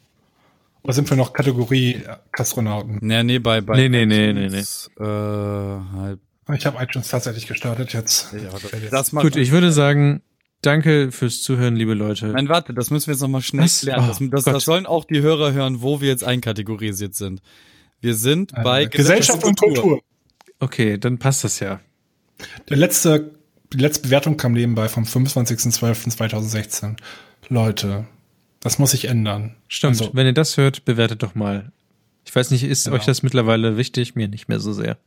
Oder 0.83 0.93
sind 0.93 1.09
wir 1.09 1.15
noch 1.17 1.33
Kategorie 1.33 2.01
Kastronauten? 2.31 2.99
nee, 3.01 3.23
nee, 3.23 3.39
bei, 3.39 3.61
bei 3.61 3.75
Nee, 3.77 3.89
nee, 3.89 4.05
nee, 4.05 4.33
nee, 4.33 4.45
iTunes, 4.47 4.89
Äh, 4.99 5.03
halt, 5.03 6.19
Ich 6.53 6.65
habe 6.65 6.83
iTunes 6.83 7.07
tatsächlich 7.09 7.47
gestartet 7.47 7.93
jetzt. 7.93 8.33
ja, 8.33 8.49
das, 8.89 9.11
Gut, 9.11 9.35
ich 9.35 9.51
würde 9.51 9.71
sagen, 9.71 10.21
danke 10.61 11.11
fürs 11.11 11.41
Zuhören, 11.41 11.75
liebe 11.75 11.93
Leute. 11.93 12.27
Nein, 12.27 12.49
warte, 12.49 12.73
das 12.73 12.89
müssen 12.89 13.07
wir 13.07 13.13
jetzt 13.13 13.21
nochmal 13.21 13.41
schnell 13.41 13.65
Was? 13.65 13.81
klären. 13.81 14.07
Das, 14.07 14.21
Oh, 14.21 14.27
das, 14.27 14.43
das 14.45 14.63
sollen 14.65 14.85
auch 14.85 15.05
die 15.05 15.21
Hörer 15.21 15.53
hören, 15.53 15.81
wo 15.81 16.01
wir 16.01 16.09
jetzt 16.09 16.23
einkategorisiert 16.23 17.15
sind. 17.15 17.41
Wir 18.01 18.15
sind 18.15 18.51
bei 18.63 18.83
Äh, 18.83 18.87
Gesellschaft 18.87 19.43
und 19.43 19.57
Kultur. 19.59 20.01
Okay, 20.59 20.97
dann 20.97 21.17
passt 21.19 21.43
das 21.43 21.59
ja. 21.59 21.79
Der 22.69 22.77
letzte, 22.77 23.31
die 23.73 23.77
letzte 23.77 24.03
Bewertung 24.03 24.37
kam 24.37 24.53
nebenbei 24.53 24.89
vom 24.89 25.03
25.12.2016. 25.05 26.95
Leute, 27.49 28.05
das 28.59 28.79
muss 28.79 28.91
sich 28.91 29.05
ändern. 29.05 29.55
Stimmt. 29.67 29.99
Also, 30.01 30.11
Wenn 30.13 30.25
ihr 30.25 30.33
das 30.33 30.57
hört, 30.57 30.85
bewertet 30.85 31.23
doch 31.23 31.35
mal. 31.35 31.71
Ich 32.25 32.35
weiß 32.35 32.51
nicht, 32.51 32.63
ist 32.63 32.85
Genau. 32.85 32.97
euch 32.97 33.05
das 33.05 33.23
mittlerweile 33.23 33.77
wichtig? 33.77 34.15
Mir 34.15 34.27
nicht 34.27 34.47
mehr 34.47 34.59
so 34.59 34.73
sehr. 34.73 34.97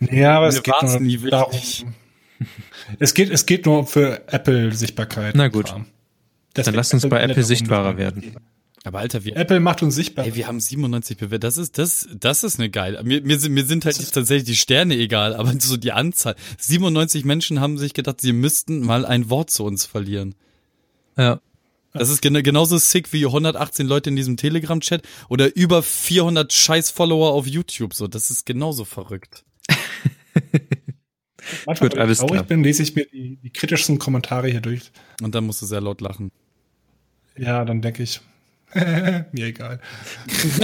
ja, 0.00 0.36
aber 0.36 0.46
Mir 0.46 0.52
es 0.54 0.62
geht 0.62 0.74
nur 0.82 1.00
nie 1.00 1.18
darum. 1.18 1.58
Es 2.98 3.14
geht, 3.14 3.30
es 3.30 3.46
geht 3.46 3.64
nur 3.64 3.86
für 3.86 4.26
Apple-Sichtbarkeit. 4.30 5.34
Na 5.36 5.48
gut. 5.48 5.66
Kram. 5.66 5.82
Dann 5.82 5.92
Deswegen 6.56 6.76
lasst 6.76 6.92
uns 6.92 7.02
bei 7.08 7.18
Apple 7.20 7.30
Apple 7.30 7.44
sichtbarer 7.44 7.96
werden. 7.96 8.36
Aber 8.82 8.98
Alter, 8.98 9.24
wir, 9.24 9.36
Apple 9.36 9.60
macht 9.60 9.82
uns 9.82 9.94
sichtbar. 9.94 10.26
ey, 10.26 10.34
wir 10.34 10.46
haben 10.46 10.60
97 10.60 11.16
bewertet. 11.16 11.44
Das 11.44 11.56
ist, 11.56 11.78
das, 11.78 12.06
das 12.14 12.44
ist 12.44 12.58
eine 12.58 12.68
geile. 12.68 13.02
Mir, 13.02 13.22
mir, 13.22 13.38
sind, 13.38 13.52
mir 13.54 13.64
sind 13.64 13.86
halt 13.86 13.96
tatsächlich 14.12 14.44
die 14.44 14.56
Sterne 14.56 14.94
egal, 14.96 15.34
aber 15.34 15.54
so 15.58 15.76
die 15.78 15.92
Anzahl. 15.92 16.34
97 16.58 17.24
Menschen 17.24 17.60
haben 17.60 17.78
sich 17.78 17.94
gedacht, 17.94 18.20
sie 18.20 18.32
müssten 18.34 18.80
mal 18.84 19.06
ein 19.06 19.30
Wort 19.30 19.48
zu 19.50 19.64
uns 19.64 19.86
verlieren. 19.86 20.34
Ja. 21.16 21.40
Das 21.94 22.08
ist 22.10 22.20
gen 22.22 22.34
genauso 22.42 22.76
sick 22.76 23.12
wie 23.12 23.24
118 23.24 23.86
Leute 23.86 24.10
in 24.10 24.16
diesem 24.16 24.36
Telegram-Chat 24.36 25.02
oder 25.28 25.54
über 25.54 25.82
400 25.82 26.52
Scheiß-Follower 26.52 27.32
auf 27.32 27.46
YouTube. 27.46 27.94
So, 27.94 28.08
das 28.08 28.30
ist 28.30 28.44
genauso 28.44 28.84
verrückt. 28.84 29.44
Manchmal, 31.66 31.88
Gut, 31.90 31.96
wenn 31.96 32.02
alles 32.02 32.18
ich 32.18 32.20
traurig 32.20 32.34
klar. 32.34 32.44
bin, 32.44 32.64
lese 32.64 32.82
ich 32.82 32.96
mir 32.96 33.06
die, 33.06 33.36
die 33.36 33.50
kritischsten 33.50 33.98
Kommentare 33.98 34.48
hier 34.48 34.60
durch. 34.60 34.90
Und 35.22 35.36
dann 35.36 35.46
musst 35.46 35.62
du 35.62 35.66
sehr 35.66 35.80
laut 35.80 36.00
lachen. 36.00 36.32
Ja, 37.36 37.64
dann 37.64 37.80
denke 37.80 38.02
ich, 38.02 38.20
mir 39.32 39.46
egal. 39.46 39.80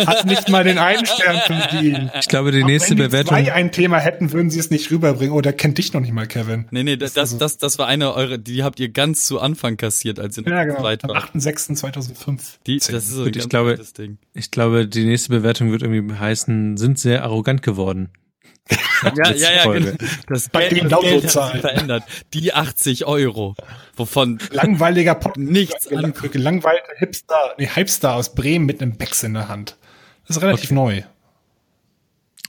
Hat 0.07 0.27
nicht 0.27 0.49
mal 0.49 0.65
den 0.65 0.79
einen 0.79 1.07
Stern 1.07 1.41
verdient. 1.47 2.11
Ich 2.21 2.29
glaube, 2.29 2.53
die 2.53 2.63
Auch 2.63 2.67
nächste 2.67 2.91
wenn 2.91 2.97
die 2.99 3.03
Bewertung. 3.05 3.37
zwei 3.37 3.53
ein 3.53 3.73
Thema 3.73 3.99
hätten, 3.99 4.33
würden 4.33 4.51
sie 4.51 4.59
es 4.59 4.71
nicht 4.71 4.91
rüberbringen. 4.91 5.33
Oh, 5.35 5.41
der 5.41 5.53
kennt 5.53 5.79
dich 5.79 5.93
noch 5.93 6.01
nicht 6.01 6.13
mal, 6.13 6.27
Kevin. 6.27 6.67
Nee, 6.71 6.83
nee, 6.83 6.97
das, 6.97 7.13
das, 7.15 7.39
das, 7.39 7.59
das 7.59 7.79
war 7.79 7.87
eine 7.87 8.15
eure, 8.15 8.39
die 8.39 8.63
habt 8.63 8.81
ihr 8.81 8.89
ganz 8.89 9.27
zu 9.27 9.41
Anfang 9.41 9.77
kassiert, 9.77 10.19
als 10.19 10.37
ihr 10.39 10.45
Ja, 10.45 10.65
noch 10.65 10.65
genau. 10.67 10.81
zweit 10.81 11.05
Am 11.05 11.11
wart. 11.11 11.31
8.6.2005. 11.35 12.41
Die, 12.67 12.79
das 12.79 12.89
ist 12.89 13.11
so 13.11 13.23
ein 13.23 13.29
ich 13.29 13.35
ganz 13.35 13.49
glaube- 13.49 13.79
Ding. 13.97 14.19
Ich 14.35 14.51
glaube, 14.51 14.87
die 14.87 15.05
nächste 15.05 15.31
Bewertung 15.31 15.71
wird 15.71 15.83
irgendwie 15.83 16.15
heißen, 16.15 16.77
sind 16.77 16.99
sehr 16.99 17.23
arrogant 17.25 17.63
geworden. 17.63 18.11
Ja, 19.03 19.33
ja, 19.33 19.53
ja, 19.53 19.73
genau. 19.73 19.93
Das 20.27 20.51
Bei 20.51 20.69
Geld, 20.69 20.83
den 20.83 20.89
das 20.91 21.01
Geld 21.01 21.35
hat 21.35 21.53
sich 21.53 21.61
verändert. 21.63 22.05
Die 22.35 22.53
80 22.53 23.07
Euro, 23.07 23.55
wovon 23.97 24.39
Langweiliger 24.51 25.15
Podcast. 25.15 25.39
Nichts 25.39 25.89
Gelangweilte 25.89 26.91
Hipster, 26.99 27.55
nee, 27.57 27.67
Hypestar 27.67 28.17
aus 28.17 28.35
Bremen 28.35 28.67
mit 28.67 28.83
einem 28.83 28.97
Becks 28.97 29.23
in 29.23 29.33
der 29.33 29.49
Hand. 29.49 29.77
Das 30.27 30.37
ist 30.37 30.43
relativ 30.43 30.71
neu. 30.71 30.97
Das 30.97 31.07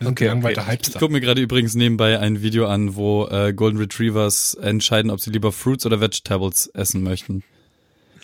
sind 0.08 0.20
Okay, 0.20 0.30
okay. 0.30 0.78
Ich 0.82 0.94
gucke 0.94 1.12
mir 1.12 1.22
gerade 1.22 1.42
übrigens 1.42 1.76
nebenbei 1.76 2.20
ein 2.20 2.42
Video 2.42 2.68
an, 2.68 2.96
wo 2.96 3.28
äh, 3.28 3.54
Golden 3.54 3.78
Retrievers 3.78 4.56
entscheiden, 4.56 5.12
ob 5.12 5.22
sie 5.22 5.30
lieber 5.30 5.52
Fruits 5.52 5.86
oder 5.86 6.02
Vegetables 6.02 6.68
essen 6.74 7.04
möchten. 7.04 7.44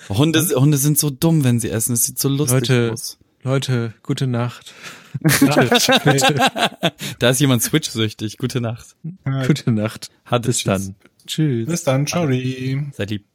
Hunde, 0.10 0.40
Hunde 0.56 0.78
sind 0.78 0.98
so 0.98 1.10
dumm, 1.10 1.44
wenn 1.44 1.60
sie 1.60 1.70
essen. 1.70 1.94
Es 1.94 2.06
sieht 2.06 2.20
so 2.20 2.30
lustig 2.30 2.70
Leute, 2.70 2.92
aus. 2.94 3.18
Leute, 3.44 3.94
gute 4.04 4.28
Nacht. 4.28 4.74
Da 7.20 7.30
ist 7.30 7.40
jemand 7.40 7.64
Switch-süchtig. 7.64 8.38
Gute 8.38 8.62
Nacht. 8.62 8.96
Gute 9.48 9.72
Nacht. 9.72 10.12
Bis 10.42 10.58
Tschüss. 10.60 10.64
dann. 10.64 10.96
Tschüss. 11.26 11.68
Bis 11.68 11.84
dann, 11.84 12.06
ciao. 12.06 12.28
Seid 12.94 13.10
lieb. 13.10 13.26